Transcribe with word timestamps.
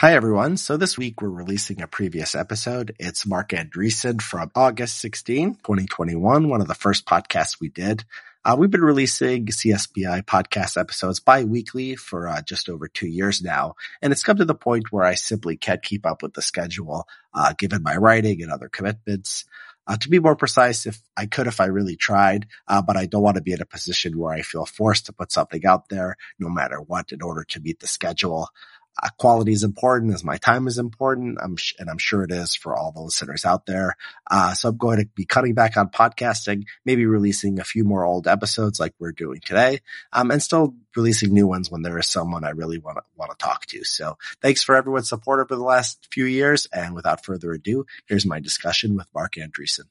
Hi, 0.00 0.12
everyone. 0.12 0.58
So 0.58 0.76
this 0.76 0.96
week 0.96 1.20
we're 1.20 1.28
releasing 1.28 1.82
a 1.82 1.88
previous 1.88 2.36
episode. 2.36 2.94
It's 3.00 3.26
Marc 3.26 3.48
Andreessen 3.48 4.22
from 4.22 4.52
August 4.54 5.00
16, 5.00 5.54
2021, 5.56 6.48
one 6.48 6.60
of 6.60 6.68
the 6.68 6.74
first 6.76 7.04
podcasts 7.04 7.60
we 7.60 7.68
did. 7.68 8.04
Uh, 8.44 8.54
we've 8.56 8.70
been 8.70 8.82
releasing 8.82 9.46
CSPI 9.46 10.22
podcast 10.22 10.80
episodes 10.80 11.18
bi-weekly 11.18 11.96
for 11.96 12.28
uh, 12.28 12.42
just 12.42 12.68
over 12.68 12.86
two 12.86 13.08
years 13.08 13.42
now. 13.42 13.74
And 14.00 14.12
it's 14.12 14.22
come 14.22 14.36
to 14.36 14.44
the 14.44 14.54
point 14.54 14.92
where 14.92 15.02
I 15.02 15.14
simply 15.14 15.56
can't 15.56 15.82
keep 15.82 16.06
up 16.06 16.22
with 16.22 16.32
the 16.32 16.42
schedule, 16.42 17.08
uh, 17.34 17.54
given 17.58 17.82
my 17.82 17.96
writing 17.96 18.40
and 18.40 18.52
other 18.52 18.68
commitments. 18.68 19.46
Uh, 19.84 19.96
to 19.96 20.08
be 20.10 20.20
more 20.20 20.36
precise, 20.36 20.86
if 20.86 21.00
I 21.16 21.26
could, 21.26 21.48
if 21.48 21.60
I 21.60 21.64
really 21.64 21.96
tried, 21.96 22.46
uh, 22.68 22.82
but 22.82 22.96
I 22.96 23.06
don't 23.06 23.22
want 23.22 23.36
to 23.36 23.42
be 23.42 23.52
in 23.52 23.62
a 23.62 23.66
position 23.66 24.16
where 24.16 24.32
I 24.32 24.42
feel 24.42 24.64
forced 24.64 25.06
to 25.06 25.12
put 25.12 25.32
something 25.32 25.66
out 25.66 25.88
there 25.88 26.16
no 26.38 26.48
matter 26.48 26.76
what 26.76 27.10
in 27.10 27.20
order 27.20 27.42
to 27.42 27.60
meet 27.60 27.80
the 27.80 27.88
schedule 27.88 28.50
quality 29.18 29.52
is 29.52 29.64
important 29.64 30.14
as 30.14 30.24
my 30.24 30.36
time 30.36 30.66
is 30.66 30.78
important. 30.78 31.38
I'm 31.40 31.56
sh- 31.56 31.74
and 31.78 31.88
I'm 31.88 31.98
sure 31.98 32.22
it 32.22 32.30
is 32.30 32.54
for 32.54 32.76
all 32.76 32.92
the 32.92 33.00
listeners 33.00 33.44
out 33.44 33.66
there. 33.66 33.96
Uh, 34.30 34.54
so 34.54 34.68
I'm 34.68 34.76
going 34.76 34.98
to 34.98 35.06
be 35.14 35.24
cutting 35.24 35.54
back 35.54 35.76
on 35.76 35.88
podcasting, 35.88 36.64
maybe 36.84 37.06
releasing 37.06 37.60
a 37.60 37.64
few 37.64 37.84
more 37.84 38.04
old 38.04 38.26
episodes 38.26 38.80
like 38.80 38.94
we're 38.98 39.12
doing 39.12 39.40
today, 39.44 39.80
um, 40.12 40.30
and 40.30 40.42
still 40.42 40.74
releasing 40.96 41.32
new 41.32 41.46
ones 41.46 41.70
when 41.70 41.82
there 41.82 41.98
is 41.98 42.06
someone 42.06 42.44
I 42.44 42.50
really 42.50 42.78
want 42.78 42.98
to 42.98 43.02
want 43.16 43.30
to 43.30 43.36
talk 43.36 43.66
to. 43.66 43.84
So 43.84 44.18
thanks 44.42 44.62
for 44.62 44.74
everyone's 44.74 45.08
support 45.08 45.40
over 45.40 45.56
the 45.56 45.64
last 45.64 46.08
few 46.10 46.24
years. 46.24 46.66
And 46.72 46.94
without 46.94 47.24
further 47.24 47.52
ado, 47.52 47.86
here's 48.06 48.26
my 48.26 48.40
discussion 48.40 48.96
with 48.96 49.06
Marc 49.14 49.34
Andreessen. 49.34 49.84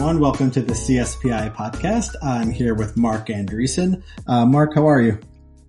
Everyone. 0.00 0.18
Welcome 0.18 0.50
to 0.52 0.62
the 0.62 0.72
CSPI 0.72 1.54
podcast. 1.54 2.14
I'm 2.22 2.50
here 2.50 2.74
with 2.74 2.96
Marc 2.96 3.26
Andreessen. 3.26 4.02
Uh, 4.26 4.46
Marc, 4.46 4.74
how 4.74 4.88
are 4.88 5.02
you? 5.02 5.20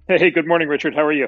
Hey, 0.07 0.31
good 0.31 0.47
morning, 0.47 0.69
Richard. 0.69 0.95
How 0.95 1.03
are 1.03 1.11
you? 1.11 1.27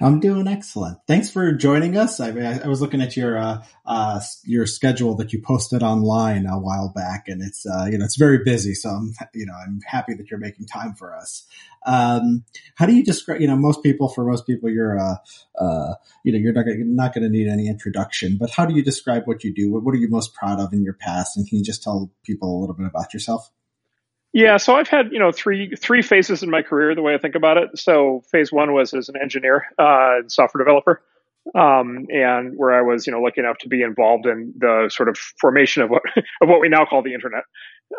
I'm 0.00 0.20
doing 0.20 0.48
excellent. 0.48 0.96
Thanks 1.06 1.30
for 1.30 1.52
joining 1.52 1.98
us. 1.98 2.18
I, 2.18 2.30
I 2.64 2.66
was 2.66 2.80
looking 2.80 3.02
at 3.02 3.14
your 3.14 3.36
uh, 3.36 3.62
uh, 3.84 4.20
your 4.44 4.64
schedule 4.64 5.16
that 5.16 5.34
you 5.34 5.42
posted 5.42 5.82
online 5.82 6.46
a 6.46 6.58
while 6.58 6.90
back, 6.94 7.24
and 7.26 7.42
it's 7.42 7.66
uh, 7.66 7.88
you 7.90 7.98
know 7.98 8.06
it's 8.06 8.16
very 8.16 8.38
busy. 8.42 8.72
So 8.72 8.88
I'm 8.88 9.12
you 9.34 9.44
know 9.44 9.52
I'm 9.54 9.80
happy 9.86 10.14
that 10.14 10.30
you're 10.30 10.40
making 10.40 10.64
time 10.64 10.94
for 10.94 11.14
us. 11.14 11.46
Um, 11.86 12.44
how 12.74 12.86
do 12.86 12.94
you 12.94 13.02
describe? 13.02 13.40
You 13.40 13.46
know, 13.46 13.56
most 13.56 13.82
people 13.82 14.08
for 14.08 14.24
most 14.24 14.46
people, 14.46 14.70
you're 14.70 14.98
uh, 14.98 15.16
uh, 15.58 15.94
you 16.24 16.32
know 16.32 16.38
you're 16.38 16.52
not 16.52 16.64
gonna, 16.64 16.84
not 16.84 17.14
going 17.14 17.24
to 17.24 17.30
need 17.30 17.48
any 17.48 17.68
introduction. 17.68 18.36
But 18.38 18.50
how 18.50 18.66
do 18.66 18.74
you 18.74 18.82
describe 18.82 19.26
what 19.26 19.44
you 19.44 19.54
do? 19.54 19.72
What, 19.72 19.84
what 19.84 19.94
are 19.94 19.98
you 19.98 20.08
most 20.08 20.34
proud 20.34 20.60
of 20.60 20.72
in 20.72 20.82
your 20.82 20.94
past? 20.94 21.36
And 21.36 21.48
can 21.48 21.58
you 21.58 21.64
just 21.64 21.82
tell 21.82 22.10
people 22.24 22.56
a 22.56 22.60
little 22.60 22.74
bit 22.74 22.86
about 22.86 23.14
yourself? 23.14 23.50
Yeah, 24.32 24.58
so 24.58 24.76
I've 24.76 24.88
had 24.88 25.10
you 25.10 25.18
know 25.18 25.32
three 25.32 25.74
three 25.74 26.02
phases 26.02 26.42
in 26.42 26.50
my 26.50 26.62
career. 26.62 26.94
The 26.94 27.02
way 27.02 27.14
I 27.14 27.18
think 27.18 27.34
about 27.34 27.56
it, 27.56 27.70
so 27.78 28.22
phase 28.30 28.52
one 28.52 28.72
was 28.72 28.94
as 28.94 29.08
an 29.08 29.16
engineer, 29.20 29.66
uh, 29.78 30.18
and 30.20 30.30
software 30.30 30.62
developer, 30.62 31.02
um, 31.54 32.06
and 32.10 32.52
where 32.56 32.72
I 32.72 32.82
was 32.82 33.06
you 33.06 33.12
know 33.12 33.20
lucky 33.20 33.40
enough 33.40 33.58
to 33.58 33.68
be 33.68 33.82
involved 33.82 34.26
in 34.26 34.52
the 34.56 34.90
sort 34.92 35.08
of 35.08 35.16
formation 35.40 35.82
of 35.82 35.90
what 35.90 36.02
of 36.16 36.48
what 36.48 36.60
we 36.60 36.68
now 36.68 36.84
call 36.84 37.02
the 37.02 37.14
internet. 37.14 37.44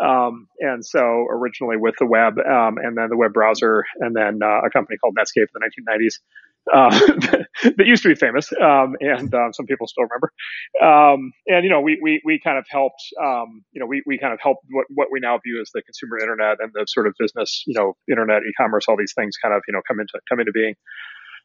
Um, 0.02 0.48
and 0.60 0.86
so 0.86 1.00
originally 1.30 1.76
with 1.76 1.96
the 2.00 2.06
web, 2.06 2.40
um, 2.40 2.78
and 2.78 2.98
then 2.98 3.10
the 3.10 3.18
web 3.18 3.34
browser, 3.34 3.84
and 4.00 4.16
then 4.16 4.40
uh, 4.42 4.62
a 4.66 4.70
company 4.70 4.98
called 4.98 5.18
Netscape 5.18 5.48
in 5.54 5.54
the 5.54 5.92
1990s 5.92 6.20
uh, 6.74 6.90
that 7.64 7.86
used 7.86 8.04
to 8.04 8.10
be 8.10 8.16
famous, 8.16 8.52
um, 8.62 8.96
and 9.00 9.34
um, 9.34 9.52
some 9.54 9.66
people 9.66 9.88
still 9.88 10.06
remember. 10.06 10.32
Um, 10.82 11.34
and 11.48 11.64
you 11.64 11.70
know, 11.70 11.82
we 11.82 12.00
we 12.02 12.22
we 12.24 12.40
kind 12.40 12.58
of 12.58 12.66
helped. 12.70 13.02
Um, 13.22 13.64
you 13.72 13.80
know, 13.80 13.88
we 13.88 14.04
we 14.06 14.18
kind 14.18 14.34
of 14.34 14.40
helped 14.42 14.66
what 14.70 14.86
what 14.90 15.08
we 15.12 15.20
now 15.20 15.40
view 15.44 15.60
as 15.62 15.72
the 15.74 15.82
consumer 15.82 16.20
internet 16.20 16.58
and 16.60 16.72
the 16.74 16.86
sort 16.88 17.08
of 17.08 17.16
business, 17.18 17.64
you 17.66 17.74
know, 17.74 17.96
internet, 18.10 18.44
e-commerce, 18.48 18.86
all 18.88 18.98
these 18.98 19.14
things 19.16 19.36
kind 19.42 19.56
of 19.56 19.62
you 19.68 19.74
know 19.74 19.82
come 19.88 20.00
into 20.00 20.14
come 20.30 20.40
into 20.40 20.52
being. 20.52 20.76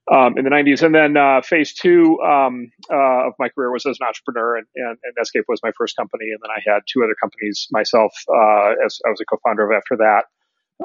Um, 0.09 0.39
in 0.39 0.44
the 0.44 0.50
90s. 0.50 0.84
And 0.84 0.94
then 0.94 1.17
uh, 1.17 1.41
phase 1.43 1.75
two 1.75 2.21
um, 2.21 2.71
uh, 2.89 3.27
of 3.27 3.33
my 3.41 3.49
career 3.49 3.72
was 3.72 3.87
as 3.87 3.99
an 4.00 4.06
entrepreneur, 4.06 4.59
and, 4.59 4.67
and, 4.77 4.97
and, 5.03 5.44
was 5.49 5.59
my 5.65 5.72
first 5.77 5.97
company. 5.97 6.27
And 6.31 6.39
then 6.41 6.50
I 6.50 6.62
had 6.65 6.83
two 6.87 7.03
other 7.03 7.17
companies 7.21 7.67
myself 7.72 8.12
uh, 8.28 8.87
as 8.87 9.00
I 9.05 9.11
was 9.11 9.21
a 9.21 9.25
co-founder 9.25 9.69
of 9.69 9.77
after 9.77 9.97
that. 9.97 10.27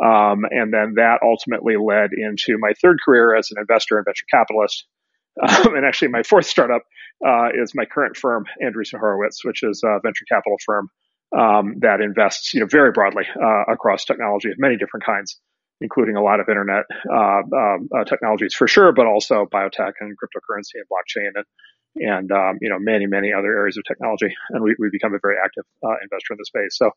Um, 0.03 0.45
and 0.49 0.73
then 0.73 0.93
that 0.95 1.19
ultimately 1.21 1.75
led 1.77 2.11
into 2.13 2.57
my 2.57 2.71
third 2.81 2.97
career 3.03 3.35
as 3.35 3.51
an 3.51 3.57
investor 3.59 3.97
and 3.97 4.05
venture 4.05 4.25
capitalist. 4.29 4.85
Um, 5.41 5.77
and 5.77 5.85
actually, 5.85 6.09
my 6.09 6.23
fourth 6.23 6.45
startup 6.45 6.81
uh, 7.25 7.51
is 7.53 7.73
my 7.73 7.85
current 7.85 8.17
firm, 8.17 8.43
Andreessen 8.61 8.99
Horowitz, 8.99 9.45
which 9.45 9.63
is 9.63 9.81
a 9.81 10.01
venture 10.03 10.25
capital 10.27 10.57
firm 10.65 10.89
um, 11.37 11.75
that 11.79 12.01
invests, 12.01 12.53
you 12.53 12.59
know, 12.59 12.65
very 12.65 12.91
broadly 12.91 13.23
uh, 13.41 13.63
across 13.71 14.03
technology 14.03 14.49
of 14.49 14.55
many 14.57 14.75
different 14.75 15.05
kinds, 15.05 15.39
including 15.81 16.15
a 16.15 16.23
lot 16.23 16.39
of 16.39 16.47
internet 16.49 16.85
uh, 17.11 17.41
um, 17.53 17.89
uh, 17.95 18.03
technologies 18.05 18.53
for 18.53 18.67
sure, 18.67 18.91
but 18.91 19.05
also 19.05 19.45
biotech 19.45 19.93
and 19.99 20.15
cryptocurrency 20.17 20.75
and 20.75 20.85
blockchain 20.91 21.31
and 21.35 21.45
and 21.93 22.31
um, 22.31 22.57
you 22.61 22.69
know 22.69 22.79
many 22.79 23.05
many 23.05 23.33
other 23.33 23.53
areas 23.53 23.77
of 23.77 23.83
technology. 23.83 24.33
And 24.49 24.63
we, 24.63 24.71
have 24.71 24.91
become 24.91 25.13
a 25.13 25.19
very 25.21 25.35
active 25.43 25.65
uh, 25.83 25.95
investor 26.01 26.33
in 26.33 26.37
the 26.37 26.45
space. 26.45 26.77
So 26.77 26.91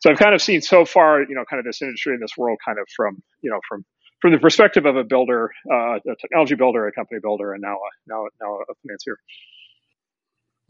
so 0.00 0.10
i've 0.10 0.18
kind 0.18 0.34
of 0.34 0.42
seen 0.42 0.60
so 0.60 0.84
far 0.84 1.22
you 1.22 1.34
know 1.34 1.44
kind 1.48 1.58
of 1.58 1.66
this 1.66 1.82
industry 1.82 2.14
and 2.14 2.22
this 2.22 2.36
world 2.36 2.58
kind 2.64 2.78
of 2.78 2.86
from 2.94 3.22
you 3.42 3.50
know 3.50 3.60
from 3.68 3.84
from 4.20 4.32
the 4.32 4.38
perspective 4.38 4.86
of 4.86 4.96
a 4.96 5.04
builder 5.04 5.50
uh, 5.70 5.96
a 5.96 6.16
technology 6.20 6.54
builder 6.54 6.86
a 6.86 6.92
company 6.92 7.20
builder 7.20 7.52
and 7.52 7.62
now 7.62 7.74
a, 7.74 7.90
now 8.08 8.26
now 8.40 8.58
a 8.68 8.74
financier 8.82 9.18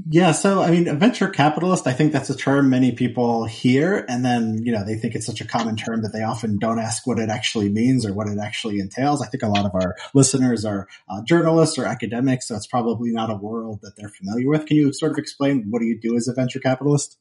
yeah, 0.06 0.30
so 0.30 0.62
I 0.62 0.70
mean, 0.70 0.86
a 0.86 0.94
venture 0.94 1.28
capitalist, 1.28 1.86
I 1.86 1.92
think 1.92 2.12
that's 2.12 2.30
a 2.30 2.36
term 2.36 2.70
many 2.70 2.92
people 2.92 3.46
hear, 3.46 4.06
and 4.08 4.24
then, 4.24 4.62
you 4.64 4.70
know, 4.70 4.84
they 4.84 4.94
think 4.94 5.16
it's 5.16 5.26
such 5.26 5.40
a 5.40 5.44
common 5.46 5.74
term 5.76 6.02
that 6.02 6.12
they 6.12 6.22
often 6.22 6.56
don't 6.58 6.78
ask 6.78 7.04
what 7.06 7.18
it 7.18 7.28
actually 7.28 7.68
means 7.68 8.06
or 8.06 8.14
what 8.14 8.28
it 8.28 8.38
actually 8.38 8.78
entails. 8.78 9.20
I 9.20 9.26
think 9.26 9.42
a 9.42 9.48
lot 9.48 9.66
of 9.66 9.74
our 9.74 9.96
listeners 10.14 10.64
are 10.64 10.86
uh, 11.10 11.22
journalists 11.24 11.78
or 11.78 11.84
academics, 11.84 12.46
so 12.46 12.54
it's 12.54 12.66
probably 12.66 13.10
not 13.10 13.28
a 13.28 13.34
world 13.34 13.80
that 13.82 13.96
they're 13.96 14.08
familiar 14.08 14.48
with. 14.48 14.66
Can 14.66 14.76
you 14.76 14.92
sort 14.92 15.12
of 15.12 15.18
explain 15.18 15.66
what 15.68 15.80
do 15.80 15.86
you 15.86 15.98
do 16.00 16.16
as 16.16 16.28
a 16.28 16.32
venture 16.32 16.60
capitalist? 16.60 17.18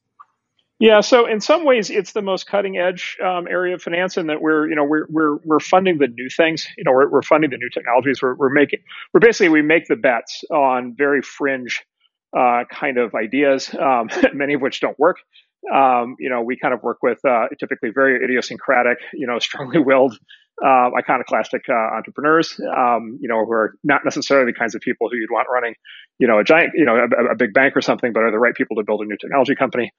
Yeah, 0.79 1.01
so 1.01 1.25
in 1.25 1.41
some 1.41 1.65
ways, 1.65 1.89
it's 1.89 2.11
the 2.11 2.21
most 2.21 2.45
cutting 2.45 2.77
edge 2.77 3.17
um, 3.25 3.47
area 3.47 3.73
of 3.73 3.81
finance, 3.81 4.17
in 4.17 4.27
that 4.27 4.39
we're, 4.39 4.69
you 4.69 4.75
know, 4.75 4.83
we're 4.83 5.07
we're 5.09 5.37
we're 5.37 5.59
funding 5.59 5.97
the 5.97 6.07
new 6.07 6.29
things. 6.29 6.67
You 6.77 6.83
know, 6.83 6.91
we're, 6.91 7.09
we're 7.09 7.23
funding 7.23 7.49
the 7.49 7.57
new 7.57 7.69
technologies. 7.73 8.21
We're 8.21 8.35
we're 8.35 8.53
making 8.53 8.81
we're 9.11 9.19
basically 9.19 9.49
we 9.49 9.63
make 9.63 9.87
the 9.87 9.95
bets 9.95 10.43
on 10.51 10.93
very 10.95 11.23
fringe 11.23 11.83
uh, 12.35 12.63
kind 12.69 12.97
of 12.97 13.13
ideas, 13.15 13.73
um, 13.73 14.09
many 14.33 14.53
of 14.53 14.61
which 14.61 14.79
don't 14.79 14.97
work. 14.99 15.17
Um, 15.73 16.15
you 16.19 16.29
know, 16.29 16.41
we 16.41 16.57
kind 16.57 16.73
of 16.73 16.81
work 16.83 16.99
with 17.01 17.19
uh, 17.25 17.47
typically 17.59 17.89
very 17.93 18.23
idiosyncratic, 18.23 18.99
you 19.13 19.27
know, 19.27 19.39
strongly 19.47 19.79
willed, 19.79 20.17
uh, 20.63 20.89
iconoclastic 20.97 21.63
uh, 21.69 21.73
entrepreneurs, 21.73 22.59
um, 22.75 23.17
you 23.21 23.27
know, 23.27 23.45
who 23.45 23.51
are 23.51 23.75
not 23.83 24.01
necessarily 24.03 24.51
the 24.51 24.57
kinds 24.57 24.75
of 24.75 24.81
people 24.81 25.09
who 25.09 25.17
you'd 25.17 25.31
want 25.31 25.47
running, 25.51 25.75
you 26.19 26.27
know, 26.27 26.39
a 26.39 26.43
giant, 26.43 26.71
you 26.75 26.85
know, 26.85 26.95
a, 26.95 27.33
a 27.33 27.35
big 27.35 27.53
bank 27.53 27.75
or 27.75 27.81
something, 27.81 28.13
but 28.13 28.23
are 28.23 28.31
the 28.31 28.39
right 28.39 28.55
people 28.55 28.75
to 28.77 28.83
build 28.83 29.01
a 29.01 29.05
new 29.05 29.17
technology 29.17 29.55
company. 29.55 29.91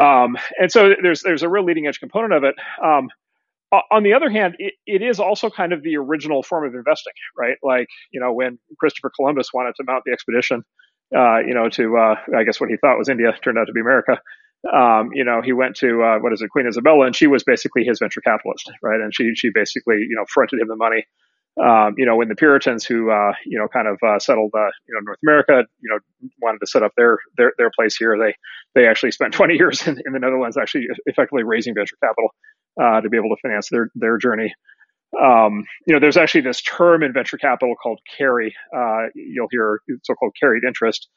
Um, 0.00 0.36
and 0.58 0.72
so 0.72 0.90
there's 1.00 1.22
there's 1.22 1.44
a 1.44 1.48
real 1.48 1.64
leading 1.64 1.86
edge 1.86 2.00
component 2.00 2.32
of 2.32 2.42
it. 2.44 2.56
Um, 2.82 3.08
on 3.90 4.02
the 4.02 4.14
other 4.14 4.30
hand, 4.30 4.54
it, 4.58 4.74
it 4.86 5.02
is 5.02 5.18
also 5.18 5.50
kind 5.50 5.72
of 5.72 5.82
the 5.82 5.96
original 5.96 6.42
form 6.42 6.66
of 6.66 6.74
investing, 6.74 7.12
right? 7.36 7.56
Like, 7.62 7.88
you 8.12 8.20
know, 8.20 8.32
when 8.32 8.58
Christopher 8.78 9.10
Columbus 9.14 9.48
wanted 9.52 9.74
to 9.76 9.84
mount 9.84 10.02
the 10.06 10.12
expedition, 10.12 10.62
uh, 11.16 11.38
you 11.38 11.54
know, 11.54 11.68
to 11.70 11.96
uh, 11.96 12.16
I 12.36 12.44
guess 12.44 12.60
what 12.60 12.70
he 12.70 12.76
thought 12.76 12.98
was 12.98 13.08
India 13.08 13.32
turned 13.42 13.58
out 13.58 13.66
to 13.66 13.72
be 13.72 13.80
America. 13.80 14.20
Um, 14.72 15.10
you 15.12 15.24
know, 15.24 15.42
he 15.42 15.52
went 15.52 15.76
to 15.76 16.02
uh, 16.02 16.18
what 16.18 16.32
is 16.32 16.40
it, 16.40 16.48
Queen 16.50 16.66
Isabella, 16.66 17.06
and 17.06 17.14
she 17.14 17.26
was 17.26 17.44
basically 17.44 17.84
his 17.84 17.98
venture 17.98 18.20
capitalist, 18.20 18.70
right? 18.82 19.00
And 19.00 19.14
she 19.14 19.34
she 19.34 19.50
basically 19.50 19.96
you 19.96 20.16
know 20.16 20.24
fronted 20.28 20.60
him 20.60 20.68
the 20.68 20.76
money. 20.76 21.06
Um, 21.62 21.94
you 21.96 22.04
know, 22.04 22.16
when 22.16 22.28
the 22.28 22.34
Puritans 22.34 22.84
who 22.84 23.10
uh, 23.10 23.32
you 23.44 23.58
know 23.58 23.68
kind 23.68 23.86
of 23.86 23.98
uh, 24.02 24.18
settled 24.18 24.52
uh, 24.54 24.70
you 24.88 24.94
know 24.94 25.00
North 25.04 25.18
America, 25.22 25.64
you 25.80 25.90
know, 25.90 26.28
wanted 26.40 26.58
to 26.58 26.66
set 26.66 26.82
up 26.82 26.92
their 26.96 27.18
their 27.36 27.52
their 27.58 27.70
place 27.70 27.96
here, 27.96 28.16
they 28.18 28.34
they 28.74 28.88
actually 28.88 29.12
spent 29.12 29.34
20 29.34 29.54
years 29.54 29.86
in, 29.86 30.00
in 30.04 30.12
the 30.12 30.18
Netherlands, 30.18 30.56
actually 30.56 30.86
effectively 31.06 31.44
raising 31.44 31.74
venture 31.74 31.96
capital 32.02 32.30
to 33.02 33.08
be 33.08 33.16
able 33.16 33.28
to 33.28 33.36
finance 33.42 33.68
their 33.70 33.88
their 33.94 34.18
journey. 34.18 34.52
Um, 35.22 35.64
you 35.86 35.94
know, 35.94 36.00
there's 36.00 36.16
actually 36.16 36.42
this 36.42 36.62
term 36.62 37.02
in 37.02 37.12
venture 37.12 37.38
capital 37.38 37.74
called 37.82 38.00
carry. 38.18 38.54
Uh, 38.76 39.08
you'll 39.14 39.48
hear 39.50 39.80
so-called 40.04 40.34
carried 40.40 40.64
interest, 40.64 41.08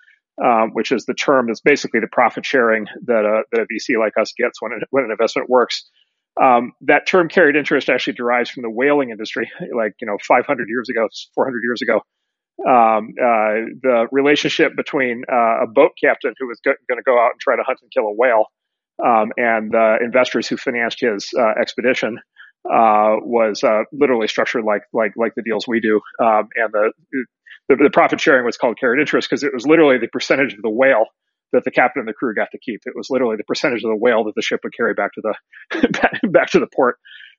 um, 0.43 0.71
which 0.73 0.91
is 0.91 1.05
the 1.05 1.13
term 1.15 1.47
that's 1.47 1.61
basically 1.61 1.99
the 2.01 2.07
profit 2.11 2.45
sharing 2.45 2.87
that 3.05 3.25
a, 3.25 3.43
that 3.51 3.61
a 3.61 3.65
VC 3.65 3.99
like 3.99 4.13
us 4.19 4.33
gets 4.37 4.61
when, 4.61 4.73
it, 4.73 4.83
when 4.91 5.05
an 5.05 5.11
investment 5.11 5.49
works. 5.49 5.89
Um, 6.41 6.73
that 6.81 7.07
term 7.07 7.29
carried 7.29 7.55
interest 7.55 7.89
actually 7.89 8.13
derives 8.13 8.49
from 8.51 8.63
the 8.63 8.71
whaling 8.71 9.11
industry, 9.11 9.49
like, 9.75 9.93
you 10.01 10.07
know, 10.07 10.17
500 10.27 10.69
years 10.69 10.89
ago, 10.89 11.07
400 11.35 11.61
years 11.63 11.81
ago. 11.83 12.01
Um, 12.67 13.15
uh, 13.21 13.69
the 13.83 14.07
relationship 14.11 14.75
between 14.75 15.23
uh, 15.31 15.63
a 15.63 15.67
boat 15.67 15.91
captain 16.03 16.33
who 16.39 16.47
was 16.47 16.59
go- 16.65 16.75
going 16.89 16.99
to 16.99 17.03
go 17.03 17.19
out 17.19 17.31
and 17.31 17.41
try 17.41 17.55
to 17.55 17.63
hunt 17.63 17.79
and 17.81 17.91
kill 17.91 18.05
a 18.05 18.13
whale 18.13 18.45
Um, 19.05 19.31
and 19.37 19.71
the 19.71 19.97
investors 20.03 20.47
who 20.47 20.57
financed 20.57 21.01
his 21.01 21.29
uh, 21.39 21.53
expedition 21.61 22.19
uh, 22.71 23.17
was 23.21 23.63
uh, 23.63 23.83
literally 23.91 24.27
structured 24.27 24.63
like 24.63 24.83
like 24.93 25.13
like 25.15 25.33
the 25.35 25.43
deals 25.43 25.67
we 25.67 25.79
do, 25.79 26.01
um, 26.21 26.49
and 26.55 26.73
the, 26.73 26.91
the, 27.69 27.75
the 27.75 27.89
profit 27.91 28.19
sharing 28.19 28.45
was 28.45 28.57
called 28.57 28.77
carried 28.79 28.99
interest 28.99 29.29
because 29.29 29.43
it 29.43 29.53
was 29.53 29.65
literally 29.65 29.97
the 29.97 30.07
percentage 30.07 30.53
of 30.53 30.61
the 30.61 30.69
whale 30.69 31.05
that 31.53 31.63
the 31.63 31.71
captain 31.71 32.01
and 32.01 32.07
the 32.07 32.13
crew 32.13 32.35
got 32.35 32.49
to 32.51 32.59
keep. 32.59 32.81
It 32.85 32.93
was 32.95 33.07
literally 33.09 33.37
the 33.37 33.43
percentage 33.43 33.83
of 33.83 33.89
the 33.89 33.95
whale 33.95 34.25
that 34.25 34.35
the 34.35 34.41
ship 34.41 34.61
would 34.63 34.73
carry 34.75 34.93
back 34.93 35.11
to 35.13 35.21
the 35.21 36.19
back 36.29 36.51
to 36.51 36.59
the 36.59 36.67
port. 36.75 36.97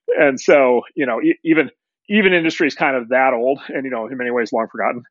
And 0.08 0.40
so, 0.40 0.82
you 0.94 1.06
know, 1.06 1.20
even 1.44 1.70
even 2.08 2.32
industries 2.32 2.74
kind 2.74 2.96
of 2.96 3.08
that 3.10 3.34
old 3.34 3.60
and 3.68 3.84
you 3.84 3.90
know 3.90 4.06
in 4.06 4.16
many 4.16 4.30
ways 4.30 4.52
long 4.52 4.68
forgotten, 4.70 5.02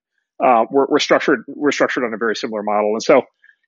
uh, 0.44 0.66
we're, 0.72 0.88
we're 0.88 1.00
structured 1.00 1.44
we're 1.48 1.72
structured 1.72 2.04
on 2.04 2.14
a 2.14 2.18
very 2.18 2.36
similar 2.36 2.64
model. 2.64 2.94
And 2.94 3.04
so, 3.04 3.22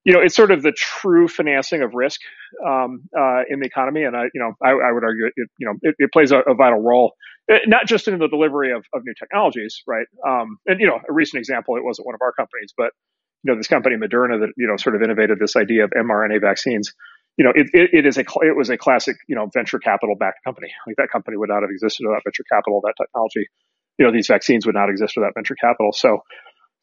you 0.06 0.14
know, 0.14 0.22
it's 0.22 0.36
sort 0.36 0.52
of 0.52 0.64
the 0.64 0.72
true 0.72 1.28
financing 1.28 1.82
of 1.82 1.94
risk 1.94 2.22
um, 2.66 3.02
uh, 3.18 3.42
in 3.50 3.60
the 3.60 3.66
economy. 3.66 4.04
And 4.04 4.16
I, 4.16 4.24
you 4.34 4.40
know, 4.40 4.54
I, 4.64 4.70
I 4.72 4.92
would 4.92 5.04
argue 5.04 5.26
it, 5.28 5.50
you 5.60 5.68
know, 5.68 5.74
it, 5.82 5.96
it 6.00 6.12
plays 6.14 6.32
a, 6.32 6.40
a, 6.40 6.56
vital 6.56 6.82
role, 6.82 7.14
eh, 7.52 7.60
not 7.68 7.86
just 7.86 8.08
in 8.08 8.18
the 8.18 8.28
delivery 8.28 8.72
of, 8.72 8.86
of 8.94 9.02
new 9.06 9.14
technologies, 9.20 9.84
right? 9.88 10.08
Um, 10.28 10.58
and 10.66 10.80
you 10.80 10.88
know, 10.88 11.00
a 11.08 11.14
recent 11.14 11.40
example, 11.40 11.76
it 11.76 11.84
wasn't 11.84 12.06
one 12.06 12.16
of 12.16 12.22
our 12.22 12.32
companies, 12.32 12.74
but 12.78 12.92
you 13.44 13.52
know, 13.52 13.58
this 13.58 13.68
company 13.68 13.96
Moderna 13.96 14.40
that 14.42 14.52
you 14.58 14.68
know 14.68 14.76
sort 14.78 14.96
of 14.96 15.02
innovated 15.02 15.40
this 15.40 15.56
idea 15.56 15.86
of 15.86 15.92
mRNA 15.92 16.42
vaccines. 16.42 16.94
You 17.38 17.46
know, 17.46 17.52
it, 17.56 17.68
it, 17.74 17.90
it 17.94 18.06
is 18.06 18.18
a 18.18 18.26
it 18.42 18.56
was 18.56 18.70
a 18.70 18.78
classic 18.78 19.16
you 19.28 19.36
know 19.36 19.50
venture 19.54 19.80
capital 19.80 20.16
backed 20.16 20.44
company. 20.44 20.68
Like 20.86 20.98
that 20.98 21.10
company 21.10 21.38
would 21.38 21.50
not 21.50 21.62
have 21.62 21.70
existed 21.72 22.06
without 22.06 22.24
venture 22.26 22.44
capital, 22.52 22.82
that 22.84 22.96
technology. 23.00 23.48
You 23.98 24.06
know, 24.06 24.12
these 24.12 24.28
vaccines 24.28 24.66
would 24.66 24.76
not 24.76 24.90
exist 24.90 25.14
without 25.16 25.34
venture 25.36 25.56
capital. 25.56 25.92
So, 25.94 26.20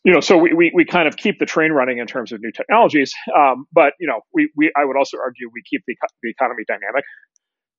you 0.06 0.12
know, 0.12 0.20
so 0.20 0.38
we, 0.38 0.52
we, 0.52 0.70
we 0.72 0.84
kind 0.84 1.08
of 1.08 1.16
keep 1.16 1.40
the 1.40 1.46
train 1.46 1.72
running 1.72 1.98
in 1.98 2.06
terms 2.06 2.30
of 2.30 2.40
new 2.40 2.52
technologies. 2.52 3.12
Um, 3.36 3.66
but, 3.72 3.92
you 3.98 4.06
know, 4.06 4.20
we, 4.32 4.48
we, 4.54 4.70
I 4.76 4.84
would 4.84 4.96
also 4.96 5.18
argue 5.18 5.50
we 5.52 5.62
keep 5.68 5.82
the, 5.84 5.96
the 6.22 6.30
economy 6.30 6.62
dynamic, 6.68 7.02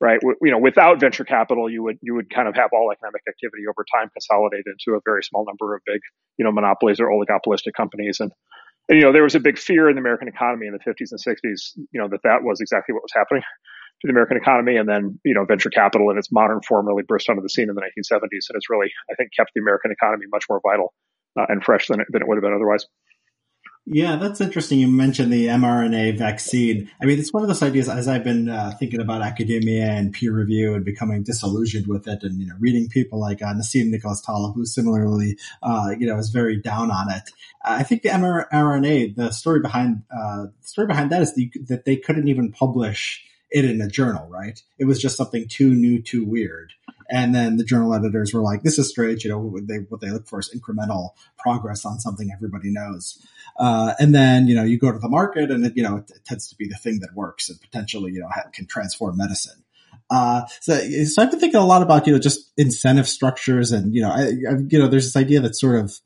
right? 0.01 0.19
You 0.21 0.51
know, 0.51 0.59
without 0.59 1.00
venture 1.00 1.24
capital, 1.24 1.71
you 1.71 1.83
would, 1.83 1.95
you 2.01 2.13
would 2.15 2.29
kind 2.29 2.50
of 2.50 2.56
have 2.56 2.71
all 2.74 2.91
economic 2.91 3.21
activity 3.29 3.63
over 3.63 3.85
time 3.95 4.09
consolidated 4.12 4.65
into 4.68 4.97
a 4.97 5.01
very 5.06 5.24
small 5.24 5.45
number 5.47 5.74
of 5.74 5.81
big, 5.85 6.01
you 6.35 6.44
know, 6.44 6.51
monopolies 6.51 7.00
or 7.00 7.07
oligopolistic 7.07 7.71
companies. 7.77 8.19
And, 8.19 8.33
and, 8.89 9.00
you 9.00 9.06
know, 9.06 9.13
there 9.13 9.24
was 9.24 9.35
a 9.35 9.39
big 9.39 9.57
fear 9.57 9.88
in 9.89 9.95
the 9.95 10.01
American 10.01 10.27
economy 10.27 10.68
in 10.68 10.74
the 10.74 10.83
50s 10.83 11.15
and 11.15 11.24
60s, 11.24 11.79
you 11.94 12.01
know, 12.01 12.09
that 12.09 12.24
that 12.24 12.44
was 12.44 12.59
exactly 12.59 12.91
what 12.91 13.03
was 13.03 13.13
happening 13.15 13.41
to 14.01 14.03
the 14.03 14.12
American 14.12 14.35
economy. 14.35 14.75
And 14.75 14.89
then, 14.89 15.18
you 15.24 15.33
know, 15.33 15.45
venture 15.45 15.69
capital 15.69 16.12
in 16.12 16.18
its 16.18 16.29
modern 16.29 16.59
form 16.59 16.88
really 16.88 17.03
burst 17.07 17.29
onto 17.29 17.41
the 17.41 17.47
scene 17.47 17.69
in 17.69 17.75
the 17.75 17.81
1970s. 17.81 18.51
And 18.51 18.59
it's 18.59 18.69
really, 18.69 18.91
I 19.09 19.15
think, 19.15 19.31
kept 19.31 19.51
the 19.56 19.62
American 19.62 19.94
economy 19.94 20.25
much 20.29 20.44
more 20.50 20.59
vital 20.62 20.91
uh, 21.38 21.45
and 21.50 21.63
fresh 21.63 21.88
than 21.88 22.01
it, 22.01 22.07
than 22.10 22.22
it 22.22 22.28
would 22.28 22.36
have 22.36 22.44
been 22.44 22.54
otherwise. 22.54 22.86
Yeah, 23.89 24.18
that's 24.18 24.42
interesting. 24.42 24.80
You 24.80 24.89
mentioned 24.89 25.31
the 25.31 25.45
mRNA 25.45 26.18
vaccine. 26.18 26.92
I 27.01 27.06
mean, 27.06 27.18
it's 27.19 27.31
one 27.31 27.42
of 27.42 27.48
those 27.48 27.63
ideas 27.63 27.88
as 27.88 28.10
I've 28.10 28.24
been 28.25 28.50
uh, 28.50 28.74
thinking 28.78 29.00
about 29.00 29.22
academia 29.22 29.86
and 29.86 30.12
peer 30.12 30.34
review 30.34 30.74
and 30.74 30.84
becoming 30.84 31.24
disillusioned 31.24 31.88
with 31.88 32.06
it, 32.06 32.22
and 32.22 32.38
you 32.38 32.48
know, 32.48 32.56
reading 32.60 32.89
people 32.89 33.18
like 33.18 33.42
uh, 33.42 33.54
Nassim 33.54 33.89
Nicholas 33.89 34.19
Taleb, 34.19 34.56
who 34.56 34.66
similarly, 34.66 35.38
uh, 35.63 35.92
you 35.98 36.06
know, 36.06 36.18
is 36.18 36.31
very 36.31 36.60
down 36.60 36.92
on 36.92 37.10
it. 37.10 37.31
I 37.63 37.84
think 37.84 38.01
the 38.01 38.10
mRNA, 38.10 39.16
the 39.16 39.31
story 39.31 39.62
behind 39.62 40.04
uh, 40.12 40.48
the 40.62 40.68
story 40.68 40.88
behind 40.88 41.10
that 41.13 41.22
is 41.22 41.34
the, 41.36 41.50
that 41.69 41.86
they 41.86 41.95
couldn't 41.95 42.28
even 42.28 42.51
publish 42.51 43.24
it 43.50 43.66
in 43.66 43.82
a 43.82 43.88
journal, 43.88 44.28
right? 44.30 44.62
It 44.78 44.86
was 44.86 45.02
just 45.02 45.18
something 45.18 45.48
too 45.48 45.74
new, 45.74 46.02
too 46.02 46.26
weird. 46.26 46.74
And 47.10 47.34
then 47.34 47.58
the 47.58 47.64
journal 47.64 47.94
editors 47.94 48.34
were 48.34 48.42
like, 48.42 48.64
"This 48.64 48.78
is 48.78 48.90
strange." 48.90 49.24
You 49.24 49.32
know, 49.32 49.40
what 49.40 49.68
they 49.68 49.78
what 49.88 50.02
they 50.02 50.10
look 50.10 50.28
for 50.28 50.40
is 50.40 50.54
incremental 50.54 51.12
progress 51.38 51.86
on 51.86 52.00
something 52.00 52.30
everybody 52.34 52.70
knows. 52.70 53.18
Uh, 53.58 53.94
and 54.00 54.14
then 54.14 54.48
you 54.48 54.56
know 54.56 54.64
you 54.64 54.78
go 54.78 54.92
to 54.92 55.00
the 55.00 55.08
market, 55.08 55.50
and 55.50 55.66
it, 55.66 55.78
you 55.78 55.84
know 55.84 55.98
it, 55.98 56.12
it, 56.12 56.26
tends 56.26 56.50
to 56.50 56.56
be 56.56 56.68
the 56.68 56.76
thing 56.76 57.00
that 57.00 57.16
works 57.16 57.50
and 57.50 57.62
potentially 57.62 58.12
you 58.12 58.20
know 58.20 58.30
can 58.52 58.68
transform 58.68 59.16
medicine. 59.16 59.64
Uh, 60.10 60.46
so, 60.62 60.78
so 61.06 61.22
I've 61.22 61.32
been 61.32 61.40
thinking 61.40 61.60
a 61.60 61.66
lot 61.66 61.82
about 61.82 62.08
you 62.08 62.14
know 62.14 62.20
just 62.20 62.52
incentive 62.58 63.08
structures, 63.08 63.72
and 63.72 63.96
you 63.96 64.02
know 64.02 64.10
I, 64.10 64.24
I 64.24 64.58
you 64.68 64.80
know 64.80 64.90
there's 64.90 65.06
this 65.06 65.16
idea 65.16 65.40
that 65.40 65.56
sort 65.56 65.84
of 65.84 65.98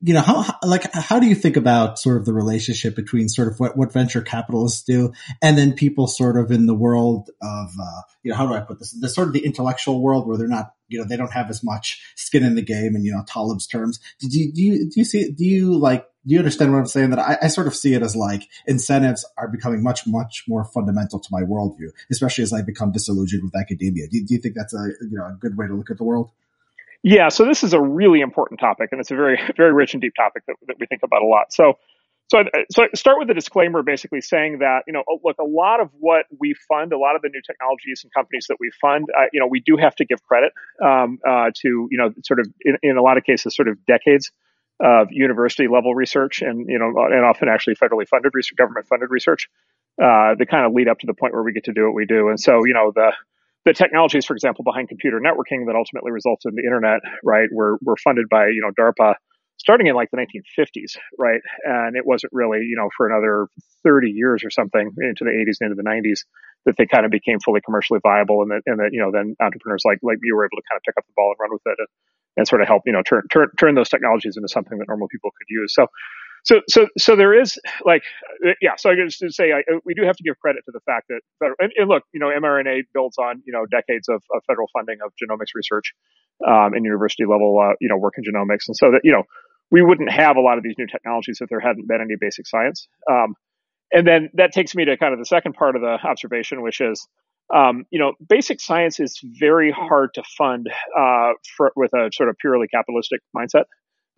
you 0.00 0.14
know, 0.14 0.22
how, 0.22 0.44
like, 0.62 0.90
how 0.94 1.18
do 1.18 1.26
you 1.26 1.34
think 1.34 1.56
about 1.56 1.98
sort 1.98 2.16
of 2.16 2.24
the 2.24 2.32
relationship 2.32 2.96
between 2.96 3.28
sort 3.28 3.48
of 3.48 3.60
what, 3.60 3.76
what 3.76 3.92
venture 3.92 4.22
capitalists 4.22 4.82
do 4.82 5.12
and 5.42 5.58
then 5.58 5.74
people 5.74 6.06
sort 6.06 6.38
of 6.38 6.50
in 6.50 6.66
the 6.66 6.74
world 6.74 7.28
of, 7.42 7.70
uh, 7.80 8.00
you 8.22 8.30
know, 8.30 8.36
how 8.36 8.46
do 8.46 8.54
I 8.54 8.60
put 8.60 8.78
this? 8.78 8.92
The 8.98 9.08
sort 9.08 9.28
of 9.28 9.34
the 9.34 9.44
intellectual 9.44 10.00
world 10.00 10.26
where 10.26 10.38
they're 10.38 10.48
not, 10.48 10.72
you 10.88 10.98
know, 10.98 11.04
they 11.04 11.16
don't 11.18 11.32
have 11.32 11.50
as 11.50 11.62
much 11.62 12.02
skin 12.16 12.44
in 12.44 12.54
the 12.54 12.62
game 12.62 12.94
and, 12.94 13.04
you 13.04 13.12
know, 13.12 13.24
Taleb's 13.26 13.66
terms. 13.66 14.00
Do 14.20 14.28
you, 14.30 14.52
do 14.52 14.62
you, 14.62 14.90
do 14.90 15.00
you 15.00 15.04
see, 15.04 15.30
do 15.30 15.44
you 15.44 15.76
like, 15.76 16.06
do 16.26 16.32
you 16.32 16.38
understand 16.38 16.72
what 16.72 16.78
I'm 16.78 16.86
saying? 16.86 17.10
That 17.10 17.18
I, 17.18 17.36
I 17.42 17.48
sort 17.48 17.66
of 17.66 17.74
see 17.74 17.92
it 17.92 18.02
as 18.02 18.16
like 18.16 18.48
incentives 18.66 19.26
are 19.36 19.48
becoming 19.48 19.82
much, 19.82 20.06
much 20.06 20.44
more 20.48 20.64
fundamental 20.64 21.20
to 21.20 21.28
my 21.30 21.42
worldview, 21.42 21.90
especially 22.10 22.44
as 22.44 22.54
I 22.54 22.62
become 22.62 22.92
disillusioned 22.92 23.42
with 23.44 23.54
academia. 23.54 24.08
Do, 24.08 24.24
do 24.24 24.32
you 24.32 24.40
think 24.40 24.54
that's 24.54 24.72
a, 24.72 24.88
you 25.02 25.18
know, 25.18 25.26
a 25.26 25.36
good 25.38 25.58
way 25.58 25.66
to 25.66 25.74
look 25.74 25.90
at 25.90 25.98
the 25.98 26.04
world? 26.04 26.30
Yeah, 27.04 27.28
so 27.28 27.44
this 27.44 27.62
is 27.62 27.74
a 27.74 27.80
really 27.80 28.22
important 28.22 28.60
topic, 28.60 28.88
and 28.90 28.98
it's 28.98 29.10
a 29.10 29.14
very, 29.14 29.38
very 29.58 29.74
rich 29.74 29.92
and 29.92 30.00
deep 30.00 30.14
topic 30.14 30.42
that, 30.48 30.56
that 30.66 30.76
we 30.80 30.86
think 30.86 31.02
about 31.04 31.22
a 31.22 31.26
lot. 31.26 31.52
So, 31.52 31.74
so, 32.28 32.44
so 32.70 32.84
I 32.84 32.86
start 32.94 33.18
with 33.18 33.28
a 33.28 33.34
disclaimer, 33.34 33.82
basically 33.82 34.22
saying 34.22 34.60
that 34.60 34.84
you 34.86 34.94
know, 34.94 35.04
oh, 35.06 35.20
look, 35.22 35.36
a 35.38 35.44
lot 35.44 35.80
of 35.80 35.90
what 36.00 36.24
we 36.40 36.54
fund, 36.66 36.94
a 36.94 36.98
lot 36.98 37.14
of 37.14 37.20
the 37.20 37.28
new 37.28 37.42
technologies 37.46 38.00
and 38.02 38.12
companies 38.14 38.46
that 38.48 38.56
we 38.58 38.70
fund, 38.80 39.08
uh, 39.16 39.26
you 39.34 39.38
know, 39.38 39.46
we 39.46 39.60
do 39.60 39.76
have 39.76 39.94
to 39.96 40.06
give 40.06 40.22
credit 40.22 40.52
um, 40.82 41.18
uh, 41.28 41.50
to 41.54 41.88
you 41.90 41.98
know, 41.98 42.10
sort 42.24 42.40
of 42.40 42.48
in, 42.62 42.78
in, 42.82 42.96
a 42.96 43.02
lot 43.02 43.18
of 43.18 43.24
cases, 43.24 43.54
sort 43.54 43.68
of 43.68 43.76
decades 43.84 44.32
of 44.80 45.08
university 45.10 45.68
level 45.68 45.94
research, 45.94 46.40
and 46.40 46.70
you 46.70 46.78
know, 46.78 46.86
and 46.86 47.22
often 47.22 47.50
actually 47.50 47.74
federally 47.74 48.08
funded 48.08 48.32
research, 48.34 48.56
government 48.56 48.88
funded 48.88 49.10
research, 49.10 49.50
uh, 50.02 50.34
that 50.36 50.46
kind 50.50 50.64
of 50.64 50.72
lead 50.72 50.88
up 50.88 51.00
to 51.00 51.06
the 51.06 51.14
point 51.14 51.34
where 51.34 51.42
we 51.42 51.52
get 51.52 51.64
to 51.64 51.74
do 51.74 51.84
what 51.84 51.94
we 51.94 52.06
do. 52.06 52.30
And 52.30 52.40
so, 52.40 52.64
you 52.64 52.72
know, 52.72 52.92
the 52.94 53.12
the 53.64 53.72
technologies, 53.72 54.24
for 54.24 54.34
example, 54.34 54.64
behind 54.64 54.88
computer 54.88 55.20
networking 55.20 55.66
that 55.66 55.74
ultimately 55.76 56.12
resulted 56.12 56.52
in 56.52 56.56
the 56.56 56.64
internet, 56.64 57.00
right, 57.22 57.48
were, 57.52 57.78
were 57.82 57.96
funded 57.96 58.28
by, 58.28 58.46
you 58.46 58.60
know, 58.60 58.70
DARPA 58.78 59.14
starting 59.56 59.86
in 59.86 59.94
like 59.94 60.10
the 60.10 60.18
1950s, 60.18 60.96
right? 61.18 61.40
And 61.64 61.96
it 61.96 62.04
wasn't 62.04 62.32
really, 62.32 62.58
you 62.58 62.76
know, 62.76 62.90
for 62.96 63.08
another 63.08 63.48
30 63.84 64.10
years 64.10 64.44
or 64.44 64.50
something 64.50 64.90
into 64.98 65.24
the 65.24 65.30
80s 65.30 65.56
and 65.60 65.70
into 65.70 65.82
the 65.82 65.88
90s 65.88 66.24
that 66.66 66.76
they 66.76 66.86
kind 66.86 67.04
of 67.04 67.10
became 67.10 67.40
fully 67.40 67.60
commercially 67.60 68.00
viable 68.02 68.42
and 68.42 68.50
that, 68.50 68.62
and 68.66 68.80
that, 68.80 68.90
you 68.92 69.00
know, 69.00 69.10
then 69.12 69.36
entrepreneurs 69.40 69.82
like, 69.84 69.98
like 70.02 70.18
you 70.22 70.34
were 70.34 70.44
able 70.44 70.56
to 70.56 70.66
kind 70.68 70.76
of 70.76 70.82
pick 70.84 70.94
up 70.98 71.06
the 71.06 71.12
ball 71.16 71.32
and 71.32 71.40
run 71.40 71.52
with 71.52 71.62
it 71.66 71.76
and, 71.78 71.88
and 72.36 72.48
sort 72.48 72.60
of 72.60 72.68
help, 72.68 72.82
you 72.84 72.92
know, 72.92 73.02
turn, 73.02 73.22
turn, 73.30 73.48
turn 73.58 73.74
those 73.74 73.88
technologies 73.88 74.36
into 74.36 74.48
something 74.48 74.78
that 74.78 74.88
normal 74.88 75.08
people 75.08 75.30
could 75.30 75.46
use. 75.48 75.72
So, 75.72 75.86
so 76.44 76.60
so 76.68 76.86
so 76.98 77.16
there 77.16 77.38
is 77.38 77.58
like 77.84 78.02
yeah 78.60 78.72
so 78.76 78.90
i 78.90 78.94
to 78.94 79.30
say 79.30 79.52
I, 79.52 79.62
we 79.84 79.94
do 79.94 80.02
have 80.04 80.16
to 80.16 80.22
give 80.22 80.38
credit 80.38 80.62
to 80.66 80.72
the 80.72 80.80
fact 80.80 81.08
that 81.08 81.20
federal, 81.38 81.56
and, 81.58 81.72
and, 81.76 81.88
look 81.88 82.02
you 82.12 82.20
know 82.20 82.28
mrna 82.28 82.82
builds 82.92 83.18
on 83.18 83.42
you 83.46 83.52
know 83.52 83.66
decades 83.66 84.08
of, 84.08 84.22
of 84.34 84.42
federal 84.46 84.68
funding 84.72 84.98
of 85.04 85.12
genomics 85.20 85.54
research 85.54 85.92
um, 86.46 86.74
and 86.74 86.84
university 86.84 87.24
level 87.24 87.58
uh, 87.60 87.74
you 87.80 87.88
know 87.88 87.96
work 87.96 88.14
in 88.16 88.24
genomics. 88.24 88.66
And 88.66 88.76
so 88.76 88.90
that 88.92 89.00
you 89.04 89.12
know 89.12 89.22
we 89.70 89.82
wouldn't 89.82 90.10
have 90.10 90.36
a 90.36 90.40
lot 90.40 90.58
of 90.58 90.64
these 90.64 90.74
new 90.78 90.86
technologies 90.86 91.38
if 91.40 91.48
there 91.48 91.60
hadn't 91.60 91.88
been 91.88 92.00
any 92.00 92.14
basic 92.20 92.46
science. 92.46 92.88
Um, 93.10 93.34
and 93.92 94.06
then 94.06 94.30
that 94.34 94.52
takes 94.52 94.74
me 94.74 94.84
to 94.84 94.96
kind 94.96 95.12
of 95.12 95.18
the 95.18 95.26
second 95.26 95.54
part 95.54 95.76
of 95.76 95.82
the 95.82 95.98
observation 96.04 96.62
which 96.62 96.80
is 96.80 97.06
um, 97.54 97.84
you 97.90 97.98
know 97.98 98.14
basic 98.26 98.60
science 98.60 98.98
is 99.00 99.20
very 99.38 99.70
hard 99.70 100.10
to 100.14 100.22
fund 100.36 100.68
uh, 100.98 101.32
for, 101.56 101.72
with 101.76 101.92
a 101.92 102.10
sort 102.12 102.28
of 102.28 102.36
purely 102.38 102.66
capitalistic 102.68 103.20
mindset 103.36 103.64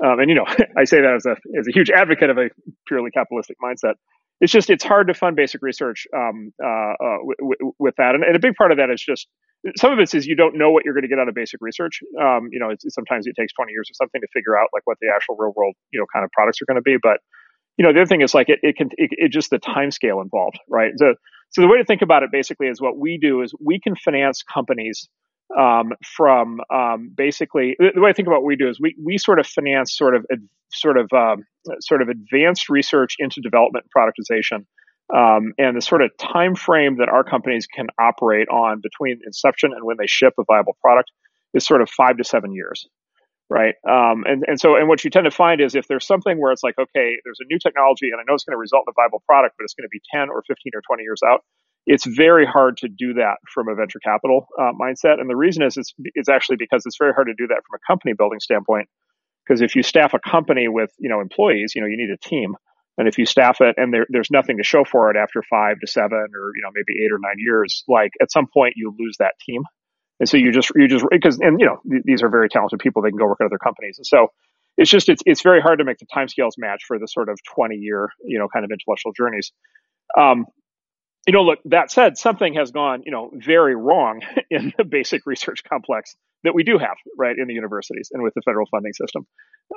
um, 0.04 0.20
and 0.20 0.28
you 0.28 0.36
know, 0.36 0.44
I 0.76 0.84
say 0.84 1.00
that 1.00 1.14
as 1.14 1.26
a 1.26 1.36
as 1.58 1.66
a 1.68 1.72
huge 1.72 1.90
advocate 1.90 2.30
of 2.30 2.38
a 2.38 2.50
purely 2.86 3.10
capitalistic 3.10 3.56
mindset. 3.62 3.94
It's 4.40 4.52
just 4.52 4.68
it's 4.68 4.84
hard 4.84 5.08
to 5.08 5.14
fund 5.14 5.34
basic 5.34 5.62
research 5.62 6.06
um, 6.14 6.52
uh, 6.62 6.68
uh, 6.68 7.18
w- 7.24 7.36
w- 7.40 7.72
with 7.78 7.94
that, 7.96 8.14
and, 8.14 8.22
and, 8.22 8.36
a 8.36 8.38
big 8.38 8.54
part 8.54 8.70
of 8.70 8.76
that 8.76 8.90
is 8.90 9.02
just 9.02 9.28
some 9.78 9.92
of 9.92 9.98
it 9.98 10.14
is 10.14 10.26
you 10.26 10.36
don't 10.36 10.58
know 10.58 10.70
what 10.70 10.84
you're 10.84 10.92
going 10.92 11.04
to 11.04 11.08
get 11.08 11.18
out 11.18 11.28
of 11.28 11.34
basic 11.34 11.58
research. 11.62 12.00
Um, 12.20 12.48
you 12.52 12.60
know, 12.60 12.74
sometimes 12.88 13.26
it 13.26 13.34
takes 13.34 13.54
20 13.54 13.72
years 13.72 13.88
or 13.90 13.94
something 13.94 14.20
to 14.20 14.26
figure 14.34 14.58
out 14.58 14.68
like 14.74 14.82
what 14.84 14.98
the 15.00 15.08
actual 15.14 15.36
real 15.38 15.54
world 15.56 15.74
you 15.90 15.98
know 15.98 16.06
kind 16.12 16.24
of 16.24 16.30
products 16.32 16.60
are 16.60 16.66
going 16.66 16.76
to 16.76 16.82
be. 16.82 16.98
But 17.02 17.20
you 17.78 17.84
know, 17.86 17.94
the 17.94 18.00
other 18.00 18.08
thing 18.08 18.20
is 18.20 18.34
like 18.34 18.50
it 18.50 18.60
it 18.62 18.76
can 18.76 18.90
it, 18.98 19.10
it 19.12 19.32
just 19.32 19.48
the 19.48 19.58
time 19.58 19.90
scale 19.90 20.20
involved, 20.20 20.58
right? 20.68 20.92
So 20.96 21.14
so 21.50 21.62
the 21.62 21.68
way 21.68 21.78
to 21.78 21.84
think 21.84 22.02
about 22.02 22.22
it 22.22 22.30
basically 22.30 22.66
is 22.66 22.78
what 22.80 22.98
we 22.98 23.16
do 23.16 23.40
is 23.40 23.54
we 23.64 23.80
can 23.80 23.96
finance 23.96 24.42
companies 24.42 25.08
um, 25.56 25.92
from 26.16 26.60
um, 26.72 27.12
basically 27.14 27.76
the 27.78 28.00
way 28.00 28.10
I 28.10 28.12
think 28.12 28.26
about 28.28 28.42
what 28.42 28.46
we 28.46 28.56
do 28.56 28.68
is 28.68 28.80
we 28.80 28.96
we 29.02 29.18
sort 29.18 29.38
of 29.38 29.46
finance 29.46 29.96
sort 29.96 30.16
of 30.16 30.26
sort 30.72 30.98
of 30.98 31.10
um, 31.12 31.44
sort 31.80 32.02
of 32.02 32.08
advanced 32.08 32.68
research 32.68 33.16
into 33.18 33.40
development 33.40 33.86
productization. 33.96 34.66
Um, 35.14 35.52
and 35.56 35.76
the 35.76 35.82
sort 35.82 36.02
of 36.02 36.10
time 36.18 36.56
frame 36.56 36.96
that 36.96 37.08
our 37.08 37.22
companies 37.22 37.68
can 37.68 37.86
operate 37.96 38.48
on 38.48 38.80
between 38.82 39.20
inception 39.24 39.70
and 39.72 39.84
when 39.84 39.98
they 39.98 40.08
ship 40.08 40.34
a 40.36 40.42
viable 40.42 40.76
product 40.80 41.12
is 41.54 41.64
sort 41.64 41.80
of 41.80 41.88
five 41.88 42.16
to 42.16 42.24
seven 42.24 42.52
years, 42.52 42.88
right? 43.48 43.76
Um, 43.88 44.24
and 44.26 44.44
and 44.48 44.58
so 44.58 44.74
and 44.74 44.88
what 44.88 45.04
you 45.04 45.10
tend 45.10 45.26
to 45.26 45.30
find 45.30 45.60
is 45.60 45.76
if 45.76 45.86
there's 45.86 46.04
something 46.04 46.40
where 46.40 46.50
it's 46.50 46.64
like 46.64 46.76
okay, 46.76 47.18
there's 47.24 47.38
a 47.40 47.46
new 47.48 47.58
technology 47.60 48.10
and 48.10 48.20
I 48.20 48.24
know 48.26 48.34
it's 48.34 48.42
going 48.42 48.56
to 48.56 48.58
result 48.58 48.84
in 48.88 48.90
a 48.90 48.98
viable 49.00 49.22
product, 49.26 49.54
but 49.56 49.62
it's 49.62 49.74
going 49.74 49.86
to 49.86 49.92
be 49.92 50.00
ten 50.12 50.28
or 50.28 50.42
fifteen 50.42 50.72
or 50.74 50.82
twenty 50.82 51.04
years 51.04 51.20
out 51.24 51.44
it's 51.86 52.06
very 52.06 52.46
hard 52.46 52.78
to 52.78 52.88
do 52.88 53.14
that 53.14 53.36
from 53.52 53.68
a 53.68 53.74
venture 53.74 54.00
capital 54.00 54.48
uh, 54.58 54.72
mindset. 54.80 55.20
And 55.20 55.30
the 55.30 55.36
reason 55.36 55.62
is 55.62 55.76
it's, 55.76 55.94
it's 56.14 56.28
actually 56.28 56.56
because 56.56 56.84
it's 56.84 56.96
very 56.98 57.12
hard 57.12 57.28
to 57.28 57.34
do 57.34 57.46
that 57.48 57.62
from 57.66 57.78
a 57.78 57.86
company 57.86 58.12
building 58.12 58.40
standpoint. 58.40 58.88
Because 59.46 59.62
if 59.62 59.76
you 59.76 59.82
staff 59.82 60.12
a 60.12 60.18
company 60.18 60.66
with 60.66 60.90
you 60.98 61.08
know 61.08 61.20
employees, 61.20 61.72
you 61.74 61.80
know 61.80 61.86
you 61.86 61.96
need 61.96 62.10
a 62.10 62.18
team. 62.18 62.56
And 62.98 63.08
if 63.08 63.18
you 63.18 63.26
staff 63.26 63.60
it 63.60 63.74
and 63.76 63.92
there, 63.92 64.06
there's 64.08 64.30
nothing 64.30 64.56
to 64.56 64.64
show 64.64 64.84
for 64.84 65.10
it 65.10 65.16
after 65.16 65.42
five 65.42 65.80
to 65.80 65.86
seven 65.86 66.18
or, 66.34 66.52
you 66.54 66.62
know, 66.62 66.70
maybe 66.74 67.04
eight 67.04 67.12
or 67.12 67.18
nine 67.18 67.36
years, 67.36 67.84
like 67.88 68.12
at 68.22 68.32
some 68.32 68.46
point 68.52 68.74
you 68.76 68.94
lose 68.98 69.16
that 69.18 69.34
team. 69.44 69.62
And 70.18 70.26
so 70.26 70.38
you 70.38 70.50
just, 70.50 70.72
you 70.74 70.88
just, 70.88 71.04
because, 71.10 71.38
and 71.40 71.60
you 71.60 71.66
know, 71.66 71.78
th- 71.90 72.02
these 72.06 72.22
are 72.22 72.30
very 72.30 72.48
talented 72.48 72.78
people. 72.78 73.02
They 73.02 73.10
can 73.10 73.18
go 73.18 73.26
work 73.26 73.38
at 73.42 73.46
other 73.46 73.58
companies. 73.58 73.98
And 73.98 74.06
so 74.06 74.28
it's 74.78 74.90
just, 74.90 75.10
it's, 75.10 75.22
it's 75.26 75.42
very 75.42 75.60
hard 75.60 75.80
to 75.80 75.84
make 75.84 75.98
the 75.98 76.06
timescales 76.06 76.52
match 76.56 76.84
for 76.86 76.98
the 76.98 77.06
sort 77.06 77.28
of 77.28 77.38
20 77.54 77.76
year, 77.76 78.08
you 78.24 78.38
know, 78.38 78.48
kind 78.48 78.64
of 78.64 78.70
intellectual 78.70 79.12
journeys. 79.14 79.52
Um, 80.18 80.46
you 81.26 81.32
know, 81.32 81.42
look, 81.42 81.58
that 81.66 81.90
said, 81.90 82.16
something 82.16 82.54
has 82.54 82.70
gone, 82.70 83.02
you 83.04 83.10
know, 83.10 83.30
very 83.34 83.74
wrong 83.74 84.20
in 84.50 84.72
the 84.78 84.84
basic 84.84 85.26
research 85.26 85.62
complex 85.68 86.14
that 86.44 86.54
we 86.54 86.62
do 86.62 86.78
have, 86.78 86.96
right, 87.18 87.36
in 87.36 87.48
the 87.48 87.54
universities 87.54 88.10
and 88.12 88.22
with 88.22 88.34
the 88.34 88.42
federal 88.44 88.66
funding 88.70 88.92
system. 88.92 89.26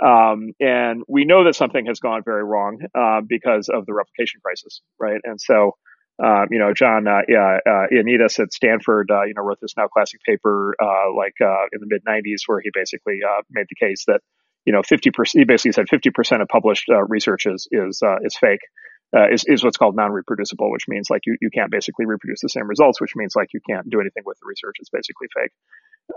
Um, 0.04 0.52
and 0.60 1.02
we 1.08 1.26
know 1.26 1.46
that 1.46 1.56
something 1.56 1.88
has 1.88 2.00
gone 2.00 2.22
very 2.24 2.44
wrong 2.44 2.80
uh, 2.94 3.22
because 3.28 3.70
of 3.70 3.88
the 3.88 3.94
replication 3.94 4.40
crisis, 4.44 4.82
right? 5.00 5.20
And 5.24 5.42
so, 5.42 5.72
um, 6.24 6.48
you 6.52 6.60
know, 6.60 6.74
John 6.74 7.08
uh, 7.08 7.22
uh, 7.28 7.88
Ioannidis 7.92 8.40
at 8.40 8.54
Stanford, 8.54 9.10
uh, 9.10 9.24
you 9.24 9.34
know, 9.36 9.42
wrote 9.42 9.58
this 9.60 9.74
now 9.76 9.88
classic 9.88 10.20
paper 10.24 10.76
uh, 10.80 11.16
like 11.18 11.34
uh, 11.42 11.66
in 11.72 11.80
the 11.80 11.88
mid 11.88 12.04
90s 12.06 12.42
where 12.46 12.60
he 12.62 12.70
basically 12.72 13.22
made 13.50 13.66
the 13.70 13.88
case 13.88 14.04
that, 14.06 14.20
you 14.66 14.74
know, 14.74 14.82
50%, 14.82 15.12
he 15.32 15.46
basically 15.46 15.72
said 15.72 15.88
50% 15.88 16.42
of 16.42 16.48
published 16.48 16.90
research 17.08 17.48
is, 17.48 17.68
is, 17.72 18.04
is 18.24 18.38
fake 18.38 18.60
uh, 19.16 19.30
is, 19.32 19.44
is 19.46 19.64
what's 19.64 19.78
called 19.78 19.96
non-reproducible, 19.96 20.72
which 20.72 20.88
means 20.88 21.10
like 21.10 21.22
you, 21.26 21.36
you 21.42 21.50
can't 21.50 21.72
basically 21.72 22.06
reproduce 22.06 22.42
the 22.42 22.50
same 22.50 22.68
results, 22.68 23.02
which 23.02 23.16
means 23.16 23.34
like 23.36 23.50
you 23.54 23.60
can't 23.68 23.90
do 23.90 24.00
anything 24.00 24.24
with 24.26 24.38
the 24.40 24.48
research. 24.48 24.76
It's 24.80 24.90
basically 24.90 25.28
fake. 25.34 25.52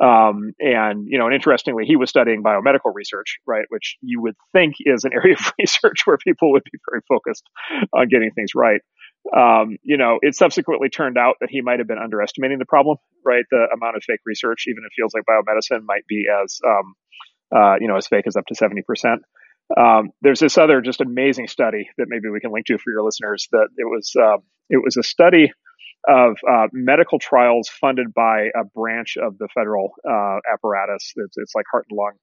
Um, 0.00 0.52
and, 0.58 1.06
you 1.06 1.18
know, 1.18 1.26
and 1.26 1.34
interestingly, 1.34 1.84
he 1.84 1.96
was 1.96 2.08
studying 2.08 2.42
biomedical 2.42 2.92
research, 2.94 3.38
right, 3.46 3.64
which 3.68 3.96
you 4.00 4.20
would 4.22 4.34
think 4.52 4.76
is 4.80 5.04
an 5.04 5.12
area 5.14 5.34
of 5.34 5.52
research 5.58 6.02
where 6.04 6.18
people 6.18 6.52
would 6.52 6.64
be 6.64 6.78
very 6.90 7.02
focused 7.08 7.44
on 7.92 8.08
getting 8.08 8.30
things 8.30 8.52
right. 8.54 8.80
Um, 9.36 9.76
you 9.82 9.96
know, 9.96 10.18
it 10.20 10.34
subsequently 10.34 10.88
turned 10.88 11.16
out 11.16 11.36
that 11.40 11.50
he 11.50 11.60
might 11.60 11.78
have 11.78 11.86
been 11.86 11.98
underestimating 11.98 12.58
the 12.58 12.66
problem, 12.66 12.96
right? 13.24 13.44
The 13.50 13.68
amount 13.74 13.96
of 13.96 14.02
fake 14.04 14.20
research, 14.26 14.64
even 14.66 14.82
in 14.82 14.90
fields 14.96 15.14
like 15.14 15.24
biomedicine, 15.24 15.84
might 15.84 16.06
be 16.08 16.26
as, 16.42 16.58
um, 16.66 16.94
uh, 17.54 17.76
you 17.80 17.86
know, 17.86 17.96
as 17.96 18.06
fake 18.06 18.26
as 18.26 18.36
up 18.36 18.46
to 18.46 18.54
70%. 18.54 18.82
Um, 19.76 20.10
there's 20.20 20.40
this 20.40 20.58
other 20.58 20.80
just 20.80 21.00
amazing 21.00 21.48
study 21.48 21.88
that 21.98 22.06
maybe 22.08 22.28
we 22.28 22.40
can 22.40 22.52
link 22.52 22.66
to 22.66 22.78
for 22.78 22.90
your 22.90 23.02
listeners. 23.02 23.48
That 23.52 23.68
it 23.76 23.84
was 23.84 24.12
uh, 24.20 24.38
it 24.70 24.82
was 24.82 24.96
a 24.96 25.02
study 25.02 25.52
of 26.08 26.36
uh, 26.48 26.66
medical 26.72 27.18
trials 27.18 27.68
funded 27.68 28.12
by 28.12 28.48
a 28.54 28.64
branch 28.74 29.16
of 29.16 29.38
the 29.38 29.48
federal 29.54 29.92
uh, 30.08 30.38
apparatus. 30.52 31.12
It's, 31.16 31.36
it's, 31.36 31.54
like 31.54 31.66
heart 31.70 31.86
and 31.88 31.96
lung, 31.96 32.14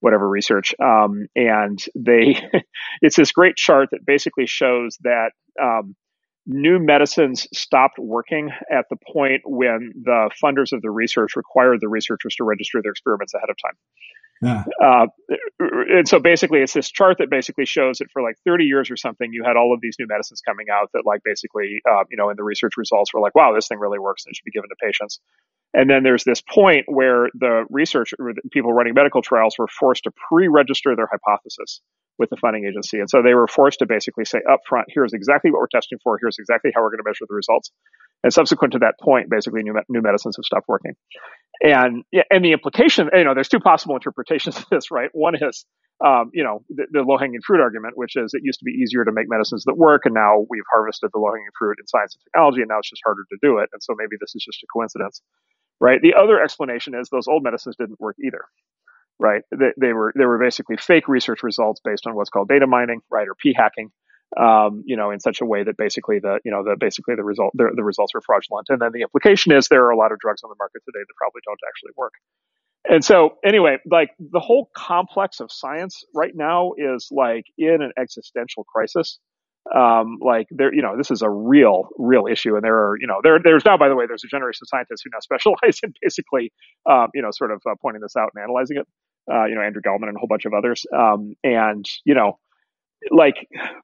whatever 0.00 0.28
research. 0.28 0.74
Um, 0.80 1.26
and 1.34 1.82
they, 1.96 2.36
it's 3.02 3.16
this 3.16 3.32
great 3.32 3.56
chart 3.56 3.88
that 3.90 4.06
basically 4.06 4.46
shows 4.46 4.98
that 5.02 5.32
um, 5.60 5.96
new 6.46 6.78
medicines 6.78 7.48
stopped 7.52 7.98
working 7.98 8.50
at 8.70 8.86
the 8.88 8.96
point 9.12 9.42
when 9.44 9.92
the 10.04 10.30
funders 10.42 10.72
of 10.72 10.82
the 10.82 10.90
research 10.90 11.36
required 11.36 11.80
the 11.80 11.88
researchers 11.88 12.36
to 12.36 12.44
register 12.44 12.80
their 12.82 12.92
experiments 12.92 13.34
ahead 13.34 13.50
of 13.50 13.56
time. 13.64 13.76
Yeah. 14.42 14.64
Uh, 14.82 15.06
and 15.58 16.06
so 16.06 16.18
basically, 16.18 16.60
it's 16.60 16.74
this 16.74 16.90
chart 16.90 17.18
that 17.18 17.30
basically 17.30 17.64
shows 17.64 17.98
that 17.98 18.08
for 18.12 18.22
like 18.22 18.36
30 18.44 18.64
years 18.64 18.90
or 18.90 18.96
something, 18.96 19.32
you 19.32 19.42
had 19.44 19.56
all 19.56 19.72
of 19.72 19.80
these 19.80 19.96
new 19.98 20.06
medicines 20.06 20.42
coming 20.46 20.66
out 20.70 20.90
that, 20.92 21.04
like, 21.06 21.22
basically, 21.24 21.80
uh, 21.88 22.04
you 22.10 22.16
know, 22.16 22.30
in 22.30 22.36
the 22.36 22.44
research 22.44 22.76
results 22.76 23.14
were 23.14 23.20
like, 23.20 23.34
wow, 23.34 23.54
this 23.54 23.68
thing 23.68 23.78
really 23.78 23.98
works 23.98 24.24
and 24.26 24.32
it 24.32 24.36
should 24.36 24.44
be 24.44 24.50
given 24.50 24.68
to 24.68 24.76
patients. 24.82 25.20
And 25.72 25.90
then 25.90 26.02
there's 26.02 26.24
this 26.24 26.40
point 26.40 26.84
where 26.86 27.28
the 27.34 27.64
research, 27.70 28.12
people 28.52 28.72
running 28.72 28.94
medical 28.94 29.22
trials 29.22 29.56
were 29.58 29.68
forced 29.68 30.04
to 30.04 30.12
pre 30.28 30.48
register 30.48 30.94
their 30.94 31.08
hypothesis 31.10 31.80
with 32.18 32.30
the 32.30 32.36
funding 32.36 32.64
agency. 32.64 33.00
And 33.00 33.10
so 33.10 33.22
they 33.22 33.34
were 33.34 33.48
forced 33.48 33.80
to 33.80 33.86
basically 33.86 34.24
say 34.24 34.40
up 34.48 34.60
front, 34.68 34.86
here's 34.88 35.12
exactly 35.12 35.50
what 35.50 35.58
we're 35.58 35.66
testing 35.66 35.98
for, 36.02 36.18
here's 36.20 36.36
exactly 36.38 36.70
how 36.74 36.82
we're 36.82 36.90
going 36.90 37.02
to 37.02 37.08
measure 37.08 37.24
the 37.28 37.34
results. 37.34 37.72
And 38.24 38.32
subsequent 38.32 38.72
to 38.72 38.78
that 38.78 38.94
point, 38.98 39.28
basically 39.28 39.62
new, 39.62 39.74
new 39.90 40.00
medicines 40.00 40.36
have 40.36 40.44
stopped 40.44 40.66
working. 40.66 40.96
And, 41.60 42.04
and 42.30 42.42
the 42.42 42.52
implication, 42.52 43.10
you 43.12 43.22
know, 43.22 43.34
there's 43.34 43.50
two 43.50 43.60
possible 43.60 43.94
interpretations 43.96 44.56
of 44.58 44.66
this, 44.70 44.90
right? 44.90 45.10
One 45.12 45.34
is, 45.36 45.66
um, 46.04 46.30
you 46.32 46.42
know, 46.42 46.64
the, 46.70 46.86
the 46.90 47.02
low 47.02 47.18
hanging 47.18 47.42
fruit 47.46 47.60
argument, 47.60 47.98
which 47.98 48.16
is 48.16 48.32
it 48.32 48.40
used 48.42 48.60
to 48.60 48.64
be 48.64 48.72
easier 48.72 49.04
to 49.04 49.12
make 49.12 49.26
medicines 49.28 49.64
that 49.66 49.76
work. 49.76 50.06
And 50.06 50.14
now 50.14 50.46
we've 50.48 50.64
harvested 50.72 51.10
the 51.12 51.20
low 51.20 51.32
hanging 51.32 51.52
fruit 51.56 51.76
in 51.78 51.86
science 51.86 52.16
and 52.16 52.24
technology. 52.24 52.62
And 52.62 52.68
now 52.70 52.78
it's 52.78 52.88
just 52.88 53.02
harder 53.04 53.24
to 53.30 53.38
do 53.42 53.58
it. 53.58 53.68
And 53.74 53.82
so 53.82 53.92
maybe 53.94 54.16
this 54.18 54.34
is 54.34 54.42
just 54.42 54.62
a 54.62 54.66
coincidence, 54.72 55.20
right? 55.78 56.00
The 56.00 56.14
other 56.14 56.42
explanation 56.42 56.94
is 56.98 57.10
those 57.10 57.28
old 57.28 57.44
medicines 57.44 57.76
didn't 57.76 58.00
work 58.00 58.16
either 58.24 58.40
right? 59.20 59.42
They, 59.52 59.70
they, 59.80 59.92
were 59.92 60.12
they 60.18 60.26
were 60.26 60.38
basically 60.38 60.76
fake 60.76 61.06
research 61.06 61.44
results 61.44 61.80
based 61.84 62.04
on 62.08 62.16
what's 62.16 62.30
called 62.30 62.48
data 62.48 62.66
mining, 62.66 63.00
right, 63.12 63.28
or 63.28 63.36
p 63.40 63.54
hacking, 63.56 63.92
um, 64.40 64.82
you 64.86 64.96
know, 64.96 65.10
in 65.10 65.20
such 65.20 65.40
a 65.40 65.44
way 65.44 65.62
that 65.62 65.76
basically 65.76 66.18
the, 66.18 66.40
you 66.44 66.50
know, 66.50 66.64
the 66.64 66.76
basically 66.78 67.14
the 67.14 67.24
result, 67.24 67.52
the, 67.54 67.70
the 67.74 67.84
results 67.84 68.12
are 68.14 68.20
fraudulent. 68.20 68.66
And 68.68 68.80
then 68.80 68.90
the 68.92 69.02
implication 69.02 69.52
is 69.52 69.68
there 69.68 69.84
are 69.84 69.90
a 69.90 69.96
lot 69.96 70.12
of 70.12 70.18
drugs 70.18 70.42
on 70.42 70.50
the 70.50 70.56
market 70.58 70.82
today 70.84 71.02
that 71.06 71.14
probably 71.16 71.40
don't 71.44 71.60
actually 71.68 71.92
work. 71.96 72.14
And 72.88 73.04
so 73.04 73.36
anyway, 73.44 73.78
like 73.90 74.10
the 74.18 74.40
whole 74.40 74.70
complex 74.76 75.40
of 75.40 75.50
science 75.50 76.04
right 76.14 76.32
now 76.34 76.72
is 76.76 77.08
like 77.10 77.44
in 77.56 77.78
an 77.80 77.92
existential 77.98 78.64
crisis. 78.64 79.18
Um, 79.74 80.18
like 80.20 80.46
there, 80.50 80.74
you 80.74 80.82
know, 80.82 80.94
this 80.94 81.10
is 81.10 81.22
a 81.22 81.30
real, 81.30 81.88
real 81.96 82.26
issue. 82.30 82.54
And 82.54 82.62
there 82.62 82.76
are, 82.76 82.96
you 83.00 83.06
know, 83.06 83.20
there, 83.22 83.38
there's 83.42 83.64
now, 83.64 83.78
by 83.78 83.88
the 83.88 83.96
way, 83.96 84.06
there's 84.06 84.24
a 84.24 84.28
generation 84.28 84.60
of 84.62 84.68
scientists 84.68 85.02
who 85.02 85.10
now 85.10 85.20
specialize 85.22 85.80
in 85.82 85.94
basically, 86.02 86.52
um, 86.88 87.08
you 87.14 87.22
know, 87.22 87.30
sort 87.32 87.50
of 87.50 87.62
uh, 87.66 87.74
pointing 87.80 88.02
this 88.02 88.16
out 88.16 88.30
and 88.34 88.42
analyzing 88.42 88.76
it. 88.76 88.86
Uh, 89.32 89.46
you 89.46 89.54
know, 89.54 89.62
Andrew 89.62 89.80
Gelman 89.80 90.08
and 90.08 90.16
a 90.16 90.18
whole 90.18 90.28
bunch 90.28 90.44
of 90.44 90.52
others. 90.52 90.84
Um, 90.94 91.34
and, 91.42 91.86
you 92.04 92.14
know, 92.14 92.38
like, 93.10 93.36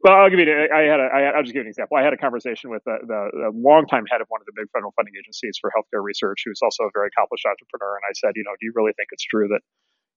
well, 0.03 0.15
I'll 0.15 0.31
give 0.31 0.39
you. 0.39 0.49
I 0.49 0.83
had. 0.89 1.01
A, 1.01 1.09
I, 1.13 1.21
I'll 1.37 1.43
just 1.43 1.53
give 1.53 1.61
you 1.61 1.69
an 1.69 1.73
example. 1.73 1.97
I 1.97 2.03
had 2.03 2.13
a 2.13 2.17
conversation 2.17 2.71
with 2.71 2.83
the, 2.85 2.99
the, 3.03 3.21
the 3.33 3.51
longtime 3.55 4.05
head 4.11 4.21
of 4.21 4.29
one 4.29 4.41
of 4.41 4.47
the 4.47 4.53
big 4.57 4.71
federal 4.73 4.93
funding 4.97 5.15
agencies 5.19 5.59
for 5.61 5.71
healthcare 5.71 6.03
research, 6.03 6.43
who's 6.45 6.61
also 6.63 6.85
a 6.85 6.93
very 6.95 7.09
accomplished 7.09 7.45
entrepreneur. 7.45 7.97
And 7.97 8.05
I 8.09 8.15
said, 8.15 8.33
you 8.37 8.45
know, 8.45 8.55
do 8.61 8.65
you 8.67 8.73
really 8.75 8.93
think 8.97 9.09
it's 9.13 9.25
true 9.25 9.49
that, 9.49 9.61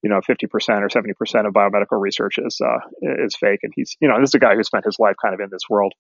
you 0.03 0.09
know, 0.09 0.21
50% 0.21 0.47
or 0.81 0.89
70% 0.89 1.47
of 1.47 1.53
biomedical 1.53 1.99
research 1.99 2.37
is 2.37 2.61
uh, 2.63 2.79
is 3.25 3.35
fake? 3.35 3.61
And 3.63 3.73
he's, 3.75 3.97
you 3.99 4.07
know, 4.07 4.19
this 4.19 4.31
is 4.31 4.35
a 4.35 4.43
guy 4.43 4.55
who 4.55 4.63
spent 4.63 4.85
his 4.85 4.99
life 4.99 5.15
kind 5.21 5.33
of 5.33 5.39
in 5.39 5.49
this 5.51 5.67
world. 5.69 5.93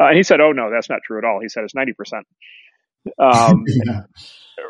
Uh, 0.00 0.08
and 0.08 0.16
he 0.16 0.22
said, 0.22 0.40
oh 0.40 0.52
no, 0.52 0.70
that's 0.70 0.90
not 0.90 1.00
true 1.06 1.18
at 1.18 1.24
all. 1.24 1.40
He 1.40 1.48
said 1.48 1.64
it's 1.64 1.74
90%. 1.74 2.22
Um, 3.18 3.64
yeah 3.66 4.02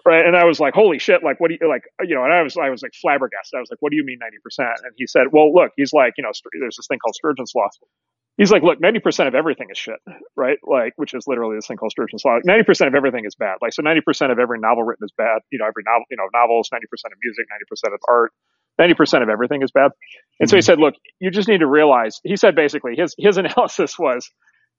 right? 0.04 0.24
And 0.24 0.36
I 0.36 0.44
was 0.44 0.60
like, 0.60 0.74
holy 0.74 0.98
shit, 0.98 1.22
like, 1.22 1.40
what 1.40 1.48
do 1.48 1.56
you, 1.60 1.68
like, 1.68 1.84
you 2.02 2.14
know, 2.14 2.24
and 2.24 2.32
I 2.32 2.42
was, 2.42 2.56
I 2.56 2.70
was 2.70 2.82
like 2.82 2.92
flabbergasted. 3.00 3.56
I 3.56 3.60
was 3.60 3.70
like, 3.70 3.80
what 3.80 3.90
do 3.90 3.96
you 3.96 4.04
mean 4.04 4.18
90%? 4.18 4.60
And 4.60 4.92
he 4.96 5.06
said, 5.06 5.24
well, 5.32 5.52
look, 5.52 5.72
he's 5.76 5.92
like, 5.92 6.14
you 6.16 6.22
know, 6.22 6.30
there's 6.60 6.76
this 6.76 6.86
thing 6.86 6.98
called 6.98 7.14
Sturgeon's 7.14 7.52
Law. 7.54 7.68
He's 8.36 8.50
like, 8.50 8.62
look, 8.62 8.80
90% 8.80 9.28
of 9.28 9.34
everything 9.34 9.68
is 9.70 9.78
shit, 9.78 10.00
right? 10.36 10.58
Like, 10.64 10.92
which 10.96 11.14
is 11.14 11.24
literally 11.28 11.56
this 11.56 11.68
thing 11.68 11.76
called 11.76 11.92
Sturgeon's 11.92 12.24
Law. 12.24 12.34
Like, 12.34 12.66
90% 12.66 12.88
of 12.88 12.94
everything 12.94 13.24
is 13.24 13.36
bad. 13.36 13.56
Like, 13.62 13.72
so 13.72 13.82
90% 13.82 14.32
of 14.32 14.38
every 14.38 14.58
novel 14.58 14.82
written 14.82 15.04
is 15.04 15.12
bad. 15.16 15.38
You 15.52 15.58
know, 15.60 15.66
every 15.66 15.84
novel, 15.86 16.04
you 16.10 16.16
know, 16.16 16.26
novels, 16.34 16.68
90% 16.72 16.78
of 16.82 17.18
music, 17.22 17.46
90% 17.86 17.94
of 17.94 18.00
art, 18.08 18.32
90% 18.80 19.22
of 19.22 19.28
everything 19.28 19.62
is 19.62 19.70
bad. 19.70 19.92
And 20.40 20.50
so 20.50 20.56
he 20.56 20.60
mm-hmm. 20.60 20.66
said, 20.66 20.80
look, 20.80 20.94
you 21.20 21.30
just 21.30 21.46
need 21.46 21.60
to 21.60 21.68
realize, 21.68 22.20
he 22.24 22.36
said 22.36 22.56
basically, 22.56 22.96
his, 22.96 23.14
his 23.16 23.36
analysis 23.42 23.96
was, 23.98 24.28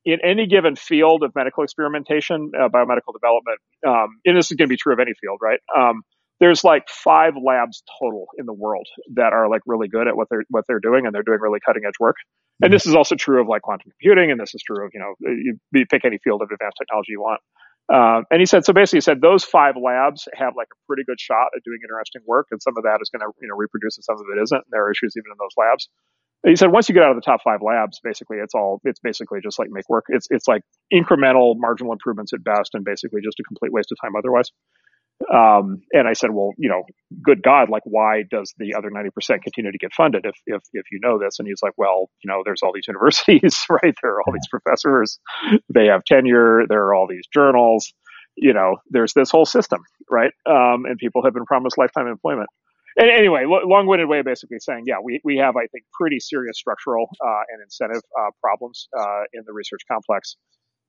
in 0.06 0.20
any 0.24 0.46
given 0.46 0.76
field 0.76 1.24
of 1.24 1.34
medical 1.36 1.64
experimentation, 1.64 2.52
uh, 2.58 2.70
biomedical 2.70 3.14
development, 3.14 3.60
um, 3.88 4.20
and 4.26 4.38
this 4.38 4.52
is 4.52 4.56
going 4.56 4.68
to 4.68 4.74
be 4.74 4.78
true 4.78 4.94
of 4.94 5.00
any 5.00 5.14
field, 5.20 5.40
right? 5.42 5.60
Um, 5.76 6.04
there's 6.40 6.64
like 6.64 6.90
five 6.90 7.34
labs 7.42 7.82
total 8.00 8.28
in 8.38 8.46
the 8.46 8.54
world 8.54 8.88
that 9.16 9.34
are 9.34 9.50
like 9.50 9.62
really 9.66 9.88
good 9.88 10.08
at 10.08 10.16
what 10.16 10.28
they're 10.30 10.44
what 10.50 10.66
they're 10.68 10.80
doing, 10.80 11.06
and 11.06 11.16
they're 11.16 11.24
doing 11.24 11.40
really 11.42 11.60
cutting 11.66 11.84
edge 11.88 12.00
work. 12.00 12.16
And 12.62 12.72
this 12.72 12.86
is 12.86 12.96
also 12.96 13.16
true 13.16 13.42
of 13.42 13.48
like 13.48 13.62
quantum 13.64 13.92
computing, 13.92 14.32
and 14.32 14.40
this 14.40 14.54
is 14.54 14.62
true 14.62 14.86
of 14.86 14.92
you 14.94 15.00
know 15.00 15.14
you, 15.22 15.58
you 15.74 15.86
pick 15.90 16.06
any 16.06 16.20
field 16.24 16.42
of 16.42 16.50
advanced 16.52 16.78
technology 16.78 17.12
you 17.12 17.22
want. 17.22 17.42
Um, 17.88 18.26
and 18.32 18.40
he 18.40 18.46
said 18.46 18.66
so. 18.66 18.74
Basically, 18.74 18.98
he 18.98 19.02
said 19.02 19.22
those 19.22 19.44
five 19.44 19.76
labs 19.78 20.28
have 20.34 20.54
like 20.58 20.68
a 20.74 20.78
pretty 20.88 21.04
good 21.06 21.20
shot 21.20 21.54
at 21.56 21.64
doing 21.64 21.80
interesting 21.84 22.22
work, 22.28 22.48
and 22.52 22.62
some 22.62 22.74
of 22.78 22.84
that 22.84 23.00
is 23.02 23.10
going 23.10 23.22
to 23.22 23.32
you 23.42 23.48
know 23.48 23.56
reproduce, 23.56 23.98
and 23.98 24.04
some 24.04 24.16
of 24.16 24.26
it 24.36 24.42
isn't. 24.42 24.64
There 24.72 24.86
are 24.86 24.92
issues 24.92 25.14
even 25.16 25.32
in 25.32 25.38
those 25.40 25.56
labs 25.58 25.88
he 26.46 26.56
said 26.56 26.72
once 26.72 26.90
you 26.90 26.96
get 26.96 27.04
out 27.04 27.12
of 27.12 27.16
the 27.18 27.22
top 27.22 27.42
five 27.44 27.62
labs, 27.62 28.00
basically 28.04 28.38
it's 28.38 28.54
all 28.54 28.80
it's 28.84 29.00
basically 29.00 29.40
just 29.42 29.60
like 29.60 29.70
make 29.72 29.90
work. 29.90 30.06
It's 30.10 30.28
it's 30.30 30.48
like 30.48 30.62
incremental 30.94 31.56
marginal 31.58 31.94
improvements 31.94 32.34
at 32.34 32.44
best, 32.44 32.72
and 32.74 32.86
basically 32.86 33.22
just 33.24 33.40
a 33.40 33.44
complete 33.44 33.72
waste 33.74 33.92
of 33.92 33.98
time 34.02 34.16
otherwise. 34.18 34.52
Um, 35.34 35.82
and 35.92 36.08
I 36.08 36.14
said, 36.14 36.32
well, 36.32 36.52
you 36.58 36.70
know, 36.70 36.84
good 37.24 37.42
God, 37.42 37.70
like 37.70 37.84
why 37.86 38.24
does 38.30 38.54
the 38.58 38.76
other 38.76 38.90
ninety 38.92 39.10
percent 39.12 39.44
continue 39.44 39.72
to 39.72 39.78
get 39.78 39.94
funded 39.94 40.26
if 40.26 40.36
if 40.46 40.62
if 40.74 40.86
you 40.92 41.00
know 41.02 41.18
this? 41.18 41.40
And 41.40 41.48
he's 41.48 41.62
like, 41.64 41.74
well, 41.78 42.10
you 42.24 42.30
know, 42.30 42.44
there's 42.46 42.62
all 42.64 42.74
these 42.74 42.88
universities, 42.90 43.66
right? 43.70 43.96
There 44.04 44.14
are 44.14 44.22
all 44.22 44.34
these 44.34 44.48
professors, 44.50 45.20
they 45.74 45.88
have 45.88 46.04
tenure, 46.04 46.64
there 46.70 46.84
are 46.84 46.94
all 46.96 47.08
these 47.08 47.28
journals. 47.34 47.94
You 48.38 48.54
know, 48.54 48.78
there's 48.90 49.14
this 49.14 49.32
whole 49.32 49.46
system, 49.46 49.82
right? 50.12 50.32
Um, 50.46 50.86
and 50.86 50.98
people 50.98 51.24
have 51.24 51.34
been 51.34 51.46
promised 51.46 51.78
lifetime 51.78 52.08
employment 52.08 52.50
anyway, 52.98 53.46
long-winded 53.46 54.08
way 54.08 54.20
of 54.20 54.26
basically 54.26 54.60
saying, 54.60 54.84
yeah, 54.86 54.96
we, 55.04 55.22
we 55.24 55.38
have, 55.38 55.56
I 55.56 55.68
think, 55.68 55.86
pretty 55.94 56.20
serious 56.20 56.58
structural 56.58 57.10
uh, 57.26 57.44
and 57.52 57.62
incentive 57.62 58.02
uh, 58.18 58.32
problems 58.42 58.88
uh, 58.98 59.24
in 59.34 59.44
the 59.46 59.54
research 59.54 59.82
complex. 59.90 60.38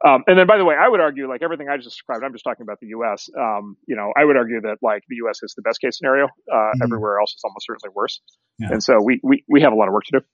Um, 0.05 0.25
and 0.27 0.39
then, 0.39 0.47
by 0.47 0.59
the 0.59 0.65
way, 0.65 0.75
I 0.79 0.89
would 0.89 1.01
argue, 1.01 1.27
like 1.29 1.43
everything 1.43 1.69
I 1.71 1.77
just 1.77 1.89
described, 1.89 2.23
I'm 2.23 2.33
just 2.33 2.45
talking 2.45 2.63
about 2.63 2.79
the 2.81 2.89
U.S. 2.89 3.31
Um, 3.37 3.77
you 3.89 3.97
know, 3.97 4.13
I 4.15 4.25
would 4.25 4.37
argue 4.37 4.61
that 4.61 4.77
like 4.83 5.03
the 5.09 5.17
U.S. 5.25 5.39
is 5.43 5.55
the 5.57 5.63
best 5.63 5.81
case 5.81 5.97
scenario. 5.97 6.27
Uh, 6.27 6.29
mm-hmm. 6.55 6.83
Everywhere 6.83 7.19
else 7.19 7.33
is 7.33 7.41
almost 7.45 7.65
certainly 7.67 7.93
worse. 7.95 8.21
Yeah. 8.59 8.73
And 8.73 8.83
so 8.83 9.01
we, 9.03 9.21
we 9.23 9.43
we 9.49 9.63
have 9.63 9.73
a 9.73 9.77
lot 9.77 9.89
of 9.89 9.95
work 9.95 10.05
to 10.13 10.21
do. 10.21 10.27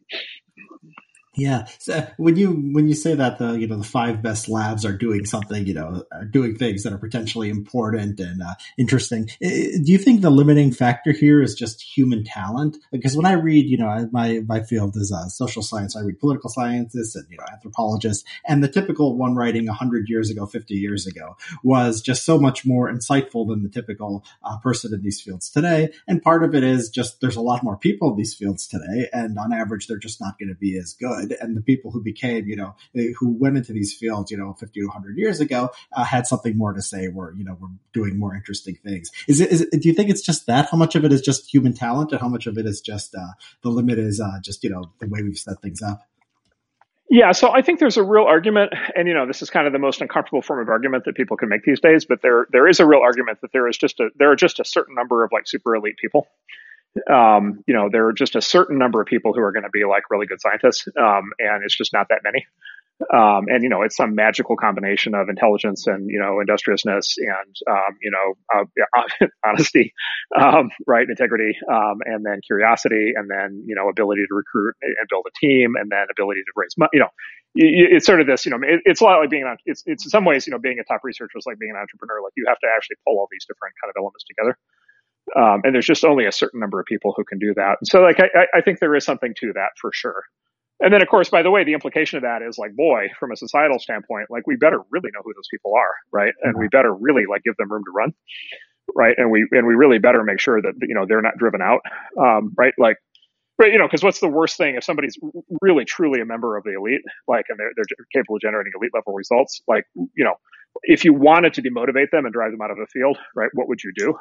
Yeah. 1.35 1.65
So 1.79 2.07
when 2.19 2.37
you 2.37 2.51
when 2.51 2.89
you 2.89 2.95
say 2.95 3.15
that 3.15 3.39
the 3.39 3.55
you 3.55 3.67
know 3.67 3.79
the 3.79 3.85
five 3.85 4.21
best 4.21 4.51
labs 4.51 4.85
are 4.85 4.93
doing 4.93 5.25
something, 5.25 5.67
you 5.67 5.73
know, 5.73 6.05
are 6.13 6.27
doing 6.27 6.57
things 6.57 6.83
that 6.83 6.93
are 6.93 6.99
potentially 6.99 7.49
important 7.49 8.21
and 8.21 8.43
uh, 8.43 8.55
interesting, 8.77 9.31
do 9.41 9.83
you 9.87 9.97
think 9.97 10.21
the 10.21 10.29
limiting 10.29 10.73
factor 10.73 11.11
here 11.11 11.41
is 11.41 11.55
just 11.55 11.81
human 11.81 12.23
talent? 12.23 12.77
Because 12.91 13.17
when 13.17 13.25
I 13.25 13.33
read, 13.33 13.65
you 13.65 13.79
know, 13.79 14.11
my 14.13 14.41
my 14.47 14.63
field 14.63 14.95
is 14.97 15.11
uh, 15.11 15.27
social 15.29 15.63
science. 15.63 15.97
I 15.97 16.03
read 16.03 16.21
political 16.21 16.51
scientists 16.51 17.17
and 17.17 17.27
you 17.31 17.39
know 17.39 17.45
anthropologists, 17.51 18.25
and 18.47 18.63
the 18.63 18.69
typical 18.69 19.17
one 19.17 19.35
writing 19.35 19.67
hundred 19.69 20.11
years 20.11 20.29
ago, 20.29 20.45
fifty 20.45 20.75
years 20.75 21.07
ago, 21.07 21.39
was 21.63 22.03
just 22.03 22.27
so 22.27 22.39
much 22.39 22.67
more 22.67 22.93
insightful 22.93 23.49
than 23.49 23.63
the 23.63 23.71
typical 23.71 24.23
uh, 24.45 24.59
person 24.59 24.93
in 24.93 25.01
these 25.01 25.23
fields 25.23 25.49
today. 25.49 25.95
And 26.07 26.23
part 26.23 26.45
of 26.45 26.55
it 26.55 26.63
is 26.63 26.91
just 26.91 27.23
there's 27.23 27.37
a 27.37 27.41
lot 27.41 27.63
more 27.63 27.79
people 27.79 28.11
in 28.11 28.19
these 28.19 28.35
fields 28.35 28.67
today, 28.67 29.09
and 29.15 29.39
on 29.39 29.55
average, 29.55 29.87
they're 29.87 29.97
just 29.97 30.21
not 30.21 30.39
going 30.39 30.51
to 30.51 30.55
be 30.55 30.77
as 30.77 30.93
good 30.93 31.22
And 31.41 31.57
the 31.57 31.61
people 31.61 31.91
who 31.91 32.03
became, 32.03 32.47
you 32.47 32.57
know, 32.57 32.75
who 33.19 33.31
went 33.31 33.57
into 33.57 33.73
these 33.73 33.95
fields, 33.95 34.31
you 34.31 34.37
know, 34.37 34.55
50 34.55 34.81
to 34.81 34.87
100 34.87 35.17
years 35.17 35.41
ago, 35.41 35.71
uh, 35.93 36.05
had 36.05 36.27
something 36.27 36.57
more 36.57 36.73
to 36.73 36.83
say, 36.83 37.09
were, 37.09 37.35
you 37.37 37.45
know, 37.45 37.57
were 37.61 37.69
doing 37.93 38.19
more 38.19 38.35
interesting 38.35 38.77
things. 38.85 39.11
Is 39.29 39.41
it, 39.41 39.51
is 39.51 39.61
it, 39.63 39.71
do 39.83 39.89
you 39.89 39.95
think 39.95 40.11
it's 40.11 40.23
just 40.23 40.47
that? 40.47 40.69
How 40.71 40.77
much 40.77 40.95
of 40.95 41.05
it 41.05 41.13
is 41.13 41.21
just 41.21 41.53
human 41.53 41.73
talent 41.73 42.13
and 42.13 42.21
how 42.21 42.29
much 42.29 42.47
of 42.47 42.59
it 42.59 42.67
is 42.67 42.81
just, 42.81 43.15
uh, 43.15 43.33
the 43.63 43.71
limit 43.71 43.99
is, 43.99 44.21
uh, 44.21 44.41
just, 44.43 44.63
you 44.65 44.71
know, 44.71 44.93
the 45.01 45.09
way 45.09 45.23
we've 45.23 45.39
set 45.39 45.61
things 45.63 45.83
up? 45.83 46.03
Yeah, 47.11 47.33
so 47.33 47.53
I 47.53 47.61
think 47.61 47.79
there's 47.79 47.99
a 47.99 48.03
real 48.03 48.25
argument, 48.25 48.73
and 48.97 49.07
you 49.07 49.13
know, 49.13 49.27
this 49.27 49.43
is 49.43 49.51
kind 49.51 49.67
of 49.67 49.75
the 49.75 49.79
most 49.79 50.01
uncomfortable 50.01 50.41
form 50.41 50.61
of 50.61 50.71
argument 50.71 51.05
that 51.05 51.15
people 51.15 51.37
can 51.37 51.51
make 51.51 51.63
these 51.63 51.79
days. 51.79 52.07
But 52.07 52.23
there, 52.23 52.47
there 52.51 52.67
is 52.67 52.81
a 52.81 52.87
real 52.87 53.01
argument 53.01 53.43
that 53.43 53.53
there 53.53 53.69
is 53.69 53.77
just 53.77 54.01
a 54.01 54.09
there 54.17 54.31
are 54.31 54.37
just 54.37 54.61
a 54.61 54.65
certain 54.65 54.95
number 54.95 55.23
of 55.23 55.31
like 55.31 55.47
super 55.47 55.77
elite 55.77 55.99
people 55.99 56.27
um, 57.11 57.63
you 57.67 57.75
know, 57.75 57.89
there 57.91 58.07
are 58.09 58.13
just 58.13 58.37
a 58.37 58.43
certain 58.43 58.79
number 58.79 59.01
of 59.01 59.07
people 59.07 59.33
who 59.33 59.41
are 59.41 59.53
going 59.53 59.65
to 59.65 59.71
be 59.71 59.85
like 59.85 60.05
really 60.11 60.27
good 60.27 60.41
scientists, 60.41 60.87
um, 60.99 61.31
and 61.39 61.65
it's 61.65 61.77
just 61.77 61.93
not 61.93 62.09
that 62.11 62.21
many. 62.25 62.47
Um, 63.13 63.47
and 63.49 63.63
you 63.63 63.69
know, 63.69 63.83
it's 63.83 63.97
some 63.97 64.15
magical 64.15 64.57
combination 64.57 65.15
of 65.15 65.29
intelligence 65.29 65.87
and 65.87 66.09
you 66.09 66.21
know 66.21 66.39
industriousness 66.41 67.17
and 67.19 67.57
um, 67.69 67.97
you 68.01 68.11
know 68.11 68.35
uh, 68.55 69.27
honesty, 69.45 69.93
um, 70.39 70.71
right, 70.87 71.09
integrity, 71.09 71.57
um, 71.71 71.99
and 72.05 72.25
then 72.25 72.41
curiosity, 72.47 73.13
and 73.17 73.29
then 73.31 73.65
you 73.67 73.75
know 73.75 73.89
ability 73.89 74.23
to 74.29 74.35
recruit 74.35 74.75
and 74.83 75.09
build 75.09 75.27
a 75.27 75.35
team, 75.41 75.75
and 75.77 75.91
then 75.91 76.07
ability 76.11 76.41
to 76.43 76.53
raise 76.55 76.77
money. 76.77 76.91
You 76.93 77.01
know, 77.01 77.11
it's 77.55 78.07
sort 78.07 78.21
of 78.21 78.27
this. 78.27 78.47
You 78.47 78.53
know, 78.53 78.59
it's 78.63 79.01
a 79.01 79.05
lot 79.05 79.19
like 79.19 79.31
being 79.31 79.45
on. 79.45 79.57
It's 79.65 79.83
it's 79.87 80.05
in 80.05 80.11
some 80.11 80.25
ways, 80.25 80.47
you 80.47 80.53
know, 80.53 80.59
being 80.59 80.79
a 80.79 80.85
top 80.85 81.01
researcher 81.03 81.39
is 81.39 81.47
like 81.47 81.59
being 81.59 81.73
an 81.73 81.79
entrepreneur. 81.79 82.23
Like 82.23 82.35
you 82.37 82.45
have 82.47 82.59
to 82.61 82.69
actually 82.77 82.97
pull 83.07 83.19
all 83.19 83.29
these 83.33 83.47
different 83.47 83.75
kind 83.83 83.91
of 83.91 83.97
elements 83.99 84.25
together. 84.25 84.57
Um, 85.37 85.63
and 85.65 85.75
there's 85.75 85.87
just 85.87 86.05
only 86.05 86.27
a 86.27 86.33
certain 86.33 86.61
number 86.61 86.79
of 86.79 86.87
people 86.87 87.15
who 87.17 87.25
can 87.25 87.39
do 87.39 87.55
that. 87.57 87.77
And 87.81 87.89
so, 87.89 88.01
like, 88.01 88.21
I, 88.21 88.47
I 88.55 88.61
think 88.61 88.81
there 88.81 88.95
is 88.95 89.05
something 89.05 89.35
to 89.41 89.53
that 89.55 89.71
for 89.81 89.91
sure. 89.93 90.23
And 90.83 90.93
then, 90.93 91.01
of 91.01 91.09
course, 91.09 91.31
by 91.31 91.43
the 91.43 91.51
way, 91.51 91.65
the 91.65 91.75
implication 91.75 92.17
of 92.17 92.23
that 92.23 92.43
is 92.43 92.59
like, 92.59 92.75
boy, 92.75 93.07
from 93.19 93.31
a 93.31 93.37
societal 93.37 93.79
standpoint, 93.79 94.27
like 94.31 94.47
we 94.47 94.57
better 94.57 94.81
really 94.91 95.11
know 95.15 95.21
who 95.25 95.33
those 95.33 95.47
people 95.49 95.75
are, 95.77 95.95
right? 96.11 96.35
And 96.43 96.59
we 96.59 96.67
better 96.69 96.93
really 96.93 97.23
like 97.31 97.43
give 97.45 97.57
them 97.57 97.71
room 97.71 97.85
to 97.85 97.93
run, 97.93 98.13
right? 98.97 99.15
And 99.17 99.31
we 99.31 99.47
and 99.53 99.65
we 99.67 99.75
really 99.75 99.99
better 99.99 100.25
make 100.25 100.41
sure 100.41 100.61
that 100.61 100.73
you 100.83 100.95
know 100.95 101.07
they're 101.07 101.23
not 101.23 101.39
driven 101.39 101.63
out, 101.63 101.81
um, 102.21 102.53
right? 102.59 102.75
Like, 102.79 102.97
right? 103.61 103.73
You 103.73 103.79
know, 103.79 103.87
because 103.87 104.03
what's 104.03 104.19
the 104.19 104.29
worst 104.29 104.57
thing 104.57 104.75
if 104.75 104.83
somebody's 104.83 105.17
really 105.61 105.85
truly 105.85 106.21
a 106.21 106.25
member 106.25 106.57
of 106.57 106.65
the 106.65 106.75
elite, 106.75 107.03
like, 107.29 107.47
and 107.49 107.59
they're 107.61 107.71
they're 107.77 108.07
capable 108.13 108.37
of 108.37 108.43
generating 108.43 108.73
elite 108.75 108.91
level 108.93 109.15
results, 109.15 109.63
like, 109.69 109.85
you 109.95 110.25
know, 110.25 110.35
if 110.83 111.05
you 111.05 111.15
wanted 111.15 111.55
to 111.55 111.63
demotivate 111.63 112.11
them 112.11 112.25
and 112.25 112.33
drive 112.33 112.51
them 112.51 112.61
out 112.61 112.73
of 112.73 112.77
the 112.77 112.87
field, 112.93 113.17
right? 113.37 113.51
What 113.55 113.69
would 113.69 113.85
you 113.85 113.93
do? 113.97 114.19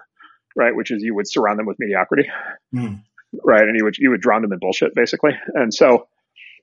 Right? 0.56 0.76
Which 0.76 0.92
is 0.92 1.04
you 1.04 1.16
would 1.16 1.30
surround 1.30 1.60
them 1.60 1.66
with 1.66 1.78
mediocrity, 1.80 2.30
mm. 2.74 3.02
right? 3.44 3.64
And 3.64 3.76
you 3.78 3.84
would 3.84 3.98
you 3.98 4.12
would 4.12 4.22
drown 4.22 4.42
them 4.42 4.54
in 4.54 4.60
bullshit, 4.60 4.94
basically. 4.96 5.32
And 5.54 5.74
so, 5.74 6.08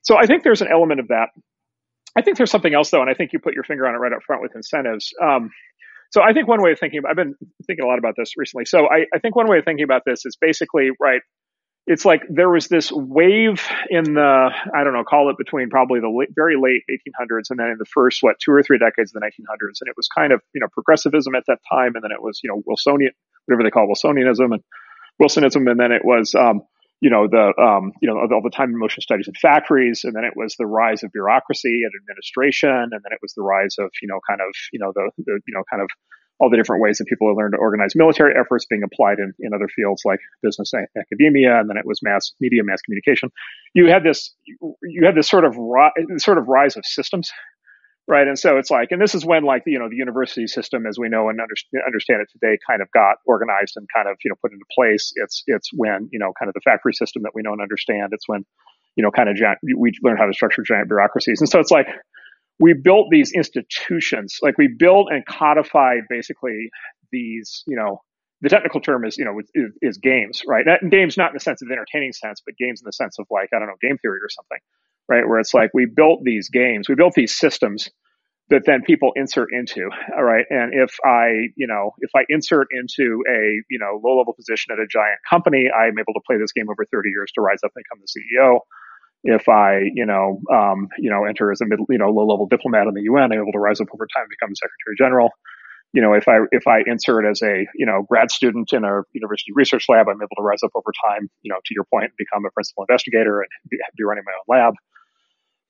so 0.03 0.17
I 0.17 0.27
think 0.27 0.43
there's 0.45 0.63
an 0.63 0.69
element 0.71 1.01
of 1.01 1.09
that. 1.09 1.29
I 2.17 2.23
think 2.23 2.37
there's 2.37 2.51
something 2.51 2.75
else 2.75 2.91
though, 2.91 3.01
and 3.01 3.11
I 3.11 3.15
think 3.15 3.33
you 3.33 3.39
put 3.39 3.55
your 3.55 3.65
finger 3.65 3.87
on 3.87 3.95
it 3.95 3.99
right 3.99 4.13
up 4.13 4.23
front 4.27 4.43
with 4.43 4.55
incentives. 4.57 5.13
Um, 5.23 5.51
so 6.11 6.23
I 6.23 6.33
think 6.33 6.49
one 6.49 6.63
way 6.63 6.73
of 6.73 6.79
thinking, 6.79 7.03
I've 7.09 7.17
been 7.17 7.35
thinking 7.67 7.85
a 7.85 7.89
lot 7.89 7.99
about 7.99 8.15
this 8.17 8.37
recently. 8.37 8.65
So 8.65 8.87
I, 8.89 9.05
I 9.15 9.19
think 9.19 9.37
one 9.37 9.49
way 9.49 9.59
of 9.59 9.65
thinking 9.65 9.85
about 9.85 10.03
this 10.07 10.25
is 10.25 10.37
basically 10.41 10.91
right. 10.99 11.21
It's 11.87 12.05
like 12.05 12.23
there 12.29 12.51
was 12.51 12.69
this 12.69 12.93
wave 12.93 13.67
in 13.89 14.15
the 14.15 14.51
I 14.75 14.85
don't 14.85 14.93
know, 14.93 15.05
call 15.05 15.31
it 15.31 15.39
between 15.39 15.71
probably 15.71 16.01
the 16.01 16.11
late, 16.11 16.29
very 16.35 16.57
late 16.61 16.83
1800s 16.91 17.51
and 17.51 17.59
then 17.59 17.69
in 17.69 17.77
the 17.79 17.87
first 17.87 18.23
what 18.23 18.37
two 18.39 18.53
or 18.53 18.63
three 18.63 18.79
decades 18.79 19.15
of 19.15 19.21
the 19.21 19.27
1900s, 19.27 19.81
and 19.81 19.89
it 19.89 19.97
was 19.97 20.07
kind 20.09 20.33
of 20.33 20.43
you 20.53 20.61
know 20.61 20.69
progressivism 20.71 21.35
at 21.35 21.45
that 21.47 21.61
time, 21.71 21.93
and 21.95 22.05
then 22.05 22.11
it 22.13 22.23
was 22.23 22.41
you 22.43 22.51
know 22.51 22.63
Wilsonian 22.67 23.13
whatever 23.49 23.65
they 23.65 23.71
call 23.71 23.85
it, 23.85 23.97
Wilsonianism 23.97 24.53
and 24.53 24.63
Wilsonism, 25.21 25.71
and 25.71 25.81
then 25.81 25.91
it 25.91 26.05
was 26.05 26.35
um, 26.35 26.63
you 27.01 27.11
know 27.11 27.27
the 27.29 27.53
um, 27.61 27.93
you 28.01 28.09
know 28.09 28.19
all 28.19 28.43
the 28.43 28.51
time 28.51 28.71
and 28.71 28.79
motion 28.79 29.01
studies 29.01 29.29
in 29.29 29.35
factories, 29.35 30.03
and 30.05 30.15
then 30.15 30.25
it 30.25 30.35
was 30.37 30.55
the 30.59 30.67
rise 30.67 31.03
of 31.03 31.13
bureaucracy 31.13 31.83
and 31.85 31.93
administration, 32.01 32.71
and 32.71 33.01
then 33.03 33.13
it 33.13 33.19
was 33.23 33.33
the 33.35 33.43
rise 33.43 33.77
of 33.79 33.91
you 34.03 34.09
know 34.09 34.21
kind 34.29 34.41
of 34.41 34.55
you 34.73 34.79
know 34.79 34.93
the, 34.95 35.11
the 35.19 35.41
you 35.47 35.55
know 35.55 35.63
kind 35.71 35.83
of 35.83 35.89
all 36.41 36.51
the 36.51 36.57
different 36.57 36.81
ways 36.81 36.99
that 36.99 37.07
people 37.07 37.35
learned 37.35 37.53
to 37.53 37.59
organize 37.59 37.97
military 37.97 38.33
efforts 38.39 38.65
being 38.67 38.85
applied 38.85 39.19
in, 39.19 39.33
in 39.41 39.53
other 39.53 39.67
fields 39.75 40.03
like 40.05 40.21
business 40.43 40.73
and 40.73 40.87
academia, 40.97 41.59
and 41.59 41.69
then 41.69 41.77
it 41.77 41.85
was 41.85 42.01
mass 42.03 42.33
media, 42.41 42.63
mass 42.63 42.81
communication. 42.83 43.31
You 43.75 43.87
had 43.87 44.05
this, 44.05 44.35
you 44.47 45.05
had 45.05 45.17
this 45.17 45.29
sort 45.29 45.45
of 45.45 45.57
ri- 45.57 46.19
sort 46.19 46.39
of 46.39 46.47
rise 46.47 46.77
of 46.77 46.87
systems 46.87 47.33
right? 48.09 48.27
And 48.27 48.39
so 48.39 48.57
it's 48.57 48.71
like, 48.71 48.91
and 48.91 49.01
this 49.01 49.15
is 49.15 49.25
when 49.25 49.45
like 49.45 49.63
you 49.67 49.79
know 49.79 49.89
the 49.89 49.97
university 49.97 50.47
system, 50.47 50.87
as 50.87 50.99
we 50.99 51.09
know 51.09 51.29
and 51.29 51.41
under, 51.41 51.55
understand 51.87 52.23
it 52.23 52.29
today, 52.33 52.59
kind 52.67 52.81
of 52.81 52.91
got 52.91 53.17
organized 53.27 53.75
and 53.77 53.87
kind 53.95 54.09
of 54.09 54.17
you 54.25 54.31
know 54.31 54.37
put 54.43 54.53
into 54.53 54.65
place. 54.75 55.13
It's 55.17 55.45
it's 55.47 55.71
when 55.73 56.09
you 56.11 56.19
know 56.19 56.33
kind 56.39 56.49
of 56.49 56.55
the 56.55 56.63
factory 56.65 56.95
system 56.95 57.23
that 57.23 57.33
we 57.35 57.43
know 57.43 57.53
and 57.53 57.61
understand. 57.61 58.09
It's 58.13 58.27
when 58.27 58.45
you 58.97 59.05
know 59.05 59.11
kind 59.11 59.29
of 59.29 59.37
giant, 59.37 59.59
we 59.63 59.93
learn 60.03 60.17
how 60.17 60.27
to 60.27 60.33
structure 60.33 60.63
giant 60.63 60.89
bureaucracies, 60.89 61.41
and 61.41 61.49
so 61.49 61.61
it's 61.61 61.71
like 61.71 61.87
we 62.59 62.73
built 62.73 63.09
these 63.11 63.33
institutions, 63.33 64.39
like 64.43 64.59
we 64.59 64.67
built 64.67 65.09
and 65.13 65.25
codified 65.27 66.03
basically 66.09 66.71
these 67.13 67.63
you 67.67 67.77
know. 67.77 68.01
The 68.41 68.49
technical 68.49 68.81
term 68.81 69.05
is, 69.05 69.19
you 69.19 69.25
know, 69.25 69.41
is, 69.41 69.73
is 69.83 69.99
games, 69.99 70.43
right? 70.47 70.65
That, 70.65 70.89
games 70.89 71.17
not 71.17 71.31
in 71.31 71.35
the 71.35 71.41
sense 71.41 71.61
of 71.61 71.69
entertaining 71.73 72.13
sense, 72.13 72.41
but 72.47 72.55
games 72.57 72.81
in 72.81 72.87
the 72.87 72.93
sense 72.93 73.19
of 73.19 73.27
like, 73.33 73.49
I 73.53 73.59
don't 73.59 73.67
know, 73.67 73.75
game 73.83 73.99
theory 73.99 74.21
or 74.23 74.31
something 74.31 74.59
right? 75.09 75.27
Where 75.27 75.39
it's 75.39 75.55
like 75.55 75.71
we 75.73 75.87
built 75.87 76.21
these 76.23 76.49
games, 76.51 76.89
we 76.89 76.95
built 76.95 77.15
these 77.15 77.37
systems 77.37 77.89
that 78.51 78.63
then 78.65 78.83
people 78.83 79.13
insert 79.15 79.49
into. 79.53 79.91
All 80.17 80.25
right. 80.25 80.45
And 80.49 80.73
if 80.73 80.97
I, 81.05 81.49
you 81.57 81.67
know, 81.67 81.93
if 81.99 82.11
I 82.17 82.25
insert 82.29 82.69
into 82.73 83.23
a, 83.29 83.61
you 83.71 83.79
know, 83.79 84.01
low 84.03 84.19
level 84.19 84.33
position 84.33 84.73
at 84.73 84.79
a 84.79 84.87
giant 84.89 85.19
company, 85.29 85.69
I'm 85.69 85.99
able 85.99 86.15
to 86.15 86.21
play 86.27 86.39
this 86.39 86.53
game 86.53 86.71
over 86.71 86.85
30 86.91 87.11
years 87.11 87.31
to 87.35 87.41
rise 87.43 87.61
up 87.65 87.73
and 87.75 87.85
become 87.85 88.01
the 88.01 88.09
CEO. 88.09 88.61
If 89.25 89.49
I, 89.49 89.81
you 89.93 90.07
know, 90.07 90.41
um, 90.53 90.89
you 90.97 91.11
know, 91.11 91.25
enter 91.25 91.51
as 91.53 91.61
a 91.61 91.67
middle, 91.67 91.87
you 91.91 91.99
know, 91.99 92.09
low 92.09 92.27
level 92.27 92.47
diplomat 92.47 92.87
in 92.87 92.95
the 92.95 93.03
UN, 93.03 93.33
I'm 93.33 93.41
able 93.41 93.53
to 93.53 93.59
rise 93.59 93.81
up 93.81 93.89
over 93.93 94.07
time 94.15 94.25
and 94.25 94.31
become 94.31 94.55
Secretary 94.55 94.97
General. 94.97 95.31
You 95.93 96.03
know, 96.03 96.13
if 96.13 96.29
I 96.29 96.45
if 96.53 96.69
I 96.69 96.85
insert 96.87 97.25
as 97.25 97.43
a 97.43 97.67
you 97.75 97.87
know 97.87 98.05
grad 98.09 98.31
student 98.31 98.73
in 98.75 98.85
a 98.85 99.01
university 99.13 99.53
research 99.55 99.87
lab, 99.89 100.07
I'm 100.07 100.21
able 100.21 100.37
to 100.37 100.43
rise 100.43 100.63
up 100.63 100.71
over 100.75 100.93
time. 101.09 101.29
You 101.43 101.51
know, 101.51 101.57
to 101.65 101.75
your 101.75 101.85
point, 101.93 102.13
become 102.17 102.45
a 102.45 102.51
principal 102.53 102.85
investigator 102.85 103.41
and 103.41 103.49
be, 103.71 103.79
be 103.97 104.05
running 104.05 104.23
my 104.25 104.33
own 104.33 104.61
lab 104.61 104.75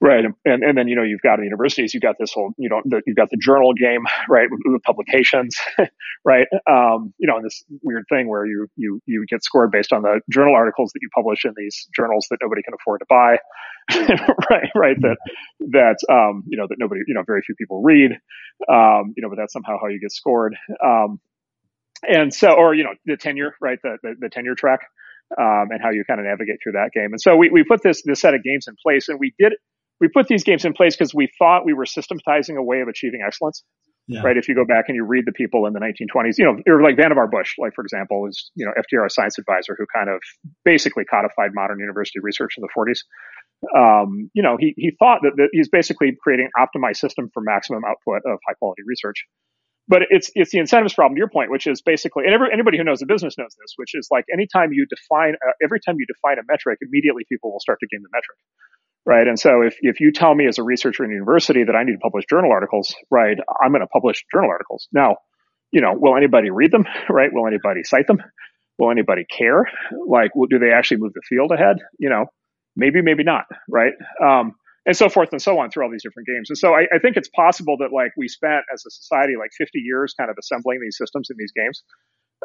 Right, 0.01 0.25
and 0.45 0.63
and 0.63 0.79
then 0.79 0.87
you 0.87 0.95
know 0.95 1.03
you've 1.03 1.23
got 1.23 1.43
universities 1.43 1.93
you've 1.93 2.05
got 2.05 2.15
this 2.21 2.33
whole 2.33 2.53
you 2.57 2.69
know 2.69 2.81
the, 2.85 3.03
you've 3.05 3.17
got 3.17 3.31
the 3.31 3.37
journal 3.37 3.75
game 3.75 4.05
right 4.29 4.47
with, 4.49 4.61
with 4.65 4.83
publications, 4.85 5.57
right? 6.25 6.47
Um, 6.71 7.13
you 7.19 7.27
know, 7.27 7.35
and 7.35 7.45
this 7.45 7.65
weird 7.83 8.05
thing 8.09 8.29
where 8.29 8.47
you 8.47 8.69
you 8.77 9.01
you 9.07 9.27
get 9.29 9.43
scored 9.43 9.73
based 9.73 9.93
on 9.93 10.03
the 10.03 10.21
journal 10.31 10.55
articles 10.55 10.93
that 10.93 11.01
you 11.03 11.09
publish 11.13 11.45
in 11.45 11.53
these 11.57 11.89
journals 11.97 12.29
that 12.31 12.39
nobody 12.41 12.63
can 12.63 12.75
afford 12.75 13.01
to 13.01 13.07
buy, 13.09 13.39
right? 14.51 14.71
Right. 14.77 14.97
That 15.01 15.17
that 15.71 15.97
um, 16.09 16.45
you 16.47 16.57
know 16.57 16.67
that 16.69 16.77
nobody 16.79 17.01
you 17.09 17.15
know 17.15 17.25
very 17.27 17.43
few 17.43 17.57
people 17.57 17.83
read, 17.83 18.13
um, 18.69 19.15
you 19.17 19.23
know, 19.23 19.29
but 19.29 19.37
that's 19.37 19.53
somehow 19.53 19.79
how 19.83 19.89
you 19.89 19.99
get 19.99 20.13
scored. 20.13 20.55
Um, 20.85 21.19
and 22.09 22.33
so, 22.33 22.53
or 22.53 22.73
you 22.73 22.85
know, 22.85 22.95
the 23.05 23.17
tenure, 23.17 23.57
right? 23.61 23.81
The 23.83 23.99
the, 24.01 24.15
the 24.17 24.29
tenure 24.29 24.55
track. 24.55 24.81
Um, 25.39 25.69
and 25.69 25.83
how 25.83 25.91
you 25.91 26.05
kind 26.07 26.21
of 26.21 26.25
navigate 26.25 26.57
through 26.63 26.73
that 26.73 26.91
game. 26.95 27.13
And 27.13 27.21
so 27.21 27.37
we, 27.37 27.51
we 27.51 27.63
put 27.63 27.83
this 27.83 28.01
this 28.03 28.19
set 28.19 28.33
of 28.33 28.43
games 28.43 28.67
in 28.67 28.77
place, 28.83 29.11
and 29.11 29.21
we 29.21 29.35
did 29.39 29.53
we 30.01 30.09
put 30.09 30.29
these 30.29 30.45
games 30.45 30.65
in 30.65 30.73
place 30.73 30.97
because 30.97 31.15
we 31.15 31.29
thought 31.39 31.65
we 31.65 31.75
were 31.75 31.87
systematizing 31.87 32.57
a 32.57 32.63
way 32.63 32.81
of 32.81 32.89
achieving 32.89 33.21
excellence. 33.27 33.65
Yeah. 34.11 34.23
Right. 34.23 34.39
If 34.39 34.49
you 34.49 34.55
go 34.55 34.65
back 34.65 34.87
and 34.89 34.97
you 34.97 35.05
read 35.05 35.25
the 35.27 35.33
people 35.33 35.67
in 35.67 35.75
the 35.75 35.81
1920s, 35.81 36.39
you 36.39 36.45
know, 36.45 36.57
or 36.67 36.83
like 36.83 36.97
Vannevar 36.97 37.31
Bush, 37.31 37.57
like 37.59 37.75
for 37.75 37.85
example, 37.85 38.27
is 38.27 38.51
you 38.55 38.65
know 38.65 38.73
FDR 38.73 39.11
science 39.11 39.37
advisor 39.39 39.77
who 39.79 39.85
kind 39.95 40.09
of 40.09 40.21
basically 40.65 41.05
codified 41.05 41.51
modern 41.53 41.79
university 41.79 42.19
research 42.19 42.55
in 42.57 42.63
the 42.63 42.71
40s. 42.75 43.05
Um, 43.77 44.31
you 44.33 44.43
know, 44.43 44.57
he 44.59 44.73
he 44.79 44.93
thought 44.99 45.21
that, 45.25 45.33
that 45.37 45.49
he's 45.53 45.69
basically 45.69 46.17
creating 46.23 46.49
an 46.55 46.67
optimized 46.67 46.97
system 46.97 47.29
for 47.35 47.43
maximum 47.43 47.83
output 47.85 48.23
of 48.25 48.39
high 48.49 48.55
quality 48.55 48.83
research. 48.87 49.27
But 49.89 50.03
it's 50.09 50.31
it's 50.35 50.53
the 50.53 50.59
incentives 50.59 50.95
problem 50.95 51.17
to 51.17 51.19
your 51.19 51.29
point, 51.29 51.51
which 51.51 51.67
is 51.67 51.83
basically, 51.83 52.25
and 52.25 52.33
every, 52.33 52.49
anybody 52.51 52.79
who 52.79 52.85
knows 52.85 53.01
the 53.01 53.07
business 53.07 53.37
knows 53.37 53.55
this, 53.61 53.73
which 53.77 53.93
is 53.93 54.09
like 54.11 54.25
anytime 54.33 54.73
you 54.73 54.87
define, 54.89 55.35
uh, 55.47 55.53
every 55.63 55.81
time 55.81 55.97
you 55.99 56.07
define 56.09 56.39
a 56.39 56.45
metric, 56.49 56.79
immediately 56.81 57.25
people 57.29 57.53
will 57.53 57.61
start 57.61 57.79
to 57.81 57.87
game 57.89 58.01
the 58.03 58.09
metric 58.13 58.39
right? 59.07 59.27
And 59.27 59.39
so 59.39 59.63
if, 59.63 59.77
if 59.81 60.01
you 60.01 60.13
tell 60.13 60.35
me 60.35 60.47
as 60.47 60.59
a 60.59 60.63
researcher 60.63 61.05
in 61.05 61.11
university 61.11 61.65
that 61.65 61.75
I 61.75 61.85
need 61.85 61.93
to 61.93 61.99
publish 61.99 62.25
journal 62.29 62.53
articles, 62.53 62.95
right, 63.11 63.37
I'm 63.63 63.71
going 63.71 63.81
to 63.81 63.87
publish 63.87 64.25
journal 64.33 64.51
articles. 64.51 64.89
Now, 64.93 65.17
you 65.73 65.81
know, 65.81 65.95
will 65.97 66.17
anybody 66.17 66.51
read 66.51 66.73
them, 66.73 66.85
right? 67.09 67.31
Will 67.33 67.47
anybody 67.47 67.83
cite 67.85 68.07
them? 68.07 68.19
Will 68.79 68.91
anybody 68.91 69.25
care? 69.25 69.65
Like, 70.07 70.31
do 70.51 70.59
they 70.59 70.73
actually 70.73 70.99
move 70.99 71.13
the 71.15 71.23
field 71.29 71.51
ahead? 71.53 71.79
You 71.99 72.11
know, 72.11 72.27
maybe, 72.77 73.03
maybe 73.03 73.25
not, 73.25 73.45
right? 73.69 73.93
Um, 74.23 74.55
and 74.87 74.97
so 74.97 75.09
forth 75.09 75.29
and 75.33 75.43
so 75.43 75.59
on 75.59 75.71
through 75.71 75.85
all 75.85 75.91
these 75.91 76.03
different 76.03 76.29
games. 76.29 76.49
And 76.49 76.57
so 76.57 76.73
I, 76.73 76.87
I 76.95 76.99
think 76.99 77.17
it's 77.17 77.29
possible 77.29 77.77
that 77.81 77.93
like 77.93 78.13
we 78.17 78.29
spent 78.29 78.65
as 78.73 78.85
a 78.87 78.91
society 78.91 79.35
like 79.39 79.51
50 79.57 79.81
years 79.81 80.15
kind 80.19 80.31
of 80.31 80.37
assembling 80.39 80.81
these 80.81 80.97
systems 80.97 81.29
in 81.31 81.37
these 81.39 81.53
games. 81.53 81.83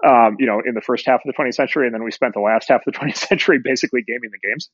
Um, 0.06 0.38
you 0.40 0.48
know, 0.48 0.60
in 0.66 0.74
the 0.74 0.82
first 0.82 1.06
half 1.06 1.22
of 1.24 1.32
the 1.32 1.34
20th 1.34 1.54
century, 1.54 1.86
and 1.86 1.94
then 1.94 2.04
we 2.04 2.10
spent 2.10 2.34
the 2.34 2.42
last 2.42 2.68
half 2.68 2.82
of 2.86 2.94
the 2.94 3.00
20th 3.00 3.18
century 3.18 3.60
basically 3.64 4.02
gaming 4.02 4.32
the 4.32 4.48
games 4.50 4.70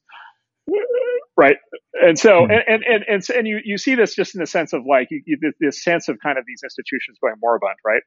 right. 1.38 1.58
And 1.93 2.17
so 2.17 2.45
hmm. 2.45 2.51
and 2.51 2.63
and 2.67 2.84
and 2.84 3.03
and, 3.08 3.29
and 3.29 3.47
you 3.47 3.60
you 3.63 3.77
see 3.77 3.95
this 3.95 4.15
just 4.15 4.36
in 4.36 4.39
the 4.39 4.47
sense 4.47 4.73
of 4.73 4.84
like 4.88 5.08
you, 5.12 5.21
you, 5.25 5.38
this 5.60 5.84
sense 5.84 6.08
of 6.08 6.19
kind 6.19 6.38
of 6.38 6.45
these 6.45 6.62
institutions 6.63 7.17
going 7.21 7.36
moribund 7.41 7.75
right? 7.86 8.03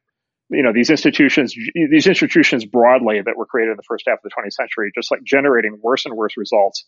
You 0.51 0.63
know 0.63 0.73
these 0.73 0.91
institutions 0.91 1.55
these 1.75 2.07
institutions 2.07 2.65
broadly 2.65 3.21
that 3.25 3.37
were 3.37 3.47
created 3.47 3.73
in 3.73 3.77
the 3.77 3.85
first 3.89 4.05
half 4.07 4.19
of 4.19 4.23
the 4.25 4.31
20th 4.31 4.53
century 4.53 4.91
just 4.95 5.11
like 5.11 5.23
generating 5.25 5.79
worse 5.83 6.05
and 6.05 6.15
worse 6.17 6.37
results. 6.37 6.85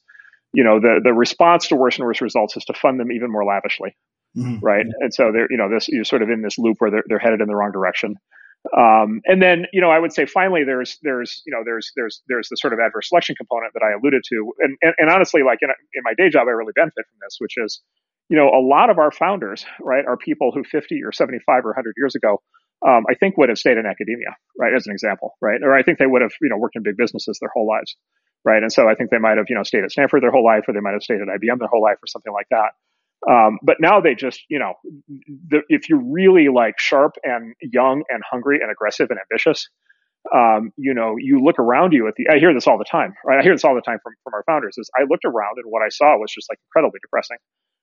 You 0.53 0.65
know 0.65 0.81
the 0.81 1.01
the 1.03 1.13
response 1.13 1.69
to 1.69 1.77
worse 1.77 1.97
and 1.97 2.07
worse 2.07 2.21
results 2.21 2.57
is 2.57 2.65
to 2.67 2.75
fund 2.75 3.01
them 3.01 3.11
even 3.13 3.31
more 3.31 3.45
lavishly 3.45 3.97
mm-hmm. 4.37 4.65
right? 4.65 4.87
And 5.01 5.13
so 5.13 5.33
they're 5.33 5.47
you 5.51 5.57
know 5.57 5.69
this 5.69 5.89
you're 5.89 6.05
sort 6.05 6.23
of 6.23 6.31
in 6.31 6.43
this 6.43 6.59
loop 6.59 6.77
where 6.79 6.91
they're, 6.91 7.05
they're 7.07 7.19
headed 7.19 7.41
in 7.41 7.49
the 7.49 7.55
wrong 7.55 7.73
direction 7.73 8.17
um, 8.73 9.21
and 9.27 9.43
then, 9.43 9.67
you 9.73 9.81
know, 9.81 9.91
I 9.91 9.99
would 9.99 10.13
say 10.13 10.25
finally, 10.25 10.65
there's, 10.65 10.99
there's, 11.03 11.43
you 11.47 11.53
know, 11.53 11.63
there's, 11.65 11.93
there's, 11.97 12.23
there's 12.29 12.49
the 12.49 12.57
sort 12.57 12.73
of 12.73 12.79
adverse 12.79 13.11
selection 13.11 13.37
component 13.37 13.75
that 13.75 13.83
I 13.83 13.93
alluded 13.93 14.23
to. 14.31 14.53
And, 14.61 14.77
and, 14.81 14.95
and 14.99 15.11
honestly, 15.11 15.43
like 15.43 15.59
in, 15.61 15.69
in 15.69 16.03
my 16.03 16.15
day 16.17 16.31
job, 16.31 16.49
I 16.49 16.53
really 16.53 16.73
benefit 16.75 17.05
from 17.05 17.19
this, 17.21 17.37
which 17.39 17.55
is, 17.59 17.83
you 18.31 18.39
know, 18.39 18.49
a 18.49 18.63
lot 18.65 18.89
of 18.89 18.99
our 18.99 19.11
founders, 19.11 19.67
right, 19.81 20.05
are 20.07 20.17
people 20.17 20.51
who 20.51 20.65
50 20.65 21.03
or 21.05 21.13
75 21.13 21.65
or 21.65 21.71
100 21.71 21.95
years 21.99 22.15
ago, 22.15 22.41
um, 22.87 23.05
I 23.09 23.15
think 23.15 23.37
would 23.37 23.51
have 23.51 23.59
stayed 23.59 23.77
in 23.77 23.87
academia, 23.87 24.37
right, 24.59 24.73
as 24.75 24.87
an 24.87 24.93
example, 24.93 25.37
right? 25.41 25.61
Or 25.63 25.75
I 25.75 25.83
think 25.83 25.99
they 25.99 26.07
would 26.07 26.23
have, 26.23 26.33
you 26.41 26.49
know, 26.49 26.57
worked 26.57 26.77
in 26.77 26.83
big 26.83 26.97
businesses 26.97 27.39
their 27.41 27.51
whole 27.55 27.67
lives, 27.67 27.97
right? 28.45 28.63
And 28.63 28.73
so 28.73 28.89
I 28.89 28.95
think 28.95 29.11
they 29.11 29.19
might 29.19 29.37
have, 29.37 29.47
you 29.49 29.57
know, 29.57 29.63
stayed 29.63 29.85
at 29.85 29.93
Stanford 29.93 30.23
their 30.23 30.31
whole 30.31 30.45
life, 30.45 30.65
or 30.69 30.73
they 30.73 30.81
might 30.81 30.93
have 30.93 31.03
stayed 31.03 31.21
at 31.21 31.29
IBM 31.29 31.59
their 31.59 31.69
whole 31.69 31.83
life, 31.83 31.97
or 32.03 32.07
something 32.07 32.33
like 32.33 32.47
that. 32.51 32.73
Um, 33.31 33.59
but 33.63 33.77
now 33.81 34.01
they 34.01 34.15
just, 34.15 34.41
you 34.49 34.59
know, 34.59 34.75
the, 35.49 35.63
if 35.69 35.89
you're 35.89 36.03
really 36.03 36.49
like 36.49 36.79
sharp 36.79 37.15
and 37.23 37.55
young 37.61 38.03
and 38.09 38.23
hungry 38.29 38.61
and 38.61 38.71
aggressive 38.71 39.09
and 39.11 39.19
ambitious, 39.19 39.69
um, 40.35 40.73
you 40.77 40.95
know, 40.95 41.17
you 41.19 41.41
look 41.43 41.59
around 41.59 41.93
you 41.93 42.09
at 42.09 42.15
the, 42.17 42.27
I 42.31 42.39
hear 42.39 42.53
this 42.55 42.67
all 42.67 42.79
the 42.79 42.85
time, 42.85 43.15
right? 43.25 43.41
I 43.41 43.43
hear 43.43 43.55
this 43.55 43.65
all 43.65 43.75
the 43.75 43.83
time 43.83 43.99
from, 44.03 44.15
from 44.25 44.35
our 44.35 44.45
founders 44.47 44.77
is 44.79 44.91
I 44.99 45.05
looked 45.09 45.25
around 45.25 45.57
and 45.57 45.67
what 45.67 45.83
I 45.83 45.89
saw 45.89 46.17
was 46.19 46.33
just 46.33 46.49
like 46.51 46.59
incredibly 46.69 47.01
depressing. 47.03 47.39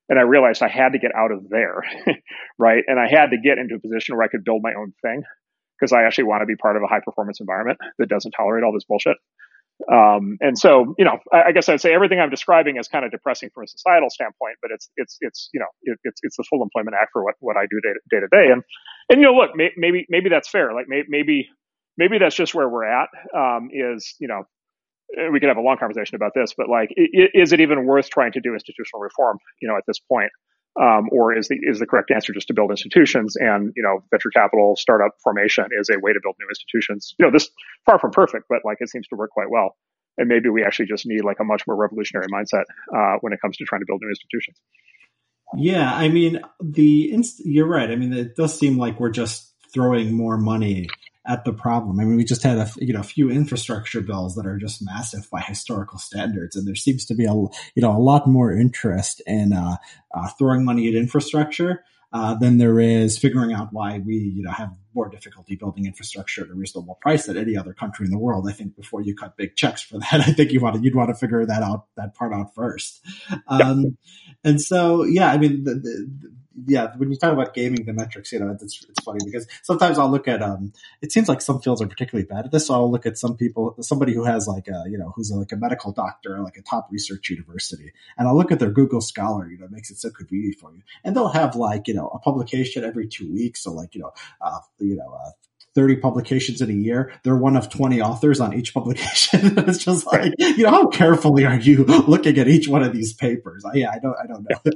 And 0.08 0.18
I 0.18 0.22
realized 0.22 0.62
I 0.62 0.68
had 0.68 0.92
to 0.92 0.98
get 0.98 1.14
out 1.14 1.30
of 1.30 1.48
there, 1.48 1.82
right? 2.58 2.82
And 2.86 2.98
I 2.98 3.08
had 3.08 3.30
to 3.30 3.38
get 3.38 3.58
into 3.58 3.76
a 3.76 3.80
position 3.80 4.16
where 4.16 4.24
I 4.24 4.28
could 4.28 4.44
build 4.44 4.60
my 4.62 4.72
own 4.76 4.92
thing 5.02 5.22
because 5.78 5.92
I 5.92 6.02
actually 6.04 6.24
want 6.24 6.42
to 6.42 6.46
be 6.46 6.56
part 6.56 6.76
of 6.76 6.82
a 6.82 6.86
high 6.86 7.00
performance 7.04 7.40
environment 7.40 7.78
that 7.98 8.08
doesn't 8.08 8.32
tolerate 8.32 8.64
all 8.64 8.72
this 8.72 8.84
bullshit. 8.84 9.16
Um, 9.90 10.36
and 10.40 10.58
so, 10.58 10.94
you 10.98 11.04
know, 11.04 11.18
I, 11.32 11.48
I, 11.48 11.52
guess 11.52 11.68
I'd 11.68 11.80
say 11.80 11.92
everything 11.94 12.20
I'm 12.20 12.30
describing 12.30 12.76
is 12.76 12.88
kind 12.88 13.04
of 13.04 13.10
depressing 13.10 13.50
from 13.54 13.64
a 13.64 13.66
societal 13.66 14.10
standpoint, 14.10 14.56
but 14.62 14.70
it's, 14.70 14.88
it's, 14.96 15.16
it's, 15.20 15.48
you 15.52 15.60
know, 15.60 15.66
it, 15.82 15.98
it's, 16.04 16.20
it's 16.22 16.36
the 16.36 16.44
full 16.48 16.62
employment 16.62 16.96
act 17.00 17.10
for 17.12 17.24
what, 17.24 17.34
what 17.40 17.56
I 17.56 17.66
do 17.70 17.80
day 17.80 17.94
day 18.10 18.20
to 18.20 18.28
day. 18.28 18.52
And, 18.52 18.62
and, 19.10 19.20
you 19.20 19.26
know, 19.26 19.34
look, 19.34 19.56
may, 19.56 19.70
maybe, 19.76 20.06
maybe 20.08 20.28
that's 20.28 20.48
fair. 20.48 20.72
Like 20.72 20.86
may, 20.88 21.02
maybe, 21.08 21.48
maybe 21.96 22.18
that's 22.18 22.36
just 22.36 22.54
where 22.54 22.68
we're 22.68 22.84
at, 22.84 23.08
um, 23.36 23.70
is, 23.72 24.14
you 24.20 24.28
know, 24.28 24.44
we 25.30 25.40
could 25.40 25.48
have 25.48 25.58
a 25.58 25.62
long 25.62 25.76
conversation 25.78 26.16
about 26.16 26.32
this, 26.34 26.54
but 26.56 26.68
like, 26.68 26.90
is 26.96 27.52
it 27.52 27.60
even 27.60 27.84
worth 27.84 28.08
trying 28.08 28.32
to 28.32 28.40
do 28.40 28.54
institutional 28.54 29.00
reform, 29.00 29.38
you 29.60 29.68
know, 29.68 29.76
at 29.76 29.84
this 29.86 29.98
point? 29.98 30.30
Um, 30.80 31.08
or 31.12 31.36
is 31.36 31.48
the 31.48 31.58
is 31.60 31.78
the 31.78 31.86
correct 31.86 32.10
answer 32.10 32.32
just 32.32 32.48
to 32.48 32.54
build 32.54 32.70
institutions? 32.70 33.36
And 33.36 33.72
you 33.76 33.82
know 33.82 34.02
venture 34.10 34.30
capital 34.30 34.76
startup 34.76 35.12
formation 35.22 35.66
is 35.78 35.90
a 35.90 35.98
way 35.98 36.12
to 36.12 36.20
build 36.22 36.36
new 36.40 36.48
institutions. 36.48 37.14
You 37.18 37.26
know 37.26 37.32
this 37.32 37.50
far 37.84 37.98
from 37.98 38.10
perfect 38.10 38.46
but 38.48 38.60
like 38.64 38.78
it 38.80 38.88
seems 38.88 39.06
to 39.08 39.16
work 39.16 39.30
quite 39.30 39.50
well. 39.50 39.76
And 40.18 40.28
maybe 40.28 40.48
we 40.48 40.62
actually 40.64 40.86
just 40.86 41.06
need 41.06 41.24
like 41.24 41.40
a 41.40 41.44
much 41.44 41.66
more 41.66 41.76
revolutionary 41.76 42.26
mindset 42.28 42.64
uh, 42.94 43.16
when 43.20 43.32
it 43.32 43.40
comes 43.40 43.56
to 43.58 43.64
trying 43.64 43.80
to 43.80 43.86
build 43.86 44.00
new 44.02 44.08
institutions. 44.08 44.56
Yeah 45.56 45.92
i 45.94 46.08
mean 46.08 46.40
the 46.62 47.12
inst- 47.12 47.44
you're 47.44 47.68
right. 47.68 47.90
I 47.90 47.96
mean 47.96 48.12
it 48.12 48.36
does 48.36 48.58
seem 48.58 48.78
like 48.78 48.98
we're 48.98 49.10
just 49.10 49.52
throwing 49.72 50.12
more 50.12 50.38
money 50.38 50.88
at 51.26 51.44
the 51.44 51.52
problem. 51.52 52.00
I 52.00 52.04
mean, 52.04 52.16
we 52.16 52.24
just 52.24 52.42
had 52.42 52.58
a 52.58 52.68
you 52.78 52.92
know 52.92 53.00
a 53.00 53.04
few 53.04 53.30
infrastructure 53.30 54.00
bills 54.00 54.34
that 54.34 54.46
are 54.46 54.58
just 54.58 54.84
massive 54.84 55.28
by 55.30 55.40
historical 55.40 55.98
standards, 55.98 56.56
and 56.56 56.66
there 56.66 56.74
seems 56.74 57.04
to 57.06 57.14
be 57.14 57.24
a 57.24 57.32
you 57.32 57.50
know 57.76 57.96
a 57.96 57.98
lot 57.98 58.26
more 58.26 58.52
interest 58.52 59.22
in 59.26 59.52
uh, 59.52 59.76
uh, 60.14 60.28
throwing 60.38 60.64
money 60.64 60.88
at 60.88 60.94
infrastructure 60.94 61.84
uh, 62.12 62.34
than 62.34 62.58
there 62.58 62.78
is 62.80 63.18
figuring 63.18 63.52
out 63.52 63.68
why 63.72 63.98
we 63.98 64.16
you 64.16 64.42
know 64.42 64.50
have 64.50 64.70
more 64.94 65.08
difficulty 65.08 65.54
building 65.54 65.86
infrastructure 65.86 66.42
at 66.42 66.50
a 66.50 66.54
reasonable 66.54 66.98
price 67.00 67.26
than 67.26 67.36
any 67.36 67.56
other 67.56 67.72
country 67.72 68.04
in 68.04 68.10
the 68.10 68.18
world. 68.18 68.46
I 68.48 68.52
think 68.52 68.76
before 68.76 69.00
you 69.00 69.14
cut 69.14 69.36
big 69.36 69.56
checks 69.56 69.80
for 69.80 69.98
that, 69.98 70.12
I 70.26 70.32
think 70.32 70.52
you 70.52 70.60
want 70.60 70.76
to 70.76 70.82
you'd 70.82 70.94
want 70.94 71.10
to 71.10 71.14
figure 71.14 71.46
that 71.46 71.62
out 71.62 71.86
that 71.96 72.14
part 72.14 72.32
out 72.34 72.54
first. 72.54 73.00
Um, 73.46 73.96
and 74.44 74.60
so 74.60 75.04
yeah, 75.04 75.30
I 75.30 75.38
mean 75.38 75.64
the, 75.64 75.74
the, 75.74 76.32
yeah, 76.66 76.88
when 76.96 77.10
you 77.10 77.16
talk 77.16 77.32
about 77.32 77.54
gaming 77.54 77.84
the 77.84 77.92
metrics, 77.92 78.32
you 78.32 78.38
know, 78.38 78.50
it's, 78.50 78.84
it's 78.88 79.02
funny 79.04 79.20
because 79.24 79.46
sometimes 79.62 79.98
I'll 79.98 80.10
look 80.10 80.28
at, 80.28 80.42
um, 80.42 80.72
it 81.00 81.12
seems 81.12 81.28
like 81.28 81.40
some 81.40 81.60
fields 81.60 81.80
are 81.80 81.86
particularly 81.86 82.26
bad 82.26 82.44
at 82.44 82.52
this. 82.52 82.66
So 82.66 82.74
I'll 82.74 82.90
look 82.90 83.06
at 83.06 83.18
some 83.18 83.36
people, 83.36 83.74
somebody 83.80 84.14
who 84.14 84.24
has 84.24 84.46
like 84.46 84.68
a, 84.68 84.84
you 84.88 84.98
know, 84.98 85.12
who's 85.14 85.30
a, 85.30 85.36
like 85.36 85.52
a 85.52 85.56
medical 85.56 85.92
doctor, 85.92 86.40
like 86.40 86.56
a 86.56 86.62
top 86.62 86.88
research 86.90 87.30
university, 87.30 87.92
and 88.18 88.28
I'll 88.28 88.36
look 88.36 88.52
at 88.52 88.58
their 88.58 88.70
Google 88.70 89.00
Scholar, 89.00 89.50
you 89.50 89.58
know, 89.58 89.66
it 89.66 89.72
makes 89.72 89.90
it 89.90 89.98
so 89.98 90.10
convenient 90.10 90.56
for 90.58 90.72
you. 90.72 90.82
And 91.04 91.16
they'll 91.16 91.28
have 91.28 91.56
like, 91.56 91.88
you 91.88 91.94
know, 91.94 92.08
a 92.08 92.18
publication 92.18 92.84
every 92.84 93.08
two 93.08 93.32
weeks. 93.32 93.62
So 93.62 93.72
like, 93.72 93.94
you 93.94 94.02
know, 94.02 94.12
uh, 94.40 94.60
you 94.78 94.96
know, 94.96 95.18
uh, 95.24 95.30
30 95.74 95.96
publications 95.96 96.60
in 96.60 96.70
a 96.70 96.74
year. 96.74 97.12
They're 97.22 97.36
one 97.36 97.56
of 97.56 97.68
20 97.70 98.00
authors 98.00 98.40
on 98.40 98.52
each 98.52 98.74
publication. 98.74 99.58
it's 99.68 99.78
just 99.78 100.06
like, 100.06 100.32
you 100.38 100.64
know, 100.64 100.70
how 100.70 100.86
carefully 100.88 101.44
are 101.44 101.58
you 101.58 101.84
looking 101.84 102.38
at 102.38 102.48
each 102.48 102.68
one 102.68 102.82
of 102.82 102.92
these 102.92 103.12
papers? 103.12 103.64
I, 103.64 103.74
yeah, 103.74 103.90
I 103.90 103.98
don't, 103.98 104.16
I 104.22 104.26
don't 104.26 104.46
know 104.48 104.58
if, 104.64 104.74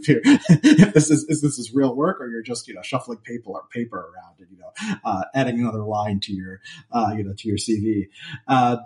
if 0.64 0.94
this 0.94 1.10
is, 1.10 1.26
if 1.28 1.40
this 1.40 1.58
is 1.58 1.72
real 1.74 1.94
work 1.94 2.20
or 2.20 2.28
you're 2.28 2.42
just, 2.42 2.68
you 2.68 2.74
know, 2.74 2.82
shuffling 2.82 3.18
paper 3.18 3.50
or 3.50 3.64
paper 3.72 3.98
around 3.98 4.36
and, 4.38 4.48
you 4.50 4.58
know, 4.58 4.96
uh, 5.04 5.24
adding 5.34 5.60
another 5.60 5.82
line 5.82 6.20
to 6.20 6.32
your, 6.32 6.60
uh, 6.92 7.12
you 7.16 7.24
know, 7.24 7.34
to 7.36 7.48
your 7.48 7.58
CV. 7.58 8.08
Uh, 8.48 8.78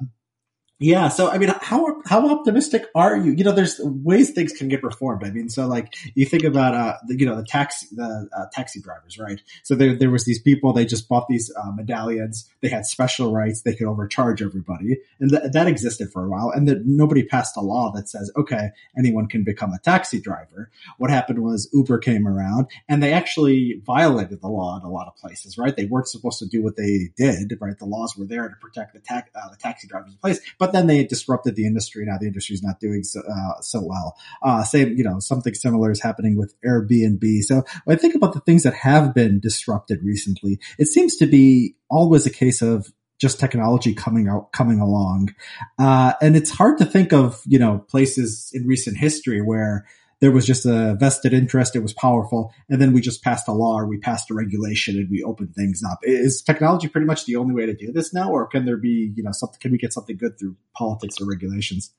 yeah. 0.80 1.08
So, 1.08 1.30
I 1.30 1.36
mean, 1.36 1.50
how, 1.60 2.00
how 2.06 2.30
optimistic 2.30 2.86
are 2.94 3.14
you? 3.16 3.32
You 3.32 3.44
know, 3.44 3.52
there's 3.52 3.78
ways 3.84 4.30
things 4.30 4.52
can 4.52 4.68
get 4.68 4.82
reformed. 4.82 5.22
I 5.24 5.30
mean, 5.30 5.50
so 5.50 5.66
like 5.66 5.94
you 6.14 6.24
think 6.24 6.42
about, 6.42 6.74
uh, 6.74 6.96
the, 7.06 7.18
you 7.18 7.26
know, 7.26 7.36
the 7.36 7.44
taxi, 7.44 7.86
the 7.92 8.28
uh, 8.34 8.46
taxi 8.52 8.80
drivers, 8.80 9.18
right? 9.18 9.42
So 9.62 9.74
there, 9.74 9.94
there 9.94 10.10
was 10.10 10.24
these 10.24 10.40
people, 10.40 10.72
they 10.72 10.86
just 10.86 11.06
bought 11.06 11.28
these 11.28 11.52
uh, 11.54 11.70
medallions. 11.72 12.50
They 12.62 12.68
had 12.68 12.86
special 12.86 13.30
rights. 13.30 13.60
They 13.60 13.74
could 13.74 13.86
overcharge 13.86 14.40
everybody. 14.40 14.98
And 15.20 15.30
th- 15.30 15.52
that 15.52 15.66
existed 15.66 16.10
for 16.10 16.24
a 16.24 16.28
while. 16.30 16.50
And 16.50 16.66
that 16.66 16.86
nobody 16.86 17.24
passed 17.24 17.58
a 17.58 17.60
law 17.60 17.92
that 17.94 18.08
says, 18.08 18.32
okay, 18.34 18.70
anyone 18.96 19.26
can 19.26 19.44
become 19.44 19.74
a 19.74 19.78
taxi 19.80 20.18
driver. 20.18 20.70
What 20.96 21.10
happened 21.10 21.40
was 21.40 21.68
Uber 21.74 21.98
came 21.98 22.26
around 22.26 22.68
and 22.88 23.02
they 23.02 23.12
actually 23.12 23.82
violated 23.84 24.40
the 24.40 24.48
law 24.48 24.78
in 24.78 24.82
a 24.86 24.90
lot 24.90 25.08
of 25.08 25.16
places, 25.16 25.58
right? 25.58 25.76
They 25.76 25.84
weren't 25.84 26.08
supposed 26.08 26.38
to 26.38 26.46
do 26.46 26.62
what 26.62 26.76
they 26.76 27.10
did, 27.18 27.56
right? 27.60 27.78
The 27.78 27.84
laws 27.84 28.16
were 28.16 28.24
there 28.24 28.48
to 28.48 28.54
protect 28.56 28.94
the, 28.94 29.00
ta- 29.00 29.24
uh, 29.34 29.50
the 29.50 29.56
taxi 29.56 29.86
drivers 29.86 30.12
in 30.12 30.18
place, 30.18 30.40
but 30.58 30.69
but 30.70 30.78
then 30.78 30.87
they 30.87 31.04
disrupted 31.04 31.56
the 31.56 31.66
industry. 31.66 32.04
Now 32.06 32.16
the 32.18 32.26
industry 32.26 32.54
is 32.54 32.62
not 32.62 32.78
doing 32.78 33.02
so, 33.02 33.20
uh, 33.20 33.61
so 33.61 33.83
well. 33.83 34.16
Uh, 34.42 34.62
same, 34.62 34.96
you 34.96 35.02
know, 35.02 35.18
something 35.18 35.54
similar 35.54 35.90
is 35.90 36.00
happening 36.00 36.37
with 36.37 36.54
Airbnb. 36.62 37.42
So 37.42 37.64
when 37.85 37.96
I 37.96 38.00
think 38.00 38.14
about 38.14 38.35
the 38.35 38.40
things 38.40 38.62
that 38.62 38.74
have 38.74 39.12
been 39.12 39.40
disrupted 39.40 40.00
recently, 40.04 40.61
it 40.78 40.87
seems 40.87 41.16
to 41.16 41.26
be 41.26 41.74
always 41.90 42.24
a 42.24 42.30
case 42.30 42.62
of 42.62 42.92
just 43.18 43.40
technology 43.40 43.94
coming 43.94 44.28
out, 44.28 44.52
coming 44.52 44.80
along. 44.80 45.35
Uh, 45.78 46.12
and 46.22 46.37
it's 46.37 46.50
hard 46.50 46.78
to 46.78 46.85
think 46.85 47.12
of, 47.12 47.42
you 47.46 47.59
know, 47.59 47.85
places 47.88 48.50
in 48.54 48.66
recent 48.66 48.96
history 48.96 49.42
where 49.42 49.87
there 50.20 50.30
was 50.30 50.46
just 50.46 50.66
a 50.66 50.94
vested 50.98 51.33
interest. 51.33 51.74
It 51.74 51.83
was 51.83 51.92
powerful. 51.92 52.52
And 52.68 52.80
then 52.80 52.92
we 52.92 53.00
just 53.00 53.22
passed 53.22 53.48
a 53.48 53.52
law 53.52 53.78
or 53.78 53.87
we 53.87 53.98
passed 53.98 54.30
a 54.30 54.35
regulation 54.35 54.96
and 54.96 55.09
we 55.11 55.22
opened 55.22 55.54
things 55.54 55.83
up. 55.83 55.98
Is 56.02 56.42
technology 56.42 56.88
pretty 56.88 57.06
much 57.06 57.24
the 57.24 57.37
only 57.37 57.54
way 57.54 57.66
to 57.66 57.74
do 57.74 57.92
this 57.92 58.12
now? 58.12 58.30
Or 58.30 58.46
can 58.46 58.66
there 58.66 58.76
be, 58.76 59.12
you 59.16 59.22
know, 59.22 59.33
something, 59.33 59.59
can 59.61 59.72
we 59.72 59.78
get 59.78 59.92
something 59.92 60.16
good 60.16 60.38
through 60.38 60.56
politics 60.76 61.16
or 61.20 61.26
regulations? 61.26 61.92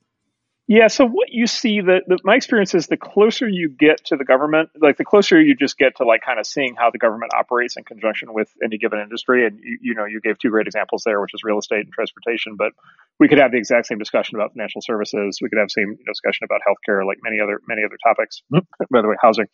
Yeah. 0.67 0.87
So 0.87 1.05
what 1.05 1.29
you 1.31 1.47
see 1.47 1.81
that 1.81 2.03
my 2.23 2.35
experience 2.35 2.73
is 2.73 2.87
the 2.87 2.95
closer 2.97 3.47
you 3.47 3.67
get 3.67 4.05
to 4.05 4.15
the 4.15 4.23
government, 4.23 4.69
like 4.79 4.97
the 4.97 5.03
closer 5.03 5.41
you 5.41 5.55
just 5.55 5.77
get 5.77 5.97
to 5.97 6.05
like 6.05 6.21
kind 6.25 6.39
of 6.39 6.47
seeing 6.47 6.75
how 6.77 6.89
the 6.91 6.97
government 6.97 7.33
operates 7.37 7.75
in 7.75 7.83
conjunction 7.83 8.33
with 8.33 8.49
any 8.63 8.77
given 8.77 8.99
industry. 8.99 9.45
And 9.45 9.59
you, 9.61 9.77
you 9.81 9.95
know, 9.95 10.05
you 10.05 10.21
gave 10.21 10.39
two 10.39 10.49
great 10.49 10.67
examples 10.67 11.03
there, 11.05 11.19
which 11.19 11.33
is 11.33 11.41
real 11.43 11.59
estate 11.59 11.81
and 11.85 11.91
transportation, 11.93 12.55
but 12.57 12.71
we 13.19 13.27
could 13.27 13.39
have 13.39 13.51
the 13.51 13.57
exact 13.57 13.87
same 13.87 13.99
discussion 13.99 14.37
about 14.37 14.53
financial 14.53 14.81
services. 14.81 15.39
We 15.41 15.49
could 15.49 15.59
have 15.59 15.71
same 15.71 15.97
discussion 16.07 16.45
about 16.45 16.61
healthcare, 16.67 17.05
like 17.05 17.17
many 17.23 17.39
other, 17.41 17.59
many 17.67 17.81
other 17.85 17.97
topics, 18.01 18.41
by 18.51 19.01
the 19.01 19.09
way, 19.09 19.15
housing. 19.21 19.47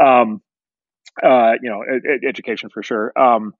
Um, 0.00 0.40
uh, 1.22 1.52
you 1.62 1.70
know, 1.70 1.82
ed- 1.82 2.26
education 2.28 2.70
for 2.72 2.82
sure. 2.82 3.12
Um, 3.18 3.54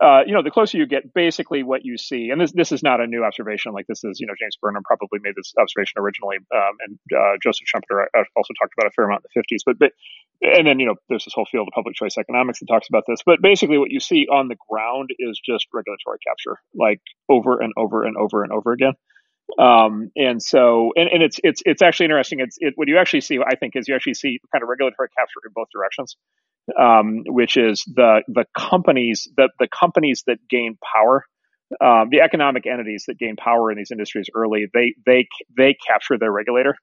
uh, 0.00 0.22
you 0.26 0.32
know, 0.32 0.42
the 0.42 0.50
closer 0.50 0.78
you 0.78 0.86
get, 0.86 1.12
basically 1.12 1.62
what 1.62 1.84
you 1.84 1.98
see, 1.98 2.30
and 2.30 2.40
this 2.40 2.52
this 2.52 2.70
is 2.70 2.82
not 2.82 3.00
a 3.00 3.06
new 3.06 3.24
observation. 3.24 3.72
Like 3.72 3.86
this 3.86 4.04
is, 4.04 4.20
you 4.20 4.26
know, 4.26 4.34
James 4.38 4.56
Burnham 4.60 4.82
probably 4.84 5.18
made 5.22 5.34
this 5.36 5.52
observation 5.58 5.94
originally, 5.98 6.36
um, 6.54 6.74
and 6.86 6.98
uh, 7.12 7.36
Joseph 7.42 7.66
Schumpeter 7.66 8.04
uh, 8.16 8.24
also 8.36 8.54
talked 8.60 8.72
about 8.78 8.86
a 8.86 8.92
fair 8.94 9.06
amount 9.06 9.24
in 9.24 9.30
the 9.34 9.40
50s. 9.40 9.60
But, 9.66 9.78
but 9.78 9.92
and 10.42 10.66
then 10.66 10.78
you 10.78 10.86
know, 10.86 10.94
there's 11.08 11.24
this 11.24 11.34
whole 11.34 11.46
field 11.50 11.68
of 11.68 11.74
public 11.74 11.96
choice 11.96 12.16
economics 12.18 12.60
that 12.60 12.66
talks 12.66 12.88
about 12.88 13.04
this. 13.08 13.20
But 13.26 13.42
basically, 13.42 13.78
what 13.78 13.90
you 13.90 14.00
see 14.00 14.26
on 14.30 14.48
the 14.48 14.56
ground 14.68 15.10
is 15.18 15.40
just 15.44 15.66
regulatory 15.74 16.18
capture, 16.26 16.60
like 16.74 17.00
over 17.28 17.60
and 17.60 17.72
over 17.76 18.04
and 18.04 18.16
over 18.16 18.44
and 18.44 18.52
over 18.52 18.72
again. 18.72 18.92
Um, 19.58 20.10
and 20.16 20.42
so, 20.42 20.92
and, 20.96 21.08
and 21.08 21.22
it's 21.22 21.38
it's 21.42 21.62
it's 21.64 21.82
actually 21.82 22.06
interesting. 22.06 22.40
It's 22.40 22.56
it, 22.60 22.74
what 22.76 22.88
you 22.88 22.98
actually 22.98 23.22
see, 23.22 23.38
I 23.38 23.56
think, 23.56 23.76
is 23.76 23.88
you 23.88 23.94
actually 23.94 24.14
see 24.14 24.40
kind 24.52 24.62
of 24.62 24.68
regulatory 24.68 25.08
capture 25.16 25.40
in 25.44 25.52
both 25.54 25.68
directions, 25.72 26.16
um, 26.78 27.22
which 27.26 27.56
is 27.56 27.84
the 27.86 28.22
the 28.28 28.44
companies 28.56 29.28
the 29.36 29.50
the 29.58 29.68
companies 29.68 30.24
that 30.26 30.38
gain 30.48 30.78
power, 30.94 31.24
um, 31.80 32.08
the 32.10 32.20
economic 32.20 32.66
entities 32.66 33.04
that 33.08 33.18
gain 33.18 33.36
power 33.36 33.70
in 33.70 33.78
these 33.78 33.90
industries 33.90 34.26
early, 34.34 34.66
they 34.72 34.94
they 35.06 35.26
they 35.56 35.76
capture 35.86 36.18
their 36.18 36.32
regulator 36.32 36.76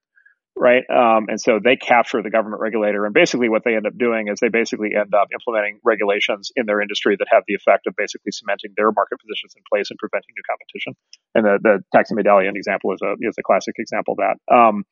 right? 0.59 0.83
Um, 0.89 1.27
and 1.29 1.39
so 1.39 1.59
they 1.63 1.75
capture 1.75 2.21
the 2.21 2.29
government 2.29 2.61
regulator, 2.61 3.05
and 3.05 3.13
basically 3.13 3.49
what 3.49 3.63
they 3.63 3.75
end 3.75 3.85
up 3.85 3.97
doing 3.97 4.27
is 4.27 4.39
they 4.39 4.49
basically 4.49 4.91
end 4.95 5.13
up 5.13 5.29
implementing 5.33 5.79
regulations 5.83 6.51
in 6.55 6.65
their 6.65 6.81
industry 6.81 7.15
that 7.17 7.27
have 7.31 7.43
the 7.47 7.55
effect 7.55 7.87
of 7.87 7.95
basically 7.95 8.31
cementing 8.31 8.73
their 8.75 8.91
market 8.91 9.19
positions 9.19 9.53
in 9.55 9.63
place 9.71 9.89
and 9.91 9.99
preventing 9.99 10.33
new 10.35 10.43
competition. 10.49 10.93
And 11.35 11.45
the 11.45 11.59
the 11.61 11.83
taxi 11.95 12.15
medallion 12.15 12.55
example 12.55 12.93
is 12.93 13.01
a 13.01 13.15
is 13.21 13.35
a 13.39 13.43
classic 13.43 13.75
example 13.77 14.15
of 14.15 14.19
that. 14.19 14.53
Um, 14.53 14.83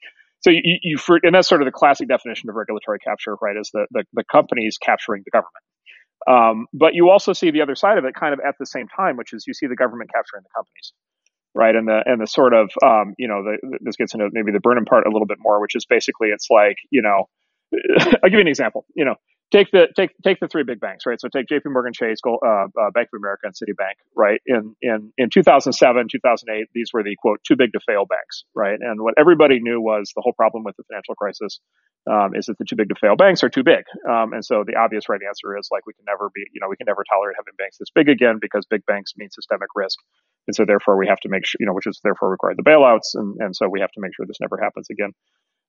so 0.41 0.51
you, 0.51 0.77
you 0.83 0.97
and 1.23 1.33
that's 1.33 1.47
sort 1.49 1.61
of 1.61 1.65
the 1.65 1.71
classic 1.71 2.07
definition 2.07 2.49
of 2.49 2.55
regulatory 2.55 2.99
capture, 2.99 3.35
right? 3.41 3.57
Is 3.57 3.71
the 3.73 3.87
the, 3.91 4.03
the 4.13 4.23
companies 4.23 4.77
capturing 4.77 5.23
the 5.25 5.31
government. 5.31 5.65
Um, 6.27 6.67
but 6.73 6.95
you 6.95 7.09
also 7.09 7.33
see 7.33 7.51
the 7.51 7.61
other 7.61 7.75
side 7.75 7.97
of 7.97 8.05
it 8.05 8.15
kind 8.15 8.33
of 8.33 8.39
at 8.39 8.55
the 8.59 8.65
same 8.65 8.87
time, 8.87 9.17
which 9.17 9.33
is 9.33 9.45
you 9.47 9.53
see 9.53 9.67
the 9.67 9.75
government 9.75 10.11
capturing 10.13 10.43
the 10.43 10.49
companies 10.55 10.93
right? 11.55 11.75
And 11.75 11.87
the 11.87 12.03
and 12.05 12.21
the 12.21 12.27
sort 12.27 12.53
of 12.53 12.69
um, 12.83 13.15
you 13.17 13.27
know 13.27 13.43
the, 13.43 13.79
this 13.81 13.95
gets 13.95 14.13
into 14.13 14.29
maybe 14.31 14.51
the 14.51 14.59
Burnham 14.59 14.85
part 14.85 15.07
a 15.07 15.09
little 15.09 15.27
bit 15.27 15.37
more, 15.39 15.61
which 15.61 15.75
is 15.75 15.85
basically 15.85 16.29
it's 16.29 16.47
like 16.49 16.77
you 16.91 17.01
know 17.01 17.29
I'll 18.23 18.29
give 18.29 18.33
you 18.33 18.41
an 18.41 18.47
example. 18.47 18.85
You 18.95 19.05
know, 19.05 19.15
take 19.51 19.71
the 19.71 19.87
take 19.95 20.11
take 20.23 20.39
the 20.39 20.47
three 20.47 20.63
big 20.63 20.79
banks, 20.79 21.05
right? 21.05 21.19
So 21.19 21.27
take 21.27 21.47
J.P. 21.47 21.69
Morgan 21.69 21.93
Chase, 21.93 22.19
uh, 22.25 22.29
uh, 22.45 22.67
Bank 22.93 23.09
of 23.13 23.17
America, 23.17 23.47
and 23.47 23.53
Citibank, 23.53 23.95
right? 24.15 24.41
In 24.45 24.75
in 24.81 25.11
in 25.17 25.29
2007, 25.29 26.07
2008, 26.11 26.67
these 26.73 26.89
were 26.93 27.03
the 27.03 27.15
quote 27.17 27.39
too 27.43 27.55
big 27.55 27.73
to 27.73 27.79
fail 27.85 28.05
banks, 28.05 28.43
right? 28.53 28.79
And 28.79 29.01
what 29.01 29.15
everybody 29.17 29.59
knew 29.59 29.81
was 29.81 30.11
the 30.15 30.21
whole 30.21 30.33
problem 30.33 30.63
with 30.63 30.75
the 30.77 30.83
financial 30.83 31.15
crisis 31.15 31.59
um, 32.09 32.35
is 32.35 32.45
that 32.47 32.57
the 32.57 32.65
too 32.65 32.75
big 32.75 32.89
to 32.89 32.95
fail 32.95 33.15
banks 33.15 33.43
are 33.43 33.49
too 33.49 33.63
big, 33.63 33.83
um, 34.09 34.33
and 34.33 34.43
so 34.43 34.63
the 34.65 34.75
obvious 34.75 35.09
right 35.09 35.21
answer 35.27 35.57
is 35.57 35.69
like 35.71 35.85
we 35.85 35.93
can 35.93 36.05
never 36.05 36.29
be, 36.33 36.43
you 36.53 36.61
know, 36.61 36.67
we 36.69 36.77
can 36.77 36.85
never 36.85 37.03
tolerate 37.09 37.35
having 37.37 37.53
banks 37.57 37.77
this 37.77 37.89
big 37.93 38.09
again 38.09 38.37
because 38.41 38.65
big 38.65 38.85
banks 38.85 39.13
mean 39.17 39.29
systemic 39.31 39.69
risk, 39.75 39.99
and 40.47 40.55
so 40.55 40.65
therefore 40.65 40.97
we 40.97 41.07
have 41.07 41.19
to 41.21 41.29
make 41.29 41.45
sure, 41.45 41.57
you 41.59 41.65
know, 41.65 41.73
which 41.73 41.87
is 41.87 41.99
therefore 42.03 42.29
required 42.29 42.57
the 42.57 42.63
bailouts, 42.63 43.15
and 43.15 43.35
and 43.39 43.55
so 43.55 43.67
we 43.67 43.79
have 43.79 43.91
to 43.91 44.01
make 44.01 44.11
sure 44.15 44.25
this 44.25 44.41
never 44.41 44.59
happens 44.61 44.87
again. 44.89 45.11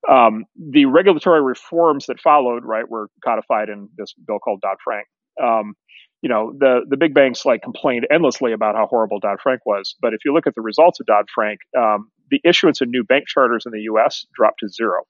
Um, 0.09 0.45
the 0.57 0.87
regulatory 0.87 1.43
reforms 1.43 2.07
that 2.07 2.21
followed, 2.21 2.65
right, 2.65 2.89
were 2.89 3.09
codified 3.25 3.69
in 3.69 3.89
this 3.97 4.15
bill 4.27 4.39
called 4.39 4.61
Dodd 4.61 4.77
Frank. 4.85 5.07
Um, 5.43 5.75
you 6.23 6.29
know, 6.29 6.53
the 6.59 6.81
the 6.89 6.97
big 6.97 7.15
banks 7.15 7.45
like 7.45 7.63
complained 7.63 8.07
endlessly 8.11 8.53
about 8.53 8.75
how 8.75 8.87
horrible 8.87 9.21
Dodd 9.21 9.39
Frank 9.43 9.65
was, 9.67 9.95
but 10.01 10.13
if 10.15 10.21
you 10.25 10.33
look 10.33 10.47
at 10.47 10.55
the 10.55 10.63
results 10.63 11.01
of 11.01 11.07
Dodd 11.07 11.27
Frank, 11.35 11.61
um, 11.77 12.11
the 12.31 12.41
issuance 12.45 12.81
of 12.81 12.89
new 12.89 13.05
bank 13.05 13.27
charters 13.27 13.65
in 13.67 13.73
the 13.73 13.83
U.S. 13.83 14.27
dropped 14.35 14.61
to 14.61 14.69
zero, 14.69 15.03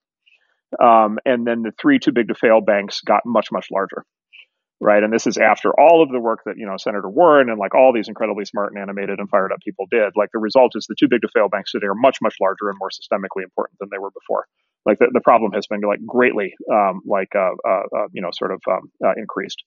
um, 0.82 1.18
and 1.24 1.46
then 1.46 1.62
the 1.62 1.72
three 1.80 1.98
too 1.98 2.12
big 2.12 2.28
to 2.28 2.34
fail 2.34 2.60
banks 2.60 3.00
got 3.00 3.22
much 3.24 3.48
much 3.52 3.68
larger 3.70 4.04
right? 4.80 5.02
And 5.02 5.12
this 5.12 5.26
is 5.26 5.38
after 5.38 5.72
all 5.78 6.02
of 6.02 6.10
the 6.10 6.20
work 6.20 6.40
that 6.46 6.56
you 6.56 6.66
know 6.66 6.76
Senator 6.76 7.08
Warren 7.08 7.50
and 7.50 7.58
like 7.58 7.74
all 7.74 7.92
these 7.92 8.08
incredibly 8.08 8.44
smart 8.44 8.72
and 8.72 8.82
animated 8.82 9.18
and 9.18 9.28
fired 9.28 9.52
up 9.52 9.60
people 9.60 9.86
did. 9.90 10.12
Like 10.16 10.30
the 10.32 10.38
result 10.38 10.72
is 10.74 10.86
the 10.86 10.96
too 10.98 11.08
big 11.08 11.22
to 11.22 11.28
fail 11.32 11.48
banks 11.48 11.72
today 11.72 11.86
are 11.86 11.94
much 11.94 12.18
much 12.20 12.36
larger 12.40 12.68
and 12.68 12.78
more 12.78 12.90
systemically 12.90 13.42
important 13.42 13.78
than 13.78 13.88
they 13.90 13.98
were 13.98 14.10
before 14.10 14.46
like 14.86 14.98
the, 14.98 15.10
the 15.12 15.20
problem 15.20 15.52
has 15.52 15.66
been 15.66 15.80
like 15.80 15.98
greatly 16.06 16.54
um, 16.72 17.02
like 17.04 17.34
uh, 17.34 17.50
uh, 17.68 17.82
uh, 17.94 18.06
you 18.12 18.22
know 18.22 18.30
sort 18.32 18.52
of 18.52 18.62
um, 18.70 18.90
uh, 19.04 19.12
increased. 19.16 19.62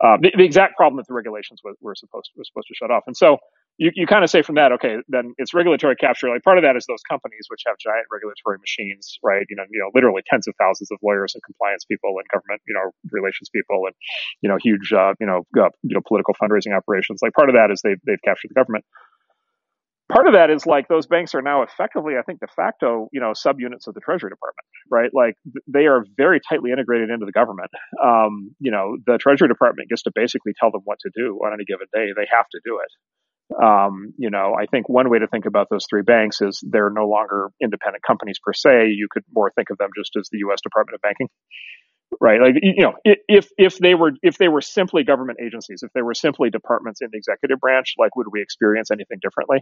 Uh, 0.00 0.16
the, 0.22 0.30
the, 0.36 0.44
exact 0.44 0.76
problem 0.76 0.98
that 0.98 1.08
the 1.08 1.12
regulations 1.12 1.60
were 1.64 1.96
supposed 1.96 2.26
to, 2.26 2.38
were 2.38 2.44
supposed 2.44 2.68
to 2.68 2.74
shut 2.74 2.92
off, 2.92 3.02
and 3.08 3.16
so 3.16 3.38
you, 3.78 3.90
you 3.94 4.06
kind 4.06 4.24
of 4.24 4.30
say 4.30 4.42
from 4.42 4.56
that, 4.56 4.72
okay, 4.72 4.96
then 5.08 5.34
it's 5.38 5.54
regulatory 5.54 5.96
capture. 5.96 6.28
Like 6.28 6.42
part 6.42 6.58
of 6.58 6.64
that 6.64 6.76
is 6.76 6.84
those 6.86 7.02
companies 7.08 7.46
which 7.48 7.62
have 7.66 7.76
giant 7.78 8.06
regulatory 8.12 8.58
machines, 8.58 9.18
right? 9.22 9.46
You 9.48 9.56
know, 9.56 9.64
you 9.70 9.80
know, 9.80 9.90
literally 9.94 10.22
tens 10.26 10.46
of 10.48 10.54
thousands 10.58 10.90
of 10.90 10.98
lawyers 11.02 11.34
and 11.34 11.42
compliance 11.42 11.84
people 11.84 12.14
and 12.18 12.26
government, 12.28 12.60
you 12.66 12.74
know, 12.74 12.92
relations 13.10 13.48
people 13.48 13.86
and 13.86 13.94
you 14.42 14.48
know, 14.48 14.58
huge, 14.60 14.92
uh, 14.92 15.14
you 15.20 15.26
know, 15.26 15.46
you 15.54 15.94
know, 15.94 16.02
political 16.06 16.34
fundraising 16.34 16.76
operations. 16.76 17.20
Like 17.22 17.32
part 17.32 17.48
of 17.48 17.54
that 17.54 17.70
is 17.70 17.80
they've 17.82 18.00
they've 18.06 18.22
captured 18.22 18.50
the 18.50 18.58
government 18.58 18.84
part 20.10 20.26
of 20.26 20.34
that 20.34 20.50
is 20.50 20.66
like 20.66 20.88
those 20.88 21.06
banks 21.06 21.34
are 21.34 21.42
now 21.42 21.62
effectively, 21.62 22.14
I 22.18 22.22
think, 22.22 22.40
de 22.40 22.48
facto, 22.48 23.08
you 23.12 23.20
know, 23.20 23.32
subunits 23.32 23.86
of 23.86 23.94
the 23.94 24.00
Treasury 24.00 24.30
Department, 24.30 24.66
right? 24.90 25.10
Like 25.14 25.34
they 25.66 25.86
are 25.86 26.04
very 26.16 26.40
tightly 26.40 26.72
integrated 26.72 27.10
into 27.10 27.26
the 27.26 27.32
government. 27.32 27.70
Um, 28.02 28.54
you 28.58 28.70
know, 28.70 28.98
the 29.06 29.18
Treasury 29.18 29.48
Department 29.48 29.88
gets 29.88 30.02
to 30.02 30.12
basically 30.14 30.52
tell 30.58 30.70
them 30.70 30.82
what 30.84 30.98
to 31.00 31.10
do 31.14 31.38
on 31.46 31.54
any 31.54 31.64
given 31.64 31.86
day. 31.94 32.10
They 32.14 32.26
have 32.30 32.48
to 32.50 32.60
do 32.64 32.80
it. 32.82 32.90
Um, 33.50 34.14
you 34.16 34.30
know, 34.30 34.54
I 34.58 34.66
think 34.66 34.88
one 34.88 35.10
way 35.10 35.18
to 35.18 35.26
think 35.26 35.46
about 35.46 35.68
those 35.70 35.84
three 35.88 36.02
banks 36.02 36.40
is 36.40 36.62
they're 36.62 36.90
no 36.90 37.06
longer 37.08 37.50
independent 37.60 38.04
companies 38.04 38.38
per 38.42 38.52
se. 38.52 38.90
You 38.90 39.08
could 39.10 39.24
more 39.32 39.50
think 39.50 39.70
of 39.70 39.78
them 39.78 39.90
just 39.96 40.16
as 40.16 40.28
the 40.30 40.38
U.S. 40.38 40.60
Department 40.62 40.94
of 40.94 41.02
Banking 41.02 41.28
right 42.20 42.40
like 42.40 42.54
you 42.60 42.82
know 42.82 42.94
if 43.04 43.46
if 43.56 43.78
they 43.78 43.94
were 43.94 44.10
if 44.20 44.36
they 44.36 44.48
were 44.48 44.60
simply 44.60 45.04
government 45.04 45.38
agencies 45.40 45.84
if 45.84 45.92
they 45.92 46.02
were 46.02 46.12
simply 46.12 46.50
departments 46.50 47.00
in 47.00 47.08
the 47.12 47.16
executive 47.16 47.60
branch 47.60 47.94
like 47.98 48.16
would 48.16 48.26
we 48.32 48.42
experience 48.42 48.90
anything 48.90 49.18
differently 49.22 49.60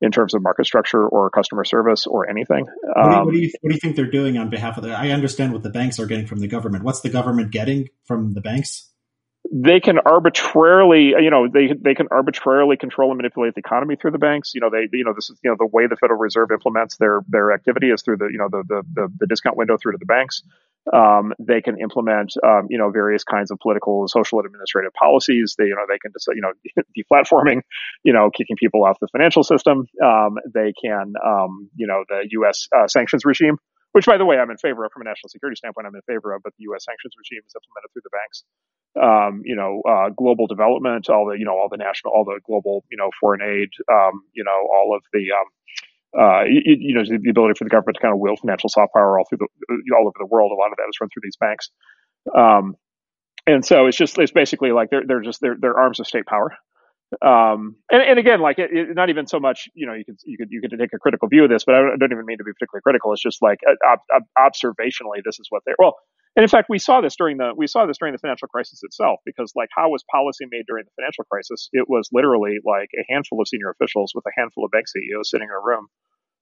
in 0.00 0.10
terms 0.10 0.34
of 0.34 0.42
market 0.42 0.66
structure 0.66 1.06
or 1.06 1.30
customer 1.30 1.64
service 1.64 2.06
or 2.06 2.28
anything. 2.28 2.66
What 2.82 3.04
do, 3.04 3.10
you, 3.10 3.24
what, 3.24 3.32
do 3.32 3.38
you, 3.38 3.46
um, 3.46 3.52
what 3.60 3.68
do 3.68 3.74
you 3.74 3.80
think 3.80 3.96
they're 3.96 4.10
doing 4.10 4.38
on 4.38 4.50
behalf 4.50 4.76
of 4.78 4.84
the? 4.84 4.90
I 4.90 5.10
understand 5.10 5.52
what 5.52 5.62
the 5.62 5.70
banks 5.70 5.98
are 5.98 6.06
getting 6.06 6.26
from 6.26 6.38
the 6.38 6.48
government. 6.48 6.84
What's 6.84 7.00
the 7.00 7.10
government 7.10 7.50
getting 7.50 7.88
from 8.04 8.32
the 8.32 8.40
banks? 8.40 8.89
They 9.52 9.80
can 9.80 9.98
arbitrarily, 10.06 11.08
you 11.08 11.30
know, 11.30 11.48
they 11.52 11.72
they 11.72 11.94
can 11.94 12.06
arbitrarily 12.12 12.76
control 12.76 13.10
and 13.10 13.16
manipulate 13.16 13.54
the 13.54 13.60
economy 13.60 13.96
through 13.96 14.12
the 14.12 14.18
banks. 14.18 14.52
You 14.54 14.60
know, 14.60 14.70
they, 14.70 14.88
you 14.92 15.04
know, 15.04 15.12
this 15.12 15.28
is, 15.28 15.40
you 15.42 15.50
know, 15.50 15.56
the 15.58 15.66
way 15.66 15.88
the 15.88 15.96
Federal 15.96 16.20
Reserve 16.20 16.50
implements 16.52 16.96
their 16.98 17.22
their 17.28 17.52
activity 17.52 17.90
is 17.90 18.02
through 18.02 18.18
the, 18.18 18.28
you 18.30 18.38
know, 18.38 18.48
the 18.48 18.62
the 18.68 18.82
the, 18.94 19.08
the 19.18 19.26
discount 19.26 19.56
window 19.56 19.76
through 19.76 19.92
to 19.92 19.98
the 19.98 20.06
banks. 20.06 20.42
Um, 20.92 21.32
they 21.38 21.60
can 21.60 21.78
implement, 21.80 22.32
um, 22.44 22.66
you 22.70 22.78
know, 22.78 22.90
various 22.90 23.22
kinds 23.22 23.50
of 23.50 23.58
political, 23.58 24.08
social, 24.08 24.38
and 24.38 24.46
administrative 24.46 24.92
policies. 24.94 25.54
They, 25.58 25.64
you 25.64 25.74
know, 25.74 25.84
they 25.88 25.98
can, 25.98 26.10
decide, 26.12 26.36
you 26.36 26.42
know, 26.42 26.52
deplatforming, 26.96 27.60
you 28.02 28.12
know, 28.12 28.30
kicking 28.30 28.56
people 28.56 28.84
off 28.84 28.98
the 29.00 29.08
financial 29.12 29.42
system. 29.42 29.86
Um, 30.02 30.38
they 30.52 30.72
can, 30.82 31.12
um, 31.24 31.68
you 31.76 31.86
know, 31.86 32.04
the 32.08 32.26
U.S. 32.30 32.68
Uh, 32.76 32.88
sanctions 32.88 33.24
regime, 33.24 33.56
which, 33.92 34.06
by 34.06 34.16
the 34.16 34.24
way, 34.24 34.38
I'm 34.38 34.50
in 34.50 34.58
favor 34.58 34.84
of 34.84 34.92
from 34.92 35.02
a 35.02 35.04
national 35.04 35.30
security 35.30 35.56
standpoint. 35.56 35.86
I'm 35.86 35.94
in 35.94 36.02
favor 36.02 36.32
of, 36.32 36.42
but 36.42 36.52
the 36.58 36.64
U.S. 36.70 36.84
sanctions 36.84 37.14
regime 37.18 37.42
is 37.46 37.54
implemented 37.54 37.90
through 37.92 38.06
the 38.06 38.14
banks. 38.14 38.44
Um, 38.98 39.42
you 39.44 39.56
know, 39.56 39.82
uh, 39.88 40.10
global 40.10 40.46
development, 40.46 41.08
all 41.08 41.26
the, 41.26 41.38
you 41.38 41.44
know, 41.44 41.52
all 41.52 41.68
the 41.70 41.76
national, 41.76 42.12
all 42.12 42.24
the 42.24 42.40
global, 42.44 42.84
you 42.90 42.96
know, 42.96 43.10
foreign 43.20 43.42
aid, 43.42 43.70
um, 43.90 44.22
you 44.32 44.42
know, 44.42 44.66
all 44.72 44.94
of 44.96 45.02
the, 45.12 45.30
uh, 46.18 46.42
you, 46.44 46.62
you, 46.64 46.94
know, 46.94 47.04
the 47.06 47.30
ability 47.30 47.54
for 47.56 47.64
the 47.64 47.70
government 47.70 47.96
to 47.96 48.02
kind 48.02 48.12
of 48.12 48.18
wield 48.18 48.40
financial 48.40 48.68
soft 48.68 48.92
power 48.94 49.18
all 49.18 49.24
through 49.28 49.38
the, 49.38 49.48
all 49.96 50.06
over 50.06 50.18
the 50.18 50.26
world. 50.26 50.50
A 50.50 50.58
lot 50.58 50.72
of 50.72 50.76
that 50.78 50.86
is 50.88 50.98
run 51.00 51.08
through 51.10 51.22
these 51.22 51.36
banks. 51.36 51.70
Um, 52.36 52.74
and 53.46 53.64
so 53.64 53.86
it's 53.86 53.96
just, 53.96 54.18
it's 54.18 54.32
basically 54.32 54.72
like 54.72 54.90
they're, 54.90 55.06
they're 55.06 55.22
just, 55.22 55.40
they're, 55.40 55.56
they're 55.58 55.78
arms 55.78 56.00
of 56.00 56.06
state 56.06 56.26
power. 56.26 56.52
Um, 57.24 57.76
and, 57.90 58.02
and 58.02 58.18
again, 58.18 58.40
like 58.40 58.58
it, 58.58 58.70
it, 58.72 58.94
not 58.94 59.10
even 59.10 59.26
so 59.26 59.40
much, 59.40 59.68
you 59.74 59.86
know, 59.86 59.94
you 59.94 60.04
could, 60.04 60.16
you 60.24 60.38
could, 60.38 60.48
you 60.50 60.60
could 60.60 60.70
take 60.78 60.92
a 60.94 60.98
critical 60.98 61.28
view 61.28 61.44
of 61.44 61.50
this, 61.50 61.64
but 61.64 61.74
I 61.74 61.78
don't, 61.78 61.92
I 61.92 61.96
don't 61.96 62.12
even 62.12 62.24
mean 62.24 62.38
to 62.38 62.44
be 62.44 62.52
particularly 62.52 62.82
critical. 62.82 63.12
It's 63.12 63.22
just 63.22 63.42
like 63.42 63.58
uh, 63.68 63.96
ob- 64.14 64.22
observationally, 64.38 65.22
this 65.24 65.40
is 65.40 65.46
what 65.50 65.62
they're, 65.66 65.74
well, 65.78 65.96
and 66.36 66.44
in 66.44 66.48
fact, 66.48 66.68
we 66.68 66.78
saw 66.78 67.00
this 67.00 67.16
during 67.16 67.38
the 67.38 67.52
we 67.56 67.66
saw 67.66 67.86
this 67.86 67.98
during 67.98 68.12
the 68.12 68.18
financial 68.18 68.46
crisis 68.46 68.80
itself, 68.84 69.18
because 69.26 69.52
like 69.56 69.68
how 69.74 69.90
was 69.90 70.04
policy 70.10 70.46
made 70.50 70.64
during 70.66 70.84
the 70.84 70.92
financial 70.96 71.24
crisis? 71.24 71.68
It 71.72 71.88
was 71.88 72.08
literally 72.12 72.58
like 72.64 72.88
a 72.94 73.04
handful 73.12 73.40
of 73.40 73.48
senior 73.48 73.70
officials 73.70 74.12
with 74.14 74.24
a 74.26 74.30
handful 74.36 74.64
of 74.64 74.70
bank 74.70 74.86
CEOs 74.86 75.30
sitting 75.30 75.48
in 75.48 75.54
a 75.54 75.60
room 75.60 75.88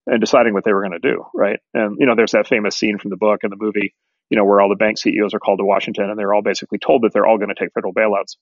and 0.05 0.21
deciding 0.21 0.53
what 0.53 0.63
they 0.63 0.73
were 0.73 0.81
going 0.81 0.99
to 0.99 0.99
do, 0.99 1.25
right? 1.33 1.59
And 1.73 1.97
you 1.99 2.05
know, 2.05 2.15
there's 2.15 2.31
that 2.33 2.47
famous 2.47 2.77
scene 2.77 2.99
from 2.99 3.09
the 3.09 3.17
book 3.17 3.39
and 3.41 3.51
the 3.51 3.57
movie, 3.59 3.95
you 4.29 4.37
know, 4.37 4.45
where 4.45 4.61
all 4.61 4.69
the 4.69 4.75
bank 4.75 4.99
CEOs 4.99 5.33
are 5.33 5.39
called 5.39 5.59
to 5.59 5.65
Washington 5.65 6.09
and 6.09 6.19
they're 6.19 6.33
all 6.33 6.43
basically 6.43 6.77
told 6.77 7.01
that 7.03 7.13
they're 7.13 7.25
all 7.25 7.37
going 7.37 7.49
to 7.49 7.59
take 7.59 7.73
federal 7.73 7.93
bailouts, 7.93 8.37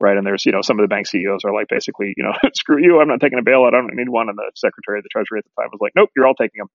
right? 0.00 0.16
And 0.16 0.26
there's 0.26 0.44
you 0.46 0.52
know 0.52 0.62
some 0.62 0.78
of 0.78 0.84
the 0.84 0.88
bank 0.88 1.06
CEOs 1.06 1.44
are 1.44 1.52
like 1.52 1.68
basically 1.68 2.14
you 2.16 2.24
know 2.24 2.32
screw 2.54 2.82
you, 2.82 3.00
I'm 3.00 3.08
not 3.08 3.20
taking 3.20 3.38
a 3.38 3.42
bailout, 3.42 3.68
I 3.68 3.80
don't 3.80 3.94
need 3.94 4.08
one. 4.08 4.28
And 4.28 4.38
the 4.38 4.50
Secretary 4.54 4.98
of 4.98 5.04
the 5.04 5.10
Treasury 5.10 5.38
at 5.38 5.44
the 5.44 5.62
time 5.62 5.70
was 5.72 5.80
like, 5.80 5.92
nope, 5.96 6.10
you're 6.16 6.26
all 6.26 6.34
taking 6.34 6.58
them. 6.58 6.68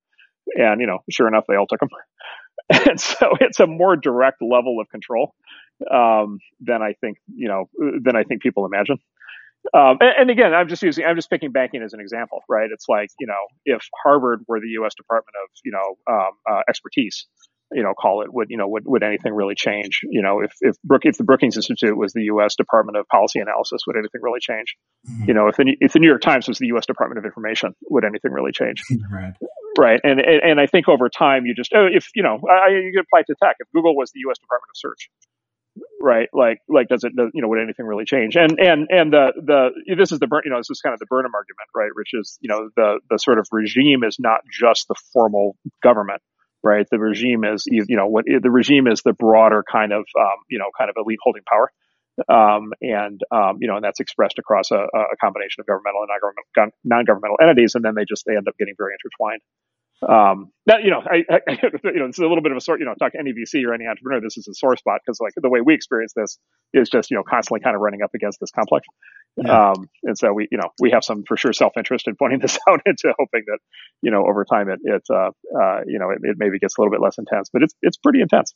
And 0.56 0.82
you 0.82 0.88
know, 0.88 1.00
sure 1.10 1.28
enough, 1.28 1.46
they 1.48 1.56
all 1.56 1.68
took 1.68 1.80
them. 1.80 1.90
and 2.90 3.00
so 3.00 3.32
it's 3.40 3.60
a 3.60 3.68
more 3.68 3.96
direct 3.96 4.42
level 4.42 4.80
of 4.80 4.90
control 4.90 5.34
um, 5.92 6.40
than 6.62 6.82
I 6.82 6.94
think 6.94 7.18
you 7.34 7.48
know 7.48 7.70
than 7.78 8.16
I 8.16 8.24
think 8.24 8.42
people 8.42 8.66
imagine. 8.66 8.98
Um, 9.74 9.98
and, 10.02 10.14
and, 10.20 10.30
again, 10.30 10.54
I'm 10.54 10.68
just 10.68 10.84
using 10.84 11.06
I'm 11.06 11.16
just 11.16 11.30
picking 11.30 11.52
banking 11.52 11.82
as 11.84 11.94
an 11.94 12.02
example, 12.02 12.42
right? 12.50 12.70
It's 12.72 12.86
like 12.90 13.10
you 13.20 13.28
know 13.28 13.48
if 13.66 13.82
Harvard 14.04 14.44
were 14.48 14.60
the 14.60 14.68
U.S. 14.80 14.94
Department 14.96 15.36
of 15.42 15.50
you 15.64 15.72
know 15.72 16.14
um, 16.14 16.32
uh, 16.50 16.62
expertise, 16.68 17.28
you 17.74 17.84
know, 17.84 17.94
call 17.94 18.22
it 18.22 18.34
would 18.34 18.48
you 18.50 18.58
know 18.58 18.68
would, 18.68 18.84
would 18.86 19.04
anything 19.04 19.34
really 19.34 19.56
change? 19.56 20.02
You 20.04 20.22
know, 20.22 20.42
if 20.42 20.52
if 20.62 20.76
Brook 20.84 21.02
if 21.04 21.18
the 21.18 21.24
Brookings 21.24 21.56
Institute 21.56 21.98
was 21.98 22.14
the 22.14 22.24
U.S. 22.24 22.56
Department 22.56 22.98
of 22.98 23.08
Policy 23.08 23.40
Analysis, 23.40 23.82
would 23.88 23.98
anything 23.98 24.22
really 24.22 24.40
change? 24.40 24.76
Mm-hmm. 25.10 25.26
You 25.28 25.34
know, 25.34 25.48
if 25.48 25.58
the 25.58 25.76
if 25.80 25.94
the 25.94 26.00
New 26.00 26.08
York 26.08 26.22
Times 26.22 26.48
was 26.48 26.60
the 26.60 26.68
U.S. 26.68 26.86
Department 26.86 27.20
of 27.20 27.26
Information, 27.26 27.76
would 27.90 28.06
anything 28.06 28.32
really 28.32 28.52
change? 28.52 28.82
right. 29.12 29.34
Right, 29.76 30.00
and, 30.04 30.20
and 30.20 30.42
and 30.44 30.60
I 30.60 30.68
think 30.68 30.88
over 30.88 31.10
time 31.10 31.48
you 31.48 31.56
just 31.56 31.72
oh 31.74 31.88
if 31.92 32.10
you 32.14 32.22
know 32.22 32.40
I, 32.48 32.70
you 32.70 32.92
could 32.94 33.06
apply 33.06 33.24
to 33.26 33.36
tech 33.42 33.56
if 33.60 33.68
Google 33.74 33.96
was 33.96 34.12
the 34.12 34.20
U.S. 34.26 34.38
Department 34.38 34.70
of 34.70 34.78
Search, 34.78 35.10
right? 36.02 36.30
Like, 36.34 36.60
like 36.70 36.88
does 36.90 37.04
it, 37.04 37.16
does, 37.16 37.32
you 37.34 37.42
know, 37.42 37.48
would 37.48 37.62
anything 37.62 37.86
really 37.86 38.06
change? 38.06 38.36
And 38.36 38.60
and 38.60 38.88
and 38.90 39.12
the 39.12 39.34
the 39.36 39.96
this 39.98 40.12
is 40.12 40.20
the 40.20 40.28
you 40.44 40.52
know 40.52 40.58
this 40.58 40.70
is 40.70 40.82
kind 40.82 40.94
of 40.94 41.00
the 41.00 41.06
Burnham 41.06 41.34
argument, 41.34 41.70
right? 41.76 41.92
Which 41.94 42.14
is 42.14 42.38
you 42.42 42.50
know 42.50 42.70
the 42.76 43.00
the 43.10 43.18
sort 43.18 43.40
of 43.40 43.48
regime 43.52 44.04
is 44.04 44.18
not 44.20 44.42
just 44.52 44.88
the 44.88 44.96
formal 45.14 45.56
government, 45.82 46.22
right? 46.64 46.88
The 46.90 47.00
regime 47.00 47.44
is 47.44 47.66
you 47.68 47.86
know 47.90 48.08
what 48.08 48.26
the 48.26 48.52
regime 48.52 48.88
is 48.88 49.02
the 49.02 49.14
broader 49.14 49.64
kind 49.70 49.92
of 49.92 50.06
um, 50.20 50.38
you 50.50 50.60
know 50.60 50.70
kind 50.78 50.90
of 50.90 50.96
elite 50.98 51.20
holding 51.22 51.44
power. 51.44 51.72
Um, 52.30 52.74
and 52.80 53.20
um, 53.32 53.58
you 53.60 53.68
know, 53.68 53.76
and 53.76 53.84
that's 53.84 54.00
expressed 54.00 54.38
across 54.38 54.70
a, 54.72 54.76
a 54.76 55.18
combination 55.20 55.62
of 55.62 55.66
governmental 55.66 56.02
and 56.02 56.10
non-governmental, 56.10 56.78
non-governmental 56.84 57.38
entities, 57.42 57.76
and 57.76 57.84
then 57.84 57.96
they 57.96 58.06
just 58.06 58.24
they 58.26 58.38
end 58.38 58.48
up 58.48 58.58
getting 58.58 58.76
very 58.78 58.94
intertwined. 58.94 59.42
Um, 60.02 60.52
that 60.66 60.84
you 60.84 60.92
know, 60.92 61.02
I, 61.06 61.24
I, 61.48 61.60
you 61.84 62.00
know, 62.00 62.06
it's 62.08 62.18
a 62.18 62.22
little 62.22 62.42
bit 62.42 62.52
of 62.52 62.58
a 62.58 62.62
sort. 62.62 62.80
You 62.80 62.86
know, 62.86 62.94
talk 62.96 63.14
to 63.14 63.20
any 63.20 63.32
VC 63.34 63.66
or 63.66 63.74
any 63.74 63.86
entrepreneur. 63.86 64.22
This 64.22 64.38
is 64.38 64.48
a 64.48 64.54
sore 64.54 64.76
spot 64.76 65.02
because 65.06 65.20
like 65.20 65.34
the 65.36 65.50
way 65.50 65.62
we 65.62 65.74
experience 65.74 66.14
this 66.16 66.38
is 66.74 66.90
just 66.90 67.12
you 67.12 67.18
know 67.18 67.24
constantly 67.24 67.62
kind 67.62 67.76
of 67.76 67.82
running 67.82 68.02
up 68.02 68.12
against 68.14 68.40
this 68.40 68.52
complex. 68.52 68.86
Yeah. 69.38 69.72
Um, 69.72 69.90
and 70.04 70.18
so 70.18 70.32
we 70.34 70.48
you 70.52 70.58
know 70.58 70.70
we 70.80 70.92
have 70.92 71.04
some 71.04 71.24
for 71.28 71.38
sure 71.38 71.54
self 71.54 71.74
interest 71.78 72.08
in 72.08 72.16
pointing 72.16 72.40
this 72.42 72.58
out 72.68 72.82
into 72.86 73.14
hoping 73.18 73.44
that 73.48 73.60
you 74.02 74.12
know 74.12 74.26
over 74.28 74.46
time 74.46 74.70
it 74.70 74.80
it 74.84 75.04
uh, 75.10 75.32
uh, 75.58 75.82
you 75.86 76.00
know 76.00 76.10
it, 76.10 76.20
it 76.22 76.38
maybe 76.38 76.60
gets 76.60 76.78
a 76.78 76.82
little 76.82 76.92
bit 76.92 77.02
less 77.02 77.18
intense, 77.18 77.50
but 77.52 77.64
it's 77.64 77.74
it's 77.82 77.98
pretty 77.98 78.22
intense. 78.22 78.54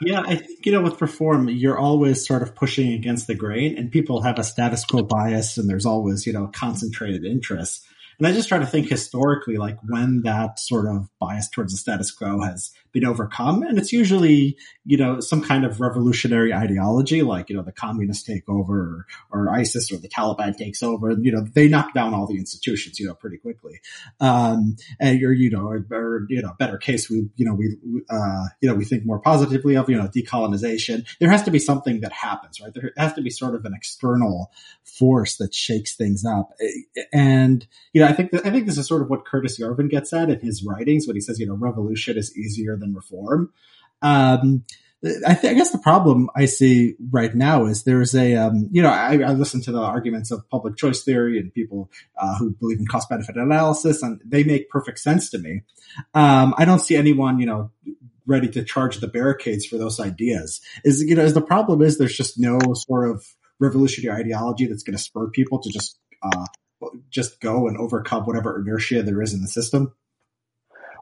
Yeah, 0.00 0.22
I 0.26 0.36
think 0.36 0.66
you 0.66 0.72
know 0.72 0.80
with 0.80 1.00
reform, 1.00 1.48
you're 1.48 1.78
always 1.78 2.26
sort 2.26 2.42
of 2.42 2.54
pushing 2.54 2.92
against 2.92 3.26
the 3.26 3.34
grain, 3.34 3.78
and 3.78 3.90
people 3.90 4.22
have 4.22 4.38
a 4.38 4.44
status 4.44 4.84
quo 4.84 5.02
bias, 5.02 5.56
and 5.56 5.68
there's 5.68 5.86
always 5.86 6.26
you 6.26 6.32
know 6.32 6.50
concentrated 6.52 7.24
interests. 7.24 7.86
And 8.18 8.26
I 8.26 8.32
just 8.32 8.48
try 8.48 8.58
to 8.58 8.66
think 8.66 8.88
historically, 8.88 9.56
like 9.56 9.78
when 9.82 10.22
that 10.22 10.58
sort 10.58 10.86
of 10.86 11.08
bias 11.20 11.48
towards 11.48 11.72
the 11.72 11.78
status 11.78 12.10
quo 12.10 12.40
has 12.40 12.70
been 12.94 13.04
overcome. 13.04 13.62
And 13.62 13.76
it's 13.76 13.92
usually, 13.92 14.56
you 14.86 14.96
know, 14.96 15.20
some 15.20 15.42
kind 15.42 15.64
of 15.64 15.80
revolutionary 15.80 16.54
ideology, 16.54 17.22
like, 17.22 17.50
you 17.50 17.56
know, 17.56 17.62
the 17.62 17.72
communists 17.72 18.22
take 18.22 18.48
over 18.48 19.06
or, 19.32 19.46
or 19.48 19.50
ISIS 19.50 19.92
or 19.92 19.96
the 19.96 20.08
Taliban 20.08 20.56
takes 20.56 20.82
over. 20.82 21.10
And, 21.10 21.24
you 21.24 21.32
know, 21.32 21.44
they 21.54 21.68
knock 21.68 21.92
down 21.92 22.14
all 22.14 22.26
the 22.26 22.38
institutions, 22.38 22.98
you 23.00 23.06
know, 23.06 23.14
pretty 23.14 23.36
quickly. 23.36 23.80
Um, 24.20 24.76
and 25.00 25.20
you're, 25.20 25.32
you 25.32 25.50
know, 25.50 25.66
or, 25.66 25.84
or, 25.90 26.26
you 26.28 26.40
know, 26.40 26.52
better 26.58 26.78
case, 26.78 27.10
we, 27.10 27.28
you 27.34 27.44
know, 27.44 27.54
we, 27.54 27.76
uh, 28.08 28.44
you 28.60 28.68
know, 28.68 28.74
we 28.76 28.84
think 28.84 29.04
more 29.04 29.18
positively 29.18 29.74
of, 29.74 29.90
you 29.90 29.96
know, 29.96 30.06
decolonization. 30.06 31.04
There 31.18 31.30
has 31.30 31.42
to 31.42 31.50
be 31.50 31.58
something 31.58 32.00
that 32.02 32.12
happens, 32.12 32.60
right? 32.60 32.72
There 32.72 32.92
has 32.96 33.12
to 33.14 33.22
be 33.22 33.30
sort 33.30 33.56
of 33.56 33.64
an 33.64 33.74
external 33.74 34.52
force 34.84 35.36
that 35.38 35.52
shakes 35.52 35.96
things 35.96 36.24
up. 36.24 36.52
And, 37.12 37.66
you 37.92 38.02
know, 38.02 38.06
I 38.06 38.12
think 38.12 38.30
that, 38.30 38.46
I 38.46 38.50
think 38.50 38.66
this 38.66 38.78
is 38.78 38.86
sort 38.86 39.02
of 39.02 39.10
what 39.10 39.26
Curtis 39.26 39.58
Yarvin 39.58 39.90
gets 39.90 40.12
at 40.12 40.30
in 40.30 40.38
his 40.38 40.64
writings 40.64 41.08
when 41.08 41.16
he 41.16 41.20
says, 41.20 41.40
you 41.40 41.46
know, 41.46 41.54
revolution 41.54 42.16
is 42.16 42.36
easier 42.36 42.76
than 42.84 42.94
reform. 42.94 43.52
Um, 44.02 44.64
I, 45.26 45.34
th- 45.34 45.52
I, 45.52 45.54
guess 45.54 45.70
the 45.70 45.78
problem 45.78 46.30
I 46.34 46.46
see 46.46 46.94
right 47.10 47.34
now 47.34 47.66
is 47.66 47.82
there's 47.82 48.14
a, 48.14 48.36
um, 48.36 48.68
you 48.72 48.80
know, 48.80 48.88
I, 48.88 49.18
I, 49.18 49.32
listen 49.32 49.60
to 49.62 49.72
the 49.72 49.80
arguments 49.80 50.30
of 50.30 50.48
public 50.48 50.76
choice 50.76 51.02
theory 51.02 51.38
and 51.38 51.52
people 51.52 51.90
uh, 52.18 52.36
who 52.38 52.52
believe 52.52 52.78
in 52.78 52.86
cost 52.86 53.10
benefit 53.10 53.36
analysis, 53.36 54.02
and 54.02 54.20
they 54.24 54.44
make 54.44 54.70
perfect 54.70 54.98
sense 54.98 55.28
to 55.30 55.38
me. 55.38 55.62
Um, 56.14 56.54
I 56.56 56.64
don't 56.64 56.78
see 56.78 56.96
anyone, 56.96 57.38
you 57.38 57.46
know, 57.46 57.70
ready 58.26 58.48
to 58.48 58.64
charge 58.64 58.98
the 58.98 59.08
barricades 59.08 59.66
for 59.66 59.76
those 59.76 60.00
ideas. 60.00 60.62
Is 60.84 61.02
you 61.02 61.14
know, 61.14 61.22
is 61.22 61.34
the 61.34 61.42
problem 61.42 61.82
is 61.82 61.98
there's 61.98 62.16
just 62.16 62.38
no 62.38 62.58
sort 62.74 63.10
of 63.10 63.26
revolutionary 63.58 64.20
ideology 64.20 64.66
that's 64.66 64.82
going 64.82 64.96
to 64.96 65.02
spur 65.02 65.28
people 65.28 65.60
to 65.60 65.70
just 65.70 65.98
uh, 66.22 66.46
just 67.10 67.40
go 67.40 67.68
and 67.68 67.76
overcome 67.76 68.24
whatever 68.24 68.58
inertia 68.58 69.02
there 69.02 69.22
is 69.22 69.34
in 69.34 69.42
the 69.42 69.48
system. 69.48 69.92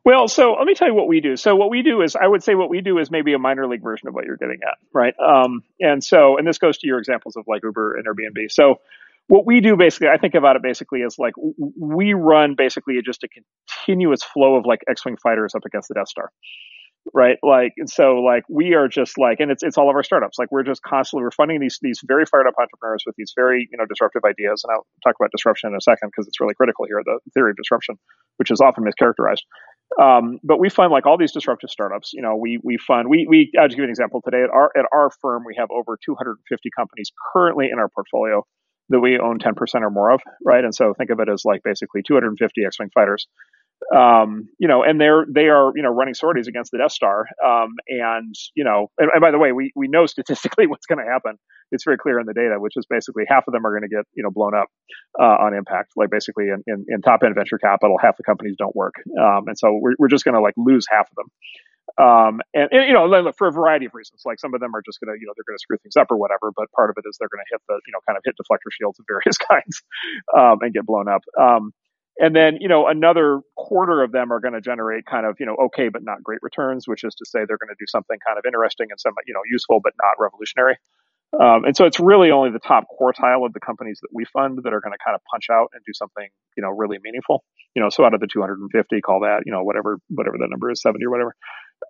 Well, 0.05 0.27
so 0.27 0.55
let 0.59 0.67
me 0.67 0.75
tell 0.75 0.89
you 0.89 0.95
what 0.95 1.07
we 1.07 1.21
do. 1.21 1.37
So 1.37 1.55
what 1.55 1.71
we 1.71 1.83
do 1.83 2.03
is, 2.03 2.17
I 2.17 2.27
would 2.27 2.43
say 2.43 2.55
what 2.55 2.69
we 2.69 2.81
do 2.81 2.99
is 2.99 3.11
maybe 3.11 3.35
a 3.35 3.39
minor 3.39 3.69
league 3.69 3.83
version 3.83 4.09
of 4.09 4.15
what 4.15 4.25
you're 4.25 4.37
getting 4.37 4.59
at, 4.67 4.79
right? 4.93 5.15
Um, 5.21 5.63
and 5.79 6.03
so, 6.03 6.39
and 6.39 6.47
this 6.47 6.59
goes 6.59 6.79
to 6.79 6.89
your 6.89 6.99
examples 6.99 7.37
of 7.37 7.45
like 7.47 7.63
Uber 7.63 7.97
and 7.97 8.07
Airbnb. 8.07 8.51
So 8.51 8.81
what 9.29 9.47
we 9.47 9.61
do 9.61 9.77
basically, 9.77 10.09
I 10.09 10.17
think 10.17 10.35
about 10.35 10.57
it 10.57 10.63
basically 10.63 11.03
as 11.03 11.19
like 11.19 11.35
we 11.79 12.15
run 12.15 12.57
basically 12.57 13.01
just 13.05 13.23
a 13.23 13.29
continuous 13.29 14.25
flow 14.25 14.57
of 14.57 14.67
like 14.67 14.81
X-wing 14.89 15.19
fighters 15.19 15.55
up 15.55 15.65
against 15.65 15.89
the 15.89 15.95
Death 15.95 16.09
Star 16.09 16.33
right? 17.13 17.37
Like, 17.43 17.73
and 17.77 17.91
so 17.91 18.17
like 18.21 18.45
we 18.49 18.75
are 18.75 18.89
just 18.89 19.19
like, 19.19 19.41
and 19.41 19.51
it's 19.51 19.63
it's 19.63 19.77
all 19.77 19.91
of 19.91 19.97
our 19.97 20.03
startups. 20.03 20.39
Like 20.39 20.53
we're 20.53 20.63
just 20.63 20.83
constantly 20.83 21.25
we're 21.25 21.31
funding 21.33 21.61
these 21.61 21.79
these 21.83 22.01
very 22.07 22.25
fired 22.27 22.47
up 22.47 22.55
entrepreneurs 22.59 23.03
with 23.07 23.17
these 23.17 23.33
very 23.35 23.69
you 23.71 23.79
know 23.79 23.87
disruptive 23.87 24.23
ideas. 24.25 24.63
And 24.65 24.73
I'll 24.73 24.87
talk 25.03 25.17
about 25.19 25.31
disruption 25.33 25.71
in 25.71 25.77
a 25.77 25.81
second 25.81 26.11
because 26.11 26.29
it's 26.29 26.41
really 26.41 26.55
critical 26.55 26.87
here. 26.87 27.03
The 27.05 27.19
theory 27.35 27.51
of 27.51 27.57
disruption, 27.57 27.99
which 28.37 28.51
is 28.51 28.61
often 28.61 28.85
mischaracterized. 28.85 29.43
Um, 30.01 30.39
but 30.43 30.59
we 30.59 30.69
fund 30.69 30.93
like 30.93 31.07
all 31.07 31.19
these 31.19 31.33
disruptive 31.33 31.71
startups. 31.71 32.13
You 32.13 32.23
know, 32.23 32.37
we 32.37 32.59
we 32.63 32.79
fund 32.79 33.09
we 33.09 33.27
we. 33.29 33.51
I'll 33.59 33.67
just 33.67 33.77
give 33.77 33.83
you 33.83 33.85
an 33.85 33.91
example 33.91 34.21
today. 34.25 34.43
At 34.43 34.51
our 34.51 34.71
at 34.77 34.87
our 34.93 35.11
firm, 35.21 35.45
we 35.47 35.55
have 35.59 35.69
over 35.71 35.99
250 36.05 36.71
companies 36.77 37.11
currently 37.33 37.69
in 37.73 37.79
our 37.79 37.89
portfolio 37.89 38.45
that 38.89 39.01
we 39.01 39.19
own 39.19 39.39
10% 39.39 39.55
or 39.81 39.91
more 39.91 40.11
of, 40.11 40.21
right? 40.45 40.65
And 40.65 40.75
so 40.75 40.93
think 40.93 41.11
of 41.11 41.21
it 41.21 41.29
as 41.29 41.45
like 41.45 41.63
basically 41.63 42.03
250 42.07 42.65
X-wing 42.67 42.91
fighters 42.95 43.27
um, 43.95 44.49
you 44.59 44.69
know, 44.69 44.83
and 44.83 45.01
they're 45.01 45.27
they 45.29 45.49
are 45.49 45.73
you 45.75 45.83
know 45.83 45.91
running 45.91 46.15
sorties 46.15 46.47
against 46.49 46.71
the 46.71 46.79
Death 46.79 46.93
Star, 46.93 47.27
um, 47.45 47.75
and 47.89 48.35
you 48.55 48.65
know, 48.65 48.91
and, 48.99 49.11
and, 49.13 49.21
by 49.21 49.31
the 49.31 49.39
way, 49.39 49.53
we 49.53 49.73
we 49.75 49.89
know 49.89 50.07
statistically 50.15 50.67
what's 50.67 50.87
going 50.87 51.05
to 51.05 51.11
happen. 51.11 51.39
It's 51.71 51.85
very 51.85 51.99
clear 51.99 52.21
in 52.21 52.27
the 52.27 52.35
data, 52.35 52.57
which 52.59 52.75
is 52.77 52.87
basically 52.89 53.25
half 53.27 53.45
of 53.47 53.53
them 53.53 53.67
are 53.67 53.71
going 53.71 53.89
to 53.89 53.95
get 53.95 54.05
you 54.15 54.23
know 54.23 54.31
blown 54.31 54.55
up 54.55 54.69
uh, 55.21 55.37
on 55.45 55.55
impact. 55.55 55.93
Like 55.97 56.11
basically 56.11 56.45
in, 56.49 56.63
in, 56.67 56.85
in, 56.89 57.03
top 57.03 57.23
end 57.25 57.35
venture 57.35 57.59
capital, 57.59 57.97
half 58.01 58.17
the 58.17 58.25
companies 58.25 58.57
don't 58.59 58.77
work, 58.77 58.95
um, 59.21 59.49
and 59.49 59.59
so 59.59 59.79
we're 59.81 59.95
we're 59.99 60.09
just 60.09 60.25
going 60.25 60.35
to 60.35 60.41
like 60.41 60.55
lose 60.57 60.87
half 60.91 61.09
of 61.11 61.17
them. 61.17 61.29
Um, 61.99 62.41
and, 62.55 62.69
and, 62.73 62.89
you 62.89 62.95
know, 62.95 63.33
for 63.37 63.49
a 63.49 63.53
variety 63.53 63.87
of 63.87 63.93
reasons, 63.93 64.23
like 64.25 64.41
some 64.41 64.55
of 64.55 64.61
them 64.61 64.75
are 64.75 64.81
just 64.81 64.99
going 65.01 65.13
to, 65.13 65.21
you 65.21 65.27
know, 65.27 65.35
they're 65.37 65.45
going 65.45 65.59
to 65.59 65.61
screw 65.61 65.77
things 65.83 65.97
up 65.97 66.09
or 66.11 66.17
whatever, 66.17 66.51
but 66.57 66.73
part 66.73 66.89
of 66.89 66.97
it 66.97 67.05
is 67.07 67.17
they're 67.19 67.29
going 67.29 67.45
to 67.45 67.51
hit 67.53 67.61
the, 67.69 67.81
you 67.87 67.93
know, 67.93 68.01
kind 68.07 68.17
of 68.17 68.23
hit 68.25 68.35
deflector 68.41 68.73
shields 68.73 68.99
of 68.99 69.05
various 69.07 69.37
kinds, 69.51 69.83
um, 70.33 70.59
and 70.63 70.73
get 70.73 70.87
blown 70.87 71.09
up. 71.09 71.23
Um, 71.39 71.73
and 72.23 72.37
then, 72.37 72.59
you 72.61 72.69
know, 72.69 72.87
another 72.87 73.41
quarter 73.57 74.01
of 74.01 74.13
them 74.13 74.33
are 74.33 74.39
going 74.39 74.55
to 74.55 74.61
generate 74.61 75.05
kind 75.07 75.27
of, 75.27 75.37
you 75.41 75.45
know, 75.45 75.57
okay, 75.67 75.89
but 75.89 76.05
not 76.05 76.23
great 76.23 76.39
returns, 76.41 76.87
which 76.87 77.03
is 77.03 77.17
to 77.17 77.25
say 77.27 77.41
they're 77.41 77.59
going 77.59 77.75
to 77.75 77.81
do 77.81 77.87
something 77.89 78.17
kind 78.25 78.39
of 78.39 78.45
interesting 78.47 78.87
and 78.91 79.01
some, 79.01 79.13
you 79.27 79.35
know, 79.35 79.41
useful, 79.51 79.81
but 79.83 79.93
not 80.01 80.15
revolutionary. 80.23 80.77
Um, 81.35 81.65
and 81.65 81.77
so 81.77 81.85
it's 81.85 81.99
really 81.99 82.31
only 82.31 82.51
the 82.51 82.61
top 82.61 82.85
quartile 82.89 83.45
of 83.45 83.53
the 83.55 83.61
companies 83.61 83.99
that 84.03 84.11
we 84.13 84.25
fund 84.25 84.61
that 84.63 84.73
are 84.73 84.81
going 84.81 84.93
to 84.93 85.05
kind 85.05 85.17
of 85.17 85.21
punch 85.33 85.47
out 85.51 85.69
and 85.73 85.83
do 85.85 85.93
something, 85.93 86.29
you 86.57 86.63
know, 86.63 86.69
really 86.71 86.99
meaningful. 87.03 87.43
You 87.75 87.83
know, 87.83 87.89
so 87.89 88.05
out 88.05 88.15
of 88.15 88.21
the 88.21 88.29
250, 88.33 89.01
call 89.01 89.21
that, 89.21 89.43
you 89.45 89.51
know, 89.51 89.65
whatever, 89.65 89.99
whatever 90.09 90.37
that 90.39 90.49
number 90.49 90.71
is, 90.71 90.81
70 90.81 91.05
or 91.05 91.11
whatever, 91.11 91.35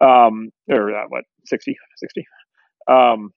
um, 0.01 0.49
or 0.71 0.97
uh, 0.97 1.05
what, 1.09 1.25
60, 1.45 1.77
60. 1.97 2.25
Um, 2.89 3.33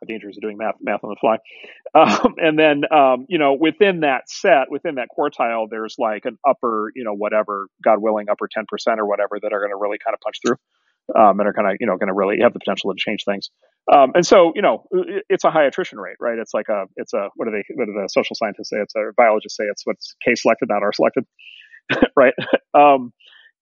the 0.00 0.06
dangers 0.06 0.36
of 0.36 0.42
doing 0.42 0.56
math 0.56 0.76
math 0.80 1.04
on 1.04 1.10
the 1.10 1.16
fly. 1.20 1.38
Um, 1.92 2.34
and 2.36 2.56
then 2.56 2.82
um, 2.92 3.26
you 3.28 3.38
know 3.38 3.54
within 3.54 4.00
that 4.00 4.30
set, 4.30 4.70
within 4.70 4.94
that 4.96 5.08
quartile, 5.16 5.68
there's 5.68 5.96
like 5.98 6.24
an 6.24 6.38
upper 6.48 6.92
you 6.94 7.02
know 7.02 7.14
whatever 7.14 7.66
God 7.82 8.00
willing 8.00 8.28
upper 8.28 8.48
ten 8.50 8.64
percent 8.68 9.00
or 9.00 9.06
whatever 9.06 9.38
that 9.42 9.52
are 9.52 9.58
going 9.58 9.72
to 9.72 9.76
really 9.76 9.98
kind 9.98 10.14
of 10.14 10.20
punch 10.20 10.36
through. 10.44 10.56
Um, 11.18 11.40
and 11.40 11.48
are 11.48 11.52
kind 11.52 11.68
of 11.68 11.78
you 11.80 11.86
know 11.88 11.96
going 11.96 12.08
to 12.08 12.14
really 12.14 12.38
have 12.42 12.52
the 12.52 12.60
potential 12.60 12.92
to 12.92 12.96
change 12.98 13.24
things. 13.24 13.50
Um, 13.92 14.12
and 14.14 14.24
so 14.24 14.52
you 14.54 14.62
know 14.62 14.84
it's 15.28 15.42
a 15.42 15.50
high 15.50 15.64
attrition 15.64 15.98
rate, 15.98 16.16
right? 16.20 16.38
It's 16.38 16.54
like 16.54 16.68
a 16.68 16.84
it's 16.96 17.12
a 17.12 17.30
what 17.34 17.46
do 17.46 17.50
they 17.50 17.64
what 17.74 17.86
do 17.86 17.92
the 17.92 18.08
social 18.08 18.36
scientists 18.36 18.70
say? 18.70 18.76
It's 18.76 18.94
a 18.94 19.10
biologists 19.16 19.56
say 19.56 19.64
it's 19.64 19.84
what's 19.84 20.14
K 20.24 20.36
selected, 20.36 20.68
not 20.68 20.82
R 20.84 20.92
selected, 20.92 21.24
right? 22.16 22.34
Um, 22.72 23.12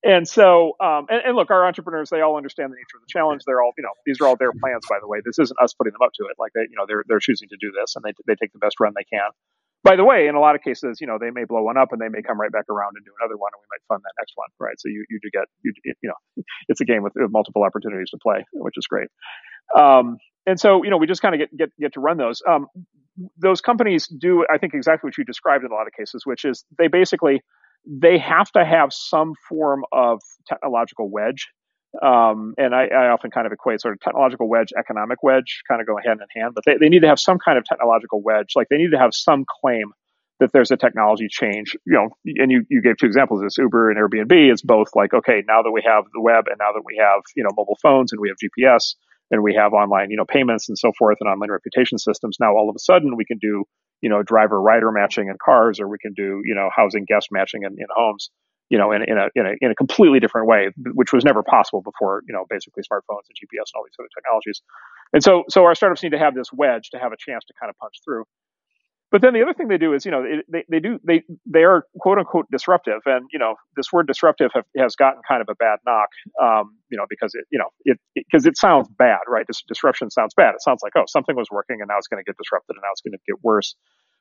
and 0.05 0.29
so, 0.29 0.77
um, 0.81 1.07
and, 1.11 1.23
and, 1.27 1.37
look, 1.37 1.51
our 1.51 1.67
entrepreneurs, 1.67 2.11
they 2.11 2.21
all 2.21 2.37
understand 2.37 2.71
the 2.73 2.77
nature 2.77 2.97
of 2.97 3.03
the 3.03 3.11
challenge. 3.11 3.43
They're 3.45 3.61
all, 3.61 3.73
you 3.77 3.83
know, 3.83 3.95
these 4.07 4.21
are 4.21 4.27
all 4.27 4.37
their 4.37 4.53
plans, 4.53 4.87
by 4.89 4.99
the 5.01 5.09
way. 5.09 5.19
This 5.25 5.39
isn't 5.39 5.59
us 5.61 5.75
putting 5.75 5.93
them 5.93 6.03
up 6.03 6.13
to 6.15 6.25
it. 6.31 6.37
Like 6.39 6.53
they, 6.55 6.63
you 6.63 6.77
know, 6.77 6.85
they're, 6.87 7.03
they're 7.09 7.19
choosing 7.19 7.49
to 7.49 7.57
do 7.61 7.73
this 7.75 7.97
and 7.97 8.05
they, 8.05 8.13
they 8.27 8.37
take 8.37 8.53
the 8.53 8.61
best 8.61 8.79
run 8.79 8.93
they 8.95 9.05
can. 9.11 9.31
By 9.83 9.97
the 9.97 10.05
way, 10.05 10.27
in 10.27 10.35
a 10.35 10.41
lot 10.41 10.55
of 10.55 10.63
cases, 10.63 11.01
you 11.01 11.07
know, 11.07 11.19
they 11.19 11.31
may 11.31 11.45
blow 11.45 11.63
one 11.63 11.77
up 11.77 11.93
and 11.93 12.01
they 12.01 12.09
may 12.09 12.23
come 12.23 12.41
right 12.41 12.51
back 12.51 12.67
around 12.69 12.95
and 12.97 13.05
do 13.05 13.13
another 13.21 13.37
one 13.37 13.51
and 13.55 13.61
we 13.63 13.67
might 13.71 13.83
fund 13.89 14.03
that 14.05 14.15
next 14.19 14.33
one, 14.35 14.49
right? 14.59 14.79
So 14.79 14.89
you, 14.89 15.05
you 15.11 15.19
do 15.23 15.31
get, 15.31 15.47
you, 15.63 15.73
you 15.85 16.09
know, 16.09 16.43
it's 16.69 16.81
a 16.81 16.85
game 16.85 17.03
with, 17.03 17.15
with 17.17 17.31
multiple 17.31 17.63
opportunities 17.63 18.11
to 18.11 18.19
play, 18.23 18.45
which 18.53 18.75
is 18.77 18.87
great. 18.87 19.09
Um, 19.77 20.19
and 20.47 20.59
so, 20.59 20.83
you 20.85 20.91
know, 20.91 20.97
we 20.97 21.07
just 21.07 21.23
kind 21.23 21.35
of 21.35 21.41
get, 21.41 21.57
get, 21.57 21.71
get 21.79 21.93
to 21.95 22.01
run 22.01 22.19
those. 22.19 22.43
Um, 22.49 22.67
those 23.37 23.61
companies 23.61 24.07
do, 24.07 24.47
I 24.53 24.59
think, 24.59 24.75
exactly 24.75 25.09
what 25.09 25.19
you 25.19 25.25
described 25.25 25.65
in 25.65 25.71
a 25.71 25.75
lot 25.75 25.87
of 25.87 25.93
cases, 25.93 26.23
which 26.25 26.45
is 26.45 26.65
they 26.79 26.89
basically, 26.89 27.43
they 27.89 28.19
have 28.19 28.51
to 28.53 28.65
have 28.65 28.93
some 28.93 29.33
form 29.49 29.85
of 29.93 30.21
technological 30.47 31.11
wedge. 31.11 31.49
Um, 32.03 32.55
and 32.59 32.75
I, 32.75 32.87
I, 32.89 33.09
often 33.09 33.31
kind 33.31 33.47
of 33.47 33.53
equate 33.53 33.81
sort 33.81 33.95
of 33.95 34.01
technological 34.01 34.47
wedge, 34.47 34.75
economic 34.79 35.23
wedge, 35.23 35.63
kind 35.67 35.81
of 35.81 35.87
go 35.87 35.97
hand 36.05 36.21
in 36.21 36.41
hand. 36.41 36.53
But 36.55 36.65
they, 36.67 36.77
they 36.77 36.91
need 36.91 37.01
to 37.01 37.09
have 37.09 37.19
some 37.19 37.39
kind 37.43 37.57
of 37.57 37.65
technological 37.65 38.21
wedge. 38.23 38.53
Like 38.55 38.69
they 38.69 38.77
need 38.77 38.91
to 38.91 38.99
have 38.99 39.15
some 39.15 39.47
claim 39.63 39.93
that 40.39 40.53
there's 40.53 40.71
a 40.71 40.77
technology 40.77 41.29
change. 41.31 41.77
You 41.87 41.95
know, 41.95 42.09
and 42.37 42.51
you, 42.51 42.67
you 42.69 42.83
gave 42.83 42.99
two 42.99 43.07
examples. 43.07 43.41
This 43.41 43.57
Uber 43.57 43.91
and 43.91 43.99
Airbnb. 43.99 44.53
It's 44.53 44.61
both 44.61 44.89
like 44.95 45.15
okay, 45.15 45.43
now 45.49 45.63
that 45.63 45.71
we 45.71 45.83
have 45.87 46.05
the 46.13 46.21
web, 46.21 46.45
and 46.49 46.57
now 46.59 46.73
that 46.75 46.83
we 46.85 47.01
have 47.01 47.23
you 47.35 47.43
know 47.43 47.51
mobile 47.57 47.79
phones, 47.83 48.13
and 48.13 48.21
we 48.21 48.29
have 48.29 48.37
GPS, 48.37 48.95
and 49.31 49.43
we 49.43 49.55
have 49.55 49.73
online 49.73 50.11
you 50.11 50.17
know 50.17 50.25
payments 50.25 50.69
and 50.69 50.79
so 50.79 50.93
forth, 50.99 51.19
and 51.21 51.29
online 51.29 51.51
reputation 51.51 51.99
systems. 51.99 52.37
Now 52.41 52.55
all 52.55 52.69
of 52.71 52.77
a 52.77 52.81
sudden 52.81 53.17
we 53.17 53.25
can 53.25 53.39
do 53.39 53.65
you 54.01 54.09
know, 54.09 54.23
driver 54.23 54.61
rider 54.61 54.93
matching 54.93 55.29
in 55.29 55.37
cars, 55.45 55.81
or 55.81 55.89
we 55.89 55.99
can 55.99 56.13
do, 56.15 56.41
you 56.45 56.55
know, 56.55 56.69
housing 56.75 57.05
guest 57.05 57.29
matching 57.33 57.63
in, 57.65 57.73
in 57.73 57.87
homes. 57.95 58.31
you 58.71 58.79
know, 58.79 58.93
in, 58.93 59.03
in, 59.03 59.17
a, 59.19 59.29
in 59.35 59.47
a 59.47 59.53
in 59.61 59.71
a 59.71 59.75
completely 59.75 60.21
different 60.21 60.47
way, 60.47 60.71
which 60.95 61.13
was 61.13 61.25
never 61.25 61.43
possible 61.43 61.83
before, 61.83 62.23
you 62.29 62.35
know, 62.35 62.45
basically 62.49 62.83
smartphones 62.83 63.25
and 63.29 63.37
GPS 63.37 63.73
and 63.73 63.77
all 63.77 63.85
these 63.85 63.97
other 63.99 64.09
technologies. 64.15 64.63
And 65.13 65.23
so 65.23 65.45
so 65.49 65.65
our 65.65 65.75
startups 65.75 66.03
need 66.03 66.13
to 66.13 66.19
have 66.19 66.35
this 66.35 66.53
wedge 66.53 66.91
to 66.91 66.99
have 66.99 67.13
a 67.13 67.17
chance 67.19 67.45
to 67.47 67.55
kind 67.59 67.71
of 67.71 67.77
punch 67.79 67.95
through. 68.05 68.25
But 69.11 69.23
then 69.23 69.33
the 69.33 69.43
other 69.43 69.55
thing 69.55 69.69
they 69.69 69.79
do 69.79 69.95
is, 69.95 70.05
you 70.05 70.11
know, 70.11 70.23
they, 70.49 70.65
they 70.69 70.81
do 70.81 70.99
they 71.03 71.23
they 71.47 71.65
are 71.65 71.85
quote 71.99 72.19
unquote 72.19 72.47
disruptive, 72.53 73.01
and 73.07 73.27
you 73.33 73.39
know, 73.39 73.55
this 73.75 73.91
word 73.91 74.07
disruptive 74.07 74.51
have, 74.55 74.65
has 74.77 74.97
gotten 74.97 75.23
kind 75.27 75.41
of 75.41 75.49
a 75.51 75.55
bad 75.55 75.79
knock, 75.87 76.09
um, 76.43 76.77
you 76.91 76.99
know, 76.99 77.07
because 77.09 77.35
it 77.35 77.47
you 77.51 77.59
know 77.59 77.71
it 77.85 77.99
because 78.15 78.45
it, 78.45 78.51
it, 78.51 78.59
sounds 78.59 78.87
bad, 78.99 79.21
right? 79.27 79.47
Dis- 79.47 79.65
disruption 79.67 80.11
sounds 80.11 80.35
bad. 80.35 80.51
It 80.55 80.63
sounds 80.63 80.81
like 80.83 80.93
oh 80.97 81.05
something 81.07 81.37
was 81.37 81.49
working 81.51 81.79
and 81.81 81.89
now 81.89 81.97
it's 81.97 82.07
going 82.07 82.23
to 82.23 82.29
get 82.29 82.37
disrupted 82.37 82.77
and 82.77 82.83
now 82.83 82.93
it's 82.93 83.01
going 83.01 83.13
to 83.13 83.19
get 83.27 83.43
worse. 83.43 83.75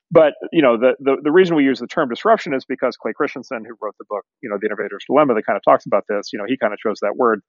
But 0.09 0.33
you 0.53 0.61
know, 0.61 0.77
the, 0.77 0.95
the 0.99 1.17
the 1.21 1.31
reason 1.31 1.57
we 1.57 1.65
use 1.65 1.79
the 1.79 1.87
term 1.87 2.07
disruption 2.07 2.53
is 2.53 2.63
because 2.63 2.95
Clay 2.95 3.11
Christensen, 3.11 3.65
who 3.67 3.75
wrote 3.81 3.95
the 3.99 4.05
book, 4.07 4.23
you 4.41 4.49
know, 4.49 4.57
The 4.59 4.67
Innovator's 4.67 5.03
Dilemma, 5.05 5.33
that 5.33 5.45
kind 5.45 5.57
of 5.57 5.63
talks 5.63 5.85
about 5.85 6.05
this. 6.07 6.31
You 6.31 6.39
know, 6.39 6.45
he 6.47 6.55
kind 6.55 6.71
of 6.71 6.79
chose 6.79 6.99
that 7.01 7.17
word. 7.17 7.41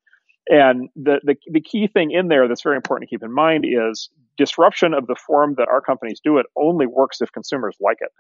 And 0.49 0.89
the, 0.97 1.21
the, 1.23 1.37
the 1.51 1.61
key 1.61 1.89
thing 1.89 2.11
in 2.11 2.29
there 2.29 2.49
that's 2.49 2.63
very 2.63 2.77
important 2.77 3.09
to 3.09 3.15
keep 3.15 3.23
in 3.23 3.33
mind 3.33 3.65
is 3.67 4.09
disruption 4.39 4.95
of 4.95 5.07
the 5.07 5.17
form 5.27 5.55
that 5.59 5.69
our 5.69 5.81
companies 5.81 6.21
do 6.25 6.39
it 6.39 6.47
only 6.57 6.87
works 6.87 7.21
if 7.21 7.31
consumers 7.33 7.77
like 7.81 7.99
it, 8.01 8.13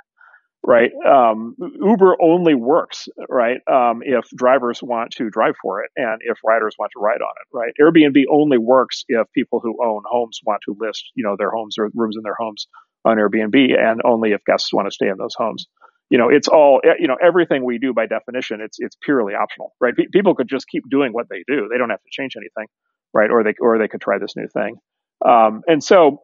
right? 0.63 0.91
Um, 1.07 1.57
Uber 1.81 2.17
only 2.21 2.55
works, 2.55 3.09
right, 3.31 3.61
um, 3.71 4.01
if 4.03 4.29
drivers 4.35 4.83
want 4.83 5.13
to 5.13 5.31
drive 5.31 5.55
for 5.63 5.83
it 5.83 5.91
and 5.97 6.21
if 6.23 6.39
riders 6.45 6.75
want 6.79 6.91
to 6.93 7.01
ride 7.01 7.23
on 7.23 7.33
it, 7.41 7.57
right? 7.57 7.73
Airbnb 7.81 8.25
only 8.31 8.59
works 8.59 9.05
if 9.09 9.27
people 9.33 9.61
who 9.61 9.79
own 9.83 10.03
homes 10.11 10.41
want 10.45 10.61
to 10.67 10.77
list, 10.79 11.11
you 11.15 11.25
know, 11.25 11.37
their 11.39 11.51
homes 11.51 11.77
or 11.79 11.89
rooms 11.95 12.17
in 12.17 12.23
their 12.25 12.37
homes 12.39 12.67
on 13.05 13.17
Airbnb 13.17 13.79
and 13.79 14.03
only 14.05 14.33
if 14.33 14.45
guests 14.45 14.73
want 14.73 14.87
to 14.87 14.93
stay 14.93 15.09
in 15.09 15.17
those 15.17 15.35
homes 15.35 15.67
you 16.11 16.17
know, 16.17 16.29
it's 16.31 16.49
all, 16.49 16.81
you 16.99 17.07
know, 17.07 17.17
everything 17.23 17.65
we 17.65 17.79
do 17.79 17.93
by 17.93 18.07
definition, 18.07 18.61
it's, 18.61 18.79
it's 18.81 18.97
purely 19.03 19.35
optional, 19.35 19.75
right? 19.81 19.95
P- 19.95 20.09
people 20.11 20.35
could 20.35 20.49
just 20.49 20.67
keep 20.67 20.85
doing 20.91 21.13
what 21.13 21.29
they 21.29 21.45
do. 21.47 21.69
They 21.71 21.77
don't 21.77 21.91
have 21.91 22.03
to 22.03 22.09
change 22.11 22.35
anything, 22.37 22.67
right? 23.13 23.31
Or 23.31 23.45
they, 23.45 23.55
or 23.61 23.79
they 23.79 23.89
could 23.89 24.01
try 24.01 24.19
this 24.19 24.35
new 24.35 24.49
thing. 24.49 24.77
Um, 25.25 25.63
and 25.67 25.85
so 25.85 26.23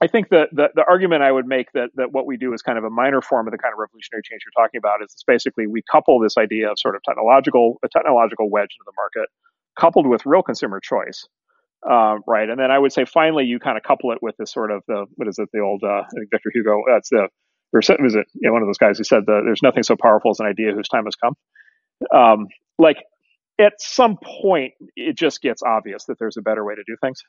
I 0.00 0.06
think 0.06 0.30
that 0.30 0.48
the, 0.52 0.68
the 0.74 0.84
argument 0.88 1.22
I 1.22 1.30
would 1.30 1.46
make 1.46 1.70
that, 1.72 1.90
that 1.96 2.10
what 2.10 2.26
we 2.26 2.36
do 2.38 2.54
is 2.54 2.62
kind 2.62 2.78
of 2.78 2.84
a 2.84 2.90
minor 2.90 3.20
form 3.20 3.46
of 3.46 3.52
the 3.52 3.58
kind 3.58 3.72
of 3.72 3.78
revolutionary 3.78 4.22
change 4.24 4.42
you're 4.46 4.64
talking 4.64 4.78
about 4.78 5.02
is 5.02 5.12
it's 5.12 5.24
basically 5.24 5.66
we 5.66 5.82
couple 5.90 6.18
this 6.18 6.38
idea 6.38 6.70
of 6.70 6.78
sort 6.78 6.96
of 6.96 7.02
technological, 7.06 7.78
a 7.84 7.88
technological 7.88 8.48
wedge 8.48 8.70
into 8.78 8.84
the 8.86 8.92
market 8.96 9.28
coupled 9.78 10.06
with 10.06 10.24
real 10.24 10.42
consumer 10.42 10.80
choice. 10.80 11.28
Uh, 11.88 12.16
right. 12.26 12.48
And 12.48 12.58
then 12.58 12.70
I 12.70 12.78
would 12.78 12.92
say 12.92 13.04
finally 13.04 13.44
you 13.44 13.58
kind 13.58 13.76
of 13.76 13.82
couple 13.82 14.12
it 14.12 14.18
with 14.22 14.36
this 14.38 14.52
sort 14.52 14.70
of 14.70 14.82
the, 14.88 15.06
what 15.16 15.28
is 15.28 15.38
it, 15.38 15.48
the 15.52 15.60
old, 15.60 15.82
uh, 15.84 16.02
Victor 16.30 16.50
Hugo, 16.54 16.82
that's 16.88 17.10
the, 17.10 17.28
or 17.72 17.80
was 18.00 18.14
it 18.14 18.26
you 18.34 18.48
know, 18.48 18.52
one 18.52 18.62
of 18.62 18.68
those 18.68 18.78
guys 18.78 18.98
who 18.98 19.04
said 19.04 19.24
there's 19.26 19.62
nothing 19.62 19.82
so 19.82 19.96
powerful 19.96 20.30
as 20.30 20.40
an 20.40 20.46
idea 20.46 20.72
whose 20.72 20.88
time 20.88 21.04
has 21.04 21.16
come. 21.16 21.34
Um, 22.14 22.48
like 22.78 22.98
at 23.58 23.74
some 23.78 24.18
point, 24.22 24.74
it 24.96 25.16
just 25.16 25.40
gets 25.40 25.62
obvious 25.62 26.04
that 26.06 26.18
there's 26.18 26.36
a 26.36 26.42
better 26.42 26.64
way 26.64 26.74
to 26.74 26.82
do 26.86 26.96
things. 27.00 27.22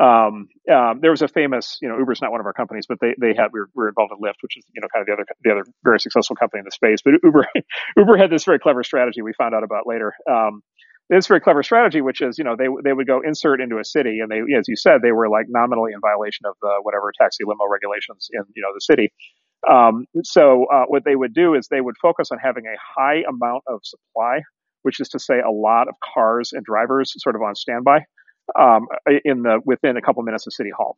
Um, 0.00 0.48
um, 0.70 1.00
there 1.00 1.10
was 1.10 1.22
a 1.22 1.28
famous, 1.28 1.78
you 1.80 1.88
know, 1.88 1.98
Uber's 1.98 2.20
not 2.20 2.30
one 2.30 2.40
of 2.40 2.46
our 2.46 2.52
companies, 2.52 2.86
but 2.86 2.98
they, 3.00 3.14
they 3.18 3.34
had, 3.34 3.48
we 3.52 3.60
were, 3.60 3.70
we 3.74 3.82
were, 3.84 3.88
involved 3.88 4.12
in 4.12 4.18
Lyft, 4.18 4.42
which 4.42 4.56
is, 4.58 4.64
you 4.74 4.82
know, 4.82 4.88
kind 4.92 5.00
of 5.00 5.06
the 5.06 5.12
other, 5.14 5.24
the 5.42 5.50
other 5.50 5.64
very 5.82 5.98
successful 5.98 6.36
company 6.36 6.60
in 6.60 6.64
the 6.66 6.70
space. 6.70 7.00
But 7.02 7.14
Uber, 7.22 7.48
Uber 7.96 8.16
had 8.18 8.30
this 8.30 8.44
very 8.44 8.58
clever 8.58 8.82
strategy 8.84 9.22
we 9.22 9.32
found 9.32 9.54
out 9.54 9.64
about 9.64 9.86
later. 9.86 10.12
Um, 10.30 10.62
this 11.08 11.26
very 11.26 11.40
clever 11.40 11.62
strategy, 11.62 12.02
which 12.02 12.20
is, 12.20 12.36
you 12.36 12.44
know, 12.44 12.54
they, 12.54 12.66
they 12.84 12.92
would 12.92 13.06
go 13.06 13.22
insert 13.24 13.62
into 13.62 13.78
a 13.78 13.84
city 13.84 14.20
and 14.20 14.30
they, 14.30 14.40
as 14.54 14.68
you 14.68 14.76
said, 14.76 15.00
they 15.00 15.12
were 15.12 15.28
like 15.30 15.46
nominally 15.48 15.92
in 15.94 16.00
violation 16.00 16.44
of 16.44 16.54
the 16.60 16.80
whatever 16.82 17.10
taxi 17.18 17.44
limo 17.46 17.66
regulations 17.66 18.28
in, 18.30 18.42
you 18.54 18.62
know, 18.62 18.68
the 18.74 18.80
city. 18.80 19.10
Um, 19.68 20.06
so 20.22 20.66
uh, 20.66 20.84
what 20.86 21.04
they 21.04 21.16
would 21.16 21.34
do 21.34 21.54
is 21.54 21.68
they 21.68 21.80
would 21.80 21.96
focus 22.00 22.28
on 22.30 22.38
having 22.38 22.64
a 22.66 22.76
high 22.78 23.22
amount 23.28 23.64
of 23.66 23.80
supply, 23.82 24.42
which 24.82 25.00
is 25.00 25.08
to 25.10 25.18
say 25.18 25.40
a 25.40 25.50
lot 25.50 25.88
of 25.88 25.94
cars 26.14 26.52
and 26.52 26.64
drivers 26.64 27.12
sort 27.16 27.34
of 27.34 27.42
on 27.42 27.54
standby 27.54 28.04
um, 28.58 28.86
in 29.24 29.42
the 29.42 29.60
within 29.64 29.96
a 29.96 30.02
couple 30.02 30.22
minutes 30.22 30.46
of 30.46 30.52
City 30.52 30.70
Hall. 30.70 30.96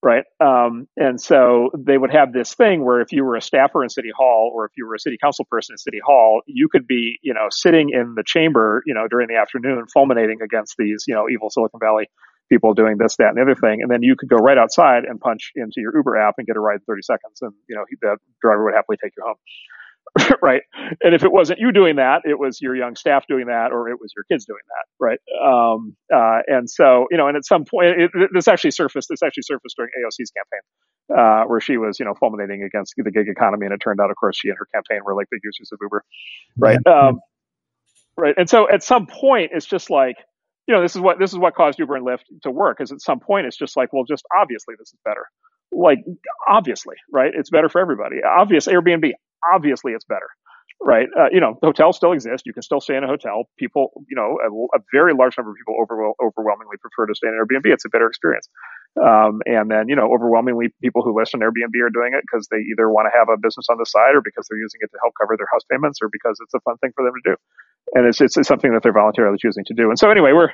Right. 0.00 0.22
Um, 0.38 0.86
and 0.96 1.20
so 1.20 1.70
they 1.76 1.98
would 1.98 2.12
have 2.12 2.32
this 2.32 2.54
thing 2.54 2.84
where 2.84 3.00
if 3.00 3.10
you 3.10 3.24
were 3.24 3.34
a 3.34 3.42
staffer 3.42 3.82
in 3.82 3.90
City 3.90 4.10
Hall 4.16 4.48
or 4.54 4.64
if 4.64 4.70
you 4.76 4.86
were 4.86 4.94
a 4.94 5.00
city 5.00 5.18
council 5.20 5.44
person 5.50 5.72
in 5.74 5.78
City 5.78 5.98
Hall, 6.04 6.42
you 6.46 6.68
could 6.68 6.86
be, 6.86 7.18
you 7.20 7.34
know, 7.34 7.48
sitting 7.50 7.90
in 7.90 8.14
the 8.14 8.22
chamber, 8.24 8.80
you 8.86 8.94
know, 8.94 9.08
during 9.08 9.26
the 9.26 9.34
afternoon 9.34 9.86
fulminating 9.92 10.40
against 10.40 10.76
these, 10.78 11.02
you 11.08 11.14
know, 11.14 11.28
evil 11.28 11.50
Silicon 11.50 11.80
Valley 11.80 12.08
people 12.48 12.74
doing 12.74 12.96
this, 12.98 13.16
that, 13.16 13.28
and 13.28 13.36
the 13.36 13.42
other 13.42 13.54
thing. 13.54 13.82
And 13.82 13.90
then 13.90 14.02
you 14.02 14.16
could 14.16 14.28
go 14.28 14.36
right 14.36 14.58
outside 14.58 15.04
and 15.04 15.20
punch 15.20 15.52
into 15.54 15.80
your 15.80 15.94
Uber 15.96 16.16
app 16.16 16.34
and 16.38 16.46
get 16.46 16.56
a 16.56 16.60
ride 16.60 16.76
in 16.76 16.86
30 16.86 17.02
seconds. 17.02 17.38
And, 17.42 17.52
you 17.68 17.76
know, 17.76 17.84
the 18.00 18.16
driver 18.40 18.64
would 18.64 18.74
happily 18.74 18.98
take 19.02 19.12
you 19.16 19.24
home. 19.26 19.36
right. 20.42 20.62
And 21.02 21.14
if 21.14 21.24
it 21.24 21.32
wasn't 21.32 21.58
you 21.58 21.72
doing 21.72 21.96
that, 21.96 22.22
it 22.24 22.38
was 22.38 22.60
your 22.60 22.74
young 22.74 22.96
staff 22.96 23.26
doing 23.28 23.46
that, 23.46 23.72
or 23.72 23.88
it 23.88 23.98
was 24.00 24.12
your 24.16 24.24
kids 24.30 24.46
doing 24.46 24.62
that. 24.68 25.04
Right. 25.04 25.18
Um, 25.44 25.96
uh, 26.12 26.40
and 26.46 26.68
so, 26.68 27.06
you 27.10 27.16
know, 27.16 27.28
and 27.28 27.36
at 27.36 27.44
some 27.44 27.64
point, 27.64 28.00
it, 28.00 28.10
this 28.32 28.48
actually 28.48 28.70
surfaced, 28.72 29.08
this 29.10 29.22
actually 29.22 29.42
surfaced 29.42 29.76
during 29.76 29.90
AOC's 29.98 30.30
campaign. 30.30 30.60
Uh, 31.10 31.44
where 31.46 31.58
she 31.58 31.78
was, 31.78 31.98
you 31.98 32.04
know, 32.04 32.12
fulminating 32.20 32.62
against 32.62 32.92
the 32.98 33.10
gig 33.10 33.28
economy, 33.28 33.64
and 33.64 33.72
it 33.72 33.78
turned 33.78 33.98
out, 33.98 34.10
of 34.10 34.16
course, 34.16 34.36
she 34.38 34.48
and 34.48 34.58
her 34.58 34.68
campaign 34.74 35.00
were 35.02 35.14
like 35.14 35.26
big 35.30 35.40
users 35.42 35.70
of 35.72 35.78
Uber, 35.80 36.04
right? 36.58 36.78
Yeah. 36.84 37.08
Um, 37.08 37.20
right, 38.14 38.34
and 38.36 38.46
so 38.46 38.68
at 38.70 38.82
some 38.82 39.06
point, 39.06 39.52
it's 39.54 39.64
just 39.64 39.88
like, 39.88 40.16
you 40.68 40.74
know, 40.74 40.82
this 40.82 40.94
is 40.94 41.00
what 41.00 41.18
this 41.18 41.32
is 41.32 41.38
what 41.38 41.54
caused 41.54 41.78
Uber 41.78 41.96
and 41.96 42.06
Lyft 42.06 42.24
to 42.42 42.50
work. 42.50 42.80
Is 42.80 42.92
at 42.92 43.00
some 43.00 43.20
point 43.20 43.46
it's 43.46 43.56
just 43.56 43.76
like, 43.76 43.92
well, 43.92 44.04
just 44.04 44.24
obviously 44.38 44.74
this 44.78 44.88
is 44.88 44.98
better. 45.04 45.26
Like 45.72 46.00
obviously, 46.48 46.96
right? 47.12 47.32
It's 47.34 47.50
better 47.50 47.68
for 47.68 47.80
everybody. 47.80 48.16
Obvious 48.22 48.66
Airbnb, 48.68 49.12
obviously 49.52 49.92
it's 49.92 50.04
better, 50.04 50.28
right? 50.80 51.08
Uh, 51.18 51.28
you 51.32 51.40
know, 51.40 51.58
hotels 51.62 51.96
still 51.96 52.12
exist. 52.12 52.44
You 52.46 52.52
can 52.52 52.62
still 52.62 52.80
stay 52.80 52.96
in 52.96 53.04
a 53.04 53.06
hotel. 53.06 53.48
People, 53.58 53.92
you 54.08 54.16
know, 54.16 54.38
a, 54.44 54.78
a 54.78 54.80
very 54.92 55.14
large 55.14 55.36
number 55.38 55.50
of 55.50 55.56
people 55.56 55.76
over, 55.80 56.12
overwhelmingly 56.22 56.76
prefer 56.80 57.06
to 57.06 57.14
stay 57.14 57.28
in 57.28 57.34
Airbnb. 57.34 57.72
It's 57.72 57.86
a 57.86 57.88
better 57.88 58.06
experience. 58.06 58.48
Um, 58.96 59.42
and 59.46 59.70
then, 59.70 59.86
you 59.88 59.94
know, 59.94 60.10
overwhelmingly 60.10 60.74
people 60.82 61.02
who 61.02 61.14
list 61.14 61.34
on 61.34 61.40
Airbnb 61.40 61.76
are 61.84 61.92
doing 61.92 62.14
it 62.16 62.24
because 62.26 62.48
they 62.50 62.64
either 62.72 62.90
want 62.90 63.06
to 63.06 63.14
have 63.14 63.28
a 63.28 63.38
business 63.38 63.68
on 63.70 63.78
the 63.78 63.86
side 63.86 64.16
or 64.16 64.22
because 64.22 64.46
they're 64.48 64.58
using 64.58 64.80
it 64.82 64.90
to 64.90 64.98
help 65.04 65.14
cover 65.14 65.38
their 65.38 65.46
house 65.52 65.62
payments 65.70 66.02
or 66.02 66.10
because 66.10 66.34
it's 66.42 66.54
a 66.54 66.60
fun 66.66 66.74
thing 66.82 66.90
for 66.96 67.04
them 67.04 67.14
to 67.14 67.30
do 67.30 67.36
and 67.94 68.06
it's, 68.06 68.20
it's, 68.20 68.36
it's 68.36 68.48
something 68.48 68.72
that 68.72 68.82
they're 68.82 68.92
voluntarily 68.92 69.38
choosing 69.40 69.64
to 69.64 69.74
do. 69.74 69.88
And 69.88 69.98
so 69.98 70.10
anyway, 70.10 70.32
we're 70.32 70.50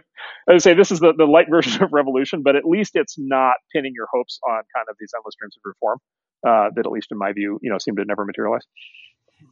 I 0.49 0.59
say, 0.59 0.75
this 0.75 0.91
is 0.91 1.01
the, 1.01 1.13
the 1.17 1.25
light 1.25 1.47
version 1.51 1.83
of 1.83 1.93
revolution, 1.93 2.43
but 2.43 2.57
at 2.57 2.65
least 2.65 2.93
it's 2.95 3.17
not 3.19 3.55
pinning 3.73 3.93
your 3.95 4.07
hopes 4.13 4.39
on 4.47 4.63
kind 4.75 4.87
of 4.89 4.97
these 4.99 5.11
endless 5.17 5.35
dreams 5.39 5.57
of 5.57 5.63
reform 5.65 5.99
uh, 6.47 6.71
that, 6.75 6.87
at 6.87 6.93
least 6.93 7.09
in 7.11 7.19
my 7.19 7.33
view, 7.33 7.59
you 7.63 7.71
know, 7.71 7.79
seem 7.79 7.97
to 7.97 8.05
never 8.05 8.25
materialize. 8.25 8.63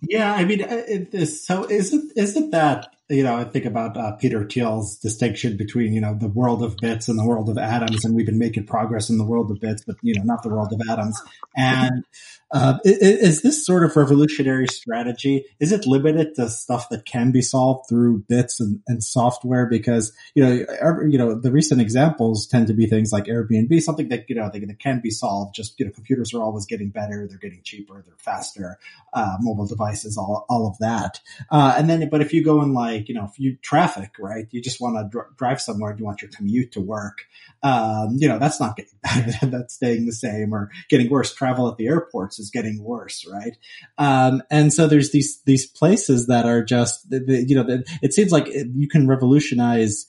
Yeah, 0.03 0.33
I 0.33 0.45
mean, 0.45 0.61
is, 0.61 1.45
so 1.45 1.65
is 1.65 1.93
it 1.93 2.13
is 2.17 2.37
it 2.37 2.51
that 2.53 2.95
you 3.09 3.23
know 3.23 3.37
I 3.37 3.45
think 3.45 3.65
about 3.65 3.97
uh, 3.97 4.13
Peter 4.13 4.45
Thiel's 4.45 4.97
distinction 4.97 5.57
between 5.57 5.93
you 5.93 6.01
know 6.01 6.15
the 6.15 6.29
world 6.29 6.63
of 6.63 6.77
bits 6.77 7.09
and 7.09 7.19
the 7.19 7.25
world 7.25 7.49
of 7.49 7.59
atoms, 7.59 8.05
and 8.05 8.15
we've 8.15 8.27
been 8.27 8.39
making 8.39 8.67
progress 8.67 9.11
in 9.11 9.19
the 9.19 9.25
world 9.25 9.51
of 9.51 9.61
bits, 9.61 9.85
but 9.85 9.97
you 10.03 10.15
know 10.15 10.23
not 10.23 10.43
the 10.43 10.49
world 10.49 10.73
of 10.73 10.81
atoms. 10.89 11.21
And 11.57 12.05
uh, 12.53 12.79
is, 12.85 13.41
this 13.41 13.65
sort 13.65 13.83
of 13.83 13.97
revolutionary 13.97 14.67
strategy? 14.67 15.47
Is 15.59 15.73
it 15.73 15.87
limited 15.87 16.35
to 16.37 16.51
stuff 16.51 16.91
that 16.91 17.07
can 17.07 17.33
be 17.33 17.41
solved 17.41 17.89
through 17.89 18.25
bits 18.29 18.61
and, 18.61 18.81
and 18.87 19.03
software? 19.03 19.67
Because 19.67 20.13
you 20.35 20.45
know, 20.45 21.03
you 21.09 21.19
know, 21.19 21.35
the 21.35 21.51
recent 21.51 21.81
examples 21.81 22.47
tend 22.47 22.67
to 22.67 22.75
be 22.75 22.87
things 22.87 23.11
like 23.11 23.25
Airbnb, 23.25 23.81
something 23.81 24.09
that 24.11 24.29
you 24.29 24.37
know 24.37 24.51
that 24.53 24.79
can 24.79 25.01
be 25.01 25.11
solved. 25.11 25.55
Just 25.55 25.81
you 25.81 25.87
know, 25.87 25.93
computers 25.93 26.35
are 26.35 26.43
always 26.43 26.67
getting 26.67 26.91
better, 26.91 27.27
they're 27.27 27.39
getting 27.39 27.63
cheaper, 27.65 28.03
they're 28.07 28.15
faster, 28.19 28.79
uh, 29.15 29.37
mobile 29.41 29.67
devices, 29.67 30.19
all 30.19 30.45
all 30.49 30.67
of 30.67 30.79
that. 30.79 31.21
Uh, 31.51 31.75
and 31.77 31.89
then, 31.89 32.09
but 32.11 32.21
if 32.21 32.33
you 32.35 32.45
go 32.45 32.63
in 32.63 32.75
like 32.75 32.92
you 32.99 33.15
know, 33.15 33.25
if 33.25 33.39
you 33.39 33.57
traffic, 33.63 34.13
right, 34.19 34.47
you 34.51 34.61
just 34.61 34.81
want 34.81 34.97
to 34.97 35.09
dr- 35.11 35.37
drive 35.37 35.61
somewhere, 35.61 35.95
you 35.97 36.05
want 36.05 36.23
your 36.23 36.31
commute 36.31 36.73
to 36.73 36.81
work. 36.81 37.25
Um, 37.63 38.17
you 38.19 38.29
know, 38.29 38.39
that's 38.39 38.61
not 38.61 38.77
getting 38.77 38.93
that's 39.51 39.75
staying 39.75 40.07
the 40.07 40.13
same 40.13 40.55
or 40.55 40.71
getting 40.89 41.11
worse. 41.11 41.35
Travel 41.35 41.69
at 41.69 41.77
the 41.77 41.87
airports 41.87 42.39
is 42.39 42.51
getting 42.51 42.83
worse, 42.83 43.27
right? 43.31 43.57
Um, 43.99 44.43
and 44.51 44.73
so 44.73 44.87
there's 44.87 45.13
these 45.13 45.41
these 45.43 45.67
places 45.67 46.27
that 46.27 46.47
are 46.47 46.63
just 46.63 47.07
you 47.11 47.55
know 47.55 47.83
it 48.03 48.13
seems 48.13 48.33
like 48.33 48.49
you 48.49 48.89
can 48.89 49.07
revolutionize 49.07 50.07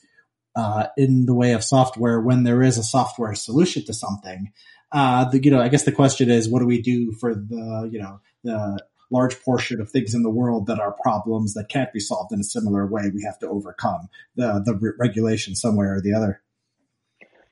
uh, 0.55 0.88
in 0.97 1.25
the 1.25 1.34
way 1.34 1.53
of 1.53 1.63
software 1.63 2.19
when 2.19 2.43
there 2.43 2.61
is 2.61 2.77
a 2.77 2.84
software 2.84 3.34
solution 3.36 3.84
to 3.86 3.93
something. 3.93 4.51
Uh, 4.91 5.25
the, 5.25 5.43
you 5.43 5.49
know, 5.49 5.59
I 5.59 5.69
guess 5.69 5.84
the 5.84 5.91
question 5.91 6.29
is, 6.29 6.47
what 6.47 6.59
do 6.59 6.67
we 6.67 6.81
do 6.81 7.11
for 7.13 7.34
the 7.34 7.89
you 7.91 7.99
know 7.99 8.19
the 8.43 8.79
large 9.14 9.41
portion 9.41 9.80
of 9.80 9.89
things 9.89 10.14
in 10.14 10.24
the 10.24 10.30
world 10.30 10.68
that 10.68 10.80
are 10.80 10.95
problems 11.01 11.53
that 11.53 11.70
can't 11.70 11.93
be 11.93 11.99
solved 11.99 12.34
in 12.34 12.39
a 12.39 12.43
similar 12.43 12.86
way? 12.86 13.11
We 13.14 13.24
have 13.24 13.39
to 13.39 13.47
overcome 13.47 14.09
the 14.36 14.61
the 14.66 14.76
re- 14.76 14.93
regulation 14.99 15.55
some 15.55 15.78
way 15.78 15.86
or 15.86 16.01
the 16.01 16.14
other. 16.14 16.41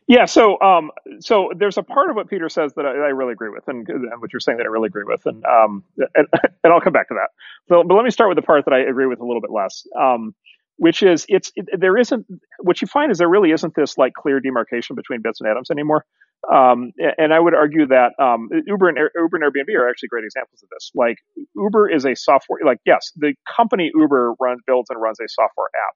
Yeah, 0.07 0.25
so 0.25 0.59
um, 0.59 0.91
so 1.21 1.51
there's 1.55 1.77
a 1.77 1.83
part 1.83 2.09
of 2.09 2.17
what 2.17 2.29
Peter 2.29 2.49
says 2.49 2.73
that 2.73 2.85
I, 2.85 2.89
I 2.89 3.11
really 3.15 3.31
agree 3.31 3.49
with, 3.49 3.65
and, 3.69 3.87
and, 3.87 4.19
what 4.19 4.33
you're 4.33 4.41
saying 4.41 4.57
that 4.57 4.65
I 4.65 4.67
really 4.67 4.87
agree 4.87 5.05
with, 5.05 5.25
and 5.25 5.45
um, 5.45 5.85
and, 5.97 6.27
and 6.63 6.73
I'll 6.73 6.81
come 6.81 6.91
back 6.91 7.07
to 7.07 7.13
that. 7.13 7.29
So, 7.69 7.83
but 7.87 7.95
let 7.95 8.03
me 8.03 8.09
start 8.09 8.29
with 8.29 8.35
the 8.35 8.41
part 8.41 8.65
that 8.65 8.73
I 8.73 8.79
agree 8.79 9.05
with 9.05 9.21
a 9.21 9.25
little 9.25 9.39
bit 9.39 9.51
less. 9.51 9.87
Um, 9.97 10.35
which 10.81 11.03
is 11.03 11.27
it's 11.29 11.51
it, 11.55 11.67
there 11.79 11.95
isn't 11.95 12.25
what 12.63 12.81
you 12.81 12.87
find 12.87 13.11
is 13.11 13.19
there 13.19 13.29
really 13.29 13.51
isn't 13.51 13.75
this 13.75 13.99
like 13.99 14.13
clear 14.15 14.39
demarcation 14.39 14.95
between 14.95 15.21
bits 15.21 15.39
and 15.39 15.47
atoms 15.47 15.69
anymore. 15.69 16.03
Um, 16.51 16.91
and 17.19 17.31
I 17.31 17.39
would 17.39 17.53
argue 17.53 17.85
that 17.85 18.13
um, 18.17 18.49
Uber 18.65 18.89
and 18.89 18.97
Uber 18.97 19.37
and 19.37 19.43
Airbnb 19.43 19.77
are 19.77 19.87
actually 19.87 20.09
great 20.09 20.23
examples 20.25 20.63
of 20.63 20.69
this. 20.69 20.89
Like 20.95 21.17
Uber 21.55 21.87
is 21.87 22.03
a 22.03 22.15
software, 22.15 22.61
like 22.65 22.79
yes, 22.83 23.11
the 23.15 23.35
company 23.55 23.91
Uber 23.93 24.33
runs, 24.39 24.61
builds 24.65 24.89
and 24.89 24.99
runs 24.99 25.19
a 25.19 25.29
software 25.29 25.67
app, 25.67 25.93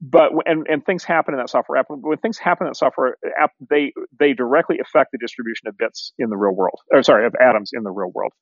but 0.00 0.32
and 0.44 0.66
and 0.68 0.84
things 0.84 1.04
happen 1.04 1.32
in 1.32 1.38
that 1.38 1.48
software 1.48 1.78
app. 1.78 1.86
When 1.88 2.18
things 2.18 2.36
happen 2.36 2.66
in 2.66 2.70
that 2.70 2.76
software 2.76 3.16
app, 3.40 3.52
they 3.70 3.92
they 4.18 4.32
directly 4.32 4.78
affect 4.80 5.12
the 5.12 5.18
distribution 5.18 5.68
of 5.68 5.78
bits 5.78 6.12
in 6.18 6.30
the 6.30 6.36
real 6.36 6.56
world, 6.56 6.80
or 6.92 7.04
sorry, 7.04 7.26
of 7.26 7.36
atoms 7.40 7.70
in 7.72 7.84
the 7.84 7.92
real 7.92 8.10
world 8.12 8.32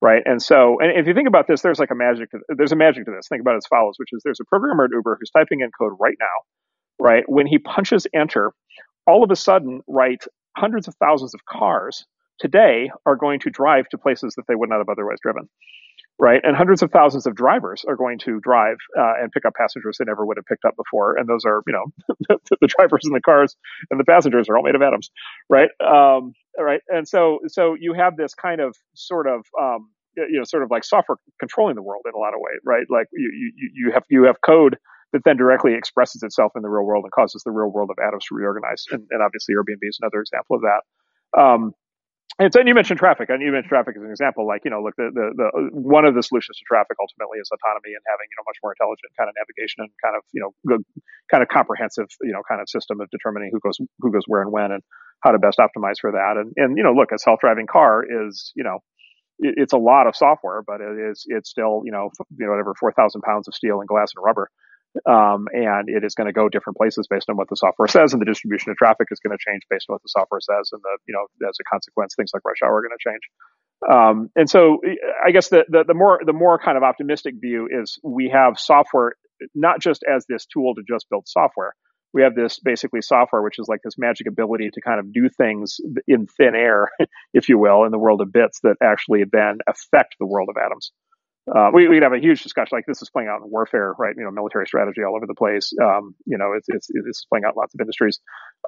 right? 0.00 0.22
And 0.24 0.40
so, 0.42 0.78
and 0.80 0.98
if 0.98 1.06
you 1.06 1.14
think 1.14 1.28
about 1.28 1.46
this, 1.46 1.62
there's 1.62 1.78
like 1.78 1.90
a 1.90 1.94
magic. 1.94 2.30
To, 2.30 2.38
there's 2.48 2.72
a 2.72 2.76
magic 2.76 3.04
to 3.06 3.10
this. 3.10 3.28
Think 3.28 3.42
about 3.42 3.54
it 3.54 3.58
as 3.58 3.66
follows, 3.66 3.94
which 3.98 4.10
is 4.12 4.22
there's 4.24 4.40
a 4.40 4.44
programmer 4.44 4.84
at 4.84 4.90
Uber 4.92 5.18
who's 5.20 5.30
typing 5.30 5.60
in 5.60 5.70
code 5.78 5.92
right 6.00 6.16
now, 6.18 7.04
right? 7.04 7.24
When 7.28 7.46
he 7.46 7.58
punches 7.58 8.06
enter, 8.14 8.52
all 9.06 9.22
of 9.22 9.30
a 9.30 9.36
sudden, 9.36 9.82
right, 9.86 10.22
hundreds 10.56 10.88
of 10.88 10.94
thousands 10.96 11.34
of 11.34 11.44
cars 11.44 12.06
today 12.38 12.90
are 13.06 13.16
going 13.16 13.40
to 13.40 13.50
drive 13.50 13.88
to 13.90 13.98
places 13.98 14.34
that 14.36 14.44
they 14.48 14.54
would 14.54 14.70
not 14.70 14.78
have 14.78 14.88
otherwise 14.88 15.18
driven. 15.22 15.48
Right, 16.22 16.42
and 16.44 16.54
hundreds 16.54 16.82
of 16.82 16.90
thousands 16.90 17.24
of 17.24 17.34
drivers 17.34 17.82
are 17.88 17.96
going 17.96 18.18
to 18.20 18.40
drive 18.40 18.76
uh, 18.98 19.14
and 19.22 19.32
pick 19.32 19.46
up 19.46 19.54
passengers 19.54 19.96
they 19.98 20.04
never 20.04 20.26
would 20.26 20.36
have 20.36 20.44
picked 20.44 20.66
up 20.66 20.76
before, 20.76 21.16
and 21.16 21.26
those 21.26 21.46
are, 21.46 21.62
you 21.66 21.72
know, 21.72 21.86
the, 22.28 22.56
the 22.60 22.66
drivers 22.66 23.00
and 23.04 23.14
the 23.14 23.22
cars 23.22 23.56
and 23.90 23.98
the 23.98 24.04
passengers 24.04 24.46
are 24.50 24.56
all 24.58 24.62
made 24.62 24.74
of 24.74 24.82
atoms, 24.82 25.10
right? 25.48 25.70
Um, 25.82 26.34
right, 26.64 26.80
and 26.88 27.06
so 27.06 27.40
so 27.46 27.76
you 27.78 27.92
have 27.94 28.16
this 28.16 28.34
kind 28.34 28.60
of 28.60 28.76
sort 28.94 29.26
of 29.26 29.44
um, 29.60 29.90
you 30.16 30.38
know 30.38 30.44
sort 30.44 30.62
of 30.62 30.70
like 30.70 30.84
software 30.84 31.18
controlling 31.38 31.76
the 31.76 31.82
world 31.82 32.02
in 32.06 32.12
a 32.14 32.18
lot 32.18 32.34
of 32.34 32.40
ways, 32.40 32.60
right? 32.64 32.84
Like 32.90 33.06
you 33.12 33.52
you 33.56 33.70
you 33.74 33.92
have 33.92 34.04
you 34.08 34.24
have 34.24 34.40
code 34.44 34.76
that 35.12 35.22
then 35.24 35.36
directly 35.36 35.74
expresses 35.74 36.22
itself 36.22 36.52
in 36.54 36.62
the 36.62 36.68
real 36.68 36.84
world 36.84 37.04
and 37.04 37.12
causes 37.12 37.42
the 37.44 37.50
real 37.50 37.68
world 37.68 37.90
of 37.90 37.98
atoms 38.04 38.24
to 38.26 38.34
reorganize. 38.34 38.84
And, 38.90 39.06
and 39.10 39.22
obviously, 39.22 39.54
Airbnb 39.54 39.82
is 39.82 39.98
another 40.00 40.20
example 40.20 40.56
of 40.56 40.62
that. 40.62 41.40
Um, 41.40 41.72
and 42.38 42.54
and 42.54 42.68
you 42.68 42.74
mentioned 42.74 42.98
traffic, 42.98 43.28
and 43.28 43.42
you 43.42 43.50
mentioned 43.50 43.70
traffic 43.70 43.96
as 43.96 44.02
an 44.02 44.10
example. 44.10 44.46
Like 44.46 44.62
you 44.64 44.70
know, 44.70 44.82
look, 44.82 44.94
the, 44.96 45.10
the, 45.12 45.26
the 45.34 45.48
one 45.72 46.04
of 46.04 46.14
the 46.14 46.22
solutions 46.22 46.58
to 46.58 46.64
traffic 46.68 46.96
ultimately 47.00 47.40
is 47.42 47.50
autonomy 47.50 47.96
and 47.96 48.04
having 48.06 48.28
you 48.30 48.36
know 48.38 48.46
much 48.46 48.60
more 48.62 48.72
intelligent 48.72 49.10
kind 49.18 49.28
of 49.28 49.34
navigation 49.34 49.82
and 49.84 49.90
kind 49.98 50.14
of 50.14 50.22
you 50.32 50.40
know 50.40 50.54
good, 50.68 50.84
kind 51.30 51.42
of 51.42 51.48
comprehensive 51.48 52.06
you 52.22 52.32
know 52.32 52.42
kind 52.46 52.60
of 52.60 52.68
system 52.68 53.00
of 53.00 53.10
determining 53.10 53.50
who 53.52 53.60
goes 53.60 53.78
who 53.98 54.12
goes 54.12 54.24
where 54.26 54.42
and 54.42 54.52
when 54.52 54.70
and 54.70 54.82
how 55.20 55.32
to 55.32 55.38
best 55.38 55.58
optimize 55.58 55.98
for 56.00 56.12
that. 56.12 56.38
And 56.38 56.52
and 56.56 56.78
you 56.78 56.84
know, 56.84 56.92
look, 56.92 57.12
a 57.12 57.18
self 57.18 57.40
driving 57.40 57.66
car 57.66 58.04
is 58.04 58.52
you 58.54 58.64
know 58.64 58.78
it's 59.40 59.72
a 59.72 59.78
lot 59.78 60.06
of 60.06 60.14
software, 60.14 60.62
but 60.62 60.80
it 60.80 60.96
is 61.10 61.24
it's 61.28 61.50
still 61.50 61.82
you 61.84 61.92
know 61.92 62.10
you 62.36 62.46
know 62.46 62.52
whatever 62.52 62.74
four 62.78 62.92
thousand 62.92 63.22
pounds 63.22 63.48
of 63.48 63.54
steel 63.54 63.80
and 63.80 63.88
glass 63.88 64.12
and 64.14 64.24
rubber, 64.24 64.50
um, 65.08 65.46
and 65.52 65.88
it 65.88 66.04
is 66.04 66.14
going 66.14 66.26
to 66.26 66.32
go 66.32 66.48
different 66.48 66.76
places 66.76 67.06
based 67.08 67.30
on 67.30 67.36
what 67.36 67.48
the 67.48 67.56
software 67.56 67.88
says, 67.96 68.12
and 68.12 68.20
the 68.20 68.26
distribution 68.26 68.70
of 68.70 68.76
traffic 68.76 69.08
is 69.10 69.20
going 69.20 69.36
to 69.36 69.42
change 69.44 69.62
based 69.70 69.86
on 69.88 69.94
what 69.94 70.02
the 70.02 70.08
software 70.08 70.40
says, 70.40 70.70
and 70.72 70.80
the 70.82 70.98
you 71.06 71.14
know 71.14 71.26
as 71.48 71.56
a 71.60 71.64
consequence, 71.64 72.14
things 72.14 72.30
like 72.34 72.44
rush 72.44 72.62
hour 72.64 72.76
are 72.76 72.82
going 72.82 72.96
to 72.96 73.10
change. 73.10 73.22
Um, 73.90 74.30
and 74.36 74.48
so, 74.48 74.78
I 75.24 75.30
guess 75.30 75.48
the, 75.48 75.64
the 75.68 75.84
the 75.84 75.94
more 75.94 76.20
the 76.24 76.34
more 76.34 76.58
kind 76.58 76.76
of 76.76 76.82
optimistic 76.82 77.34
view 77.40 77.68
is 77.70 77.98
we 78.02 78.28
have 78.28 78.58
software 78.58 79.14
not 79.54 79.80
just 79.80 80.04
as 80.04 80.26
this 80.26 80.46
tool 80.46 80.74
to 80.74 80.82
just 80.86 81.08
build 81.08 81.26
software, 81.26 81.74
we 82.12 82.22
have 82.22 82.34
this 82.34 82.58
basically 82.58 83.02
software, 83.02 83.42
which 83.42 83.58
is 83.58 83.68
like 83.68 83.80
this 83.84 83.96
magic 83.96 84.26
ability 84.26 84.70
to 84.74 84.80
kind 84.80 84.98
of 84.98 85.12
do 85.12 85.28
things 85.28 85.78
in 86.08 86.26
thin 86.26 86.54
air, 86.54 86.90
if 87.34 87.48
you 87.48 87.58
will, 87.58 87.84
in 87.84 87.92
the 87.92 87.98
world 87.98 88.20
of 88.20 88.32
bits 88.32 88.60
that 88.62 88.76
actually 88.82 89.24
then 89.30 89.58
affect 89.68 90.16
the 90.18 90.26
world 90.26 90.48
of 90.50 90.56
atoms. 90.62 90.92
Uh, 91.48 91.70
we, 91.72 91.88
would 91.88 92.02
have 92.02 92.12
a 92.12 92.18
huge 92.18 92.42
discussion 92.42 92.76
like 92.76 92.86
this 92.86 93.02
is 93.02 93.10
playing 93.10 93.28
out 93.28 93.42
in 93.42 93.50
warfare, 93.50 93.94
right? 93.98 94.14
You 94.16 94.24
know, 94.24 94.30
military 94.30 94.66
strategy 94.66 95.02
all 95.02 95.16
over 95.16 95.26
the 95.26 95.34
place. 95.34 95.72
Um, 95.82 96.14
you 96.26 96.38
know, 96.38 96.52
it's, 96.56 96.68
it's, 96.68 96.88
it's 96.90 97.24
playing 97.24 97.44
out 97.44 97.54
in 97.54 97.56
lots 97.56 97.74
of 97.74 97.80
industries. 97.80 98.20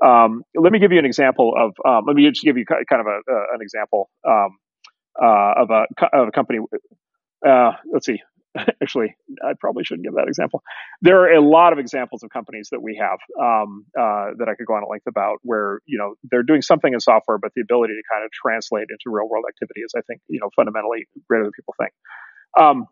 Um, 0.05 0.43
let 0.55 0.73
me 0.73 0.79
give 0.79 0.91
you 0.91 0.99
an 0.99 1.05
example 1.05 1.55
of, 1.57 1.75
um, 1.87 2.05
let 2.07 2.16
me 2.16 2.29
just 2.29 2.43
give 2.43 2.57
you 2.57 2.64
kind 2.66 3.01
of 3.01 3.07
a, 3.07 3.33
uh, 3.33 3.45
an 3.55 3.61
example, 3.61 4.11
um, 4.27 4.57
uh, 5.23 5.62
of 5.62 5.70
a, 5.70 5.85
of 6.12 6.29
a 6.29 6.33
company. 6.33 6.59
Uh, 7.47 7.73
let's 7.93 8.07
see. 8.07 8.20
actually, 8.83 9.16
I 9.43 9.53
probably 9.59 9.85
shouldn't 9.85 10.05
give 10.05 10.14
that 10.14 10.29
example. 10.29 10.62
There 11.01 11.20
are 11.23 11.33
a 11.33 11.41
lot 11.41 11.73
of 11.73 11.79
examples 11.79 12.23
of 12.23 12.31
companies 12.31 12.68
that 12.70 12.83
we 12.83 13.01
have 13.01 13.18
um, 13.41 13.87
uh, 13.99 14.37
that 14.39 14.49
I 14.49 14.55
could 14.55 14.66
go 14.66 14.75
on 14.75 14.83
at 14.83 14.91
length 14.91 15.07
about, 15.07 15.39
where 15.43 15.81
you 15.87 15.99
know 15.99 16.14
they're 16.31 16.43
doing 16.43 16.62
something 16.62 16.93
in 16.93 17.01
software, 17.01 17.39
but 17.39 17.53
the 17.55 17.62
ability 17.62 17.95
to 17.95 18.03
kind 18.12 18.25
of 18.25 18.31
translate 18.31 18.89
into 18.91 19.14
real 19.14 19.29
world 19.29 19.45
activity 19.49 19.81
is, 19.81 19.93
I 19.97 20.03
think, 20.03 20.20
you 20.29 20.41
know, 20.41 20.51
fundamentally 20.55 21.07
greater 21.29 21.45
than 21.45 21.53
people 21.53 21.75
think. 21.81 21.93
Um, 22.59 22.87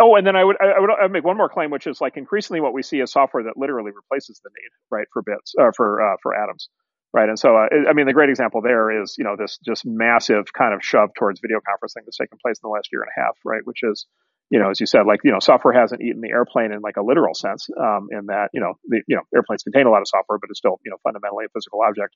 oh, 0.00 0.16
and 0.16 0.26
then 0.26 0.36
I 0.36 0.44
would 0.44 0.56
I 0.60 0.78
would 0.80 0.90
I'd 0.90 1.10
make 1.10 1.24
one 1.24 1.36
more 1.36 1.48
claim, 1.48 1.70
which 1.70 1.86
is 1.86 2.00
like 2.00 2.16
increasingly 2.16 2.60
what 2.60 2.72
we 2.72 2.82
see 2.82 3.00
is 3.00 3.12
software 3.12 3.44
that 3.44 3.56
literally 3.56 3.92
replaces 3.92 4.40
the 4.44 4.50
need, 4.50 4.70
right, 4.90 5.06
for 5.12 5.22
bits 5.22 5.54
uh, 5.60 5.70
for 5.76 6.02
uh, 6.02 6.16
for 6.22 6.34
atoms 6.34 6.68
right? 7.12 7.28
And 7.28 7.38
so, 7.38 7.56
uh, 7.56 7.68
I 7.88 7.92
mean, 7.94 8.06
the 8.06 8.12
great 8.12 8.28
example 8.28 8.60
there 8.62 9.02
is, 9.02 9.14
you 9.18 9.24
know, 9.24 9.36
this 9.36 9.58
just 9.64 9.84
massive 9.86 10.52
kind 10.52 10.74
of 10.74 10.80
shove 10.82 11.10
towards 11.18 11.40
video 11.40 11.58
conferencing 11.58 12.04
that's 12.04 12.18
taken 12.18 12.38
place 12.42 12.58
in 12.62 12.68
the 12.68 12.72
last 12.72 12.88
year 12.92 13.02
and 13.02 13.10
a 13.16 13.20
half, 13.20 13.36
right? 13.44 13.62
Which 13.64 13.80
is, 13.82 14.06
you 14.50 14.58
know, 14.58 14.70
as 14.70 14.80
you 14.80 14.86
said, 14.86 15.06
like, 15.06 15.20
you 15.24 15.32
know, 15.32 15.40
software 15.40 15.74
hasn't 15.74 16.02
eaten 16.02 16.20
the 16.20 16.30
airplane 16.30 16.72
in 16.72 16.80
like 16.80 16.96
a 16.96 17.02
literal 17.02 17.34
sense, 17.34 17.68
um, 17.78 18.08
in 18.10 18.26
that, 18.26 18.50
you 18.52 18.60
know, 18.60 18.74
the, 18.88 19.02
you 19.06 19.16
know, 19.16 19.22
airplanes 19.34 19.62
contain 19.62 19.86
a 19.86 19.90
lot 19.90 20.00
of 20.00 20.08
software, 20.08 20.38
but 20.38 20.50
it's 20.50 20.58
still, 20.58 20.80
you 20.84 20.90
know, 20.90 20.98
fundamentally 21.02 21.46
a 21.46 21.48
physical 21.52 21.80
object. 21.86 22.14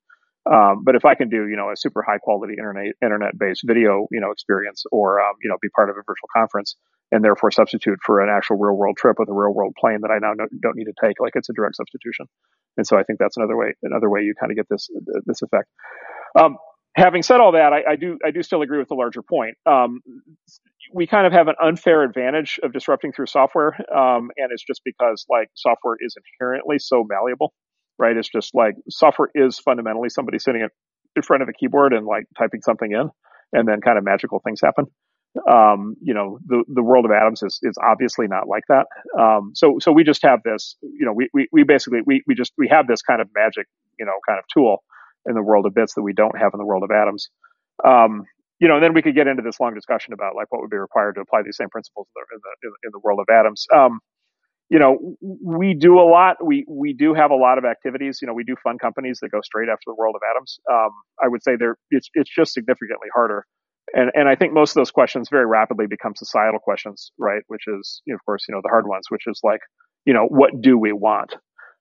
Um, 0.50 0.82
but 0.84 0.96
if 0.96 1.04
I 1.04 1.14
can 1.14 1.28
do, 1.28 1.46
you 1.46 1.56
know, 1.56 1.70
a 1.70 1.76
super 1.76 2.02
high 2.02 2.18
quality 2.18 2.54
internet, 2.58 2.94
internet 3.02 3.38
based 3.38 3.62
video, 3.64 4.06
you 4.10 4.20
know, 4.20 4.32
experience 4.32 4.84
or, 4.90 5.20
um, 5.20 5.34
you 5.42 5.48
know, 5.48 5.56
be 5.62 5.68
part 5.68 5.88
of 5.88 5.96
a 5.96 6.00
virtual 6.00 6.28
conference 6.34 6.76
and 7.12 7.22
therefore 7.22 7.50
substitute 7.50 7.98
for 8.04 8.20
an 8.20 8.28
actual 8.28 8.56
real 8.56 8.74
world 8.74 8.96
trip 8.96 9.18
with 9.18 9.28
a 9.28 9.32
real 9.32 9.52
world 9.52 9.74
plane 9.78 10.00
that 10.02 10.10
I 10.10 10.18
now 10.18 10.32
don't 10.34 10.76
need 10.76 10.86
to 10.86 10.94
take, 11.00 11.20
like 11.20 11.34
it's 11.36 11.48
a 11.48 11.52
direct 11.52 11.76
substitution. 11.76 12.26
And 12.76 12.86
so 12.86 12.96
I 12.96 13.02
think 13.04 13.18
that's 13.18 13.36
another 13.36 13.56
way, 13.56 13.74
another 13.82 14.10
way 14.10 14.22
you 14.22 14.34
kind 14.38 14.50
of 14.50 14.56
get 14.56 14.66
this, 14.68 14.88
this 15.26 15.42
effect. 15.42 15.68
Um, 16.36 16.56
having 16.96 17.22
said 17.22 17.40
all 17.40 17.52
that, 17.52 17.72
I, 17.72 17.92
I, 17.92 17.96
do 17.96 18.18
I 18.24 18.30
do 18.30 18.42
still 18.42 18.62
agree 18.62 18.78
with 18.78 18.88
the 18.88 18.94
larger 18.94 19.22
point. 19.22 19.56
Um, 19.66 20.00
we 20.92 21.06
kind 21.06 21.26
of 21.26 21.32
have 21.32 21.48
an 21.48 21.54
unfair 21.62 22.02
advantage 22.02 22.58
of 22.62 22.72
disrupting 22.72 23.12
through 23.12 23.26
software, 23.26 23.74
um, 23.94 24.30
and 24.36 24.50
it's 24.50 24.64
just 24.64 24.82
because 24.84 25.24
like 25.28 25.48
software 25.54 25.96
is 26.00 26.16
inherently 26.40 26.78
so 26.78 27.04
malleable, 27.08 27.52
right? 27.98 28.16
It's 28.16 28.28
just 28.28 28.54
like 28.54 28.74
software 28.88 29.28
is 29.34 29.58
fundamentally 29.58 30.08
somebody 30.08 30.38
sitting 30.38 30.66
in 31.16 31.22
front 31.22 31.42
of 31.42 31.48
a 31.48 31.52
keyboard 31.52 31.92
and 31.92 32.06
like 32.06 32.24
typing 32.38 32.62
something 32.62 32.90
in, 32.90 33.10
and 33.52 33.68
then 33.68 33.80
kind 33.80 33.98
of 33.98 34.04
magical 34.04 34.40
things 34.40 34.60
happen. 34.60 34.86
Um, 35.50 35.96
you 36.02 36.12
know, 36.12 36.38
the 36.46 36.64
the 36.68 36.82
world 36.82 37.04
of 37.06 37.10
atoms 37.10 37.42
is 37.42 37.58
is 37.62 37.76
obviously 37.82 38.26
not 38.28 38.48
like 38.48 38.64
that. 38.68 38.86
Um, 39.18 39.52
so 39.54 39.78
so 39.80 39.90
we 39.92 40.04
just 40.04 40.22
have 40.22 40.40
this, 40.44 40.76
you 40.82 41.06
know, 41.06 41.12
we 41.12 41.28
we, 41.32 41.48
we 41.52 41.62
basically 41.64 42.00
we 42.04 42.22
we 42.26 42.34
just 42.34 42.52
we 42.58 42.68
have 42.68 42.86
this 42.86 43.00
kind 43.02 43.20
of 43.20 43.28
magic, 43.34 43.66
you 43.98 44.04
know, 44.04 44.12
kind 44.28 44.38
of 44.38 44.44
tool 44.52 44.82
in 45.26 45.34
the 45.34 45.42
world 45.42 45.66
of 45.66 45.74
bits 45.74 45.94
that 45.94 46.02
we 46.02 46.12
don't 46.12 46.36
have 46.38 46.50
in 46.52 46.58
the 46.58 46.66
world 46.66 46.82
of 46.82 46.90
atoms. 46.90 47.30
Um, 47.84 48.24
you 48.60 48.68
know, 48.68 48.74
and 48.74 48.84
then 48.84 48.94
we 48.94 49.02
could 49.02 49.14
get 49.14 49.26
into 49.26 49.42
this 49.42 49.58
long 49.58 49.74
discussion 49.74 50.12
about 50.12 50.36
like 50.36 50.46
what 50.50 50.60
would 50.60 50.70
be 50.70 50.76
required 50.76 51.14
to 51.16 51.20
apply 51.22 51.42
these 51.42 51.56
same 51.56 51.68
principles 51.70 52.06
in 52.14 52.22
the 52.30 52.66
in 52.66 52.70
the, 52.70 52.88
in 52.88 52.90
the 52.92 53.00
world 53.02 53.18
of 53.20 53.26
atoms. 53.32 53.66
Um, 53.74 54.00
you 54.72 54.78
know, 54.78 54.96
we 55.44 55.74
do 55.74 56.00
a 56.00 56.06
lot. 56.08 56.36
We 56.42 56.64
we 56.66 56.94
do 56.94 57.12
have 57.12 57.30
a 57.30 57.36
lot 57.36 57.58
of 57.58 57.64
activities. 57.66 58.20
You 58.22 58.26
know, 58.26 58.32
we 58.32 58.42
do 58.42 58.56
fund 58.64 58.80
companies 58.80 59.18
that 59.20 59.28
go 59.28 59.42
straight 59.42 59.68
after 59.68 59.84
the 59.84 59.94
world 59.94 60.14
of 60.16 60.22
atoms. 60.34 60.58
Um, 60.72 60.88
I 61.22 61.28
would 61.28 61.42
say 61.42 61.56
there 61.58 61.76
it's 61.90 62.08
it's 62.14 62.34
just 62.34 62.54
significantly 62.54 63.08
harder. 63.14 63.44
And 63.92 64.10
and 64.14 64.30
I 64.30 64.34
think 64.34 64.54
most 64.54 64.70
of 64.70 64.76
those 64.76 64.90
questions 64.90 65.28
very 65.30 65.44
rapidly 65.44 65.86
become 65.86 66.14
societal 66.16 66.58
questions, 66.58 67.12
right? 67.18 67.42
Which 67.48 67.64
is, 67.68 68.00
you 68.06 68.14
know, 68.14 68.16
of 68.16 68.24
course, 68.24 68.46
you 68.48 68.54
know, 68.54 68.62
the 68.62 68.70
hard 68.70 68.88
ones, 68.88 69.04
which 69.10 69.24
is 69.26 69.40
like, 69.44 69.60
you 70.06 70.14
know, 70.14 70.24
what 70.24 70.52
do 70.62 70.78
we 70.78 70.92
want? 70.92 71.34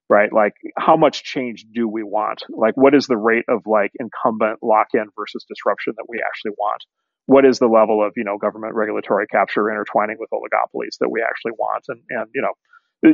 right? 0.09 0.33
Like 0.33 0.51
how 0.77 0.97
much 0.97 1.23
change 1.23 1.63
do 1.73 1.87
we 1.87 2.03
want? 2.03 2.43
Like 2.49 2.75
what 2.75 2.93
is 2.93 3.07
the 3.07 3.15
rate 3.15 3.45
of 3.47 3.61
like 3.65 3.91
incumbent 3.97 4.59
lock-in 4.61 5.05
versus 5.17 5.45
disruption 5.47 5.93
that 5.95 6.07
we 6.09 6.17
actually 6.19 6.51
want? 6.59 6.83
What 7.27 7.45
is 7.45 7.59
the 7.59 7.71
level 7.71 8.05
of, 8.05 8.11
you 8.17 8.25
know, 8.25 8.37
government 8.37 8.75
regulatory 8.75 9.27
capture 9.27 9.69
intertwining 9.69 10.17
with 10.19 10.29
oligopolies 10.33 10.99
that 10.99 11.07
we 11.07 11.23
actually 11.23 11.53
want? 11.57 11.85
And, 11.87 12.01
and, 12.09 12.27
you 12.35 12.41
know, 12.41 12.51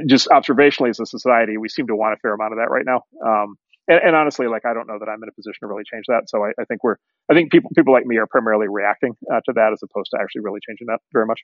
just 0.08 0.28
observationally 0.30 0.90
as 0.90 1.00
a 1.00 1.06
society, 1.06 1.58
we 1.58 1.70
seem 1.70 1.88
to 1.88 1.96
want 1.96 2.14
a 2.14 2.18
fair 2.18 2.34
amount 2.34 2.54
of 2.54 2.60
that 2.60 2.70
right 2.70 2.86
now. 2.86 3.02
Um, 3.26 3.56
and, 3.88 4.00
and, 4.04 4.16
honestly, 4.16 4.48
like 4.48 4.66
I 4.66 4.74
don't 4.74 4.88
know 4.88 5.00
that 5.00 5.08
I'm 5.08 5.24
in 5.24 5.30
a 5.30 5.32
position 5.32 5.60
to 5.62 5.68
really 5.68 5.84
change 5.90 6.06
that. 6.10 6.24
So 6.28 6.44
I, 6.44 6.50
I 6.60 6.66
think 6.66 6.84
we're, 6.84 6.98
I 7.32 7.34
think 7.34 7.52
people 7.52 7.72
people 7.76 7.94
like 7.94 8.06
me 8.06 8.18
are 8.18 8.28
primarily 8.28 8.68
reacting 8.70 9.16
uh, 9.32 9.40
to 9.46 9.54
that 9.54 9.72
as 9.72 9.82
opposed 9.82 10.12
to 10.14 10.20
actually 10.22 10.42
really 10.42 10.60
changing 10.68 10.88
that 10.88 11.00
very 11.14 11.26
much. 11.26 11.42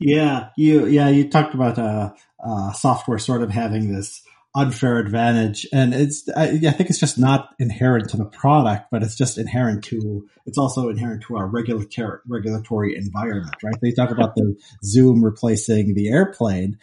Yeah, 0.00 0.48
you 0.56 0.86
yeah 0.86 1.08
you 1.08 1.28
talked 1.28 1.54
about 1.54 1.78
uh, 1.78 2.12
uh, 2.44 2.72
software 2.72 3.18
sort 3.18 3.42
of 3.42 3.50
having 3.50 3.92
this 3.92 4.22
unfair 4.58 4.98
advantage. 4.98 5.66
And 5.72 5.94
it's, 5.94 6.28
I, 6.36 6.48
I, 6.48 6.70
think 6.72 6.90
it's 6.90 6.98
just 6.98 7.16
not 7.16 7.54
inherent 7.60 8.10
to 8.10 8.16
the 8.16 8.24
product, 8.24 8.86
but 8.90 9.04
it's 9.04 9.16
just 9.16 9.38
inherent 9.38 9.84
to, 9.84 10.28
it's 10.46 10.58
also 10.58 10.88
inherent 10.88 11.22
to 11.28 11.36
our 11.36 11.46
regulatory, 11.46 12.18
regulatory 12.26 12.96
environment, 12.96 13.54
right? 13.62 13.76
They 13.80 13.92
talk 13.92 14.10
about 14.10 14.34
the 14.34 14.56
Zoom 14.82 15.24
replacing 15.24 15.94
the 15.94 16.08
airplane 16.08 16.78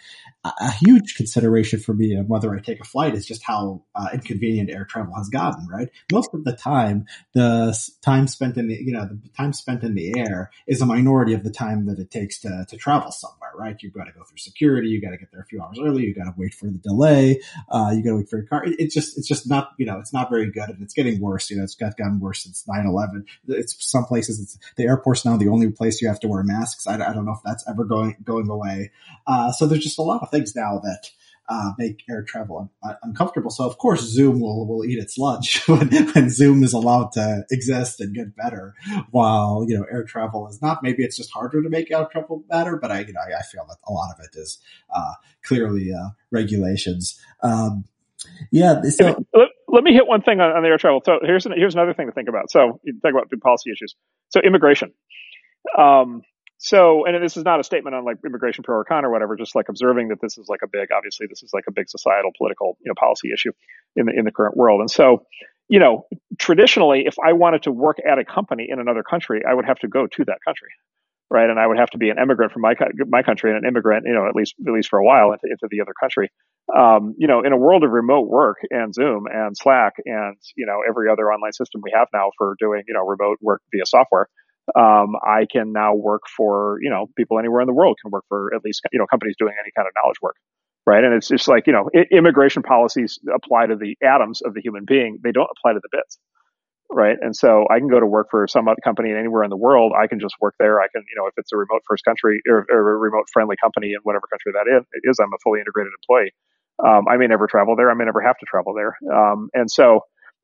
a 0.61 0.71
huge 0.71 1.15
consideration 1.15 1.80
for 1.80 1.93
me 1.93 2.15
on 2.15 2.28
whether 2.28 2.53
I 2.53 2.59
take 2.59 2.80
a 2.80 2.84
flight 2.84 3.15
is 3.15 3.26
just 3.26 3.43
how 3.43 3.84
uh, 3.95 4.09
inconvenient 4.13 4.69
air 4.69 4.86
travel 4.86 5.15
has 5.15 5.30
gotten. 5.30 5.67
Right, 5.67 5.89
most 6.11 6.34
of 6.34 6.43
the 6.43 6.53
time, 6.55 7.05
the 7.34 7.78
time 8.01 8.28
spent 8.28 8.57
in 8.57 8.67
the 8.67 8.76
you 8.76 8.91
know 8.91 9.05
the 9.05 9.30
time 9.30 9.53
spent 9.53 9.84
in 9.84 9.95
the 9.95 10.19
air 10.19 10.51
is 10.67 10.82
a 10.82 10.86
minority 10.86 11.34
of 11.34 11.43
the 11.43 11.51
time 11.51 11.88
that 11.88 11.99
it 11.99 12.11
takes 12.11 12.39
to 12.41 12.65
to 12.69 12.78
travel 12.78 13.11
somewhere. 13.11 13.51
Right, 13.57 13.76
you've 13.82 13.93
got 13.93 14.05
to 14.05 14.11
go 14.11 14.23
through 14.23 14.38
security, 14.38 14.89
you 14.89 15.01
got 15.01 15.11
to 15.11 15.17
get 15.17 15.32
there 15.32 15.41
a 15.41 15.45
few 15.45 15.61
hours 15.61 15.80
early, 15.82 16.03
you 16.03 16.13
got 16.13 16.26
to 16.26 16.34
wait 16.38 16.53
for 16.53 16.65
the 16.65 16.78
delay, 16.78 17.41
uh, 17.70 17.91
you 17.93 18.03
got 18.03 18.11
to 18.11 18.16
wait 18.18 18.30
for 18.30 18.38
your 18.38 18.45
car. 18.45 18.66
It, 18.66 18.76
it's 18.80 18.93
just 18.93 19.18
it's 19.18 19.28
just 19.28 19.49
not 19.49 19.72
you 19.78 19.86
know 19.86 19.99
it's 19.99 20.13
not 20.13 20.30
very 20.30 20.51
good, 20.51 20.70
and 20.70 20.82
it's 20.82 20.93
getting 20.93 21.20
worse. 21.20 21.49
You 21.49 21.57
know, 21.57 21.63
it's 21.63 21.76
got 21.76 21.97
gotten 21.97 22.20
worse 22.20 22.43
since 22.43 22.63
9-11. 22.68 23.26
It's 23.47 23.76
some 23.80 24.05
places 24.05 24.39
it's 24.39 24.57
the 24.76 24.84
airport's 24.84 25.26
now 25.26 25.38
the 25.38 25.47
only 25.47 25.72
place 25.72 26.01
you 26.01 26.07
have 26.07 26.20
to 26.22 26.28
wear 26.28 26.43
masks. 26.43 26.88
I, 26.88 26.95
I 26.95 27.13
don't 27.13 27.26
know 27.26 27.34
if 27.34 27.43
that's 27.43 27.68
ever 27.68 27.84
going 27.84 28.18
going 28.24 28.49
away. 28.49 28.91
Uh, 29.28 29.51
so 29.51 29.68
there's 29.68 29.84
just 29.84 29.99
a 29.99 30.03
lot 30.03 30.22
of 30.22 30.32
things 30.32 30.55
now 30.55 30.80
that 30.80 31.09
uh, 31.47 31.71
make 31.77 32.03
air 32.09 32.23
travel 32.23 32.71
un- 32.83 32.97
uncomfortable. 33.03 33.49
So 33.49 33.65
of 33.65 33.77
course 33.77 34.01
Zoom 34.01 34.39
will, 34.39 34.67
will 34.67 34.85
eat 34.85 34.97
its 34.97 35.17
lunch 35.17 35.67
when, 35.67 35.89
when 35.89 36.29
Zoom 36.29 36.63
is 36.63 36.73
allowed 36.73 37.11
to 37.13 37.45
exist 37.51 38.01
and 38.01 38.15
get 38.15 38.35
better 38.35 38.73
while, 39.11 39.65
you 39.67 39.77
know, 39.77 39.85
air 39.91 40.03
travel 40.03 40.47
is 40.47 40.61
not. 40.61 40.83
Maybe 40.83 41.03
it's 41.03 41.17
just 41.17 41.31
harder 41.31 41.61
to 41.61 41.69
make 41.69 41.91
air 41.91 42.07
travel 42.11 42.43
better, 42.49 42.77
but 42.77 42.91
I, 42.91 42.99
you 43.01 43.13
know, 43.13 43.21
I, 43.21 43.39
I 43.39 43.43
feel 43.43 43.65
that 43.67 43.77
a 43.87 43.93
lot 43.93 44.13
of 44.17 44.23
it 44.25 44.37
is, 44.37 44.59
uh, 44.93 45.13
clearly, 45.43 45.91
uh, 45.93 46.09
regulations. 46.31 47.19
Um, 47.41 47.85
yeah. 48.51 48.81
So, 48.83 49.23
let, 49.33 49.49
let, 49.67 49.83
me 49.83 49.93
hit 49.93 50.07
one 50.07 50.21
thing 50.21 50.39
on, 50.39 50.51
on 50.51 50.63
the 50.63 50.69
air 50.69 50.77
travel. 50.77 51.01
So 51.05 51.19
here's, 51.21 51.45
an, 51.45 51.53
here's 51.55 51.75
another 51.75 51.93
thing 51.93 52.07
to 52.07 52.11
think 52.11 52.27
about. 52.27 52.49
So 52.49 52.79
you 52.83 52.93
think 53.01 53.13
about 53.13 53.29
the 53.29 53.37
policy 53.37 53.71
issues. 53.71 53.95
So 54.29 54.39
immigration. 54.41 54.93
Um, 55.77 56.21
so, 56.57 57.05
and 57.05 57.21
this 57.23 57.37
is 57.37 57.43
not 57.43 57.59
a 57.59 57.63
statement 57.63 57.95
on 57.95 58.05
like 58.05 58.17
immigration 58.25 58.63
pro 58.63 58.77
or 58.77 58.85
con 58.85 59.05
or 59.05 59.11
whatever, 59.11 59.35
just 59.35 59.55
like 59.55 59.67
observing 59.69 60.09
that 60.09 60.21
this 60.21 60.37
is 60.37 60.47
like 60.47 60.61
a 60.63 60.67
big, 60.71 60.89
obviously 60.95 61.27
this 61.29 61.43
is 61.43 61.51
like 61.53 61.65
a 61.67 61.71
big 61.71 61.89
societal, 61.89 62.31
political, 62.37 62.77
you 62.83 62.89
know, 62.89 62.95
policy 62.97 63.29
issue 63.33 63.51
in 63.95 64.05
the, 64.05 64.13
in 64.17 64.25
the 64.25 64.31
current 64.31 64.55
world. 64.55 64.79
And 64.79 64.89
so, 64.89 65.25
you 65.67 65.79
know, 65.79 66.05
traditionally, 66.39 67.03
if 67.05 67.15
I 67.23 67.33
wanted 67.33 67.63
to 67.63 67.71
work 67.71 67.97
at 67.99 68.19
a 68.19 68.25
company 68.25 68.67
in 68.69 68.79
another 68.79 69.03
country, 69.03 69.41
I 69.47 69.53
would 69.53 69.65
have 69.65 69.79
to 69.79 69.87
go 69.87 70.07
to 70.07 70.25
that 70.25 70.37
country. 70.45 70.69
Right. 71.27 71.49
And 71.49 71.59
I 71.59 71.65
would 71.65 71.79
have 71.79 71.89
to 71.89 71.97
be 71.97 72.11
an 72.11 72.17
immigrant 72.21 72.53
from 72.53 72.61
my, 72.61 72.75
my 73.09 73.23
country 73.23 73.49
and 73.49 73.65
an 73.65 73.67
immigrant, 73.67 74.05
you 74.05 74.13
know, 74.13 74.27
at 74.29 74.35
least, 74.35 74.53
at 74.65 74.71
least 74.71 74.89
for 74.89 74.99
a 74.99 75.03
while 75.03 75.33
into, 75.33 75.49
into 75.49 75.67
the 75.69 75.81
other 75.81 75.93
country. 75.99 76.29
Um, 76.73 77.15
you 77.17 77.27
know, 77.27 77.41
in 77.43 77.51
a 77.51 77.57
world 77.57 77.83
of 77.83 77.89
remote 77.89 78.29
work 78.29 78.57
and 78.69 78.93
Zoom 78.93 79.25
and 79.25 79.57
Slack 79.57 79.93
and, 80.05 80.37
you 80.55 80.67
know, 80.67 80.81
every 80.87 81.09
other 81.09 81.31
online 81.31 81.51
system 81.51 81.81
we 81.83 81.91
have 81.95 82.07
now 82.13 82.29
for 82.37 82.55
doing, 82.59 82.83
you 82.87 82.93
know, 82.93 83.01
remote 83.01 83.39
work 83.41 83.61
via 83.73 83.85
software, 83.87 84.27
um, 84.74 85.16
I 85.22 85.45
can 85.51 85.72
now 85.72 85.93
work 85.93 86.24
for, 86.36 86.80
you 86.82 86.89
know, 86.89 87.07
people 87.16 87.38
anywhere 87.39 87.61
in 87.61 87.68
the 87.68 87.74
world 87.74 87.97
can 88.01 88.11
work 88.11 88.26
for 88.30 88.53
at 88.55 88.63
least, 88.63 88.82
you 88.91 88.99
know, 88.99 89.05
companies 89.05 89.36
doing 89.38 89.53
any 89.59 89.72
kind 89.76 89.88
of 89.88 89.93
knowledge 90.01 90.18
work. 90.22 90.36
Right. 90.88 91.03
And 91.03 91.13
it's 91.13 91.28
just 91.28 91.47
like, 91.47 91.66
you 91.66 91.74
know, 91.74 91.89
immigration 92.11 92.61
policies 92.61 93.18
apply 93.34 93.68
to 93.68 93.76
the 93.76 93.97
atoms 94.05 94.41
of 94.41 94.53
the 94.53 94.61
human 94.61 94.86
being. 94.86 95.18
They 95.24 95.32
don't 95.32 95.49
apply 95.57 95.74
to 95.74 95.80
the 95.82 95.89
bits. 95.91 96.20
Right. 96.91 97.18
And 97.20 97.36
so 97.36 97.66
I 97.72 97.80
can 97.80 97.89
go 97.89 97.99
to 97.99 98.05
work 98.05 98.28
for 98.30 98.47
some 98.47 98.68
other 98.68 98.82
company 98.84 99.11
anywhere 99.11 99.43
in 99.43 99.49
the 99.49 99.57
world. 99.57 99.93
I 99.97 100.05
can 100.05 100.20
just 100.20 100.36
work 100.39 100.53
there. 100.59 100.80
I 100.80 100.88
can, 100.93 101.01
you 101.09 101.16
know, 101.18 101.26
if 101.26 101.34
it's 101.38 101.51
a 101.51 101.57
remote 101.57 101.82
first 101.89 102.05
country 102.05 102.41
or, 102.47 102.66
or 102.70 102.93
a 102.93 102.97
remote 102.97 103.26
friendly 103.34 103.55
company 103.59 103.93
in 103.93 103.99
whatever 104.03 104.28
country 104.30 104.53
that 104.53 104.70
is, 104.70 105.20
I'm 105.20 105.34
a 105.34 105.38
fully 105.43 105.59
integrated 105.59 105.93
employee. 105.97 106.32
Um, 106.86 107.07
I 107.09 107.18
may 107.18 107.26
never 107.26 107.47
travel 107.47 107.76
there. 107.76 107.89
I 107.89 107.95
may 107.95 108.05
never 108.05 108.22
have 108.22 108.38
to 108.38 108.45
travel 108.45 108.76
there. 108.76 108.95
Um, 109.09 109.49
and 109.53 109.72
so, 109.72 110.01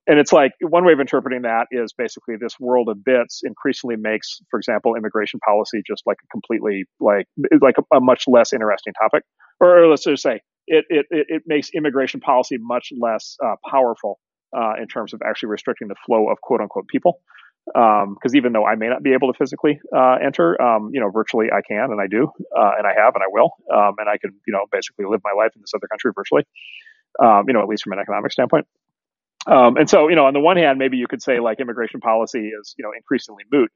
and 0.07 0.19
it's 0.19 0.33
like 0.33 0.51
one 0.61 0.83
way 0.83 0.93
of 0.93 0.99
interpreting 0.99 1.43
that 1.43 1.67
is 1.71 1.93
basically 1.93 2.35
this 2.39 2.59
world 2.59 2.89
of 2.89 3.03
bits 3.03 3.41
increasingly 3.43 3.95
makes, 3.95 4.39
for 4.49 4.57
example, 4.57 4.95
immigration 4.95 5.39
policy 5.39 5.81
just 5.85 6.03
like 6.05 6.17
a 6.23 6.27
completely 6.27 6.85
like 6.99 7.27
like 7.61 7.75
a, 7.77 7.97
a 7.97 8.01
much 8.01 8.23
less 8.27 8.51
interesting 8.51 8.93
topic, 8.93 9.23
or, 9.59 9.79
or, 9.79 9.87
let's 9.87 10.03
just 10.03 10.23
say 10.23 10.41
it 10.67 10.85
it 10.89 11.05
it 11.09 11.43
makes 11.45 11.69
immigration 11.75 12.19
policy 12.19 12.57
much 12.59 12.89
less 12.99 13.37
uh, 13.45 13.55
powerful 13.69 14.19
uh, 14.57 14.73
in 14.81 14.87
terms 14.87 15.13
of 15.13 15.21
actually 15.25 15.49
restricting 15.49 15.87
the 15.87 15.95
flow 16.05 16.29
of 16.29 16.41
quote 16.41 16.61
unquote 16.61 16.87
people. 16.87 17.19
Because 17.67 18.33
um, 18.33 18.35
even 18.35 18.53
though 18.53 18.65
I 18.65 18.73
may 18.73 18.87
not 18.87 19.03
be 19.03 19.13
able 19.13 19.31
to 19.31 19.37
physically 19.37 19.79
uh, 19.95 20.15
enter, 20.15 20.59
um, 20.59 20.89
you 20.91 20.99
know, 20.99 21.11
virtually 21.11 21.49
I 21.53 21.61
can 21.61 21.91
and 21.91 22.01
I 22.01 22.07
do, 22.07 22.23
uh, 22.57 22.71
and 22.75 22.87
I 22.87 22.93
have 22.97 23.13
and 23.13 23.23
I 23.23 23.27
will, 23.29 23.51
um, 23.71 23.93
and 23.99 24.09
I 24.09 24.17
can, 24.17 24.31
you 24.47 24.51
know, 24.51 24.65
basically 24.71 25.05
live 25.05 25.21
my 25.23 25.31
life 25.37 25.51
in 25.55 25.61
this 25.61 25.71
other 25.75 25.87
country 25.87 26.11
virtually, 26.15 26.43
um, 27.23 27.45
you 27.47 27.53
know, 27.53 27.61
at 27.61 27.67
least 27.67 27.83
from 27.83 27.93
an 27.93 27.99
economic 27.99 28.31
standpoint. 28.31 28.65
Um, 29.47 29.77
and 29.77 29.89
so, 29.89 30.07
you 30.07 30.15
know, 30.15 30.25
on 30.25 30.33
the 30.33 30.39
one 30.39 30.57
hand, 30.57 30.77
maybe 30.77 30.97
you 30.97 31.07
could 31.07 31.21
say 31.21 31.39
like 31.39 31.59
immigration 31.59 31.99
policy 31.99 32.49
is, 32.49 32.75
you 32.77 32.83
know, 32.83 32.91
increasingly 32.95 33.43
moot, 33.51 33.71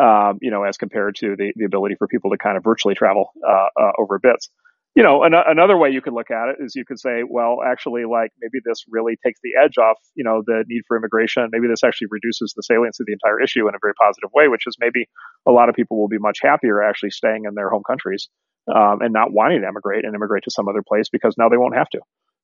um, 0.00 0.38
you 0.42 0.50
know, 0.50 0.64
as 0.64 0.76
compared 0.76 1.16
to 1.16 1.36
the, 1.36 1.52
the 1.56 1.64
ability 1.64 1.94
for 1.98 2.08
people 2.08 2.30
to 2.30 2.38
kind 2.38 2.56
of 2.56 2.64
virtually 2.64 2.94
travel 2.94 3.30
uh, 3.46 3.68
uh, 3.80 3.92
over 3.98 4.18
bits. 4.18 4.50
You 4.96 5.02
know, 5.02 5.24
an- 5.24 5.34
another 5.34 5.76
way 5.76 5.90
you 5.90 6.00
could 6.00 6.12
look 6.12 6.30
at 6.30 6.50
it 6.50 6.56
is 6.60 6.76
you 6.76 6.84
could 6.84 7.00
say, 7.00 7.22
well, 7.28 7.58
actually, 7.66 8.04
like 8.04 8.30
maybe 8.40 8.60
this 8.64 8.84
really 8.88 9.16
takes 9.24 9.40
the 9.42 9.52
edge 9.60 9.76
off, 9.76 9.98
you 10.14 10.22
know, 10.22 10.42
the 10.46 10.64
need 10.68 10.82
for 10.86 10.96
immigration. 10.96 11.48
Maybe 11.50 11.66
this 11.66 11.82
actually 11.82 12.08
reduces 12.10 12.52
the 12.54 12.62
salience 12.62 13.00
of 13.00 13.06
the 13.06 13.12
entire 13.12 13.40
issue 13.40 13.68
in 13.68 13.74
a 13.74 13.78
very 13.82 13.94
positive 14.00 14.30
way, 14.32 14.46
which 14.48 14.66
is 14.66 14.76
maybe 14.80 15.06
a 15.46 15.52
lot 15.52 15.68
of 15.68 15.74
people 15.74 15.98
will 15.98 16.08
be 16.08 16.18
much 16.18 16.38
happier 16.42 16.82
actually 16.82 17.10
staying 17.10 17.44
in 17.44 17.54
their 17.54 17.70
home 17.70 17.82
countries 17.84 18.28
um, 18.72 19.00
and 19.00 19.12
not 19.12 19.32
wanting 19.32 19.62
to 19.62 19.66
emigrate 19.66 20.04
and 20.04 20.14
immigrate 20.14 20.44
to 20.44 20.50
some 20.50 20.68
other 20.68 20.82
place 20.86 21.08
because 21.10 21.34
now 21.36 21.48
they 21.48 21.56
won't 21.56 21.74
have 21.76 21.88
to. 21.90 22.00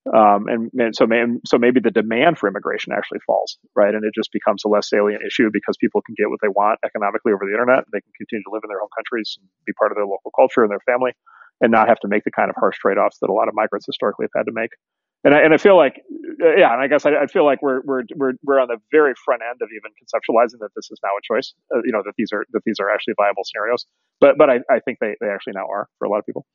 Um, 0.08 0.48
and, 0.48 0.70
and, 0.80 0.96
so, 0.96 1.06
may, 1.06 1.22
so 1.44 1.58
maybe 1.58 1.78
the 1.78 1.90
demand 1.90 2.38
for 2.38 2.48
immigration 2.48 2.92
actually 2.92 3.20
falls, 3.26 3.58
right? 3.76 3.94
And 3.94 4.02
it 4.04 4.12
just 4.14 4.32
becomes 4.32 4.64
a 4.64 4.68
less 4.68 4.88
salient 4.88 5.22
issue 5.26 5.50
because 5.52 5.76
people 5.76 6.00
can 6.00 6.14
get 6.16 6.30
what 6.30 6.40
they 6.40 6.48
want 6.48 6.80
economically 6.84 7.32
over 7.32 7.44
the 7.44 7.52
internet. 7.52 7.84
They 7.92 8.00
can 8.00 8.12
continue 8.16 8.42
to 8.44 8.50
live 8.50 8.64
in 8.64 8.68
their 8.68 8.80
home 8.80 8.88
countries 8.96 9.36
and 9.38 9.46
be 9.66 9.74
part 9.74 9.92
of 9.92 9.96
their 9.96 10.06
local 10.06 10.32
culture 10.32 10.62
and 10.62 10.70
their 10.70 10.80
family 10.88 11.12
and 11.60 11.70
not 11.70 11.88
have 11.88 12.00
to 12.00 12.08
make 12.08 12.24
the 12.24 12.30
kind 12.32 12.48
of 12.48 12.56
harsh 12.56 12.78
trade-offs 12.78 13.18
that 13.20 13.28
a 13.28 13.36
lot 13.36 13.48
of 13.48 13.54
migrants 13.54 13.84
historically 13.84 14.24
have 14.24 14.32
had 14.34 14.48
to 14.48 14.56
make. 14.56 14.70
And 15.22 15.34
I, 15.34 15.40
and 15.44 15.52
I 15.52 15.58
feel 15.58 15.76
like, 15.76 16.00
yeah, 16.40 16.72
and 16.72 16.80
I 16.80 16.88
guess 16.88 17.04
I, 17.04 17.10
I 17.20 17.26
feel 17.26 17.44
like 17.44 17.60
we're, 17.60 17.82
we're, 17.84 18.04
we're, 18.16 18.32
we're 18.42 18.58
on 18.58 18.68
the 18.68 18.80
very 18.90 19.12
front 19.22 19.42
end 19.44 19.60
of 19.60 19.68
even 19.68 19.92
conceptualizing 20.00 20.64
that 20.64 20.70
this 20.74 20.88
is 20.90 20.98
now 21.04 21.10
a 21.12 21.20
choice, 21.20 21.52
uh, 21.76 21.84
you 21.84 21.92
know, 21.92 22.00
that 22.06 22.14
these 22.16 22.32
are, 22.32 22.46
that 22.52 22.62
these 22.64 22.80
are 22.80 22.90
actually 22.90 23.12
viable 23.20 23.42
scenarios. 23.44 23.84
But, 24.18 24.38
but 24.38 24.48
I, 24.48 24.60
I 24.72 24.80
think 24.80 24.96
they, 24.98 25.16
they 25.20 25.28
actually 25.28 25.52
now 25.60 25.66
are 25.68 25.88
for 25.98 26.06
a 26.06 26.08
lot 26.08 26.20
of 26.20 26.24
people. 26.24 26.46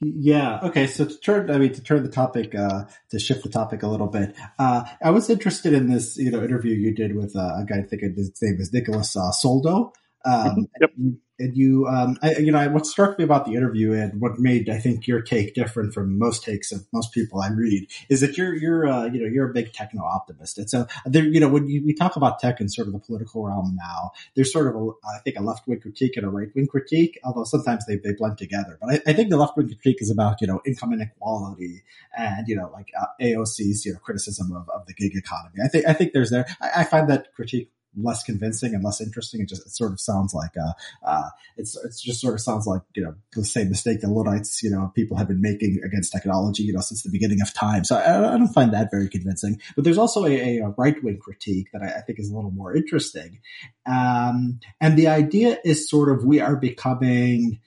Yeah. 0.00 0.60
Okay. 0.62 0.86
So 0.86 1.06
to 1.06 1.18
turn, 1.20 1.50
I 1.50 1.58
mean, 1.58 1.72
to 1.72 1.82
turn 1.82 2.02
the 2.02 2.08
topic, 2.08 2.54
uh, 2.54 2.84
to 3.10 3.18
shift 3.18 3.42
the 3.42 3.48
topic 3.48 3.82
a 3.82 3.88
little 3.88 4.08
bit, 4.08 4.34
uh, 4.58 4.84
I 5.02 5.10
was 5.10 5.30
interested 5.30 5.72
in 5.72 5.88
this, 5.88 6.16
you 6.16 6.30
know, 6.30 6.42
interview 6.42 6.74
you 6.74 6.94
did 6.94 7.16
with 7.16 7.34
uh, 7.36 7.58
a 7.58 7.64
guy, 7.66 7.78
I 7.78 7.82
think 7.82 8.02
his 8.02 8.32
name 8.42 8.60
is 8.60 8.72
Nicholas 8.72 9.16
uh, 9.16 9.30
Soldo. 9.30 9.92
Um, 10.24 10.68
yep 10.80 10.90
and 11.38 11.56
you, 11.56 11.86
um, 11.88 12.16
I, 12.22 12.36
you 12.36 12.52
know, 12.52 12.68
what 12.70 12.86
struck 12.86 13.18
me 13.18 13.24
about 13.24 13.44
the 13.44 13.54
interview 13.54 13.92
and 13.92 14.20
what 14.20 14.38
made 14.38 14.68
I 14.70 14.78
think 14.78 15.06
your 15.08 15.20
take 15.20 15.54
different 15.54 15.92
from 15.92 16.16
most 16.16 16.44
takes 16.44 16.70
of 16.70 16.86
most 16.92 17.12
people 17.12 17.40
I 17.40 17.48
read 17.48 17.90
is 18.08 18.20
that 18.20 18.38
you're 18.38 18.54
you're 18.54 18.86
uh, 18.86 19.06
you 19.06 19.20
know 19.20 19.26
you're 19.26 19.50
a 19.50 19.52
big 19.52 19.72
techno 19.72 20.04
optimist, 20.04 20.58
and 20.58 20.70
so 20.70 20.86
there 21.06 21.24
you 21.24 21.40
know 21.40 21.48
when 21.48 21.68
you, 21.68 21.84
we 21.84 21.92
talk 21.92 22.14
about 22.14 22.38
tech 22.38 22.60
in 22.60 22.68
sort 22.68 22.86
of 22.86 22.92
the 22.92 23.00
political 23.00 23.44
realm 23.44 23.76
now, 23.76 24.12
there's 24.36 24.52
sort 24.52 24.68
of 24.68 24.76
a, 24.76 24.90
I 25.08 25.18
think 25.24 25.36
a 25.36 25.42
left 25.42 25.66
wing 25.66 25.80
critique 25.80 26.16
and 26.16 26.24
a 26.24 26.30
right 26.30 26.48
wing 26.54 26.68
critique, 26.68 27.18
although 27.24 27.44
sometimes 27.44 27.84
they, 27.86 27.96
they 27.96 28.12
blend 28.12 28.38
together. 28.38 28.78
But 28.80 28.94
I, 28.94 29.10
I 29.10 29.12
think 29.12 29.30
the 29.30 29.36
left 29.36 29.56
wing 29.56 29.66
critique 29.66 30.00
is 30.00 30.10
about 30.10 30.40
you 30.40 30.46
know 30.46 30.60
income 30.64 30.92
inequality 30.92 31.82
and 32.16 32.46
you 32.46 32.54
know 32.54 32.70
like 32.72 32.88
uh, 33.00 33.06
AOC's 33.20 33.84
you 33.84 33.92
know 33.92 33.98
criticism 33.98 34.52
of, 34.52 34.68
of 34.70 34.86
the 34.86 34.94
gig 34.94 35.16
economy. 35.16 35.56
I 35.64 35.68
think 35.68 35.86
I 35.86 35.94
think 35.94 36.12
there's 36.12 36.30
there. 36.30 36.46
I, 36.60 36.82
I 36.82 36.84
find 36.84 37.08
that 37.08 37.34
critique 37.34 37.72
less 37.96 38.22
convincing 38.22 38.74
and 38.74 38.82
less 38.82 39.00
interesting. 39.00 39.40
It 39.40 39.48
just 39.48 39.66
it 39.66 39.70
sort 39.70 39.92
of 39.92 40.00
sounds 40.00 40.34
like 40.34 40.52
uh, 40.56 40.72
uh, 41.06 41.28
it's 41.56 41.76
it's 41.84 42.00
just 42.00 42.20
sort 42.20 42.34
of 42.34 42.40
sounds 42.40 42.66
like 42.66 42.82
you 42.94 43.02
know 43.02 43.14
the 43.34 43.44
same 43.44 43.68
mistake 43.68 44.00
that 44.00 44.08
Luddites 44.08 44.62
you 44.62 44.70
know 44.70 44.92
people 44.94 45.16
have 45.16 45.28
been 45.28 45.40
making 45.40 45.80
against 45.84 46.12
technology 46.12 46.62
you 46.62 46.72
know 46.72 46.80
since 46.80 47.02
the 47.02 47.10
beginning 47.10 47.40
of 47.40 47.52
time. 47.54 47.84
So 47.84 47.96
I, 47.96 48.34
I 48.34 48.38
don't 48.38 48.48
find 48.48 48.72
that 48.72 48.90
very 48.90 49.08
convincing. 49.08 49.60
But 49.74 49.84
there's 49.84 49.98
also 49.98 50.24
a, 50.24 50.58
a 50.58 50.74
right 50.76 51.02
wing 51.02 51.18
critique 51.18 51.68
that 51.72 51.82
I, 51.82 51.98
I, 51.98 52.00
think 52.00 52.18
is 52.18 52.30
a 52.30 52.34
little 52.34 52.50
more 52.50 52.74
interesting, 52.74 53.40
um, 53.86 54.60
and 54.80 54.96
the 54.96 55.08
idea 55.08 55.58
is 55.64 55.88
sort 55.88 56.10
of 56.10 56.24
we 56.24 56.40
are 56.40 56.56
becoming 56.56 57.60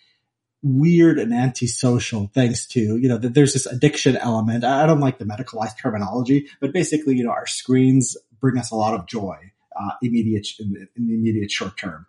weird 0.63 1.19
and 1.19 1.33
antisocial 1.33 2.31
thanks 2.33 2.67
to, 2.67 2.97
you 2.97 3.07
know, 3.07 3.17
that 3.17 3.33
there's 3.33 3.53
this 3.53 3.67
addiction 3.67 4.17
element. 4.17 4.63
I 4.63 4.85
don't 4.85 4.99
like 4.99 5.19
the 5.19 5.25
medicalized 5.25 5.79
terminology, 5.79 6.47
but 6.59 6.73
basically, 6.73 7.15
you 7.15 7.23
know, 7.23 7.31
our 7.31 7.45
screens 7.45 8.17
bring 8.39 8.57
us 8.57 8.71
a 8.71 8.75
lot 8.75 8.93
of 8.93 9.07
joy 9.07 9.51
uh, 9.79 9.91
immediate 10.01 10.47
in 10.59 10.73
the, 10.73 10.87
in 10.95 11.07
the, 11.07 11.13
immediate 11.13 11.51
short 11.51 11.77
term, 11.77 12.05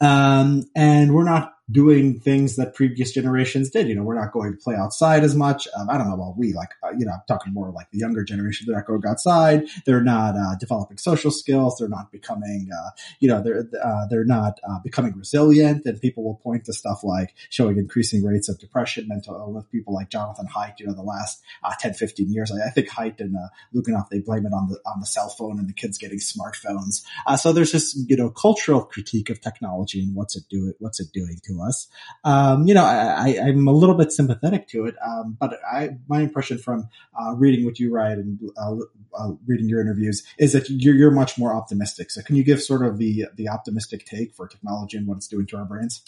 um, 0.00 0.64
and 0.74 1.14
we're 1.14 1.24
not 1.24 1.36
not 1.46 1.55
doing 1.70 2.20
things 2.20 2.56
that 2.56 2.74
previous 2.74 3.10
generations 3.10 3.70
did. 3.70 3.88
You 3.88 3.96
know, 3.96 4.02
we're 4.02 4.18
not 4.18 4.32
going 4.32 4.52
to 4.52 4.58
play 4.58 4.76
outside 4.76 5.24
as 5.24 5.34
much. 5.34 5.66
Um, 5.76 5.90
I 5.90 5.98
don't 5.98 6.06
know 6.06 6.14
about 6.14 6.38
we, 6.38 6.52
like, 6.52 6.70
uh, 6.82 6.90
you 6.96 7.04
know, 7.04 7.12
I'm 7.12 7.22
talking 7.26 7.52
more 7.52 7.70
like 7.70 7.90
the 7.90 7.98
younger 7.98 8.22
generation. 8.22 8.66
They're 8.66 8.76
not 8.76 8.86
going 8.86 9.02
outside. 9.06 9.66
They're 9.84 10.02
not 10.02 10.36
uh, 10.36 10.54
developing 10.60 10.98
social 10.98 11.32
skills. 11.32 11.76
They're 11.78 11.88
not 11.88 12.12
becoming, 12.12 12.68
uh, 12.72 12.90
you 13.18 13.28
know, 13.28 13.42
they're 13.42 13.68
uh, 13.82 14.06
they're 14.08 14.24
not 14.24 14.60
uh, 14.68 14.78
becoming 14.78 15.14
resilient. 15.16 15.84
And 15.86 16.00
people 16.00 16.22
will 16.22 16.36
point 16.36 16.66
to 16.66 16.72
stuff 16.72 17.02
like 17.02 17.34
showing 17.50 17.78
increasing 17.78 18.24
rates 18.24 18.48
of 18.48 18.60
depression, 18.60 19.08
mental 19.08 19.34
illness. 19.34 19.64
People 19.72 19.92
like 19.92 20.08
Jonathan 20.08 20.46
Haidt, 20.54 20.78
you 20.78 20.86
know, 20.86 20.94
the 20.94 21.02
last 21.02 21.42
uh, 21.64 21.72
10, 21.80 21.94
15 21.94 22.32
years. 22.32 22.52
I, 22.52 22.68
I 22.68 22.70
think 22.70 22.88
Haidt 22.90 23.20
and 23.20 23.36
uh, 23.36 24.02
they 24.10 24.20
blame 24.20 24.46
it 24.46 24.52
on 24.52 24.68
the 24.68 24.78
on 24.86 25.00
the 25.00 25.06
cell 25.06 25.30
phone 25.30 25.58
and 25.58 25.68
the 25.68 25.72
kids 25.72 25.98
getting 25.98 26.18
smartphones. 26.18 27.02
so 27.38 27.52
there's 27.52 27.72
this, 27.72 27.96
you 28.08 28.16
know, 28.16 28.30
cultural 28.30 28.84
critique 28.84 29.30
of 29.30 29.40
technology 29.40 30.00
and 30.00 30.14
what's 30.14 30.36
it 30.36 30.44
doing, 30.48 30.72
what's 30.78 31.00
it 31.00 31.08
doing 31.12 31.40
to 31.42 31.55
us. 31.60 31.88
Um, 32.24 32.66
you 32.66 32.74
know, 32.74 32.84
I, 32.84 33.36
am 33.38 33.66
a 33.66 33.72
little 33.72 33.94
bit 33.94 34.12
sympathetic 34.12 34.68
to 34.68 34.86
it, 34.86 34.94
um, 35.04 35.36
but 35.38 35.58
I, 35.70 35.90
my 36.08 36.20
impression 36.20 36.58
from 36.58 36.88
uh, 37.18 37.34
reading 37.34 37.64
what 37.64 37.78
you 37.78 37.92
write 37.92 38.18
and 38.18 38.38
uh, 38.56 38.76
uh, 39.16 39.32
reading 39.46 39.68
your 39.68 39.80
interviews 39.80 40.22
is 40.38 40.52
that 40.52 40.68
you're, 40.68 40.94
you're 40.94 41.10
much 41.10 41.38
more 41.38 41.54
optimistic. 41.54 42.10
So, 42.10 42.22
can 42.22 42.36
you 42.36 42.44
give 42.44 42.62
sort 42.62 42.84
of 42.84 42.98
the 42.98 43.26
the 43.34 43.48
optimistic 43.48 44.04
take 44.06 44.34
for 44.34 44.46
technology 44.46 44.96
and 44.96 45.06
what 45.06 45.16
it's 45.16 45.28
doing 45.28 45.46
to 45.46 45.56
our 45.56 45.64
brains? 45.64 46.02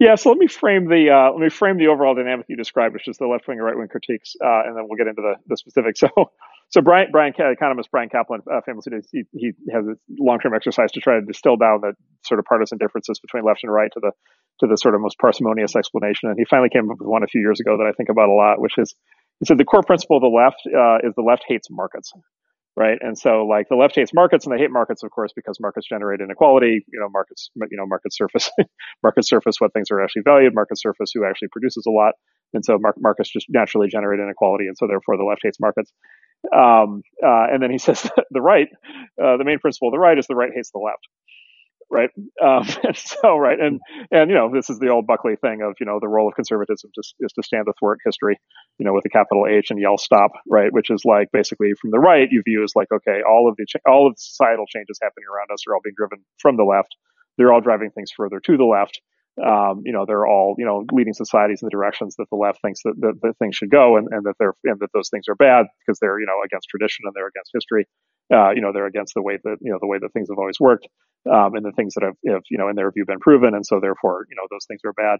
Yeah, 0.00 0.16
so 0.16 0.28
let 0.28 0.38
me 0.38 0.48
frame 0.48 0.88
the 0.88 1.10
uh, 1.10 1.30
let 1.32 1.40
me 1.40 1.48
frame 1.48 1.78
the 1.78 1.86
overall 1.86 2.16
dynamic 2.16 2.46
you 2.48 2.56
described, 2.56 2.94
which 2.94 3.06
is 3.06 3.16
the 3.16 3.28
left 3.28 3.46
wing 3.46 3.58
and 3.58 3.64
right 3.64 3.76
wing 3.76 3.86
critiques, 3.86 4.34
uh, 4.44 4.62
and 4.66 4.76
then 4.76 4.86
we'll 4.88 4.98
get 4.98 5.06
into 5.06 5.22
the, 5.22 5.34
the 5.46 5.56
specifics. 5.56 6.02
So, 6.14 6.30
so 6.70 6.80
Bryan, 6.80 7.12
Bryan, 7.12 7.34
economist 7.38 7.90
Bryan 7.92 8.08
Caplan, 8.08 8.40
uh, 8.50 8.60
famously, 8.66 8.92
he, 9.12 9.22
he 9.32 9.52
has 9.72 9.86
a 9.86 9.94
long 10.18 10.40
term 10.40 10.54
exercise 10.54 10.90
to 10.92 11.00
try 11.00 11.20
to 11.20 11.24
distill 11.24 11.56
down 11.56 11.82
the 11.82 11.92
sort 12.24 12.40
of 12.40 12.46
partisan 12.46 12.78
differences 12.78 13.20
between 13.20 13.44
left 13.44 13.60
and 13.62 13.72
right 13.72 13.90
to 13.92 14.00
the 14.00 14.10
to 14.60 14.66
the 14.66 14.76
sort 14.76 14.94
of 14.94 15.00
most 15.00 15.18
parsimonious 15.18 15.76
explanation. 15.76 16.30
And 16.30 16.38
he 16.38 16.44
finally 16.48 16.70
came 16.70 16.90
up 16.90 16.98
with 16.98 17.08
one 17.08 17.22
a 17.22 17.26
few 17.26 17.40
years 17.40 17.60
ago 17.60 17.76
that 17.78 17.86
I 17.86 17.92
think 17.92 18.08
about 18.08 18.28
a 18.28 18.32
lot, 18.32 18.60
which 18.60 18.78
is 18.78 18.94
he 19.40 19.46
said 19.46 19.58
the 19.58 19.64
core 19.64 19.82
principle 19.82 20.18
of 20.18 20.22
the 20.22 20.28
left 20.28 20.62
uh, 20.66 21.06
is 21.06 21.14
the 21.16 21.26
left 21.26 21.44
hates 21.48 21.68
markets 21.70 22.12
right? 22.76 22.98
And 23.00 23.16
so 23.18 23.46
like 23.46 23.68
the 23.68 23.76
left 23.76 23.94
hates 23.94 24.12
markets 24.12 24.46
and 24.46 24.54
they 24.54 24.60
hate 24.60 24.70
markets, 24.70 25.02
of 25.02 25.10
course, 25.10 25.32
because 25.34 25.58
markets 25.60 25.86
generate 25.88 26.20
inequality. 26.20 26.84
You 26.92 27.00
know, 27.00 27.08
markets, 27.08 27.50
you 27.54 27.76
know, 27.76 27.86
market 27.86 28.12
surface, 28.12 28.50
market 29.02 29.26
surface 29.26 29.56
what 29.58 29.72
things 29.72 29.90
are 29.90 30.02
actually 30.02 30.22
valued, 30.22 30.54
market 30.54 30.78
surface 30.78 31.10
who 31.14 31.24
actually 31.24 31.48
produces 31.48 31.84
a 31.86 31.90
lot. 31.90 32.14
And 32.52 32.64
so 32.64 32.78
mar- 32.78 32.94
markets 32.98 33.30
just 33.32 33.46
naturally 33.48 33.88
generate 33.88 34.20
inequality. 34.20 34.66
And 34.66 34.76
so 34.76 34.86
therefore 34.86 35.16
the 35.16 35.24
left 35.24 35.40
hates 35.42 35.58
markets. 35.60 35.92
Um, 36.54 37.02
uh, 37.24 37.46
and 37.52 37.62
then 37.62 37.70
he 37.70 37.78
says 37.86 38.10
the 38.30 38.42
right, 38.42 38.68
uh, 39.22 39.36
the 39.36 39.44
main 39.44 39.58
principle 39.58 39.88
of 39.88 39.92
the 39.92 39.98
right 39.98 40.18
is 40.18 40.26
the 40.26 40.36
right 40.36 40.50
hates 40.54 40.70
the 40.70 40.78
left 40.78 41.06
right? 41.90 42.10
Um, 42.42 42.66
and 42.84 42.96
so, 42.96 43.36
right, 43.36 43.58
and 43.58 43.80
and 44.10 44.30
you 44.30 44.36
know, 44.36 44.50
this 44.52 44.70
is 44.70 44.78
the 44.78 44.88
old 44.88 45.06
Buckley 45.06 45.36
thing 45.36 45.62
of 45.62 45.74
you 45.80 45.86
know 45.86 45.98
the 46.00 46.08
role 46.08 46.28
of 46.28 46.34
conservatism 46.34 46.90
just 46.94 47.14
is 47.20 47.32
to 47.32 47.42
stand 47.42 47.66
athwart 47.68 47.98
history, 48.04 48.38
you 48.78 48.86
know, 48.86 48.92
with 48.92 49.04
a 49.06 49.10
capital 49.10 49.46
H 49.48 49.70
and 49.70 49.80
yell 49.80 49.98
stop, 49.98 50.32
right? 50.48 50.72
Which 50.72 50.90
is 50.90 51.04
like 51.04 51.28
basically 51.32 51.72
from 51.80 51.90
the 51.90 51.98
right, 51.98 52.28
you 52.30 52.42
view 52.44 52.62
as 52.64 52.72
like 52.74 52.88
okay, 52.92 53.20
all 53.28 53.48
of 53.48 53.56
the 53.56 53.66
cha- 53.68 53.90
all 53.90 54.06
of 54.06 54.14
the 54.14 54.20
societal 54.20 54.66
changes 54.66 54.98
happening 55.02 55.26
around 55.32 55.52
us 55.52 55.64
are 55.68 55.74
all 55.74 55.80
being 55.82 55.94
driven 55.96 56.24
from 56.38 56.56
the 56.56 56.64
left. 56.64 56.94
They're 57.36 57.52
all 57.52 57.60
driving 57.60 57.90
things 57.90 58.10
further 58.16 58.40
to 58.40 58.56
the 58.56 58.64
left. 58.64 59.00
Um, 59.44 59.82
you 59.84 59.92
know, 59.92 60.04
they're 60.06 60.26
all, 60.26 60.54
you 60.58 60.64
know, 60.64 60.84
leading 60.92 61.12
societies 61.12 61.60
in 61.60 61.66
the 61.66 61.70
directions 61.74 62.14
that 62.18 62.26
the 62.30 62.36
left 62.36 62.62
thinks 62.62 62.82
that, 62.84 62.94
that 63.00 63.34
things 63.40 63.56
should 63.56 63.70
go 63.70 63.96
and, 63.96 64.06
and 64.12 64.22
that 64.26 64.34
they're, 64.38 64.54
and 64.62 64.78
that 64.78 64.90
those 64.94 65.08
things 65.10 65.24
are 65.28 65.34
bad 65.34 65.66
because 65.80 65.98
they're, 65.98 66.20
you 66.20 66.26
know, 66.26 66.38
against 66.44 66.68
tradition 66.68 67.02
and 67.04 67.12
they're 67.16 67.26
against 67.26 67.50
history. 67.52 67.88
Uh, 68.32 68.50
you 68.50 68.60
know, 68.60 68.72
they're 68.72 68.86
against 68.86 69.14
the 69.14 69.22
way 69.22 69.38
that, 69.44 69.56
you 69.60 69.70
know, 69.70 69.78
the 69.80 69.86
way 69.86 69.98
that 69.98 70.12
things 70.12 70.28
have 70.30 70.38
always 70.38 70.58
worked 70.58 70.88
um, 71.30 71.54
and 71.54 71.64
the 71.64 71.72
things 71.72 71.94
that 71.94 72.02
have, 72.04 72.14
have, 72.26 72.42
you 72.50 72.58
know, 72.58 72.68
in 72.68 72.76
their 72.76 72.90
view 72.90 73.04
been 73.04 73.20
proven. 73.20 73.54
And 73.54 73.64
so 73.64 73.80
therefore, 73.80 74.26
you 74.30 74.36
know, 74.36 74.46
those 74.50 74.64
things 74.66 74.80
are 74.84 74.92
bad. 74.92 75.18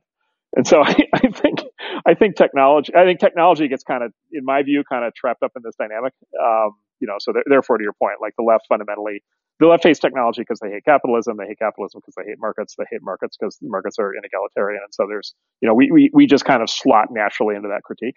And 0.57 0.67
so 0.67 0.83
I, 0.85 0.97
I 1.15 1.29
think, 1.29 1.61
I 2.07 2.15
think 2.15 2.37
technology, 2.37 2.95
I 2.95 3.05
think 3.05 3.21
technology 3.21 3.69
gets 3.69 3.83
kind 3.83 4.03
of, 4.03 4.13
in 4.33 4.45
my 4.45 4.63
view, 4.63 4.85
kind 4.89 5.05
of 5.05 5.15
trapped 5.15 5.43
up 5.43 5.53
in 5.57 5.63
this 5.65 5.75
dynamic. 5.77 6.13
Um, 6.43 6.73
you 7.01 7.07
know, 7.07 7.17
so 7.19 7.33
th- 7.33 7.45
therefore, 7.49 7.79
to 7.79 7.85
your 7.85 7.93
point, 7.95 8.17
like 8.21 8.35
the 8.37 8.45
left 8.45 8.67
fundamentally, 8.69 9.23
the 9.61 9.67
left 9.67 9.85
hates 9.85 10.01
technology 10.01 10.43
because 10.43 10.59
they 10.61 10.71
hate 10.71 10.85
capitalism. 10.85 11.37
They 11.37 11.47
hate 11.47 11.59
capitalism 11.59 12.01
because 12.01 12.15
they 12.17 12.29
hate 12.29 12.39
markets. 12.41 12.75
They 12.77 12.85
hate 12.91 13.03
markets 13.03 13.37
because 13.39 13.59
markets 13.63 13.99
are 13.99 14.13
inegalitarian. 14.13 14.83
And 14.83 14.93
so 14.93 15.07
there's, 15.09 15.35
you 15.61 15.69
know, 15.69 15.75
we, 15.75 15.91
we, 15.93 16.11
we 16.13 16.27
just 16.27 16.45
kind 16.45 16.63
of 16.63 16.69
slot 16.69 17.09
naturally 17.11 17.55
into 17.55 17.69
that 17.69 17.83
critique. 17.85 18.17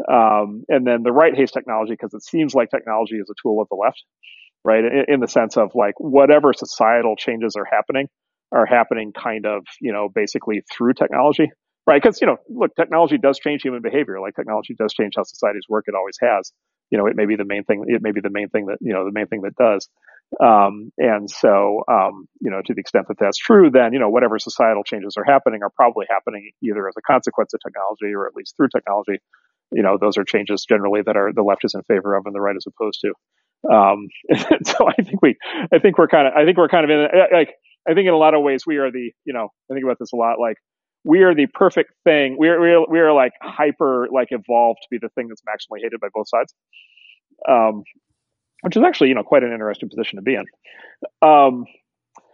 Um, 0.00 0.64
and 0.68 0.86
then 0.86 1.02
the 1.02 1.12
right 1.12 1.34
hates 1.34 1.52
technology 1.52 1.92
because 1.92 2.12
it 2.14 2.22
seems 2.22 2.54
like 2.54 2.70
technology 2.70 3.16
is 3.16 3.30
a 3.30 3.34
tool 3.42 3.62
of 3.62 3.68
the 3.68 3.76
left 3.76 4.02
right? 4.66 4.84
In, 4.84 5.04
in, 5.14 5.20
the 5.20 5.28
sense 5.28 5.56
of 5.56 5.70
like 5.74 5.94
whatever 5.98 6.52
societal 6.52 7.14
changes 7.14 7.54
are 7.56 7.64
happening 7.64 8.08
are 8.52 8.66
happening 8.66 9.12
kind 9.12 9.46
of, 9.46 9.64
you 9.80 9.92
know, 9.92 10.08
basically 10.12 10.62
through 10.72 10.92
technology, 10.94 11.50
right? 11.86 12.02
Because, 12.02 12.20
you 12.20 12.26
know, 12.26 12.36
look, 12.48 12.74
technology 12.74 13.16
does 13.16 13.38
change 13.38 13.62
human 13.62 13.80
behavior. 13.80 14.20
Like 14.20 14.34
technology 14.34 14.74
does 14.76 14.92
change 14.92 15.14
how 15.16 15.22
societies 15.22 15.64
work. 15.68 15.84
It 15.86 15.94
always 15.94 16.16
has. 16.20 16.52
You 16.90 16.98
know, 16.98 17.06
it 17.06 17.16
may 17.16 17.26
be 17.26 17.36
the 17.36 17.44
main 17.44 17.64
thing. 17.64 17.84
It 17.86 18.02
may 18.02 18.10
be 18.10 18.20
the 18.20 18.30
main 18.30 18.48
thing 18.48 18.66
that, 18.66 18.78
you 18.80 18.92
know, 18.92 19.04
the 19.04 19.12
main 19.12 19.28
thing 19.28 19.42
that 19.42 19.54
does. 19.54 19.88
Um, 20.42 20.90
and 20.98 21.30
so, 21.30 21.82
um, 21.90 22.26
you 22.40 22.50
know, 22.50 22.60
to 22.64 22.74
the 22.74 22.80
extent 22.80 23.06
that 23.08 23.16
that's 23.18 23.38
true, 23.38 23.70
then, 23.70 23.92
you 23.92 23.98
know, 23.98 24.10
whatever 24.10 24.38
societal 24.38 24.82
changes 24.82 25.14
are 25.16 25.24
happening 25.24 25.62
are 25.62 25.70
probably 25.70 26.06
happening 26.10 26.50
either 26.62 26.88
as 26.88 26.94
a 26.98 27.02
consequence 27.02 27.54
of 27.54 27.60
technology 27.64 28.14
or 28.14 28.26
at 28.26 28.34
least 28.34 28.54
through 28.56 28.68
technology. 28.74 29.18
You 29.72 29.82
know, 29.82 29.98
those 30.00 30.18
are 30.18 30.24
changes 30.24 30.64
generally 30.68 31.00
that 31.06 31.16
are 31.16 31.32
the 31.32 31.42
left 31.42 31.64
is 31.64 31.74
in 31.74 31.82
favor 31.82 32.14
of 32.14 32.24
and 32.26 32.34
the 32.34 32.40
right 32.40 32.56
is 32.56 32.66
opposed 32.66 33.00
to. 33.02 33.12
Um, 33.72 34.08
so 34.64 34.88
I 34.88 35.02
think 35.02 35.22
we, 35.22 35.36
I 35.72 35.78
think 35.78 35.96
we're 35.96 36.08
kind 36.08 36.28
of, 36.28 36.34
I 36.34 36.44
think 36.44 36.58
we're 36.58 36.68
kind 36.68 36.84
of 36.84 36.90
in, 36.90 37.08
like, 37.32 37.54
I 37.88 37.94
think 37.94 38.08
in 38.08 38.14
a 38.14 38.18
lot 38.18 38.34
of 38.34 38.42
ways 38.42 38.64
we 38.66 38.76
are 38.78 38.90
the, 38.90 39.12
you 39.24 39.32
know, 39.32 39.48
I 39.70 39.74
think 39.74 39.84
about 39.84 39.98
this 39.98 40.12
a 40.12 40.16
lot, 40.16 40.40
like 40.40 40.56
we 41.04 41.22
are 41.22 41.34
the 41.34 41.46
perfect 41.46 41.92
thing. 42.04 42.36
We 42.38 42.48
are, 42.48 42.60
we 42.60 42.70
are, 42.70 42.84
we 42.90 42.98
are 42.98 43.12
like 43.12 43.32
hyper, 43.40 44.08
like 44.12 44.28
evolved 44.30 44.80
to 44.82 44.88
be 44.90 44.98
the 45.00 45.08
thing 45.10 45.28
that's 45.28 45.42
maximally 45.42 45.78
hated 45.82 46.00
by 46.00 46.08
both 46.12 46.28
sides. 46.28 46.52
Um, 47.48 47.84
which 48.66 48.76
is 48.76 48.82
actually, 48.82 49.10
you 49.10 49.14
know, 49.14 49.22
quite 49.22 49.44
an 49.44 49.52
interesting 49.52 49.88
position 49.88 50.16
to 50.16 50.22
be 50.22 50.34
in. 50.34 50.44
Um, 51.22 51.66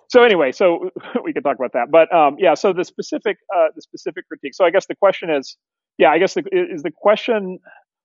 so 0.08 0.24
anyway, 0.24 0.50
so 0.50 0.88
we 1.24 1.34
could 1.34 1.44
talk 1.44 1.56
about 1.56 1.74
that, 1.74 1.90
but 1.90 2.10
um, 2.10 2.36
yeah. 2.38 2.54
So 2.54 2.72
the 2.72 2.86
specific, 2.86 3.36
uh, 3.54 3.66
the 3.76 3.82
specific 3.82 4.26
critique. 4.28 4.54
So 4.54 4.64
I 4.64 4.70
guess 4.70 4.86
the 4.86 4.94
question 4.94 5.28
is, 5.28 5.58
yeah, 5.98 6.08
I 6.08 6.18
guess 6.18 6.32
the, 6.32 6.42
is 6.50 6.82
the 6.82 6.90
question. 6.90 7.58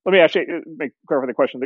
Let 0.05 0.11
me 0.11 0.19
actually 0.19 0.41
uh, 0.41 0.59
make 0.75 0.91
clarify 1.07 1.27
the 1.27 1.33
question 1.33 1.61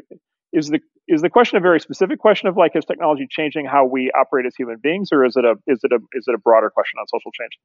is 0.54 0.68
the 0.68 0.80
is 1.08 1.24
the 1.24 1.32
question 1.32 1.58
a 1.58 1.62
very 1.62 1.80
specific 1.80 2.20
question 2.20 2.48
of 2.48 2.58
like 2.58 2.76
is 2.76 2.86
technology 2.86 3.26
changing 3.28 3.66
how 3.66 3.88
we 3.88 4.12
operate 4.12 4.46
as 4.46 4.54
human 4.56 4.78
beings, 4.84 5.10
or 5.12 5.26
is 5.26 5.36
it 5.36 5.46
a 5.46 5.56
is 5.66 5.80
it 5.82 5.92
a 5.92 5.98
is 6.14 6.26
it 6.28 6.36
a 6.36 6.38
broader 6.38 6.70
question 6.70 7.00
on 7.00 7.08
social 7.08 7.32
change? 7.32 7.58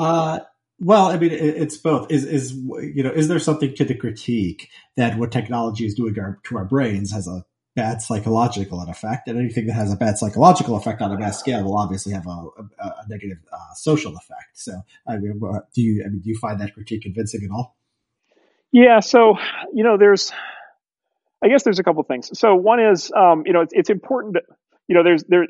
Uh, 0.00 0.38
well, 0.80 1.06
I 1.08 1.18
mean, 1.18 1.32
it's 1.32 1.76
both. 1.76 2.10
Is 2.10 2.24
is 2.24 2.54
you 2.54 3.02
know, 3.02 3.10
is 3.10 3.28
there 3.28 3.38
something 3.38 3.74
to 3.74 3.84
the 3.84 3.94
critique 3.94 4.70
that 4.96 5.18
what 5.18 5.32
technology 5.32 5.84
is 5.84 5.94
doing 5.94 6.18
our, 6.18 6.38
to 6.44 6.56
our 6.56 6.64
brains 6.64 7.12
has 7.12 7.28
a 7.28 7.44
bad 7.76 8.02
psychological 8.02 8.80
effect, 8.88 9.28
and 9.28 9.38
anything 9.38 9.66
that 9.66 9.74
has 9.74 9.92
a 9.92 9.96
bad 9.96 10.18
psychological 10.18 10.74
effect 10.76 11.00
on 11.02 11.12
a 11.12 11.18
mass 11.18 11.38
scale 11.38 11.62
will 11.62 11.78
obviously 11.78 12.12
have 12.12 12.26
a, 12.26 12.30
a, 12.30 12.86
a 12.86 13.04
negative 13.08 13.38
uh, 13.52 13.74
social 13.74 14.16
effect. 14.16 14.50
So, 14.54 14.72
I 15.06 15.18
mean, 15.18 15.40
do 15.74 15.82
you 15.82 16.02
I 16.04 16.08
mean, 16.08 16.20
do 16.24 16.30
you 16.30 16.38
find 16.38 16.60
that 16.60 16.74
critique 16.74 17.02
convincing 17.02 17.42
at 17.44 17.50
all? 17.50 17.76
Yeah. 18.72 19.00
So, 19.00 19.38
you 19.72 19.84
know, 19.84 19.96
there's 19.96 20.32
I 21.44 21.48
guess 21.48 21.62
there's 21.62 21.78
a 21.78 21.84
couple 21.84 22.02
things. 22.02 22.36
So 22.38 22.54
one 22.54 22.80
is, 22.80 23.12
um, 23.12 23.44
you 23.46 23.52
know, 23.52 23.60
it's, 23.60 23.72
it's 23.74 23.90
important 23.90 24.34
that, 24.34 24.44
you 24.88 24.94
know, 24.94 25.02
there's 25.02 25.24
there. 25.24 25.44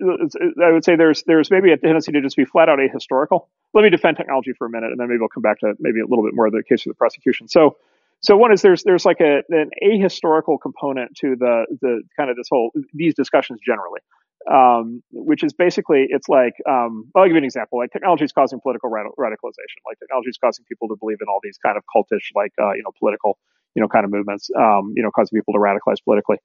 I 0.64 0.72
would 0.72 0.84
say 0.84 0.96
there's 0.96 1.22
there's 1.24 1.50
maybe 1.50 1.70
a 1.70 1.76
tendency 1.76 2.12
to 2.12 2.20
just 2.20 2.36
be 2.36 2.44
flat 2.44 2.68
out 2.68 2.78
ahistorical. 2.78 3.46
Let 3.74 3.82
me 3.82 3.90
defend 3.90 4.16
technology 4.16 4.52
for 4.56 4.66
a 4.66 4.70
minute, 4.70 4.90
and 4.90 4.98
then 4.98 5.08
maybe 5.08 5.18
we'll 5.20 5.28
come 5.28 5.42
back 5.42 5.60
to 5.60 5.74
maybe 5.78 6.00
a 6.00 6.06
little 6.06 6.24
bit 6.24 6.34
more 6.34 6.46
of 6.46 6.52
the 6.52 6.62
case 6.66 6.86
of 6.86 6.90
the 6.90 6.94
prosecution. 6.94 7.46
So, 7.46 7.76
so 8.20 8.36
one 8.36 8.52
is 8.52 8.62
there's 8.62 8.82
there's 8.84 9.04
like 9.04 9.20
a 9.20 9.42
an 9.50 9.70
ahistorical 9.82 10.58
component 10.60 11.14
to 11.16 11.36
the 11.38 11.66
the 11.80 12.02
kind 12.18 12.30
of 12.30 12.36
this 12.36 12.48
whole 12.50 12.70
these 12.92 13.14
discussions 13.14 13.60
generally, 13.64 14.00
um, 14.50 15.02
which 15.12 15.44
is 15.44 15.52
basically 15.52 16.06
it's 16.08 16.28
like 16.28 16.54
um, 16.68 17.10
I'll 17.14 17.24
give 17.24 17.32
you 17.32 17.38
an 17.38 17.44
example. 17.44 17.78
Like 17.78 17.92
technology 17.92 18.24
is 18.24 18.32
causing 18.32 18.60
political 18.60 18.90
radicalization. 18.90 19.80
Like 19.86 19.98
technology 19.98 20.30
is 20.30 20.38
causing 20.42 20.64
people 20.68 20.88
to 20.88 20.96
believe 20.98 21.18
in 21.20 21.28
all 21.28 21.40
these 21.42 21.58
kind 21.64 21.76
of 21.76 21.84
cultish, 21.94 22.30
like 22.34 22.52
uh, 22.60 22.72
you 22.72 22.82
know, 22.82 22.90
political 22.98 23.38
you 23.76 23.82
know, 23.82 23.88
kind 23.88 24.04
of 24.04 24.10
movements, 24.10 24.48
um, 24.58 24.94
you 24.96 25.02
know, 25.02 25.10
causing 25.14 25.36
people 25.38 25.52
to 25.52 25.60
radicalize 25.60 26.02
politically. 26.02 26.38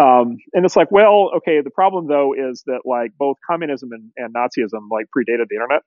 Um, 0.00 0.38
and 0.54 0.64
it's 0.64 0.76
like, 0.76 0.90
well, 0.90 1.30
okay, 1.36 1.60
the 1.62 1.70
problem 1.70 2.08
though 2.08 2.32
is 2.32 2.62
that 2.66 2.80
like 2.84 3.12
both 3.18 3.36
communism 3.48 3.90
and, 3.92 4.10
and 4.16 4.34
Nazism 4.34 4.88
like 4.90 5.06
predated 5.14 5.46
the 5.50 5.56
internet, 5.56 5.82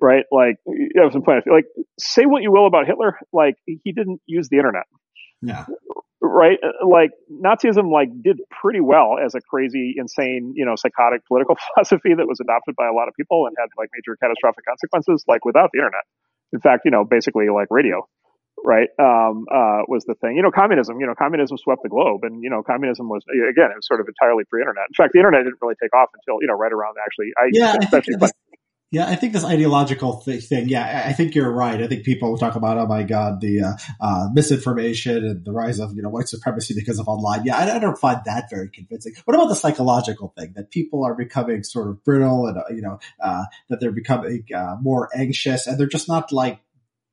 right? 0.00 0.24
Like, 0.30 0.56
you 0.66 1.02
have 1.02 1.12
some 1.12 1.22
point. 1.22 1.44
Like, 1.50 1.66
say 1.98 2.24
what 2.24 2.42
you 2.42 2.52
will 2.52 2.66
about 2.66 2.86
Hitler, 2.86 3.18
like 3.32 3.56
he 3.66 3.92
didn't 3.92 4.20
use 4.26 4.48
the 4.48 4.56
internet. 4.56 4.84
Yeah. 5.42 5.66
Right. 6.20 6.58
Like 6.86 7.10
Nazism, 7.30 7.90
like 7.90 8.08
did 8.22 8.38
pretty 8.48 8.80
well 8.80 9.16
as 9.18 9.34
a 9.34 9.40
crazy, 9.40 9.94
insane, 9.96 10.52
you 10.54 10.64
know, 10.64 10.76
psychotic 10.76 11.26
political 11.26 11.56
philosophy 11.74 12.14
that 12.16 12.26
was 12.28 12.38
adopted 12.40 12.76
by 12.76 12.86
a 12.86 12.92
lot 12.92 13.08
of 13.08 13.14
people 13.14 13.46
and 13.46 13.56
had 13.58 13.66
like 13.76 13.90
major 13.92 14.16
catastrophic 14.22 14.64
consequences, 14.64 15.24
like 15.26 15.44
without 15.44 15.70
the 15.72 15.80
internet. 15.80 16.04
In 16.52 16.60
fact, 16.60 16.82
you 16.84 16.90
know, 16.90 17.04
basically 17.04 17.48
like 17.48 17.68
radio 17.70 18.06
right, 18.64 18.88
um, 18.98 19.44
uh, 19.50 19.82
was 19.88 20.04
the 20.06 20.14
thing. 20.14 20.36
You 20.36 20.42
know, 20.42 20.50
communism, 20.50 21.00
you 21.00 21.06
know, 21.06 21.14
communism 21.18 21.58
swept 21.58 21.82
the 21.82 21.88
globe 21.88 22.22
and, 22.22 22.42
you 22.42 22.50
know, 22.50 22.62
communism 22.62 23.08
was, 23.08 23.22
again, 23.26 23.70
it 23.70 23.76
was 23.76 23.86
sort 23.86 24.00
of 24.00 24.06
entirely 24.06 24.44
pre-internet. 24.48 24.86
In 24.88 24.94
fact, 24.94 25.12
the 25.12 25.18
internet 25.18 25.44
didn't 25.44 25.58
really 25.60 25.74
take 25.82 25.94
off 25.94 26.10
until, 26.14 26.40
you 26.40 26.46
know, 26.46 26.54
right 26.54 26.72
around 26.72 26.96
actually, 27.02 27.34
I, 27.36 27.50
yeah, 27.52 27.76
especially, 27.82 28.14
I 28.16 28.30
think, 28.30 28.61
Yeah, 28.92 29.08
I 29.08 29.16
think 29.16 29.32
this 29.32 29.42
ideological 29.42 30.20
th- 30.20 30.44
thing. 30.44 30.68
Yeah, 30.68 31.04
I 31.06 31.14
think 31.14 31.34
you're 31.34 31.50
right. 31.50 31.82
I 31.82 31.86
think 31.86 32.04
people 32.04 32.36
talk 32.36 32.56
about, 32.56 32.76
oh 32.76 32.86
my 32.86 33.04
god, 33.04 33.40
the 33.40 33.62
uh, 33.62 33.72
uh, 34.02 34.28
misinformation 34.34 35.24
and 35.24 35.42
the 35.46 35.50
rise 35.50 35.80
of 35.80 35.96
you 35.96 36.02
know 36.02 36.10
white 36.10 36.28
supremacy 36.28 36.74
because 36.74 36.98
of 36.98 37.08
online. 37.08 37.46
Yeah, 37.46 37.56
I, 37.56 37.76
I, 37.76 37.78
don't 37.78 37.96
find 37.96 38.20
that 38.26 38.50
very 38.50 38.68
convincing. 38.68 39.14
What 39.24 39.34
about 39.34 39.48
the 39.48 39.54
psychological 39.54 40.34
thing 40.36 40.52
that 40.56 40.70
people 40.70 41.06
are 41.06 41.14
becoming 41.14 41.62
sort 41.62 41.88
of 41.88 42.04
brittle 42.04 42.46
and 42.46 42.58
uh, 42.58 42.64
you 42.68 42.82
know 42.82 43.00
uh, 43.18 43.44
that 43.70 43.80
they're 43.80 43.92
becoming 43.92 44.44
uh, 44.54 44.76
more 44.82 45.08
anxious 45.16 45.66
and 45.66 45.80
they're 45.80 45.86
just 45.86 46.06
not 46.06 46.30
like 46.30 46.60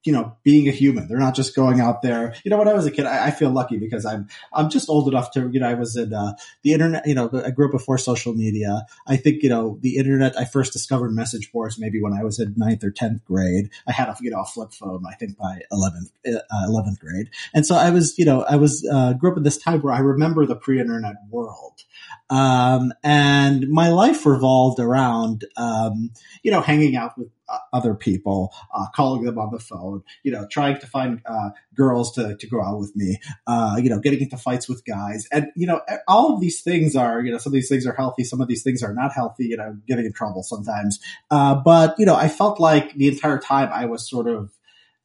you 0.03 0.13
know, 0.13 0.37
being 0.43 0.67
a 0.67 0.71
human. 0.71 1.07
They're 1.07 1.19
not 1.19 1.35
just 1.35 1.55
going 1.55 1.81
out 1.81 2.01
there. 2.01 2.33
You 2.45 2.51
know, 2.51 2.57
when 2.57 2.67
I 2.69 2.73
was 2.73 2.85
a 2.85 2.91
kid, 2.91 3.05
I, 3.05 3.27
I 3.27 3.31
feel 3.31 3.49
lucky 3.49 3.77
because 3.77 4.05
I'm, 4.05 4.27
I'm 4.53 4.69
just 4.69 4.89
old 4.89 5.09
enough 5.09 5.31
to, 5.31 5.49
you 5.51 5.59
know, 5.59 5.67
I 5.67 5.73
was 5.73 5.97
in, 5.97 6.13
uh, 6.13 6.33
the 6.63 6.73
internet, 6.73 7.05
you 7.05 7.15
know, 7.15 7.29
I 7.45 7.51
grew 7.51 7.65
up 7.65 7.71
before 7.71 7.97
social 7.97 8.33
media. 8.33 8.85
I 9.07 9.17
think, 9.17 9.43
you 9.43 9.49
know, 9.49 9.77
the 9.81 9.97
internet, 9.97 10.37
I 10.37 10.45
first 10.45 10.71
discovered 10.71 11.11
message 11.11 11.51
boards 11.51 11.77
maybe 11.77 12.01
when 12.01 12.13
I 12.13 12.23
was 12.23 12.39
in 12.39 12.53
ninth 12.55 12.83
or 12.83 12.91
10th 12.91 13.25
grade. 13.25 13.69
I 13.87 13.91
had 13.91 14.07
a, 14.07 14.15
you 14.21 14.31
know, 14.31 14.39
a 14.39 14.45
flip 14.45 14.71
phone, 14.71 15.03
I 15.09 15.15
think 15.15 15.37
by 15.37 15.61
11th, 15.71 16.11
uh, 16.25 16.67
11th 16.67 16.99
grade. 16.99 17.29
And 17.53 17.65
so 17.65 17.75
I 17.75 17.89
was, 17.89 18.17
you 18.17 18.25
know, 18.25 18.43
I 18.43 18.55
was, 18.55 18.87
uh, 18.89 19.13
grew 19.13 19.31
up 19.31 19.37
in 19.37 19.43
this 19.43 19.57
time 19.57 19.81
where 19.81 19.93
I 19.93 19.99
remember 19.99 20.45
the 20.45 20.55
pre-internet 20.55 21.15
world. 21.29 21.83
Um, 22.29 22.93
and 23.03 23.67
my 23.69 23.89
life 23.89 24.25
revolved 24.25 24.79
around, 24.79 25.45
um, 25.57 26.11
you 26.43 26.51
know, 26.51 26.61
hanging 26.61 26.95
out 26.95 27.17
with 27.17 27.29
other 27.73 27.93
people, 27.93 28.53
uh, 28.73 28.85
calling 28.95 29.23
them 29.23 29.37
on 29.37 29.51
the 29.51 29.59
phone, 29.59 30.03
you 30.23 30.31
know, 30.31 30.47
trying 30.49 30.79
to 30.79 30.87
find 30.87 31.21
uh, 31.25 31.49
girls 31.75 32.13
to, 32.13 32.35
to 32.37 32.47
go 32.47 32.61
out 32.61 32.79
with 32.79 32.95
me, 32.95 33.17
uh, 33.47 33.77
you 33.81 33.89
know, 33.89 33.99
getting 33.99 34.21
into 34.21 34.37
fights 34.37 34.67
with 34.67 34.83
guys. 34.85 35.27
And, 35.31 35.47
you 35.55 35.67
know, 35.67 35.81
all 36.07 36.33
of 36.33 36.41
these 36.41 36.61
things 36.61 36.95
are, 36.95 37.21
you 37.21 37.31
know, 37.31 37.37
some 37.37 37.51
of 37.51 37.55
these 37.55 37.69
things 37.69 37.85
are 37.85 37.93
healthy, 37.93 38.23
some 38.23 38.41
of 38.41 38.47
these 38.47 38.63
things 38.63 38.83
are 38.83 38.93
not 38.93 39.13
healthy, 39.13 39.45
you 39.45 39.57
know, 39.57 39.77
getting 39.87 40.05
in 40.05 40.13
trouble 40.13 40.43
sometimes. 40.43 40.99
Uh, 41.31 41.55
but, 41.55 41.95
you 41.97 42.05
know, 42.05 42.15
I 42.15 42.27
felt 42.27 42.59
like 42.59 42.93
the 42.95 43.07
entire 43.07 43.39
time 43.39 43.69
I 43.71 43.85
was 43.85 44.09
sort 44.09 44.27
of 44.27 44.51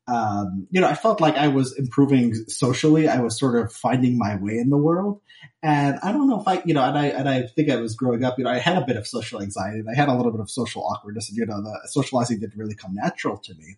um, 0.06 0.66
you 0.70 0.80
know, 0.80 0.86
I 0.86 0.94
felt 0.94 1.20
like 1.20 1.36
I 1.36 1.48
was 1.48 1.76
improving 1.78 2.34
socially. 2.48 3.08
I 3.08 3.20
was 3.20 3.38
sort 3.38 3.58
of 3.58 3.72
finding 3.72 4.18
my 4.18 4.36
way 4.36 4.58
in 4.58 4.68
the 4.68 4.76
world. 4.76 5.20
And 5.62 5.98
I 6.02 6.12
don't 6.12 6.28
know 6.28 6.40
if 6.40 6.46
I, 6.46 6.62
you 6.66 6.74
know, 6.74 6.82
and 6.82 6.98
I, 6.98 7.06
and 7.06 7.28
I 7.28 7.42
think 7.42 7.70
I 7.70 7.76
was 7.76 7.94
growing 7.94 8.22
up, 8.22 8.38
you 8.38 8.44
know, 8.44 8.50
I 8.50 8.58
had 8.58 8.76
a 8.76 8.84
bit 8.84 8.96
of 8.96 9.06
social 9.06 9.40
anxiety 9.40 9.78
and 9.78 9.88
I 9.88 9.94
had 9.94 10.08
a 10.08 10.14
little 10.14 10.30
bit 10.30 10.40
of 10.40 10.50
social 10.50 10.82
awkwardness 10.84 11.30
and, 11.30 11.38
you 11.38 11.46
know, 11.46 11.62
the 11.62 11.88
socializing 11.88 12.40
didn't 12.40 12.58
really 12.58 12.74
come 12.74 12.94
natural 12.94 13.38
to 13.38 13.54
me. 13.54 13.76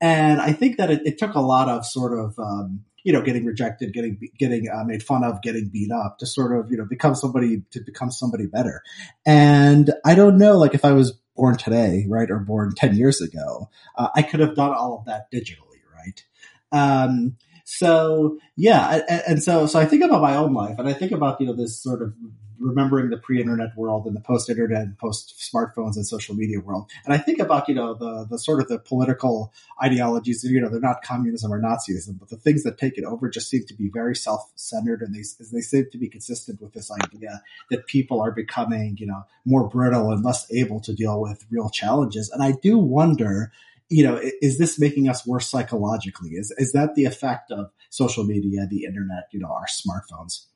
And 0.00 0.40
I 0.40 0.52
think 0.52 0.76
that 0.78 0.90
it, 0.90 1.02
it 1.06 1.18
took 1.18 1.34
a 1.34 1.40
lot 1.40 1.68
of 1.68 1.86
sort 1.86 2.18
of, 2.18 2.36
um, 2.38 2.84
you 3.04 3.12
know, 3.12 3.22
getting 3.22 3.44
rejected, 3.46 3.92
getting 3.94 4.18
getting 4.38 4.68
uh, 4.68 4.84
made 4.84 5.02
fun 5.02 5.24
of, 5.24 5.40
getting 5.40 5.68
beat 5.68 5.90
up 5.90 6.18
to 6.18 6.26
sort 6.26 6.54
of 6.54 6.70
you 6.70 6.76
know 6.76 6.84
become 6.84 7.14
somebody 7.14 7.62
to 7.70 7.80
become 7.80 8.10
somebody 8.10 8.46
better. 8.46 8.82
And 9.24 9.90
I 10.04 10.14
don't 10.14 10.36
know, 10.36 10.58
like 10.58 10.74
if 10.74 10.84
I 10.84 10.92
was 10.92 11.18
born 11.40 11.56
today, 11.56 12.04
right, 12.06 12.30
or 12.30 12.38
born 12.38 12.74
10 12.74 12.96
years 12.96 13.22
ago, 13.22 13.70
uh, 13.96 14.08
I 14.14 14.20
could 14.20 14.40
have 14.40 14.54
done 14.54 14.74
all 14.74 14.98
of 14.98 15.06
that 15.06 15.32
digitally, 15.32 15.80
right? 15.96 16.22
Um, 16.70 17.36
so 17.64 18.38
yeah, 18.56 19.00
and, 19.08 19.22
and, 19.26 19.42
so 19.42 19.66
so 19.66 19.78
I 19.78 19.86
think 19.86 20.02
about 20.02 20.20
my 20.20 20.36
own 20.36 20.52
life, 20.52 20.78
and 20.78 20.86
I 20.88 20.92
think 20.92 21.12
about 21.12 21.40
you 21.40 21.46
know 21.46 21.54
this 21.54 21.80
sort 21.80 22.02
of 22.02 22.12
remembering 22.60 23.10
the 23.10 23.16
pre-internet 23.16 23.76
world 23.76 24.06
and 24.06 24.14
the 24.14 24.20
post-internet 24.20 24.82
and 24.82 24.98
post-smartphones 24.98 25.96
and 25.96 26.06
social 26.06 26.34
media 26.34 26.60
world. 26.60 26.90
And 27.04 27.14
I 27.14 27.18
think 27.18 27.38
about, 27.38 27.68
you 27.68 27.74
know, 27.74 27.94
the, 27.94 28.26
the 28.28 28.38
sort 28.38 28.60
of 28.60 28.68
the 28.68 28.78
political 28.78 29.52
ideologies, 29.82 30.44
you 30.44 30.60
know, 30.60 30.68
they're 30.68 30.80
not 30.80 31.02
communism 31.02 31.52
or 31.52 31.60
Nazism, 31.60 32.18
but 32.18 32.28
the 32.28 32.36
things 32.36 32.62
that 32.64 32.78
take 32.78 32.98
it 32.98 33.04
over 33.04 33.28
just 33.30 33.48
seem 33.48 33.64
to 33.66 33.74
be 33.74 33.88
very 33.88 34.14
self-centered 34.14 35.00
and 35.00 35.14
they, 35.14 35.24
they 35.52 35.62
seem 35.62 35.86
to 35.90 35.98
be 35.98 36.08
consistent 36.08 36.60
with 36.60 36.72
this 36.72 36.90
idea 36.90 37.42
that 37.70 37.86
people 37.86 38.20
are 38.20 38.32
becoming, 38.32 38.96
you 38.98 39.06
know, 39.06 39.24
more 39.44 39.68
brittle 39.68 40.10
and 40.10 40.24
less 40.24 40.46
able 40.52 40.80
to 40.80 40.92
deal 40.92 41.20
with 41.20 41.46
real 41.50 41.70
challenges. 41.70 42.30
And 42.30 42.42
I 42.42 42.52
do 42.52 42.78
wonder, 42.78 43.52
you 43.88 44.04
know, 44.04 44.20
is 44.42 44.58
this 44.58 44.78
making 44.78 45.08
us 45.08 45.26
worse 45.26 45.48
psychologically? 45.48 46.30
Is, 46.30 46.54
is 46.58 46.72
that 46.72 46.94
the 46.94 47.06
effect 47.06 47.50
of 47.50 47.70
social 47.88 48.24
media, 48.24 48.66
the 48.68 48.84
internet, 48.84 49.28
you 49.32 49.40
know, 49.40 49.48
our 49.48 49.66
smartphones? 49.66 50.46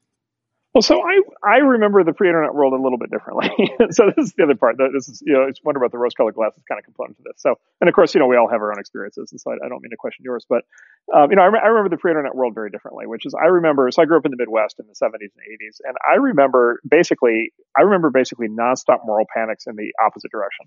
Well, 0.74 0.82
so 0.82 1.00
I 1.06 1.22
I 1.46 1.58
remember 1.58 2.02
the 2.02 2.12
pre-internet 2.12 2.52
world 2.52 2.72
a 2.72 2.82
little 2.82 2.98
bit 2.98 3.08
differently. 3.08 3.48
so 3.94 4.10
this 4.10 4.26
is 4.26 4.34
the 4.34 4.42
other 4.42 4.56
part. 4.56 4.74
This 4.76 5.08
is 5.08 5.22
you 5.24 5.32
know, 5.32 5.46
it's 5.46 5.62
wonder 5.62 5.78
about 5.78 5.92
the 5.92 5.98
rose-colored 5.98 6.34
glasses 6.34 6.64
kind 6.68 6.80
of 6.80 6.84
component 6.84 7.16
to 7.18 7.22
this. 7.22 7.38
So, 7.38 7.54
and 7.80 7.88
of 7.88 7.94
course, 7.94 8.12
you 8.12 8.18
know, 8.18 8.26
we 8.26 8.36
all 8.36 8.50
have 8.50 8.60
our 8.60 8.72
own 8.72 8.80
experiences, 8.80 9.30
and 9.30 9.40
so 9.40 9.52
I, 9.52 9.64
I 9.64 9.68
don't 9.68 9.82
mean 9.82 9.90
to 9.90 9.96
question 9.96 10.24
yours, 10.24 10.44
but 10.48 10.66
um, 11.14 11.30
you 11.30 11.36
know, 11.36 11.42
I, 11.42 11.46
I, 11.46 11.68
remember 11.70 11.94
the 11.94 12.00
pre-internet 12.00 12.34
world 12.34 12.54
very 12.54 12.70
differently. 12.70 13.06
Which 13.06 13.24
is, 13.24 13.34
I 13.38 13.46
remember. 13.46 13.88
So 13.92 14.02
I 14.02 14.04
grew 14.04 14.18
up 14.18 14.26
in 14.26 14.32
the 14.32 14.36
Midwest 14.36 14.80
in 14.80 14.86
the 14.90 14.98
70s 14.98 15.30
and 15.30 15.46
80s, 15.46 15.78
and 15.86 15.94
I 16.02 16.16
remember 16.16 16.80
basically, 16.82 17.52
I 17.78 17.82
remember 17.82 18.10
basically 18.10 18.48
nonstop 18.48 19.06
moral 19.06 19.26
panics 19.32 19.68
in 19.68 19.76
the 19.76 19.94
opposite 20.04 20.32
direction. 20.32 20.66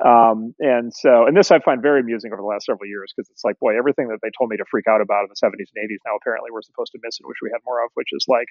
Um, 0.00 0.54
and 0.58 0.92
so, 0.92 1.28
and 1.28 1.36
this 1.36 1.52
I 1.52 1.60
find 1.60 1.80
very 1.80 2.00
amusing 2.00 2.32
over 2.32 2.40
the 2.40 2.48
last 2.48 2.66
several 2.66 2.88
years 2.88 3.12
because 3.14 3.30
it's 3.30 3.44
like, 3.44 3.60
boy, 3.60 3.78
everything 3.78 4.08
that 4.08 4.18
they 4.22 4.32
told 4.36 4.50
me 4.50 4.56
to 4.56 4.64
freak 4.68 4.88
out 4.88 5.00
about 5.00 5.28
in 5.28 5.30
the 5.30 5.38
70s 5.38 5.70
and 5.76 5.78
80s 5.78 6.02
now 6.04 6.16
apparently 6.16 6.50
we're 6.50 6.66
supposed 6.66 6.90
to 6.92 6.98
miss 7.04 7.20
and 7.20 7.28
wish 7.28 7.38
we 7.40 7.52
had 7.52 7.62
more 7.64 7.84
of, 7.84 7.90
which 7.94 8.10
is 8.10 8.24
like, 8.26 8.48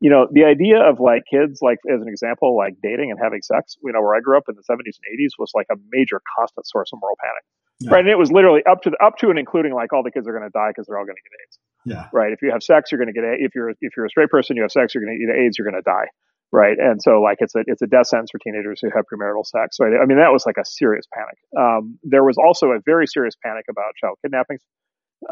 you 0.00 0.10
know, 0.10 0.28
the 0.30 0.44
idea 0.44 0.76
of 0.76 1.00
like 1.00 1.24
kids, 1.28 1.60
like 1.62 1.78
as 1.88 2.02
an 2.02 2.08
example, 2.08 2.56
like 2.56 2.74
dating 2.82 3.10
and 3.10 3.18
having 3.22 3.40
sex, 3.40 3.76
you 3.82 3.92
know, 3.92 4.00
where 4.00 4.14
I 4.14 4.20
grew 4.20 4.36
up 4.36 4.44
in 4.48 4.54
the 4.54 4.62
70s 4.62 5.00
and 5.00 5.08
80s 5.16 5.38
was 5.38 5.52
like 5.54 5.66
a 5.72 5.76
major 5.90 6.20
constant 6.36 6.68
source 6.68 6.90
of 6.92 7.00
moral 7.00 7.16
panic. 7.20 7.44
Yeah. 7.80 7.90
Right. 7.92 8.00
And 8.00 8.08
it 8.08 8.18
was 8.18 8.32
literally 8.32 8.62
up 8.68 8.82
to 8.82 8.90
the, 8.90 8.96
up 9.04 9.16
to 9.18 9.28
and 9.28 9.38
including 9.38 9.74
like 9.74 9.92
all 9.92 10.02
the 10.02 10.10
kids 10.10 10.28
are 10.28 10.32
going 10.32 10.44
to 10.44 10.52
die 10.52 10.68
because 10.68 10.86
they're 10.86 10.98
all 10.98 11.04
going 11.04 11.16
to 11.16 11.24
get 11.24 11.36
AIDS. 11.44 11.58
Yeah. 11.84 12.08
Right. 12.12 12.32
If 12.32 12.40
you 12.42 12.50
have 12.52 12.62
sex, 12.62 12.92
you're 12.92 13.00
going 13.00 13.12
to 13.12 13.16
get 13.16 13.24
AIDS. 13.24 13.40
If 13.40 13.54
you're, 13.54 13.70
if 13.70 13.96
you're 13.96 14.06
a 14.06 14.10
straight 14.10 14.28
person, 14.28 14.56
you 14.56 14.62
have 14.62 14.72
sex, 14.72 14.94
you're 14.94 15.04
going 15.04 15.16
to 15.16 15.20
get 15.20 15.32
AIDS, 15.32 15.56
you're 15.56 15.68
going 15.68 15.80
to 15.80 15.88
die. 15.88 16.08
Right. 16.52 16.76
And 16.78 17.00
so 17.02 17.20
like 17.20 17.38
it's 17.40 17.54
a, 17.54 17.64
it's 17.66 17.82
a 17.82 17.86
death 17.86 18.06
sentence 18.06 18.30
for 18.30 18.38
teenagers 18.38 18.80
who 18.80 18.88
have 18.94 19.04
premarital 19.12 19.44
sex. 19.44 19.76
Right. 19.80 19.92
I 20.00 20.04
mean, 20.04 20.18
that 20.18 20.32
was 20.32 20.44
like 20.44 20.56
a 20.60 20.64
serious 20.64 21.04
panic. 21.12 21.36
Um, 21.56 21.98
there 22.02 22.24
was 22.24 22.36
also 22.36 22.68
a 22.68 22.80
very 22.84 23.06
serious 23.06 23.34
panic 23.44 23.64
about 23.68 23.92
child 24.00 24.16
kidnappings. 24.22 24.60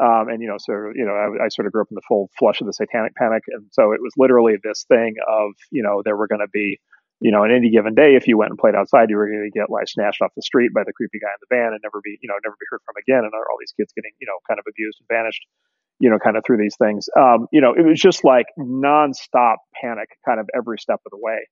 Um, 0.01 0.29
and 0.29 0.41
you 0.41 0.47
know, 0.47 0.55
of, 0.55 0.95
you 0.95 1.05
know, 1.05 1.13
I, 1.13 1.45
I, 1.45 1.47
sort 1.49 1.67
of 1.67 1.71
grew 1.71 1.81
up 1.81 1.91
in 1.91 1.95
the 1.95 2.07
full 2.07 2.29
flush 2.37 2.59
of 2.59 2.67
the 2.67 2.73
satanic 2.73 3.15
panic, 3.15 3.43
and 3.47 3.67
so 3.71 3.91
it 3.91 4.01
was 4.01 4.11
literally 4.17 4.55
this 4.61 4.83
thing 4.87 5.15
of, 5.27 5.51
you 5.71 5.83
know, 5.83 6.01
there 6.03 6.17
were 6.17 6.27
going 6.27 6.41
to 6.41 6.51
be, 6.51 6.79
you 7.21 7.31
know, 7.31 7.43
on 7.43 7.51
any 7.51 7.69
given 7.69 7.93
day, 7.93 8.15
if 8.15 8.27
you 8.27 8.37
went 8.37 8.49
and 8.49 8.59
played 8.59 8.75
outside, 8.75 9.09
you 9.09 9.15
were 9.15 9.29
going 9.29 9.49
to 9.49 9.57
get 9.57 9.69
like 9.69 9.87
snatched 9.87 10.21
off 10.21 10.33
the 10.35 10.41
street 10.41 10.73
by 10.73 10.83
the 10.83 10.93
creepy 10.93 11.19
guy 11.19 11.29
in 11.29 11.41
the 11.41 11.55
van 11.55 11.71
and 11.71 11.79
never 11.83 12.01
be, 12.03 12.17
you 12.21 12.27
know, 12.27 12.35
never 12.43 12.55
be 12.59 12.65
heard 12.69 12.81
from 12.83 12.95
again, 12.97 13.23
and 13.23 13.33
all 13.33 13.57
these 13.59 13.73
kids 13.77 13.93
getting, 13.93 14.11
you 14.19 14.27
know, 14.27 14.37
kind 14.49 14.59
of 14.59 14.65
abused 14.67 14.97
and 14.99 15.07
vanished, 15.07 15.45
you 15.99 16.09
know, 16.09 16.19
kind 16.19 16.35
of 16.35 16.43
through 16.45 16.57
these 16.57 16.75
things. 16.77 17.07
Um, 17.15 17.47
you 17.51 17.61
know, 17.61 17.73
it 17.77 17.85
was 17.85 17.99
just 17.99 18.23
like 18.25 18.47
nonstop 18.59 19.57
panic, 19.79 20.09
kind 20.25 20.39
of 20.39 20.49
every 20.55 20.79
step 20.79 20.99
of 21.05 21.11
the 21.11 21.21
way 21.21 21.45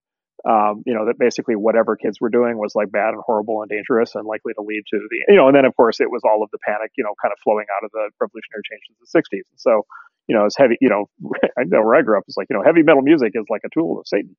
um, 0.43 0.83
you 0.85 0.93
know, 0.93 1.05
that 1.07 1.17
basically 1.17 1.55
whatever 1.55 1.95
kids 1.95 2.19
were 2.19 2.29
doing 2.29 2.57
was 2.57 2.75
like 2.75 2.91
bad 2.91 3.15
and 3.15 3.23
horrible 3.25 3.61
and 3.61 3.69
dangerous 3.69 4.15
and 4.15 4.27
likely 4.27 4.53
to 4.53 4.61
lead 4.61 4.83
to 4.91 4.99
the, 4.99 5.31
you 5.31 5.37
know, 5.39 5.47
and 5.47 5.55
then 5.55 5.65
of 5.65 5.75
course 5.75 6.01
it 6.01 6.11
was 6.11 6.21
all 6.25 6.43
of 6.43 6.49
the 6.51 6.59
panic, 6.67 6.91
you 6.97 7.03
know, 7.03 7.15
kind 7.21 7.31
of 7.31 7.39
flowing 7.43 7.65
out 7.79 7.85
of 7.85 7.91
the 7.91 8.09
revolutionary 8.19 8.63
changes 8.67 8.91
of 8.91 9.07
the 9.07 9.11
60s. 9.11 9.47
And 9.47 9.59
so, 9.59 9.85
you 10.27 10.35
know, 10.35 10.43
it's 10.43 10.57
heavy, 10.57 10.75
you 10.81 10.89
know, 10.89 11.07
I 11.57 11.63
know 11.63 11.81
where 11.81 11.95
I 11.95 12.01
grew 12.01 12.17
up 12.17 12.25
is 12.27 12.35
like, 12.35 12.47
you 12.49 12.57
know, 12.57 12.63
heavy 12.63 12.83
metal 12.83 13.01
music 13.01 13.31
is 13.35 13.45
like 13.49 13.63
a 13.63 13.71
tool 13.73 13.99
of 13.99 14.07
Satan, 14.07 14.35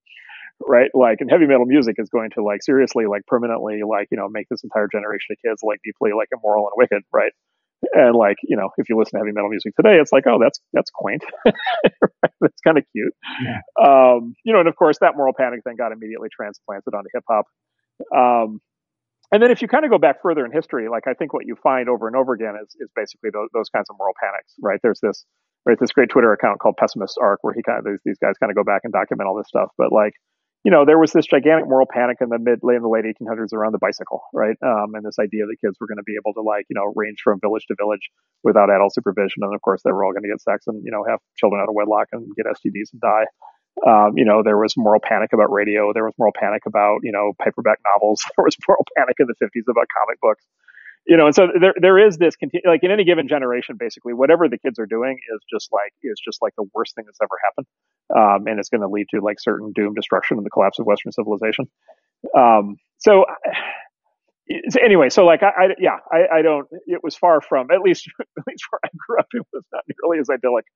right? 0.60 0.90
Like, 0.92 1.24
and 1.24 1.30
heavy 1.30 1.46
metal 1.46 1.64
music 1.64 1.96
is 1.96 2.10
going 2.10 2.30
to 2.36 2.44
like 2.44 2.62
seriously, 2.62 3.06
like 3.06 3.24
permanently, 3.24 3.80
like, 3.80 4.08
you 4.12 4.18
know, 4.18 4.28
make 4.28 4.48
this 4.50 4.62
entire 4.62 4.88
generation 4.92 5.32
of 5.32 5.38
kids 5.40 5.64
like 5.64 5.80
deeply 5.84 6.12
like 6.12 6.28
immoral 6.36 6.68
and 6.68 6.76
wicked, 6.76 7.02
right? 7.12 7.32
And 7.92 8.16
like 8.16 8.36
you 8.42 8.56
know 8.56 8.70
if 8.78 8.88
you 8.88 8.96
listen 8.98 9.12
to 9.12 9.18
heavy 9.18 9.32
metal 9.32 9.50
music 9.50 9.74
today 9.76 9.98
it's 10.00 10.12
like 10.12 10.26
oh 10.26 10.38
that's 10.40 10.60
that's 10.72 10.90
quaint. 10.90 11.24
That's 12.40 12.60
kind 12.60 12.76
of 12.76 12.84
cute. 12.92 13.14
Yeah. 13.42 13.60
um, 13.82 14.34
you 14.44 14.52
know 14.52 14.60
and 14.60 14.68
of 14.68 14.76
course 14.76 14.98
that 15.00 15.16
moral 15.16 15.32
panic 15.32 15.60
then 15.64 15.76
got 15.76 15.92
immediately 15.92 16.28
transplanted 16.34 16.92
onto 16.92 17.08
hip 17.14 17.24
hop. 17.28 17.46
Um, 18.14 18.60
and 19.32 19.42
then 19.42 19.50
if 19.50 19.62
you 19.62 19.68
kind 19.68 19.84
of 19.84 19.90
go 19.90 19.98
back 19.98 20.20
further 20.22 20.44
in 20.44 20.52
history 20.52 20.88
like 20.88 21.04
i 21.06 21.14
think 21.14 21.32
what 21.32 21.46
you 21.46 21.56
find 21.62 21.88
over 21.88 22.06
and 22.06 22.16
over 22.16 22.34
again 22.34 22.54
is, 22.62 22.68
is 22.80 22.90
basically 22.94 23.30
those, 23.32 23.48
those 23.54 23.68
kinds 23.70 23.86
of 23.90 23.96
moral 23.98 24.14
panics 24.22 24.54
right? 24.60 24.78
There's 24.82 25.00
this 25.00 25.24
right 25.64 25.78
this 25.80 25.92
great 25.92 26.10
twitter 26.10 26.32
account 26.32 26.60
called 26.60 26.76
pessimist 26.76 27.18
arc 27.20 27.40
where 27.42 27.54
he 27.54 27.62
kind 27.62 27.78
of 27.78 27.84
these, 27.84 28.00
these 28.04 28.18
guys 28.18 28.34
kind 28.38 28.50
of 28.50 28.56
go 28.56 28.64
back 28.64 28.82
and 28.84 28.92
document 28.92 29.26
all 29.28 29.36
this 29.36 29.48
stuff. 29.48 29.70
But 29.78 29.92
like 29.92 30.12
you 30.64 30.70
know, 30.70 30.84
there 30.86 30.98
was 30.98 31.12
this 31.12 31.26
gigantic 31.26 31.68
moral 31.68 31.86
panic 31.86 32.18
in 32.20 32.30
the 32.30 32.38
mid, 32.40 32.60
late 32.62 32.76
in 32.76 32.82
the 32.82 32.88
late 32.88 33.04
1800s 33.04 33.52
around 33.52 33.72
the 33.72 33.78
bicycle, 33.78 34.24
right? 34.32 34.56
Um, 34.64 34.96
and 34.96 35.04
this 35.04 35.20
idea 35.20 35.44
that 35.44 35.56
kids 35.60 35.76
were 35.78 35.86
going 35.86 36.00
to 36.00 36.08
be 36.08 36.16
able 36.16 36.32
to 36.34 36.40
like, 36.40 36.64
you 36.70 36.74
know, 36.74 36.90
range 36.96 37.20
from 37.22 37.38
village 37.38 37.68
to 37.68 37.76
village 37.76 38.08
without 38.42 38.70
adult 38.72 38.94
supervision. 38.94 39.44
And 39.44 39.54
of 39.54 39.60
course, 39.60 39.82
they 39.84 39.92
were 39.92 40.04
all 40.04 40.12
going 40.12 40.24
to 40.24 40.32
get 40.32 40.40
sex 40.40 40.64
and, 40.66 40.80
you 40.82 40.90
know, 40.90 41.04
have 41.04 41.20
children 41.36 41.60
out 41.60 41.68
of 41.68 41.74
wedlock 41.76 42.08
and 42.12 42.24
get 42.34 42.46
STDs 42.46 42.96
and 42.96 43.00
die. 43.04 43.28
Um, 43.84 44.16
you 44.16 44.24
know, 44.24 44.42
there 44.42 44.56
was 44.56 44.72
moral 44.76 45.00
panic 45.04 45.34
about 45.34 45.52
radio. 45.52 45.92
There 45.92 46.04
was 46.04 46.14
moral 46.16 46.32
panic 46.32 46.62
about, 46.64 47.00
you 47.02 47.12
know, 47.12 47.32
paperback 47.36 47.80
novels. 47.84 48.24
There 48.36 48.44
was 48.48 48.56
moral 48.66 48.86
panic 48.96 49.16
in 49.20 49.28
the 49.28 49.36
50s 49.36 49.68
about 49.68 49.84
comic 49.92 50.16
books 50.22 50.46
you 51.06 51.16
know, 51.16 51.26
and 51.26 51.34
so 51.34 51.48
there 51.60 51.74
there 51.80 51.98
is 51.98 52.16
this 52.16 52.34
like 52.66 52.82
in 52.82 52.90
any 52.90 53.04
given 53.04 53.28
generation, 53.28 53.76
basically, 53.78 54.14
whatever 54.14 54.48
the 54.48 54.56
kids 54.56 54.78
are 54.78 54.86
doing 54.86 55.18
is 55.34 55.40
just 55.52 55.70
like 55.70 55.92
is 56.02 56.18
just 56.24 56.40
like 56.40 56.54
the 56.56 56.64
worst 56.74 56.94
thing 56.94 57.04
that's 57.04 57.18
ever 57.22 57.36
happened, 57.44 57.66
um, 58.16 58.46
and 58.46 58.58
it's 58.58 58.70
going 58.70 58.80
to 58.80 58.88
lead 58.88 59.06
to 59.10 59.20
like 59.20 59.38
certain 59.38 59.72
doom, 59.72 59.92
destruction, 59.94 60.38
and 60.38 60.46
the 60.46 60.50
collapse 60.50 60.78
of 60.78 60.86
Western 60.86 61.12
civilization. 61.12 61.68
Um, 62.36 62.76
so. 62.98 63.24
Anyway, 64.78 65.08
so 65.08 65.24
like 65.24 65.42
I, 65.42 65.46
I 65.46 65.68
yeah, 65.78 65.96
I, 66.12 66.38
I, 66.38 66.42
don't. 66.42 66.68
It 66.86 67.02
was 67.02 67.16
far 67.16 67.40
from 67.40 67.70
at 67.70 67.80
least 67.80 68.06
at 68.20 68.44
least 68.46 68.64
where 68.68 68.78
I 68.84 68.88
grew 68.94 69.18
up. 69.18 69.26
It 69.32 69.42
was 69.54 69.64
not 69.72 69.84
nearly 69.88 70.20
as 70.20 70.28
idyllic 70.28 70.66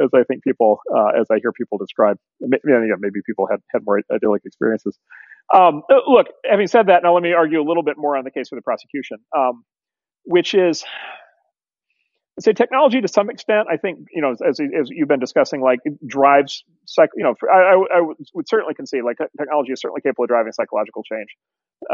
as 0.00 0.10
I 0.14 0.22
think 0.22 0.44
people 0.44 0.78
uh, 0.96 1.20
as 1.20 1.26
I 1.28 1.40
hear 1.40 1.50
people 1.50 1.78
describe. 1.78 2.16
Maybe, 2.40 2.60
maybe 3.00 3.18
people 3.26 3.48
had 3.50 3.58
had 3.72 3.82
more 3.84 4.00
idyllic 4.12 4.42
experiences. 4.44 4.96
Um, 5.54 5.82
uh, 5.90 6.00
look, 6.06 6.26
having 6.48 6.66
said 6.66 6.86
that, 6.88 7.02
now 7.02 7.14
let 7.14 7.22
me 7.22 7.32
argue 7.32 7.60
a 7.60 7.66
little 7.66 7.82
bit 7.82 7.96
more 7.96 8.16
on 8.16 8.24
the 8.24 8.30
case 8.30 8.48
for 8.50 8.56
the 8.56 8.62
prosecution, 8.62 9.18
um, 9.36 9.64
which 10.24 10.52
is, 10.52 10.84
say, 12.38 12.52
technology 12.52 13.00
to 13.00 13.08
some 13.08 13.30
extent. 13.30 13.66
I 13.70 13.78
think 13.78 14.08
you 14.12 14.20
know, 14.20 14.34
as, 14.46 14.60
as 14.60 14.88
you've 14.90 15.08
been 15.08 15.20
discussing, 15.20 15.62
like 15.62 15.80
drives, 16.06 16.64
psych, 16.86 17.08
you 17.16 17.24
know, 17.24 17.34
I, 17.50 17.98
I, 17.98 18.00
would 18.34 18.48
certainly 18.48 18.74
concede 18.74 19.04
like 19.04 19.16
technology 19.38 19.72
is 19.72 19.80
certainly 19.80 20.02
capable 20.02 20.24
of 20.24 20.28
driving 20.28 20.52
psychological 20.52 21.02
change. 21.02 21.28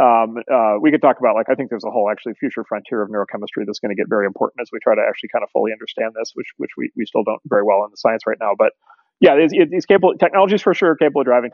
Um, 0.00 0.36
uh, 0.50 0.80
we 0.80 0.90
could 0.90 1.02
talk 1.02 1.20
about 1.20 1.36
like 1.36 1.46
I 1.48 1.54
think 1.54 1.70
there's 1.70 1.84
a 1.84 1.90
whole 1.90 2.10
actually 2.10 2.34
future 2.34 2.64
frontier 2.68 3.02
of 3.02 3.10
neurochemistry 3.10 3.66
that's 3.66 3.78
going 3.78 3.94
to 3.94 4.00
get 4.00 4.08
very 4.08 4.26
important 4.26 4.62
as 4.62 4.70
we 4.72 4.80
try 4.82 4.96
to 4.96 5.02
actually 5.06 5.28
kind 5.28 5.44
of 5.44 5.50
fully 5.52 5.70
understand 5.70 6.12
this, 6.18 6.32
which 6.34 6.48
which 6.56 6.70
we, 6.76 6.90
we 6.96 7.06
still 7.06 7.22
don't 7.22 7.40
very 7.46 7.62
well 7.62 7.84
in 7.84 7.90
the 7.92 7.96
science 7.96 8.24
right 8.26 8.38
now, 8.40 8.54
but 8.58 8.72
yeah, 9.20 9.34
it's, 9.38 9.52
it's 9.54 9.86
capable. 9.86 10.14
Technology 10.18 10.56
is 10.56 10.62
for 10.62 10.74
sure 10.74 10.96
capable 10.96 11.22
of 11.22 11.26
driving 11.26 11.50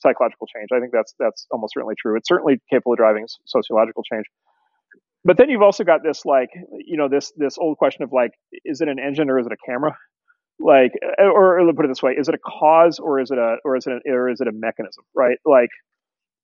psychological 0.00 0.46
change. 0.46 0.68
I 0.72 0.80
think 0.80 0.92
that's 0.92 1.14
that's 1.18 1.46
almost 1.50 1.74
certainly 1.74 1.94
true. 1.98 2.16
It's 2.16 2.28
certainly 2.28 2.60
capable 2.70 2.92
of 2.92 2.98
driving 2.98 3.26
sociological 3.46 4.02
change. 4.02 4.26
But 5.24 5.36
then 5.36 5.50
you've 5.50 5.62
also 5.62 5.84
got 5.84 6.02
this 6.02 6.24
like 6.24 6.50
you 6.78 6.96
know 6.96 7.08
this 7.08 7.32
this 7.36 7.58
old 7.58 7.78
question 7.78 8.02
of 8.02 8.12
like 8.12 8.32
is 8.64 8.80
it 8.80 8.88
an 8.88 8.98
engine 8.98 9.30
or 9.30 9.38
is 9.38 9.46
it 9.46 9.52
a 9.52 9.56
camera? 9.66 9.96
Like 10.58 10.92
uh, 11.02 11.24
or, 11.24 11.60
or 11.60 11.72
put 11.72 11.86
it 11.86 11.88
this 11.88 12.02
way, 12.02 12.12
is 12.12 12.28
it 12.28 12.34
a 12.34 12.38
cause 12.38 12.98
or 12.98 13.20
is 13.20 13.30
it 13.30 13.38
a 13.38 13.56
or 13.64 13.76
is 13.76 13.86
it 13.86 13.94
a, 14.06 14.10
or 14.10 14.28
is 14.28 14.40
it 14.40 14.48
a 14.48 14.52
mechanism? 14.52 15.04
Right? 15.14 15.38
Like 15.44 15.70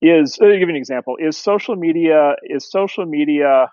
is 0.00 0.36
give 0.40 0.50
you 0.50 0.68
an 0.68 0.76
example. 0.76 1.16
Is 1.18 1.36
social 1.36 1.76
media 1.76 2.34
is 2.42 2.70
social 2.70 3.04
media 3.04 3.68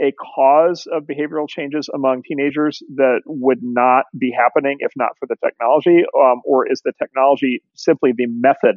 a 0.00 0.12
cause 0.12 0.86
of 0.90 1.04
behavioral 1.04 1.48
changes 1.48 1.88
among 1.92 2.22
teenagers 2.22 2.82
that 2.96 3.20
would 3.26 3.62
not 3.62 4.04
be 4.16 4.30
happening 4.30 4.76
if 4.80 4.92
not 4.96 5.10
for 5.18 5.26
the 5.26 5.36
technology? 5.44 6.04
Um, 6.18 6.42
or 6.44 6.70
is 6.70 6.82
the 6.84 6.92
technology 6.98 7.62
simply 7.74 8.12
the 8.16 8.26
method 8.26 8.76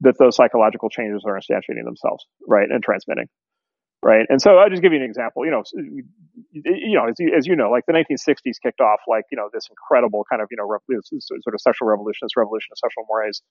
that 0.00 0.18
those 0.18 0.36
psychological 0.36 0.90
changes 0.90 1.24
are 1.26 1.38
instantiating 1.38 1.84
themselves, 1.84 2.26
right, 2.46 2.68
and 2.70 2.82
transmitting? 2.82 3.28
right? 4.06 4.26
And 4.28 4.40
so 4.40 4.58
I'll 4.58 4.70
just 4.70 4.82
give 4.82 4.92
you 4.92 4.98
an 4.98 5.04
example. 5.04 5.44
You 5.44 5.50
know, 5.50 5.64
you 6.52 6.94
know, 6.94 7.08
as 7.08 7.16
you, 7.18 7.34
as 7.36 7.46
you 7.46 7.56
know, 7.56 7.70
like 7.70 7.84
the 7.86 7.92
1960s 7.92 8.62
kicked 8.62 8.80
off 8.80 9.00
like 9.08 9.24
you 9.32 9.36
know 9.36 9.48
this 9.52 9.66
incredible 9.68 10.24
kind 10.30 10.40
of 10.40 10.48
you 10.50 10.56
know 10.56 10.66
sort 11.18 11.54
of 11.54 11.60
sexual 11.60 11.88
revolution, 11.88 12.22
this 12.22 12.36
revolution 12.36 12.68
of 12.70 12.78
sexual 12.78 13.04
mores, 13.08 13.42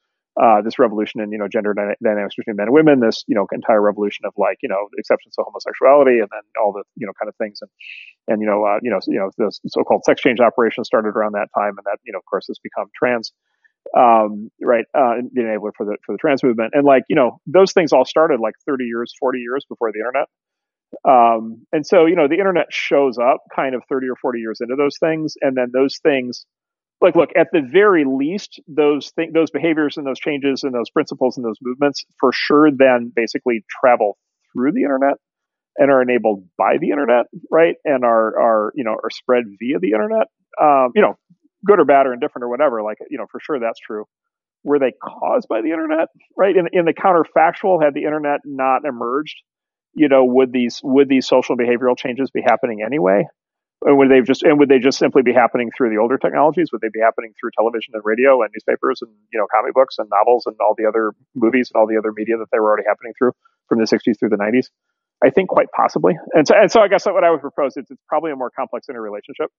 uh, 0.41 0.61
this 0.61 0.79
revolution 0.79 1.21
in 1.21 1.31
you 1.31 1.37
know 1.37 1.47
gender 1.47 1.73
dynamics 1.73 2.35
between 2.35 2.55
men 2.55 2.67
and 2.67 2.73
women, 2.73 2.99
this 2.99 3.23
you 3.27 3.35
know 3.35 3.47
entire 3.51 3.81
revolution 3.81 4.25
of 4.25 4.33
like 4.37 4.57
you 4.61 4.69
know 4.69 4.87
exceptions 4.97 5.35
to 5.35 5.43
homosexuality, 5.43 6.19
and 6.19 6.29
then 6.31 6.41
all 6.61 6.73
the 6.73 6.83
you 6.95 7.05
know 7.05 7.13
kind 7.19 7.29
of 7.29 7.35
things, 7.37 7.59
and 7.61 7.71
and 8.27 8.41
you 8.41 8.47
know 8.47 8.63
uh, 8.65 8.79
you 8.81 8.91
know 8.91 8.99
you 9.07 9.19
know 9.19 9.31
the 9.37 9.51
so-called 9.67 10.03
sex 10.05 10.21
change 10.21 10.39
operation 10.39 10.83
started 10.83 11.15
around 11.15 11.33
that 11.33 11.47
time, 11.55 11.77
and 11.77 11.85
that 11.85 11.99
you 12.03 12.11
know 12.11 12.19
of 12.19 12.25
course 12.25 12.47
has 12.47 12.59
become 12.59 12.87
trans 12.95 13.31
um, 13.95 14.49
right, 14.61 14.85
uh, 14.93 15.15
enabler 15.37 15.71
for 15.75 15.85
the 15.85 15.97
for 16.05 16.13
the 16.13 16.17
trans 16.17 16.43
movement, 16.43 16.73
and 16.73 16.85
like 16.85 17.03
you 17.09 17.15
know, 17.15 17.39
those 17.45 17.71
things 17.73 17.93
all 17.93 18.05
started 18.05 18.39
like 18.39 18.55
30 18.65 18.85
years, 18.85 19.13
40 19.19 19.39
years 19.39 19.65
before 19.69 19.91
the 19.91 19.99
internet. 19.99 20.27
Um, 21.03 21.65
and 21.71 21.85
so 21.85 22.05
you 22.05 22.15
know, 22.15 22.27
the 22.27 22.37
internet 22.37 22.67
shows 22.71 23.17
up 23.17 23.43
kind 23.55 23.75
of 23.75 23.83
30 23.89 24.07
or 24.07 24.15
40 24.15 24.39
years 24.39 24.59
into 24.61 24.75
those 24.75 24.97
things, 24.97 25.35
and 25.41 25.55
then 25.55 25.71
those 25.73 25.99
things, 25.99 26.45
like 27.01 27.15
look, 27.15 27.29
at 27.35 27.47
the 27.51 27.61
very 27.61 28.05
least, 28.05 28.61
those 28.67 29.11
thing, 29.11 29.31
those 29.33 29.51
behaviors 29.51 29.97
and 29.97 30.05
those 30.05 30.19
changes 30.19 30.63
and 30.63 30.73
those 30.73 30.89
principles 30.89 31.37
and 31.37 31.45
those 31.45 31.57
movements, 31.61 32.05
for 32.19 32.31
sure, 32.33 32.69
then 32.71 33.11
basically 33.15 33.63
travel 33.81 34.17
through 34.53 34.71
the 34.71 34.83
internet 34.83 35.15
and 35.77 35.91
are 35.91 36.01
enabled 36.01 36.47
by 36.57 36.77
the 36.79 36.91
internet, 36.91 37.25
right? 37.51 37.75
And 37.83 38.05
are 38.05 38.39
are 38.39 38.71
you 38.75 38.83
know 38.83 38.93
are 38.93 39.09
spread 39.11 39.43
via 39.59 39.79
the 39.79 39.91
internet. 39.91 40.27
Um, 40.61 40.91
you 40.95 41.01
know, 41.01 41.17
good 41.65 41.79
or 41.79 41.85
bad 41.85 42.05
or 42.05 42.13
indifferent 42.13 42.43
or 42.43 42.49
whatever, 42.49 42.81
like, 42.81 42.97
you 43.09 43.17
know, 43.17 43.25
for 43.29 43.39
sure 43.39 43.59
that's 43.59 43.79
true. 43.79 44.05
Were 44.63 44.79
they 44.79 44.93
caused 45.03 45.47
by 45.49 45.61
the 45.61 45.71
internet? 45.71 46.07
Right. 46.37 46.55
In, 46.55 46.67
in 46.71 46.85
the 46.85 46.93
counterfactual, 46.93 47.83
had 47.83 47.93
the 47.93 48.03
internet 48.03 48.41
not 48.45 48.85
emerged, 48.85 49.35
you 49.93 50.07
know, 50.07 50.23
would 50.25 50.51
these, 50.51 50.79
would 50.83 51.09
these 51.09 51.27
social 51.27 51.57
behavioral 51.57 51.97
changes 51.97 52.31
be 52.31 52.41
happening 52.41 52.81
anyway? 52.85 53.25
Or 53.85 53.93
would 53.95 54.09
they 54.09 54.21
just, 54.25 54.41
and 54.41 54.57
would 54.57 54.67
they 54.67 54.79
just 54.79 54.97
simply 54.97 55.21
be 55.21 55.31
happening 55.31 55.69
through 55.69 55.93
the 55.93 56.01
older 56.01 56.17
technologies? 56.17 56.73
Would 56.73 56.81
they 56.81 56.89
be 56.89 57.05
happening 57.05 57.33
through 57.37 57.51
television 57.53 57.93
and 57.93 58.01
radio 58.03 58.41
and 58.41 58.49
newspapers 58.49 59.05
and, 59.05 59.13
you 59.31 59.37
know, 59.37 59.45
comic 59.53 59.75
books 59.77 60.01
and 60.01 60.09
novels 60.09 60.49
and 60.49 60.55
all 60.59 60.73
the 60.75 60.89
other 60.89 61.13
movies 61.35 61.69
and 61.69 61.79
all 61.79 61.85
the 61.85 61.97
other 62.01 62.11
media 62.11 62.37
that 62.41 62.49
they 62.51 62.57
were 62.57 62.65
already 62.65 62.89
happening 62.89 63.13
through 63.15 63.31
from 63.69 63.77
the 63.77 63.85
60s 63.85 64.17
through 64.17 64.29
the 64.29 64.41
90s? 64.41 64.73
I 65.23 65.29
think 65.29 65.49
quite 65.49 65.67
possibly. 65.69 66.17
And 66.33 66.47
so, 66.47 66.55
and 66.57 66.71
so 66.71 66.81
I 66.81 66.87
guess 66.87 67.05
what 67.05 67.23
I 67.23 67.29
would 67.29 67.41
propose 67.41 67.77
is 67.77 67.85
it's 67.89 68.01
probably 68.09 68.31
a 68.31 68.35
more 68.35 68.49
complex 68.49 68.89
interrelationship 68.89 69.53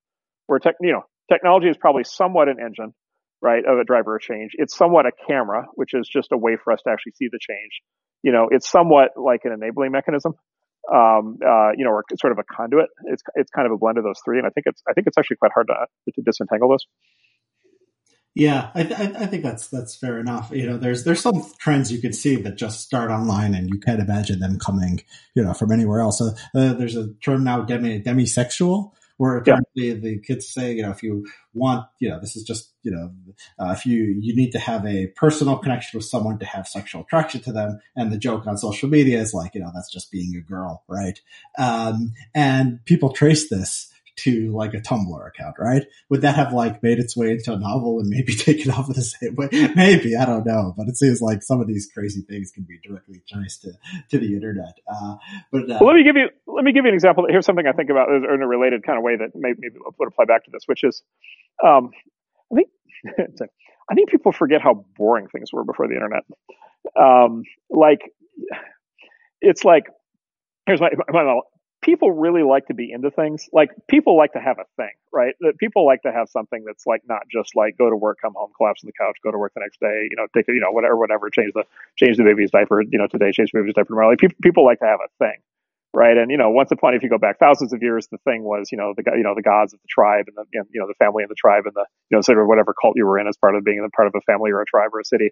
where 0.47 0.59
tech, 0.59 0.74
you 0.81 0.93
know, 0.93 1.03
technology 1.31 1.68
is 1.68 1.77
probably 1.77 2.03
somewhat 2.05 2.49
an 2.49 2.57
engine, 2.59 2.95
right, 3.41 3.64
of 3.64 3.79
a 3.79 3.85
driver 3.85 4.16
of 4.16 4.22
change. 4.22 4.53
It's 4.55 4.77
somewhat 4.77 5.07
a 5.07 5.12
camera, 5.27 5.66
which 5.74 5.95
is 5.95 6.09
just 6.12 6.33
a 6.33 6.37
way 6.37 6.57
for 6.62 6.72
us 6.72 6.83
to 6.83 6.91
actually 6.91 7.12
see 7.12 7.29
the 7.31 7.39
change. 7.41 7.81
You 8.22 8.33
know, 8.33 8.49
it's 8.51 8.68
somewhat 8.68 9.11
like 9.16 9.43
an 9.45 9.53
enabling 9.53 9.93
mechanism, 9.93 10.35
um, 10.93 11.39
uh, 11.45 11.70
you 11.76 11.84
know, 11.84 11.91
or 11.91 12.05
sort 12.18 12.32
of 12.32 12.39
a 12.39 12.45
conduit. 12.45 12.89
It's 13.05 13.22
it's 13.34 13.51
kind 13.51 13.66
of 13.66 13.72
a 13.72 13.78
blend 13.78 13.99
of 13.99 14.05
those 14.05 14.20
three, 14.24 14.39
and 14.39 14.47
I 14.47 14.51
think 14.51 14.66
it's 14.66 14.82
I 14.89 14.93
think 14.93 15.07
it's 15.07 15.18
actually 15.18 15.37
quite 15.37 15.53
hard 15.53 15.68
to 15.68 16.12
to 16.12 16.22
disentangle 16.22 16.68
those. 16.68 16.87
Yeah, 18.39 18.70
I, 18.74 18.82
I, 18.82 19.26
think 19.26 19.43
that's 19.43 19.68
that's 19.68 19.97
fair 19.97 20.20
enough. 20.20 20.51
You 20.53 20.66
know, 20.66 20.76
there's 20.76 21.05
there's 21.05 21.22
some 21.22 21.43
trends 21.59 21.91
you 21.91 22.03
can 22.03 22.12
see 22.12 22.37
that 22.37 22.57
just 22.57 22.80
start 22.80 23.11
online, 23.11 23.55
and 23.55 23.70
you 23.70 23.80
can't 23.80 23.99
imagine 23.99 24.41
them 24.41 24.59
coming, 24.59 25.01
you 25.34 25.43
know, 25.43 25.55
from 25.55 25.72
anywhere 25.72 26.01
else. 26.01 26.20
Uh, 26.20 26.32
uh, 26.55 26.74
there's 26.74 26.97
a 26.97 27.14
term 27.24 27.45
now, 27.45 27.62
demi 27.62 28.03
demisexual, 28.03 28.93
where 29.17 29.39
apparently 29.39 29.89
yeah. 29.89 29.95
the 29.95 30.19
kids 30.21 30.49
say, 30.49 30.73
you 30.73 30.83
know, 30.83 30.91
if 30.91 31.03
you 31.03 31.27
want, 31.55 31.87
you 31.99 32.09
know, 32.09 32.21
this 32.21 32.37
is 32.37 32.43
just, 32.43 32.73
you 32.83 32.91
know, 32.91 33.11
uh, 33.59 33.75
if 33.77 33.87
you, 33.87 34.17
you 34.21 34.37
need 34.37 34.51
to 34.53 34.59
have 34.59 34.85
a 34.87 35.07
personal 35.17 35.57
connection 35.57 35.99
with 35.99 36.05
someone 36.05 36.39
to 36.39 36.45
have 36.45 36.69
sexual 36.69 37.03
attraction 37.03 37.41
to 37.43 37.53
them. 37.53 37.81
And 37.97 38.12
the 38.12 38.19
joke 38.19 38.47
on 38.47 38.59
social 38.59 38.89
media 38.89 39.21
is 39.21 39.33
like, 39.33 39.55
you 39.55 39.61
know, 39.61 39.71
that's 39.75 39.93
just 39.93 40.11
being 40.11 40.37
a 40.37 40.41
girl, 40.41 40.85
right? 40.89 41.19
Um, 41.59 42.12
and 42.35 42.85
people 42.85 43.12
trace 43.12 43.49
this 43.49 43.91
to 44.17 44.53
like 44.53 44.75
a 44.75 44.79
Tumblr 44.79 45.29
account, 45.29 45.57
right? 45.59 45.85
Would 46.09 46.23
that 46.23 46.37
have 46.37 46.53
like 46.53 46.83
made 46.83 46.99
its 46.99 47.17
way 47.17 47.33
into 47.33 47.53
a 47.53 47.59
novel 47.59 48.01
and 48.01 48.09
maybe 48.09 48.35
taken 48.37 48.71
off 48.71 48.89
in 48.89 48.95
the 48.95 49.03
same 49.03 49.35
way? 49.35 49.49
Maybe 49.75 50.17
I 50.17 50.25
don't 50.25 50.47
know, 50.47 50.75
but 50.77 50.89
it 50.89 50.97
seems 50.97 51.21
like 51.21 51.43
some 51.43 51.61
of 51.61 51.67
these 51.67 51.91
crazy 51.93 52.23
things 52.23 52.51
can 52.51 52.64
be 52.64 52.79
directly 52.87 53.23
traced 53.29 53.62
to, 53.62 53.73
to 54.11 54.19
the 54.19 54.35
internet. 54.35 54.79
Uh, 54.89 55.17
but 55.53 55.71
uh, 55.71 55.79
well, 55.81 55.89
let 55.89 55.97
me 55.97 56.05
give 56.05 56.17
you 56.17 56.29
let 56.47 56.64
me 56.64 56.73
give 56.73 56.85
you 56.85 56.91
an 56.91 56.95
example. 56.95 57.27
Here's 57.29 57.47
something 57.47 57.67
I 57.67 57.73
think 57.73 57.91
about 57.91 58.09
in 58.09 58.43
a 58.43 58.47
related 58.47 58.85
kind 58.85 58.99
of 58.99 59.05
way 59.05 59.17
that 59.17 59.31
maybe, 59.35 59.59
maybe 59.61 59.77
would 59.99 60.09
apply 60.09 60.25
back 60.25 60.45
to 60.45 60.51
this, 60.51 60.62
which 60.67 60.85
is, 60.85 61.03
um, 61.64 61.91
I 62.53 62.57
think 62.57 62.69
I 63.91 63.95
think 63.95 64.11
people 64.11 64.33
forget 64.33 64.62
how 64.62 64.87
boring 64.97 65.29
things 65.29 65.53
were 65.53 65.64
before 65.64 65.89
the 65.89 65.95
internet. 65.95 66.25
Um, 66.99 67.43
like 67.71 68.01
it's 69.41 69.64
like 69.64 69.85
here's 70.67 70.81
my, 70.81 70.91
my 71.09 71.41
people 71.87 72.11
really 72.11 72.43
like 72.43 72.66
to 72.66 72.74
be 72.74 72.91
into 72.93 73.11
things. 73.12 73.49
Like 73.53 73.70
people 73.89 74.16
like 74.16 74.32
to 74.32 74.41
have 74.41 74.59
a 74.59 74.66
thing, 74.76 74.91
right? 75.12 75.34
That 75.41 75.57
people 75.57 75.87
like 75.87 76.03
to 76.03 76.12
have 76.12 76.28
something 76.28 76.64
that's 76.66 76.84
like 76.84 77.03
not 77.09 77.22
just 77.32 77.55
like 77.55 77.78
go 77.78 77.89
to 77.89 77.97
work, 77.97 78.18
come 78.20 78.34
home, 78.34 78.51
collapse 78.57 78.82
on 78.82 78.89
the 78.89 78.93
couch, 78.93 79.16
go 79.22 79.30
to 79.30 79.39
work 79.39 79.53
the 79.55 79.61
next 79.61 79.78
day, 79.78 80.09
you 80.11 80.16
know, 80.16 80.26
take 80.34 80.49
you 80.49 80.61
know 80.61 80.72
whatever, 80.72 80.97
whatever, 80.97 81.30
change 81.30 81.53
the 81.55 81.64
change 81.97 82.16
the 82.16 82.24
baby's 82.24 82.51
diaper, 82.51 82.82
you 82.82 82.99
know, 82.99 83.07
today 83.07 83.30
change 83.30 83.53
the 83.53 83.61
baby's 83.61 83.74
diaper 83.74 83.95
tomorrow. 83.95 84.11
Like 84.11 84.18
people 84.18 84.37
people 84.43 84.64
like 84.64 84.80
to 84.80 84.87
have 84.87 84.99
a 84.99 85.09
thing, 85.24 85.39
right? 85.95 86.18
And 86.18 86.28
you 86.30 86.37
know, 86.37 86.51
once 86.51 86.72
upon 86.72 86.95
if 86.95 87.05
you 87.05 87.09
go 87.09 87.18
back 87.18 87.39
thousands 87.39 87.72
of 87.72 87.80
years, 87.80 88.09
the 88.11 88.18
thing 88.18 88.43
was 88.43 88.68
you 88.72 88.78
know 88.78 88.93
the 88.97 89.05
you 89.14 89.22
know 89.22 89.37
the 89.37 89.47
gods 89.47 89.72
of 89.72 89.78
the 89.80 89.89
tribe 89.89 90.26
and 90.26 90.37
the 90.37 90.45
you 90.53 90.80
know 90.80 90.89
the 90.89 90.99
family 90.99 91.22
and 91.22 91.30
the 91.30 91.39
tribe 91.39 91.66
and 91.66 91.74
the 91.74 91.87
you 92.11 92.16
know 92.18 92.20
sort 92.20 92.39
of 92.39 92.49
whatever 92.49 92.74
cult 92.74 92.95
you 92.97 93.07
were 93.07 93.18
in 93.18 93.28
as 93.28 93.37
part 93.37 93.55
of 93.55 93.62
being 93.62 93.87
part 93.95 94.09
of 94.09 94.14
a 94.16 94.20
family 94.22 94.51
or 94.51 94.61
a 94.61 94.66
tribe 94.66 94.91
or 94.93 94.99
a 95.01 95.05
city. 95.05 95.30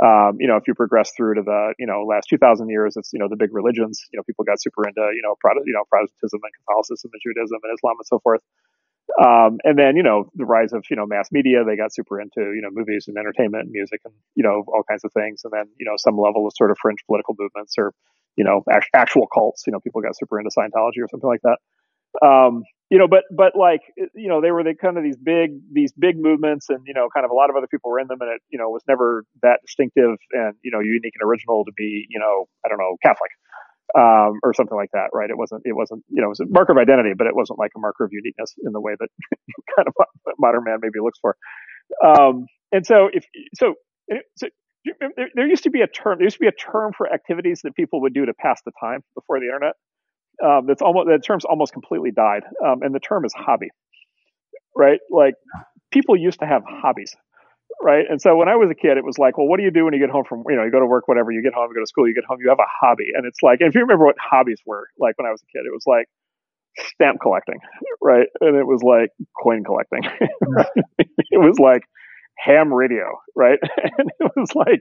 Um, 0.00 0.38
you 0.40 0.48
know, 0.48 0.56
if 0.56 0.64
you 0.66 0.74
progress 0.74 1.12
through 1.16 1.34
to 1.36 1.42
the, 1.42 1.74
you 1.78 1.86
know, 1.86 2.04
last 2.08 2.28
2000 2.30 2.68
years, 2.70 2.96
it's, 2.96 3.12
you 3.12 3.18
know, 3.18 3.28
the 3.28 3.36
big 3.36 3.52
religions, 3.52 4.00
you 4.12 4.16
know, 4.16 4.22
people 4.24 4.44
got 4.44 4.60
super 4.60 4.86
into, 4.88 5.00
you 5.00 5.20
know, 5.22 5.34
Protestant, 5.40 5.66
you 5.66 5.74
know, 5.74 5.84
Protestantism 5.90 6.40
and 6.42 6.52
Catholicism 6.64 7.10
and 7.12 7.20
Judaism 7.20 7.58
and 7.62 7.72
Islam 7.76 7.96
and 7.98 8.06
so 8.06 8.18
forth. 8.20 8.40
Um, 9.20 9.58
and 9.64 9.78
then, 9.78 9.96
you 9.96 10.02
know, 10.02 10.30
the 10.34 10.46
rise 10.46 10.72
of, 10.72 10.84
you 10.88 10.96
know, 10.96 11.06
mass 11.06 11.28
media, 11.30 11.64
they 11.64 11.76
got 11.76 11.92
super 11.92 12.20
into, 12.20 12.40
you 12.54 12.62
know, 12.62 12.70
movies 12.72 13.06
and 13.08 13.16
entertainment 13.18 13.64
and 13.64 13.72
music 13.72 14.00
and, 14.04 14.14
you 14.34 14.42
know, 14.42 14.64
all 14.68 14.82
kinds 14.88 15.04
of 15.04 15.12
things. 15.12 15.42
And 15.44 15.52
then, 15.52 15.66
you 15.78 15.84
know, 15.84 15.94
some 15.98 16.16
level 16.16 16.46
of 16.46 16.52
sort 16.56 16.70
of 16.70 16.78
fringe 16.80 17.00
political 17.06 17.34
movements 17.38 17.74
or, 17.76 17.92
you 18.36 18.44
know, 18.44 18.62
act- 18.70 18.90
actual 18.94 19.26
cults, 19.26 19.64
you 19.66 19.72
know, 19.72 19.80
people 19.80 20.00
got 20.00 20.16
super 20.16 20.38
into 20.38 20.50
Scientology 20.56 21.02
or 21.02 21.08
something 21.10 21.28
like 21.28 21.42
that. 21.42 21.58
Um, 22.20 22.64
you 22.92 22.98
know, 22.98 23.08
but 23.08 23.24
but 23.34 23.56
like 23.56 23.80
you 23.96 24.28
know, 24.28 24.42
they 24.42 24.50
were 24.50 24.62
the 24.62 24.74
kind 24.74 24.98
of 24.98 25.02
these 25.02 25.16
big 25.16 25.56
these 25.72 25.92
big 25.92 26.18
movements, 26.18 26.68
and 26.68 26.80
you 26.86 26.92
know, 26.92 27.08
kind 27.08 27.24
of 27.24 27.30
a 27.30 27.34
lot 27.34 27.48
of 27.48 27.56
other 27.56 27.66
people 27.66 27.90
were 27.90 27.98
in 27.98 28.06
them, 28.06 28.20
and 28.20 28.30
it 28.30 28.42
you 28.50 28.58
know 28.58 28.68
was 28.68 28.82
never 28.86 29.24
that 29.40 29.60
distinctive 29.64 30.18
and 30.32 30.54
you 30.62 30.70
know 30.70 30.80
unique 30.80 31.14
and 31.18 31.26
original 31.26 31.64
to 31.64 31.72
be 31.74 32.04
you 32.10 32.20
know 32.20 32.48
I 32.66 32.68
don't 32.68 32.76
know 32.76 32.96
Catholic 33.02 33.32
um, 33.96 34.40
or 34.42 34.52
something 34.52 34.76
like 34.76 34.90
that, 34.92 35.08
right? 35.14 35.30
It 35.30 35.38
wasn't 35.38 35.62
it 35.64 35.72
wasn't 35.72 36.04
you 36.10 36.20
know 36.20 36.26
it 36.26 36.36
was 36.36 36.40
a 36.40 36.46
marker 36.46 36.72
of 36.72 36.78
identity, 36.78 37.14
but 37.16 37.26
it 37.26 37.34
wasn't 37.34 37.58
like 37.58 37.70
a 37.74 37.80
marker 37.80 38.04
of 38.04 38.12
uniqueness 38.12 38.54
in 38.62 38.72
the 38.72 38.80
way 38.80 38.92
that 39.00 39.08
kind 39.76 39.88
of 39.88 39.94
modern 40.38 40.64
man 40.64 40.78
maybe 40.82 41.00
looks 41.00 41.18
for. 41.18 41.34
Um, 42.04 42.44
and 42.72 42.86
so 42.86 43.08
if 43.10 43.24
so, 43.54 43.72
so 44.36 44.48
there, 45.00 45.30
there 45.34 45.48
used 45.48 45.62
to 45.64 45.70
be 45.70 45.80
a 45.80 45.86
term. 45.86 46.18
There 46.18 46.26
used 46.26 46.36
to 46.36 46.44
be 46.44 46.46
a 46.46 46.52
term 46.52 46.92
for 46.94 47.10
activities 47.10 47.62
that 47.64 47.74
people 47.74 48.02
would 48.02 48.12
do 48.12 48.26
to 48.26 48.34
pass 48.34 48.60
the 48.66 48.72
time 48.80 49.02
before 49.14 49.40
the 49.40 49.46
internet 49.46 49.76
um, 50.44 50.66
that's 50.66 50.82
almost 50.82 51.06
the 51.08 51.18
term's 51.18 51.44
almost 51.44 51.72
completely 51.72 52.10
died, 52.10 52.42
um, 52.64 52.82
and 52.82 52.94
the 52.94 53.00
term 53.00 53.24
is 53.24 53.32
hobby, 53.34 53.70
right? 54.76 55.00
Like 55.10 55.34
people 55.92 56.16
used 56.16 56.40
to 56.40 56.46
have 56.46 56.62
hobbies, 56.66 57.14
right? 57.82 58.04
And 58.08 58.20
so 58.20 58.36
when 58.36 58.48
I 58.48 58.56
was 58.56 58.70
a 58.70 58.74
kid, 58.74 58.96
it 58.96 59.04
was 59.04 59.18
like, 59.18 59.38
well, 59.38 59.46
what 59.46 59.58
do 59.58 59.64
you 59.64 59.70
do 59.70 59.84
when 59.84 59.94
you 59.94 60.00
get 60.00 60.10
home 60.10 60.24
from, 60.28 60.44
you 60.48 60.56
know, 60.56 60.64
you 60.64 60.70
go 60.70 60.80
to 60.80 60.86
work, 60.86 61.08
whatever, 61.08 61.30
you 61.30 61.42
get 61.42 61.54
home, 61.54 61.68
you 61.70 61.74
go 61.74 61.82
to 61.82 61.86
school, 61.86 62.08
you 62.08 62.14
get 62.14 62.24
home, 62.24 62.38
you 62.40 62.48
have 62.48 62.58
a 62.58 62.70
hobby. 62.80 63.10
And 63.14 63.26
it's 63.26 63.42
like, 63.42 63.58
if 63.60 63.74
you 63.74 63.82
remember 63.82 64.04
what 64.04 64.16
hobbies 64.20 64.60
were 64.66 64.88
like 64.98 65.18
when 65.18 65.26
I 65.26 65.30
was 65.30 65.42
a 65.42 65.46
kid, 65.46 65.66
it 65.66 65.72
was 65.72 65.84
like 65.86 66.06
stamp 66.94 67.20
collecting, 67.20 67.60
right? 68.02 68.26
And 68.40 68.56
it 68.56 68.66
was 68.66 68.82
like 68.82 69.10
coin 69.42 69.64
collecting. 69.64 70.02
it 70.98 71.38
was 71.38 71.58
like 71.58 71.82
ham 72.38 72.72
radio, 72.72 73.04
right? 73.36 73.58
and 73.98 74.10
it 74.20 74.32
was 74.36 74.54
like, 74.54 74.80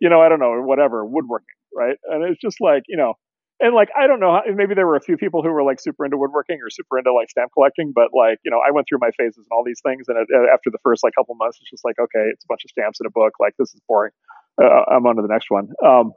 you 0.00 0.08
know, 0.08 0.20
I 0.20 0.28
don't 0.28 0.40
know, 0.40 0.60
whatever, 0.62 1.04
woodworking, 1.04 1.46
right? 1.74 1.96
And 2.04 2.24
it's 2.24 2.40
just 2.40 2.60
like, 2.60 2.82
you 2.88 2.96
know, 2.96 3.14
and 3.60 3.74
like 3.74 3.88
I 3.96 4.06
don't 4.06 4.20
know, 4.20 4.32
how, 4.32 4.42
maybe 4.54 4.74
there 4.74 4.86
were 4.86 4.96
a 4.96 5.00
few 5.00 5.16
people 5.16 5.42
who 5.42 5.50
were 5.50 5.62
like 5.62 5.80
super 5.80 6.04
into 6.04 6.16
woodworking 6.16 6.58
or 6.62 6.70
super 6.70 6.98
into 6.98 7.12
like 7.12 7.30
stamp 7.30 7.52
collecting, 7.52 7.92
but 7.94 8.10
like 8.14 8.38
you 8.44 8.50
know, 8.50 8.60
I 8.60 8.70
went 8.70 8.86
through 8.88 8.98
my 9.00 9.10
phases 9.18 9.38
and 9.38 9.52
all 9.52 9.64
these 9.64 9.80
things, 9.84 10.06
and 10.08 10.18
it, 10.18 10.28
after 10.52 10.70
the 10.70 10.78
first 10.82 11.02
like 11.02 11.14
couple 11.14 11.34
months, 11.34 11.58
it's 11.60 11.70
just 11.70 11.84
like 11.84 11.98
okay, 11.98 12.30
it's 12.32 12.44
a 12.44 12.48
bunch 12.48 12.64
of 12.64 12.70
stamps 12.70 13.00
in 13.00 13.06
a 13.06 13.10
book, 13.10 13.34
like 13.40 13.54
this 13.58 13.74
is 13.74 13.80
boring. 13.88 14.12
Uh, 14.60 14.84
I'm 14.90 15.06
on 15.06 15.16
to 15.16 15.22
the 15.22 15.28
next 15.28 15.50
one. 15.50 15.68
Um, 15.84 16.12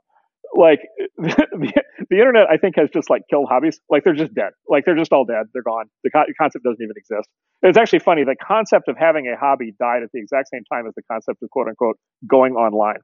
like 0.53 0.79
the, 1.17 1.73
the 2.09 2.17
internet, 2.17 2.47
I 2.49 2.57
think 2.57 2.75
has 2.77 2.89
just 2.89 3.09
like 3.09 3.23
killed 3.29 3.47
hobbies. 3.49 3.79
Like 3.89 4.03
they're 4.03 4.13
just 4.13 4.33
dead. 4.33 4.51
Like 4.67 4.85
they're 4.85 4.97
just 4.97 5.11
all 5.11 5.25
dead. 5.25 5.47
They're 5.53 5.63
gone. 5.63 5.85
The 6.03 6.11
co- 6.11 6.25
concept 6.39 6.63
doesn't 6.63 6.81
even 6.81 6.95
exist. 6.97 7.27
It's 7.61 7.77
actually 7.77 7.99
funny. 7.99 8.23
The 8.23 8.35
concept 8.35 8.87
of 8.87 8.97
having 8.97 9.27
a 9.27 9.37
hobby 9.37 9.73
died 9.79 10.03
at 10.03 10.09
the 10.13 10.19
exact 10.19 10.49
same 10.49 10.63
time 10.71 10.87
as 10.87 10.93
the 10.95 11.03
concept 11.09 11.41
of 11.43 11.49
quote 11.49 11.67
unquote 11.67 11.97
going 12.27 12.53
online 12.53 12.99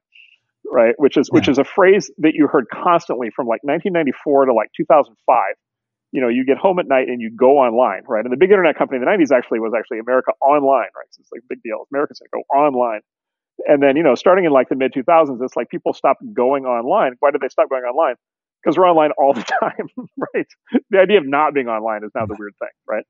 right? 0.72 0.94
Which 0.98 1.16
is, 1.16 1.28
yeah. 1.30 1.38
which 1.38 1.48
is 1.48 1.58
a 1.58 1.64
phrase 1.64 2.10
that 2.18 2.34
you 2.34 2.46
heard 2.46 2.66
constantly 2.72 3.30
from 3.34 3.46
like 3.46 3.62
1994 3.62 4.46
to 4.46 4.54
like 4.54 4.68
2005. 4.76 5.16
You 6.12 6.22
know, 6.22 6.28
you 6.28 6.46
get 6.46 6.56
home 6.56 6.78
at 6.78 6.88
night 6.88 7.08
and 7.08 7.20
you 7.20 7.30
go 7.34 7.58
online, 7.58 8.02
right? 8.08 8.24
And 8.24 8.32
the 8.32 8.36
big 8.38 8.50
internet 8.50 8.76
company 8.76 8.96
in 8.96 9.04
the 9.04 9.10
90s 9.10 9.36
actually 9.36 9.60
was 9.60 9.72
actually 9.76 9.98
America 9.98 10.32
Online, 10.40 10.88
right? 10.96 11.08
So 11.10 11.20
it's 11.20 11.30
like 11.30 11.42
a 11.42 11.48
big 11.48 11.62
deal. 11.62 11.86
America's 11.92 12.18
going 12.18 12.30
to 12.32 12.36
go 12.38 12.58
online. 12.58 13.00
And 13.66 13.82
then, 13.82 13.96
you 13.96 14.02
know, 14.02 14.14
starting 14.14 14.44
in 14.44 14.52
like 14.52 14.68
the 14.68 14.76
mid 14.76 14.92
2000s, 14.92 15.42
it's 15.42 15.56
like 15.56 15.68
people 15.68 15.92
stopped 15.92 16.22
going 16.32 16.64
online. 16.64 17.12
Why 17.20 17.30
did 17.30 17.40
they 17.40 17.48
stop 17.48 17.68
going 17.68 17.82
online? 17.82 18.14
Because 18.62 18.78
we're 18.78 18.88
online 18.88 19.10
all 19.18 19.34
the 19.34 19.42
time, 19.60 19.88
right? 20.34 20.46
The 20.90 20.98
idea 20.98 21.18
of 21.18 21.26
not 21.26 21.52
being 21.52 21.68
online 21.68 22.04
is 22.04 22.10
now 22.14 22.26
the 22.26 22.36
weird 22.38 22.54
thing, 22.58 22.68
right? 22.88 23.04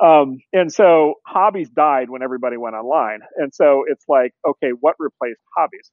Um, 0.00 0.38
and 0.52 0.72
so 0.72 1.14
hobbies 1.26 1.68
died 1.68 2.08
when 2.08 2.22
everybody 2.22 2.56
went 2.56 2.74
online. 2.74 3.20
And 3.36 3.52
so 3.52 3.84
it's 3.86 4.04
like, 4.08 4.32
okay, 4.48 4.70
what 4.80 4.94
replaced 4.98 5.40
hobbies? 5.56 5.90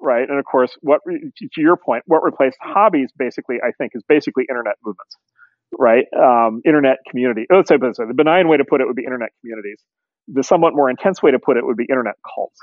Right? 0.00 0.28
And 0.28 0.38
of 0.38 0.44
course, 0.44 0.76
what 0.82 1.00
to 1.06 1.60
your 1.60 1.76
point, 1.76 2.04
what 2.06 2.22
replaced 2.22 2.58
hobbies 2.60 3.10
basically, 3.16 3.56
I 3.62 3.72
think, 3.78 3.92
is 3.94 4.02
basically 4.08 4.44
internet 4.48 4.76
movements, 4.84 5.16
right? 5.78 6.04
Um, 6.16 6.60
internet 6.64 6.98
community. 7.08 7.46
Oh, 7.50 7.56
let's 7.56 7.68
say 7.68 7.76
the 7.76 8.14
benign 8.14 8.48
way 8.48 8.56
to 8.56 8.64
put 8.64 8.80
it 8.80 8.86
would 8.86 8.96
be 8.96 9.04
internet 9.04 9.30
communities. 9.40 9.80
The 10.28 10.42
somewhat 10.42 10.74
more 10.74 10.90
intense 10.90 11.22
way 11.22 11.30
to 11.30 11.38
put 11.38 11.56
it 11.56 11.64
would 11.64 11.76
be 11.76 11.86
internet 11.88 12.16
cults, 12.34 12.60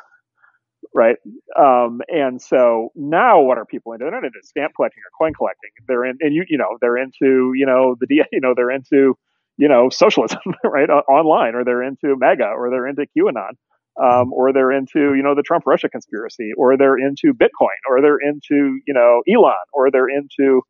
right? 0.93 1.15
Um, 1.57 2.01
and 2.07 2.41
so 2.41 2.89
now, 2.95 3.41
what 3.41 3.57
are 3.57 3.65
people 3.65 3.93
into? 3.93 4.05
They're 4.05 4.11
not 4.11 4.25
into 4.25 4.39
stamp 4.43 4.73
collecting 4.75 5.01
or 5.01 5.11
coin 5.17 5.33
collecting. 5.33 5.71
They're 5.87 6.05
in, 6.05 6.17
and 6.19 6.33
you, 6.33 6.43
you 6.47 6.57
know, 6.57 6.77
they're 6.81 6.97
into, 6.97 7.53
you 7.55 7.65
know, 7.65 7.95
the, 7.99 8.07
you 8.31 8.41
know, 8.41 8.53
they're 8.55 8.71
into, 8.71 9.17
you 9.57 9.67
know, 9.67 9.89
socialism, 9.89 10.41
right, 10.63 10.89
online, 10.89 11.55
or 11.55 11.63
they're 11.63 11.83
into 11.83 12.15
MAGA, 12.17 12.51
or 12.55 12.69
they're 12.69 12.87
into 12.87 13.05
QAnon 13.17 13.53
um, 14.01 14.33
or 14.33 14.51
they're 14.53 14.71
into 14.71 15.13
you 15.13 15.21
know 15.23 15.35
the 15.35 15.43
Trump 15.43 15.65
Russia 15.65 15.89
conspiracy, 15.89 16.51
or 16.57 16.77
they're 16.77 16.97
into 16.97 17.33
Bitcoin, 17.33 17.77
or 17.87 18.01
they're 18.01 18.19
into 18.19 18.79
you 18.87 18.93
know 18.93 19.21
Elon, 19.31 19.53
or 19.71 19.91
they're 19.91 20.09
into 20.09 20.61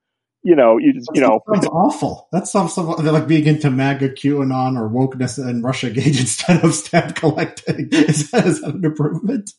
you 0.44 0.56
know 0.56 0.78
you 0.78 0.94
just, 0.94 1.10
you 1.14 1.22
know 1.22 1.42
sounds 1.52 1.68
awful. 1.68 2.28
That 2.32 2.48
sounds 2.48 2.78
like 2.78 3.28
being 3.28 3.46
into 3.46 3.72
MAGA, 3.72 4.10
QAnon, 4.10 4.78
or 4.78 4.90
wokeness 4.90 5.38
and 5.38 5.64
Russia 5.64 5.90
Gate 5.90 6.08
instead 6.20 6.64
of 6.64 6.74
stamp 6.74 7.16
collecting. 7.16 7.90
Is 7.92 8.32
that, 8.32 8.46
is 8.46 8.62
that 8.62 8.76
an 8.76 8.86
improvement? 8.86 9.52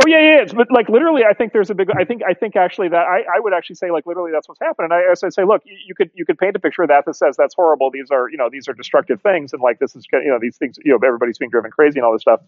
Oh 0.00 0.08
yeah, 0.08 0.20
yeah. 0.20 0.42
It's, 0.42 0.52
But 0.52 0.70
like 0.70 0.88
literally, 0.88 1.22
I 1.28 1.34
think 1.34 1.52
there's 1.52 1.70
a 1.70 1.74
big. 1.74 1.88
I 1.90 2.04
think 2.04 2.22
I 2.22 2.34
think 2.34 2.54
actually 2.56 2.88
that 2.88 3.06
I, 3.06 3.22
I 3.22 3.40
would 3.40 3.52
actually 3.52 3.76
say 3.76 3.90
like 3.90 4.06
literally 4.06 4.30
that's 4.32 4.48
what's 4.48 4.60
happened. 4.60 4.90
And 4.90 4.94
I, 4.94 5.10
I 5.10 5.28
say, 5.28 5.44
look, 5.44 5.62
you, 5.64 5.76
you, 5.86 5.94
could 5.94 6.10
you 6.14 6.24
could 6.24 6.38
paint 6.38 6.56
a 6.56 6.60
picture 6.60 6.82
of 6.82 6.88
that 6.88 7.04
that 7.06 7.14
says 7.14 7.36
that's 7.36 7.54
horrible. 7.54 7.90
These 7.90 8.10
are 8.10 8.28
you 8.30 8.36
know 8.36 8.48
these 8.50 8.68
are 8.68 8.74
destructive 8.74 9.20
things, 9.22 9.52
and 9.52 9.60
like 9.60 9.78
this 9.80 9.94
is 9.94 10.06
you 10.12 10.28
know 10.28 10.38
these 10.40 10.56
things 10.56 10.76
you 10.84 10.92
know 10.92 10.98
everybody's 11.06 11.38
being 11.38 11.50
driven 11.50 11.70
crazy 11.70 11.98
and 11.98 12.06
all 12.06 12.12
this 12.12 12.22
stuff 12.22 12.40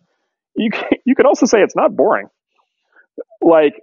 you 0.56 0.70
can, 0.70 0.84
you 1.04 1.14
could 1.14 1.26
also 1.26 1.46
say 1.46 1.60
it's 1.60 1.76
not 1.76 1.96
boring. 1.96 2.28
Like 3.40 3.74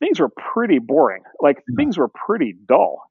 things 0.00 0.20
were 0.20 0.28
pretty 0.28 0.78
boring. 0.78 1.22
Like 1.40 1.62
yeah. 1.68 1.76
things 1.76 1.96
were 1.98 2.08
pretty 2.08 2.54
dull, 2.66 3.02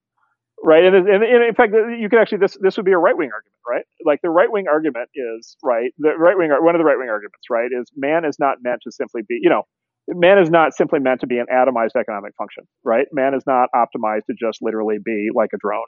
right? 0.63 0.83
And, 0.83 0.95
and, 0.95 1.23
and, 1.23 1.43
in 1.43 1.55
fact, 1.55 1.73
you 1.73 2.09
could 2.09 2.19
actually 2.19 2.39
this 2.39 2.57
this 2.61 2.77
would 2.77 2.85
be 2.85 2.91
a 2.91 2.97
right 2.97 3.17
wing 3.17 3.29
argument, 3.33 3.55
right? 3.67 3.85
Like 4.05 4.19
the 4.21 4.29
right 4.29 4.51
wing 4.51 4.65
argument 4.71 5.09
is 5.15 5.57
right. 5.63 5.91
The 5.97 6.11
right 6.17 6.37
wing 6.37 6.51
one 6.59 6.75
of 6.75 6.79
the 6.79 6.85
right 6.85 6.97
wing 6.97 7.09
arguments, 7.09 7.47
right, 7.49 7.69
is 7.71 7.89
man 7.95 8.25
is 8.25 8.37
not 8.39 8.57
meant 8.61 8.81
to 8.83 8.91
simply 8.91 9.21
be, 9.27 9.39
you 9.41 9.49
know, 9.49 9.63
man 10.07 10.39
is 10.39 10.49
not 10.49 10.73
simply 10.73 10.99
meant 10.99 11.21
to 11.21 11.27
be 11.27 11.37
an 11.37 11.45
atomized 11.51 11.99
economic 11.99 12.33
function, 12.37 12.65
right? 12.83 13.07
Man 13.11 13.33
is 13.33 13.43
not 13.47 13.69
optimized 13.73 14.25
to 14.29 14.35
just 14.39 14.59
literally 14.61 14.97
be 15.03 15.29
like 15.33 15.49
a 15.53 15.57
drone 15.57 15.87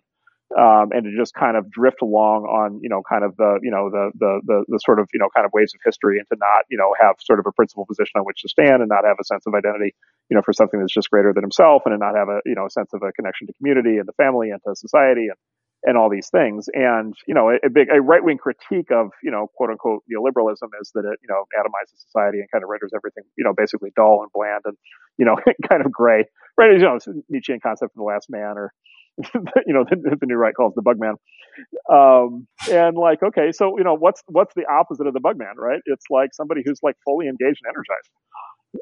um, 0.57 0.89
and 0.91 1.05
to 1.05 1.11
just 1.15 1.33
kind 1.33 1.57
of 1.57 1.69
drift 1.69 2.01
along 2.01 2.43
on 2.43 2.79
you 2.81 2.89
know 2.89 3.03
kind 3.07 3.23
of 3.23 3.35
the 3.37 3.59
you 3.61 3.69
know 3.69 3.89
the, 3.89 4.11
the, 4.17 4.41
the 4.45 4.65
the 4.67 4.79
sort 4.79 4.99
of 4.99 5.07
you 5.13 5.19
know 5.19 5.29
kind 5.35 5.45
of 5.45 5.51
waves 5.53 5.73
of 5.73 5.81
history 5.85 6.17
and 6.17 6.27
to 6.29 6.37
not 6.39 6.65
you 6.69 6.77
know 6.77 6.93
have 6.99 7.15
sort 7.19 7.39
of 7.39 7.45
a 7.45 7.51
principal 7.51 7.85
position 7.85 8.17
on 8.17 8.23
which 8.23 8.41
to 8.41 8.49
stand 8.49 8.81
and 8.81 8.89
not 8.89 9.05
have 9.05 9.17
a 9.19 9.23
sense 9.23 9.45
of 9.45 9.53
identity 9.53 9.93
you 10.29 10.35
know 10.35 10.41
for 10.41 10.53
something 10.53 10.79
that's 10.79 10.93
just 10.93 11.09
greater 11.09 11.33
than 11.33 11.43
himself 11.43 11.83
and 11.85 11.93
to 11.93 11.97
not 11.97 12.15
have 12.15 12.29
a 12.29 12.41
you 12.45 12.55
know 12.55 12.65
a 12.65 12.69
sense 12.69 12.89
of 12.93 13.01
a 13.03 13.11
connection 13.13 13.45
to 13.47 13.53
community 13.53 13.97
and 13.97 14.07
to 14.07 14.13
family 14.13 14.49
and 14.49 14.61
to 14.65 14.75
society 14.75 15.27
and 15.29 15.37
and 15.83 15.97
all 15.97 16.09
these 16.09 16.29
things 16.29 16.67
and 16.73 17.13
you 17.27 17.33
know 17.33 17.49
a, 17.49 17.55
a 17.63 17.69
big 17.69 17.87
a 17.93 18.01
right 18.01 18.23
wing 18.23 18.37
critique 18.37 18.91
of 18.91 19.11
you 19.23 19.31
know 19.31 19.47
quote 19.55 19.69
unquote 19.69 20.03
neoliberalism 20.11 20.67
is 20.81 20.91
that 20.93 21.05
it 21.05 21.19
you 21.21 21.29
know 21.29 21.45
atomizes 21.55 22.01
society 22.01 22.39
and 22.39 22.51
kind 22.51 22.63
of 22.63 22.69
renders 22.69 22.91
everything 22.93 23.23
you 23.37 23.43
know 23.43 23.53
basically 23.55 23.91
dull 23.95 24.21
and 24.21 24.31
bland 24.33 24.61
and 24.65 24.75
you 25.17 25.25
know 25.25 25.37
kind 25.69 25.85
of 25.85 25.91
gray 25.91 26.25
right 26.57 26.73
you 26.73 26.79
know 26.79 26.97
Nietzschean 27.29 27.59
concept 27.61 27.91
of 27.93 27.97
the 27.97 28.03
last 28.03 28.29
man 28.29 28.57
or 28.57 28.73
you 29.67 29.73
know, 29.73 29.83
the, 29.83 30.17
the, 30.19 30.25
new 30.25 30.35
right 30.35 30.53
calls 30.55 30.73
the 30.75 30.81
bugman. 30.81 31.19
Um, 31.91 32.47
and 32.71 32.95
like, 32.95 33.21
okay, 33.21 33.51
so 33.51 33.77
you 33.77 33.83
know, 33.83 33.95
what's 33.95 34.23
what's 34.27 34.53
the 34.55 34.65
opposite 34.65 35.07
of 35.07 35.13
the 35.13 35.19
bugman, 35.19 35.57
right? 35.57 35.81
It's 35.85 36.05
like 36.09 36.29
somebody 36.33 36.61
who's 36.65 36.79
like 36.81 36.95
fully 37.03 37.27
engaged 37.27 37.59
and 37.63 37.75
energized, 37.75 38.09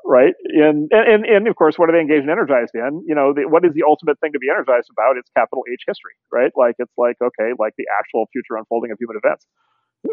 right? 0.06 0.34
And 0.46 0.92
and 0.92 1.26
and 1.26 1.48
of 1.48 1.56
course, 1.56 1.80
what 1.80 1.90
are 1.90 1.94
they 1.94 2.02
engaged 2.02 2.22
and 2.22 2.30
energized 2.30 2.76
in? 2.76 3.04
You 3.08 3.16
know, 3.16 3.34
the, 3.34 3.50
what 3.50 3.66
is 3.66 3.74
the 3.74 3.84
ultimate 3.88 4.20
thing 4.20 4.32
to 4.34 4.40
be 4.40 4.50
energized 4.50 4.90
about? 4.94 5.18
It's 5.18 5.30
capital 5.36 5.64
H 5.72 5.82
history, 5.88 6.14
right? 6.32 6.52
Like 6.56 6.76
it's 6.78 6.94
like 6.98 7.18
okay, 7.18 7.58
like 7.58 7.74
the 7.78 7.86
actual 7.98 8.30
future 8.32 8.58
unfolding 8.58 8.92
of 8.92 8.98
human 9.00 9.18
events. 9.18 9.48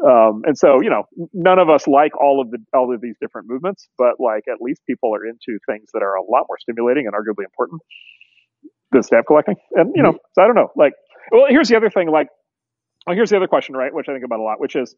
Um, 0.03 0.43
and 0.49 0.57
so, 0.57 0.81
you 0.81 0.89
know, 0.89 1.05
none 1.35 1.59
of 1.59 1.69
us 1.69 1.87
like 1.87 2.17
all 2.17 2.41
of 2.41 2.51
the 2.51 2.59
all 2.73 2.93
of 2.93 3.03
these 3.03 3.17
different 3.21 3.47
movements, 3.49 3.89
but 3.99 4.17
like 4.19 4.49
at 4.49 4.65
least 4.65 4.81
people 4.89 5.15
are 5.15 5.27
into 5.27 5.61
things 5.69 5.91
that 5.93 6.03
are 6.03 6.17
a 6.17 6.25
lot 6.25 6.49
more 6.49 6.57
stimulating 6.59 7.05
and 7.07 7.15
arguably 7.15 7.45
important 7.45 7.83
the 8.95 9.03
stamp 9.03 9.27
collecting. 9.27 9.57
And 9.73 9.93
you 9.95 10.03
know, 10.03 10.13
mm-hmm. 10.13 10.33
so 10.33 10.43
I 10.43 10.47
don't 10.47 10.57
know. 10.57 10.71
Like, 10.77 10.95
well, 11.31 11.47
here's 11.49 11.69
the 11.69 11.77
other 11.77 11.91
thing. 11.91 12.11
Like, 12.11 12.29
well, 13.07 13.17
here's 13.17 13.31
the 13.31 13.37
other 13.37 13.49
question, 13.49 13.77
right? 13.77 13.93
Which 13.93 14.07
I 14.09 14.13
think 14.13 14.25
about 14.25 14.41
a 14.41 14.43
lot, 14.43 14.61
which 14.61 14.77
is, 14.77 14.95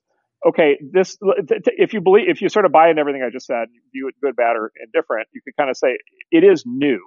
okay, 0.46 0.78
this 0.92 1.18
if 1.20 1.92
you 1.92 2.00
believe 2.00 2.28
if 2.28 2.40
you 2.40 2.48
sort 2.48 2.64
of 2.64 2.72
buy 2.72 2.90
in 2.90 2.98
everything 2.98 3.22
I 3.22 3.30
just 3.30 3.46
said, 3.46 3.68
view 3.92 4.08
it 4.08 4.14
good, 4.22 4.36
bad, 4.36 4.56
or 4.56 4.70
indifferent, 4.80 5.28
you 5.32 5.40
could 5.42 5.56
kind 5.56 5.70
of 5.70 5.76
say 5.76 5.98
it 6.30 6.44
is 6.44 6.64
new, 6.66 7.00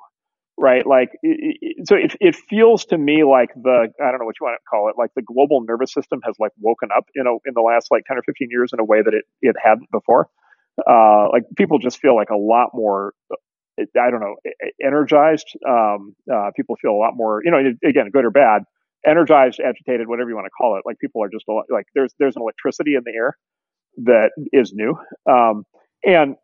right? 0.57 0.85
Like, 0.85 1.09
so 1.85 1.95
it 1.95 2.15
it 2.19 2.35
feels 2.35 2.85
to 2.85 2.97
me 2.97 3.23
like 3.23 3.49
the 3.55 3.87
I 4.01 4.11
don't 4.11 4.19
know 4.19 4.25
what 4.25 4.35
you 4.39 4.45
want 4.45 4.59
to 4.59 4.65
call 4.69 4.89
it, 4.89 4.95
like 4.97 5.11
the 5.15 5.21
global 5.21 5.63
nervous 5.67 5.93
system 5.93 6.19
has 6.25 6.35
like 6.39 6.51
woken 6.59 6.89
up, 6.95 7.05
you 7.15 7.23
know, 7.23 7.39
in 7.45 7.53
the 7.55 7.61
last 7.61 7.87
like 7.91 8.03
ten 8.05 8.17
or 8.17 8.23
fifteen 8.23 8.49
years 8.51 8.71
in 8.73 8.79
a 8.79 8.85
way 8.85 9.01
that 9.01 9.13
it 9.13 9.25
it 9.41 9.55
hadn't 9.61 9.89
before. 9.91 10.27
Uh, 10.89 11.27
like 11.31 11.43
people 11.57 11.77
just 11.77 11.99
feel 11.99 12.15
like 12.15 12.29
a 12.29 12.37
lot 12.37 12.69
more 12.73 13.13
I 13.99 14.09
don't 14.11 14.19
know, 14.19 14.35
energized. 14.83 15.47
Um, 15.67 16.15
uh, 16.31 16.51
people 16.55 16.75
feel 16.81 16.91
a 16.91 17.01
lot 17.01 17.11
more, 17.15 17.41
you 17.43 17.51
know, 17.51 17.59
again, 17.87 18.09
good 18.11 18.25
or 18.25 18.31
bad, 18.31 18.63
energized, 19.05 19.59
agitated, 19.59 20.07
whatever 20.07 20.29
you 20.29 20.35
want 20.35 20.45
to 20.45 20.51
call 20.51 20.77
it. 20.77 20.83
Like 20.85 20.97
people 20.99 21.23
are 21.23 21.29
just 21.29 21.45
like 21.69 21.85
there's 21.95 22.13
there's 22.19 22.35
an 22.35 22.41
electricity 22.41 22.95
in 22.95 23.01
the 23.05 23.13
air 23.15 23.37
that 24.03 24.31
is 24.53 24.73
new. 24.73 24.95
Um, 25.29 25.63
and 26.03 26.35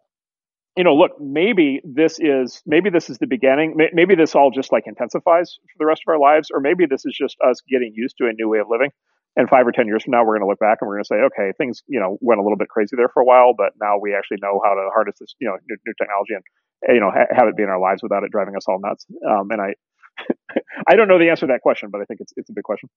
you 0.78 0.84
know, 0.84 0.94
look, 0.96 1.12
maybe 1.20 1.82
this 1.86 2.20
is 2.20 2.62
maybe 2.66 2.90
this 2.90 3.10
is 3.10 3.18
the 3.18 3.28
beginning. 3.28 3.78
Maybe 3.94 4.16
this 4.16 4.36
all 4.36 4.52
just 4.52 4.72
like 4.72 4.84
intensifies 4.88 5.56
for 5.56 5.78
the 5.80 5.86
rest 5.86 6.02
of 6.06 6.12
our 6.12 6.20
lives, 6.20 6.50
or 6.54 6.60
maybe 6.60 6.86
this 6.86 7.06
is 7.06 7.16
just 7.16 7.38
us 7.40 7.62
getting 7.70 7.94
used 7.96 8.18
to 8.18 8.26
a 8.28 8.34
new 8.34 8.50
way 8.50 8.60
of 8.60 8.68
living. 8.70 8.92
And 9.38 9.50
five 9.50 9.68
or 9.68 9.72
ten 9.72 9.88
years 9.88 10.04
from 10.04 10.12
now, 10.12 10.24
we're 10.24 10.40
going 10.40 10.48
to 10.48 10.52
look 10.52 10.60
back 10.60 10.80
and 10.80 10.88
we're 10.88 10.96
going 10.96 11.04
to 11.04 11.12
say, 11.12 11.24
okay, 11.32 11.52
things 11.58 11.84
you 11.88 12.00
know 12.00 12.18
went 12.20 12.40
a 12.40 12.44
little 12.44 12.58
bit 12.58 12.68
crazy 12.68 12.96
there 12.96 13.08
for 13.08 13.22
a 13.22 13.26
while, 13.26 13.54
but 13.56 13.72
now 13.80 14.00
we 14.00 14.16
actually 14.16 14.40
know 14.42 14.60
how 14.64 14.76
to 14.76 14.84
harness 14.94 15.16
this 15.20 15.36
you 15.40 15.48
know 15.48 15.56
new, 15.68 15.78
new 15.86 15.94
technology 15.98 16.36
and 16.36 16.44
you 16.88 17.00
know, 17.00 17.12
ha- 17.12 17.34
have 17.36 17.48
it 17.48 17.56
be 17.56 17.64
in 17.64 17.70
our 17.70 17.80
lives 17.80 18.04
without 18.04 18.24
it 18.24 18.32
driving 18.32 18.56
us 18.56 18.66
all 18.68 18.80
nuts. 18.80 19.06
Um, 19.28 19.50
and 19.52 19.62
I, 19.62 19.74
I 20.88 20.96
don't 20.96 21.08
know 21.08 21.20
the 21.20 21.30
answer 21.30 21.48
to 21.48 21.54
that 21.54 21.62
question, 21.62 21.90
but 21.92 22.02
I 22.02 22.06
think 22.06 22.22
it's 22.22 22.34
it's 22.38 22.50
a 22.50 22.54
big 22.54 22.64
question. 22.64 22.90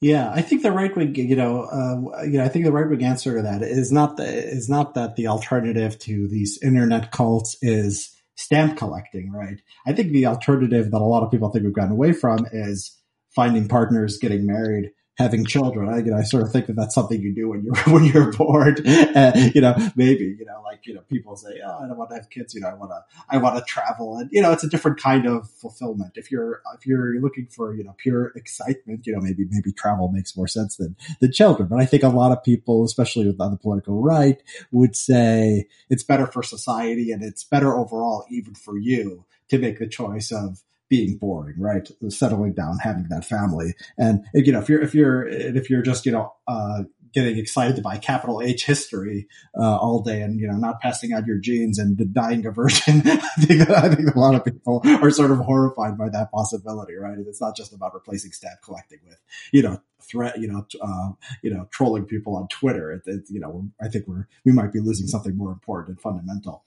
Yeah, 0.00 0.30
I 0.32 0.42
think 0.42 0.62
the 0.62 0.72
right 0.72 0.94
wing, 0.94 1.14
you 1.14 1.36
know, 1.36 1.64
uh, 1.64 2.22
you 2.22 2.38
know, 2.38 2.44
I 2.44 2.48
think 2.48 2.64
the 2.64 2.72
right 2.72 2.88
wing 2.88 3.04
answer 3.04 3.36
to 3.36 3.42
that 3.42 3.62
is 3.62 3.92
not 3.92 4.16
the, 4.16 4.24
is 4.26 4.68
not 4.68 4.94
that 4.94 5.16
the 5.16 5.26
alternative 5.28 5.98
to 6.00 6.28
these 6.28 6.58
internet 6.62 7.12
cults 7.12 7.56
is 7.62 8.14
stamp 8.36 8.76
collecting, 8.76 9.32
right? 9.32 9.60
I 9.86 9.92
think 9.92 10.12
the 10.12 10.26
alternative 10.26 10.90
that 10.90 11.00
a 11.00 11.04
lot 11.04 11.22
of 11.22 11.30
people 11.30 11.50
think 11.50 11.64
we've 11.64 11.74
gotten 11.74 11.92
away 11.92 12.12
from 12.12 12.46
is 12.52 12.98
finding 13.34 13.68
partners, 13.68 14.18
getting 14.18 14.46
married, 14.46 14.90
having 15.16 15.44
children. 15.44 15.88
I, 15.88 15.98
you 15.98 16.10
know, 16.10 16.16
I 16.16 16.22
sort 16.22 16.42
of 16.42 16.52
think 16.52 16.66
that 16.66 16.76
that's 16.76 16.94
something 16.94 17.20
you 17.20 17.34
do 17.34 17.48
when 17.48 17.64
you're 17.64 17.76
when 17.92 18.04
you're 18.04 18.32
bored. 18.32 18.86
Uh, 18.86 19.32
you 19.54 19.60
know, 19.60 19.74
maybe 19.96 20.36
you 20.38 20.44
know, 20.44 20.62
like 20.64 20.86
you 20.86 20.94
know, 20.94 21.00
people 21.08 21.36
say, 21.36 21.60
"Oh, 21.64 21.78
I 21.82 21.88
don't 21.88 21.96
want 21.96 22.10
to 22.10 22.16
have 22.16 22.30
kids." 22.30 22.54
You 22.54 22.60
know, 22.60 22.68
I 22.68 22.74
want 22.74 22.90
to 22.92 23.02
I 23.28 23.38
want 23.38 23.56
to 23.56 23.64
travel, 23.64 24.18
and 24.18 24.30
you 24.32 24.42
know, 24.42 24.52
it's 24.52 24.64
a 24.64 24.68
different 24.68 25.00
kind 25.00 25.26
of 25.26 25.50
fulfillment. 25.50 26.12
If 26.16 26.30
you're 26.30 26.62
if 26.74 26.86
you're 26.86 27.20
looking 27.20 27.46
for 27.46 27.74
you 27.74 27.84
know 27.84 27.94
pure 27.98 28.32
excitement, 28.36 29.06
you 29.06 29.14
know, 29.14 29.20
maybe 29.20 29.46
maybe 29.50 29.72
travel 29.72 30.08
makes 30.08 30.36
more 30.36 30.48
sense 30.48 30.76
than 30.76 30.96
than 31.20 31.32
children. 31.32 31.68
But 31.68 31.80
I 31.80 31.86
think 31.86 32.02
a 32.02 32.08
lot 32.08 32.32
of 32.32 32.42
people, 32.44 32.84
especially 32.84 33.34
on 33.38 33.50
the 33.50 33.56
political 33.56 34.02
right, 34.02 34.42
would 34.70 34.96
say 34.96 35.68
it's 35.90 36.04
better 36.04 36.26
for 36.26 36.42
society 36.42 37.10
and 37.12 37.22
it's 37.22 37.44
better 37.44 37.76
overall, 37.76 38.24
even 38.30 38.54
for 38.54 38.78
you, 38.78 39.24
to 39.48 39.58
make 39.58 39.78
the 39.78 39.86
choice 39.86 40.32
of 40.32 40.62
being 40.88 41.16
boring, 41.18 41.56
right? 41.58 41.88
Settling 42.08 42.54
down, 42.54 42.78
having 42.82 43.06
that 43.10 43.24
family, 43.24 43.74
and 43.98 44.24
you 44.34 44.52
know, 44.52 44.60
if 44.60 44.68
you're 44.68 44.82
if 44.82 44.94
you're 44.94 45.26
if 45.26 45.70
you're 45.70 45.82
just 45.82 46.06
you 46.06 46.12
know 46.12 46.34
uh, 46.46 46.84
getting 47.16 47.38
excited 47.38 47.82
by 47.82 47.96
capital 47.96 48.42
H 48.42 48.66
history 48.66 49.26
uh, 49.58 49.76
all 49.76 50.02
day, 50.02 50.20
and 50.20 50.38
you 50.38 50.46
know, 50.46 50.56
not 50.56 50.80
passing 50.80 51.12
out 51.12 51.26
your 51.26 51.38
genes 51.38 51.78
and 51.78 52.12
dying 52.12 52.44
a 52.46 52.50
virgin, 52.50 53.02
I 53.06 53.16
think 53.40 53.70
I 53.70 53.94
think 53.94 54.14
a 54.14 54.18
lot 54.18 54.34
of 54.34 54.44
people 54.44 54.82
are 54.84 55.10
sort 55.10 55.30
of 55.30 55.38
horrified 55.38 55.96
by 55.96 56.10
that 56.10 56.30
possibility, 56.30 56.94
right? 56.94 57.16
It's 57.18 57.40
not 57.40 57.56
just 57.56 57.72
about 57.72 57.94
replacing 57.94 58.32
stat 58.32 58.58
collecting 58.62 58.98
with 59.06 59.18
you 59.52 59.62
know 59.62 59.80
threat, 60.00 60.38
you 60.38 60.46
know, 60.46 60.66
uh, 60.80 61.12
you 61.42 61.52
know, 61.52 61.66
trolling 61.70 62.04
people 62.04 62.36
on 62.36 62.48
Twitter. 62.48 62.92
It, 62.92 63.02
it, 63.06 63.24
you 63.28 63.40
know, 63.40 63.68
I 63.80 63.88
think 63.88 64.06
we're 64.06 64.28
we 64.44 64.52
might 64.52 64.72
be 64.72 64.80
losing 64.80 65.06
something 65.06 65.36
more 65.36 65.52
important 65.52 65.96
and 65.96 66.00
fundamental. 66.00 66.64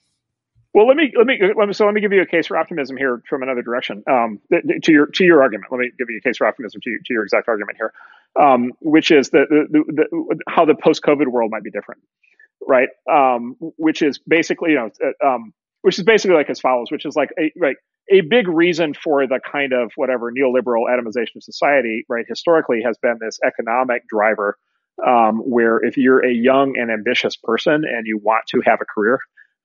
Well, 0.73 0.87
let 0.87 0.97
me 0.97 1.11
let 1.17 1.25
me 1.25 1.39
let 1.57 1.67
me 1.67 1.73
so 1.73 1.85
let 1.85 1.95
me 1.95 2.01
give 2.01 2.13
you 2.13 2.21
a 2.21 2.27
case 2.27 2.47
for 2.47 2.55
optimism 2.55 2.95
here 2.95 3.23
from 3.27 3.41
another 3.41 3.63
direction. 3.63 4.03
Um, 4.09 4.39
to 4.83 4.91
your 4.91 5.07
to 5.07 5.23
your 5.25 5.41
argument, 5.41 5.71
let 5.71 5.79
me 5.79 5.91
give 5.97 6.09
you 6.09 6.17
a 6.17 6.21
case 6.21 6.37
for 6.37 6.45
optimism 6.45 6.79
to, 6.83 6.97
to 7.05 7.13
your 7.13 7.23
exact 7.23 7.47
argument 7.47 7.77
here, 7.77 7.91
um, 8.39 8.71
which 8.79 9.09
is 9.09 9.31
the, 9.31 9.45
the, 9.49 9.83
the, 9.87 10.39
how 10.47 10.65
the 10.65 10.75
post 10.75 11.01
COVID 11.01 11.27
world 11.27 11.49
might 11.49 11.63
be 11.63 11.71
different, 11.71 12.01
right? 12.67 12.89
Um, 13.11 13.55
which 13.59 14.03
is 14.03 14.19
basically 14.19 14.71
you 14.71 14.75
know 14.75 14.89
uh, 15.03 15.27
um, 15.27 15.53
which 15.81 15.97
is 15.97 16.05
basically 16.05 16.35
like 16.35 16.51
as 16.51 16.59
follows, 16.59 16.91
which 16.91 17.05
is 17.05 17.15
like 17.15 17.29
a 17.39 17.51
right 17.57 17.77
a 18.11 18.21
big 18.21 18.47
reason 18.47 18.93
for 18.93 19.25
the 19.25 19.39
kind 19.39 19.73
of 19.73 19.91
whatever 19.95 20.31
neoliberal 20.31 20.83
atomization 20.87 21.37
of 21.37 21.43
society, 21.43 22.05
right? 22.07 22.25
Historically, 22.27 22.83
has 22.85 22.95
been 22.99 23.17
this 23.19 23.39
economic 23.43 24.07
driver, 24.07 24.55
um, 25.05 25.37
where 25.39 25.83
if 25.83 25.97
you're 25.97 26.23
a 26.23 26.31
young 26.31 26.75
and 26.77 26.91
ambitious 26.91 27.35
person 27.37 27.85
and 27.85 28.05
you 28.05 28.19
want 28.21 28.43
to 28.49 28.61
have 28.63 28.79
a 28.81 28.85
career 28.85 29.19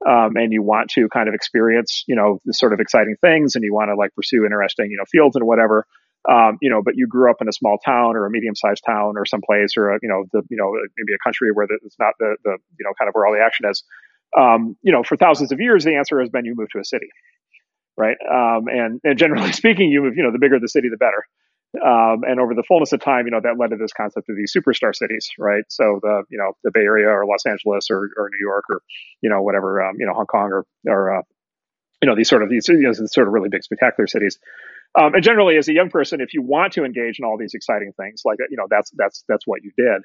um, 0.08 0.36
and 0.36 0.52
you 0.52 0.62
want 0.62 0.90
to 0.90 1.08
kind 1.08 1.28
of 1.28 1.34
experience, 1.34 2.04
you 2.06 2.16
know, 2.16 2.40
the 2.44 2.52
sort 2.52 2.72
of 2.72 2.80
exciting 2.80 3.16
things, 3.20 3.54
and 3.54 3.64
you 3.64 3.72
want 3.72 3.88
to 3.88 3.94
like 3.94 4.14
pursue 4.14 4.44
interesting, 4.44 4.90
you 4.90 4.96
know, 4.96 5.04
fields 5.10 5.36
and 5.36 5.46
whatever. 5.46 5.86
Um, 6.30 6.56
you 6.62 6.70
know, 6.70 6.80
but 6.82 6.94
you 6.96 7.06
grew 7.06 7.30
up 7.30 7.36
in 7.42 7.48
a 7.48 7.52
small 7.52 7.76
town 7.78 8.16
or 8.16 8.24
a 8.24 8.30
medium-sized 8.30 8.82
town 8.86 9.14
or 9.16 9.26
someplace, 9.26 9.76
or 9.76 9.90
a, 9.90 9.98
you 10.02 10.08
know, 10.08 10.24
the 10.32 10.42
you 10.48 10.56
know 10.56 10.72
maybe 10.96 11.14
a 11.14 11.18
country 11.22 11.50
where 11.52 11.66
the, 11.66 11.78
it's 11.84 11.96
not 11.98 12.14
the 12.18 12.36
the 12.44 12.56
you 12.78 12.84
know 12.84 12.92
kind 12.98 13.08
of 13.08 13.14
where 13.14 13.26
all 13.26 13.32
the 13.34 13.44
action 13.44 13.66
is. 13.68 13.82
Um, 14.38 14.76
you 14.82 14.92
know, 14.92 15.02
for 15.02 15.16
thousands 15.16 15.52
of 15.52 15.60
years, 15.60 15.84
the 15.84 15.96
answer 15.96 16.18
has 16.20 16.28
been 16.30 16.44
you 16.44 16.54
move 16.56 16.68
to 16.70 16.80
a 16.80 16.84
city, 16.84 17.08
right? 17.96 18.16
Um, 18.30 18.68
and 18.68 19.00
and 19.04 19.18
generally 19.18 19.52
speaking, 19.62 19.90
you 19.90 20.02
move, 20.02 20.16
you 20.16 20.22
know, 20.22 20.32
the 20.32 20.38
bigger 20.38 20.58
the 20.58 20.68
city, 20.68 20.88
the 20.88 20.96
better. 20.96 21.24
Um, 21.74 22.22
and 22.22 22.38
over 22.38 22.54
the 22.54 22.62
fullness 22.66 22.92
of 22.92 23.00
time, 23.00 23.26
you 23.26 23.32
know, 23.32 23.40
that 23.42 23.58
led 23.58 23.70
to 23.70 23.76
this 23.76 23.92
concept 23.92 24.28
of 24.28 24.36
these 24.36 24.52
superstar 24.54 24.94
cities, 24.94 25.28
right? 25.38 25.64
So 25.68 25.98
the, 26.02 26.22
you 26.30 26.38
know, 26.38 26.52
the 26.62 26.70
Bay 26.72 26.80
Area 26.82 27.08
or 27.08 27.26
Los 27.26 27.44
Angeles 27.46 27.88
or, 27.90 28.10
or 28.16 28.30
New 28.30 28.40
York 28.40 28.64
or, 28.70 28.80
you 29.22 29.30
know, 29.30 29.42
whatever, 29.42 29.82
um, 29.82 29.96
you 29.98 30.06
know, 30.06 30.12
Hong 30.12 30.26
Kong 30.26 30.50
or, 30.52 30.66
or, 30.86 31.18
uh, 31.18 31.22
you 32.02 32.08
know, 32.08 32.14
these 32.14 32.28
sort 32.28 32.42
of, 32.42 32.50
these, 32.50 32.68
you 32.68 32.82
know, 32.82 32.92
sort 32.92 33.26
of 33.26 33.32
really 33.32 33.48
big 33.48 33.64
spectacular 33.64 34.06
cities. 34.06 34.38
Um, 34.94 35.14
and 35.14 35.24
generally 35.24 35.56
as 35.56 35.68
a 35.68 35.72
young 35.72 35.90
person, 35.90 36.20
if 36.20 36.34
you 36.34 36.42
want 36.42 36.74
to 36.74 36.84
engage 36.84 37.18
in 37.18 37.24
all 37.24 37.36
these 37.36 37.54
exciting 37.54 37.92
things, 37.96 38.22
like, 38.24 38.38
you 38.50 38.56
know, 38.56 38.66
that's, 38.70 38.90
that's, 38.94 39.24
that's 39.28 39.46
what 39.46 39.62
you 39.64 39.72
did. 39.76 40.02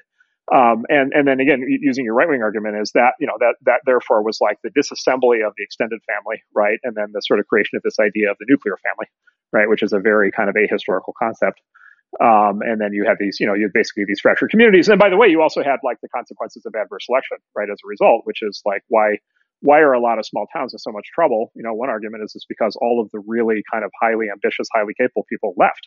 Um, 0.52 0.84
and 0.88 1.12
and 1.14 1.28
then 1.28 1.38
again, 1.38 1.62
using 1.64 2.04
your 2.04 2.14
right 2.14 2.28
wing 2.28 2.42
argument 2.42 2.76
is 2.82 2.90
that 2.92 3.14
you 3.20 3.26
know 3.26 3.36
that 3.38 3.54
that 3.66 3.80
therefore 3.86 4.22
was 4.22 4.38
like 4.40 4.58
the 4.64 4.70
disassembly 4.70 5.46
of 5.46 5.54
the 5.56 5.62
extended 5.62 6.00
family, 6.02 6.42
right, 6.54 6.78
and 6.82 6.96
then 6.96 7.12
the 7.12 7.20
sort 7.20 7.38
of 7.38 7.46
creation 7.46 7.76
of 7.76 7.82
this 7.82 8.00
idea 8.00 8.30
of 8.30 8.36
the 8.40 8.46
nuclear 8.48 8.76
family, 8.82 9.06
right, 9.52 9.68
which 9.68 9.82
is 9.82 9.92
a 9.92 10.00
very 10.00 10.32
kind 10.32 10.48
of 10.48 10.56
ahistorical 10.56 11.12
concept. 11.16 11.60
Um, 12.18 12.62
and 12.62 12.80
then 12.80 12.92
you 12.92 13.04
have 13.06 13.18
these, 13.20 13.38
you 13.38 13.46
know, 13.46 13.54
you 13.54 13.64
have 13.64 13.72
basically 13.72 14.04
these 14.04 14.18
fractured 14.18 14.50
communities. 14.50 14.88
And 14.88 14.98
by 14.98 15.08
the 15.08 15.16
way, 15.16 15.28
you 15.28 15.40
also 15.40 15.62
had 15.62 15.78
like 15.84 15.98
the 16.02 16.08
consequences 16.08 16.66
of 16.66 16.74
adverse 16.74 17.06
selection, 17.06 17.38
right, 17.54 17.70
as 17.70 17.78
a 17.84 17.86
result, 17.86 18.22
which 18.24 18.42
is 18.42 18.60
like 18.64 18.82
why 18.88 19.18
why 19.60 19.78
are 19.78 19.92
a 19.92 20.00
lot 20.00 20.18
of 20.18 20.26
small 20.26 20.46
towns 20.52 20.72
in 20.72 20.78
so 20.78 20.90
much 20.90 21.06
trouble? 21.14 21.52
You 21.54 21.62
know, 21.62 21.74
one 21.74 21.90
argument 21.90 22.24
is 22.24 22.32
it's 22.34 22.46
because 22.48 22.76
all 22.80 23.00
of 23.00 23.10
the 23.12 23.22
really 23.26 23.62
kind 23.70 23.84
of 23.84 23.92
highly 24.00 24.26
ambitious, 24.32 24.66
highly 24.74 24.94
capable 24.98 25.24
people 25.28 25.54
left, 25.56 25.86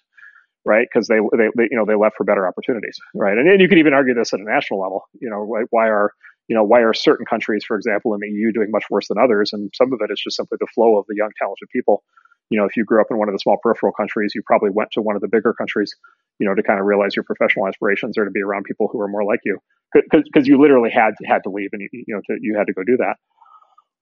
right? 0.66 0.88
Because 0.92 1.08
they, 1.08 1.20
they, 1.38 1.50
they, 1.56 1.68
you 1.72 1.78
know, 1.78 1.86
they 1.86 1.96
left 1.96 2.16
for 2.18 2.24
better 2.24 2.48
opportunities, 2.48 2.98
right? 3.16 3.38
And, 3.38 3.48
and 3.50 3.62
you 3.62 3.68
could 3.68 3.78
even 3.78 3.94
argue 3.94 4.14
this 4.14 4.34
at 4.34 4.40
a 4.40 4.44
national 4.44 4.80
level. 4.82 5.04
You 5.20 5.30
know, 5.30 5.46
why, 5.70 5.88
are 5.88 6.12
you 6.48 6.56
know 6.56 6.64
why 6.64 6.82
are 6.82 6.94
certain 6.94 7.26
countries, 7.26 7.64
for 7.66 7.78
example, 7.78 8.14
in 8.14 8.20
the 8.22 8.30
EU, 8.30 8.52
doing 8.52 8.72
much 8.72 8.86
worse 8.90 9.08
than 9.08 9.18
others? 9.18 9.52
And 9.54 9.72
some 9.76 9.94
of 9.94 10.00
it 10.02 10.12
is 10.12 10.22
just 10.22 10.38
simply 10.38 10.58
the 10.60 10.68
flow 10.74 10.98
of 10.98 11.06
the 11.08 11.16
young, 11.16 11.32
talented 11.38 11.70
people. 11.72 12.04
You 12.50 12.60
know, 12.60 12.66
if 12.66 12.76
you 12.76 12.84
grew 12.86 13.02
up 13.02 13.08
in 13.10 13.18
one 13.18 13.30
of 13.30 13.34
the 13.34 13.40
small 13.40 13.58
peripheral 13.64 13.94
countries, 13.94 14.34
you 14.36 14.42
probably 14.46 14.70
went 14.70 14.92
to 14.92 15.02
one 15.02 15.16
of 15.16 15.22
the 15.22 15.28
bigger 15.28 15.54
countries, 15.54 15.96
you 16.40 16.48
know, 16.48 16.54
to 16.54 16.62
kind 16.62 16.80
of 16.80 16.86
realize 16.86 17.16
your 17.16 17.24
professional 17.24 17.68
aspirations 17.68 18.18
or 18.18 18.26
to 18.26 18.32
be 18.32 18.42
around 18.42 18.66
people 18.66 18.90
who 18.92 19.00
are 19.00 19.08
more 19.08 19.24
like 19.24 19.40
you, 19.46 19.58
because 19.94 20.48
you 20.48 20.60
literally 20.62 20.92
had 20.92 21.14
to, 21.20 21.26
had 21.26 21.44
to 21.44 21.50
leave 21.50 21.70
and 21.74 21.82
you, 21.82 21.90
you 21.92 22.16
know 22.16 22.22
to, 22.28 22.38
you 22.42 22.56
had 22.58 22.68
to 22.68 22.74
go 22.74 22.84
do 22.84 22.98
that. 22.98 23.16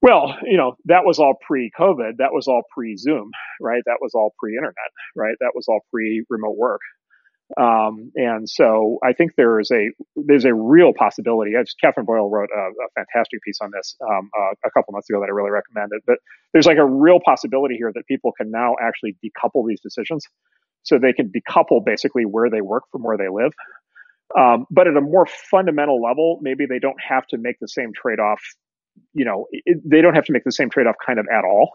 Well, 0.01 0.35
you 0.43 0.57
know, 0.57 0.75
that 0.85 1.05
was 1.05 1.19
all 1.19 1.35
pre-COVID. 1.45 2.17
That 2.17 2.33
was 2.33 2.47
all 2.47 2.63
pre-Zoom, 2.73 3.29
right? 3.61 3.83
That 3.85 3.97
was 4.01 4.13
all 4.15 4.33
pre-internet, 4.39 4.75
right? 5.15 5.35
That 5.39 5.51
was 5.53 5.65
all 5.67 5.81
pre-remote 5.91 6.57
work. 6.57 6.81
Um, 7.59 8.11
and 8.15 8.49
so 8.49 8.97
I 9.03 9.13
think 9.13 9.33
there 9.35 9.59
is 9.59 9.71
a 9.71 9.91
there's 10.15 10.45
a 10.45 10.53
real 10.53 10.93
possibility. 10.97 11.51
Just, 11.59 11.75
Katherine 11.81 12.05
Boyle 12.05 12.29
wrote 12.29 12.49
a, 12.55 12.61
a 12.61 12.87
fantastic 12.95 13.41
piece 13.43 13.59
on 13.61 13.71
this 13.75 13.95
um, 14.01 14.29
uh, 14.39 14.53
a 14.65 14.71
couple 14.71 14.93
months 14.93 15.09
ago 15.09 15.19
that 15.19 15.25
I 15.25 15.33
really 15.33 15.51
recommended. 15.51 16.01
But 16.07 16.17
there's 16.53 16.65
like 16.65 16.77
a 16.77 16.85
real 16.85 17.19
possibility 17.23 17.75
here 17.75 17.91
that 17.93 18.07
people 18.07 18.31
can 18.31 18.51
now 18.51 18.75
actually 18.81 19.17
decouple 19.23 19.67
these 19.67 19.81
decisions, 19.81 20.25
so 20.83 20.97
they 20.97 21.11
can 21.13 21.29
decouple 21.29 21.83
basically 21.85 22.23
where 22.23 22.49
they 22.49 22.61
work 22.61 22.83
from 22.91 23.03
where 23.03 23.17
they 23.17 23.27
live. 23.29 23.51
Um, 24.37 24.65
but 24.71 24.87
at 24.87 24.95
a 24.95 25.01
more 25.01 25.25
fundamental 25.25 26.01
level, 26.01 26.39
maybe 26.41 26.65
they 26.65 26.79
don't 26.79 26.99
have 27.05 27.27
to 27.27 27.37
make 27.37 27.57
the 27.59 27.67
same 27.67 27.91
trade 27.93 28.19
off 28.19 28.41
you 29.13 29.25
know, 29.25 29.47
it, 29.51 29.77
they 29.85 30.01
don't 30.01 30.15
have 30.15 30.25
to 30.25 30.33
make 30.33 30.43
the 30.43 30.51
same 30.51 30.69
trade 30.69 30.87
off 30.87 30.95
kind 31.05 31.19
of 31.19 31.27
at 31.31 31.43
all 31.43 31.71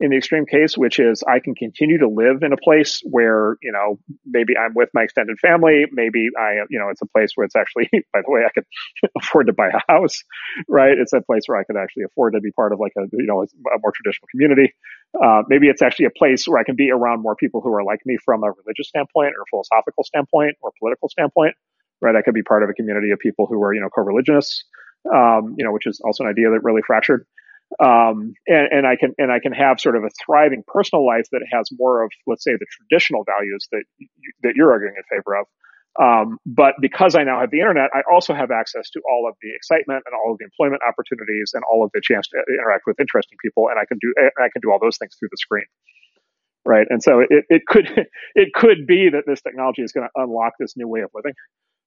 in 0.00 0.10
the 0.10 0.16
extreme 0.16 0.44
case, 0.44 0.76
which 0.76 0.98
is 0.98 1.22
I 1.22 1.38
can 1.38 1.54
continue 1.54 1.98
to 1.98 2.08
live 2.08 2.42
in 2.42 2.52
a 2.52 2.56
place 2.56 3.00
where, 3.04 3.56
you 3.62 3.70
know, 3.70 3.98
maybe 4.26 4.54
I'm 4.56 4.74
with 4.74 4.88
my 4.92 5.02
extended 5.02 5.38
family. 5.38 5.84
Maybe 5.92 6.28
I, 6.36 6.66
you 6.68 6.80
know, 6.80 6.88
it's 6.90 7.00
a 7.00 7.06
place 7.06 7.30
where 7.34 7.44
it's 7.44 7.54
actually, 7.54 7.88
by 8.12 8.20
the 8.26 8.30
way, 8.30 8.42
I 8.44 8.50
could 8.52 8.64
afford 9.16 9.46
to 9.46 9.52
buy 9.52 9.68
a 9.68 9.92
house, 9.92 10.22
right? 10.68 10.98
It's 10.98 11.12
a 11.12 11.20
place 11.20 11.42
where 11.46 11.58
I 11.58 11.64
could 11.64 11.76
actually 11.76 12.04
afford 12.04 12.34
to 12.34 12.40
be 12.40 12.50
part 12.50 12.72
of 12.72 12.80
like 12.80 12.92
a, 12.98 13.02
you 13.12 13.26
know, 13.26 13.42
a 13.42 13.78
more 13.80 13.92
traditional 13.94 14.26
community. 14.30 14.74
Uh, 15.14 15.42
maybe 15.48 15.68
it's 15.68 15.82
actually 15.82 16.06
a 16.06 16.18
place 16.18 16.44
where 16.46 16.58
I 16.58 16.64
can 16.64 16.74
be 16.74 16.90
around 16.90 17.22
more 17.22 17.36
people 17.36 17.60
who 17.60 17.72
are 17.72 17.84
like 17.84 18.00
me 18.04 18.18
from 18.24 18.42
a 18.42 18.50
religious 18.50 18.88
standpoint 18.88 19.34
or 19.38 19.44
philosophical 19.48 20.02
standpoint 20.02 20.56
or 20.60 20.72
political 20.80 21.08
standpoint, 21.08 21.54
right? 22.02 22.16
I 22.16 22.22
could 22.22 22.34
be 22.34 22.42
part 22.42 22.64
of 22.64 22.68
a 22.68 22.74
community 22.74 23.12
of 23.12 23.20
people 23.20 23.46
who 23.46 23.62
are, 23.62 23.72
you 23.72 23.80
know, 23.80 23.88
co-religionists 23.94 24.64
um, 25.12 25.54
you 25.58 25.64
know, 25.64 25.72
which 25.72 25.86
is 25.86 26.00
also 26.04 26.24
an 26.24 26.30
idea 26.30 26.50
that 26.50 26.60
really 26.62 26.82
fractured. 26.86 27.26
Um, 27.82 28.34
and, 28.46 28.68
and 28.70 28.86
I 28.86 28.96
can 28.96 29.14
and 29.18 29.32
I 29.32 29.40
can 29.40 29.52
have 29.52 29.80
sort 29.80 29.96
of 29.96 30.04
a 30.04 30.10
thriving 30.24 30.62
personal 30.66 31.04
life 31.04 31.26
that 31.32 31.42
has 31.50 31.68
more 31.72 32.04
of, 32.04 32.10
let's 32.26 32.44
say, 32.44 32.52
the 32.52 32.66
traditional 32.70 33.24
values 33.24 33.66
that 33.72 33.84
you, 33.98 34.08
that 34.42 34.52
you're 34.54 34.70
arguing 34.70 34.94
in 34.96 35.02
favor 35.16 35.36
of. 35.36 35.46
Um, 36.00 36.38
but 36.44 36.74
because 36.80 37.14
I 37.14 37.22
now 37.22 37.38
have 37.40 37.50
the 37.50 37.60
internet, 37.60 37.90
I 37.94 38.02
also 38.10 38.34
have 38.34 38.50
access 38.50 38.90
to 38.90 39.00
all 39.08 39.28
of 39.28 39.36
the 39.42 39.54
excitement 39.54 40.02
and 40.06 40.14
all 40.14 40.32
of 40.32 40.38
the 40.38 40.44
employment 40.44 40.82
opportunities 40.86 41.52
and 41.54 41.62
all 41.70 41.84
of 41.84 41.90
the 41.94 42.00
chance 42.02 42.26
to 42.28 42.42
interact 42.48 42.82
with 42.86 42.98
interesting 42.98 43.38
people, 43.42 43.68
and 43.68 43.78
I 43.78 43.84
can 43.86 43.98
do 44.00 44.12
I 44.18 44.48
can 44.52 44.60
do 44.60 44.72
all 44.72 44.78
those 44.80 44.98
things 44.98 45.14
through 45.18 45.28
the 45.30 45.38
screen, 45.38 45.66
right? 46.64 46.86
And 46.90 47.02
so 47.02 47.20
it, 47.20 47.46
it 47.48 47.62
could 47.66 47.86
it 48.34 48.52
could 48.54 48.86
be 48.86 49.10
that 49.10 49.22
this 49.26 49.40
technology 49.42 49.82
is 49.82 49.92
going 49.92 50.06
to 50.06 50.22
unlock 50.22 50.54
this 50.58 50.76
new 50.76 50.88
way 50.88 51.00
of 51.00 51.10
living, 51.14 51.34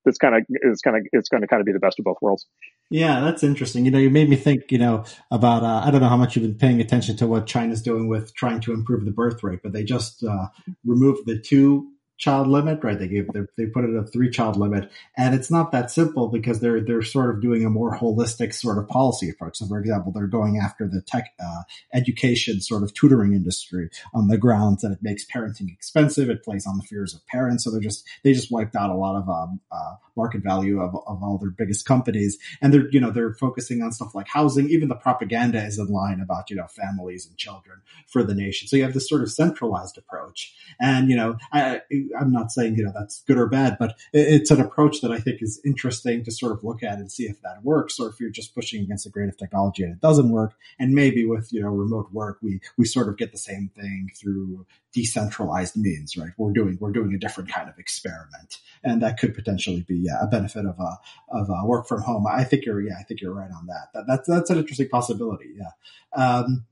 it's 0.04 0.18
kind 0.18 0.34
of 0.34 0.42
it's 0.48 0.80
kind 0.80 0.96
of 0.96 1.02
it's 1.12 1.28
going 1.28 1.42
to 1.42 1.46
kind 1.46 1.60
of 1.60 1.66
be 1.66 1.72
the 1.72 1.78
best 1.78 1.98
of 1.98 2.04
both 2.04 2.18
worlds. 2.20 2.46
Yeah, 2.90 3.20
that's 3.20 3.42
interesting. 3.42 3.84
You 3.84 3.90
know, 3.90 3.98
you 3.98 4.10
made 4.10 4.28
me 4.28 4.36
think. 4.36 4.70
You 4.70 4.78
know 4.78 5.04
about 5.30 5.62
uh, 5.62 5.82
I 5.84 5.90
don't 5.90 6.00
know 6.00 6.08
how 6.08 6.16
much 6.16 6.36
you've 6.36 6.44
been 6.44 6.54
paying 6.54 6.80
attention 6.80 7.16
to 7.18 7.26
what 7.26 7.46
China's 7.46 7.82
doing 7.82 8.08
with 8.08 8.34
trying 8.34 8.60
to 8.60 8.72
improve 8.72 9.04
the 9.04 9.10
birth 9.10 9.42
rate, 9.42 9.60
but 9.62 9.72
they 9.72 9.84
just 9.84 10.24
uh, 10.24 10.48
removed 10.84 11.26
the 11.26 11.38
two 11.38 11.90
child 12.18 12.48
limit, 12.48 12.82
right? 12.82 12.98
They 12.98 13.08
gave 13.08 13.28
they 13.56 13.66
put 13.66 13.84
it 13.84 13.96
a 13.96 14.02
three 14.04 14.28
child 14.28 14.56
limit, 14.56 14.90
and 15.16 15.34
it's 15.34 15.50
not 15.50 15.70
that 15.72 15.90
simple 15.90 16.28
because 16.28 16.60
they're 16.60 16.80
they're 16.80 17.02
sort 17.02 17.30
of 17.30 17.40
doing 17.40 17.64
a 17.64 17.70
more 17.70 17.96
holistic 17.96 18.52
sort 18.52 18.76
of 18.78 18.88
policy 18.88 19.30
approach. 19.30 19.58
So, 19.58 19.66
for 19.66 19.78
example, 19.78 20.12
they're 20.12 20.26
going 20.26 20.58
after 20.58 20.88
the 20.88 21.00
tech 21.00 21.32
uh, 21.40 21.62
education 21.94 22.60
sort 22.60 22.82
of 22.82 22.92
tutoring 22.92 23.32
industry 23.32 23.88
on 24.12 24.28
the 24.28 24.36
grounds 24.36 24.82
that 24.82 24.90
it 24.90 24.98
makes 25.00 25.24
parenting 25.24 25.72
expensive, 25.72 26.28
it 26.28 26.42
plays 26.42 26.66
on 26.66 26.76
the 26.76 26.82
fears 26.82 27.14
of 27.14 27.24
parents. 27.28 27.64
So 27.64 27.70
they're 27.70 27.80
just 27.80 28.04
they 28.24 28.32
just 28.32 28.50
wiped 28.50 28.74
out 28.74 28.90
a 28.90 28.94
lot 28.94 29.16
of 29.16 29.28
um, 29.28 29.60
uh, 29.70 29.94
market 30.16 30.42
value 30.42 30.80
of, 30.80 30.96
of 31.06 31.22
all 31.22 31.38
their 31.38 31.50
biggest 31.50 31.86
companies, 31.86 32.36
and 32.60 32.74
they're 32.74 32.90
you 32.90 33.00
know 33.00 33.12
they're 33.12 33.34
focusing 33.34 33.80
on 33.80 33.92
stuff 33.92 34.14
like 34.14 34.26
housing. 34.26 34.68
Even 34.70 34.88
the 34.88 34.96
propaganda 34.96 35.64
is 35.64 35.78
in 35.78 35.86
line 35.86 36.20
about 36.20 36.50
you 36.50 36.56
know 36.56 36.66
families 36.66 37.26
and 37.26 37.36
children 37.36 37.80
for 38.08 38.24
the 38.24 38.34
nation. 38.34 38.66
So 38.66 38.76
you 38.76 38.82
have 38.82 38.94
this 38.94 39.08
sort 39.08 39.22
of 39.22 39.30
centralized 39.30 39.96
approach, 39.96 40.52
and 40.80 41.08
you 41.08 41.14
know. 41.14 41.36
I, 41.52 41.82
I'm 42.18 42.32
not 42.32 42.52
saying 42.52 42.76
you 42.76 42.84
know 42.84 42.92
that's 42.94 43.22
good 43.22 43.38
or 43.38 43.46
bad, 43.46 43.76
but 43.78 43.96
it's 44.12 44.50
an 44.50 44.60
approach 44.60 45.00
that 45.00 45.10
I 45.10 45.18
think 45.18 45.42
is 45.42 45.60
interesting 45.64 46.24
to 46.24 46.30
sort 46.30 46.52
of 46.52 46.64
look 46.64 46.82
at 46.82 46.98
and 46.98 47.10
see 47.10 47.24
if 47.24 47.40
that 47.42 47.62
works, 47.62 47.98
or 47.98 48.08
if 48.08 48.20
you're 48.20 48.30
just 48.30 48.54
pushing 48.54 48.82
against 48.82 49.04
the 49.04 49.10
grain 49.10 49.28
of 49.28 49.36
technology 49.36 49.82
and 49.82 49.92
it 49.92 50.00
doesn't 50.00 50.30
work. 50.30 50.54
And 50.78 50.94
maybe 50.94 51.26
with 51.26 51.52
you 51.52 51.60
know 51.60 51.68
remote 51.68 52.12
work, 52.12 52.38
we 52.42 52.60
we 52.76 52.84
sort 52.84 53.08
of 53.08 53.16
get 53.16 53.32
the 53.32 53.38
same 53.38 53.70
thing 53.74 54.10
through 54.18 54.66
decentralized 54.92 55.76
means, 55.76 56.16
right? 56.16 56.32
We're 56.36 56.52
doing 56.52 56.78
we're 56.80 56.92
doing 56.92 57.14
a 57.14 57.18
different 57.18 57.50
kind 57.52 57.68
of 57.68 57.78
experiment, 57.78 58.58
and 58.82 59.02
that 59.02 59.18
could 59.18 59.34
potentially 59.34 59.84
be 59.86 59.96
yeah, 59.96 60.22
a 60.22 60.26
benefit 60.26 60.64
of 60.66 60.78
a 60.78 60.98
of 61.30 61.48
a 61.50 61.66
work 61.66 61.86
from 61.86 62.02
home. 62.02 62.26
I 62.26 62.44
think 62.44 62.64
you're 62.64 62.80
yeah, 62.80 62.94
I 62.98 63.02
think 63.02 63.20
you're 63.20 63.34
right 63.34 63.50
on 63.50 63.66
that. 63.66 63.88
that 63.94 64.06
that's 64.06 64.28
that's 64.28 64.50
an 64.50 64.58
interesting 64.58 64.88
possibility. 64.88 65.54
Yeah. 65.56 65.70
Um, 66.16 66.66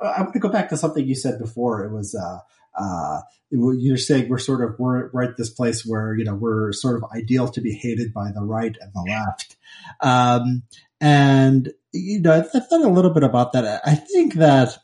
I 0.00 0.20
want 0.22 0.32
to 0.32 0.38
go 0.38 0.48
back 0.48 0.68
to 0.70 0.76
something 0.76 1.06
you 1.06 1.14
said 1.14 1.38
before. 1.38 1.84
It 1.84 1.92
was 1.92 2.14
uh, 2.14 2.40
uh, 2.78 3.20
you're 3.50 3.96
saying 3.96 4.28
we're 4.28 4.38
sort 4.38 4.62
of 4.62 4.78
we're 4.78 5.08
right 5.10 5.30
this 5.36 5.50
place 5.50 5.84
where 5.84 6.14
you 6.14 6.24
know 6.24 6.34
we're 6.34 6.72
sort 6.72 6.96
of 6.96 7.04
ideal 7.14 7.48
to 7.48 7.60
be 7.60 7.72
hated 7.72 8.12
by 8.12 8.30
the 8.34 8.42
right 8.42 8.76
and 8.80 8.92
the 8.94 9.04
left, 9.10 9.56
um, 10.00 10.62
and 11.00 11.72
you 11.92 12.20
know 12.20 12.32
I've, 12.32 12.50
thought 12.50 12.84
a 12.84 12.88
little 12.88 13.12
bit 13.12 13.22
about 13.22 13.52
that. 13.52 13.80
I 13.84 13.94
think 13.94 14.34
that 14.34 14.78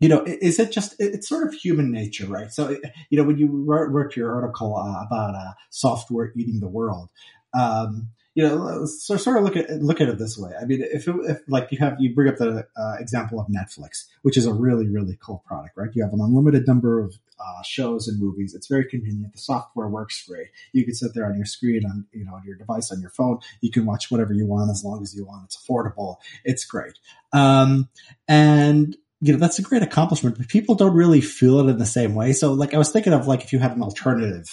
you 0.00 0.08
know 0.08 0.22
is 0.24 0.58
it 0.58 0.70
just 0.70 0.96
it's 0.98 1.28
sort 1.28 1.46
of 1.46 1.54
human 1.54 1.90
nature, 1.90 2.26
right? 2.26 2.52
So 2.52 2.76
you 3.10 3.18
know 3.18 3.24
when 3.24 3.38
you 3.38 3.48
wrote, 3.66 3.90
wrote 3.90 4.16
your 4.16 4.34
article 4.34 4.76
uh, 4.76 5.04
about 5.06 5.34
uh, 5.34 5.52
software 5.70 6.32
eating 6.36 6.60
the 6.60 6.68
world. 6.68 7.10
Um, 7.58 8.10
you 8.38 8.46
know, 8.46 8.86
so 8.86 9.16
sort 9.16 9.36
of 9.36 9.42
look 9.42 9.56
at 9.56 9.68
look 9.82 10.00
at 10.00 10.08
it 10.08 10.16
this 10.16 10.38
way. 10.38 10.52
I 10.54 10.64
mean, 10.64 10.80
if, 10.80 11.08
it, 11.08 11.16
if 11.24 11.38
like 11.48 11.72
you 11.72 11.78
have 11.78 11.96
you 11.98 12.14
bring 12.14 12.28
up 12.28 12.36
the 12.36 12.68
uh, 12.76 12.94
example 13.00 13.40
of 13.40 13.48
Netflix, 13.48 14.04
which 14.22 14.36
is 14.36 14.46
a 14.46 14.54
really 14.54 14.86
really 14.86 15.18
cool 15.20 15.42
product, 15.44 15.76
right? 15.76 15.90
You 15.92 16.04
have 16.04 16.12
an 16.12 16.20
unlimited 16.20 16.64
number 16.64 17.00
of 17.00 17.18
uh, 17.40 17.62
shows 17.64 18.06
and 18.06 18.20
movies. 18.20 18.54
It's 18.54 18.68
very 18.68 18.84
convenient. 18.84 19.32
The 19.32 19.40
software 19.40 19.88
works 19.88 20.24
great. 20.24 20.50
You 20.72 20.84
can 20.84 20.94
sit 20.94 21.14
there 21.14 21.26
on 21.26 21.34
your 21.34 21.46
screen 21.46 21.84
on 21.84 22.06
you 22.12 22.24
know 22.24 22.34
on 22.34 22.44
your 22.46 22.54
device 22.54 22.92
on 22.92 23.00
your 23.00 23.10
phone. 23.10 23.40
You 23.60 23.72
can 23.72 23.84
watch 23.86 24.08
whatever 24.08 24.32
you 24.32 24.46
want 24.46 24.70
as 24.70 24.84
long 24.84 25.02
as 25.02 25.16
you 25.16 25.26
want. 25.26 25.46
It's 25.46 25.58
affordable. 25.60 26.18
It's 26.44 26.64
great. 26.64 26.96
Um, 27.32 27.88
and 28.28 28.96
you 29.20 29.32
know 29.32 29.40
that's 29.40 29.58
a 29.58 29.62
great 29.62 29.82
accomplishment, 29.82 30.38
but 30.38 30.46
people 30.46 30.76
don't 30.76 30.94
really 30.94 31.22
feel 31.22 31.58
it 31.58 31.68
in 31.68 31.78
the 31.78 31.86
same 31.86 32.14
way. 32.14 32.34
So, 32.34 32.52
like, 32.52 32.72
I 32.72 32.78
was 32.78 32.92
thinking 32.92 33.14
of 33.14 33.26
like 33.26 33.42
if 33.42 33.52
you 33.52 33.58
had 33.58 33.72
an 33.72 33.82
alternative 33.82 34.48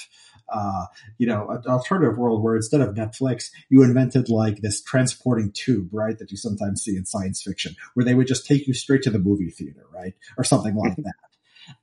uh, 0.49 0.85
you 1.17 1.27
know, 1.27 1.49
an 1.49 1.63
alternative 1.67 2.17
world 2.17 2.43
where 2.43 2.55
instead 2.55 2.81
of 2.81 2.95
Netflix, 2.95 3.49
you 3.69 3.83
invented 3.83 4.29
like 4.29 4.61
this 4.61 4.81
transporting 4.81 5.51
tube, 5.51 5.89
right? 5.91 6.17
That 6.17 6.31
you 6.31 6.37
sometimes 6.37 6.83
see 6.83 6.95
in 6.95 7.05
science 7.05 7.41
fiction, 7.41 7.75
where 7.93 8.05
they 8.05 8.13
would 8.13 8.27
just 8.27 8.45
take 8.45 8.67
you 8.67 8.73
straight 8.73 9.03
to 9.03 9.09
the 9.09 9.19
movie 9.19 9.49
theater, 9.49 9.85
right? 9.93 10.13
Or 10.37 10.43
something 10.43 10.75
like 10.75 10.95
that. 10.97 11.13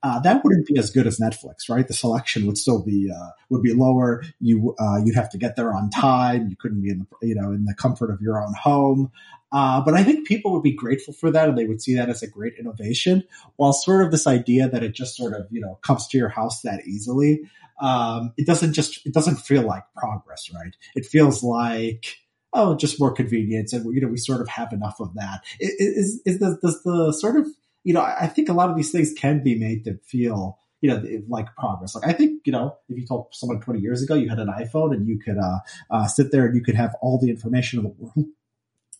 Uh, 0.02 0.20
that 0.20 0.44
wouldn't 0.44 0.66
be 0.66 0.78
as 0.78 0.90
good 0.90 1.06
as 1.06 1.18
Netflix, 1.18 1.68
right? 1.68 1.86
The 1.86 1.94
selection 1.94 2.46
would 2.46 2.58
still 2.58 2.82
be 2.82 3.10
uh, 3.10 3.30
would 3.50 3.62
be 3.62 3.72
lower. 3.72 4.22
You 4.40 4.74
uh, 4.78 4.98
you'd 5.04 5.16
have 5.16 5.30
to 5.30 5.38
get 5.38 5.56
there 5.56 5.74
on 5.74 5.90
time. 5.90 6.48
You 6.48 6.56
couldn't 6.56 6.82
be 6.82 6.90
in 6.90 7.00
the 7.00 7.26
you 7.26 7.34
know 7.34 7.52
in 7.52 7.64
the 7.64 7.74
comfort 7.74 8.10
of 8.10 8.20
your 8.20 8.42
own 8.42 8.54
home. 8.54 9.10
Uh, 9.50 9.82
but 9.82 9.92
I 9.92 10.02
think 10.02 10.26
people 10.26 10.52
would 10.52 10.62
be 10.62 10.72
grateful 10.72 11.12
for 11.12 11.30
that, 11.30 11.48
and 11.48 11.58
they 11.58 11.66
would 11.66 11.82
see 11.82 11.94
that 11.96 12.08
as 12.08 12.22
a 12.22 12.26
great 12.26 12.54
innovation. 12.58 13.24
While 13.56 13.74
sort 13.74 14.04
of 14.04 14.10
this 14.10 14.26
idea 14.26 14.68
that 14.68 14.82
it 14.82 14.94
just 14.94 15.16
sort 15.16 15.34
of 15.34 15.46
you 15.50 15.60
know 15.60 15.78
comes 15.82 16.06
to 16.08 16.18
your 16.18 16.30
house 16.30 16.62
that 16.62 16.86
easily, 16.86 17.42
um, 17.80 18.32
it 18.36 18.46
doesn't 18.46 18.72
just 18.72 19.04
it 19.06 19.14
doesn't 19.14 19.36
feel 19.36 19.62
like 19.62 19.84
progress, 19.96 20.50
right? 20.54 20.74
It 20.94 21.06
feels 21.06 21.42
like 21.42 22.16
oh, 22.54 22.76
just 22.76 23.00
more 23.00 23.12
convenience, 23.12 23.72
and 23.72 23.84
you 23.94 24.00
know 24.00 24.08
we 24.08 24.18
sort 24.18 24.40
of 24.40 24.48
have 24.48 24.72
enough 24.72 25.00
of 25.00 25.14
that. 25.14 25.40
Is 25.60 26.20
is 26.24 26.38
the 26.38 26.58
does 26.62 26.82
the 26.82 27.12
sort 27.12 27.36
of 27.36 27.46
you 27.84 27.94
know 27.94 28.02
I 28.02 28.26
think 28.26 28.48
a 28.48 28.54
lot 28.54 28.70
of 28.70 28.76
these 28.76 28.92
things 28.92 29.12
can 29.12 29.42
be 29.42 29.58
made 29.58 29.84
to 29.84 29.98
feel 30.04 30.58
you 30.82 30.90
know, 30.90 31.00
like 31.28 31.54
progress. 31.54 31.94
Like 31.94 32.08
I 32.08 32.12
think, 32.12 32.44
you 32.44 32.52
know, 32.52 32.76
if 32.88 32.98
you 32.98 33.06
told 33.06 33.28
someone 33.30 33.60
20 33.60 33.78
years 33.78 34.02
ago 34.02 34.16
you 34.16 34.28
had 34.28 34.40
an 34.40 34.48
iPhone 34.48 34.92
and 34.92 35.06
you 35.06 35.16
could 35.16 35.38
uh, 35.38 35.60
uh, 35.88 36.08
sit 36.08 36.32
there 36.32 36.44
and 36.44 36.56
you 36.56 36.60
could 36.60 36.74
have 36.74 36.96
all 37.00 37.20
the 37.20 37.30
information 37.30 37.78
in 37.78 37.84
the 37.84 37.90
world 37.90 38.26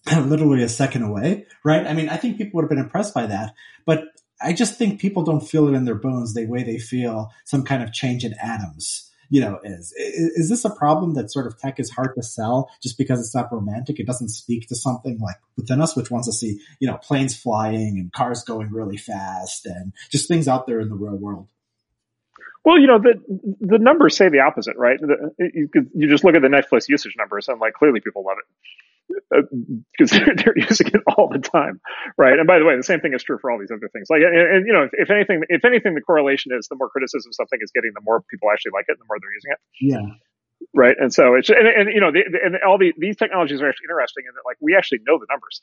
literally 0.28 0.62
a 0.62 0.68
second 0.68 1.02
away, 1.02 1.46
right? 1.64 1.86
I 1.86 1.92
mean, 1.92 2.08
I 2.08 2.16
think 2.16 2.38
people 2.38 2.58
would 2.58 2.62
have 2.64 2.70
been 2.70 2.78
impressed 2.78 3.14
by 3.14 3.26
that, 3.26 3.54
but 3.86 4.04
I 4.42 4.52
just 4.52 4.78
think 4.78 5.00
people 5.00 5.22
don't 5.22 5.46
feel 5.46 5.68
it 5.68 5.74
in 5.74 5.84
their 5.84 5.94
bones 5.94 6.34
the 6.34 6.46
way 6.46 6.62
they 6.62 6.78
feel 6.78 7.30
some 7.44 7.64
kind 7.64 7.82
of 7.82 7.92
change 7.92 8.24
in 8.24 8.34
atoms 8.42 9.10
you 9.32 9.40
know 9.40 9.58
is. 9.64 9.92
is 9.96 10.48
this 10.48 10.64
a 10.64 10.70
problem 10.70 11.14
that 11.14 11.30
sort 11.30 11.46
of 11.46 11.58
tech 11.58 11.80
is 11.80 11.90
hard 11.90 12.14
to 12.14 12.22
sell 12.22 12.70
just 12.82 12.98
because 12.98 13.18
it's 13.18 13.34
not 13.34 13.52
romantic 13.52 13.98
it 13.98 14.06
doesn't 14.06 14.28
speak 14.28 14.68
to 14.68 14.76
something 14.76 15.18
like 15.18 15.36
within 15.56 15.80
us 15.80 15.96
which 15.96 16.10
wants 16.10 16.28
to 16.28 16.32
see 16.32 16.60
you 16.80 16.86
know 16.86 16.98
planes 16.98 17.34
flying 17.34 17.98
and 17.98 18.12
cars 18.12 18.44
going 18.44 18.70
really 18.70 18.98
fast 18.98 19.64
and 19.64 19.92
just 20.10 20.28
things 20.28 20.46
out 20.46 20.66
there 20.66 20.80
in 20.80 20.88
the 20.88 20.94
real 20.94 21.16
world 21.16 21.48
well, 22.64 22.78
you 22.78 22.86
know 22.86 23.00
the 23.00 23.14
the 23.60 23.78
numbers 23.78 24.16
say 24.16 24.28
the 24.28 24.38
opposite, 24.38 24.76
right? 24.76 24.96
The, 25.00 25.32
you, 25.52 25.68
you 25.96 26.08
just 26.08 26.22
look 26.22 26.36
at 26.36 26.42
the 26.42 26.48
Netflix 26.48 26.88
usage 26.88 27.16
numbers, 27.18 27.48
and 27.48 27.58
like 27.58 27.72
clearly 27.72 27.98
people 27.98 28.22
love 28.24 28.36
it 28.38 28.44
Uh, 29.34 29.42
because 29.92 30.10
they're, 30.16 30.34
they're, 30.36 30.58
using 30.58 30.86
it 30.88 31.02
all 31.16 31.28
the 31.28 31.38
time, 31.38 31.80
right? 32.16 32.38
And 32.38 32.46
by 32.46 32.58
the 32.58 32.64
way, 32.64 32.76
the 32.76 32.82
same 32.82 33.00
thing 33.00 33.14
is 33.14 33.22
true 33.22 33.38
for 33.40 33.50
all 33.50 33.58
these 33.58 33.70
other 33.70 33.88
things. 33.92 34.08
Like, 34.08 34.22
and, 34.22 34.36
and 34.36 34.66
you 34.66 34.72
know, 34.72 34.84
if, 34.84 34.90
if, 34.92 35.10
anything, 35.10 35.42
if 35.48 35.64
anything, 35.64 35.94
the 35.94 36.00
correlation 36.00 36.52
is 36.56 36.68
the 36.68 36.76
more 36.76 36.88
criticism 36.88 37.32
something 37.32 37.58
is 37.62 37.70
getting, 37.74 37.92
the 37.94 38.00
more 38.04 38.22
people 38.30 38.48
actually 38.50 38.72
like 38.74 38.86
it, 38.88 38.92
and 38.92 39.00
the 39.00 39.08
more 39.08 39.18
they're 39.20 39.32
using 39.32 39.52
it. 39.52 39.60
Yeah. 39.80 40.16
Right. 40.74 40.96
And 40.98 41.12
so 41.12 41.34
it's 41.34 41.50
and, 41.50 41.66
and 41.66 41.92
you 41.92 42.00
know, 42.00 42.12
the, 42.12 42.22
and 42.42 42.56
all 42.66 42.78
the, 42.78 42.94
these 42.96 43.16
technologies 43.16 43.60
are 43.60 43.68
actually 43.68 43.90
interesting 43.90 44.24
in 44.28 44.34
that 44.34 44.46
like 44.46 44.56
we 44.60 44.76
actually 44.76 45.00
know 45.04 45.18
the 45.18 45.26
numbers. 45.28 45.60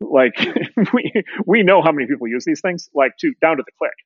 Like 0.00 0.36
we 0.92 1.24
we 1.46 1.62
know 1.62 1.80
how 1.80 1.90
many 1.90 2.06
people 2.06 2.28
use 2.28 2.44
these 2.44 2.60
things, 2.60 2.90
like 2.94 3.16
to 3.20 3.32
down 3.40 3.56
to 3.56 3.64
the 3.64 3.72
click 3.78 3.96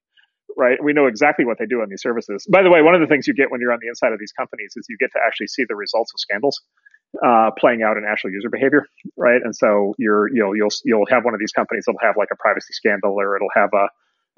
right? 0.56 0.82
We 0.82 0.94
know 0.94 1.06
exactly 1.06 1.44
what 1.44 1.58
they 1.58 1.66
do 1.66 1.82
on 1.82 1.90
these 1.90 2.00
services. 2.00 2.48
By 2.50 2.62
the 2.62 2.70
way, 2.70 2.80
one 2.80 2.94
of 2.94 3.02
the 3.02 3.06
things 3.06 3.26
you 3.26 3.34
get 3.34 3.50
when 3.50 3.60
you're 3.60 3.72
on 3.72 3.78
the 3.80 3.88
inside 3.88 4.12
of 4.12 4.18
these 4.18 4.32
companies 4.32 4.72
is 4.74 4.86
you 4.88 4.96
get 4.98 5.12
to 5.12 5.20
actually 5.24 5.48
see 5.48 5.64
the 5.68 5.76
results 5.76 6.12
of 6.14 6.18
scandals 6.18 6.62
uh, 7.24 7.50
playing 7.58 7.82
out 7.82 7.96
in 7.96 8.04
actual 8.04 8.30
user 8.30 8.50
behavior, 8.50 8.86
right? 9.16 9.40
And 9.42 9.54
so 9.54 9.94
you're 9.98 10.28
you'll 10.34 10.56
you'll 10.56 10.74
you'll 10.84 11.06
have 11.06 11.24
one 11.24 11.34
of 11.34 11.40
these 11.40 11.52
companies 11.52 11.84
that'll 11.86 12.00
have 12.00 12.16
like 12.16 12.28
a 12.32 12.36
privacy 12.36 12.72
scandal, 12.72 13.14
or 13.18 13.36
it'll 13.36 13.48
have 13.54 13.70
a 13.74 13.88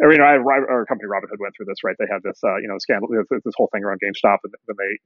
or, 0.01 0.13
you 0.13 0.19
know, 0.19 0.25
our 0.25 0.87
company 0.87 1.09
Robinhood 1.09 1.41
went 1.41 1.55
through 1.57 1.67
this, 1.67 1.83
right? 1.83 1.97
They 1.99 2.07
had 2.09 2.23
this, 2.23 2.39
uh, 2.45 2.57
you 2.59 2.69
know, 2.69 2.79
scandal, 2.79 3.09
this 3.11 3.55
whole 3.57 3.69
thing 3.73 3.83
around 3.83 4.01
GameStop, 4.01 4.39
and 4.45 4.55
when 4.67 4.77
they, 4.79 4.99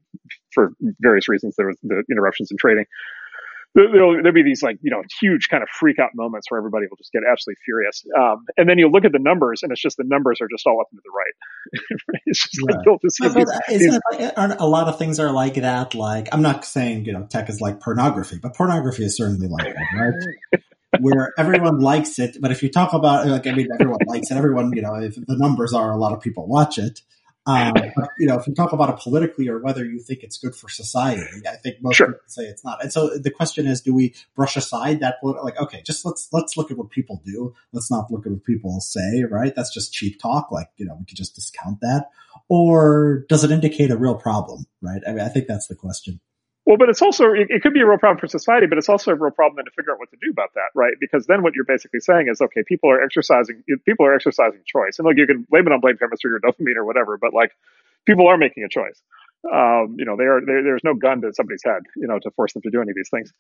for 0.51 0.73
various 1.01 1.29
reasons, 1.29 1.57
there 1.57 1.69
was 1.69 1.79
the 1.83 2.05
interruptions 2.11 2.51
in 2.51 2.59
trading 2.59 2.85
there'll, 3.74 4.15
there'll 4.15 4.32
be 4.32 4.43
these 4.43 4.62
like 4.62 4.78
you 4.82 4.90
know 4.90 5.03
huge 5.20 5.49
kind 5.49 5.62
of 5.62 5.69
freak 5.69 5.99
out 5.99 6.11
moments 6.15 6.51
where 6.51 6.59
everybody 6.59 6.86
will 6.90 6.97
just 6.97 7.12
get 7.12 7.23
absolutely 7.31 7.59
furious. 7.65 8.05
Um, 8.19 8.44
and 8.57 8.69
then 8.69 8.78
you 8.78 8.89
look 8.89 9.05
at 9.05 9.12
the 9.12 9.19
numbers 9.19 9.62
and 9.62 9.73
it's 9.73 9.81
just 9.81 9.97
the 9.97 10.05
numbers 10.07 10.40
are 10.40 10.49
just 10.51 10.66
all 10.66 10.81
up 10.81 10.89
and 10.90 10.99
to 10.99 11.03
the 11.05 11.11
right. 11.11 12.20
It's 12.27 12.49
just 12.49 12.62
right. 12.66 12.86
like 12.86 13.01
these, 13.69 13.81
these, 13.81 14.01
like, 14.11 14.32
aren't 14.36 14.61
a 14.61 14.66
lot 14.66 14.89
of 14.89 14.99
things 14.99 15.19
are 15.19 15.32
like 15.32 15.55
that? 15.55 15.94
Like 15.94 16.28
i'm 16.32 16.43
not 16.43 16.65
saying 16.65 17.05
you 17.05 17.12
know 17.12 17.27
tech 17.27 17.49
is 17.49 17.61
like 17.61 17.81
pornography 17.81 18.39
but 18.39 18.55
pornography 18.55 19.05
is 19.05 19.16
certainly 19.16 19.49
like 19.49 19.74
that 19.74 19.86
right? 20.53 20.62
Where 21.01 21.32
everyone 21.39 21.81
likes 21.81 22.19
it 22.19 22.36
but 22.40 22.51
if 22.51 22.62
you 22.62 22.70
talk 22.70 22.93
about 22.93 23.27
like 23.27 23.47
i 23.47 23.53
mean 23.53 23.69
everyone 23.73 23.99
likes 24.07 24.31
it 24.31 24.36
everyone 24.36 24.73
you 24.74 24.82
know 24.82 24.94
if 24.94 25.15
the 25.15 25.36
numbers 25.36 25.73
are 25.73 25.90
a 25.90 25.97
lot 25.97 26.12
of 26.12 26.20
people 26.20 26.47
watch 26.47 26.78
it 26.78 27.01
um, 27.44 27.73
but, 27.73 28.10
you 28.19 28.27
know, 28.27 28.39
if 28.39 28.47
you 28.47 28.55
talk 28.55 28.73
about 28.73 28.90
it 28.90 28.98
politically 28.98 29.48
or 29.48 29.59
whether 29.59 29.85
you 29.85 29.98
think 29.98 30.23
it's 30.23 30.39
good 30.39 30.55
for 30.55 30.69
society, 30.69 31.27
I 31.47 31.56
think 31.56 31.82
most 31.82 31.97
sure. 31.97 32.09
people 32.09 32.20
say 32.27 32.44
it's 32.44 32.64
not. 32.64 32.82
And 32.82 32.93
so 32.93 33.19
the 33.19 33.31
question 33.31 33.66
is, 33.66 33.81
do 33.81 33.93
we 33.93 34.14
brush 34.36 34.56
aside 34.56 35.01
that? 35.01 35.16
Like, 35.23 35.59
okay, 35.60 35.82
just 35.85 36.05
let's 36.05 36.28
let's 36.32 36.56
look 36.56 36.70
at 36.70 36.78
what 36.78 36.90
people 36.90 37.20
do. 37.24 37.52
Let's 37.73 37.90
not 37.90 38.10
look 38.10 38.27
at 38.27 38.32
what 38.32 38.44
people 38.44 38.81
say. 38.81 39.24
Right? 39.28 39.55
That's 39.55 39.74
just 39.74 39.93
cheap 39.93 40.20
talk. 40.20 40.52
Like, 40.52 40.69
you 40.77 40.86
know, 40.86 40.94
we 40.98 41.05
could 41.05 41.16
just 41.16 41.35
discount 41.35 41.81
that. 41.81 42.10
Or 42.48 43.24
does 43.28 43.43
it 43.43 43.51
indicate 43.51 43.90
a 43.90 43.97
real 43.97 44.14
problem? 44.14 44.66
Right? 44.81 45.02
I 45.06 45.10
mean, 45.10 45.20
I 45.20 45.28
think 45.28 45.48
that's 45.48 45.66
the 45.66 45.74
question. 45.74 46.20
Well, 46.65 46.77
but 46.77 46.89
it's 46.89 47.03
also 47.03 47.33
it, 47.33 47.63
could 47.63 47.75
be 47.75 47.81
a 47.81 47.87
real 47.87 47.99
problem 47.99 48.19
for 48.19 48.29
society, 48.29 48.67
but 48.67 48.79
it's 48.79 48.89
also 48.89 49.11
a 49.11 49.15
real 49.17 49.33
problem 49.33 49.57
then 49.57 49.65
to 49.65 49.73
figure 49.73 49.93
out 49.93 49.99
what 49.99 50.11
to 50.11 50.17
do 50.23 50.31
about 50.31 50.55
that, 50.55 50.71
right? 50.75 50.95
Because 51.01 51.27
then 51.27 51.43
what 51.43 51.55
you're 51.55 51.65
basically 51.65 52.01
saying 52.01 52.29
is, 52.29 52.41
okay, 52.41 52.63
people 52.63 52.89
are 52.91 53.03
exercising 53.03 53.65
people 53.85 54.07
are 54.07 54.15
exercising 54.15 54.61
choice, 54.65 54.99
and 54.99 55.07
like 55.07 55.17
you 55.17 55.27
can 55.27 55.47
blame 55.51 55.67
it 55.67 55.73
on 55.73 55.81
blame 55.81 55.97
chemistry 55.99 56.31
or 56.31 56.39
dopamine 56.39 56.77
or 56.77 56.85
whatever, 56.85 57.19
but 57.19 57.35
like 57.35 57.51
people 58.07 58.29
are 58.29 58.37
making 58.39 58.63
a 58.63 58.69
choice 58.69 59.03
um, 59.51 59.97
you 59.98 60.05
know, 60.05 60.16
they 60.16 60.24
are, 60.24 60.40
there's 60.44 60.85
no 60.85 60.94
gun 60.94 61.20
to 61.23 61.32
somebody's 61.35 61.62
head, 61.64 61.82
you 61.97 62.06
know, 62.06 62.19
to 62.20 62.31
force 62.32 62.52
them 62.52 62.62
to 62.62 62.70
do 62.70 62.81
any 62.81 62.90
of 62.90 62.97
these 62.97 63.10
things. 63.10 63.32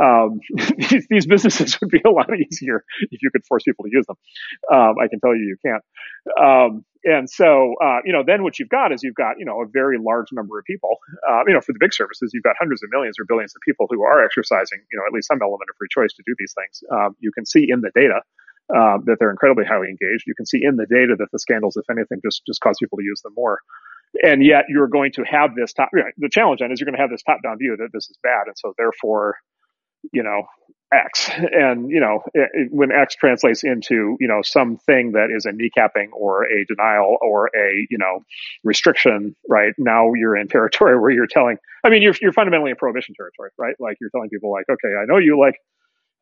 Um, 0.00 0.40
these, 0.90 1.06
these, 1.08 1.26
businesses 1.26 1.80
would 1.80 1.90
be 1.90 2.02
a 2.04 2.10
lot 2.10 2.28
easier 2.50 2.84
if 3.10 3.22
you 3.22 3.30
could 3.30 3.46
force 3.46 3.62
people 3.62 3.84
to 3.84 3.90
use 3.92 4.06
them. 4.06 4.16
Um, 4.72 4.94
I 5.00 5.06
can 5.08 5.20
tell 5.20 5.34
you, 5.34 5.54
you 5.54 5.56
can't. 5.64 5.84
Um, 6.40 6.84
and 7.04 7.30
so, 7.30 7.74
uh, 7.84 7.98
you 8.04 8.12
know, 8.12 8.24
then 8.26 8.42
what 8.42 8.58
you've 8.58 8.70
got 8.70 8.90
is 8.92 9.02
you've 9.02 9.14
got, 9.14 9.38
you 9.38 9.44
know, 9.44 9.60
a 9.62 9.66
very 9.66 9.98
large 9.98 10.32
number 10.32 10.58
of 10.58 10.64
people, 10.64 10.98
uh, 11.28 11.42
you 11.46 11.54
know, 11.54 11.60
for 11.60 11.72
the 11.72 11.78
big 11.78 11.94
services, 11.94 12.32
you've 12.34 12.42
got 12.42 12.56
hundreds 12.58 12.82
of 12.82 12.88
millions 12.90 13.20
or 13.20 13.24
billions 13.24 13.54
of 13.54 13.60
people 13.60 13.86
who 13.90 14.02
are 14.02 14.24
exercising, 14.24 14.80
you 14.90 14.98
know, 14.98 15.04
at 15.06 15.12
least 15.12 15.28
some 15.28 15.38
element 15.40 15.68
of 15.70 15.76
free 15.76 15.88
choice 15.90 16.14
to 16.14 16.22
do 16.26 16.34
these 16.38 16.54
things. 16.56 16.82
Um, 16.90 17.14
you 17.20 17.30
can 17.30 17.46
see 17.46 17.66
in 17.68 17.80
the 17.82 17.90
data, 17.94 18.22
uh, 18.74 18.96
that 19.04 19.16
they're 19.20 19.30
incredibly 19.30 19.64
highly 19.64 19.88
engaged. 19.88 20.24
You 20.26 20.34
can 20.34 20.46
see 20.46 20.64
in 20.64 20.76
the 20.76 20.86
data 20.86 21.14
that 21.18 21.28
the 21.30 21.38
scandals, 21.38 21.76
if 21.76 21.84
anything, 21.90 22.20
just 22.24 22.40
just 22.46 22.62
cause 22.62 22.78
people 22.80 22.96
to 22.96 23.04
use 23.04 23.20
them 23.20 23.34
more 23.36 23.60
and 24.22 24.44
yet 24.44 24.64
you're 24.68 24.88
going 24.88 25.12
to 25.12 25.22
have 25.24 25.54
this 25.54 25.72
top. 25.72 25.90
You 25.92 26.00
know, 26.00 26.10
the 26.18 26.28
challenge 26.28 26.60
then 26.60 26.72
is 26.72 26.80
you're 26.80 26.86
going 26.86 26.96
to 26.96 27.00
have 27.00 27.10
this 27.10 27.22
top 27.22 27.42
down 27.42 27.58
view 27.58 27.76
that 27.78 27.88
this 27.92 28.08
is 28.10 28.16
bad, 28.22 28.46
and 28.46 28.54
so 28.56 28.74
therefore, 28.78 29.36
you 30.12 30.22
know, 30.22 30.44
X. 30.94 31.30
And, 31.52 31.90
you 31.90 32.00
know, 32.00 32.22
it, 32.34 32.70
when 32.70 32.92
X 32.92 33.14
translates 33.16 33.64
into, 33.64 34.16
you 34.20 34.28
know, 34.28 34.42
something 34.42 35.12
that 35.12 35.28
is 35.34 35.46
a 35.46 35.50
kneecapping 35.50 36.08
or 36.12 36.44
a 36.44 36.64
denial 36.66 37.18
or 37.20 37.46
a, 37.56 37.86
you 37.90 37.98
know, 37.98 38.20
restriction, 38.62 39.34
right? 39.48 39.72
Now 39.78 40.12
you're 40.14 40.36
in 40.36 40.48
territory 40.48 40.98
where 40.98 41.10
you're 41.10 41.26
telling, 41.26 41.56
I 41.84 41.90
mean, 41.90 42.02
you're, 42.02 42.14
you're 42.20 42.32
fundamentally 42.32 42.70
in 42.70 42.76
prohibition 42.76 43.14
territory, 43.16 43.50
right? 43.58 43.74
Like 43.78 43.98
you're 44.00 44.10
telling 44.10 44.30
people 44.30 44.50
like, 44.50 44.66
okay, 44.70 44.94
I 45.00 45.04
know 45.06 45.18
you 45.18 45.38
like 45.38 45.56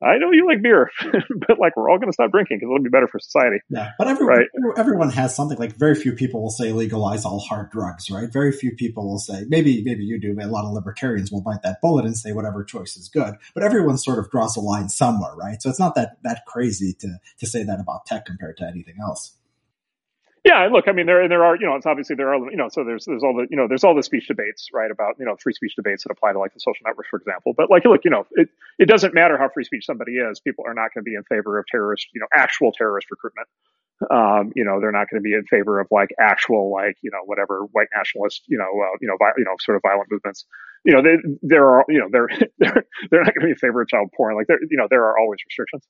I 0.03 0.19
know 0.19 0.33
you 0.33 0.47
like 0.47 0.63
beer, 0.63 0.91
but 1.47 1.59
like 1.61 1.77
we're 1.77 1.89
all 1.89 1.99
going 1.99 2.09
to 2.09 2.13
stop 2.13 2.33
drinking 2.33 2.59
because 2.59 2.67
it'll 2.67 2.83
be 2.83 2.91
better 2.91 3.07
for 3.07 3.21
society. 3.21 3.59
Yeah, 3.69 3.91
but 3.99 4.09
everyone, 4.09 4.37
right? 4.37 4.49
everyone 4.77 5.11
has 5.11 5.35
something. 5.35 5.59
Like 5.59 5.77
very 5.77 5.95
few 5.95 6.13
people 6.13 6.43
will 6.43 6.51
say 6.51 6.73
legalize 6.73 7.25
all 7.25 7.39
hard 7.39 7.71
drugs, 7.71 8.11
right? 8.11 8.31
Very 8.33 8.53
few 8.53 8.75
people 8.75 9.09
will 9.09 9.19
say 9.19 9.45
maybe 9.49 9.83
maybe 9.85 10.05
you 10.05 10.21
do. 10.21 10.35
But 10.35 10.47
a 10.47 10.49
lot 10.49 10.65
of 10.65 10.73
libertarians 10.73 11.31
will 11.31 11.43
bite 11.43 11.63
that 11.63 11.81
bullet 11.81 12.05
and 12.05 12.17
say 12.17 12.33
whatever 12.33 12.65
choice 12.65 12.97
is 12.97 13.09
good. 13.09 13.37
But 13.55 13.63
everyone 13.63 13.97
sort 13.97 14.19
of 14.19 14.31
draws 14.31 14.57
a 14.57 14.61
line 14.61 14.89
somewhere, 14.89 15.35
right? 15.37 15.63
So 15.63 15.71
it's 15.71 15.81
not 15.81 15.95
that 15.95 16.17
that 16.23 16.47
crazy 16.47 16.95
to 17.01 17.19
to 17.39 17.47
say 17.47 17.63
that 17.63 17.79
about 17.79 18.07
tech 18.07 18.25
compared 18.27 18.57
to 18.59 18.67
anything 18.67 18.97
else. 19.01 19.37
Yeah, 20.45 20.67
look, 20.73 20.89
I 20.89 20.93
mean, 20.93 21.07
there 21.07 21.23
and 21.23 21.31
there 21.31 21.45
are, 21.45 21.55
you 21.55 21.67
know, 21.67 21.77
it's 21.77 21.87
obviously 21.87 22.17
there 22.17 22.35
are, 22.35 22.51
you 22.51 22.57
know, 22.57 22.69
so 22.69 22.83
there's 22.83 23.05
there's 23.05 23.23
all 23.23 23.33
the, 23.35 23.47
you 23.49 23.57
know, 23.57 23.69
there's 23.69 23.85
all 23.85 23.95
the 23.95 24.03
speech 24.03 24.27
debates, 24.27 24.69
right, 24.75 24.91
about 24.91 25.15
you 25.21 25.25
know 25.25 25.37
free 25.37 25.53
speech 25.53 25.77
debates 25.77 26.03
that 26.03 26.11
apply 26.11 26.33
to 26.33 26.41
like 26.41 26.53
the 26.53 26.59
social 26.59 26.83
networks, 26.85 27.11
for 27.11 27.19
example. 27.21 27.53
But 27.57 27.71
like, 27.71 27.85
look, 27.85 28.01
you 28.05 28.11
know, 28.11 28.27
it 28.33 28.49
it 28.79 28.87
doesn't 28.89 29.15
matter 29.15 29.39
how 29.39 29.51
free 29.55 29.63
speech 29.63 29.87
somebody 29.87 30.15
is, 30.15 30.41
people 30.41 30.65
are 30.67 30.75
not 30.75 30.91
going 30.95 31.05
to 31.05 31.09
be 31.09 31.15
in 31.15 31.23
favor 31.25 31.59
of 31.61 31.67
terrorist, 31.71 32.09
you 32.13 32.21
know, 32.21 32.27
actual 32.35 32.73
terrorist 32.73 33.07
recruitment. 33.11 33.47
Um, 34.11 34.53
you 34.57 34.65
know, 34.65 34.81
they're 34.81 34.93
not 34.93 35.09
going 35.11 35.23
to 35.23 35.25
be 35.25 35.35
in 35.35 35.45
favor 35.47 35.79
of 35.81 35.87
like 35.93 36.11
actual, 36.21 36.73
like, 36.73 36.97
you 37.03 37.11
know, 37.13 37.21
whatever 37.25 37.63
white 37.73 37.89
nationalist, 37.97 38.43
you 38.49 38.59
know, 38.59 38.65
uh, 38.67 38.97
you 39.01 39.09
know, 39.09 39.17
vi- 39.19 39.35
you 39.39 39.45
know, 39.45 39.55
sort 39.61 39.77
of 39.77 39.83
violent 39.83 40.11
movements. 40.11 40.45
You 40.85 40.95
know, 40.95 41.03
they, 41.03 41.17
there 41.43 41.67
are, 41.69 41.85
you 41.89 42.01
know, 42.01 42.09
they're 42.11 42.29
they're 42.59 42.85
they're 43.11 43.25
not 43.25 43.35
going 43.35 43.43
to 43.43 43.47
be 43.47 43.51
in 43.53 43.57
favor 43.59 43.81
of 43.83 43.89
child 43.89 44.11
porn. 44.17 44.37
Like, 44.37 44.49
there, 44.49 44.59
you 44.69 44.77
know, 44.77 44.89
there 44.91 45.05
are 45.05 45.19
always 45.19 45.39
restrictions. 45.47 45.87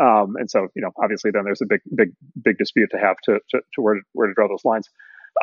Um, 0.00 0.36
and 0.36 0.50
so, 0.50 0.68
you 0.74 0.82
know, 0.82 0.90
obviously 1.02 1.30
then 1.30 1.44
there's 1.44 1.62
a 1.62 1.66
big, 1.66 1.80
big, 1.94 2.12
big 2.42 2.58
dispute 2.58 2.90
to 2.92 2.98
have 2.98 3.16
to, 3.24 3.40
to, 3.50 3.60
to 3.74 3.82
where, 3.82 3.94
to, 3.94 4.00
where 4.12 4.28
to 4.28 4.34
draw 4.34 4.48
those 4.48 4.64
lines. 4.64 4.88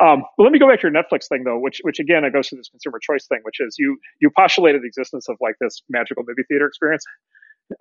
Um, 0.02 0.22
but 0.36 0.44
let 0.44 0.52
me 0.52 0.58
go 0.58 0.68
back 0.68 0.80
to 0.80 0.88
your 0.88 0.92
Netflix 0.92 1.28
thing 1.28 1.44
though, 1.44 1.58
which, 1.58 1.80
which 1.82 1.98
again, 1.98 2.24
it 2.24 2.32
goes 2.32 2.48
to 2.48 2.56
this 2.56 2.68
consumer 2.68 2.98
choice 3.02 3.26
thing, 3.26 3.40
which 3.42 3.60
is 3.60 3.76
you, 3.78 3.98
you 4.20 4.30
postulated 4.36 4.82
the 4.82 4.86
existence 4.86 5.28
of 5.28 5.36
like 5.40 5.56
this 5.60 5.82
magical 5.88 6.22
movie 6.26 6.42
theater 6.48 6.66
experience. 6.66 7.04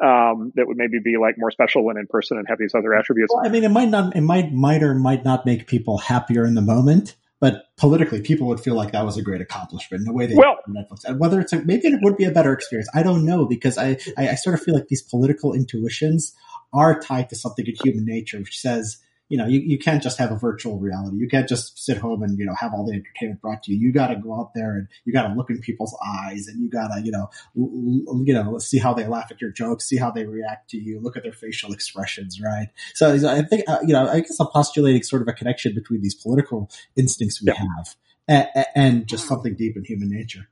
Um, 0.04 0.52
that 0.54 0.68
would 0.68 0.78
maybe 0.78 1.00
be 1.04 1.18
like 1.18 1.34
more 1.40 1.50
special 1.50 1.84
when 1.84 1.98
in 1.98 2.06
person 2.06 2.38
and 2.38 2.48
have 2.48 2.60
these 2.60 2.76
other 2.76 2.94
attributes. 2.94 3.34
Well, 3.34 3.44
I 3.44 3.50
mean, 3.50 3.64
it 3.64 3.70
might 3.70 3.90
not, 3.90 4.16
it 4.16 4.22
might, 4.22 4.54
might 4.54 4.84
or 4.84 4.94
might 4.94 5.26
not 5.26 5.48
make 5.48 5.66
people 5.66 5.98
happier 5.98 6.46
in 6.46 6.54
the 6.54 6.62
moment, 6.62 7.16
but 7.40 7.64
politically, 7.76 8.22
people 8.22 8.48
would 8.48 8.60
feel 8.60 8.76
like 8.76 8.92
that 8.92 9.04
was 9.04 9.18
a 9.18 9.24
great 9.24 9.42
accomplishment 9.42 10.02
in 10.02 10.06
the 10.06 10.14
way 10.14 10.28
they 10.28 10.36
well, 10.36 10.58
Netflix. 10.70 11.06
And 11.06 11.20
whether 11.20 11.40
it's 11.40 11.54
a, 11.54 11.64
maybe 11.64 11.88
it 11.88 12.02
would 12.04 12.18
be 12.18 12.26
a 12.26 12.32
better 12.32 12.54
experience, 12.54 12.88
I 12.94 13.02
don't 13.02 13.26
know 13.26 13.46
because 13.46 13.80
I, 13.80 13.98
I, 14.16 14.30
I 14.30 14.36
sort 14.36 14.54
of 14.54 14.62
feel 14.62 14.76
like 14.76 14.90
these 14.90 15.02
political 15.02 15.54
intuitions 15.54 16.36
are 16.74 17.00
tied 17.00 17.30
to 17.30 17.36
something 17.36 17.66
in 17.66 17.76
human 17.84 18.06
nature, 18.06 18.40
which 18.40 18.60
says, 18.60 18.98
you 19.30 19.38
know, 19.38 19.46
you, 19.46 19.60
you 19.60 19.78
can't 19.78 20.02
just 20.02 20.18
have 20.18 20.32
a 20.32 20.36
virtual 20.36 20.80
reality. 20.80 21.18
You 21.18 21.28
can't 21.28 21.48
just 21.48 21.78
sit 21.78 21.98
home 21.98 22.24
and, 22.24 22.38
you 22.40 22.48
know, 22.48 22.56
have 22.56 22.74
all 22.74 22.84
the 22.84 22.94
entertainment 22.94 23.42
brought 23.42 23.62
to 23.64 23.72
you. 23.72 23.78
You 23.78 23.94
got 23.94 24.08
to 24.08 24.16
go 24.16 24.34
out 24.34 24.56
there 24.56 24.72
and 24.72 24.88
you 25.06 25.14
got 25.14 25.28
to 25.28 25.36
look 25.36 25.52
in 25.52 25.60
people's 25.60 25.96
eyes 26.04 26.48
and 26.48 26.60
you 26.60 26.68
got 26.68 26.88
to, 26.88 27.02
you 27.04 27.12
know, 27.12 27.30
l- 27.56 28.24
you 28.26 28.34
know, 28.34 28.58
see 28.58 28.80
how 28.80 28.96
they 28.96 29.06
laugh 29.06 29.28
at 29.30 29.40
your 29.40 29.52
jokes, 29.52 29.86
see 29.86 29.98
how 29.98 30.10
they 30.10 30.26
react 30.26 30.72
to 30.72 30.78
you, 30.78 31.00
look 31.00 31.16
at 31.16 31.22
their 31.22 31.32
facial 31.32 31.72
expressions, 31.72 32.42
right? 32.42 32.70
So 32.96 33.14
I 33.14 33.44
think, 33.44 33.66
uh, 33.68 33.78
you 33.86 33.94
know, 33.94 34.08
I 34.08 34.22
guess 34.22 34.40
I'm 34.40 34.48
postulating 34.48 35.04
sort 35.04 35.22
of 35.22 35.28
a 35.28 35.34
connection 35.34 35.76
between 35.76 36.02
these 36.02 36.16
political 36.16 36.72
instincts 36.96 37.40
we 37.40 37.52
yeah. 37.52 37.60
have 37.60 37.96
and, 38.28 38.66
and 38.76 39.08
just 39.08 39.28
something 39.28 39.56
deep 39.56 39.78
in 39.78 39.84
human 39.84 40.10
nature. 40.10 40.50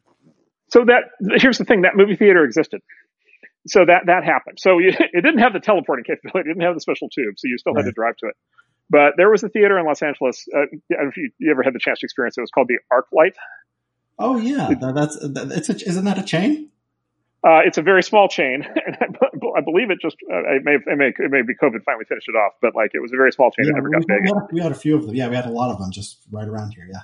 So 0.69 0.85
that, 0.85 1.03
here's 1.41 1.57
the 1.57 1.65
thing, 1.65 1.81
that 1.81 1.95
movie 1.95 2.15
theater 2.15 2.44
existed 2.44 2.81
so 3.68 3.85
that 3.85 4.07
that 4.07 4.23
happened. 4.23 4.60
So 4.60 4.80
you, 4.80 4.89
it 4.99 5.22
didn't 5.22 5.39
have 5.39 5.53
the 5.53 5.60
teleporting 5.60 6.06
capability. 6.06 6.49
It 6.49 6.53
didn't 6.53 6.65
have 6.65 6.76
the 6.76 6.81
special 6.81 7.10
tube, 7.10 7.35
so 7.38 7.48
you 7.48 7.57
still 7.57 7.73
right. 7.73 7.85
had 7.85 7.89
to 7.89 7.94
drive 7.94 8.18
to 8.18 8.27
it. 8.27 8.35
But 8.89 9.14
there 9.18 9.30
was 9.30 9.44
a 9.44 9.49
theater 9.49 9.77
in 9.77 9.85
Los 9.85 10.02
Angeles. 10.02 10.48
Uh, 10.56 10.64
if 10.89 11.18
you, 11.18 11.31
you, 11.39 11.52
ever 11.52 11.61
had 11.61 11.73
the 11.73 11.80
chance 11.80 11.99
to 11.99 12.06
experience 12.06 12.38
it, 12.38 12.41
it 12.41 12.44
was 12.44 12.52
called 12.52 12.69
the 12.69 12.80
ArcLight. 12.91 13.34
Oh 14.18 14.38
yeah, 14.38 14.72
it, 14.72 14.80
that's 14.80 15.18
it's 15.22 15.69
a, 15.69 15.88
isn't 15.88 16.06
that 16.06 16.18
a 16.18 16.23
chain? 16.23 16.69
Uh, 17.44 17.61
it's 17.65 17.77
a 17.77 17.81
very 17.81 18.02
small 18.02 18.27
chain, 18.27 18.64
and 18.85 19.18
I, 19.22 19.57
I 19.57 19.61
believe 19.61 19.91
it 19.91 19.99
just 20.02 20.15
uh, 20.31 20.56
it 20.56 20.64
may, 20.64 20.76
it 20.76 20.98
may 20.98 21.10
it 21.10 21.31
may 21.31 21.41
be 21.44 21.53
COVID 21.53 21.84
finally 21.84 22.06
finished 22.06 22.27
it 22.27 22.35
off, 22.35 22.53
but 22.61 22.76
like 22.76 22.91
it 22.94 23.02
was 23.02 23.11
a 23.14 23.18
very 23.18 23.31
small 23.31 23.52
chain. 23.52 23.65
Yeah, 23.65 23.72
that 23.72 23.76
never 23.76 23.89
got 23.89 24.07
big. 24.07 24.23
We 24.23 24.30
had, 24.30 24.48
we 24.53 24.61
had 24.61 24.72
a 24.72 24.76
few 24.76 24.95
of 24.95 25.06
them. 25.06 25.15
Yeah, 25.15 25.30
we 25.30 25.35
had 25.35 25.45
a 25.45 25.52
lot 25.52 25.69
of 25.69 25.80
them 25.80 25.91
just 25.91 26.19
right 26.31 26.48
around 26.48 26.72
here. 26.72 26.88
Yeah. 26.91 27.02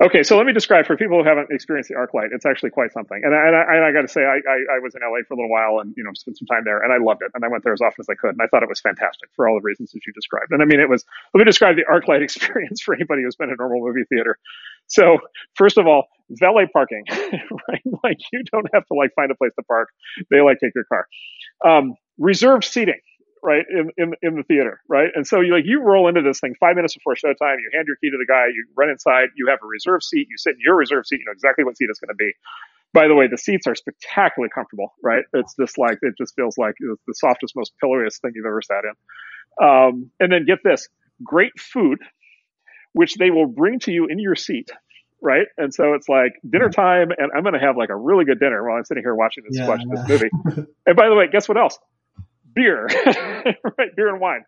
Okay, 0.00 0.22
so 0.22 0.36
let 0.36 0.46
me 0.46 0.52
describe 0.52 0.86
for 0.86 0.96
people 0.96 1.18
who 1.20 1.28
haven't 1.28 1.50
experienced 1.50 1.88
the 1.88 1.96
ArcLight. 1.96 2.28
It's 2.30 2.46
actually 2.46 2.70
quite 2.70 2.92
something. 2.92 3.20
And 3.24 3.34
I, 3.34 3.48
and 3.48 3.56
I, 3.56 3.88
I 3.88 3.92
got 3.92 4.02
to 4.02 4.08
say, 4.08 4.20
I, 4.22 4.38
I, 4.48 4.76
I, 4.76 4.78
was 4.78 4.94
in 4.94 5.02
LA 5.02 5.26
for 5.26 5.34
a 5.34 5.36
little 5.36 5.50
while 5.50 5.80
and 5.80 5.92
you 5.96 6.04
know 6.04 6.12
spent 6.14 6.38
some 6.38 6.46
time 6.46 6.62
there, 6.64 6.78
and 6.78 6.92
I 6.92 6.98
loved 7.04 7.22
it. 7.22 7.32
And 7.34 7.44
I 7.44 7.48
went 7.48 7.64
there 7.64 7.72
as 7.72 7.80
often 7.80 7.98
as 7.98 8.08
I 8.08 8.14
could, 8.14 8.30
and 8.30 8.40
I 8.40 8.46
thought 8.46 8.62
it 8.62 8.68
was 8.68 8.78
fantastic 8.78 9.28
for 9.34 9.48
all 9.48 9.56
the 9.56 9.60
reasons 9.60 9.90
that 9.90 10.06
you 10.06 10.12
described. 10.12 10.52
And 10.52 10.62
I 10.62 10.66
mean, 10.66 10.78
it 10.78 10.88
was. 10.88 11.04
Let 11.34 11.40
me 11.40 11.44
describe 11.44 11.74
the 11.74 11.84
ArcLight 11.90 12.22
experience 12.28 12.80
for 12.80 12.94
anybody 12.94 13.22
who's 13.22 13.34
been 13.34 13.48
in 13.48 13.54
a 13.54 13.56
normal 13.58 13.80
movie 13.84 14.04
theater. 14.08 14.38
So 14.86 15.18
first 15.56 15.78
of 15.78 15.88
all, 15.88 16.06
valet 16.30 16.68
parking, 16.72 17.02
right? 17.10 17.82
Like 18.04 18.18
you 18.32 18.44
don't 18.52 18.68
have 18.72 18.86
to 18.86 18.94
like 18.94 19.10
find 19.16 19.32
a 19.32 19.34
place 19.34 19.52
to 19.58 19.64
park. 19.64 19.88
They 20.30 20.40
like 20.40 20.60
take 20.60 20.76
your 20.76 20.84
car. 20.84 21.08
Um, 21.66 21.94
reserved 22.18 22.64
seating 22.64 23.00
right 23.42 23.64
in, 23.70 23.90
in 23.96 24.14
in 24.22 24.36
the 24.36 24.42
theater 24.42 24.80
right 24.88 25.10
and 25.14 25.26
so 25.26 25.40
you 25.40 25.52
like 25.52 25.64
you 25.66 25.82
roll 25.82 26.08
into 26.08 26.22
this 26.22 26.40
thing 26.40 26.54
five 26.58 26.76
minutes 26.76 26.94
before 26.94 27.14
showtime 27.14 27.56
you 27.58 27.70
hand 27.72 27.86
your 27.86 27.96
key 27.96 28.10
to 28.10 28.18
the 28.18 28.26
guy 28.26 28.46
you 28.46 28.66
run 28.76 28.90
inside 28.90 29.28
you 29.36 29.46
have 29.48 29.58
a 29.62 29.66
reserved 29.66 30.02
seat 30.02 30.26
you 30.30 30.36
sit 30.36 30.54
in 30.54 30.60
your 30.64 30.76
reserved 30.76 31.06
seat 31.06 31.18
you 31.18 31.24
know 31.26 31.32
exactly 31.32 31.64
what 31.64 31.76
seat 31.76 31.88
it's 31.90 32.00
going 32.00 32.08
to 32.08 32.14
be 32.14 32.32
by 32.92 33.08
the 33.08 33.14
way 33.14 33.26
the 33.28 33.38
seats 33.38 33.66
are 33.66 33.74
spectacularly 33.74 34.50
comfortable 34.54 34.94
right 35.02 35.24
it's 35.32 35.54
just 35.56 35.78
like 35.78 35.98
it 36.02 36.14
just 36.18 36.34
feels 36.34 36.56
like 36.58 36.74
the 36.80 37.14
softest 37.14 37.54
most 37.56 37.72
pillowiest 37.82 38.20
thing 38.20 38.32
you've 38.34 38.46
ever 38.46 38.62
sat 38.62 38.84
in 38.84 38.94
um, 39.60 40.10
and 40.20 40.32
then 40.32 40.44
get 40.44 40.58
this 40.64 40.88
great 41.22 41.52
food 41.58 41.98
which 42.92 43.16
they 43.16 43.30
will 43.30 43.46
bring 43.46 43.78
to 43.78 43.92
you 43.92 44.06
in 44.06 44.18
your 44.18 44.34
seat 44.34 44.70
right? 45.20 45.46
And 45.56 45.72
so 45.72 45.94
it's 45.94 46.08
like 46.08 46.34
dinner 46.48 46.70
time, 46.70 47.10
and 47.16 47.30
I'm 47.36 47.42
going 47.42 47.54
to 47.54 47.60
have 47.60 47.76
like 47.76 47.90
a 47.90 47.96
really 47.96 48.24
good 48.24 48.38
dinner 48.40 48.66
while 48.66 48.78
I'm 48.78 48.84
sitting 48.84 49.02
here 49.02 49.14
watching 49.14 49.44
this, 49.48 49.58
yeah, 49.58 49.68
watching 49.68 49.88
this 49.88 50.08
movie. 50.08 50.30
and 50.86 50.96
by 50.96 51.08
the 51.08 51.14
way, 51.14 51.28
guess 51.30 51.48
what 51.48 51.58
else? 51.58 51.78
Beer, 52.54 52.86
right? 53.06 53.94
Beer 53.96 54.08
and 54.08 54.20
wine. 54.20 54.44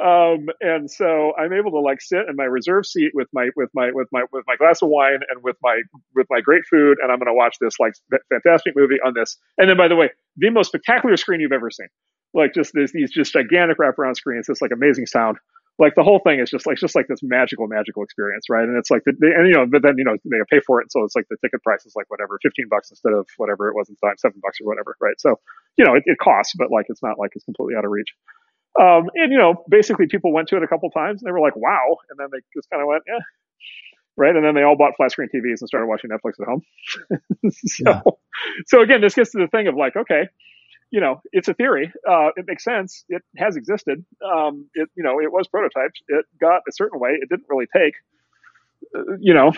Um, 0.00 0.48
and 0.60 0.90
so 0.90 1.32
I'm 1.36 1.52
able 1.52 1.70
to 1.72 1.80
like 1.80 2.00
sit 2.00 2.28
in 2.28 2.36
my 2.36 2.44
reserve 2.44 2.86
seat 2.86 3.12
with 3.14 3.28
my 3.32 3.50
with 3.56 3.70
my 3.74 3.90
with 3.92 4.08
my 4.12 4.24
with 4.32 4.44
my 4.46 4.56
glass 4.56 4.82
of 4.82 4.88
wine 4.88 5.20
and 5.30 5.42
with 5.42 5.56
my 5.62 5.80
with 6.14 6.26
my 6.30 6.40
great 6.40 6.62
food, 6.70 6.98
and 7.02 7.10
I'm 7.10 7.18
going 7.18 7.28
to 7.28 7.34
watch 7.34 7.56
this 7.60 7.78
like 7.78 7.94
fantastic 8.30 8.74
movie 8.76 8.98
on 9.04 9.14
this. 9.14 9.36
And 9.58 9.68
then, 9.68 9.76
by 9.76 9.88
the 9.88 9.96
way, 9.96 10.10
the 10.36 10.50
most 10.50 10.68
spectacular 10.68 11.16
screen 11.16 11.40
you've 11.40 11.52
ever 11.52 11.70
seen. 11.70 11.88
Like 12.32 12.54
just 12.54 12.72
this, 12.74 12.92
these 12.92 13.10
just 13.10 13.32
gigantic 13.32 13.78
wraparound 13.78 14.16
screens, 14.16 14.46
this 14.46 14.62
like 14.62 14.70
amazing 14.70 15.06
sound 15.06 15.38
like 15.80 15.94
the 15.96 16.04
whole 16.04 16.20
thing 16.20 16.38
is 16.38 16.50
just 16.50 16.66
like 16.66 16.76
just 16.76 16.94
like 16.94 17.08
this 17.08 17.20
magical 17.22 17.66
magical 17.66 18.04
experience 18.04 18.46
right? 18.48 18.68
And 18.68 18.76
it's 18.76 18.90
like 18.90 19.02
the, 19.04 19.14
and 19.34 19.48
you 19.48 19.54
know 19.54 19.66
but 19.66 19.82
then 19.82 19.96
you 19.96 20.04
know 20.04 20.16
they 20.24 20.36
pay 20.50 20.60
for 20.60 20.80
it 20.80 20.92
so 20.92 21.02
it's 21.04 21.16
like 21.16 21.26
the 21.30 21.36
ticket 21.40 21.62
price 21.62 21.86
is 21.86 21.94
like 21.96 22.08
whatever 22.08 22.38
15 22.42 22.66
bucks 22.68 22.90
instead 22.90 23.12
of 23.12 23.26
whatever 23.38 23.68
it 23.68 23.74
was 23.74 23.88
in 23.88 23.96
time 23.96 24.14
seven 24.18 24.38
bucks 24.42 24.58
or 24.60 24.68
whatever 24.68 24.94
right? 25.00 25.18
So 25.18 25.40
you 25.76 25.84
know 25.84 25.94
it, 25.94 26.04
it 26.06 26.18
costs 26.18 26.54
but 26.56 26.70
like 26.70 26.86
it's 26.88 27.02
not 27.02 27.18
like 27.18 27.32
it's 27.34 27.44
completely 27.44 27.74
out 27.76 27.84
of 27.84 27.90
reach. 27.90 28.12
Um, 28.78 29.10
and 29.14 29.32
you 29.32 29.38
know 29.38 29.64
basically 29.68 30.06
people 30.06 30.32
went 30.32 30.48
to 30.48 30.56
it 30.56 30.62
a 30.62 30.68
couple 30.68 30.90
times 30.90 31.22
and 31.22 31.26
they 31.26 31.32
were 31.32 31.40
like 31.40 31.56
wow. 31.56 31.96
And 32.10 32.20
then 32.20 32.28
they 32.30 32.38
just 32.54 32.68
kind 32.70 32.82
of 32.82 32.86
went 32.86 33.02
yeah 33.08 33.24
right? 34.16 34.36
And 34.36 34.44
then 34.44 34.54
they 34.54 34.62
all 34.62 34.76
bought 34.76 34.92
flat 34.96 35.12
screen 35.12 35.28
tvs 35.34 35.60
and 35.60 35.68
started 35.68 35.86
watching 35.86 36.10
netflix 36.10 36.36
at 36.40 36.46
home. 36.46 36.62
So 37.50 37.84
yeah. 37.86 38.00
so 38.66 38.82
again 38.82 39.00
this 39.00 39.14
gets 39.14 39.32
to 39.32 39.38
the 39.38 39.48
thing 39.48 39.66
of 39.66 39.74
like 39.74 39.96
okay 39.96 40.28
you 40.90 41.00
know, 41.00 41.20
it's 41.32 41.48
a 41.48 41.54
theory. 41.54 41.92
Uh, 42.08 42.28
it 42.36 42.46
makes 42.46 42.64
sense. 42.64 43.04
It 43.08 43.22
has 43.36 43.56
existed. 43.56 44.04
Um, 44.24 44.68
it, 44.74 44.88
you 44.96 45.02
know, 45.02 45.20
it 45.20 45.30
was 45.30 45.46
prototyped. 45.48 45.96
It 46.08 46.26
got 46.40 46.62
a 46.68 46.72
certain 46.72 46.98
way. 46.98 47.10
It 47.12 47.28
didn't 47.28 47.46
really 47.48 47.66
take. 47.74 47.94
Uh, 48.96 49.16
you 49.20 49.34
know, 49.34 49.52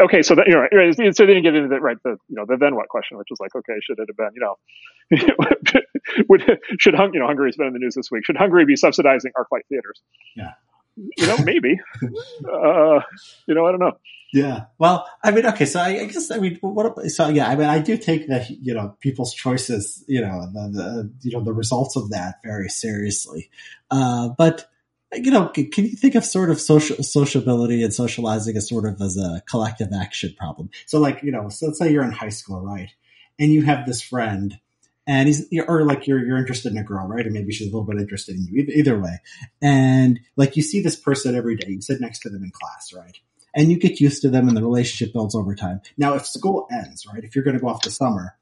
okay, 0.00 0.22
so 0.22 0.34
that 0.34 0.48
you 0.48 0.54
know, 0.54 1.10
so 1.12 1.26
they 1.26 1.34
didn't 1.34 1.42
get 1.42 1.54
into 1.54 1.68
the 1.68 1.78
right 1.78 1.98
the 2.02 2.16
you 2.28 2.34
know 2.34 2.44
the 2.46 2.56
then 2.56 2.74
what 2.74 2.88
question, 2.88 3.18
which 3.18 3.28
was 3.30 3.38
like, 3.38 3.54
okay, 3.54 3.74
should 3.82 3.98
it 3.98 4.08
have 4.08 4.16
been 4.16 4.30
you 4.34 4.40
know, 4.40 5.82
would, 6.28 6.60
should 6.80 6.94
Hung, 6.94 7.12
you 7.12 7.20
know 7.20 7.26
Hungary's 7.26 7.56
been 7.56 7.68
in 7.68 7.72
the 7.72 7.78
news 7.78 7.94
this 7.94 8.10
week? 8.10 8.24
Should 8.24 8.36
Hungary 8.36 8.64
be 8.64 8.74
subsidizing 8.74 9.32
ArcLight 9.36 9.66
theaters? 9.68 10.00
Yeah, 10.34 10.52
you 10.96 11.26
know, 11.26 11.38
maybe. 11.38 11.78
uh, 12.02 13.00
you 13.46 13.54
know, 13.54 13.66
I 13.66 13.70
don't 13.70 13.80
know. 13.80 13.98
Yeah. 14.32 14.64
Well, 14.78 15.08
I 15.22 15.30
mean, 15.30 15.46
okay. 15.46 15.66
So 15.66 15.80
I, 15.80 16.00
I, 16.00 16.04
guess 16.04 16.30
I 16.30 16.38
mean, 16.38 16.58
what? 16.60 17.10
So 17.10 17.28
yeah, 17.28 17.48
I 17.48 17.56
mean, 17.56 17.68
I 17.68 17.78
do 17.78 17.96
take 17.96 18.26
the 18.26 18.44
you 18.48 18.74
know 18.74 18.96
people's 19.00 19.32
choices, 19.32 20.04
you 20.08 20.20
know, 20.20 20.46
the, 20.52 20.70
the 20.72 21.12
you 21.22 21.36
know 21.36 21.44
the 21.44 21.52
results 21.52 21.96
of 21.96 22.10
that 22.10 22.36
very 22.44 22.68
seriously. 22.68 23.50
Uh, 23.90 24.30
but 24.36 24.68
you 25.12 25.30
know, 25.30 25.48
can, 25.48 25.84
you 25.84 25.96
think 25.96 26.16
of 26.16 26.24
sort 26.24 26.50
of 26.50 26.60
social 26.60 27.02
sociability 27.02 27.82
and 27.82 27.94
socializing 27.94 28.56
as 28.56 28.68
sort 28.68 28.86
of 28.86 29.00
as 29.00 29.16
a 29.16 29.42
collective 29.48 29.88
action 29.94 30.34
problem? 30.36 30.70
So 30.86 30.98
like 30.98 31.22
you 31.22 31.30
know, 31.30 31.48
so 31.48 31.66
let's 31.66 31.78
say 31.78 31.92
you're 31.92 32.04
in 32.04 32.12
high 32.12 32.30
school, 32.30 32.60
right, 32.60 32.90
and 33.38 33.52
you 33.52 33.62
have 33.62 33.86
this 33.86 34.02
friend. 34.02 34.58
And 35.06 35.28
he's, 35.28 35.46
or 35.68 35.84
like 35.84 36.06
you're, 36.06 36.24
you're 36.24 36.36
interested 36.36 36.72
in 36.72 36.78
a 36.78 36.82
girl, 36.82 37.06
right? 37.06 37.24
And 37.24 37.32
maybe 37.32 37.52
she's 37.52 37.68
a 37.68 37.70
little 37.70 37.86
bit 37.86 38.00
interested 38.00 38.34
in 38.34 38.44
you, 38.44 38.62
either, 38.62 38.72
either 38.72 38.98
way. 38.98 39.20
And 39.62 40.20
like 40.36 40.56
you 40.56 40.62
see 40.62 40.82
this 40.82 40.96
person 40.96 41.36
every 41.36 41.56
day, 41.56 41.68
you 41.68 41.80
sit 41.80 42.00
next 42.00 42.20
to 42.20 42.30
them 42.30 42.42
in 42.42 42.50
class, 42.50 42.92
right? 42.92 43.18
and 43.58 43.70
you 43.70 43.78
get 43.78 44.00
used 44.00 44.20
to 44.20 44.28
them 44.28 44.48
and 44.48 44.56
the 44.56 44.62
relationship 44.62 45.14
builds 45.14 45.34
over 45.34 45.54
time. 45.54 45.80
Now, 45.96 46.12
if 46.12 46.26
school 46.26 46.68
ends, 46.70 47.06
right, 47.06 47.24
if 47.24 47.34
you're 47.34 47.42
going 47.42 47.56
to 47.56 47.62
go 47.62 47.68
off 47.68 47.80
to 47.82 47.90
summer 47.90 48.36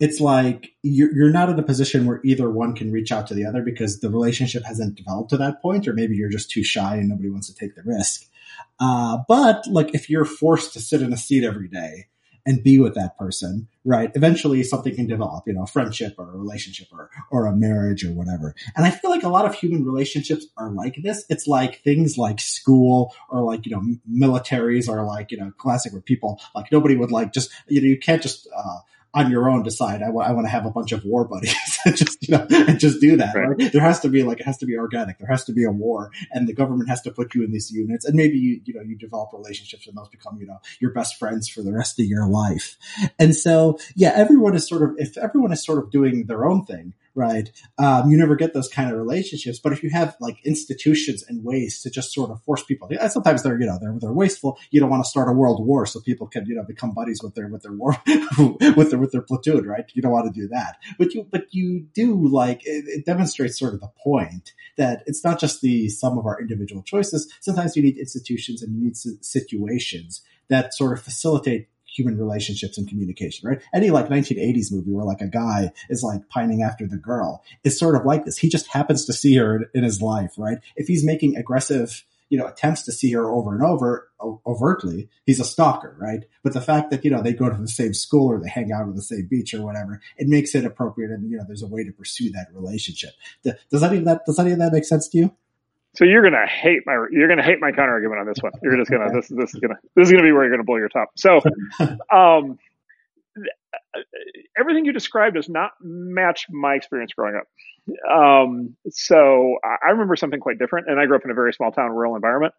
it's 0.00 0.20
like 0.20 0.74
you're, 0.82 1.12
you're 1.12 1.30
not 1.30 1.48
in 1.48 1.58
a 1.58 1.62
position 1.62 2.06
where 2.06 2.20
either 2.24 2.48
one 2.48 2.74
can 2.74 2.92
reach 2.92 3.10
out 3.10 3.26
to 3.26 3.34
the 3.34 3.44
other 3.44 3.62
because 3.62 4.00
the 4.00 4.10
relationship 4.10 4.64
hasn't 4.64 4.94
developed 4.94 5.30
to 5.30 5.36
that 5.38 5.60
point, 5.60 5.88
or 5.88 5.92
maybe 5.92 6.14
you're 6.14 6.30
just 6.30 6.50
too 6.50 6.62
shy 6.62 6.96
and 6.96 7.08
nobody 7.08 7.28
wants 7.28 7.48
to 7.48 7.54
take 7.54 7.74
the 7.74 7.82
risk. 7.84 8.24
Uh, 8.78 9.18
but 9.26 9.66
like 9.66 9.94
if 9.94 10.08
you're 10.08 10.24
forced 10.24 10.72
to 10.72 10.80
sit 10.80 11.02
in 11.02 11.12
a 11.12 11.16
seat 11.16 11.44
every 11.44 11.68
day 11.68 12.06
and 12.48 12.64
be 12.64 12.78
with 12.78 12.94
that 12.94 13.18
person, 13.18 13.68
right? 13.84 14.10
Eventually 14.14 14.62
something 14.62 14.94
can 14.94 15.06
develop, 15.06 15.46
you 15.46 15.52
know, 15.52 15.64
a 15.64 15.66
friendship 15.66 16.14
or 16.16 16.30
a 16.30 16.34
relationship 16.34 16.88
or, 16.90 17.10
or 17.30 17.44
a 17.44 17.54
marriage 17.54 18.06
or 18.06 18.12
whatever. 18.12 18.54
And 18.74 18.86
I 18.86 18.90
feel 18.90 19.10
like 19.10 19.22
a 19.22 19.28
lot 19.28 19.44
of 19.44 19.54
human 19.54 19.84
relationships 19.84 20.46
are 20.56 20.70
like 20.70 20.96
this. 21.02 21.26
It's 21.28 21.46
like 21.46 21.82
things 21.82 22.16
like 22.16 22.40
school 22.40 23.14
or 23.28 23.42
like, 23.42 23.66
you 23.66 23.72
know, 23.72 23.82
militaries 24.10 24.88
are 24.88 25.04
like, 25.04 25.30
you 25.30 25.36
know, 25.36 25.52
classic 25.58 25.92
where 25.92 26.00
people 26.00 26.40
like 26.54 26.72
nobody 26.72 26.96
would 26.96 27.12
like 27.12 27.34
just, 27.34 27.50
you 27.68 27.82
know, 27.82 27.86
you 27.86 27.98
can't 27.98 28.22
just, 28.22 28.48
uh, 28.56 28.78
on 29.14 29.30
your 29.30 29.48
own 29.48 29.62
decide 29.62 30.02
I 30.02 30.10
want 30.10 30.44
to 30.44 30.50
have 30.50 30.66
a 30.66 30.70
bunch 30.70 30.92
of 30.92 31.04
war 31.04 31.26
buddies 31.26 31.78
and 31.84 31.96
just 31.96 32.28
you 32.28 32.36
know 32.36 32.46
and 32.50 32.78
just 32.78 33.00
do 33.00 33.16
that. 33.16 33.34
Right. 33.34 33.48
Right? 33.48 33.72
There 33.72 33.82
has 33.82 34.00
to 34.00 34.08
be 34.08 34.22
like 34.22 34.40
it 34.40 34.46
has 34.46 34.58
to 34.58 34.66
be 34.66 34.76
organic. 34.76 35.18
There 35.18 35.28
has 35.28 35.44
to 35.44 35.52
be 35.52 35.64
a 35.64 35.70
war, 35.70 36.10
and 36.32 36.46
the 36.46 36.52
government 36.52 36.88
has 36.88 37.00
to 37.02 37.10
put 37.10 37.34
you 37.34 37.42
in 37.44 37.52
these 37.52 37.70
units, 37.70 38.04
and 38.04 38.14
maybe 38.14 38.38
you 38.38 38.60
you 38.64 38.74
know 38.74 38.82
you 38.82 38.96
develop 38.96 39.30
relationships, 39.32 39.86
and 39.86 39.96
those 39.96 40.08
become 40.08 40.38
you 40.40 40.46
know 40.46 40.58
your 40.80 40.92
best 40.92 41.16
friends 41.18 41.48
for 41.48 41.62
the 41.62 41.72
rest 41.72 41.98
of 41.98 42.06
your 42.06 42.28
life. 42.28 42.76
And 43.18 43.34
so 43.34 43.78
yeah, 43.96 44.12
everyone 44.14 44.54
is 44.54 44.68
sort 44.68 44.82
of 44.82 44.96
if 44.98 45.16
everyone 45.16 45.52
is 45.52 45.64
sort 45.64 45.78
of 45.78 45.90
doing 45.90 46.26
their 46.26 46.44
own 46.44 46.64
thing, 46.64 46.94
right? 47.18 47.50
Um, 47.78 48.10
you 48.10 48.16
never 48.16 48.36
get 48.36 48.54
those 48.54 48.68
kind 48.68 48.90
of 48.90 48.96
relationships. 48.96 49.58
But 49.58 49.72
if 49.72 49.82
you 49.82 49.90
have 49.90 50.16
like 50.20 50.38
institutions 50.46 51.24
and 51.28 51.42
ways 51.44 51.82
to 51.82 51.90
just 51.90 52.14
sort 52.14 52.30
of 52.30 52.40
force 52.44 52.62
people, 52.62 52.88
sometimes 53.08 53.42
they're 53.42 53.60
you 53.60 53.66
know 53.66 53.76
they're 53.80 53.96
they're 54.00 54.12
wasteful. 54.12 54.56
You 54.70 54.80
don't 54.80 54.88
want 54.88 55.04
to 55.04 55.10
start 55.10 55.28
a 55.28 55.32
world 55.32 55.66
war 55.66 55.84
so 55.84 56.00
people 56.00 56.28
can 56.28 56.46
you 56.46 56.54
know 56.54 56.62
become 56.62 56.94
buddies 56.94 57.20
with 57.22 57.34
their 57.34 57.48
with 57.48 57.62
their 57.62 57.72
war 57.72 57.96
with 58.76 58.90
their 58.90 58.98
with 59.00 59.10
their 59.10 59.22
platoon, 59.22 59.66
right? 59.66 59.84
You 59.94 60.00
don't 60.00 60.12
want 60.12 60.32
to 60.32 60.40
do 60.40 60.48
that, 60.48 60.76
but 60.96 61.12
you 61.12 61.26
but 61.28 61.46
you 61.50 61.80
do 61.92 62.28
like 62.28 62.64
it, 62.64 62.84
it 62.86 63.04
demonstrates 63.04 63.58
sort 63.58 63.74
of 63.74 63.80
the 63.80 63.90
point 64.02 64.52
that 64.76 65.02
it's 65.06 65.24
not 65.24 65.40
just 65.40 65.60
the 65.60 65.88
sum 65.88 66.18
of 66.18 66.24
our 66.24 66.40
individual 66.40 66.82
choices. 66.82 67.30
Sometimes 67.40 67.76
you 67.76 67.82
need 67.82 67.98
institutions 67.98 68.62
and 68.62 68.74
you 68.76 68.84
need 68.84 68.96
situations 68.96 70.22
that 70.48 70.72
sort 70.72 70.96
of 70.96 71.02
facilitate 71.02 71.68
human 71.98 72.16
relationships 72.16 72.78
and 72.78 72.88
communication, 72.88 73.48
right? 73.48 73.60
Any 73.74 73.90
like 73.90 74.08
1980s 74.08 74.70
movie 74.70 74.92
where 74.92 75.04
like 75.04 75.20
a 75.20 75.26
guy 75.26 75.72
is 75.88 76.02
like 76.02 76.28
pining 76.28 76.62
after 76.62 76.86
the 76.86 76.96
girl 76.96 77.42
is 77.64 77.78
sort 77.78 77.96
of 77.96 78.04
like 78.04 78.24
this. 78.24 78.38
He 78.38 78.48
just 78.48 78.68
happens 78.68 79.04
to 79.06 79.12
see 79.12 79.36
her 79.36 79.68
in, 79.74 79.82
his 79.82 80.00
life, 80.00 80.32
right? 80.38 80.58
If 80.76 80.86
he's 80.86 81.04
making 81.04 81.36
aggressive, 81.36 82.04
you 82.28 82.38
know, 82.38 82.46
attempts 82.46 82.82
to 82.82 82.92
see 82.92 83.10
her 83.12 83.30
over 83.30 83.54
and 83.54 83.64
over 83.64 84.10
overtly, 84.46 85.08
he's 85.24 85.40
a 85.40 85.44
stalker, 85.44 85.96
right? 85.98 86.24
But 86.42 86.52
the 86.52 86.60
fact 86.60 86.90
that, 86.90 87.04
you 87.04 87.10
know, 87.10 87.22
they 87.22 87.32
go 87.32 87.48
to 87.48 87.56
the 87.56 87.68
same 87.68 87.94
school 87.94 88.28
or 88.30 88.38
they 88.38 88.48
hang 88.48 88.70
out 88.70 88.82
on 88.82 88.94
the 88.94 89.02
same 89.02 89.26
beach 89.30 89.54
or 89.54 89.62
whatever, 89.62 90.00
it 90.16 90.28
makes 90.28 90.54
it 90.54 90.64
appropriate. 90.64 91.10
And, 91.10 91.30
you 91.30 91.38
know, 91.38 91.44
there's 91.46 91.62
a 91.62 91.68
way 91.68 91.84
to 91.84 91.92
pursue 91.92 92.30
that 92.32 92.48
relationship. 92.52 93.10
Does 93.42 93.82
any 93.82 93.98
of 93.98 94.04
that, 94.04 94.26
does 94.26 94.38
any 94.38 94.52
of 94.52 94.58
that 94.58 94.72
make 94.72 94.84
sense 94.84 95.08
to 95.08 95.18
you? 95.18 95.34
So 95.98 96.04
you're 96.04 96.22
gonna 96.22 96.46
hate 96.46 96.82
my 96.86 97.08
you're 97.10 97.26
gonna 97.26 97.42
hate 97.42 97.58
my 97.58 97.72
counter 97.72 97.90
argument 97.90 98.20
on 98.20 98.26
this 98.28 98.38
one. 98.40 98.52
You're 98.62 98.76
just 98.76 98.88
gonna 98.88 99.12
this 99.12 99.26
this 99.26 99.52
is 99.52 99.58
gonna 99.58 99.74
this 99.96 100.06
is 100.06 100.12
gonna 100.12 100.22
be 100.22 100.30
where 100.30 100.44
you're 100.44 100.52
gonna 100.52 100.62
blow 100.62 100.76
your 100.76 100.88
top. 100.88 101.08
So, 101.16 101.40
um, 102.12 102.56
everything 104.56 104.84
you 104.84 104.92
described 104.92 105.34
does 105.34 105.48
not 105.48 105.72
match 105.80 106.46
my 106.50 106.74
experience 106.74 107.14
growing 107.14 107.34
up. 107.34 107.48
Um, 108.08 108.76
so 108.90 109.56
I 109.64 109.90
remember 109.90 110.14
something 110.14 110.38
quite 110.38 110.60
different, 110.60 110.88
and 110.88 111.00
I 111.00 111.06
grew 111.06 111.16
up 111.16 111.24
in 111.24 111.32
a 111.32 111.34
very 111.34 111.52
small 111.52 111.72
town, 111.72 111.90
rural 111.90 112.14
environment. 112.14 112.54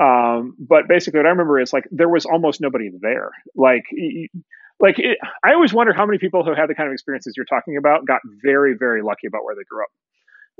Um, 0.00 0.56
but 0.58 0.88
basically, 0.88 1.20
what 1.20 1.26
I 1.26 1.30
remember 1.30 1.60
is 1.60 1.72
like 1.72 1.84
there 1.92 2.08
was 2.08 2.26
almost 2.26 2.60
nobody 2.60 2.90
there. 3.00 3.30
Like, 3.54 3.84
like 4.80 4.98
it, 4.98 5.18
I 5.44 5.52
always 5.52 5.72
wonder 5.72 5.92
how 5.92 6.04
many 6.04 6.18
people 6.18 6.44
who 6.44 6.52
had 6.52 6.68
the 6.68 6.74
kind 6.74 6.88
of 6.88 6.94
experiences 6.94 7.34
you're 7.36 7.46
talking 7.46 7.76
about 7.76 8.08
got 8.08 8.22
very, 8.42 8.74
very 8.76 9.02
lucky 9.02 9.28
about 9.28 9.44
where 9.44 9.54
they 9.54 9.62
grew 9.70 9.84
up. 9.84 9.90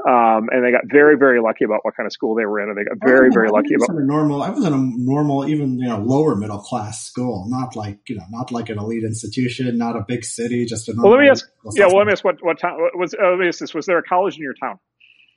Um, 0.08 0.48
and 0.50 0.64
they 0.64 0.72
got 0.72 0.82
very, 0.90 1.16
very 1.16 1.40
lucky 1.40 1.64
about 1.64 1.80
what 1.82 1.94
kind 1.94 2.06
of 2.06 2.12
school 2.12 2.34
they 2.34 2.46
were 2.46 2.60
in, 2.60 2.70
and 2.70 2.78
they 2.78 2.82
got 2.82 2.96
very, 3.04 3.30
very 3.30 3.50
lucky 3.50 3.74
about. 3.74 3.90
A 3.90 4.04
normal, 4.04 4.42
I 4.42 4.48
was 4.50 4.64
in 4.64 4.72
a 4.72 4.90
normal, 4.96 5.46
even 5.46 5.78
you 5.78 5.86
know, 5.86 5.98
lower 5.98 6.34
middle 6.34 6.58
class 6.58 7.04
school, 7.04 7.44
not 7.48 7.76
like 7.76 8.00
you 8.08 8.16
know, 8.16 8.24
not 8.30 8.50
like 8.50 8.70
an 8.70 8.78
elite 8.78 9.04
institution, 9.04 9.76
not 9.76 9.94
a 9.94 10.04
big 10.06 10.24
city, 10.24 10.64
just 10.64 10.88
a. 10.88 10.94
Well, 10.96 11.12
let 11.12 11.20
me 11.20 11.28
ask. 11.28 11.46
Yeah, 11.74 11.86
well, 11.86 11.98
let 11.98 12.06
me 12.06 12.12
ask 12.12 12.24
what 12.24 12.42
what 12.42 12.58
town 12.58 12.78
was. 12.94 13.14
Uh, 13.14 13.30
let 13.30 13.38
me 13.38 13.48
ask 13.48 13.60
this: 13.60 13.74
Was 13.74 13.86
there 13.86 13.98
a 13.98 14.02
college 14.02 14.36
in 14.36 14.42
your 14.42 14.54
town? 14.54 14.78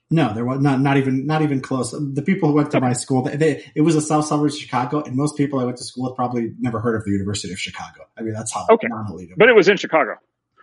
No, 0.10 0.34
there 0.34 0.45
was 0.45 0.61
not. 0.61 0.80
Not 0.80 0.98
even. 0.98 1.27
Not 1.27 1.41
even 1.41 1.61
close. 1.61 1.91
The 1.91 2.23
people 2.23 2.49
who 2.49 2.56
went 2.56 2.72
to 2.72 2.80
my 2.80 2.94
school, 2.94 3.23
they, 3.23 3.36
they, 3.36 3.72
it 3.76 3.82
was 3.82 3.95
a 3.95 4.02
south 4.02 4.26
suburbs 4.26 4.56
of 4.56 4.61
Chicago, 4.61 5.03
and 5.03 5.15
most 5.18 5.36
people 5.36 5.60
I 5.60 5.65
went 5.65 5.77
to 5.77 5.84
school 5.84 6.06
with 6.06 6.15
probably 6.15 6.53
never 6.60 6.80
heard 6.80 6.95
of 6.95 7.03
the 7.03 7.11
University 7.11 7.52
of 7.52 7.60
Chicago. 7.60 8.07
I 8.18 8.22
mean, 8.22 8.34
that's 8.34 8.53
how 8.53 8.65
okay. 8.69 8.88
non-elite. 8.88 9.32
But 9.38 9.49
it 9.49 9.56
was 9.56 9.68
in 9.68 9.77
Chicago. 9.77 10.15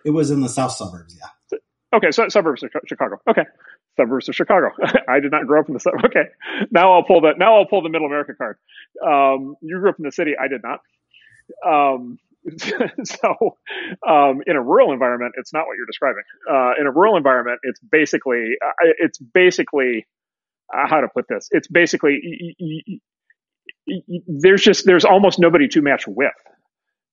It 0.05 0.11
was 0.11 0.31
in 0.31 0.41
the 0.41 0.49
south 0.49 0.73
suburbs. 0.73 1.15
Yeah. 1.21 1.59
Okay, 1.95 2.11
so 2.11 2.29
suburbs 2.29 2.63
of 2.63 2.71
Chicago. 2.87 3.17
Okay, 3.29 3.45
suburbs 3.97 4.29
of 4.29 4.35
Chicago. 4.35 4.71
I 5.09 5.21
did 5.21 5.31
not 5.33 5.47
grow 5.47 5.61
up 5.61 5.69
in 5.69 5.75
the 5.75 5.81
suburbs. 5.81 6.05
Okay, 6.07 6.25
now 6.71 6.93
I'll 6.95 7.05
pull 7.05 7.21
the 7.21 7.33
now 7.37 7.57
I'll 7.59 7.67
pull 7.67 7.83
the 7.83 7.89
Middle 7.91 8.07
America 8.07 8.33
card. 8.37 8.57
Um, 9.07 9.57
you 9.63 9.79
grew 9.79 9.91
up 9.91 9.97
in 9.99 10.05
the 10.05 10.13
city. 10.13 10.33
I 10.41 10.49
did 10.49 10.63
not. 10.63 10.81
Um, 11.67 12.19
so, 13.05 13.57
um, 14.09 14.43
in 14.47 14.57
a 14.57 14.63
rural 14.63 14.93
environment, 14.93 15.35
it's 15.39 15.53
not 15.53 15.67
what 15.67 15.77
you're 15.77 15.87
describing. 15.87 16.23
Uh, 16.51 16.73
in 16.81 16.87
a 16.87 16.91
rural 16.91 17.17
environment, 17.17 17.61
it's 17.63 17.81
basically 17.81 18.55
it's 18.99 19.19
basically 19.19 20.07
uh, 20.75 20.89
how 20.89 21.01
to 21.01 21.09
put 21.09 21.27
this. 21.29 21.49
It's 21.53 21.69
basically 21.69 22.21
y- 22.25 22.55
y- 22.61 23.01
y- 24.09 24.21
there's 24.27 24.63
just 24.63 24.87
there's 24.87 25.05
almost 25.05 25.39
nobody 25.39 25.69
to 25.69 25.83
match 25.83 26.05
with 26.07 26.33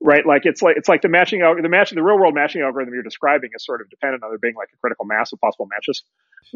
right? 0.02 0.26
Like 0.26 0.46
it's 0.46 0.62
like 0.62 0.78
it's 0.78 0.88
like 0.90 1.02
the 1.02 1.10
matching 1.10 1.40
the 1.40 1.70
matching 1.70 1.98
the 1.98 2.04
real 2.04 2.18
world 2.18 2.34
matching 2.34 2.62
algorithm 2.62 2.94
you're 2.94 3.04
describing 3.04 3.50
is 3.54 3.66
sort 3.66 3.82
of 3.82 3.90
dependent 3.90 4.24
on 4.24 4.30
there 4.32 4.38
being 4.38 4.56
like 4.56 4.70
a 4.74 4.78
critical 4.78 5.06
mass 5.06 5.32
of 5.34 5.40
possible 5.40 5.68
matches, 5.68 6.04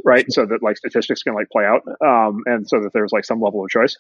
right? 0.04 0.26
So 0.32 0.46
that 0.46 0.64
like 0.64 0.78
statistics 0.78 1.24
can 1.24 1.34
like 1.34 1.50
play 1.50 1.66
out, 1.66 1.82
um, 2.06 2.44
and 2.46 2.68
so 2.68 2.82
that 2.82 2.94
there's 2.94 3.12
like 3.12 3.26
some 3.26 3.42
level 3.42 3.64
of 3.64 3.70
choice. 3.70 3.98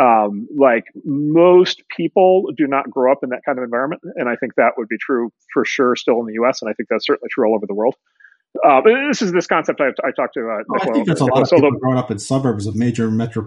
Um, 0.00 0.48
like 0.56 0.84
most 1.04 1.82
people 1.94 2.46
do 2.56 2.66
not 2.66 2.88
grow 2.90 3.12
up 3.12 3.18
in 3.22 3.30
that 3.30 3.42
kind 3.44 3.58
of 3.58 3.64
environment, 3.64 4.02
and 4.16 4.28
I 4.28 4.36
think 4.36 4.54
that 4.56 4.72
would 4.76 4.88
be 4.88 4.96
true 4.98 5.30
for 5.52 5.64
sure 5.64 5.96
still 5.96 6.20
in 6.20 6.26
the 6.26 6.34
U.S. 6.34 6.62
and 6.62 6.70
I 6.70 6.74
think 6.74 6.88
that's 6.88 7.06
certainly 7.06 7.28
true 7.30 7.48
all 7.48 7.54
over 7.54 7.66
the 7.66 7.74
world. 7.74 7.94
Uh, 8.64 8.80
this 9.08 9.20
is 9.20 9.32
this 9.32 9.46
concept 9.46 9.80
I, 9.80 9.88
I 10.06 10.12
talked 10.12 10.34
to. 10.34 10.40
Uh, 10.40 10.62
well, 10.68 10.80
I 10.80 10.92
think 10.92 11.06
that's 11.06 11.20
a 11.20 11.24
lot 11.24 11.42
of 11.42 11.50
people 11.50 11.72
growing 11.72 11.98
up 11.98 12.10
in 12.10 12.18
suburbs 12.18 12.66
of 12.66 12.76
major 12.76 13.10
metro 13.10 13.42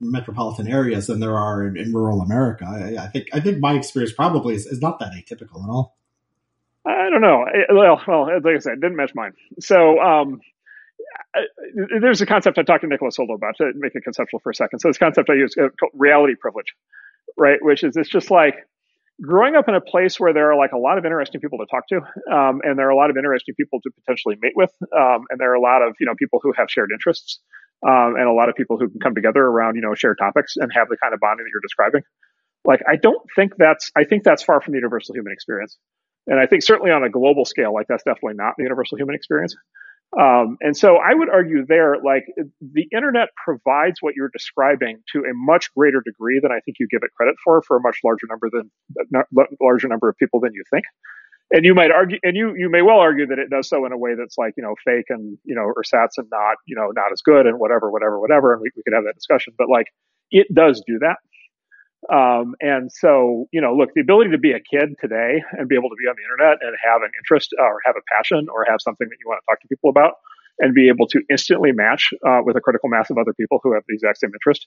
metropolitan 0.00 0.66
areas 0.66 1.06
than 1.06 1.20
there 1.20 1.36
are 1.36 1.66
in, 1.66 1.76
in 1.76 1.92
rural 1.92 2.22
America. 2.22 2.64
I, 2.66 3.04
I, 3.04 3.06
think 3.08 3.28
I 3.32 3.40
think 3.40 3.58
my 3.58 3.74
experience 3.74 4.12
probably 4.12 4.54
is, 4.54 4.66
is, 4.66 4.80
not 4.80 4.98
that 5.00 5.12
atypical 5.12 5.62
at 5.62 5.70
all. 5.70 5.96
I 6.86 7.10
don't 7.10 7.20
know. 7.20 7.44
Well, 7.70 8.00
well, 8.08 8.26
like 8.42 8.56
I 8.56 8.58
said, 8.58 8.80
didn't 8.80 8.96
match 8.96 9.12
mine. 9.14 9.32
So 9.60 10.00
um, 10.00 10.40
there's 12.00 12.20
a 12.20 12.26
concept 12.26 12.58
I 12.58 12.62
talked 12.62 12.82
to 12.82 12.88
Niccolo 12.88 13.10
Soldo 13.10 13.34
about 13.34 13.56
to 13.58 13.72
make 13.74 13.94
it 13.94 14.02
conceptual 14.02 14.40
for 14.40 14.50
a 14.50 14.54
second. 14.54 14.80
So 14.80 14.88
this 14.88 14.98
concept 14.98 15.28
I 15.30 15.34
use 15.34 15.54
uh, 15.58 15.68
called 15.78 15.92
reality 15.94 16.34
privilege, 16.34 16.74
right? 17.36 17.58
Which 17.60 17.84
is 17.84 17.96
it's 17.96 18.08
just 18.08 18.30
like 18.30 18.66
growing 19.20 19.54
up 19.54 19.68
in 19.68 19.74
a 19.74 19.80
place 19.80 20.18
where 20.18 20.32
there 20.32 20.50
are 20.50 20.56
like 20.56 20.72
a 20.72 20.78
lot 20.78 20.98
of 20.98 21.04
interesting 21.04 21.40
people 21.40 21.58
to 21.58 21.66
talk 21.66 21.86
to, 21.88 21.96
um, 22.34 22.60
and 22.64 22.78
there 22.78 22.86
are 22.86 22.90
a 22.90 22.96
lot 22.96 23.10
of 23.10 23.16
interesting 23.16 23.54
people 23.54 23.80
to 23.82 23.90
potentially 23.90 24.36
mate 24.40 24.54
with, 24.56 24.72
um, 24.96 25.24
and 25.30 25.38
there 25.38 25.50
are 25.50 25.56
a 25.56 25.60
lot 25.60 25.82
of 25.82 25.94
you 26.00 26.06
know 26.06 26.14
people 26.18 26.40
who 26.42 26.52
have 26.56 26.70
shared 26.70 26.90
interests 26.92 27.40
um, 27.86 28.16
and 28.16 28.28
a 28.28 28.32
lot 28.32 28.48
of 28.48 28.54
people 28.54 28.78
who 28.78 28.88
can 28.88 29.00
come 29.00 29.14
together 29.14 29.40
around 29.40 29.76
you 29.76 29.82
know 29.82 29.94
shared 29.94 30.18
topics 30.18 30.54
and 30.56 30.70
have 30.74 30.88
the 30.88 30.96
kind 30.96 31.14
of 31.14 31.20
bonding 31.20 31.44
that 31.44 31.50
you're 31.52 31.62
describing. 31.62 32.02
Like 32.64 32.80
I 32.88 32.96
don't 32.96 33.22
think 33.34 33.56
that's 33.56 33.90
I 33.96 34.04
think 34.04 34.24
that's 34.24 34.42
far 34.42 34.60
from 34.60 34.72
the 34.72 34.78
universal 34.78 35.14
human 35.14 35.32
experience, 35.32 35.78
and 36.26 36.38
I 36.38 36.46
think 36.46 36.62
certainly 36.62 36.90
on 36.90 37.04
a 37.04 37.10
global 37.10 37.44
scale, 37.44 37.72
like 37.72 37.86
that's 37.88 38.04
definitely 38.04 38.34
not 38.34 38.54
the 38.56 38.64
universal 38.64 38.98
human 38.98 39.14
experience. 39.14 39.54
Um, 40.18 40.56
and 40.60 40.76
so 40.76 40.96
I 40.96 41.14
would 41.14 41.30
argue 41.30 41.64
there, 41.64 41.94
like 42.04 42.24
the 42.60 42.88
internet 42.92 43.28
provides 43.44 43.98
what 44.00 44.14
you're 44.16 44.30
describing 44.32 44.98
to 45.12 45.20
a 45.20 45.32
much 45.32 45.72
greater 45.76 46.02
degree 46.04 46.40
than 46.42 46.50
I 46.50 46.58
think 46.64 46.78
you 46.80 46.88
give 46.90 47.02
it 47.04 47.12
credit 47.16 47.36
for, 47.44 47.62
for 47.62 47.76
a 47.76 47.80
much 47.80 47.98
larger 48.02 48.26
number 48.28 48.50
than 48.50 48.70
larger 49.62 49.86
number 49.86 50.08
of 50.08 50.16
people 50.16 50.40
than 50.40 50.50
you 50.52 50.64
think 50.68 50.84
and 51.50 51.64
you 51.64 51.74
might 51.74 51.90
argue, 51.90 52.18
and 52.22 52.36
you 52.36 52.54
you 52.56 52.70
may 52.70 52.82
well 52.82 52.98
argue 52.98 53.26
that 53.26 53.38
it 53.38 53.50
does 53.50 53.68
so 53.68 53.84
in 53.86 53.92
a 53.92 53.98
way 53.98 54.14
that's 54.16 54.38
like 54.38 54.54
you 54.56 54.62
know 54.62 54.74
fake 54.84 55.06
and 55.08 55.38
you 55.44 55.54
know 55.54 55.62
or 55.62 55.74
ersatz 55.78 56.18
and 56.18 56.28
not 56.30 56.56
you 56.66 56.76
know 56.76 56.90
not 56.94 57.12
as 57.12 57.22
good 57.22 57.46
and 57.46 57.58
whatever 57.58 57.90
whatever 57.90 58.20
whatever, 58.20 58.52
and 58.52 58.62
we, 58.62 58.70
we 58.76 58.82
could 58.82 58.94
have 58.94 59.04
that 59.04 59.14
discussion. 59.14 59.54
But 59.58 59.68
like 59.68 59.86
it 60.30 60.46
does 60.54 60.82
do 60.86 60.98
that. 61.00 61.16
Um, 62.08 62.54
and 62.60 62.90
so, 62.90 63.46
you 63.52 63.60
know, 63.60 63.74
look, 63.74 63.90
the 63.94 64.00
ability 64.00 64.30
to 64.30 64.38
be 64.38 64.52
a 64.52 64.60
kid 64.60 64.96
today 65.00 65.42
and 65.52 65.68
be 65.68 65.76
able 65.76 65.90
to 65.90 66.00
be 66.00 66.08
on 66.08 66.16
the 66.16 66.24
internet 66.24 66.58
and 66.64 66.74
have 66.80 67.02
an 67.02 67.10
interest 67.18 67.52
or 67.58 67.78
have 67.84 67.94
a 67.96 68.04
passion 68.08 68.46
or 68.48 68.64
have 68.64 68.80
something 68.80 69.06
that 69.06 69.16
you 69.20 69.28
want 69.28 69.42
to 69.42 69.46
talk 69.52 69.60
to 69.60 69.68
people 69.68 69.90
about 69.90 70.14
and 70.60 70.72
be 70.72 70.88
able 70.88 71.06
to 71.08 71.20
instantly 71.30 71.72
match 71.72 72.08
uh, 72.26 72.40
with 72.42 72.56
a 72.56 72.60
critical 72.60 72.88
mass 72.88 73.10
of 73.10 73.18
other 73.18 73.34
people 73.34 73.60
who 73.62 73.74
have 73.74 73.82
the 73.86 73.94
exact 73.94 74.18
same 74.18 74.32
interest 74.32 74.66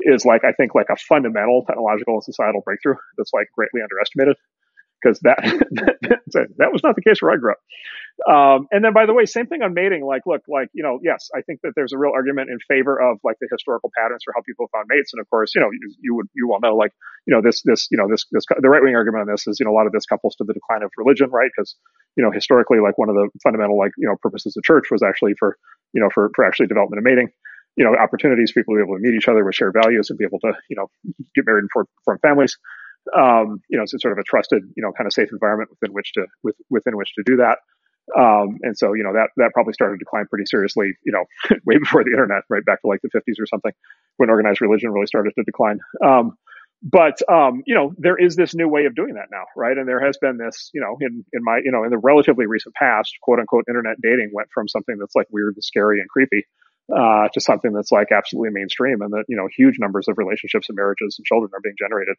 is 0.00 0.24
like, 0.24 0.44
I 0.44 0.52
think, 0.52 0.74
like 0.74 0.88
a 0.88 0.96
fundamental 0.96 1.64
technological 1.66 2.14
and 2.14 2.24
societal 2.24 2.62
breakthrough 2.64 2.96
that's 3.18 3.32
like 3.34 3.48
greatly 3.54 3.82
underestimated 3.82 4.36
because 5.00 5.20
that, 5.24 5.38
that, 6.58 6.72
was 6.72 6.82
not 6.82 6.96
the 6.96 7.02
case 7.02 7.22
where 7.22 7.32
I 7.32 7.36
grew 7.36 7.52
up. 7.52 7.58
Um, 8.28 8.68
and 8.70 8.84
then, 8.84 8.92
by 8.92 9.06
the 9.06 9.14
way, 9.14 9.24
same 9.24 9.46
thing 9.46 9.62
on 9.62 9.72
mating. 9.72 10.04
Like, 10.04 10.22
look, 10.26 10.42
like 10.46 10.68
you 10.72 10.82
know, 10.82 11.00
yes, 11.02 11.30
I 11.34 11.40
think 11.40 11.60
that 11.62 11.72
there's 11.74 11.92
a 11.92 11.98
real 11.98 12.12
argument 12.12 12.50
in 12.50 12.58
favor 12.68 13.00
of 13.00 13.18
like 13.24 13.36
the 13.40 13.48
historical 13.50 13.90
patterns 13.96 14.22
for 14.24 14.34
how 14.36 14.42
people 14.44 14.68
found 14.72 14.86
mates. 14.88 15.12
And 15.12 15.20
of 15.20 15.30
course, 15.30 15.54
you 15.54 15.60
know, 15.60 15.70
you, 15.72 15.94
you 16.00 16.14
would 16.16 16.26
you 16.34 16.52
all 16.52 16.60
know, 16.60 16.76
like, 16.76 16.92
you 17.26 17.34
know, 17.34 17.40
this 17.40 17.62
this 17.64 17.88
you 17.90 17.96
know 17.96 18.08
this 18.10 18.26
this 18.30 18.44
the 18.60 18.68
right 18.68 18.82
wing 18.82 18.94
argument 18.94 19.22
on 19.22 19.28
this 19.28 19.46
is 19.46 19.58
you 19.58 19.64
know 19.64 19.72
a 19.72 19.76
lot 19.76 19.86
of 19.86 19.92
this 19.92 20.04
couples 20.04 20.36
to 20.36 20.44
the 20.44 20.52
decline 20.52 20.82
of 20.82 20.90
religion, 20.98 21.30
right? 21.30 21.50
Because 21.54 21.76
you 22.16 22.24
know 22.24 22.30
historically, 22.30 22.78
like 22.78 22.98
one 22.98 23.08
of 23.08 23.14
the 23.14 23.28
fundamental 23.42 23.78
like 23.78 23.92
you 23.96 24.06
know 24.06 24.16
purposes 24.20 24.56
of 24.56 24.62
church 24.64 24.90
was 24.90 25.02
actually 25.02 25.32
for 25.38 25.56
you 25.94 26.02
know 26.02 26.08
for 26.12 26.30
for 26.34 26.44
actually 26.44 26.66
development 26.66 26.98
of 26.98 27.04
mating. 27.04 27.30
You 27.76 27.84
know, 27.84 27.94
opportunities 27.96 28.50
for 28.50 28.60
people 28.60 28.74
to 28.74 28.78
be 28.78 28.82
able 28.82 28.96
to 28.96 29.00
meet 29.00 29.16
each 29.16 29.28
other 29.28 29.44
with 29.44 29.54
shared 29.54 29.72
values 29.72 30.10
and 30.10 30.18
be 30.18 30.24
able 30.24 30.40
to 30.40 30.52
you 30.68 30.76
know 30.76 30.90
get 31.34 31.46
married 31.46 31.64
and 31.64 31.70
form 32.04 32.18
families. 32.20 32.58
Um, 33.16 33.62
you 33.68 33.76
know, 33.76 33.84
it's 33.84 33.94
sort 34.00 34.12
of 34.12 34.18
a 34.18 34.24
trusted, 34.24 34.62
you 34.76 34.82
know, 34.82 34.92
kind 34.92 35.06
of 35.06 35.12
safe 35.12 35.28
environment 35.32 35.70
within 35.70 35.94
which 35.94 36.12
to 36.14 36.26
with, 36.42 36.56
within 36.70 36.96
which 36.96 37.12
to 37.14 37.22
do 37.24 37.36
that. 37.36 37.58
Um, 38.18 38.58
and 38.62 38.76
so, 38.76 38.92
you 38.92 39.04
know, 39.04 39.12
that, 39.12 39.28
that 39.36 39.52
probably 39.54 39.72
started 39.72 39.94
to 39.94 39.98
decline 39.98 40.26
pretty 40.26 40.46
seriously, 40.46 40.92
you 41.04 41.12
know, 41.12 41.24
way 41.66 41.78
before 41.78 42.02
the 42.02 42.10
internet, 42.10 42.42
right 42.48 42.64
back 42.64 42.80
to 42.82 42.88
like 42.88 43.00
the 43.02 43.10
50s 43.10 43.40
or 43.40 43.46
something, 43.46 43.72
when 44.16 44.30
organized 44.30 44.60
religion 44.60 44.90
really 44.90 45.06
started 45.06 45.32
to 45.36 45.44
decline. 45.44 45.78
Um, 46.04 46.36
but 46.82 47.20
um, 47.30 47.62
you 47.66 47.74
know, 47.74 47.92
there 47.98 48.16
is 48.16 48.36
this 48.36 48.54
new 48.54 48.66
way 48.66 48.86
of 48.86 48.94
doing 48.94 49.14
that 49.14 49.28
now, 49.30 49.44
right? 49.54 49.76
And 49.76 49.86
there 49.86 50.04
has 50.04 50.16
been 50.16 50.38
this, 50.38 50.70
you 50.72 50.80
know, 50.80 50.96
in 51.00 51.24
in 51.32 51.44
my, 51.44 51.60
you 51.62 51.70
know, 51.70 51.84
in 51.84 51.90
the 51.90 51.98
relatively 51.98 52.46
recent 52.46 52.74
past, 52.74 53.12
quote 53.20 53.38
unquote, 53.38 53.64
internet 53.68 54.00
dating 54.02 54.30
went 54.32 54.48
from 54.52 54.66
something 54.66 54.96
that's 54.98 55.14
like 55.14 55.26
weird 55.30 55.54
and 55.56 55.64
scary 55.64 56.00
and 56.00 56.08
creepy 56.08 56.46
uh, 56.94 57.28
to 57.32 57.40
something 57.40 57.72
that's 57.72 57.92
like 57.92 58.08
absolutely 58.12 58.50
mainstream, 58.52 59.00
and 59.02 59.12
that 59.12 59.24
you 59.28 59.36
know 59.36 59.48
huge 59.56 59.76
numbers 59.78 60.08
of 60.08 60.18
relationships 60.18 60.68
and 60.68 60.76
marriages 60.76 61.16
and 61.18 61.26
children 61.26 61.50
are 61.54 61.60
being 61.60 61.76
generated 61.78 62.16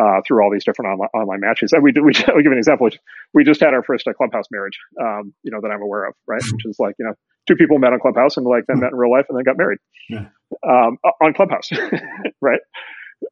uh, 0.00 0.20
through 0.26 0.42
all 0.42 0.50
these 0.50 0.64
different 0.64 0.92
online, 0.92 1.10
online 1.14 1.40
matches. 1.40 1.72
And 1.72 1.82
we 1.82 1.92
do, 1.92 2.02
we 2.02 2.12
I'll 2.28 2.42
give 2.42 2.52
an 2.52 2.58
example. 2.58 2.88
We 3.32 3.44
just 3.44 3.60
had 3.60 3.74
our 3.74 3.82
first 3.82 4.06
uh, 4.06 4.12
clubhouse 4.12 4.46
marriage, 4.50 4.78
um, 5.00 5.34
you 5.42 5.50
know, 5.50 5.60
that 5.60 5.70
I'm 5.70 5.82
aware 5.82 6.06
of, 6.06 6.14
right? 6.26 6.42
Which 6.42 6.66
is 6.66 6.76
like 6.78 6.96
you 6.98 7.06
know 7.06 7.14
two 7.46 7.56
people 7.56 7.78
met 7.78 7.92
on 7.92 8.00
Clubhouse 8.00 8.36
and 8.36 8.46
like 8.46 8.64
then 8.66 8.80
met 8.80 8.92
in 8.92 8.98
real 8.98 9.12
life 9.12 9.26
and 9.28 9.36
then 9.36 9.44
got 9.44 9.58
married 9.58 9.78
yeah. 10.08 10.26
um, 10.66 10.98
on 11.22 11.34
Clubhouse, 11.34 11.70
right? 12.40 12.60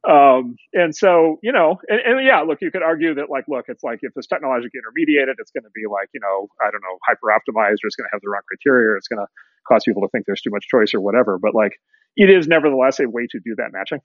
Um, 0.07 0.55
and 0.73 0.95
so, 0.95 1.37
you 1.43 1.51
know, 1.51 1.77
and, 1.87 1.99
and, 1.99 2.25
yeah, 2.25 2.41
look, 2.41 2.59
you 2.61 2.71
could 2.71 2.81
argue 2.81 3.15
that 3.15 3.29
like, 3.29 3.45
look, 3.47 3.65
it's 3.67 3.83
like 3.83 3.99
if 4.01 4.11
it's 4.15 4.27
technologically 4.27 4.79
intermediated, 4.79 5.35
it's 5.37 5.51
going 5.51 5.63
to 5.63 5.73
be 5.75 5.85
like, 5.85 6.09
you 6.13 6.19
know, 6.19 6.47
I 6.61 6.71
don't 6.71 6.81
know, 6.81 6.97
hyper 7.05 7.29
optimized 7.29 7.83
or 7.83 7.87
it's 7.87 7.95
going 7.95 8.09
to 8.09 8.13
have 8.13 8.21
the 8.21 8.29
wrong 8.29 8.41
criteria 8.47 8.89
or 8.89 8.97
it's 8.97 9.07
going 9.07 9.21
to 9.21 9.29
cause 9.67 9.83
people 9.85 10.01
to 10.01 10.09
think 10.09 10.25
there's 10.25 10.41
too 10.41 10.51
much 10.51 10.65
choice 10.67 10.93
or 10.93 11.01
whatever. 11.01 11.39
But 11.39 11.55
like, 11.55 11.73
it 12.15 12.29
is 12.29 12.47
nevertheless 12.47 12.99
a 12.99 13.09
way 13.09 13.27
to 13.31 13.39
do 13.39 13.55
that 13.57 13.69
matching. 13.71 13.99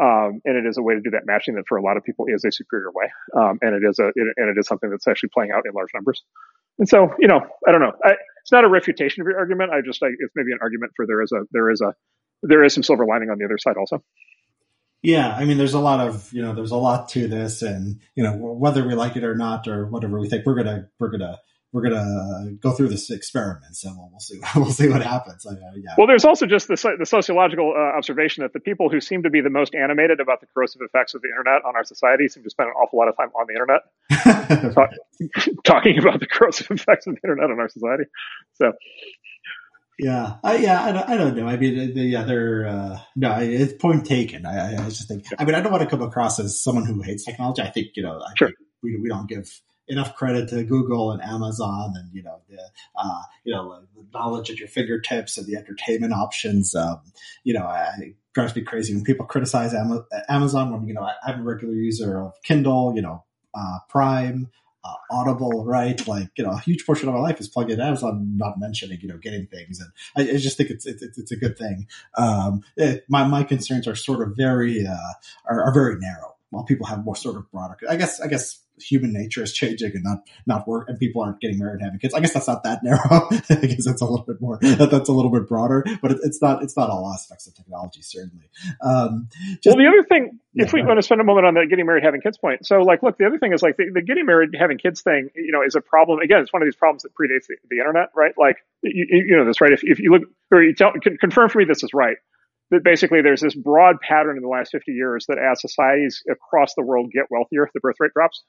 Um, 0.00 0.40
and 0.44 0.56
it 0.56 0.68
is 0.68 0.76
a 0.76 0.82
way 0.82 0.94
to 0.94 1.00
do 1.00 1.10
that 1.10 1.22
matching 1.24 1.54
that 1.54 1.64
for 1.68 1.78
a 1.78 1.82
lot 1.82 1.96
of 1.96 2.04
people 2.04 2.26
is 2.28 2.44
a 2.44 2.52
superior 2.52 2.90
way. 2.92 3.10
Um, 3.34 3.58
and 3.62 3.74
it 3.74 3.88
is 3.88 3.98
a, 3.98 4.08
it, 4.08 4.26
and 4.36 4.50
it 4.50 4.60
is 4.60 4.66
something 4.66 4.90
that's 4.90 5.06
actually 5.06 5.30
playing 5.32 5.52
out 5.52 5.62
in 5.66 5.72
large 5.72 5.88
numbers. 5.94 6.22
And 6.78 6.88
so, 6.88 7.14
you 7.18 7.28
know, 7.28 7.40
I 7.66 7.72
don't 7.72 7.80
know. 7.80 7.92
I, 8.04 8.12
it's 8.42 8.52
not 8.52 8.64
a 8.64 8.68
refutation 8.68 9.22
of 9.22 9.26
your 9.26 9.38
argument. 9.38 9.72
I 9.72 9.80
just, 9.84 10.02
I, 10.02 10.08
it's 10.08 10.32
maybe 10.36 10.52
an 10.52 10.58
argument 10.60 10.92
for 10.96 11.06
there 11.06 11.22
is 11.22 11.32
a, 11.32 11.44
there 11.50 11.70
is 11.70 11.80
a, 11.80 11.94
there 12.42 12.62
is 12.62 12.74
some 12.74 12.82
silver 12.82 13.06
lining 13.06 13.30
on 13.30 13.38
the 13.38 13.46
other 13.46 13.58
side 13.58 13.76
also. 13.78 14.02
Yeah, 15.02 15.34
I 15.34 15.44
mean, 15.44 15.56
there's 15.56 15.74
a 15.74 15.80
lot 15.80 16.00
of 16.00 16.32
you 16.32 16.42
know, 16.42 16.54
there's 16.54 16.72
a 16.72 16.76
lot 16.76 17.10
to 17.10 17.28
this, 17.28 17.62
and 17.62 18.00
you 18.16 18.24
know, 18.24 18.32
whether 18.32 18.84
we 18.86 18.94
like 18.94 19.14
it 19.14 19.24
or 19.24 19.36
not, 19.36 19.68
or 19.68 19.86
whatever 19.86 20.18
we 20.18 20.28
think, 20.28 20.44
we're 20.44 20.56
gonna 20.56 20.88
we're 20.98 21.10
gonna 21.10 21.38
we're 21.72 21.82
gonna 21.82 22.52
go 22.60 22.72
through 22.72 22.88
this 22.88 23.10
experiment, 23.10 23.76
so 23.76 23.90
we'll, 23.94 24.08
we'll 24.10 24.20
see 24.20 24.40
we'll 24.56 24.70
see 24.70 24.88
what 24.88 25.02
happens. 25.02 25.44
Uh, 25.44 25.54
yeah. 25.76 25.94
Well, 25.98 26.06
there's 26.06 26.24
also 26.24 26.46
just 26.46 26.68
the, 26.68 26.96
the 26.98 27.06
sociological 27.06 27.74
uh, 27.76 27.96
observation 27.96 28.42
that 28.42 28.52
the 28.52 28.60
people 28.60 28.88
who 28.88 29.00
seem 29.00 29.24
to 29.24 29.30
be 29.30 29.40
the 29.40 29.50
most 29.50 29.74
animated 29.74 30.20
about 30.20 30.40
the 30.40 30.46
corrosive 30.54 30.82
effects 30.82 31.14
of 31.14 31.22
the 31.22 31.28
internet 31.28 31.64
on 31.64 31.76
our 31.76 31.84
society 31.84 32.28
seem 32.28 32.44
to 32.44 32.50
spend 32.50 32.68
an 32.68 32.74
awful 32.74 32.98
lot 32.98 33.08
of 33.08 33.16
time 33.16 33.28
on 33.34 33.46
the 33.46 33.54
internet, 33.54 34.72
talk, 34.74 34.90
talking 35.64 35.98
about 35.98 36.20
the 36.20 36.26
corrosive 36.26 36.70
effects 36.70 37.06
of 37.06 37.14
the 37.14 37.20
internet 37.22 37.50
on 37.50 37.58
our 37.58 37.68
society. 37.68 38.04
So, 38.54 38.72
yeah, 39.98 40.36
I, 40.44 40.56
yeah, 40.56 40.82
I 40.82 40.92
don't, 40.92 41.08
I 41.08 41.16
don't 41.16 41.36
know. 41.36 41.46
I 41.46 41.56
mean, 41.56 41.94
the 41.94 42.16
other, 42.16 42.66
uh, 42.66 42.98
no, 43.16 43.38
it's 43.40 43.72
point 43.74 44.04
taken. 44.04 44.44
I, 44.44 44.74
I 44.74 44.88
just 44.88 45.08
think, 45.08 45.24
I 45.38 45.44
mean, 45.44 45.54
I 45.54 45.60
don't 45.60 45.72
want 45.72 45.84
to 45.84 45.90
come 45.90 46.02
across 46.02 46.38
as 46.38 46.62
someone 46.62 46.84
who 46.86 47.00
hates 47.00 47.24
technology. 47.24 47.62
I 47.62 47.70
think, 47.70 47.88
you 47.96 48.02
know, 48.02 48.20
I 48.20 48.32
sure. 48.36 48.48
think 48.48 48.58
we, 48.82 48.98
we 49.00 49.08
don't 49.08 49.28
give 49.28 49.48
enough 49.88 50.14
credit 50.14 50.48
to 50.48 50.64
Google 50.64 51.12
and 51.12 51.22
Amazon 51.22 51.94
and, 51.96 52.12
you 52.12 52.22
know, 52.22 52.40
the, 52.48 52.58
uh, 52.96 53.22
you 53.44 53.52
know, 53.54 53.80
the 53.94 54.04
knowledge 54.12 54.50
at 54.50 54.58
your 54.58 54.68
fingertips 54.68 55.38
and 55.38 55.46
the 55.46 55.56
entertainment 55.56 56.12
options. 56.12 56.74
Um, 56.74 57.00
you 57.44 57.54
know, 57.54 57.64
I, 57.64 58.14
drives 58.34 58.54
me 58.54 58.62
crazy 58.62 58.94
when 58.94 59.04
people 59.04 59.26
criticize 59.26 59.72
Amazon 60.28 60.72
when, 60.72 60.86
you 60.86 60.94
know, 60.94 61.02
I, 61.02 61.14
I'm 61.24 61.40
a 61.40 61.42
regular 61.42 61.74
user 61.74 62.20
of 62.20 62.34
Kindle, 62.42 62.92
you 62.94 63.02
know, 63.02 63.24
uh, 63.54 63.78
Prime, 63.88 64.50
uh, 64.84 64.94
Audible, 65.10 65.64
right? 65.64 66.06
Like, 66.06 66.28
you 66.36 66.44
know, 66.44 66.50
a 66.50 66.60
huge 66.60 66.84
portion 66.84 67.08
of 67.08 67.14
my 67.14 67.20
life 67.20 67.40
is 67.40 67.48
plugged 67.48 67.70
in 67.70 67.80
Amazon, 67.80 68.36
not 68.36 68.58
mentioning, 68.58 68.98
you 69.00 69.08
know, 69.08 69.16
getting 69.16 69.46
things. 69.46 69.80
And 69.80 69.90
I, 70.16 70.34
I 70.34 70.36
just 70.36 70.56
think 70.56 70.70
it's, 70.70 70.86
it's, 70.86 71.02
it's, 71.02 71.32
a 71.32 71.36
good 71.36 71.56
thing. 71.56 71.86
Um, 72.16 72.62
it, 72.76 73.04
my, 73.08 73.26
my 73.26 73.42
concerns 73.42 73.88
are 73.88 73.94
sort 73.94 74.20
of 74.20 74.36
very, 74.36 74.86
uh, 74.86 75.12
are, 75.48 75.62
are 75.62 75.72
very 75.72 75.96
narrow 75.98 76.36
while 76.50 76.64
people 76.64 76.86
have 76.86 77.04
more 77.04 77.16
sort 77.16 77.36
of 77.36 77.50
broader, 77.50 77.76
I 77.88 77.96
guess, 77.96 78.20
I 78.20 78.28
guess 78.28 78.60
human 78.78 79.12
nature 79.12 79.42
is 79.42 79.52
changing 79.52 79.92
and 79.94 80.04
not 80.04 80.18
not 80.46 80.66
work 80.68 80.88
and 80.88 80.98
people 80.98 81.22
aren't 81.22 81.40
getting 81.40 81.58
married 81.58 81.74
and 81.74 81.82
having 81.82 81.98
kids. 81.98 82.14
I 82.14 82.20
guess 82.20 82.32
that's 82.32 82.48
not 82.48 82.62
that 82.64 82.80
narrow. 82.84 83.00
I 83.30 83.66
guess 83.66 83.84
that's 83.84 84.00
a 84.00 84.04
little 84.04 84.24
bit 84.26 84.40
more 84.40 84.58
that, 84.60 84.90
that's 84.90 85.08
a 85.08 85.12
little 85.12 85.30
bit 85.30 85.48
broader, 85.48 85.84
but 86.02 86.12
it, 86.12 86.18
it's 86.22 86.40
not 86.40 86.62
it's 86.62 86.76
not 86.76 86.90
all 86.90 87.12
aspects 87.12 87.46
of 87.46 87.54
technology 87.54 88.02
certainly. 88.02 88.48
Um, 88.82 89.28
just, 89.62 89.76
well, 89.76 89.76
the 89.76 89.88
other 89.88 90.02
thing, 90.02 90.38
if 90.54 90.72
we 90.72 90.82
want 90.82 90.98
to 90.98 91.02
spend 91.02 91.20
a 91.20 91.24
moment 91.24 91.46
on 91.46 91.54
the 91.54 91.66
getting 91.68 91.86
married 91.86 92.04
having 92.04 92.20
kids 92.20 92.38
point, 92.38 92.66
so 92.66 92.80
like, 92.80 93.02
look, 93.02 93.18
the 93.18 93.26
other 93.26 93.38
thing 93.38 93.52
is 93.52 93.62
like 93.62 93.76
the, 93.76 93.90
the 93.92 94.02
getting 94.02 94.26
married 94.26 94.50
having 94.58 94.78
kids 94.78 95.02
thing, 95.02 95.30
you 95.34 95.52
know, 95.52 95.62
is 95.62 95.74
a 95.74 95.80
problem. 95.80 96.20
Again, 96.20 96.40
it's 96.40 96.52
one 96.52 96.62
of 96.62 96.66
these 96.66 96.76
problems 96.76 97.02
that 97.02 97.14
predates 97.14 97.46
the, 97.48 97.56
the 97.68 97.78
internet, 97.78 98.10
right? 98.14 98.32
Like 98.36 98.58
you, 98.82 99.06
you, 99.08 99.36
know 99.36 99.44
this, 99.44 99.60
right? 99.60 99.72
If 99.72 99.82
if 99.84 99.98
you 99.98 100.12
look 100.12 100.22
or 100.50 100.62
you 100.62 100.74
tell, 100.74 100.92
confirm 101.20 101.48
for 101.48 101.58
me 101.58 101.64
this 101.64 101.82
is 101.82 101.90
right 101.92 102.16
that 102.70 102.82
basically 102.82 103.22
there's 103.22 103.40
this 103.40 103.54
broad 103.54 103.96
pattern 104.00 104.36
in 104.36 104.42
the 104.42 104.48
last 104.48 104.70
50 104.72 104.92
years 104.92 105.26
that 105.28 105.38
as 105.38 105.60
societies 105.60 106.22
across 106.30 106.74
the 106.74 106.82
world 106.82 107.10
get 107.12 107.26
wealthier, 107.30 107.68
the 107.74 107.80
birth 107.80 107.96
rate 108.00 108.12
drops. 108.14 108.42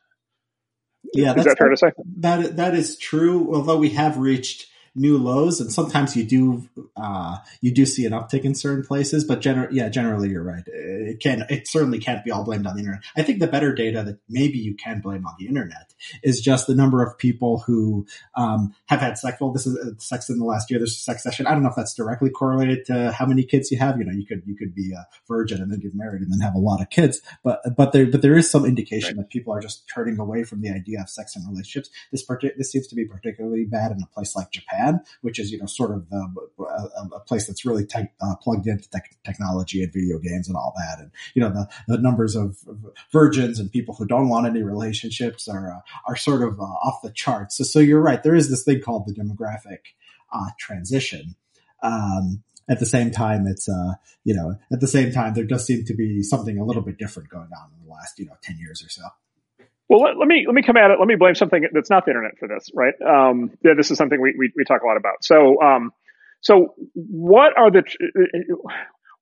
Yeah, 1.14 1.36
is 1.38 1.46
that 1.46 1.58
fair 1.58 1.70
to 1.70 1.78
say? 1.78 1.92
That 2.18 2.58
that 2.58 2.76
is 2.76 2.98
true. 2.98 3.54
Although 3.54 3.78
we 3.78 3.92
have 3.92 4.18
reached 4.18 4.68
new 4.98 5.18
lows, 5.18 5.62
and 5.62 5.72
sometimes 5.72 6.16
you 6.16 6.24
do 6.24 6.68
uh, 6.98 7.38
you 7.62 7.72
do 7.74 7.86
see 7.86 8.06
an 8.06 8.12
uptick 8.12 8.44
in 8.44 8.56
certain 8.56 8.84
places. 8.84 9.24
But 9.24 9.42
gener- 9.42 9.70
yeah, 9.72 9.90
generally 9.90 10.30
you're 10.30 10.44
right. 10.44 10.64
It 10.68 11.20
can 11.20 11.46
it 11.50 11.68
certainly 11.68 12.00
can't 12.00 12.26
be 12.26 12.32
all 12.32 12.44
blamed 12.44 12.66
on 12.66 12.74
the 12.74 12.80
internet. 12.80 13.04
I 13.16 13.24
think 13.24 13.40
the 13.40 13.48
better 13.48 13.74
data 13.74 14.04
that 14.04 14.20
maybe 14.28 14.58
you 14.58 14.76
can 14.76 15.00
blame 15.00 15.26
on 15.26 15.36
the 15.40 15.48
internet 15.48 15.94
is 16.24 16.42
just 16.42 16.68
the 16.68 16.76
number 16.76 17.04
of 17.04 17.18
people 17.18 17.60
who 17.60 18.06
um, 18.36 18.74
have 18.88 19.00
had 19.00 19.18
sex. 19.18 19.40
Well, 19.40 19.52
this 19.52 19.68
is 19.68 19.78
uh, 19.78 19.98
sex 20.00 20.30
in 20.30 20.40
the 20.40 20.46
last 20.46 20.70
year. 20.70 20.80
There's 20.80 20.96
a 20.96 21.00
sex 21.00 21.24
session. 21.24 21.48
I 21.48 21.52
don't 21.52 21.64
know 21.64 21.70
if 21.70 21.76
that's 21.76 21.94
directly 21.94 22.30
correlated 22.30 22.86
to 22.86 23.12
how 23.12 23.26
many 23.26 23.44
kids 23.44 23.72
you 23.72 23.78
have. 23.78 23.98
You 23.98 24.06
know, 24.06 24.14
you 24.14 24.26
could 24.26 24.42
you 24.46 24.56
could 24.56 24.74
be 24.74 24.94
a 24.94 25.06
virgin 25.28 25.62
and 25.62 25.72
then 25.72 25.80
get 25.80 25.94
married 25.94 26.22
and 26.22 26.32
then 26.32 26.40
have 26.40 26.56
a 26.56 26.60
lot 26.60 26.82
of 26.82 26.90
kids. 26.90 27.22
But 27.44 27.62
but 27.76 27.92
there 27.92 28.08
but 28.08 28.22
there 28.22 28.38
is 28.38 28.50
some 28.50 28.66
indication 28.66 29.18
right. 29.18 29.24
that 29.24 29.30
people 29.30 29.54
are 29.54 29.62
just 29.62 29.88
turning 29.88 30.20
away 30.20 30.44
from 30.44 30.62
the 30.62 30.70
idea 30.70 31.02
of 31.02 31.10
sex 31.10 31.36
and 31.36 31.48
relationships. 31.48 31.90
This 32.12 32.24
part- 32.24 32.44
this 32.58 32.72
seems 32.72 32.88
to 32.88 32.96
be 32.96 33.06
particularly 33.06 33.66
bad 33.66 33.92
in 33.92 34.02
a 34.02 34.08
place 34.08 34.36
like 34.36 34.52
Japan 34.52 34.87
which 35.22 35.40
is 35.40 35.52
you 35.52 35.60
know 35.60 35.66
sort 35.66 35.92
of 35.92 36.10
the, 36.10 36.48
a, 36.60 37.16
a, 37.16 37.20
place 37.22 37.48
that's 37.48 37.66
really 37.66 37.86
te- 37.86 38.12
uh, 38.22 38.36
plugged 38.42 38.68
into 38.68 38.90
tech- 38.90 39.16
technology 39.26 39.84
and 39.84 39.94
video 39.94 40.20
games 40.20 40.48
and 40.48 40.58
all 40.58 40.74
that. 40.78 41.00
And 41.00 41.12
you 41.34 41.42
know 41.42 41.50
the, 41.50 41.68
the 41.88 41.98
numbers 41.98 42.36
of, 42.36 42.58
of 42.68 42.78
virgins 43.12 43.60
and 43.60 43.72
people 43.72 43.96
who 43.96 44.06
don't 44.06 44.30
want 44.30 44.48
any 44.48 44.64
relationships 44.64 45.48
are 45.48 45.72
uh, 45.72 45.80
are 46.08 46.16
sort 46.16 46.42
of 46.42 46.60
uh, 46.60 46.64
off 46.64 47.02
the 47.02 47.12
charts. 47.12 47.58
So 47.58 47.64
so 47.64 47.80
you're 47.80 48.02
right. 48.02 48.22
There 48.22 48.36
is 48.36 48.50
this 48.50 48.64
thing 48.64 48.82
called 48.82 49.08
the 49.08 49.14
demographic 49.14 49.80
uh, 50.32 50.50
transition. 50.60 51.36
Um, 51.84 52.44
at 52.70 52.80
the 52.80 52.86
same 52.86 53.12
time, 53.12 53.48
it's 53.48 53.70
uh, 53.70 53.94
you 54.24 54.36
know, 54.36 54.56
at 54.72 54.82
the 54.82 54.88
same 54.88 55.12
time, 55.12 55.34
there 55.34 55.46
does 55.46 55.66
seem 55.66 55.86
to 55.86 55.94
be 55.94 56.22
something 56.22 56.58
a 56.58 56.66
little 56.66 56.82
bit 56.82 56.98
different 56.98 57.30
going 57.30 57.50
on 57.58 57.70
in 57.80 57.86
the 57.86 57.92
last, 57.92 58.20
you 58.20 58.26
know, 58.26 58.36
ten 58.42 58.58
years 58.58 58.84
or 58.84 58.90
so. 58.90 59.04
Well, 59.90 60.02
let, 60.02 60.18
let, 60.18 60.28
me 60.28 60.44
let 60.46 60.54
me 60.54 60.64
come 60.64 60.76
at 60.76 60.92
it. 60.92 61.00
Let 61.00 61.08
me 61.08 61.16
blame 61.16 61.36
something 61.36 61.64
that's 61.72 61.90
not 61.90 62.06
the 62.06 62.12
internet 62.12 62.38
for 62.38 62.48
this, 62.48 62.70
right? 62.74 62.94
Um, 63.02 63.52
yeah, 63.64 63.72
this 63.78 63.90
is 63.90 63.98
something 63.98 64.20
we, 64.20 64.36
we, 64.38 64.52
we 64.56 64.66
talk 64.66 64.82
a 64.84 64.86
lot 64.86 64.98
about. 64.98 65.24
So, 65.24 65.62
um, 65.62 65.92
so 66.42 66.76
what 66.94 67.58
are 67.58 67.72
the 67.72 67.84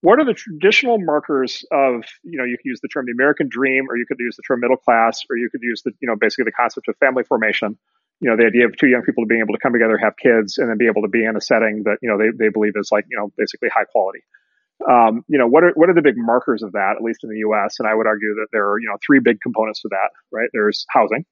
what 0.02 0.20
are 0.20 0.26
the 0.26 0.34
traditional 0.34 0.98
markers 1.00 1.66
of 1.72 2.04
you 2.24 2.38
know 2.38 2.46
you 2.46 2.58
could 2.58 2.66
use 2.70 2.80
the 2.82 2.88
term 2.88 3.06
the 3.06 3.12
American 3.12 3.48
dream, 3.48 3.86
or 3.90 3.98
you 3.98 4.06
could 4.08 4.18
use 4.20 4.36
the 4.36 4.44
term 4.48 4.60
middle 4.60 4.78
class, 4.78 5.22
or 5.30 5.38
you 5.38 5.50
could 5.50 5.62
use 5.62 5.82
the 5.84 5.92
you 6.00 6.08
know 6.08 6.16
basically 6.20 6.46
the 6.46 6.52
concept 6.52 6.88
of 6.88 6.98
family 6.98 7.24
formation. 7.24 7.78
You 8.22 8.30
know, 8.30 8.38
the 8.38 8.46
idea 8.46 8.66
of 8.66 8.78
two 8.78 8.88
young 8.88 9.02
people 9.02 9.26
being 9.28 9.42
able 9.42 9.54
to 9.54 9.60
come 9.60 9.74
together, 9.74 9.98
have 9.98 10.14
kids, 10.16 10.58
and 10.58 10.70
then 10.70 10.78
be 10.78 10.88
able 10.88 11.02
to 11.02 11.10
be 11.10 11.26
in 11.26 11.36
a 11.36 11.42
setting 11.42 11.84
that 11.84 11.98
you 12.02 12.10
know 12.10 12.18
they 12.18 12.32
they 12.38 12.50
believe 12.50 12.74
is 12.76 12.90
like 12.92 13.06
you 13.10 13.18
know 13.18 13.32
basically 13.38 13.70
high 13.70 13.86
quality. 13.86 14.22
Um, 14.90 15.24
you 15.28 15.38
know, 15.38 15.48
what 15.48 15.64
are 15.64 15.72
what 15.76 15.90
are 15.90 15.94
the 15.94 16.02
big 16.02 16.18
markers 16.18 16.62
of 16.62 16.74
that, 16.74 16.96
at 16.98 17.02
least 17.02 17.24
in 17.24 17.30
the 17.30 17.40
U.S.? 17.40 17.78
And 17.80 17.88
I 17.88 17.96
would 17.96 18.08
argue 18.08 18.36
that 18.36 18.48
there 18.52 18.70
are 18.70 18.80
you 18.80 18.88
know 18.88 18.98
three 19.06 19.20
big 19.20 19.40
components 19.42 19.82
to 19.82 19.90
that. 19.92 20.10
Right? 20.32 20.50
There's 20.54 20.86
housing, 20.90 21.26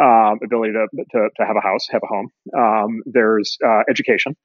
um, 0.00 0.38
ability 0.44 0.72
to, 0.74 0.86
to 1.12 1.28
to 1.36 1.46
have 1.46 1.56
a 1.56 1.60
house, 1.60 1.88
have 1.90 2.02
a 2.02 2.06
home. 2.06 2.30
Um, 2.56 3.02
there's 3.06 3.56
uh, 3.66 3.82
education, 3.88 4.36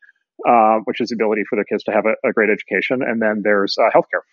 uh, 0.48 0.80
which 0.86 1.02
is 1.02 1.10
the 1.10 1.16
ability 1.16 1.44
for 1.50 1.58
the 1.58 1.66
kids 1.66 1.84
to 1.86 1.92
have 1.92 2.06
a, 2.06 2.16
a 2.28 2.32
great 2.32 2.50
education, 2.50 3.02
and 3.02 3.22
then 3.22 3.42
there's 3.44 3.78
uh, 3.78 3.90
healthcare. 3.96 4.24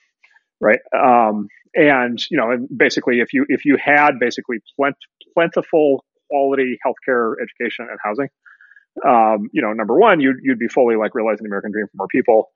Right? 0.60 0.80
Um, 0.96 1.48
and 1.74 2.18
you 2.30 2.36
know, 2.36 2.50
and 2.50 2.68
basically, 2.74 3.20
if 3.20 3.32
you 3.32 3.46
if 3.48 3.64
you 3.64 3.76
had 3.82 4.18
basically 4.20 4.58
plent, 4.76 4.96
plentiful 5.34 6.04
quality 6.30 6.78
healthcare, 6.86 7.34
education, 7.42 7.86
and 7.90 7.98
housing, 8.02 8.28
um, 9.06 9.48
you 9.52 9.62
know, 9.62 9.72
number 9.72 9.98
one, 9.98 10.20
you'd, 10.20 10.36
you'd 10.42 10.58
be 10.58 10.68
fully 10.68 10.96
like 10.96 11.14
realizing 11.14 11.44
the 11.44 11.48
American 11.48 11.72
dream 11.72 11.86
for 11.86 11.96
more 11.96 12.08
people. 12.08 12.50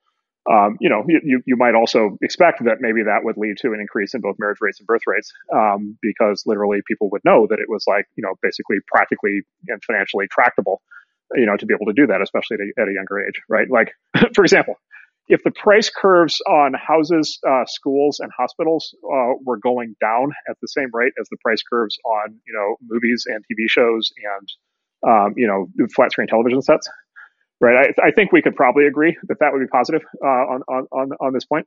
Um, 0.50 0.76
you 0.80 0.90
know, 0.90 1.04
you, 1.06 1.40
you 1.46 1.56
might 1.56 1.74
also 1.74 2.18
expect 2.20 2.64
that 2.64 2.78
maybe 2.80 3.04
that 3.04 3.20
would 3.22 3.36
lead 3.36 3.58
to 3.58 3.68
an 3.68 3.80
increase 3.80 4.12
in 4.14 4.20
both 4.20 4.36
marriage 4.38 4.58
rates 4.60 4.80
and 4.80 4.86
birth 4.86 5.02
rates, 5.06 5.32
um, 5.54 5.96
because 6.02 6.42
literally 6.46 6.80
people 6.86 7.10
would 7.10 7.22
know 7.24 7.46
that 7.48 7.60
it 7.60 7.68
was 7.68 7.84
like, 7.86 8.06
you 8.16 8.22
know, 8.22 8.34
basically 8.42 8.78
practically 8.88 9.42
and 9.68 9.82
financially 9.84 10.26
tractable, 10.26 10.82
you 11.34 11.46
know, 11.46 11.56
to 11.56 11.64
be 11.64 11.74
able 11.74 11.86
to 11.86 11.92
do 11.92 12.08
that, 12.08 12.20
especially 12.20 12.56
at 12.56 12.60
a, 12.60 12.82
at 12.82 12.88
a 12.88 12.92
younger 12.92 13.24
age, 13.24 13.40
right? 13.48 13.70
Like, 13.70 13.92
for 14.34 14.42
example, 14.42 14.74
if 15.28 15.44
the 15.44 15.52
price 15.52 15.90
curves 15.90 16.40
on 16.40 16.74
houses, 16.74 17.38
uh, 17.48 17.64
schools, 17.66 18.18
and 18.18 18.32
hospitals 18.36 18.96
uh, 19.04 19.34
were 19.44 19.58
going 19.58 19.94
down 20.00 20.32
at 20.50 20.56
the 20.60 20.66
same 20.66 20.90
rate 20.92 21.12
as 21.20 21.28
the 21.30 21.36
price 21.40 21.62
curves 21.62 21.96
on, 22.04 22.40
you 22.44 22.52
know, 22.52 22.76
movies 22.82 23.26
and 23.28 23.44
TV 23.44 23.68
shows 23.68 24.10
and 24.38 24.48
um, 25.06 25.34
you 25.36 25.46
know, 25.46 25.66
flat 25.94 26.12
screen 26.12 26.28
television 26.28 26.62
sets, 26.62 26.88
right? 27.62 27.94
I, 27.98 28.08
I, 28.08 28.10
think 28.10 28.32
we 28.32 28.42
could 28.42 28.56
probably 28.56 28.86
agree 28.86 29.16
that 29.28 29.38
that 29.38 29.52
would 29.52 29.60
be 29.60 29.68
positive 29.68 30.02
uh, 30.22 30.26
on, 30.26 30.62
on, 30.68 31.10
on 31.20 31.32
this 31.32 31.44
point. 31.44 31.66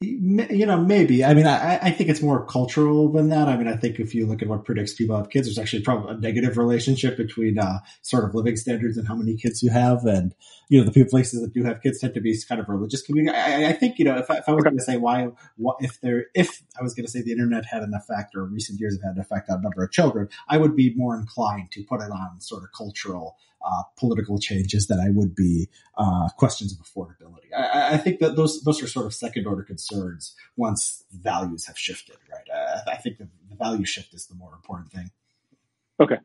You 0.00 0.66
know, 0.66 0.82
maybe. 0.82 1.24
I 1.24 1.34
mean, 1.34 1.46
I, 1.46 1.78
I 1.80 1.90
think 1.90 2.10
it's 2.10 2.20
more 2.20 2.44
cultural 2.44 3.10
than 3.10 3.28
that. 3.28 3.48
I 3.48 3.56
mean, 3.56 3.68
I 3.68 3.76
think 3.76 4.00
if 4.00 4.14
you 4.14 4.26
look 4.26 4.42
at 4.42 4.48
what 4.48 4.64
predicts 4.64 4.92
people 4.92 5.16
have 5.16 5.30
kids, 5.30 5.46
there's 5.46 5.58
actually 5.58 5.82
probably 5.82 6.14
a 6.14 6.18
negative 6.18 6.58
relationship 6.58 7.16
between 7.16 7.58
uh, 7.58 7.78
sort 8.02 8.24
of 8.24 8.34
living 8.34 8.56
standards 8.56 8.98
and 8.98 9.06
how 9.06 9.14
many 9.14 9.36
kids 9.36 9.62
you 9.62 9.70
have. 9.70 10.04
And, 10.04 10.34
you 10.68 10.78
know, 10.78 10.84
the 10.84 10.92
few 10.92 11.04
places 11.04 11.42
that 11.42 11.52
do 11.52 11.64
have 11.64 11.82
kids 11.82 12.00
tend 12.00 12.14
to 12.14 12.20
be 12.20 12.36
kind 12.48 12.60
of 12.60 12.68
religious 12.68 13.02
community. 13.02 13.36
I, 13.36 13.68
I 13.68 13.72
think, 13.72 13.98
you 13.98 14.04
know, 14.04 14.16
if 14.16 14.30
I, 14.30 14.38
if 14.38 14.48
I 14.48 14.52
was 14.52 14.62
okay. 14.62 14.70
going 14.70 14.78
to 14.78 14.84
say 14.84 14.96
why, 14.96 15.28
what, 15.56 15.76
if 15.80 16.00
there, 16.00 16.26
if 16.34 16.62
I 16.78 16.82
was 16.82 16.94
going 16.94 17.06
to 17.06 17.10
say 17.10 17.22
the 17.22 17.32
internet 17.32 17.64
had 17.66 17.82
an 17.82 17.94
effect 17.94 18.34
or 18.34 18.44
recent 18.44 18.80
years 18.80 18.94
have 18.94 19.02
had 19.02 19.16
an 19.16 19.20
effect 19.20 19.50
on 19.50 19.58
a 19.58 19.62
number 19.62 19.82
of 19.82 19.90
children, 19.90 20.28
I 20.48 20.58
would 20.58 20.74
be 20.76 20.94
more 20.94 21.16
inclined 21.18 21.70
to 21.72 21.84
put 21.84 22.00
it 22.00 22.10
on 22.10 22.40
sort 22.40 22.62
of 22.62 22.70
cultural 22.76 23.36
uh, 23.64 23.82
political 23.96 24.38
changes 24.38 24.86
than 24.88 25.00
I 25.00 25.08
would 25.10 25.34
be 25.34 25.68
uh, 25.96 26.28
questions 26.36 26.72
of 26.72 26.84
affordability. 26.84 27.52
I, 27.56 27.94
I, 27.94 27.96
think 27.96 28.18
that 28.18 28.36
those 28.36 28.62
those 28.62 28.82
are 28.82 28.86
sort 28.86 29.06
of 29.06 29.14
second 29.14 29.46
order 29.46 29.62
concerns 29.62 30.36
once 30.54 31.04
values 31.10 31.66
have 31.66 31.78
shifted, 31.78 32.16
right? 32.30 32.46
Uh, 32.54 32.90
I 32.90 32.96
think 32.96 33.16
the, 33.16 33.28
the 33.48 33.56
value 33.56 33.86
shift 33.86 34.12
is 34.12 34.26
the 34.26 34.34
more 34.34 34.52
important 34.52 34.92
thing. 34.92 35.10
Okay. 35.98 36.16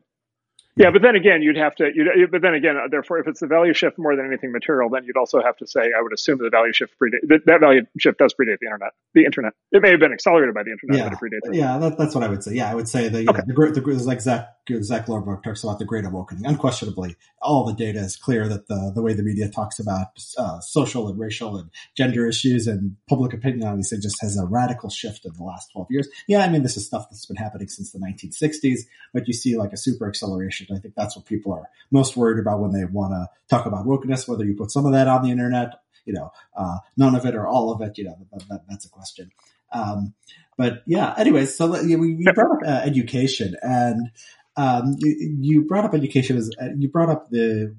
Yeah, 0.76 0.90
but 0.92 1.02
then 1.02 1.16
again, 1.16 1.42
you'd 1.42 1.56
have 1.56 1.74
to. 1.76 1.90
You'd, 1.92 2.30
but 2.30 2.42
then 2.42 2.54
again, 2.54 2.76
uh, 2.76 2.88
therefore, 2.88 3.18
if 3.18 3.26
it's 3.26 3.40
the 3.40 3.46
value 3.46 3.74
shift 3.74 3.98
more 3.98 4.14
than 4.16 4.26
anything 4.26 4.52
material, 4.52 4.88
then 4.88 5.04
you'd 5.04 5.16
also 5.16 5.42
have 5.42 5.56
to 5.58 5.66
say, 5.66 5.80
I 5.80 6.00
would 6.00 6.12
assume 6.12 6.38
that 6.38 6.44
the 6.44 6.50
value 6.50 6.72
shift 6.72 6.94
predate 7.00 7.26
that, 7.28 7.44
that 7.46 7.60
value 7.60 7.82
shift 7.98 8.18
does 8.18 8.34
predate 8.34 8.58
the 8.60 8.66
internet. 8.66 8.92
The 9.14 9.24
internet. 9.24 9.52
It 9.72 9.82
may 9.82 9.90
have 9.90 10.00
been 10.00 10.12
accelerated 10.12 10.54
by 10.54 10.62
the 10.62 10.70
internet, 10.70 10.96
yeah. 10.96 11.08
but 11.08 11.12
it 11.12 11.18
predates. 11.18 11.52
It. 11.52 11.58
Yeah, 11.58 11.78
that, 11.78 11.98
that's 11.98 12.14
what 12.14 12.24
I 12.24 12.28
would 12.28 12.42
say. 12.42 12.54
Yeah, 12.54 12.70
I 12.70 12.74
would 12.74 12.88
say 12.88 13.08
that 13.08 13.28
okay. 13.28 13.40
know, 13.46 13.70
the, 13.72 13.80
the, 13.80 14.04
like 14.04 14.20
Zach 14.20 14.48
Zach 14.80 15.06
Goldberg 15.06 15.42
talks 15.42 15.64
about 15.64 15.78
the 15.78 15.84
Great 15.84 16.04
Awokening. 16.04 16.46
Unquestionably, 16.46 17.16
all 17.42 17.64
the 17.64 17.72
data 17.72 17.98
is 17.98 18.16
clear 18.16 18.48
that 18.48 18.68
the 18.68 18.92
the 18.94 19.02
way 19.02 19.12
the 19.12 19.22
media 19.22 19.48
talks 19.48 19.80
about 19.80 20.08
uh, 20.38 20.60
social 20.60 21.08
and 21.08 21.18
racial 21.18 21.56
and 21.56 21.70
gender 21.96 22.26
issues 22.26 22.66
and 22.66 22.96
public 23.08 23.32
opinion 23.32 23.66
on 23.66 23.76
these 23.76 23.90
things 23.90 24.04
just 24.04 24.20
has 24.20 24.38
a 24.38 24.46
radical 24.46 24.88
shift 24.88 25.24
in 25.24 25.32
the 25.34 25.42
last 25.42 25.70
twelve 25.72 25.88
years. 25.90 26.08
Yeah, 26.28 26.44
I 26.44 26.48
mean 26.48 26.62
this 26.62 26.76
is 26.76 26.86
stuff 26.86 27.06
that's 27.10 27.26
been 27.26 27.36
happening 27.36 27.68
since 27.68 27.90
the 27.92 27.98
1960s, 27.98 28.80
but 29.12 29.26
you 29.26 29.34
see 29.34 29.56
like 29.56 29.72
a 29.72 29.76
super 29.76 30.08
acceleration. 30.08 30.59
I 30.70 30.78
think 30.78 30.94
that's 30.96 31.16
what 31.16 31.26
people 31.26 31.52
are 31.52 31.68
most 31.90 32.16
worried 32.16 32.40
about 32.40 32.60
when 32.60 32.72
they 32.72 32.84
want 32.84 33.12
to 33.12 33.28
talk 33.48 33.66
about 33.66 33.86
wokeness, 33.86 34.28
whether 34.28 34.44
you 34.44 34.54
put 34.54 34.70
some 34.70 34.86
of 34.86 34.92
that 34.92 35.08
on 35.08 35.22
the 35.22 35.30
internet, 35.30 35.80
you 36.04 36.12
know, 36.12 36.32
uh, 36.56 36.78
none 36.96 37.14
of 37.14 37.24
it 37.24 37.34
or 37.34 37.46
all 37.46 37.72
of 37.72 37.80
it, 37.80 37.98
you 37.98 38.04
know, 38.04 38.16
that, 38.32 38.48
that, 38.48 38.62
that's 38.68 38.86
a 38.86 38.90
question. 38.90 39.30
Um, 39.72 40.14
but 40.56 40.82
yeah, 40.86 41.14
anyways, 41.16 41.56
so 41.56 41.70
we, 41.82 41.96
we 41.96 42.24
brought 42.34 42.50
up 42.50 42.62
uh, 42.66 42.80
education 42.84 43.56
and 43.62 44.10
um, 44.56 44.96
you, 44.98 45.36
you, 45.40 45.62
brought 45.62 45.84
up 45.84 45.94
education 45.94 46.36
as 46.36 46.50
uh, 46.60 46.68
you 46.76 46.88
brought 46.88 47.08
up 47.08 47.30
the 47.30 47.74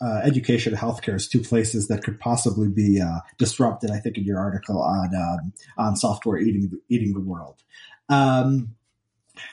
uh, 0.00 0.20
education 0.24 0.72
and 0.72 0.80
healthcare 0.80 1.14
as 1.14 1.28
two 1.28 1.40
places 1.40 1.88
that 1.88 2.02
could 2.02 2.18
possibly 2.18 2.68
be 2.68 3.00
uh, 3.00 3.20
disrupted. 3.38 3.90
I 3.90 3.98
think 3.98 4.16
in 4.16 4.24
your 4.24 4.38
article 4.38 4.80
on 4.80 5.14
um, 5.14 5.52
on 5.76 5.96
software 5.96 6.38
eating 6.38 6.70
eating 6.88 7.12
the 7.12 7.20
world. 7.20 7.62
Um, 8.08 8.74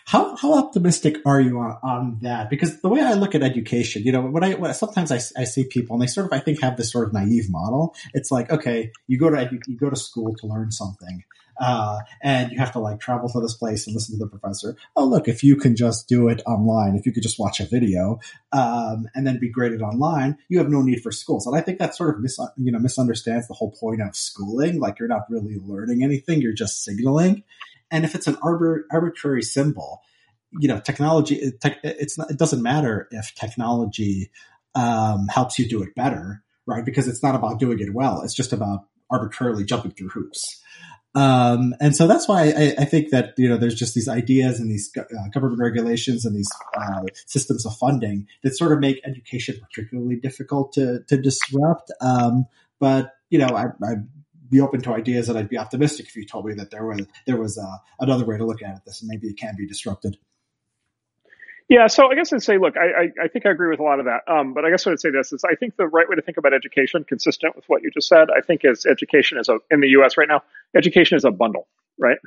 how 0.06 0.36
how 0.36 0.54
optimistic 0.54 1.18
are 1.26 1.42
you 1.42 1.60
on, 1.60 1.78
on 1.84 2.20
that? 2.22 2.50
Because 2.50 2.82
the 2.82 2.90
way 2.90 3.02
I 3.02 3.14
look 3.14 3.36
at 3.36 3.44
education, 3.44 4.04
you 4.04 4.12
know, 4.12 4.22
when 4.22 4.44
I 4.44 4.54
when, 4.54 4.74
sometimes 4.74 5.12
I, 5.12 5.16
I 5.40 5.44
see 5.46 5.66
people 5.66 5.96
and 5.96 6.04
they 6.04 6.08
sort 6.08 6.28
of 6.28 6.34
I 6.34 6.40
think 6.40 6.62
have 6.62 6.78
this 6.78 6.92
sort 6.92 7.08
of 7.08 7.14
naive 7.14 7.50
model. 7.50 7.96
It's 8.14 8.32
like 8.32 8.52
okay, 8.52 8.92
you 9.08 9.18
go 9.18 9.30
to 9.30 9.38
edu- 9.38 9.62
you 9.68 9.78
go 9.78 9.90
to 9.90 9.96
school 9.96 10.36
to 10.36 10.48
learn 10.48 10.72
something, 10.72 11.24
uh, 11.60 12.00
and 12.22 12.52
you 12.52 12.60
have 12.60 12.72
to 12.74 12.80
like 12.80 13.00
travel 13.00 13.30
to 13.30 13.40
this 13.40 13.54
place 13.54 13.88
and 13.88 13.94
listen 13.94 14.18
to 14.18 14.24
the 14.24 14.30
professor. 14.30 14.76
Oh, 14.96 15.06
look, 15.06 15.28
if 15.28 15.44
you 15.44 15.56
can 15.56 15.76
just 15.76 16.08
do 16.08 16.28
it 16.28 16.42
online, 16.46 16.96
if 16.96 17.06
you 17.06 17.12
could 17.12 17.24
just 17.24 17.40
watch 17.40 17.60
a 17.60 17.66
video 17.66 18.20
um, 18.52 19.08
and 19.16 19.26
then 19.26 19.40
be 19.40 19.50
graded 19.50 19.82
online, 19.82 20.38
you 20.50 20.58
have 20.58 20.70
no 20.70 20.82
need 20.82 21.02
for 21.02 21.12
schools. 21.12 21.48
And 21.48 21.56
I 21.56 21.62
think 21.62 21.80
that 21.80 21.96
sort 21.96 22.16
of 22.16 22.22
mis- 22.22 22.40
you 22.58 22.72
know 22.72 22.80
misunderstands 22.80 23.48
the 23.48 23.54
whole 23.54 23.72
point 23.72 24.02
of 24.02 24.16
schooling. 24.16 24.80
Like 24.80 25.00
you're 25.00 25.08
not 25.08 25.30
really 25.30 25.58
learning 25.64 26.04
anything; 26.04 26.42
you're 26.42 26.54
just 26.54 26.84
signaling. 26.84 27.44
And 27.92 28.06
if 28.06 28.16
it's 28.16 28.28
an 28.28 28.38
arbitrary 28.42 29.44
symbol, 29.44 30.02
you 30.60 30.68
know, 30.68 30.80
technology, 30.80 31.36
it's 31.36 32.18
not, 32.18 32.32
it 32.32 32.38
doesn't 32.38 32.62
matter 32.62 33.08
if 33.12 33.36
technology 33.36 34.32
um, 34.76 35.28
helps 35.28 35.60
you 35.60 35.68
do 35.68 35.84
it 35.84 35.94
better, 35.96 36.44
right? 36.66 36.86
Because 36.86 37.08
it's 37.08 37.22
not 37.22 37.36
about 37.36 37.60
doing 37.60 37.80
it 37.80 37.94
well. 37.94 38.22
It's 38.22 38.34
just 38.34 38.54
about 38.54 38.86
arbitrarily 39.10 39.66
jumping 39.66 39.92
through 39.92 40.10
hoops. 40.10 40.62
Um, 41.14 41.76
and 41.82 41.94
so 41.94 42.08
that's 42.08 42.28
why 42.30 42.54
I, 42.56 42.76
I, 42.80 42.86
think 42.86 43.10
that, 43.10 43.34
you 43.38 43.50
know, 43.50 43.58
there's 43.58 43.76
just 43.76 43.94
these 43.94 44.08
ideas 44.08 44.62
and 44.62 44.72
these 44.72 44.90
uh, 44.98 45.04
government 45.34 45.60
regulations 45.60 46.24
and 46.24 46.34
these 46.34 46.50
uh, 46.78 47.02
systems 47.28 47.66
of 47.66 47.76
funding 47.76 48.28
that 48.44 48.56
sort 48.56 48.72
of 48.72 48.80
make 48.80 49.02
education 49.06 49.60
particularly 49.62 50.16
difficult 50.16 50.72
to, 50.74 51.04
to 51.10 51.22
disrupt. 51.22 51.92
Um, 52.00 52.46
but, 52.80 53.14
you 53.30 53.40
know, 53.40 53.48
I, 53.48 53.66
I 53.86 53.96
be 54.52 54.62
open 54.62 54.82
to 54.82 54.94
ideas 54.94 55.30
and 55.30 55.38
I'd 55.38 55.50
be 55.50 55.58
optimistic 55.58 56.08
if 56.08 56.16
you 56.16 56.26
told 56.26 56.46
me 56.46 56.54
that 56.56 56.70
there 56.70 56.86
was 56.86 57.08
there 57.26 57.38
was 57.38 57.58
uh, 57.58 57.78
another 58.00 58.26
way 58.26 58.38
to 58.38 58.46
look 58.46 58.62
at 58.62 58.76
it. 58.76 58.82
This 58.86 59.02
and 59.02 59.10
maybe 59.10 59.28
it 59.28 59.38
can 59.38 59.56
be 59.56 59.66
disrupted. 59.66 60.18
Yeah, 61.70 61.88
so 61.88 62.12
I 62.12 62.16
guess 62.16 62.34
I'd 62.34 62.44
say, 62.44 62.58
look, 62.58 62.76
I, 62.76 63.04
I, 63.04 63.24
I 63.24 63.28
think 63.30 63.46
I 63.46 63.52
agree 63.52 63.70
with 63.70 63.80
a 63.80 63.84
lot 63.84 64.00
of 64.00 64.06
that. 64.06 64.30
Um, 64.30 64.54
but 64.54 64.66
I 64.66 64.70
guess 64.70 64.86
what 64.86 64.90
I 64.90 64.94
would 64.94 65.00
say 65.00 65.10
this 65.10 65.32
is, 65.32 65.46
I 65.46 65.56
think 65.56 65.78
the 65.78 65.88
right 65.88 66.06
way 66.10 66.18
to 66.18 66.22
think 66.22 66.36
about 66.36 66.54
education, 66.54 67.06
consistent 67.06 67.56
with 67.56 67.64
what 67.70 67.82
you 67.82 67.90
just 67.90 68.10
said, 68.10 68.28
I 68.30 68.42
think 68.42 68.66
is 68.66 68.86
education 68.86 69.38
is 69.38 69.48
a 69.48 69.60
in 69.72 69.80
the 69.80 69.88
U.S. 69.90 70.18
right 70.18 70.28
now. 70.28 70.44
Education 70.76 71.16
is 71.16 71.24
a 71.24 71.32
bundle, 71.32 71.70
right? 71.98 72.18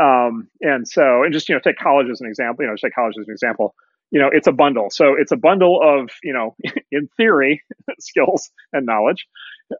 Um, 0.00 0.46
and 0.60 0.86
so, 0.86 1.24
and 1.24 1.32
just 1.32 1.48
you 1.48 1.56
know, 1.56 1.60
take 1.60 1.76
college 1.76 2.08
as 2.08 2.20
an 2.20 2.28
example. 2.28 2.62
You 2.62 2.68
know, 2.68 2.74
just 2.74 2.84
take 2.84 2.94
college 2.94 3.16
as 3.18 3.26
an 3.26 3.32
example. 3.32 3.74
You 4.10 4.20
know, 4.20 4.30
it's 4.32 4.46
a 4.46 4.52
bundle. 4.52 4.88
So 4.90 5.14
it's 5.18 5.32
a 5.32 5.36
bundle 5.36 5.80
of 5.82 6.10
you 6.22 6.32
know, 6.32 6.56
in 6.92 7.08
theory, 7.16 7.62
skills 8.00 8.50
and 8.72 8.86
knowledge. 8.86 9.26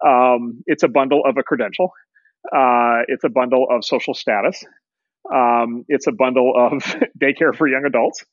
Um, 0.06 0.62
it's 0.66 0.82
a 0.82 0.88
bundle 0.88 1.22
of 1.26 1.36
a 1.38 1.42
credential. 1.42 1.92
Uh, 2.52 3.02
it's 3.09 3.24
a 3.24 3.28
bundle 3.28 3.66
of 3.70 3.84
social 3.84 4.14
status. 4.14 4.64
Um, 5.32 5.84
it's 5.88 6.06
a 6.06 6.12
bundle 6.12 6.55
of 6.56 6.82
daycare 7.22 7.55
for 7.55 7.68
young 7.68 7.84
adults, 7.84 8.24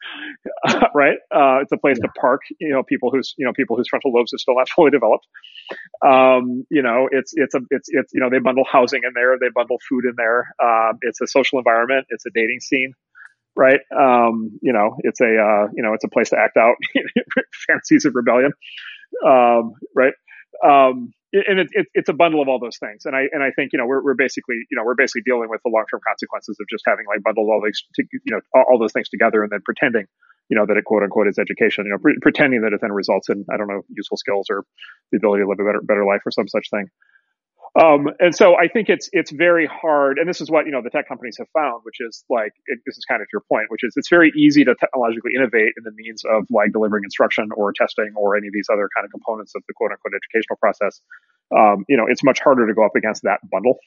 right? 0.95 1.17
Uh, 1.33 1.59
it's 1.61 1.71
a 1.71 1.77
place 1.77 1.97
yeah. 1.99 2.07
to 2.07 2.13
park, 2.19 2.41
you 2.59 2.73
know, 2.73 2.83
people 2.83 3.11
whose, 3.11 3.33
you 3.37 3.45
know, 3.45 3.51
people 3.53 3.75
whose 3.75 3.87
frontal 3.89 4.13
lobes 4.13 4.33
are 4.33 4.37
still 4.37 4.55
not 4.55 4.69
fully 4.69 4.91
developed. 4.91 5.27
Um, 6.05 6.65
you 6.69 6.81
know, 6.81 7.09
it's, 7.11 7.33
it's 7.35 7.53
a, 7.53 7.59
it's, 7.69 7.89
it's, 7.91 8.13
you 8.13 8.21
know, 8.21 8.29
they 8.29 8.39
bundle 8.39 8.63
housing 8.71 9.01
in 9.03 9.11
there, 9.13 9.35
they 9.39 9.49
bundle 9.53 9.77
food 9.89 10.05
in 10.05 10.13
there. 10.15 10.47
Um, 10.63 10.97
it's 11.01 11.19
a 11.19 11.27
social 11.27 11.57
environment. 11.57 12.05
It's 12.09 12.25
a 12.25 12.29
dating 12.33 12.61
scene, 12.61 12.93
right? 13.55 13.79
Um, 13.95 14.59
you 14.61 14.73
know, 14.73 14.95
it's 14.99 15.21
a, 15.21 15.25
uh, 15.25 15.67
you 15.75 15.83
know, 15.83 15.93
it's 15.93 16.03
a 16.03 16.09
place 16.09 16.29
to 16.29 16.37
act 16.37 16.57
out 16.57 16.75
fantasies 17.67 18.05
of 18.05 18.13
rebellion. 18.15 18.51
Um, 19.25 19.73
right. 19.95 20.13
Um, 20.63 21.13
and 21.33 21.59
it, 21.59 21.67
it, 21.71 21.87
it's 21.93 22.09
a 22.09 22.13
bundle 22.13 22.41
of 22.41 22.47
all 22.47 22.59
those 22.59 22.77
things. 22.77 23.05
And 23.05 23.15
I 23.15 23.27
and 23.31 23.43
I 23.43 23.51
think 23.51 23.73
you 23.73 23.79
know 23.79 23.85
we're, 23.85 24.03
we're 24.03 24.15
basically 24.15 24.55
you 24.71 24.77
know 24.77 24.83
we're 24.85 24.95
basically 24.95 25.23
dealing 25.25 25.49
with 25.49 25.61
the 25.65 25.71
long 25.71 25.83
term 25.91 25.99
consequences 26.07 26.57
of 26.59 26.67
just 26.69 26.83
having 26.87 27.05
like 27.07 27.23
bundled 27.23 27.49
all 27.49 27.61
these 27.63 27.83
you 27.97 28.31
know 28.31 28.39
all, 28.53 28.65
all, 28.71 28.79
those 28.79 28.93
things 28.93 29.09
together 29.09 29.43
and 29.43 29.51
then 29.51 29.59
pretending 29.65 30.05
you 30.49 30.55
know 30.57 30.65
that 30.65 30.77
it 30.77 30.85
quote 30.85 31.03
unquote 31.03 31.27
is 31.27 31.37
education. 31.37 31.85
You 31.85 31.93
know 31.93 31.99
pre- 31.99 32.19
pretending 32.21 32.61
that 32.61 32.73
it 32.73 32.79
then 32.81 32.91
results 32.91 33.29
in 33.29 33.45
I 33.51 33.57
don't 33.57 33.67
know 33.67 33.81
useful 33.89 34.17
skills 34.17 34.47
or 34.49 34.63
the 35.11 35.17
ability 35.17 35.43
to 35.43 35.49
live 35.49 35.59
a 35.59 35.65
better 35.65 35.81
better 35.83 36.05
life 36.05 36.21
or 36.25 36.31
some 36.31 36.47
such 36.47 36.69
thing. 36.71 36.87
Um, 37.81 38.07
and 38.19 38.33
so 38.33 38.55
I 38.55 38.69
think 38.69 38.87
it's 38.87 39.09
it's 39.11 39.31
very 39.31 39.65
hard, 39.65 40.17
and 40.17 40.29
this 40.29 40.39
is 40.39 40.49
what 40.49 40.65
you 40.65 40.71
know 40.71 40.81
the 40.81 40.89
tech 40.89 41.09
companies 41.09 41.35
have 41.39 41.47
found, 41.53 41.81
which 41.83 41.97
is 41.99 42.23
like 42.29 42.53
it, 42.67 42.79
this 42.85 42.97
is 42.97 43.03
kind 43.03 43.21
of 43.21 43.27
your 43.33 43.41
point, 43.51 43.65
which 43.67 43.83
is 43.83 43.93
it's 43.97 44.07
very 44.07 44.31
easy 44.35 44.63
to 44.63 44.75
technologically 44.75 45.31
innovate 45.35 45.73
in 45.75 45.83
the 45.83 45.91
means 45.91 46.23
of 46.23 46.45
like 46.49 46.71
delivering 46.71 47.03
instruction 47.03 47.49
or 47.53 47.73
testing 47.73 48.13
or 48.15 48.37
any 48.37 48.47
of 48.47 48.53
these 48.53 48.67
other 48.71 48.87
kind 48.95 49.03
of 49.03 49.11
components 49.11 49.51
of 49.55 49.63
the 49.67 49.73
quote 49.73 49.91
unquote 49.91 50.13
educational 50.15 50.55
process. 50.55 51.01
Um, 51.55 51.83
you 51.89 51.97
know, 51.97 52.05
it's 52.07 52.23
much 52.23 52.39
harder 52.39 52.65
to 52.65 52.73
go 52.73 52.85
up 52.85 52.95
against 52.95 53.23
that 53.23 53.41
bundle. 53.51 53.77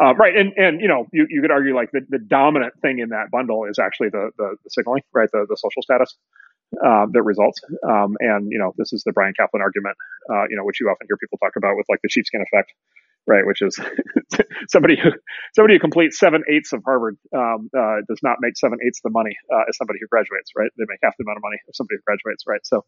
Uh, 0.00 0.14
right, 0.14 0.36
and 0.36 0.52
and 0.56 0.80
you 0.80 0.86
know, 0.86 1.06
you, 1.12 1.26
you 1.28 1.42
could 1.42 1.50
argue 1.50 1.74
like 1.74 1.90
the, 1.90 2.06
the 2.08 2.20
dominant 2.20 2.72
thing 2.82 3.00
in 3.00 3.08
that 3.08 3.32
bundle 3.32 3.64
is 3.64 3.80
actually 3.80 4.10
the 4.10 4.30
the, 4.38 4.56
the 4.62 4.70
signaling, 4.70 5.02
right, 5.12 5.28
the 5.32 5.44
the 5.48 5.56
social 5.56 5.82
status 5.82 6.16
uh, 6.80 7.06
that 7.12 7.22
results. 7.22 7.60
Um, 7.86 8.16
and 8.20 8.50
you 8.50 8.58
know, 8.58 8.72
this 8.76 8.92
is 8.92 9.02
the 9.04 9.12
Bryan 9.12 9.34
Caplan 9.38 9.60
argument, 9.60 9.96
uh, 10.30 10.44
you 10.48 10.56
know, 10.56 10.64
which 10.64 10.80
you 10.80 10.88
often 10.88 11.06
hear 11.08 11.16
people 11.16 11.38
talk 11.38 11.56
about 11.56 11.76
with 11.76 11.86
like 11.88 12.00
the 12.02 12.08
sheepskin 12.08 12.42
effect, 12.42 12.72
right? 13.26 13.46
Which 13.46 13.62
is 13.62 13.78
somebody 14.68 14.96
who 14.96 15.10
somebody 15.54 15.74
who 15.74 15.80
completes 15.80 16.18
seven 16.18 16.42
eighths 16.48 16.72
of 16.72 16.82
Harvard 16.84 17.16
um, 17.34 17.70
uh, 17.76 18.02
does 18.08 18.20
not 18.22 18.38
make 18.40 18.56
seven 18.56 18.78
eighths 18.84 19.00
the 19.02 19.10
money 19.10 19.36
uh, 19.52 19.68
as 19.68 19.76
somebody 19.76 19.98
who 20.00 20.08
graduates, 20.08 20.52
right? 20.56 20.70
They 20.78 20.84
make 20.88 21.00
half 21.02 21.14
the 21.18 21.24
amount 21.24 21.38
of 21.38 21.42
money 21.42 21.58
as 21.68 21.76
somebody 21.76 21.96
who 21.96 22.02
graduates, 22.06 22.44
right? 22.46 22.64
So, 22.64 22.84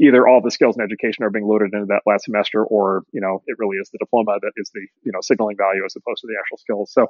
either 0.00 0.26
all 0.26 0.40
the 0.40 0.50
skills 0.50 0.76
and 0.76 0.84
education 0.84 1.24
are 1.24 1.30
being 1.30 1.46
loaded 1.46 1.74
into 1.74 1.86
that 1.86 2.02
last 2.06 2.24
semester, 2.24 2.64
or 2.64 3.02
you 3.12 3.20
know, 3.20 3.42
it 3.46 3.56
really 3.58 3.76
is 3.78 3.90
the 3.90 3.98
diploma 3.98 4.38
that 4.40 4.52
is 4.56 4.70
the 4.74 4.86
you 5.04 5.12
know 5.12 5.20
signaling 5.22 5.56
value 5.56 5.84
as 5.84 5.94
opposed 5.96 6.22
to 6.22 6.26
the 6.26 6.38
actual 6.38 6.58
skills. 6.58 6.92
So, 6.92 7.06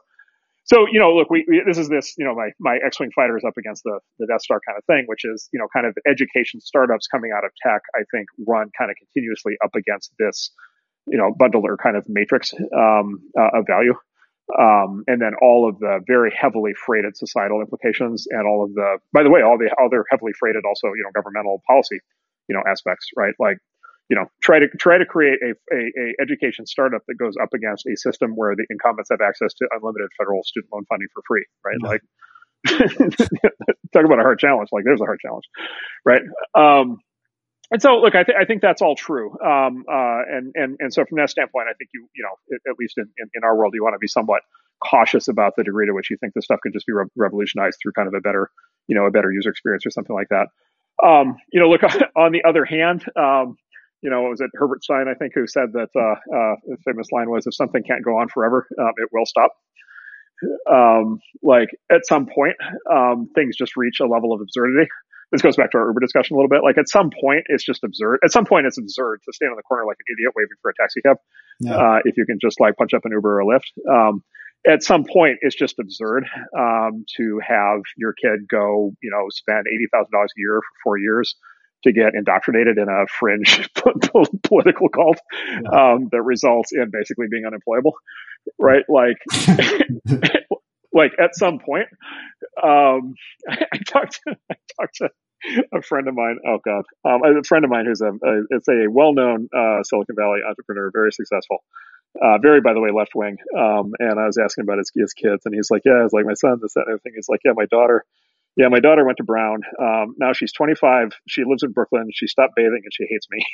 so 0.70 0.86
you 0.90 1.00
know, 1.00 1.14
look, 1.14 1.30
we, 1.30 1.44
we 1.48 1.62
this 1.66 1.78
is 1.78 1.88
this 1.88 2.14
you 2.18 2.24
know 2.24 2.34
my 2.34 2.50
my 2.60 2.78
X-wing 2.84 3.10
fighter 3.14 3.36
is 3.36 3.44
up 3.44 3.56
against 3.56 3.82
the 3.84 4.00
the 4.18 4.26
Death 4.26 4.42
Star 4.42 4.60
kind 4.66 4.76
of 4.76 4.84
thing, 4.84 5.04
which 5.06 5.24
is 5.24 5.48
you 5.52 5.58
know 5.58 5.66
kind 5.72 5.86
of 5.86 5.96
education 6.06 6.60
startups 6.60 7.06
coming 7.06 7.32
out 7.36 7.44
of 7.44 7.50
tech. 7.62 7.80
I 7.94 8.04
think 8.12 8.28
run 8.46 8.70
kind 8.76 8.90
of 8.90 8.96
continuously 8.96 9.54
up 9.64 9.74
against 9.74 10.12
this 10.18 10.50
you 11.06 11.16
know 11.16 11.34
bundle 11.36 11.62
or 11.64 11.76
kind 11.76 11.96
of 11.96 12.04
matrix 12.08 12.52
um, 12.76 13.20
uh, 13.38 13.58
of 13.58 13.66
value. 13.66 13.94
Um, 14.58 15.04
and 15.06 15.20
then 15.20 15.32
all 15.42 15.68
of 15.68 15.78
the 15.78 16.00
very 16.06 16.32
heavily 16.34 16.72
freighted 16.72 17.16
societal 17.16 17.60
implications 17.60 18.26
and 18.30 18.46
all 18.46 18.64
of 18.64 18.72
the, 18.72 18.96
by 19.12 19.22
the 19.22 19.28
way, 19.28 19.42
all 19.42 19.58
the 19.58 19.68
other 19.78 20.06
heavily 20.10 20.32
freighted 20.32 20.64
also, 20.66 20.88
you 20.96 21.02
know, 21.04 21.10
governmental 21.14 21.62
policy, 21.66 22.00
you 22.48 22.56
know, 22.56 22.62
aspects, 22.66 23.08
right? 23.14 23.34
Like, 23.38 23.58
you 24.08 24.16
know, 24.16 24.26
try 24.42 24.58
to 24.58 24.68
try 24.78 24.98
to 24.98 25.04
create 25.04 25.38
a, 25.42 25.50
a, 25.74 25.78
a 25.78 26.22
education 26.22 26.66
startup 26.66 27.02
that 27.08 27.14
goes 27.14 27.34
up 27.40 27.52
against 27.54 27.86
a 27.86 27.96
system 27.96 28.32
where 28.34 28.56
the 28.56 28.64
incumbents 28.70 29.10
have 29.10 29.20
access 29.20 29.52
to 29.54 29.68
unlimited 29.70 30.08
federal 30.18 30.42
student 30.42 30.72
loan 30.72 30.84
funding 30.88 31.08
for 31.12 31.22
free, 31.26 31.44
right? 31.64 31.76
Like, 31.82 32.00
talk 33.92 34.04
about 34.04 34.18
a 34.18 34.22
hard 34.22 34.38
challenge. 34.38 34.70
Like, 34.72 34.84
there's 34.84 35.00
a 35.00 35.04
hard 35.04 35.20
challenge, 35.20 35.44
right? 36.04 36.22
Um, 36.54 36.98
and 37.70 37.82
so, 37.82 37.98
look, 37.98 38.14
I, 38.14 38.24
th- 38.24 38.36
I 38.40 38.46
think 38.46 38.62
that's 38.62 38.80
all 38.80 38.96
true. 38.96 39.30
Um, 39.44 39.84
uh, 39.90 40.22
and, 40.26 40.52
and, 40.54 40.76
and 40.80 40.92
so 40.92 41.04
from 41.04 41.18
that 41.18 41.28
standpoint, 41.28 41.66
I 41.68 41.74
think 41.74 41.90
you, 41.92 42.08
you 42.16 42.24
know, 42.24 42.56
at 42.70 42.78
least 42.78 42.96
in, 42.96 43.10
in, 43.18 43.28
in, 43.34 43.44
our 43.44 43.54
world, 43.54 43.74
you 43.74 43.82
want 43.82 43.94
to 43.94 43.98
be 43.98 44.06
somewhat 44.06 44.40
cautious 44.82 45.28
about 45.28 45.52
the 45.56 45.64
degree 45.64 45.86
to 45.86 45.92
which 45.92 46.08
you 46.10 46.16
think 46.16 46.32
this 46.32 46.44
stuff 46.44 46.60
could 46.62 46.72
just 46.72 46.86
be 46.86 46.94
re- 46.94 47.04
revolutionized 47.14 47.78
through 47.82 47.92
kind 47.92 48.08
of 48.08 48.14
a 48.14 48.20
better, 48.20 48.50
you 48.86 48.96
know, 48.96 49.04
a 49.04 49.10
better 49.10 49.30
user 49.30 49.50
experience 49.50 49.84
or 49.84 49.90
something 49.90 50.16
like 50.16 50.28
that. 50.30 50.46
Um, 51.04 51.36
you 51.52 51.60
know, 51.60 51.68
look, 51.68 51.82
on 52.16 52.32
the 52.32 52.44
other 52.48 52.64
hand, 52.64 53.04
um, 53.16 53.58
you 54.02 54.10
know, 54.10 54.22
was 54.22 54.40
it 54.40 54.50
Herbert 54.54 54.84
Stein, 54.84 55.06
I 55.08 55.14
think, 55.14 55.32
who 55.34 55.46
said 55.46 55.72
that, 55.72 55.88
uh, 55.96 56.36
uh, 56.36 56.54
the 56.66 56.76
famous 56.84 57.08
line 57.12 57.30
was, 57.30 57.46
if 57.46 57.54
something 57.54 57.82
can't 57.82 58.04
go 58.04 58.18
on 58.18 58.28
forever, 58.28 58.66
um, 58.78 58.92
it 58.96 59.08
will 59.12 59.26
stop. 59.26 59.52
Um, 60.70 61.18
like 61.42 61.70
at 61.90 62.06
some 62.06 62.26
point, 62.26 62.56
um, 62.90 63.28
things 63.34 63.56
just 63.56 63.76
reach 63.76 64.00
a 64.00 64.06
level 64.06 64.32
of 64.32 64.40
absurdity 64.40 64.88
this 65.30 65.42
goes 65.42 65.56
back 65.56 65.70
to 65.72 65.78
our 65.78 65.88
Uber 65.88 66.00
discussion 66.00 66.34
a 66.34 66.38
little 66.38 66.48
bit. 66.48 66.62
Like 66.62 66.78
at 66.78 66.88
some 66.88 67.10
point, 67.10 67.44
it's 67.46 67.64
just 67.64 67.84
absurd. 67.84 68.20
At 68.24 68.32
some 68.32 68.44
point, 68.44 68.66
it's 68.66 68.78
absurd 68.78 69.20
to 69.24 69.32
stand 69.32 69.50
on 69.50 69.56
the 69.56 69.62
corner 69.62 69.84
like 69.84 69.98
an 70.00 70.14
idiot 70.14 70.32
waving 70.34 70.56
for 70.62 70.70
a 70.70 70.74
taxi 70.80 71.00
cab. 71.02 71.16
Yeah. 71.60 71.76
Uh, 71.76 71.98
if 72.04 72.16
you 72.16 72.24
can 72.24 72.38
just 72.40 72.60
like 72.60 72.76
punch 72.76 72.94
up 72.94 73.04
an 73.04 73.12
Uber 73.12 73.40
or 73.40 73.40
a 73.40 73.44
Lyft. 73.44 73.76
Um, 73.88 74.24
at 74.66 74.82
some 74.82 75.04
point, 75.04 75.38
it's 75.40 75.54
just 75.54 75.78
absurd 75.78 76.24
um, 76.58 77.04
to 77.16 77.40
have 77.46 77.80
your 77.96 78.12
kid 78.12 78.48
go, 78.48 78.92
you 79.02 79.10
know, 79.10 79.26
spend 79.30 79.66
eighty 79.68 79.86
thousand 79.92 80.10
dollars 80.12 80.32
a 80.36 80.40
year 80.40 80.60
for 80.60 80.74
four 80.82 80.98
years 80.98 81.36
to 81.84 81.92
get 81.92 82.14
indoctrinated 82.14 82.78
in 82.78 82.88
a 82.88 83.06
fringe 83.06 83.68
political 84.42 84.88
cult 84.88 85.18
yeah. 85.34 85.92
um, 85.94 86.08
that 86.10 86.22
results 86.22 86.72
in 86.72 86.90
basically 86.90 87.26
being 87.30 87.44
unemployable, 87.46 87.92
right? 88.58 88.84
Like, 88.88 89.18
like 90.92 91.12
at 91.22 91.34
some 91.34 91.58
point, 91.60 91.88
um, 92.62 93.14
I, 93.48 93.64
I 93.72 93.78
talked 93.86 94.20
to, 94.26 94.36
I 94.50 94.54
talked 94.80 94.96
to 94.96 95.10
a 95.72 95.82
friend 95.82 96.08
of 96.08 96.14
mine. 96.14 96.38
Oh 96.46 96.58
God, 96.64 96.84
um, 97.04 97.22
a 97.24 97.44
friend 97.44 97.64
of 97.64 97.70
mine 97.70 97.86
who's 97.86 98.00
a, 98.00 98.08
a 98.08 98.42
it's 98.50 98.68
a 98.68 98.86
well-known 98.90 99.48
uh, 99.56 99.82
Silicon 99.84 100.16
Valley 100.16 100.40
entrepreneur, 100.46 100.90
very 100.92 101.12
successful, 101.12 101.58
uh, 102.20 102.38
very 102.38 102.60
by 102.60 102.74
the 102.74 102.80
way 102.80 102.90
left 102.90 103.14
wing. 103.14 103.36
Um, 103.56 103.92
and 103.98 104.18
I 104.18 104.26
was 104.26 104.38
asking 104.38 104.62
about 104.62 104.78
his, 104.78 104.90
his 104.94 105.12
kids, 105.12 105.42
and 105.44 105.54
he's 105.54 105.70
like, 105.70 105.82
yeah, 105.84 106.04
it's 106.04 106.12
like 106.12 106.26
my 106.26 106.34
son, 106.34 106.58
this 106.60 106.74
that 106.74 106.86
and 106.86 106.90
everything. 106.90 107.12
He's 107.14 107.28
like, 107.28 107.40
yeah, 107.44 107.52
my 107.54 107.66
daughter. 107.66 108.04
Yeah, 108.58 108.68
my 108.68 108.80
daughter 108.80 109.06
went 109.06 109.18
to 109.18 109.24
Brown. 109.24 109.60
Um, 109.80 110.16
now 110.18 110.32
she's 110.32 110.52
25. 110.52 111.12
She 111.28 111.44
lives 111.46 111.62
in 111.62 111.70
Brooklyn. 111.70 112.08
She 112.12 112.26
stopped 112.26 112.54
bathing 112.56 112.82
and 112.82 112.92
she 112.92 113.06
hates 113.08 113.28
me. 113.30 113.46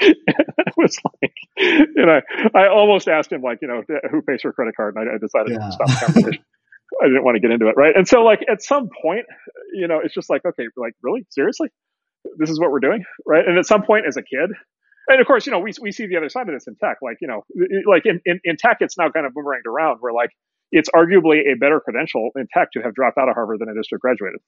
I 0.00 0.72
was 0.78 0.98
like, 1.04 1.34
you 1.58 2.06
know, 2.06 2.20
I 2.54 2.68
almost 2.68 3.08
asked 3.08 3.30
him 3.30 3.42
like, 3.42 3.58
you 3.60 3.68
know, 3.68 3.82
who 4.10 4.22
pays 4.22 4.40
for 4.40 4.48
a 4.48 4.52
credit 4.54 4.74
card, 4.74 4.96
and 4.96 5.10
I, 5.10 5.14
I 5.14 5.18
decided 5.18 5.52
yeah. 5.52 5.66
to 5.66 5.72
stop 5.72 5.88
the 5.88 6.06
conversation. 6.06 6.44
I 7.02 7.06
didn't 7.06 7.24
want 7.24 7.36
to 7.36 7.40
get 7.40 7.50
into 7.50 7.68
it, 7.68 7.74
right? 7.76 7.94
And 7.94 8.08
so, 8.08 8.22
like, 8.22 8.40
at 8.50 8.62
some 8.62 8.88
point, 9.02 9.26
you 9.74 9.86
know, 9.86 10.00
it's 10.02 10.14
just 10.14 10.30
like, 10.30 10.42
okay, 10.44 10.64
like, 10.76 10.94
really, 11.02 11.26
seriously, 11.28 11.68
this 12.38 12.48
is 12.48 12.58
what 12.58 12.70
we're 12.70 12.80
doing, 12.80 13.04
right? 13.26 13.46
And 13.46 13.58
at 13.58 13.66
some 13.66 13.82
point, 13.82 14.06
as 14.08 14.16
a 14.16 14.22
kid, 14.22 14.50
and 15.08 15.20
of 15.20 15.26
course, 15.26 15.44
you 15.44 15.52
know, 15.52 15.58
we 15.58 15.72
we 15.80 15.92
see 15.92 16.06
the 16.06 16.16
other 16.16 16.30
side 16.30 16.48
of 16.48 16.54
this 16.54 16.66
in 16.66 16.76
tech, 16.76 16.98
like, 17.02 17.18
you 17.20 17.28
know, 17.28 17.44
like 17.86 18.06
in 18.06 18.20
in, 18.24 18.40
in 18.44 18.56
tech, 18.56 18.78
it's 18.80 18.96
now 18.96 19.10
kind 19.10 19.26
of 19.26 19.32
boomeranged 19.32 19.66
around, 19.66 19.98
where 20.00 20.12
like 20.12 20.30
it's 20.72 20.88
arguably 20.90 21.40
a 21.52 21.56
better 21.56 21.80
credential 21.80 22.30
in 22.36 22.46
tech 22.52 22.72
to 22.72 22.80
have 22.80 22.94
dropped 22.94 23.18
out 23.18 23.28
of 23.28 23.34
Harvard 23.34 23.58
than 23.60 23.68
it 23.68 23.78
is 23.78 23.86
to 23.88 23.96
have 23.96 24.00
graduated. 24.00 24.40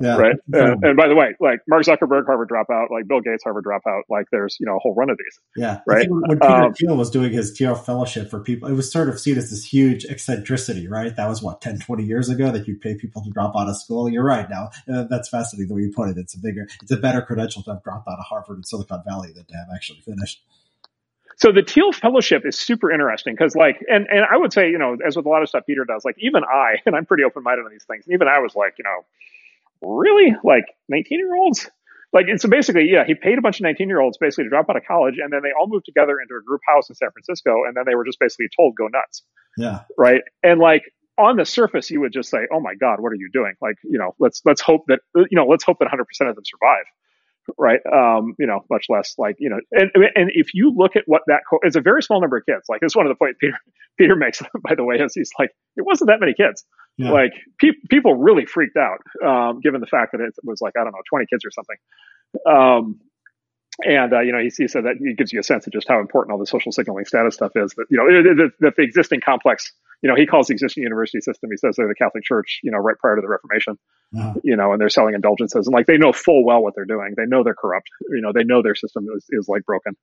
Yeah. 0.00 0.16
Right. 0.18 0.36
And, 0.52 0.84
and, 0.84 0.96
by 0.96 1.08
the 1.08 1.14
way, 1.14 1.34
like 1.40 1.60
Mark 1.66 1.84
Zuckerberg, 1.84 2.26
Harvard 2.26 2.50
dropout, 2.50 2.90
like 2.90 3.08
Bill 3.08 3.20
Gates, 3.20 3.44
Harvard 3.44 3.64
dropout, 3.64 4.02
like 4.10 4.26
there's, 4.30 4.56
you 4.60 4.66
know, 4.66 4.76
a 4.76 4.78
whole 4.78 4.94
run 4.94 5.08
of 5.08 5.16
these. 5.16 5.40
Yeah. 5.56 5.80
Right. 5.86 6.06
When 6.10 6.38
Peter 6.38 6.52
um, 6.52 6.74
Thiel 6.74 6.96
was 6.96 7.10
doing 7.10 7.32
his 7.32 7.56
Thiel 7.56 7.74
fellowship 7.74 8.28
for 8.28 8.40
people, 8.40 8.68
it 8.68 8.74
was 8.74 8.92
sort 8.92 9.08
of 9.08 9.18
seen 9.18 9.38
as 9.38 9.50
this 9.50 9.64
huge 9.64 10.04
eccentricity, 10.04 10.86
right? 10.86 11.16
That 11.16 11.28
was 11.28 11.42
what, 11.42 11.62
10, 11.62 11.78
20 11.78 12.04
years 12.04 12.28
ago 12.28 12.50
that 12.50 12.68
you'd 12.68 12.82
pay 12.82 12.94
people 12.94 13.22
to 13.22 13.30
drop 13.30 13.54
out 13.56 13.68
of 13.68 13.76
school. 13.76 14.08
You're 14.08 14.24
right 14.24 14.48
now. 14.50 14.68
Uh, 14.92 15.04
that's 15.04 15.30
fascinating 15.30 15.68
the 15.68 15.74
way 15.74 15.82
you 15.82 15.92
put 15.96 16.10
it. 16.10 16.18
It's 16.18 16.34
a 16.34 16.40
bigger, 16.40 16.68
it's 16.82 16.92
a 16.92 16.98
better 16.98 17.22
credential 17.22 17.62
to 17.62 17.72
have 17.72 17.82
dropped 17.82 18.06
out 18.06 18.18
of 18.18 18.26
Harvard 18.26 18.56
and 18.56 18.66
Silicon 18.66 19.02
Valley 19.06 19.32
than 19.32 19.46
to 19.46 19.54
have 19.54 19.68
actually 19.74 20.00
finished. 20.00 20.42
So 21.36 21.52
the 21.52 21.62
Thiel 21.62 21.92
Fellowship 21.92 22.42
is 22.46 22.58
super 22.58 22.90
interesting 22.90 23.34
because, 23.34 23.54
like, 23.54 23.84
and 23.88 24.06
and 24.08 24.24
I 24.30 24.36
would 24.36 24.52
say, 24.52 24.70
you 24.70 24.78
know, 24.78 24.96
as 25.06 25.16
with 25.16 25.26
a 25.26 25.28
lot 25.28 25.42
of 25.42 25.48
stuff 25.48 25.64
Peter 25.66 25.84
does, 25.84 26.04
like, 26.04 26.16
even 26.18 26.42
I, 26.44 26.76
and 26.86 26.96
I'm 26.96 27.06
pretty 27.06 27.24
open 27.24 27.42
minded 27.42 27.64
on 27.64 27.70
these 27.70 27.84
things, 27.84 28.06
and 28.06 28.14
even 28.14 28.28
I 28.28 28.40
was 28.40 28.54
like, 28.54 28.74
you 28.78 28.84
know, 28.84 29.04
really? 29.98 30.34
Like 30.44 30.64
19 30.88 31.18
year 31.18 31.34
olds? 31.34 31.70
Like, 32.12 32.26
and 32.28 32.40
so 32.40 32.48
basically, 32.48 32.88
yeah, 32.90 33.04
he 33.04 33.14
paid 33.14 33.36
a 33.36 33.42
bunch 33.42 33.56
of 33.56 33.64
19 33.64 33.88
year 33.88 34.00
olds 34.00 34.16
basically 34.16 34.44
to 34.44 34.50
drop 34.50 34.70
out 34.70 34.76
of 34.76 34.84
college 34.86 35.16
and 35.22 35.30
then 35.32 35.40
they 35.42 35.50
all 35.58 35.66
moved 35.66 35.84
together 35.84 36.18
into 36.20 36.34
a 36.34 36.42
group 36.42 36.62
house 36.66 36.88
in 36.88 36.94
San 36.94 37.10
Francisco 37.10 37.64
and 37.66 37.76
then 37.76 37.84
they 37.86 37.94
were 37.94 38.04
just 38.04 38.18
basically 38.18 38.46
told, 38.56 38.74
go 38.76 38.86
nuts. 38.86 39.22
Yeah. 39.58 39.80
Right. 39.98 40.22
And 40.42 40.60
like, 40.60 40.84
on 41.18 41.36
the 41.36 41.44
surface, 41.44 41.90
you 41.90 42.00
would 42.00 42.12
just 42.12 42.30
say, 42.30 42.40
"Oh 42.52 42.60
my 42.60 42.74
God, 42.74 43.00
what 43.00 43.10
are 43.10 43.16
you 43.16 43.30
doing?" 43.32 43.54
Like, 43.60 43.76
you 43.82 43.98
know, 43.98 44.14
let's 44.18 44.42
let's 44.44 44.60
hope 44.60 44.84
that 44.88 45.00
you 45.14 45.28
know, 45.32 45.46
let's 45.46 45.64
hope 45.64 45.78
that 45.78 45.86
100 45.86 46.04
percent 46.04 46.28
of 46.30 46.36
them 46.36 46.44
survive, 46.44 46.84
right? 47.58 47.80
Um, 47.92 48.34
you 48.38 48.46
know, 48.46 48.64
much 48.70 48.86
less 48.88 49.14
like 49.18 49.36
you 49.38 49.50
know, 49.50 49.60
and 49.72 49.90
and 50.14 50.30
if 50.34 50.54
you 50.54 50.72
look 50.74 50.96
at 50.96 51.02
what 51.06 51.22
that 51.26 51.40
co- 51.48 51.60
it's 51.62 51.76
a 51.76 51.80
very 51.80 52.02
small 52.02 52.20
number 52.20 52.36
of 52.36 52.46
kids. 52.46 52.64
Like, 52.68 52.80
it's 52.82 52.96
one 52.96 53.06
of 53.06 53.10
the 53.10 53.16
points 53.16 53.38
Peter 53.40 53.58
Peter 53.98 54.16
makes, 54.16 54.42
by 54.62 54.74
the 54.74 54.84
way, 54.84 54.96
is 54.96 55.14
he's 55.14 55.30
like, 55.38 55.50
it 55.76 55.84
wasn't 55.84 56.08
that 56.08 56.20
many 56.20 56.34
kids. 56.34 56.64
Yeah. 56.98 57.10
Like 57.10 57.32
pe- 57.58 57.78
people 57.90 58.14
really 58.14 58.46
freaked 58.46 58.76
out, 58.76 59.00
um, 59.26 59.60
given 59.60 59.80
the 59.80 59.86
fact 59.86 60.12
that 60.12 60.20
it 60.20 60.34
was 60.44 60.60
like 60.60 60.74
I 60.78 60.84
don't 60.84 60.92
know, 60.92 61.02
twenty 61.08 61.26
kids 61.26 61.44
or 61.44 61.50
something. 61.50 61.76
Um, 62.48 63.00
and 63.84 64.12
uh, 64.12 64.20
you 64.20 64.32
know, 64.32 64.38
he, 64.38 64.50
he, 64.56 64.68
said 64.68 64.84
that 64.84 64.96
it 65.00 65.18
gives 65.18 65.32
you 65.32 65.40
a 65.40 65.42
sense 65.42 65.66
of 65.66 65.72
just 65.72 65.88
how 65.88 66.00
important 66.00 66.32
all 66.32 66.38
the 66.38 66.46
social 66.46 66.72
signaling 66.72 67.04
status 67.04 67.34
stuff 67.34 67.52
is. 67.54 67.74
That 67.76 67.86
you 67.90 67.98
know, 67.98 68.06
that 68.06 68.52
the, 68.58 68.72
the, 68.76 68.82
existing 68.82 69.20
complex, 69.20 69.72
you 70.02 70.08
know, 70.08 70.16
he 70.16 70.26
calls 70.26 70.46
the 70.46 70.54
existing 70.54 70.82
university 70.82 71.20
system. 71.20 71.50
He 71.50 71.58
says 71.58 71.76
they're 71.76 71.88
the 71.88 71.94
Catholic 71.94 72.24
Church, 72.24 72.60
you 72.62 72.70
know, 72.70 72.78
right 72.78 72.96
prior 72.98 73.16
to 73.16 73.20
the 73.20 73.28
Reformation, 73.28 73.78
uh-huh. 74.16 74.34
you 74.42 74.56
know, 74.56 74.72
and 74.72 74.80
they're 74.80 74.88
selling 74.88 75.14
indulgences, 75.14 75.66
and 75.66 75.74
like 75.74 75.86
they 75.86 75.98
know 75.98 76.12
full 76.12 76.44
well 76.44 76.62
what 76.62 76.74
they're 76.74 76.86
doing. 76.86 77.14
They 77.16 77.26
know 77.26 77.44
they're 77.44 77.54
corrupt. 77.54 77.88
You 78.08 78.22
know, 78.22 78.32
they 78.32 78.44
know 78.44 78.62
their 78.62 78.74
system 78.74 79.06
is, 79.14 79.26
is 79.30 79.48
like 79.48 79.64
broken. 79.64 79.94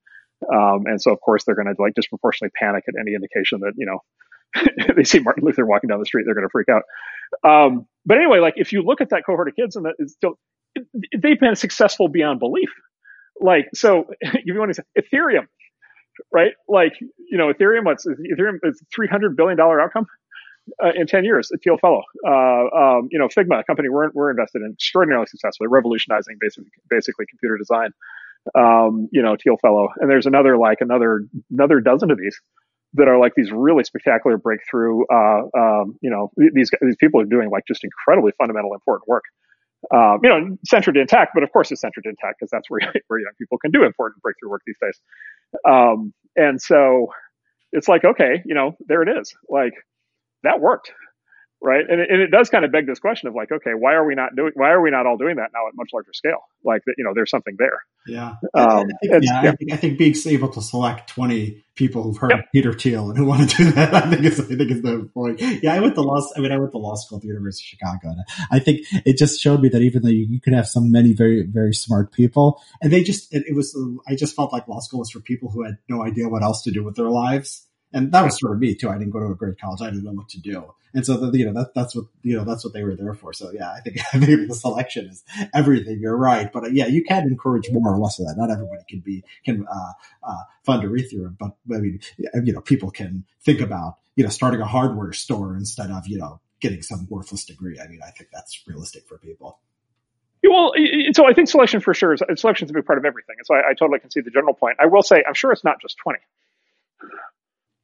Um, 0.54 0.84
and 0.86 1.02
so 1.02 1.12
of 1.12 1.22
course 1.22 1.44
they're 1.44 1.56
going 1.56 1.74
to 1.74 1.82
like 1.82 1.94
disproportionately 1.94 2.52
panic 2.60 2.84
at 2.88 2.96
any 3.00 3.16
indication 3.16 3.62
that 3.62 3.74
you 3.78 3.86
know 3.86 4.00
they 4.96 5.04
see 5.04 5.20
Martin 5.20 5.44
Luther 5.44 5.66
walking 5.66 5.88
down 5.88 6.00
the 6.00 6.06
street, 6.06 6.24
they're 6.26 6.36
going 6.36 6.48
to 6.48 6.52
freak 6.52 6.68
out. 6.70 6.84
Um, 7.44 7.88
but 8.06 8.18
anyway, 8.18 8.40
like 8.40 8.56
if 8.58 8.72
you 8.72 8.84
look 8.84 9.02
at 9.02 9.10
that 9.10 9.24
cohort 9.26 9.48
of 9.48 9.56
kids, 9.56 9.76
and 9.76 9.88
it's 9.98 10.14
still 10.14 10.38
they've 11.18 11.40
been 11.40 11.56
successful 11.56 12.08
beyond 12.08 12.40
belief. 12.40 12.70
Like 13.40 13.70
so, 13.74 14.06
if 14.22 14.46
you 14.46 14.58
want 14.58 14.74
to 14.74 14.84
say 14.84 15.02
Ethereum, 15.02 15.48
right? 16.32 16.54
Like 16.68 16.94
you 17.00 17.38
know, 17.38 17.52
Ethereum, 17.52 17.86
what's 17.86 18.06
Ethereum? 18.06 18.60
Three 18.94 19.08
hundred 19.08 19.36
billion 19.36 19.58
dollar 19.58 19.82
outcome. 19.82 20.06
Uh, 20.82 20.92
in 20.96 21.06
10 21.06 21.26
years, 21.26 21.52
a 21.54 21.58
Thiel 21.58 21.78
Fellow. 21.78 22.04
Uh, 22.26 22.32
um, 22.74 23.10
you 23.12 23.20
know, 23.20 23.28
Figma, 23.28 23.60
a 23.60 23.64
company 23.66 23.90
we're, 23.90 24.10
we're 24.14 24.32
invested 24.32 24.62
in, 24.62 24.72
extraordinarily 24.72 25.26
successfully, 25.28 25.68
revolutionizing 25.68 26.38
basically, 26.40 26.70
basically 26.90 27.26
computer 27.30 27.58
design. 27.58 27.90
Um, 28.58 29.10
you 29.12 29.22
know, 29.22 29.36
Thiel 29.36 29.58
Fellow. 29.62 29.90
And 30.00 30.10
there's 30.10 30.26
another, 30.26 30.58
like 30.58 30.80
another, 30.80 31.26
another 31.52 31.82
dozen 31.82 32.12
of 32.12 32.18
these 32.18 32.40
that 32.94 33.08
are 33.08 33.20
like 33.20 33.34
these 33.36 33.52
really 33.52 33.84
spectacular 33.84 34.38
breakthrough. 34.38 35.04
Uh, 35.12 35.42
um, 35.58 35.96
you 36.02 36.10
know, 36.10 36.32
these 36.38 36.70
these 36.82 36.96
people 37.00 37.20
are 37.20 37.26
doing 37.26 37.50
like 37.50 37.64
just 37.68 37.84
incredibly 37.84 38.32
fundamental, 38.38 38.74
important 38.74 39.08
work. 39.08 39.24
Um, 39.94 40.20
you 40.24 40.30
know, 40.30 40.58
centered 40.66 40.98
in 40.98 41.08
tech, 41.08 41.30
but 41.34 41.44
of 41.44 41.52
course 41.52 41.72
it's 41.72 41.82
centered 41.82 42.06
in 42.06 42.16
tech 42.16 42.36
because 42.40 42.50
that's 42.52 42.70
where 42.70 42.80
where 43.08 43.20
young 43.20 43.34
people 43.40 43.58
can 43.58 43.72
do 43.72 43.84
important 43.84 44.22
breakthrough 44.22 44.50
work 44.50 44.62
these 44.66 44.78
days. 44.82 45.00
Um, 45.68 46.14
and 46.36 46.62
so 46.62 47.08
it's 47.72 47.88
like, 47.88 48.06
okay, 48.06 48.42
you 48.46 48.56
know, 48.56 48.76
there 48.88 49.02
it 49.04 49.10
is. 49.10 49.34
Like 49.50 49.74
that 50.44 50.60
worked. 50.60 50.92
Right? 51.64 51.86
And 51.90 52.02
it, 52.02 52.10
and 52.12 52.22
it 52.22 52.30
does 52.30 52.50
kind 52.50 52.66
of 52.66 52.72
beg 52.72 52.86
this 52.86 53.00
question 53.00 53.30
of 53.30 53.36
like, 53.36 53.52
okay, 53.52 53.72
why 53.72 53.94
are 53.94 54.06
we 54.06 54.16
not 54.16 54.36
doing? 54.36 54.52
Why 54.54 54.72
are 54.72 54.82
we 54.82 54.92
not 54.92 55.08
all 55.08 55.18
doing 55.18 55.38
that 55.38 55.50
now 55.54 55.68
at 55.68 55.74
much 55.76 55.90
larger 55.94 56.14
scale? 56.14 56.40
Like 56.64 56.82
that, 56.86 56.96
you 56.98 57.06
know, 57.06 57.14
there's 57.16 57.30
something 57.30 57.56
there. 57.58 57.80
Yeah, 58.06 58.36
um, 58.54 58.68
I 58.68 58.84
think, 58.84 58.92
yeah, 59.02 59.20
yeah. 59.22 59.52
I, 59.52 59.56
think, 59.56 59.72
I 59.72 59.78
think 59.78 59.98
being 59.98 60.16
able 60.28 60.50
to 60.50 60.62
select 60.62 61.10
20 61.10 61.64
people 61.76 62.04
who've 62.04 62.18
heard 62.18 62.32
yep. 62.32 62.46
Peter 62.54 62.74
Thiel 62.74 63.10
and 63.10 63.18
who 63.18 63.26
want 63.26 63.50
to 63.50 63.56
do 63.56 63.72
that, 63.72 63.96
I 63.96 64.02
think 64.02 64.26
is 64.26 64.40
I 64.42 64.44
think 64.44 64.72
is 64.72 64.82
the 64.82 65.10
point. 65.14 65.42
Yeah, 65.42 65.74
I 65.74 65.80
went 65.80 65.96
to 65.96 66.02
law. 66.02 66.22
I 66.36 66.42
mean, 66.42 66.52
I 66.52 66.58
went 66.58 66.74
to 66.74 66.78
law 66.78 66.96
school 66.96 67.18
at 67.18 67.22
the 67.22 67.30
University 67.30 67.64
of 67.66 67.80
Chicago, 67.80 68.10
and 68.10 68.20
I 68.52 68.60
think 68.60 68.82
it 69.06 69.18
just 69.18 69.40
showed 69.40 69.62
me 69.62 69.70
that 69.70 69.82
even 69.82 70.02
though 70.02 70.10
you, 70.10 70.28
you 70.30 70.42
could 70.42 70.54
have 70.54 70.68
some 70.68 70.92
many 70.92 71.14
very 71.14 71.44
very 71.44 71.74
smart 71.74 72.12
people, 72.12 72.62
and 72.82 72.92
they 72.92 73.04
just 73.04 73.34
it, 73.34 73.46
it 73.48 73.56
was 73.56 73.78
I 74.06 74.16
just 74.16 74.36
felt 74.36 74.52
like 74.52 74.68
law 74.68 74.82
school 74.82 75.00
was 75.00 75.12
for 75.12 75.22
people 75.22 75.50
who 75.50 75.64
had 75.64 75.78
no 75.90 76.04
idea 76.04 76.28
what 76.28 76.44
else 76.44 76.62
to 76.64 76.72
do 76.72 76.84
with 76.84 76.96
their 76.96 77.10
lives 77.10 77.66
and 77.94 78.12
that 78.12 78.24
was 78.24 78.40
sort 78.40 78.54
of 78.54 78.60
me 78.60 78.76
too. 78.76 78.90
I 78.90 78.98
didn't 78.98 79.12
go 79.12 79.20
to 79.20 79.28
a 79.28 79.36
great 79.36 79.60
college. 79.60 79.82
I 79.82 79.90
didn't 79.90 80.04
know 80.04 80.12
what 80.12 80.30
to 80.30 80.40
do. 80.40 80.74
And 80.96 81.06
so, 81.06 81.18
the, 81.18 81.38
you 81.38 81.46
know, 81.46 81.54
that, 81.54 81.74
that's 81.74 81.96
what, 81.96 82.06
you 82.22 82.36
know, 82.36 82.44
that's 82.44 82.64
what 82.64 82.74
they 82.74 82.84
were 82.84 82.96
there 82.96 83.14
for. 83.14 83.34
So 83.34 83.52
yeah, 83.52 83.72
I 83.72 83.80
think 83.80 83.98
the 84.48 84.56
selection 84.56 85.08
is 85.08 85.24
everything. 85.54 86.00
You're 86.00 86.18
right. 86.18 86.52
But 86.52 86.66
uh, 86.66 86.68
yeah, 86.68 86.88
you 86.88 87.04
can 87.04 87.24
encourage 87.24 87.70
more 87.72 87.94
or 87.94 87.98
less 87.98 88.20
of 88.20 88.28
that. 88.28 88.36
Not 88.38 88.52
everybody 88.52 88.84
can 88.88 89.00
be, 89.00 89.24
can, 89.46 89.66
uh, 89.68 89.92
uh, 90.24 90.44
fund 90.64 90.84
Ethereum, 90.84 91.38
but 91.38 91.52
I 91.74 91.80
mean, 91.80 92.00
you 92.18 92.54
know, 92.54 92.62
people 92.62 92.92
can 92.92 93.26
think 93.42 93.62
about, 93.62 93.98
you 94.16 94.24
know, 94.24 94.30
starting 94.30 94.62
a 94.62 94.66
hardware 94.66 95.14
store 95.14 95.56
instead 95.56 95.90
of, 95.90 96.08
you 96.08 96.18
know, 96.18 96.40
getting 96.60 96.82
some 96.82 97.08
worthless 97.10 97.46
degree. 97.46 97.80
I 97.80 97.88
mean, 97.88 98.00
I 98.06 98.12
think 98.12 98.30
that's 98.32 98.62
realistic 98.68 99.08
for 99.08 99.18
people. 99.18 99.60
Well, 100.44 100.74
so 101.14 101.28
I 101.28 101.34
think 101.34 101.48
selection 101.48 101.80
for 101.80 101.94
sure 101.94 102.14
is 102.14 102.22
selection 102.36 102.66
is 102.66 102.72
a 102.72 102.74
big 102.74 102.86
part 102.86 103.00
of 103.00 103.06
everything. 103.06 103.36
And 103.38 103.48
so 103.48 103.56
I, 103.56 103.72
I 103.72 103.74
totally 103.74 104.00
can 104.00 104.12
see 104.12 104.22
the 104.22 104.30
general 104.30 104.54
point. 104.54 104.78
I 104.80 104.88
will 104.88 105.02
say, 105.02 105.24
I'm 105.28 105.34
sure 105.34 105.52
it's 105.52 105.64
not 105.64 105.82
just 105.82 105.98
20 105.98 106.20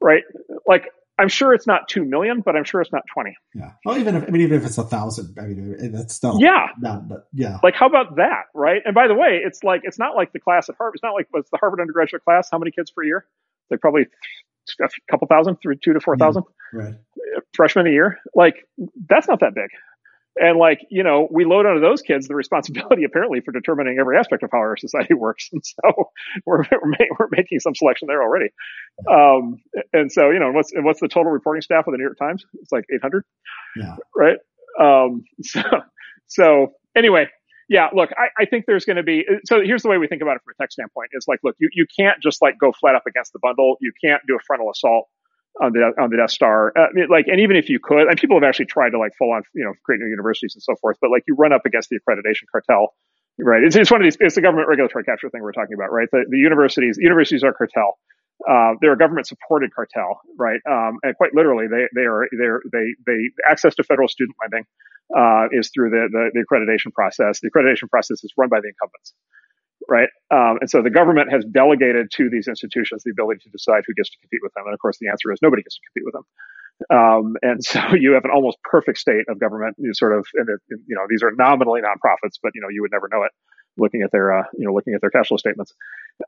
right? 0.02 0.24
Like 0.68 0.92
I'm 1.20 1.28
sure 1.28 1.54
it's 1.54 1.68
not 1.68 1.90
two 1.90 2.06
million, 2.06 2.40
but 2.40 2.56
I'm 2.56 2.64
sure 2.64 2.82
it's 2.82 2.94
not 2.94 3.04
twenty. 3.14 3.36
Yeah. 3.54 3.72
Well, 3.84 3.98
even 3.98 4.16
if 4.16 4.24
I 4.24 4.28
mean, 4.28 4.42
even 4.42 4.58
if 4.58 4.66
it's 4.66 4.78
a 4.78 4.84
thousand, 4.84 5.38
I 5.38 5.48
mean, 5.48 5.76
uh, 5.76 5.98
that's 5.98 6.14
still 6.14 6.38
yeah. 6.40 6.68
Not, 6.80 7.10
but 7.10 7.28
yeah. 7.34 7.60
Like, 7.62 7.76
how 7.76 7.88
about 7.88 8.16
that, 8.16 8.44
right? 8.56 8.82
And 8.86 8.96
by 8.96 9.08
the 9.08 9.16
way, 9.16 9.42
it's 9.44 9.62
like 9.64 9.82
it's 9.84 10.00
not 10.00 10.16
like 10.16 10.32
the 10.32 10.40
class 10.40 10.70
at 10.70 10.76
Harvard. 10.78 10.96
It's 10.96 11.04
not 11.04 11.14
like 11.14 11.28
what's 11.32 11.50
the 11.50 11.58
Harvard 11.58 11.82
undergraduate 11.82 12.24
class? 12.24 12.48
How 12.50 12.58
many 12.58 12.72
kids 12.72 12.92
per 12.92 13.04
year? 13.04 13.26
Like 13.70 13.82
probably 13.82 14.08
a 14.82 14.90
couple 15.12 15.28
thousand, 15.28 15.58
through 15.58 15.76
two 15.76 15.94
to 15.94 16.00
four 16.00 16.16
thousand. 16.16 16.44
Yeah, 16.74 16.80
right. 16.80 16.94
Uh, 17.36 17.42
Freshmen 17.54 17.86
a 17.86 17.92
year. 17.92 18.20
Like 18.34 18.66
that's 19.10 19.28
not 19.28 19.42
that 19.42 19.54
big. 19.54 19.70
And 20.40 20.58
like, 20.58 20.86
you 20.90 21.04
know, 21.04 21.28
we 21.30 21.44
load 21.44 21.66
onto 21.66 21.82
those 21.82 22.02
kids 22.02 22.28
the 22.28 22.36
responsibility 22.36 23.04
apparently 23.06 23.42
for 23.42 23.52
determining 23.52 23.98
every 24.00 24.18
aspect 24.18 24.44
of 24.44 24.50
how 24.52 24.60
our 24.60 24.78
society 24.78 25.14
works. 25.16 25.50
And 25.52 25.62
so 25.66 26.12
we're, 26.46 26.64
we're, 26.72 27.08
we're 27.20 27.28
making 27.32 27.60
some 27.60 27.76
selection 27.76 28.08
there 28.08 28.22
already. 28.22 28.50
Um, 29.10 29.58
and 29.94 30.12
so, 30.12 30.30
you 30.30 30.40
know, 30.40 30.52
what's, 30.52 30.72
and 30.72 30.86
what's 30.86 31.02
the 31.02 31.08
total 31.08 31.32
reporting 31.32 31.62
staff 31.62 31.88
of 31.88 31.92
the 31.92 31.98
New 31.98 32.04
York 32.04 32.18
Times? 32.18 32.46
It's 32.62 32.72
like 32.72 32.86
800. 32.94 33.24
Yeah. 33.76 33.96
Right. 34.16 34.38
Um, 34.80 35.24
so, 35.42 35.62
so 36.28 36.74
anyway, 36.96 37.28
yeah, 37.68 37.90
look, 37.94 38.10
I, 38.18 38.44
I 38.44 38.46
think 38.46 38.66
there's 38.66 38.86
going 38.86 38.98
to 38.98 39.04
be, 39.04 39.26
so 39.46 39.62
here's 39.62 39.84
the 39.84 39.90
way 39.90 39.98
we 39.98 40.08
think 40.08 40.22
about 40.22 40.38
it 40.38 40.42
from 40.44 40.54
a 40.58 40.64
tech 40.64 40.72
standpoint. 40.72 41.10
It's 41.14 41.28
like, 41.28 41.40
look, 41.44 41.56
you, 41.60 41.70
you 41.74 41.86
can't 41.98 42.18
just 42.22 42.42
like 42.42 42.58
go 42.60 42.72
flat 42.72 42.96
up 42.96 43.04
against 43.08 43.34
the 43.34 43.40
bundle. 43.40 43.78
You 43.82 43.92
can't 44.04 44.22
do 44.28 44.36
a 44.36 44.40
frontal 44.48 44.72
assault 44.72 45.08
on 45.62 45.74
the 45.74 45.92
on 46.02 46.10
the 46.10 46.18
Death 46.18 46.32
Star. 46.32 46.72
Uh, 46.78 46.88
like, 47.10 47.28
and 47.28 47.40
even 47.40 47.56
if 47.56 47.70
you 47.70 47.80
could, 47.82 48.08
and 48.08 48.18
people 48.18 48.38
have 48.38 48.48
actually 48.48 48.66
tried 48.66 48.92
to 48.92 49.00
like 49.00 49.12
full 49.18 49.32
on, 49.32 49.44
you 49.54 49.64
know, 49.64 49.74
create 49.84 50.00
new 50.00 50.08
universities 50.08 50.56
and 50.56 50.64
so 50.64 50.76
forth. 50.82 50.98
But 51.02 51.12
like, 51.12 51.24
you 51.28 51.36
run 51.36 51.54
up 51.54 51.66
against 51.66 51.90
the 51.90 51.98
accreditation 52.00 52.46
cartel, 52.52 52.94
right? 53.40 53.64
It's, 53.64 53.76
it's 53.76 53.92
one 53.92 54.02
of 54.02 54.06
these. 54.06 54.18
It's 54.20 54.36
the 54.36 54.42
government 54.42 54.68
regulatory 54.68 55.04
capture 55.04 55.30
thing 55.30 55.42
we're 55.42 55.52
talking 55.52 55.76
about, 55.76 55.92
right? 55.92 56.08
The, 56.12 56.26
the 56.30 56.38
universities, 56.38 56.98
universities 57.00 57.44
are 57.44 57.54
cartel. 57.54 57.98
Uh, 58.50 58.74
they're 58.80 58.94
a 58.94 58.98
government 58.98 59.28
supported 59.28 59.74
cartel, 59.76 60.22
right? 60.38 60.62
Um, 60.70 60.98
and 61.04 61.16
quite 61.18 61.36
literally, 61.36 61.68
they 61.68 61.88
they 61.94 62.08
are 62.08 62.28
they 62.32 62.56
they 62.72 62.86
they 63.06 63.20
access 63.50 63.76
to 63.76 63.84
federal 63.84 64.08
student 64.08 64.38
lending 64.42 64.66
uh, 65.12 65.48
is 65.52 65.72
through 65.74 65.90
the, 65.90 66.08
the 66.12 66.32
the 66.34 66.46
accreditation 66.48 66.94
process. 66.94 67.42
The 67.42 67.52
accreditation 67.52 67.90
process 67.90 68.24
is 68.24 68.32
run 68.38 68.48
by 68.48 68.62
the 68.62 68.70
incumbents 68.70 69.14
right? 69.90 70.10
Um, 70.32 70.58
and 70.62 70.70
so 70.70 70.82
the 70.82 70.90
government 70.90 71.32
has 71.32 71.46
delegated 71.46 72.12
to 72.16 72.30
these 72.30 72.48
institutions 72.48 73.04
the 73.04 73.12
ability 73.12 73.42
to 73.44 73.50
decide 73.50 73.84
who 73.88 73.94
gets 73.94 74.10
to 74.10 74.18
compete 74.22 74.42
with 74.44 74.54
them. 74.54 74.66
And 74.66 74.74
of 74.74 74.80
course, 74.80 74.98
the 75.00 75.10
answer 75.10 75.32
is 75.32 75.40
nobody 75.42 75.64
gets 75.64 75.76
to 75.76 75.82
compete 75.92 76.06
with 76.06 76.14
them. 76.14 76.26
Um, 76.90 77.36
and 77.42 77.64
so 77.72 77.80
you 77.96 78.14
have 78.14 78.26
an 78.26 78.32
almost 78.34 78.58
perfect 78.64 78.98
state 79.00 79.26
of 79.28 79.40
government. 79.40 79.76
You 79.80 79.94
sort 79.94 80.18
of, 80.18 80.26
and 80.36 80.48
it, 80.50 80.60
you 80.88 80.96
know, 80.96 81.06
these 81.10 81.24
are 81.24 81.32
nominally 81.32 81.82
nonprofits, 81.82 82.40
but 82.42 82.52
you 82.56 82.62
know, 82.62 82.70
you 82.70 82.82
would 82.82 82.92
never 82.92 83.10
know 83.12 83.24
it 83.24 83.32
looking 83.78 84.02
at 84.02 84.12
their, 84.12 84.38
uh, 84.38 84.44
you 84.58 84.66
know, 84.66 84.74
looking 84.74 84.94
at 84.94 85.02
their 85.02 85.10
cash 85.10 85.28
flow 85.28 85.38
statements. 85.38 85.74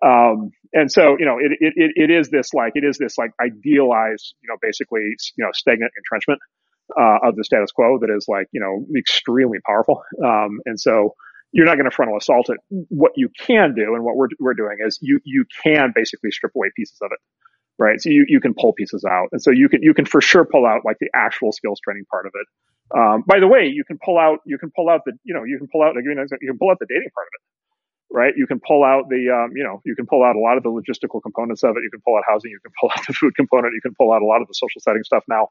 Um, 0.03 0.51
and 0.73 0.89
so, 0.89 1.17
you 1.19 1.25
know, 1.25 1.37
it, 1.37 1.51
it, 1.59 1.91
it 1.95 2.09
is 2.09 2.29
this 2.29 2.53
like, 2.53 2.73
it 2.75 2.83
is 2.83 2.97
this 2.97 3.17
like 3.17 3.31
idealized, 3.41 4.35
you 4.41 4.47
know, 4.47 4.55
basically, 4.61 5.01
you 5.01 5.43
know, 5.43 5.49
stagnant 5.53 5.91
entrenchment, 5.97 6.39
uh, 6.99 7.17
of 7.23 7.35
the 7.35 7.43
status 7.43 7.71
quo 7.71 7.99
that 7.99 8.09
is 8.09 8.25
like, 8.27 8.47
you 8.51 8.59
know, 8.59 8.85
extremely 8.97 9.59
powerful. 9.65 10.03
Um, 10.23 10.59
and 10.65 10.79
so, 10.79 11.15
you're 11.51 11.65
not 11.65 11.75
going 11.75 11.89
to 11.89 11.95
frontal 11.95 12.17
assault 12.17 12.49
it. 12.49 12.57
What 12.89 13.11
you 13.15 13.29
can 13.37 13.73
do 13.75 13.95
and 13.95 14.03
what 14.03 14.15
we're, 14.15 14.29
we're 14.39 14.53
doing 14.53 14.77
is 14.85 14.97
you, 15.01 15.19
you 15.23 15.45
can 15.63 15.91
basically 15.93 16.31
strip 16.31 16.55
away 16.55 16.71
pieces 16.75 16.97
of 17.01 17.11
it, 17.11 17.19
right? 17.77 18.01
So 18.01 18.09
you, 18.09 18.25
you 18.27 18.39
can 18.39 18.53
pull 18.53 18.73
pieces 18.73 19.03
out. 19.03 19.29
And 19.31 19.41
so 19.41 19.51
you 19.51 19.67
can, 19.69 19.83
you 19.83 19.93
can 19.93 20.05
for 20.05 20.21
sure 20.21 20.45
pull 20.45 20.65
out 20.65 20.81
like 20.85 20.97
the 20.99 21.09
actual 21.13 21.51
skills 21.51 21.79
training 21.83 22.05
part 22.09 22.25
of 22.25 22.33
it. 22.35 22.47
Um, 22.97 23.23
by 23.25 23.39
the 23.39 23.47
way, 23.47 23.67
you 23.67 23.83
can 23.85 23.97
pull 24.03 24.17
out, 24.17 24.39
you 24.45 24.57
can 24.57 24.71
pull 24.75 24.89
out 24.89 25.01
the, 25.05 25.13
you 25.23 25.33
know, 25.33 25.43
you 25.43 25.57
can 25.57 25.67
pull 25.71 25.81
out, 25.83 25.95
you 25.95 26.15
know, 26.15 26.25
you 26.41 26.47
can 26.47 26.57
pull 26.57 26.69
out 26.71 26.79
the 26.79 26.87
dating 26.87 27.09
part 27.15 27.27
of 27.27 27.33
it, 27.35 27.43
right? 28.11 28.33
You 28.35 28.47
can 28.47 28.59
pull 28.59 28.83
out 28.83 29.07
the, 29.09 29.31
um, 29.31 29.55
you 29.55 29.63
know, 29.63 29.81
you 29.85 29.95
can 29.95 30.05
pull 30.05 30.23
out 30.23 30.35
a 30.35 30.39
lot 30.39 30.57
of 30.57 30.63
the 30.63 30.69
logistical 30.69 31.21
components 31.21 31.63
of 31.63 31.75
it. 31.77 31.83
You 31.83 31.89
can 31.89 32.01
pull 32.01 32.17
out 32.17 32.23
housing. 32.27 32.51
You 32.51 32.59
can 32.59 32.71
pull 32.79 32.91
out 32.95 33.07
the 33.07 33.13
food 33.13 33.35
component. 33.35 33.73
You 33.73 33.81
can 33.81 33.95
pull 33.95 34.11
out 34.11 34.21
a 34.21 34.25
lot 34.25 34.41
of 34.41 34.47
the 34.47 34.53
social 34.53 34.81
setting 34.81 35.03
stuff 35.03 35.23
now. 35.27 35.49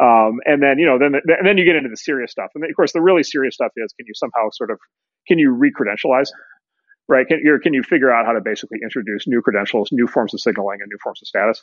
Um, 0.00 0.40
and 0.44 0.62
then, 0.62 0.78
you 0.78 0.86
know, 0.86 0.98
then, 0.98 1.14
and 1.14 1.46
then 1.46 1.58
you 1.58 1.64
get 1.64 1.76
into 1.76 1.90
the 1.90 1.96
serious 1.96 2.30
stuff. 2.30 2.50
And 2.54 2.62
then, 2.62 2.70
of 2.70 2.76
course, 2.76 2.92
the 2.92 3.02
really 3.02 3.22
serious 3.22 3.54
stuff 3.54 3.72
is, 3.76 3.92
can 3.92 4.06
you 4.06 4.14
somehow 4.14 4.48
sort 4.52 4.70
of 4.70 4.78
can 5.26 5.38
you 5.38 5.52
re-credentialize? 5.52 6.30
Right? 7.08 7.26
Can, 7.26 7.40
you 7.44 7.58
can 7.62 7.74
you 7.74 7.82
figure 7.82 8.10
out 8.10 8.26
how 8.26 8.32
to 8.32 8.40
basically 8.40 8.78
introduce 8.82 9.26
new 9.26 9.42
credentials, 9.42 9.90
new 9.92 10.06
forms 10.06 10.32
of 10.32 10.40
signaling, 10.40 10.78
and 10.80 10.88
new 10.88 10.98
forms 11.02 11.20
of 11.20 11.28
status 11.28 11.62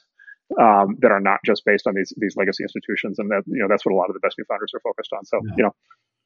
um, 0.60 0.98
that 1.00 1.12
are 1.12 1.22
not 1.22 1.40
just 1.46 1.64
based 1.66 1.88
on 1.88 1.96
these 1.96 2.14
these 2.18 2.36
legacy 2.38 2.64
institutions? 2.64 3.18
And 3.18 3.32
that 3.32 3.44
you 3.48 3.62
know 3.62 3.68
that's 3.68 3.86
what 3.86 3.94
a 3.94 3.96
lot 3.96 4.10
of 4.10 4.14
the 4.14 4.20
best 4.20 4.36
new 4.38 4.46
founders 4.46 4.72
are 4.76 4.82
focused 4.82 5.12
on. 5.14 5.26
So 5.26 5.40
yeah. 5.44 5.54
you 5.58 5.64
know, 5.64 5.72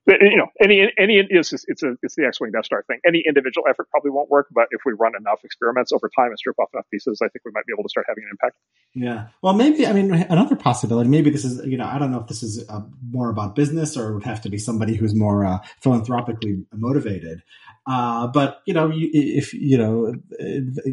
you 0.07 0.37
know, 0.37 0.47
any 0.61 0.91
any 0.97 1.25
it's 1.29 1.53
it's 1.53 1.83
a 1.83 1.95
it's 2.01 2.15
the 2.15 2.25
X-wing 2.25 2.51
Death 2.51 2.65
Star 2.65 2.83
thing. 2.87 2.99
Any 3.07 3.23
individual 3.25 3.65
effort 3.69 3.89
probably 3.89 4.11
won't 4.11 4.29
work, 4.29 4.47
but 4.51 4.67
if 4.71 4.81
we 4.85 4.93
run 4.93 5.13
enough 5.17 5.39
experiments 5.43 5.93
over 5.93 6.09
time 6.13 6.27
and 6.27 6.37
strip 6.37 6.59
off 6.59 6.69
enough 6.73 6.85
pieces, 6.91 7.19
I 7.23 7.29
think 7.29 7.45
we 7.45 7.51
might 7.53 7.65
be 7.65 7.73
able 7.73 7.83
to 7.83 7.89
start 7.89 8.05
having 8.09 8.23
an 8.25 8.31
impact. 8.31 8.57
Yeah. 8.93 9.27
Well, 9.41 9.53
maybe 9.53 9.87
I 9.87 9.93
mean 9.93 10.13
another 10.13 10.55
possibility. 10.55 11.09
Maybe 11.09 11.29
this 11.29 11.45
is 11.45 11.65
you 11.65 11.77
know 11.77 11.85
I 11.85 11.99
don't 11.99 12.11
know 12.11 12.19
if 12.19 12.27
this 12.27 12.43
is 12.43 12.67
uh, 12.67 12.81
more 13.09 13.29
about 13.29 13.55
business 13.55 13.95
or 13.95 14.09
it 14.09 14.13
would 14.15 14.25
have 14.25 14.41
to 14.41 14.49
be 14.49 14.57
somebody 14.57 14.95
who's 14.95 15.15
more 15.15 15.45
uh, 15.45 15.59
philanthropically 15.81 16.65
motivated. 16.73 17.41
Uh, 17.85 18.27
but 18.27 18.61
you 18.65 18.73
know, 18.73 18.91
if 18.93 19.53
you 19.53 19.77
know, 19.77 20.13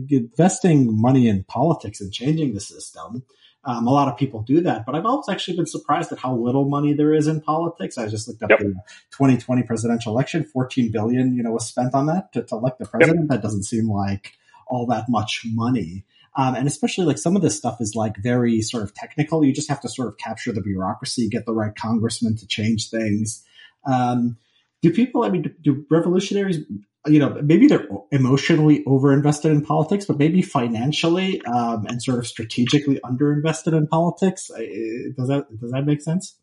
investing 0.09 1.01
money 1.01 1.29
in 1.29 1.45
politics 1.45 2.01
and 2.01 2.13
changing 2.13 2.55
the 2.55 2.61
system 2.61 3.25
um, 3.65 3.87
a 3.87 3.91
lot 3.91 4.09
of 4.09 4.17
people 4.19 4.43
do 4.43 4.63
that, 4.63 4.87
but 4.87 4.95
I've 4.95 5.05
always 5.05 5.29
actually 5.29 5.57
been 5.57 5.67
surprised 5.67 6.11
at 6.13 6.19
how 6.19 6.35
little 6.35 6.65
money 6.65 6.95
there 6.95 7.13
is 7.13 7.27
in 7.27 7.43
politics. 7.43 7.99
I 7.99 8.09
just 8.09 8.27
looked 8.27 8.43
up 8.43 8.51
yep. 8.51 8.59
the 8.61 8.73
2020 9.11 9.65
presidential 9.65 10.13
election, 10.13 10.45
14 10.45 10.91
billion, 10.91 11.37
you 11.37 11.43
know, 11.43 11.53
was 11.53 11.67
spent 11.67 11.95
on 11.95 12.07
that 12.07 12.33
to, 12.33 12.43
to 12.43 12.55
elect 12.55 12.79
the 12.79 12.87
president. 12.87 13.21
Yep. 13.23 13.29
That 13.29 13.43
doesn't 13.43 13.65
seem 13.65 13.91
like 13.91 14.33
all 14.67 14.87
that 14.87 15.07
much 15.09 15.43
money. 15.45 16.05
Um, 16.37 16.55
and 16.55 16.67
especially 16.67 17.05
like 17.05 17.19
some 17.19 17.37
of 17.37 17.43
this 17.43 17.57
stuff 17.57 17.81
is 17.81 17.95
like 17.95 18.17
very 18.17 18.63
sort 18.63 18.83
of 18.83 18.95
technical. 18.95 19.45
You 19.45 19.53
just 19.53 19.69
have 19.69 19.81
to 19.83 19.89
sort 19.89 20.09
of 20.09 20.17
capture 20.17 20.53
the 20.53 20.63
bureaucracy, 20.63 21.29
get 21.29 21.45
the 21.45 21.53
right 21.53 21.75
congressman 21.75 22.37
to 22.37 22.47
change 22.47 22.89
things. 22.89 23.45
Um, 23.85 24.39
do 24.81 24.91
people, 24.91 25.25
I 25.25 25.29
mean, 25.29 25.43
do, 25.43 25.51
do 25.61 25.87
revolutionaries 25.91 26.59
you 27.07 27.19
know, 27.19 27.41
maybe 27.43 27.67
they're 27.67 27.89
emotionally 28.11 28.85
overinvested 28.85 29.51
in 29.51 29.65
politics, 29.65 30.05
but 30.05 30.19
maybe 30.19 30.43
financially 30.43 31.41
um, 31.47 31.87
and 31.87 32.03
sort 32.03 32.19
of 32.19 32.27
strategically 32.27 33.01
underinvested 33.05 33.77
in 33.77 33.87
politics. 33.87 34.49
Does 34.49 35.29
that 35.29 35.47
does 35.61 35.71
that 35.71 35.87
make 35.87 36.03
sense? 36.03 36.37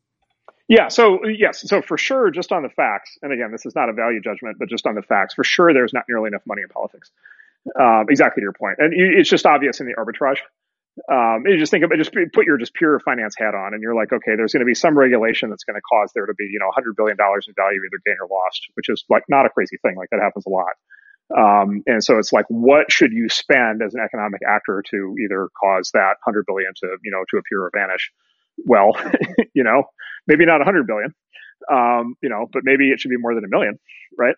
Yeah. 0.67 0.87
So 0.87 1.25
yes. 1.25 1.61
So 1.61 1.81
for 1.81 1.97
sure, 1.97 2.31
just 2.31 2.51
on 2.51 2.63
the 2.63 2.69
facts, 2.69 3.17
and 3.21 3.31
again, 3.31 3.51
this 3.51 3.65
is 3.65 3.75
not 3.75 3.89
a 3.89 3.93
value 3.93 4.19
judgment, 4.19 4.57
but 4.59 4.67
just 4.67 4.87
on 4.87 4.95
the 4.95 5.03
facts, 5.03 5.35
for 5.35 5.43
sure, 5.43 5.73
there's 5.73 5.93
not 5.93 6.05
nearly 6.09 6.27
enough 6.27 6.43
money 6.45 6.63
in 6.63 6.69
politics. 6.69 7.11
Um, 7.79 8.05
exactly 8.09 8.41
to 8.41 8.45
your 8.45 8.53
point, 8.53 8.77
and 8.79 8.93
it's 8.93 9.29
just 9.29 9.45
obvious 9.45 9.81
in 9.81 9.87
the 9.87 9.93
arbitrage 9.95 10.37
um, 11.11 11.43
you 11.45 11.57
just 11.57 11.71
think 11.71 11.83
about 11.83 11.97
just 11.97 12.11
put 12.11 12.45
your 12.45 12.57
just 12.57 12.73
pure 12.73 12.99
finance 12.99 13.35
hat 13.37 13.53
on, 13.53 13.73
and 13.73 13.81
you're 13.81 13.95
like, 13.95 14.11
okay, 14.11 14.35
there's 14.35 14.53
going 14.53 14.61
to 14.61 14.65
be 14.65 14.73
some 14.73 14.97
regulation 14.97 15.49
that's 15.49 15.63
going 15.63 15.75
to 15.75 15.81
cause 15.81 16.11
there 16.15 16.25
to 16.25 16.33
be, 16.33 16.45
you 16.45 16.59
know, 16.59 16.67
100 16.67 16.95
billion 16.95 17.17
dollars 17.17 17.45
in 17.47 17.53
value 17.55 17.79
either 17.79 18.01
gained 18.05 18.17
or 18.21 18.27
lost, 18.29 18.67
which 18.75 18.89
is 18.89 19.03
like 19.09 19.23
not 19.29 19.45
a 19.45 19.49
crazy 19.49 19.77
thing. 19.81 19.95
Like 19.95 20.09
that 20.11 20.19
happens 20.21 20.45
a 20.45 20.49
lot. 20.49 20.73
Um, 21.35 21.83
and 21.85 22.03
so 22.03 22.17
it's 22.17 22.31
like, 22.31 22.45
what 22.47 22.91
should 22.91 23.11
you 23.11 23.27
spend 23.29 23.81
as 23.83 23.93
an 23.93 24.01
economic 24.01 24.41
actor 24.47 24.83
to 24.91 25.15
either 25.23 25.49
cause 25.61 25.91
that 25.93 26.15
100 26.23 26.45
billion 26.47 26.71
to, 26.77 26.97
you 27.03 27.11
know, 27.11 27.23
to 27.29 27.37
appear 27.37 27.63
or 27.63 27.71
vanish? 27.75 28.11
Well, 28.65 28.97
you 29.53 29.63
know, 29.63 29.83
maybe 30.25 30.45
not 30.45 30.59
100 30.59 30.87
billion, 30.87 31.13
um, 31.71 32.15
you 32.21 32.29
know, 32.29 32.47
but 32.51 32.63
maybe 32.63 32.91
it 32.91 32.99
should 32.99 33.11
be 33.11 33.17
more 33.17 33.35
than 33.35 33.43
a 33.43 33.49
million, 33.49 33.77
right? 34.17 34.35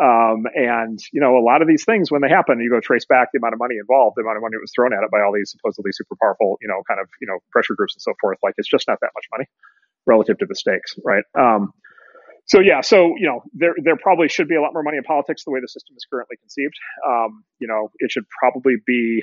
Um, 0.00 0.44
and 0.54 0.98
you 1.12 1.20
know, 1.20 1.36
a 1.36 1.44
lot 1.44 1.62
of 1.62 1.68
these 1.68 1.84
things 1.84 2.10
when 2.10 2.22
they 2.22 2.28
happen, 2.28 2.58
you 2.60 2.70
go 2.70 2.80
trace 2.80 3.04
back 3.04 3.28
the 3.32 3.38
amount 3.38 3.54
of 3.54 3.60
money 3.60 3.76
involved, 3.78 4.16
the 4.16 4.22
amount 4.22 4.38
of 4.38 4.42
money 4.42 4.56
that 4.56 4.64
was 4.64 4.72
thrown 4.74 4.92
at 4.92 5.04
it 5.04 5.10
by 5.10 5.20
all 5.20 5.32
these 5.32 5.50
supposedly 5.52 5.92
super 5.92 6.16
powerful, 6.20 6.56
you 6.60 6.68
know, 6.68 6.82
kind 6.88 7.00
of 7.00 7.08
you 7.20 7.28
know 7.28 7.38
pressure 7.52 7.74
groups 7.76 7.94
and 7.94 8.02
so 8.02 8.12
forth. 8.20 8.38
Like 8.42 8.54
it's 8.56 8.68
just 8.68 8.88
not 8.88 8.98
that 9.00 9.12
much 9.14 9.26
money. 9.30 9.46
relative 10.06 10.38
to 10.38 10.46
the 10.46 10.54
stakes, 10.54 10.96
right? 11.04 11.24
Um, 11.38 11.72
so 12.46 12.60
yeah, 12.60 12.82
so 12.82 13.14
you 13.16 13.26
know, 13.26 13.42
there 13.54 13.74
there 13.82 13.96
probably 13.96 14.28
should 14.28 14.48
be 14.48 14.54
a 14.54 14.60
lot 14.60 14.72
more 14.72 14.82
money 14.82 14.98
in 14.98 15.04
politics 15.04 15.44
the 15.44 15.50
way 15.50 15.60
the 15.60 15.68
system 15.68 15.96
is 15.96 16.06
currently 16.10 16.36
conceived. 16.36 16.74
Um, 17.06 17.44
you 17.58 17.68
know, 17.68 17.90
it 17.98 18.10
should 18.10 18.24
probably 18.38 18.74
be, 18.86 19.22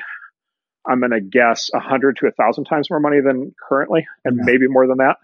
I'm 0.88 1.00
going 1.00 1.12
to 1.12 1.22
guess, 1.22 1.70
a 1.74 1.80
hundred 1.80 2.18
to 2.18 2.28
a 2.28 2.32
thousand 2.32 2.66
times 2.66 2.90
more 2.90 3.00
money 3.00 3.22
than 3.22 3.54
currently, 3.68 4.06
and 4.26 4.38
yeah. 4.38 4.44
maybe 4.46 4.68
more 4.68 4.88
than 4.88 4.98
that, 4.98 5.18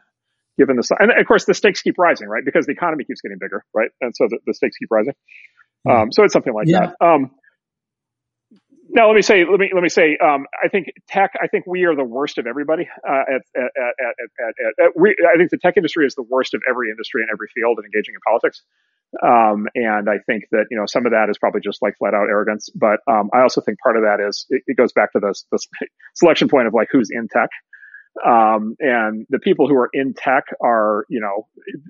given 0.57 0.75
the 0.75 0.95
and 0.99 1.11
of 1.11 1.27
course 1.27 1.45
the 1.45 1.53
stakes 1.53 1.81
keep 1.81 1.97
rising, 1.97 2.27
right? 2.27 2.43
Because 2.43 2.65
the 2.65 2.71
economy 2.71 3.03
keeps 3.03 3.21
getting 3.21 3.37
bigger, 3.39 3.63
right? 3.73 3.89
And 4.01 4.15
so 4.15 4.27
the, 4.29 4.39
the 4.45 4.53
stakes 4.53 4.77
keep 4.77 4.89
rising. 4.91 5.13
Um, 5.89 6.11
so 6.11 6.23
it's 6.23 6.33
something 6.33 6.53
like 6.53 6.67
yeah. 6.67 6.91
that. 6.99 7.05
Um, 7.05 7.31
now 8.89 9.07
let 9.07 9.15
me 9.15 9.21
say 9.21 9.45
let 9.45 9.59
me 9.59 9.69
let 9.73 9.83
me 9.83 9.89
say 9.89 10.17
um, 10.17 10.45
I 10.63 10.69
think 10.69 10.87
tech 11.07 11.31
I 11.41 11.47
think 11.47 11.65
we 11.67 11.83
are 11.85 11.95
the 11.95 12.03
worst 12.03 12.37
of 12.37 12.47
everybody 12.47 12.87
uh, 13.07 13.23
at, 13.27 13.41
at, 13.55 13.71
at, 13.77 14.85
at, 14.85 14.91
we, 14.95 15.15
I 15.33 15.37
think 15.37 15.51
the 15.51 15.57
tech 15.57 15.77
industry 15.77 16.05
is 16.05 16.15
the 16.15 16.23
worst 16.23 16.53
of 16.53 16.61
every 16.69 16.89
industry 16.89 17.21
in 17.21 17.27
every 17.31 17.47
field 17.53 17.79
in 17.79 17.85
engaging 17.85 18.15
in 18.15 18.21
politics 18.25 18.63
um, 19.23 19.67
and 19.75 20.09
I 20.09 20.19
think 20.25 20.45
that 20.51 20.65
you 20.71 20.77
know 20.77 20.85
some 20.87 21.05
of 21.05 21.11
that 21.11 21.29
is 21.29 21.37
probably 21.37 21.61
just 21.61 21.81
like 21.81 21.97
flat 21.97 22.13
out 22.13 22.29
arrogance 22.29 22.69
but 22.73 22.99
um, 23.07 23.29
I 23.33 23.41
also 23.41 23.61
think 23.61 23.77
part 23.79 23.97
of 23.97 24.03
that 24.03 24.19
is 24.25 24.45
it, 24.49 24.63
it 24.67 24.77
goes 24.77 24.93
back 24.93 25.11
to 25.13 25.19
this 25.19 25.45
this 25.51 25.67
selection 26.15 26.47
point 26.47 26.67
of 26.67 26.73
like 26.73 26.87
who's 26.91 27.09
in 27.11 27.27
tech 27.27 27.49
um, 28.25 28.75
and 28.79 29.25
the 29.29 29.39
people 29.39 29.67
who 29.67 29.75
are 29.75 29.89
in 29.93 30.13
tech 30.13 30.45
are 30.61 31.05
you 31.09 31.19
know 31.19 31.47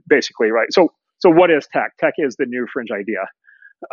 basically 0.08 0.52
right 0.52 0.68
so 0.72 0.92
so 1.20 1.30
what 1.30 1.52
is 1.52 1.68
tech 1.72 1.96
tech 1.98 2.14
is 2.18 2.36
the 2.38 2.46
new 2.46 2.68
fringe 2.72 2.90
idea 2.92 3.26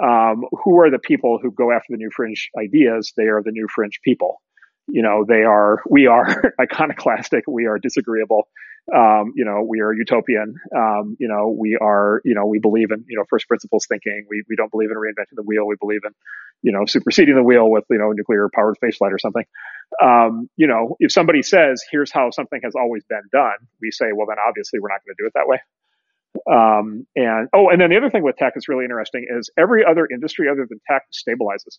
um, 0.03 0.45
who 0.65 0.81
are 0.81 0.91
the 0.91 0.99
people 0.99 1.39
who 1.41 1.51
go 1.51 1.71
after 1.71 1.89
the 1.91 1.97
new 1.97 2.11
fringe 2.15 2.51
ideas? 2.59 3.13
They 3.17 3.25
are 3.25 3.43
the 3.43 3.51
new 3.51 3.67
fringe 3.75 4.01
people. 4.03 4.41
You 4.87 5.03
know, 5.03 5.25
they 5.27 5.43
are, 5.43 5.83
we 5.89 6.07
are 6.07 6.55
iconoclastic. 6.61 7.45
We 7.47 7.67
are 7.67 7.79
disagreeable. 7.79 8.49
Um, 8.95 9.33
you 9.35 9.47
know, 9.47 9.65
we 9.67 9.81
are 9.81 9.95
utopian. 9.95 10.57
Um, 10.77 11.17
you 11.19 11.29
know, 11.29 11.55
we 11.59 11.79
are, 11.81 12.21
you 12.25 12.35
know, 12.35 12.45
we 12.47 12.59
believe 12.59 12.91
in, 12.91 13.05
you 13.09 13.17
know, 13.17 13.25
first 13.31 13.49
principles 13.49 13.87
thinking. 13.87 14.27
We, 14.29 14.43
we 14.49 14.57
don't 14.57 14.71
believe 14.71 14.91
in 14.91 14.97
reinventing 14.97 15.37
the 15.37 15.43
wheel. 15.43 15.67
We 15.67 15.77
believe 15.81 16.01
in, 16.05 16.13
you 16.65 16.73
know, 16.73 16.87
superseding 16.87 17.35
the 17.35 17.43
wheel 17.43 17.71
with, 17.71 17.85
you 17.91 17.99
know, 17.99 18.11
nuclear 18.13 18.49
powered 18.53 18.77
spaceflight 18.83 19.13
or 19.13 19.19
something. 19.19 19.45
Um, 20.03 20.49
you 20.57 20.67
know, 20.67 20.97
if 20.99 21.13
somebody 21.13 21.43
says, 21.43 21.85
here's 21.91 22.11
how 22.11 22.31
something 22.31 22.59
has 22.65 22.75
always 22.75 23.05
been 23.05 23.23
done, 23.31 23.69
we 23.83 23.91
say, 23.91 24.07
well, 24.15 24.27
then 24.27 24.39
obviously 24.49 24.81
we're 24.81 24.89
not 24.89 25.05
going 25.05 25.15
to 25.15 25.23
do 25.23 25.27
it 25.27 25.33
that 25.35 25.47
way. 25.47 25.61
Um, 26.51 27.07
and 27.15 27.49
oh, 27.53 27.69
and 27.69 27.81
then 27.81 27.91
the 27.91 27.99
other 27.99 28.09
thing 28.09 28.23
with 28.23 28.37
tech 28.37 28.55
is 28.57 28.67
really 28.67 28.85
interesting 28.85 29.27
is 29.29 29.51
every 29.59 29.85
other 29.85 30.09
industry 30.11 30.49
other 30.51 30.67
than 30.69 30.81
tech 30.91 31.03
stabilizes, 31.13 31.79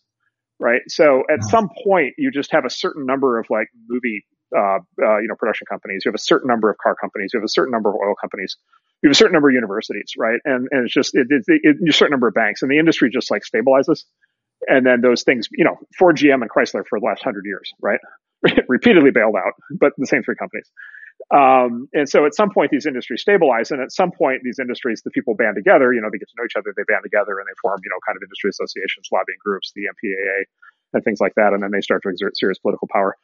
right? 0.60 0.82
So 0.88 1.24
at 1.34 1.44
some 1.44 1.70
point, 1.84 2.14
you 2.18 2.32
just 2.32 2.52
have 2.52 2.64
a 2.64 2.70
certain 2.70 3.08
number 3.08 3.40
of 3.40 3.48
like 3.50 3.68
movie, 3.90 4.24
uh, 4.56 4.80
uh, 5.02 5.18
you 5.18 5.28
know, 5.28 5.36
production 5.36 5.66
companies. 5.68 6.04
You 6.06 6.10
have 6.10 6.16
a 6.16 6.24
certain 6.24 6.48
number 6.48 6.70
of 6.70 6.78
car 6.78 6.96
companies. 6.96 7.32
You 7.34 7.40
have 7.40 7.46
a 7.46 7.50
certain 7.50 7.72
number 7.72 7.90
of 7.90 7.96
oil 7.96 8.14
companies. 8.20 8.56
You 9.02 9.10
have 9.10 9.12
a 9.12 9.16
certain 9.16 9.34
number 9.34 9.50
of 9.50 9.56
universities, 9.56 10.14
right? 10.18 10.40
And 10.46 10.68
and 10.72 10.86
it's 10.86 10.94
just 10.94 11.16
it, 11.16 11.28
it, 11.30 11.44
it, 11.48 11.90
a 11.90 11.92
certain 11.92 12.12
number 12.12 12.28
of 12.28 12.36
banks, 12.36 12.62
and 12.62 12.72
the 12.72 12.78
industry 12.80 13.10
just 13.12 13.32
like 13.32 13.42
stabilizes. 13.44 14.04
And 14.68 14.86
then 14.86 15.02
those 15.02 15.24
things, 15.24 15.48
you 15.52 15.66
know, 15.66 15.78
Ford, 15.98 16.18
GM, 16.18 16.42
and 16.42 16.50
Chrysler 16.50 16.84
for 16.88 17.00
the 17.00 17.06
last 17.06 17.24
hundred 17.24 17.46
years, 17.46 17.72
right? 17.82 18.00
Repeatedly 18.68 19.12
bailed 19.12 19.36
out, 19.36 19.54
but 19.80 19.94
the 19.98 20.08
same 20.08 20.24
three 20.24 20.36
companies. 20.36 20.70
Um, 21.34 21.88
and 21.94 22.08
so 22.08 22.26
at 22.26 22.36
some 22.36 22.52
point 22.52 22.72
these 22.72 22.86
industries 22.86 23.22
stabilize 23.22 23.72
and 23.72 23.82
at 23.82 23.92
some 23.92 24.12
point 24.12 24.42
these 24.44 24.60
industries, 24.60 25.02
the 25.04 25.12
people 25.12 25.34
band 25.34 25.56
together, 25.56 25.94
you 25.94 26.02
know, 26.02 26.10
they 26.12 26.20
get 26.20 26.28
to 26.30 26.36
know 26.38 26.46
each 26.46 26.56
other, 26.56 26.74
they 26.76 26.84
band 26.84 27.02
together 27.04 27.40
and 27.40 27.48
they 27.48 27.56
form, 27.62 27.80
you 27.84 27.90
know, 27.90 27.98
kind 28.06 28.16
of 28.16 28.22
industry 28.22 28.50
associations, 28.50 29.08
lobbying 29.12 29.40
groups, 29.44 29.72
the 29.76 29.88
MPAA 29.90 30.46
and 30.94 31.04
things 31.04 31.20
like 31.20 31.34
that. 31.36 31.54
And 31.54 31.64
then 31.64 31.72
they 31.72 31.82
start 31.82 32.04
to 32.04 32.10
exert 32.10 32.38
serious 32.38 32.60
political 32.60 32.88
power. 32.92 33.18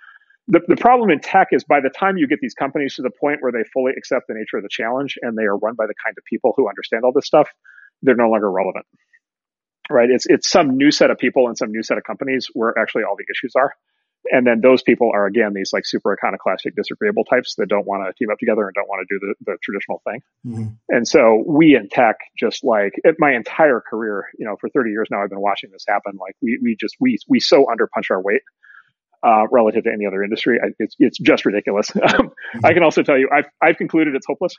The, 0.47 0.61
the 0.67 0.75
problem 0.75 1.11
in 1.11 1.19
tech 1.19 1.49
is 1.51 1.63
by 1.63 1.79
the 1.79 1.89
time 1.89 2.17
you 2.17 2.27
get 2.27 2.39
these 2.41 2.55
companies 2.55 2.95
to 2.95 3.01
the 3.03 3.11
point 3.11 3.41
where 3.41 3.51
they 3.51 3.63
fully 3.71 3.93
accept 3.95 4.27
the 4.27 4.33
nature 4.33 4.57
of 4.57 4.63
the 4.63 4.71
challenge 4.71 5.17
and 5.21 5.37
they 5.37 5.43
are 5.43 5.57
run 5.57 5.75
by 5.75 5.85
the 5.85 5.93
kind 6.03 6.15
of 6.17 6.23
people 6.25 6.53
who 6.57 6.67
understand 6.67 7.03
all 7.03 7.13
this 7.13 7.27
stuff, 7.27 7.49
they're 8.01 8.15
no 8.15 8.29
longer 8.29 8.51
relevant. 8.51 8.85
Right? 9.89 10.09
It's 10.09 10.25
it's 10.25 10.49
some 10.49 10.77
new 10.77 10.91
set 10.91 11.11
of 11.11 11.17
people 11.17 11.47
and 11.47 11.57
some 11.57 11.71
new 11.71 11.83
set 11.83 11.97
of 11.97 12.03
companies 12.03 12.47
where 12.53 12.77
actually 12.77 13.03
all 13.03 13.15
the 13.17 13.25
issues 13.29 13.53
are 13.55 13.73
and 14.29 14.45
then 14.45 14.61
those 14.61 14.83
people 14.83 15.11
are 15.13 15.25
again 15.25 15.53
these 15.53 15.71
like 15.73 15.85
super 15.85 16.13
iconoclastic 16.13 16.75
disagreeable 16.75 17.23
types 17.25 17.55
that 17.57 17.67
don't 17.67 17.87
want 17.87 18.05
to 18.05 18.13
team 18.13 18.29
up 18.31 18.37
together 18.37 18.63
and 18.65 18.73
don't 18.75 18.87
want 18.87 19.05
to 19.07 19.15
do 19.15 19.19
the, 19.19 19.51
the 19.51 19.57
traditional 19.63 20.01
thing 20.05 20.21
mm-hmm. 20.45 20.73
and 20.89 21.07
so 21.07 21.43
we 21.47 21.75
in 21.75 21.89
tech 21.89 22.17
just 22.37 22.63
like 22.63 22.93
my 23.17 23.33
entire 23.33 23.81
career 23.81 24.27
you 24.37 24.45
know 24.45 24.55
for 24.59 24.69
30 24.69 24.91
years 24.91 25.07
now 25.09 25.23
i've 25.23 25.29
been 25.29 25.41
watching 25.41 25.71
this 25.71 25.85
happen 25.87 26.13
like 26.19 26.35
we, 26.41 26.59
we 26.61 26.75
just 26.79 26.95
we 26.99 27.17
we 27.27 27.39
so 27.39 27.65
underpunch 27.65 28.11
our 28.11 28.21
weight 28.21 28.41
uh, 29.23 29.47
relative 29.51 29.83
to 29.83 29.91
any 29.91 30.07
other 30.07 30.23
industry 30.23 30.59
I, 30.61 30.69
it's 30.79 30.95
it's 30.99 31.19
just 31.19 31.45
ridiculous 31.45 31.89
mm-hmm. 31.91 32.65
i 32.65 32.73
can 32.73 32.83
also 32.83 33.03
tell 33.03 33.17
you 33.17 33.29
i've 33.33 33.45
i've 33.61 33.77
concluded 33.77 34.15
it's 34.15 34.25
hopeless 34.27 34.55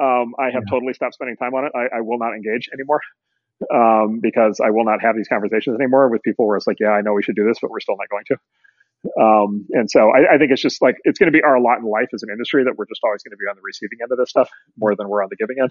um, 0.00 0.34
i 0.38 0.46
have 0.46 0.64
yeah. 0.66 0.70
totally 0.70 0.94
stopped 0.94 1.14
spending 1.14 1.36
time 1.36 1.54
on 1.54 1.66
it 1.66 1.72
I, 1.74 1.98
I 1.98 2.00
will 2.00 2.18
not 2.18 2.34
engage 2.34 2.68
anymore 2.72 3.00
um, 3.72 4.20
because 4.20 4.60
I 4.64 4.70
will 4.70 4.84
not 4.84 5.02
have 5.02 5.16
these 5.16 5.28
conversations 5.28 5.76
anymore 5.80 6.08
with 6.08 6.22
people 6.22 6.46
where 6.46 6.56
it's 6.56 6.66
like, 6.66 6.78
yeah, 6.80 6.90
I 6.90 7.02
know 7.02 7.12
we 7.12 7.22
should 7.22 7.36
do 7.36 7.46
this, 7.46 7.58
but 7.60 7.70
we're 7.70 7.80
still 7.80 7.96
not 7.96 8.08
going 8.08 8.24
to. 8.28 8.36
Um, 9.20 9.66
and 9.70 9.90
so 9.90 10.10
I, 10.10 10.34
I, 10.34 10.38
think 10.38 10.50
it's 10.50 10.62
just 10.62 10.80
like 10.80 10.96
it's 11.04 11.18
going 11.18 11.30
to 11.30 11.36
be 11.36 11.42
our 11.42 11.60
lot 11.60 11.78
in 11.78 11.84
life 11.84 12.08
as 12.14 12.22
an 12.22 12.30
industry 12.32 12.64
that 12.64 12.72
we're 12.78 12.86
just 12.86 13.00
always 13.04 13.22
going 13.22 13.32
to 13.32 13.36
be 13.36 13.44
on 13.44 13.54
the 13.54 13.60
receiving 13.62 13.98
end 14.00 14.10
of 14.10 14.16
this 14.16 14.30
stuff 14.30 14.48
more 14.78 14.96
than 14.96 15.10
we're 15.10 15.22
on 15.22 15.28
the 15.28 15.36
giving 15.36 15.56
end. 15.60 15.70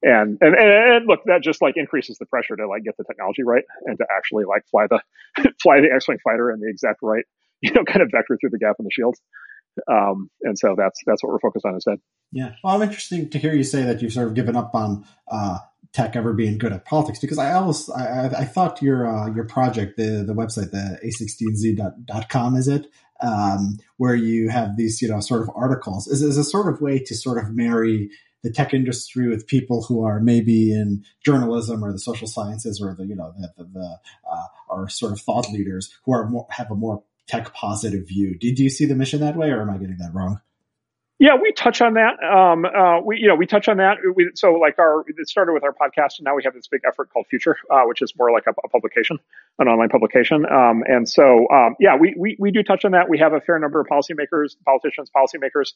And, 0.00 0.38
and 0.40 0.54
and 0.54 1.06
look, 1.08 1.24
that 1.26 1.42
just 1.42 1.60
like 1.60 1.74
increases 1.76 2.18
the 2.18 2.26
pressure 2.26 2.54
to 2.54 2.68
like 2.68 2.84
get 2.84 2.96
the 2.96 3.02
technology 3.02 3.42
right 3.42 3.64
and 3.86 3.98
to 3.98 4.06
actually 4.16 4.44
like 4.44 4.62
fly 4.70 4.86
the 4.86 5.02
fly 5.62 5.80
the 5.80 5.90
X-wing 5.92 6.18
fighter 6.22 6.52
in 6.52 6.60
the 6.60 6.70
exact 6.70 7.00
right 7.02 7.24
you 7.60 7.72
know 7.72 7.84
kind 7.84 8.02
of 8.02 8.10
vector 8.12 8.38
through 8.40 8.50
the 8.50 8.58
gap 8.58 8.76
in 8.78 8.84
the 8.84 8.92
shields. 8.92 9.20
Um, 9.90 10.30
and 10.42 10.58
so 10.58 10.74
that's 10.76 11.00
that's 11.06 11.22
what 11.22 11.32
we're 11.32 11.40
focused 11.40 11.64
on 11.64 11.74
instead. 11.74 11.98
Yeah, 12.32 12.54
well, 12.62 12.74
I'm 12.74 12.82
interesting 12.82 13.30
to 13.30 13.38
hear 13.38 13.54
you 13.54 13.62
say 13.62 13.82
that 13.84 14.02
you've 14.02 14.12
sort 14.12 14.28
of 14.28 14.34
given 14.34 14.56
up 14.56 14.74
on 14.74 15.04
uh, 15.30 15.58
tech 15.92 16.16
ever 16.16 16.32
being 16.32 16.58
good 16.58 16.72
at 16.72 16.84
politics 16.84 17.18
because 17.18 17.38
I 17.38 17.52
always 17.52 17.88
I, 17.90 18.26
I 18.26 18.44
thought 18.44 18.82
your 18.82 19.06
uh, 19.06 19.32
your 19.34 19.44
project 19.44 19.96
the 19.96 20.24
the 20.26 20.34
website 20.34 20.70
the 20.70 20.98
a16z.com 21.04 22.56
is 22.56 22.68
it 22.68 22.86
um, 23.20 23.78
where 23.96 24.14
you 24.14 24.48
have 24.50 24.76
these 24.76 25.00
you 25.02 25.08
know 25.08 25.20
sort 25.20 25.42
of 25.42 25.50
articles 25.54 26.06
is, 26.06 26.22
is 26.22 26.36
a 26.36 26.44
sort 26.44 26.72
of 26.72 26.80
way 26.80 26.98
to 26.98 27.14
sort 27.14 27.38
of 27.38 27.50
marry 27.54 28.10
the 28.42 28.50
tech 28.50 28.72
industry 28.72 29.28
with 29.28 29.46
people 29.46 29.82
who 29.82 30.04
are 30.04 30.20
maybe 30.20 30.72
in 30.72 31.04
journalism 31.24 31.84
or 31.84 31.92
the 31.92 31.98
social 31.98 32.28
sciences 32.28 32.80
or 32.80 32.94
the 32.94 33.06
you 33.06 33.16
know 33.16 33.32
the, 33.38 33.52
the, 33.56 33.64
the 33.64 33.98
uh, 34.30 34.46
are 34.70 34.88
sort 34.88 35.12
of 35.12 35.20
thought 35.20 35.50
leaders 35.50 35.94
who 36.04 36.12
are 36.12 36.28
more, 36.28 36.46
have 36.50 36.70
a 36.70 36.74
more 36.74 37.02
tech 37.26 37.52
positive 37.54 38.06
view. 38.08 38.38
Did 38.38 38.58
you 38.58 38.70
see 38.70 38.86
the 38.86 38.94
mission 38.94 39.20
that 39.20 39.36
way, 39.36 39.50
or 39.50 39.62
am 39.62 39.70
I 39.70 39.78
getting 39.78 39.98
that 39.98 40.14
wrong? 40.14 40.40
Yeah, 41.20 41.34
we 41.42 41.50
touch 41.50 41.80
on 41.80 41.94
that. 41.94 42.22
Um, 42.22 42.64
uh, 42.64 43.00
we, 43.00 43.18
you 43.18 43.26
know, 43.26 43.34
we 43.34 43.46
touch 43.46 43.68
on 43.68 43.78
that. 43.78 43.98
We, 44.14 44.30
so 44.34 44.52
like 44.52 44.78
our, 44.78 45.04
it 45.08 45.28
started 45.28 45.52
with 45.52 45.64
our 45.64 45.72
podcast 45.72 46.18
and 46.18 46.24
now 46.24 46.36
we 46.36 46.44
have 46.44 46.54
this 46.54 46.68
big 46.68 46.82
effort 46.86 47.10
called 47.12 47.26
Future, 47.28 47.56
uh, 47.72 47.82
which 47.86 48.02
is 48.02 48.12
more 48.16 48.30
like 48.30 48.44
a, 48.46 48.52
a 48.64 48.68
publication, 48.68 49.18
an 49.58 49.66
online 49.66 49.88
publication. 49.88 50.46
Um, 50.46 50.84
and 50.86 51.08
so, 51.08 51.48
um, 51.52 51.74
yeah, 51.80 51.96
we, 51.96 52.14
we, 52.16 52.36
we 52.38 52.52
do 52.52 52.62
touch 52.62 52.84
on 52.84 52.92
that. 52.92 53.08
We 53.08 53.18
have 53.18 53.32
a 53.32 53.40
fair 53.40 53.58
number 53.58 53.80
of 53.80 53.88
policymakers, 53.88 54.54
politicians, 54.64 55.10
policymakers, 55.10 55.72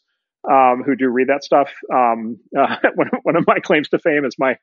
um, 0.48 0.84
who 0.84 0.94
do 0.94 1.08
read 1.08 1.28
that 1.28 1.42
stuff. 1.42 1.70
Um, 1.92 2.38
uh, 2.58 2.76
one, 2.94 3.10
one 3.24 3.34
of 3.34 3.44
my 3.44 3.58
claims 3.58 3.88
to 3.88 3.98
fame 3.98 4.24
is 4.24 4.36
my, 4.38 4.56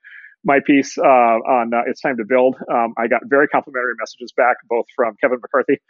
my 0.46 0.60
piece 0.66 0.98
uh, 0.98 1.02
on 1.04 1.74
uh, 1.74 1.82
it's 1.88 2.00
time 2.00 2.16
to 2.16 2.24
build. 2.24 2.56
Um, 2.72 2.94
I 2.98 3.08
got 3.08 3.24
very 3.26 3.50
complimentary 3.50 3.96
messages 4.00 4.32
back, 4.32 4.56
both 4.70 4.86
from 4.96 5.18
Kevin 5.20 5.40
McCarthy, 5.42 5.82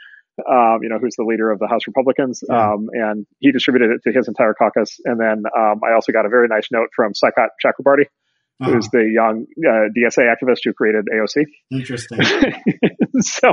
um, 0.49 0.79
you 0.81 0.89
know, 0.89 0.99
who's 0.99 1.15
the 1.15 1.23
leader 1.23 1.51
of 1.51 1.59
the 1.59 1.67
House 1.67 1.87
Republicans, 1.87 2.43
yeah. 2.47 2.73
um, 2.73 2.87
and 2.93 3.25
he 3.39 3.51
distributed 3.51 3.91
it 3.91 4.01
to 4.09 4.15
his 4.15 4.27
entire 4.27 4.53
caucus. 4.53 4.99
And 5.05 5.19
then 5.19 5.43
um, 5.57 5.81
I 5.83 5.93
also 5.93 6.11
got 6.11 6.25
a 6.25 6.29
very 6.29 6.47
nice 6.47 6.67
note 6.71 6.89
from 6.95 7.13
Saikat 7.13 7.49
Chakrabarti, 7.63 8.05
uh-huh. 8.61 8.71
who's 8.71 8.89
the 8.89 9.09
young 9.11 9.45
uh, 9.65 9.89
DSA 9.95 10.23
activist 10.25 10.59
who 10.63 10.73
created 10.73 11.05
AOC. 11.13 11.45
Interesting. 11.71 12.21
so 13.19 13.47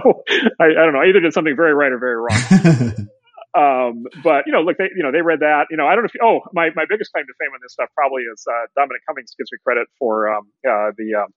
I, 0.61 0.65
I, 0.65 0.85
don't 0.85 0.93
know. 0.93 1.01
I 1.01 1.09
either 1.09 1.21
did 1.21 1.33
something 1.33 1.57
very 1.57 1.75
right 1.75 1.93
or 1.93 1.99
very 1.99 2.17
wrong. 2.17 3.09
Um, 3.57 4.05
but 4.23 4.45
you 4.45 4.53
know, 4.53 4.61
look, 4.61 4.77
they, 4.77 4.93
you 4.95 5.03
know, 5.03 5.11
they 5.11 5.25
read 5.25 5.41
that. 5.41 5.73
You 5.73 5.79
know, 5.81 5.87
I 5.89 5.97
don't 5.97 6.05
know 6.05 6.13
if. 6.13 6.15
You, 6.15 6.21
oh, 6.23 6.41
my 6.53 6.69
my 6.77 6.85
biggest 6.85 7.11
claim 7.13 7.25
to 7.25 7.33
fame 7.41 7.57
on 7.57 7.61
this 7.65 7.73
stuff 7.73 7.89
probably 7.97 8.29
is 8.29 8.45
uh, 8.45 8.69
Dominic 8.77 9.01
Cummings 9.09 9.33
gives 9.33 9.49
me 9.51 9.57
credit 9.65 9.89
for 9.99 10.29
um, 10.29 10.53
uh, 10.61 10.93
the 10.93 11.25
um, 11.25 11.33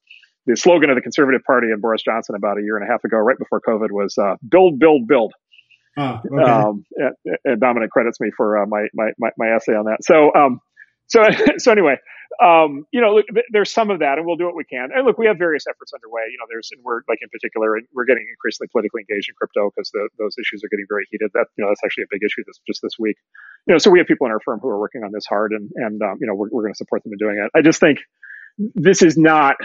the 0.50 0.58
slogan 0.58 0.90
of 0.90 0.96
the 0.96 1.02
Conservative 1.02 1.44
Party 1.46 1.68
and 1.72 1.82
Boris 1.82 2.02
Johnson 2.02 2.36
about 2.36 2.58
a 2.58 2.62
year 2.62 2.76
and 2.76 2.88
a 2.88 2.92
half 2.92 3.04
ago, 3.04 3.18
right 3.18 3.38
before 3.38 3.62
COVID, 3.62 3.92
was 3.92 4.18
uh, 4.18 4.36
"Build, 4.48 4.80
build, 4.80 5.08
build." 5.08 5.34
Oh, 5.98 6.22
okay. 6.26 6.44
um, 6.52 6.86
and, 6.96 7.38
and, 7.46 7.60
Dominic 7.60 7.92
credits 7.92 8.20
me 8.20 8.32
for 8.36 8.58
uh, 8.58 8.66
my, 8.66 8.88
my, 8.94 9.12
my 9.20 9.30
my 9.38 9.56
essay 9.56 9.74
on 9.74 9.86
that. 9.86 10.00
So 10.02 10.34
um, 10.34 10.60
so 11.08 11.24
so 11.58 11.72
anyway, 11.72 11.98
um, 12.42 12.86
you 12.92 13.02
know, 13.02 13.14
look, 13.16 13.26
there's 13.52 13.72
some 13.72 13.92
of 13.92 14.00
that, 14.00 14.18
and 14.18 14.26
we'll 14.26 14.38
do 14.38 14.46
what 14.46 14.56
we 14.56 14.64
can. 14.64 14.90
And 14.96 15.06
look, 15.06 15.18
we 15.18 15.28
have 15.28 15.38
various 15.38 15.66
efforts 15.68 15.94
underway. 15.94 16.24
You 16.32 16.38
know, 16.40 16.46
there's 16.50 16.70
and 16.72 16.82
we're 16.84 17.02
like 17.08 17.20
in 17.22 17.30
particular, 17.30 17.78
we're 17.94 18.06
getting 18.06 18.26
increasingly 18.30 18.70
politically 18.72 19.06
engaged 19.06 19.30
in 19.30 19.36
crypto 19.36 19.70
because 19.70 19.92
those 20.18 20.34
issues 20.40 20.64
are 20.64 20.70
getting 20.70 20.86
very 20.90 21.06
heated. 21.12 21.30
That 21.34 21.46
you 21.58 21.66
know, 21.66 21.70
that's 21.70 21.84
actually 21.84 22.10
a 22.10 22.12
big 22.12 22.24
issue 22.24 22.42
this 22.48 22.60
just 22.66 22.82
this 22.82 22.98
week. 22.98 23.18
You 23.68 23.74
know, 23.74 23.78
so 23.78 23.92
we 23.92 24.00
have 24.00 24.08
people 24.08 24.26
in 24.26 24.32
our 24.32 24.42
firm 24.42 24.60
who 24.62 24.70
are 24.70 24.80
working 24.80 25.04
on 25.04 25.12
this 25.12 25.26
hard, 25.26 25.52
and 25.52 25.70
and 25.76 26.02
um, 26.02 26.18
you 26.22 26.28
know, 26.28 26.34
we're 26.34 26.50
we're 26.50 26.64
going 26.64 26.74
to 26.74 26.78
support 26.78 27.04
them 27.04 27.14
in 27.14 27.20
doing 27.20 27.38
it. 27.38 27.52
I 27.58 27.62
just 27.62 27.80
think 27.80 28.00
this 28.58 29.02
is 29.02 29.18
not 29.18 29.56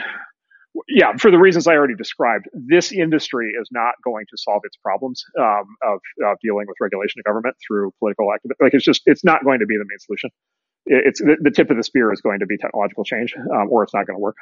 yeah, 0.89 1.17
for 1.17 1.31
the 1.31 1.39
reasons 1.39 1.67
I 1.67 1.75
already 1.75 1.95
described, 1.95 2.47
this 2.53 2.93
industry 2.93 3.53
is 3.61 3.69
not 3.71 3.95
going 4.05 4.27
to 4.31 4.37
solve 4.37 4.63
its 4.65 4.77
problems 4.77 5.25
um, 5.39 5.77
of, 5.83 6.01
dealing 6.43 6.67
with 6.67 6.77
regulation 6.81 7.21
of 7.21 7.25
government 7.25 7.57
through 7.67 7.93
political 7.99 8.33
activism. 8.33 8.57
Like 8.61 8.75
it's 8.75 8.85
just, 8.85 9.03
it's 9.07 9.25
not 9.25 9.45
going 9.45 9.61
to 9.61 9.67
be 9.67 9.77
the 9.77 9.85
main 9.87 9.99
solution. 9.99 10.31
it's 10.87 11.21
the, 11.21 11.37
the, 11.41 11.51
tip 11.51 11.71
of 11.71 11.77
the 11.77 11.85
spear 11.85 12.13
is 12.13 12.21
going 12.21 12.41
to 12.41 12.47
be 12.47 12.57
technological 12.59 13.05
change, 13.05 13.35
um, 13.37 13.69
or 13.71 13.85
it's 13.85 13.95
not 13.95 14.07
going 14.07 14.17
to 14.17 14.21
work. 14.21 14.37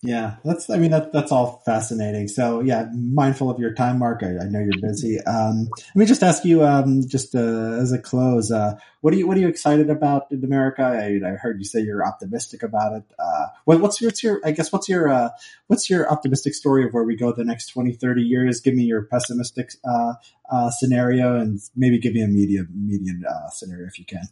Yeah, 0.00 0.36
that's. 0.44 0.70
I 0.70 0.78
mean, 0.78 0.92
that 0.92 1.12
that's 1.12 1.32
all 1.32 1.60
fascinating. 1.66 2.28
So, 2.28 2.60
yeah, 2.60 2.86
mindful 2.94 3.50
of 3.50 3.58
your 3.58 3.74
time, 3.74 3.98
Mark. 3.98 4.22
I, 4.22 4.28
I 4.28 4.44
know 4.44 4.60
you're 4.60 4.80
busy. 4.80 5.18
Um, 5.22 5.68
let 5.72 5.96
me 5.96 6.06
just 6.06 6.22
ask 6.22 6.44
you, 6.44 6.64
um, 6.64 7.02
just 7.08 7.34
uh, 7.34 7.72
as 7.80 7.90
a 7.90 7.98
close, 7.98 8.52
uh, 8.52 8.78
what 9.00 9.12
are 9.12 9.16
you 9.16 9.26
what 9.26 9.36
are 9.36 9.40
you 9.40 9.48
excited 9.48 9.90
about 9.90 10.30
in 10.30 10.44
America? 10.44 10.82
I, 10.84 11.18
I 11.28 11.32
heard 11.32 11.58
you 11.58 11.64
say 11.64 11.80
you're 11.80 12.06
optimistic 12.06 12.62
about 12.62 12.92
it. 12.92 13.02
Uh, 13.18 13.46
what, 13.64 13.80
what's 13.80 14.00
your, 14.00 14.10
what's 14.10 14.22
your 14.22 14.40
I 14.44 14.52
guess 14.52 14.70
what's 14.70 14.88
your 14.88 15.08
uh, 15.08 15.30
what's 15.66 15.90
your 15.90 16.08
optimistic 16.08 16.54
story 16.54 16.84
of 16.84 16.92
where 16.92 17.02
we 17.02 17.16
go 17.16 17.32
the 17.32 17.44
next 17.44 17.66
20, 17.70 17.94
30 17.94 18.22
years? 18.22 18.60
Give 18.60 18.74
me 18.74 18.84
your 18.84 19.02
pessimistic 19.02 19.72
uh, 19.84 20.12
uh, 20.48 20.70
scenario, 20.70 21.40
and 21.40 21.58
maybe 21.74 21.98
give 21.98 22.14
me 22.14 22.22
a 22.22 22.28
medium 22.28 22.68
median 22.72 23.24
scenario 23.50 23.88
if 23.88 23.98
you 23.98 24.04
can. 24.04 24.28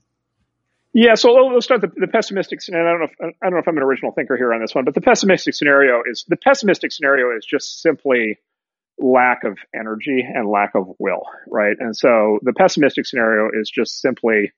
Yeah, 0.99 1.15
so 1.15 1.31
let's 1.35 1.67
start 1.67 1.83
the, 1.83 1.93
the 1.95 2.07
pessimistic 2.07 2.63
scenario. 2.63 2.89
I 2.89 2.93
don't 2.93 3.01
know 3.01 3.05
if 3.05 3.35
I 3.43 3.45
don't 3.45 3.53
know 3.53 3.59
if 3.59 3.69
I'm 3.69 3.77
an 3.77 3.83
original 3.83 4.13
thinker 4.13 4.35
here 4.35 4.55
on 4.55 4.63
this 4.63 4.75
one, 4.75 4.87
but 4.87 4.95
the 4.95 5.03
pessimistic 5.03 5.53
scenario 5.53 6.01
is 6.11 6.25
the 6.27 6.39
pessimistic 6.39 6.91
scenario 6.91 7.37
is 7.37 7.45
just 7.45 7.83
simply 7.83 8.39
lack 8.99 9.45
of 9.45 9.59
energy 9.75 10.27
and 10.27 10.49
lack 10.49 10.75
of 10.75 10.89
will, 10.99 11.25
right? 11.49 11.77
And 11.79 11.95
so 11.95 12.39
the 12.41 12.55
pessimistic 12.55 13.05
scenario 13.05 13.51
is 13.53 13.69
just 13.69 14.01
simply, 14.01 14.53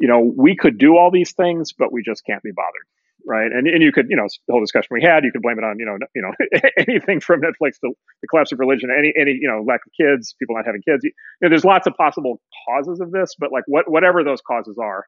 you 0.00 0.08
know, 0.08 0.20
we 0.20 0.56
could 0.56 0.78
do 0.78 0.96
all 0.96 1.10
these 1.10 1.32
things, 1.32 1.74
but 1.74 1.92
we 1.92 2.02
just 2.02 2.24
can't 2.24 2.42
be 2.42 2.52
bothered, 2.56 2.86
right? 3.26 3.52
And 3.52 3.68
and 3.68 3.82
you 3.82 3.92
could, 3.92 4.06
you 4.08 4.16
know, 4.16 4.26
the 4.46 4.54
whole 4.54 4.62
discussion 4.62 4.88
we 4.90 5.02
had, 5.02 5.22
you 5.22 5.32
could 5.32 5.42
blame 5.42 5.58
it 5.58 5.64
on, 5.64 5.78
you 5.78 5.84
know, 5.84 5.98
you 6.14 6.22
know, 6.22 6.32
anything 6.88 7.20
from 7.20 7.42
Netflix 7.42 7.78
to 7.80 7.92
the 8.22 8.28
collapse 8.30 8.52
of 8.52 8.58
religion, 8.58 8.88
any 8.88 9.12
any 9.20 9.32
you 9.38 9.48
know 9.48 9.62
lack 9.62 9.80
of 9.84 9.92
kids, 9.92 10.34
people 10.38 10.56
not 10.56 10.64
having 10.64 10.80
kids. 10.80 11.04
You 11.04 11.12
know, 11.42 11.50
there's 11.50 11.66
lots 11.66 11.86
of 11.86 11.92
possible 11.98 12.40
causes 12.66 13.00
of 13.00 13.10
this, 13.10 13.34
but 13.38 13.52
like 13.52 13.64
what 13.66 13.90
whatever 13.90 14.24
those 14.24 14.40
causes 14.40 14.78
are 14.82 15.04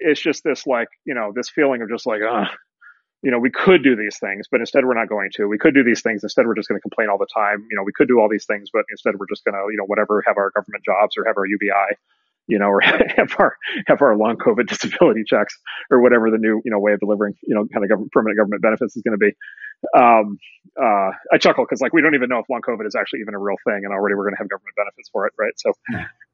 it's 0.00 0.20
just 0.20 0.44
this 0.44 0.66
like 0.66 0.88
you 1.04 1.14
know 1.14 1.32
this 1.34 1.48
feeling 1.48 1.82
of 1.82 1.88
just 1.90 2.06
like 2.06 2.20
ah 2.26 2.48
you 3.22 3.30
know 3.30 3.38
we 3.38 3.50
could 3.50 3.82
do 3.82 3.96
these 3.96 4.18
things 4.18 4.46
but 4.50 4.60
instead 4.60 4.84
we're 4.84 4.94
not 4.94 5.08
going 5.08 5.30
to. 5.36 5.46
We 5.46 5.58
could 5.58 5.74
do 5.74 5.84
these 5.84 6.02
things. 6.02 6.22
Instead 6.22 6.46
we're 6.46 6.54
just 6.56 6.68
going 6.68 6.78
to 6.78 6.82
complain 6.82 7.08
all 7.08 7.18
the 7.18 7.28
time. 7.32 7.66
You 7.70 7.76
know 7.76 7.84
we 7.84 7.92
could 7.92 8.08
do 8.08 8.20
all 8.20 8.28
these 8.28 8.46
things 8.46 8.70
but 8.72 8.84
instead 8.90 9.14
we're 9.18 9.30
just 9.30 9.44
going 9.44 9.54
to 9.54 9.64
you 9.70 9.78
know 9.78 9.86
whatever 9.86 10.22
have 10.26 10.38
our 10.38 10.50
government 10.50 10.84
jobs 10.84 11.16
or 11.18 11.24
have 11.26 11.36
our 11.36 11.46
ubi 11.46 11.70
you 12.50 12.58
know 12.58 12.66
or 12.74 12.80
have 12.82 13.34
our 13.38 13.56
have 13.86 14.02
our 14.02 14.16
long 14.16 14.36
covid 14.36 14.66
disability 14.68 15.22
checks 15.26 15.56
or 15.90 16.02
whatever 16.02 16.30
the 16.30 16.38
new 16.38 16.60
you 16.64 16.70
know 16.70 16.78
way 16.78 16.92
of 16.92 17.00
delivering 17.00 17.34
you 17.42 17.54
know 17.54 17.66
kind 17.72 17.84
of 17.84 17.88
government, 17.88 18.12
permanent 18.12 18.38
government 18.38 18.62
benefits 18.62 18.96
is 18.96 19.02
going 19.02 19.18
to 19.18 19.18
be 19.18 19.32
um, 19.96 20.38
uh, 20.80 21.10
I 21.32 21.38
chuckle 21.38 21.64
because 21.64 21.80
like 21.80 21.92
we 21.92 22.02
don't 22.02 22.14
even 22.14 22.28
know 22.28 22.38
if 22.38 22.46
long 22.48 22.60
COVID 22.60 22.86
is 22.86 22.94
actually 22.94 23.20
even 23.20 23.34
a 23.34 23.38
real 23.38 23.56
thing, 23.64 23.82
and 23.84 23.92
already 23.92 24.14
we're 24.14 24.24
going 24.24 24.34
to 24.34 24.42
have 24.42 24.48
government 24.48 24.76
benefits 24.76 25.08
for 25.08 25.26
it, 25.26 25.32
right? 25.38 25.52
So, 25.56 25.72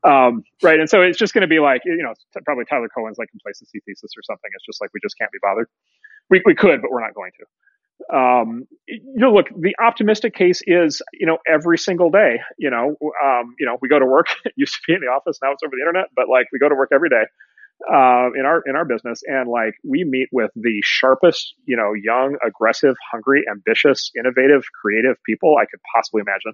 um, 0.03 0.43
right, 0.63 0.79
and 0.79 0.89
so 0.91 1.03
it's 1.03 1.19
just 1.19 1.33
going 1.33 1.43
to 1.43 1.51
be 1.51 1.61
like 1.61 1.83
you 1.85 2.03
know 2.03 2.13
probably 2.45 2.65
Tyler 2.65 2.89
Cowen's 2.89 3.19
like 3.19 3.31
complacency 3.31 3.81
thesis 3.87 4.13
or 4.17 4.23
something. 4.23 4.51
It's 4.55 4.67
just 4.67 4.81
like 4.81 4.91
we 4.95 5.01
just 5.03 5.17
can't 5.19 5.31
be 5.33 5.39
bothered. 5.43 5.69
We 6.29 6.43
we 6.45 6.55
could, 6.55 6.83
but 6.83 6.91
we're 6.91 7.03
not 7.03 7.15
going 7.15 7.33
to. 7.39 7.47
Um, 8.13 8.67
you 8.87 9.01
know, 9.15 9.33
look, 9.33 9.49
the 9.49 9.75
optimistic 9.83 10.35
case 10.35 10.63
is 10.67 11.03
you 11.13 11.27
know 11.27 11.39
every 11.47 11.79
single 11.79 12.11
day. 12.11 12.41
You 12.59 12.71
know, 12.71 12.97
um, 13.25 13.55
you 13.59 13.67
know 13.67 13.79
we 13.81 13.89
go 13.89 13.99
to 13.99 14.07
work. 14.07 14.27
It 14.45 14.53
used 14.57 14.75
to 14.75 14.81
be 14.87 14.95
in 14.95 15.01
the 15.01 15.09
office, 15.09 15.39
now 15.43 15.53
it's 15.53 15.63
over 15.65 15.75
the 15.75 15.83
internet, 15.83 16.11
but 16.15 16.29
like 16.29 16.47
we 16.53 16.59
go 16.59 16.69
to 16.69 16.75
work 16.75 16.91
every 16.93 17.09
day 17.09 17.25
uh, 17.85 18.31
in 18.35 18.45
our 18.45 18.63
in 18.67 18.77
our 18.77 18.85
business, 18.85 19.23
and 19.27 19.49
like 19.49 19.75
we 19.85 20.05
meet 20.05 20.29
with 20.33 20.51
the 20.55 20.81
sharpest, 20.83 21.55
you 21.67 21.77
know, 21.77 21.93
young, 21.93 22.37
aggressive, 22.47 22.97
hungry, 23.13 23.45
ambitious, 23.51 24.11
innovative, 24.19 24.65
creative 24.81 25.17
people 25.25 25.57
I 25.61 25.67
could 25.67 25.81
possibly 25.95 26.21
imagine. 26.21 26.53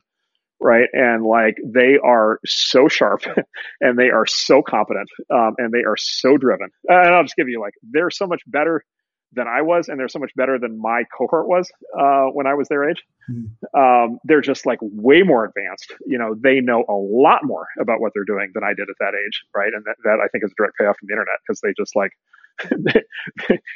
Right. 0.61 0.89
And 0.93 1.25
like 1.25 1.57
they 1.65 1.99
are 2.03 2.39
so 2.47 2.87
sharp 2.87 3.25
and 3.81 3.99
they 3.99 4.11
are 4.11 4.27
so 4.27 4.63
competent 4.63 5.09
um, 5.29 5.55
and 5.59 5.73
they 5.73 5.83
are 5.83 5.97
so 5.97 6.37
driven. 6.37 6.69
And 6.87 7.15
I'll 7.15 7.25
just 7.25 7.35
give 7.35 7.49
you 7.49 7.61
like, 7.61 7.75
they're 7.83 8.11
so 8.11 8.29
much 8.29 8.43
better 8.47 8.85
than 9.35 9.47
I 9.49 9.63
was, 9.63 9.89
and 9.89 9.99
they're 9.99 10.09
so 10.09 10.19
much 10.19 10.33
better 10.37 10.59
than 10.59 10.81
my 10.81 11.05
cohort 11.17 11.49
was 11.49 11.71
uh, 11.99 12.27
when 12.33 12.47
I 12.47 12.55
was 12.55 12.69
their 12.69 12.89
age. 12.89 13.03
Mm-hmm. 13.31 13.79
Um, 13.79 14.19
they're 14.25 14.41
just 14.41 14.67
like 14.67 14.79
way 14.83 15.23
more 15.23 15.45
advanced. 15.45 15.93
You 16.07 16.19
know, 16.19 16.35
they 16.39 16.61
know 16.61 16.85
a 16.89 16.95
lot 16.95 17.41
more 17.45 17.67
about 17.81 18.01
what 18.01 18.13
they're 18.15 18.25
doing 18.25 18.51
than 18.55 18.65
I 18.65 18.75
did 18.75 18.89
at 18.89 18.97
that 19.01 19.15
age, 19.15 19.43
right? 19.55 19.73
And 19.73 19.85
that, 19.85 19.97
that 20.05 20.19
I 20.23 20.29
think 20.29 20.45
is 20.45 20.53
a 20.53 20.55
direct 20.57 20.77
payoff 20.79 20.99
from 20.99 21.09
the 21.09 21.15
internet 21.15 21.39
because 21.47 21.61
they 21.61 21.73
just 21.77 21.97
like 21.97 22.13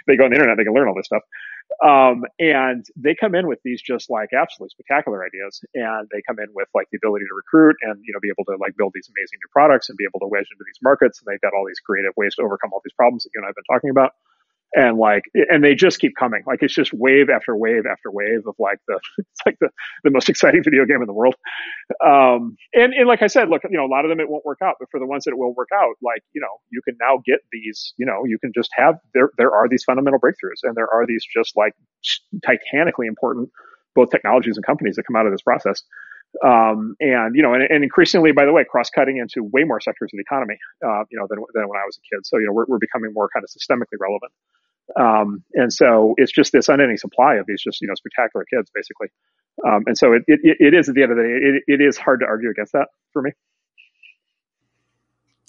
they 0.07 0.17
go 0.17 0.25
on 0.25 0.31
the 0.31 0.37
internet, 0.37 0.57
they 0.57 0.65
can 0.65 0.75
learn 0.75 0.89
all 0.89 0.95
this 0.95 1.07
stuff. 1.07 1.25
Um, 1.83 2.23
and 2.39 2.87
they 2.95 3.17
come 3.19 3.35
in 3.35 3.49
with 3.49 3.59
these 3.65 3.83
just 3.83 4.09
like 4.09 4.31
absolutely 4.31 4.71
spectacular 4.71 5.25
ideas, 5.25 5.61
and 5.75 6.07
they 6.13 6.23
come 6.23 6.39
in 6.39 6.47
with 6.55 6.69
like 6.75 6.87
the 6.93 6.99
ability 7.03 7.27
to 7.27 7.35
recruit 7.35 7.75
and 7.83 7.99
you 8.05 8.13
know 8.15 8.21
be 8.23 8.31
able 8.31 8.45
to 8.47 8.55
like 8.61 8.77
build 8.77 8.93
these 8.95 9.11
amazing 9.11 9.41
new 9.43 9.51
products 9.51 9.89
and 9.89 9.99
be 9.99 10.07
able 10.07 10.21
to 10.21 10.31
wedge 10.31 10.47
into 10.47 10.63
these 10.63 10.79
markets. 10.83 11.19
And 11.19 11.27
they've 11.27 11.43
got 11.43 11.57
all 11.57 11.67
these 11.67 11.83
creative 11.83 12.15
ways 12.15 12.37
to 12.37 12.47
overcome 12.47 12.71
all 12.73 12.81
these 12.85 12.95
problems 12.95 13.25
that 13.25 13.35
you 13.35 13.41
and 13.43 13.49
I've 13.49 13.59
been 13.59 13.67
talking 13.67 13.91
about 13.91 14.15
and 14.75 14.99
like 14.99 15.25
and 15.35 15.63
they 15.63 15.75
just 15.75 16.01
keep 16.01 16.17
coming. 16.17 16.43
Like 16.47 16.63
it's 16.63 16.75
just 16.75 16.93
wave 16.93 17.29
after 17.31 17.57
wave 17.57 17.85
after 17.91 18.11
wave 18.11 18.47
of 18.47 18.55
like 18.59 18.79
the 18.89 19.01
it's 19.19 19.41
like 19.45 19.57
the, 19.61 19.69
the 20.05 20.11
most 20.11 20.29
exciting 20.29 20.63
video 20.65 20.85
game 20.85 21.01
in 21.01 21.07
the 21.07 21.13
world. 21.13 21.35
Um 22.05 22.57
and 22.75 22.93
and 22.95 23.07
like 23.07 23.23
i 23.23 23.27
said 23.27 23.49
look 23.49 23.63
you 23.65 23.77
know 23.77 23.87
a 23.87 23.93
lot 23.93 24.05
of 24.05 24.09
them 24.09 24.21
it 24.21 24.29
won't 24.29 24.45
work 24.45 24.59
out 24.63 24.77
but 24.79 24.91
for 24.91 25.01
the 25.01 25.07
ones 25.07 25.25
that 25.25 25.31
it 25.31 25.39
will 25.39 25.55
work 25.55 25.69
out 25.75 25.95
like 26.03 26.23
you 26.33 26.41
know 26.41 26.49
you 26.71 26.81
can 26.83 26.97
now 27.01 27.23
get 27.25 27.41
these 27.53 27.95
you 27.97 28.05
know 28.05 28.25
you 28.25 28.39
can 28.39 28.53
just 28.55 28.71
have 28.77 28.99
there 29.15 29.31
there 29.39 29.53
are 29.53 29.69
these 29.69 29.85
fundamental 29.85 30.19
breakthroughs 30.19 30.63
and 30.63 30.75
there 30.75 30.89
are 30.93 31.07
these 31.07 31.25
just 31.33 31.57
like 31.57 31.73
titanically 32.45 33.07
important 33.07 33.49
both 33.95 34.11
technologies 34.11 34.57
and 34.57 34.67
companies 34.67 34.97
that 34.97 35.05
come 35.05 35.17
out 35.17 35.27
of 35.27 35.33
this 35.33 35.43
process 35.43 35.83
um, 36.45 36.97
and 37.01 37.35
you 37.35 37.43
know, 37.43 37.55
and, 37.55 37.63
and, 37.63 37.83
increasingly, 37.83 38.33
by 38.33 38.45
the 38.45 38.53
way, 38.53 38.65
cross-cutting 38.65 39.17
into 39.17 39.43
way 39.43 39.65
more 39.65 39.81
sectors 39.81 40.11
of 40.13 40.17
the 40.17 40.21
economy, 40.21 40.59
uh, 40.85 41.05
you 41.11 41.19
know, 41.19 41.27
than, 41.29 41.39
than 41.55 41.69
when 41.69 41.79
I 41.79 41.85
was 41.87 41.99
a 41.99 42.15
kid. 42.15 42.27
So 42.27 42.39
you 42.39 42.47
know, 42.47 42.53
we're, 42.53 42.67
we're 42.69 42.79
becoming 42.79 43.13
more 43.15 43.29
kind 43.33 43.45
of 43.45 43.51
systemically 43.51 43.99
relevant. 43.99 44.33
Um, 44.99 45.43
and 45.55 45.73
so 45.73 46.15
it's 46.17 46.33
just 46.33 46.53
this 46.53 46.69
unending 46.69 46.97
supply 46.97 47.37
of 47.37 47.47
these 47.47 47.63
just 47.63 47.81
you 47.81 47.89
know 47.89 47.95
spectacular 47.95 48.45
kids, 48.45 48.71
basically. 48.75 49.09
Um, 49.67 49.85
and 49.87 49.97
so 49.97 50.13
it, 50.13 50.23
it, 50.27 50.57
it 50.61 50.75
is 50.75 50.89
at 50.89 50.95
the 50.95 51.03
end 51.03 51.13
of 51.13 51.19
the 51.19 51.25
day, 51.25 51.31
it, 51.31 51.81
it 51.81 51.85
is 51.85 51.97
hard 51.97 52.21
to 52.21 52.27
argue 52.27 52.51
against 52.51 52.73
that 52.73 52.89
for 53.13 53.23
me. 53.23 53.33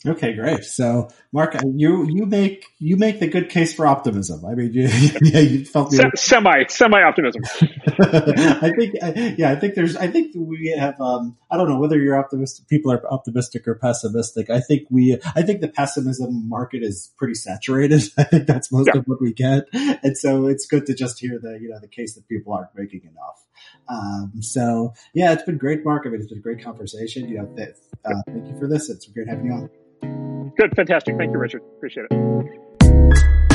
Okay, 0.05 0.33
great. 0.33 0.63
So, 0.63 1.09
Mark, 1.31 1.55
you 1.73 2.07
you 2.07 2.27
make 2.27 2.65
you 2.77 2.97
make 2.97 3.19
the 3.19 3.27
good 3.27 3.49
case 3.49 3.73
for 3.73 3.87
optimism. 3.87 4.45
I 4.45 4.53
mean, 4.53 4.71
you, 4.73 4.87
yeah, 5.21 5.39
you 5.39 5.65
felt 5.65 5.91
semi 5.91 6.65
semi 6.67 7.01
optimism. 7.01 7.41
I 7.99 8.71
think, 8.77 8.93
yeah, 9.39 9.51
I 9.51 9.55
think 9.55 9.73
there's. 9.73 9.95
I 9.95 10.07
think 10.07 10.33
we 10.35 10.75
have. 10.77 11.01
Um, 11.01 11.35
I 11.49 11.57
don't 11.57 11.67
know 11.67 11.79
whether 11.79 11.97
you're 11.97 12.17
optimistic. 12.17 12.67
People 12.67 12.91
are 12.91 13.11
optimistic 13.11 13.67
or 13.67 13.73
pessimistic. 13.73 14.51
I 14.51 14.59
think 14.59 14.87
we. 14.91 15.19
I 15.35 15.41
think 15.41 15.61
the 15.61 15.67
pessimism 15.67 16.47
market 16.47 16.83
is 16.83 17.11
pretty 17.17 17.33
saturated. 17.33 18.03
I 18.19 18.23
think 18.23 18.45
that's 18.45 18.71
most 18.71 18.91
yeah. 18.93 18.99
of 18.99 19.05
what 19.05 19.19
we 19.19 19.33
get, 19.33 19.65
and 19.73 20.15
so 20.15 20.45
it's 20.45 20.67
good 20.67 20.85
to 20.85 20.93
just 20.93 21.19
hear 21.19 21.39
the 21.39 21.57
you 21.59 21.69
know 21.69 21.79
the 21.79 21.87
case 21.87 22.13
that 22.13 22.27
people 22.27 22.53
aren't 22.53 22.75
making 22.75 23.01
enough. 23.01 23.46
Um, 23.89 24.33
so 24.41 24.93
yeah, 25.13 25.33
it's 25.33 25.43
been 25.43 25.57
great, 25.57 25.85
Mark. 25.85 26.03
I 26.05 26.09
mean, 26.09 26.19
it's 26.19 26.29
been 26.29 26.39
a 26.39 26.41
great 26.41 26.63
conversation. 26.63 27.27
You 27.27 27.39
know, 27.39 27.45
th- 27.55 27.69
uh, 28.05 28.21
thank 28.27 28.47
you 28.47 28.59
for 28.59 28.67
this. 28.67 28.89
It's 28.89 29.07
great 29.07 29.27
having 29.27 29.45
you 29.45 29.53
on. 29.53 30.51
Good, 30.57 30.75
fantastic. 30.75 31.17
Thank 31.17 31.31
you, 31.31 31.39
Richard. 31.39 31.61
Appreciate 31.77 32.07
it. 32.09 33.46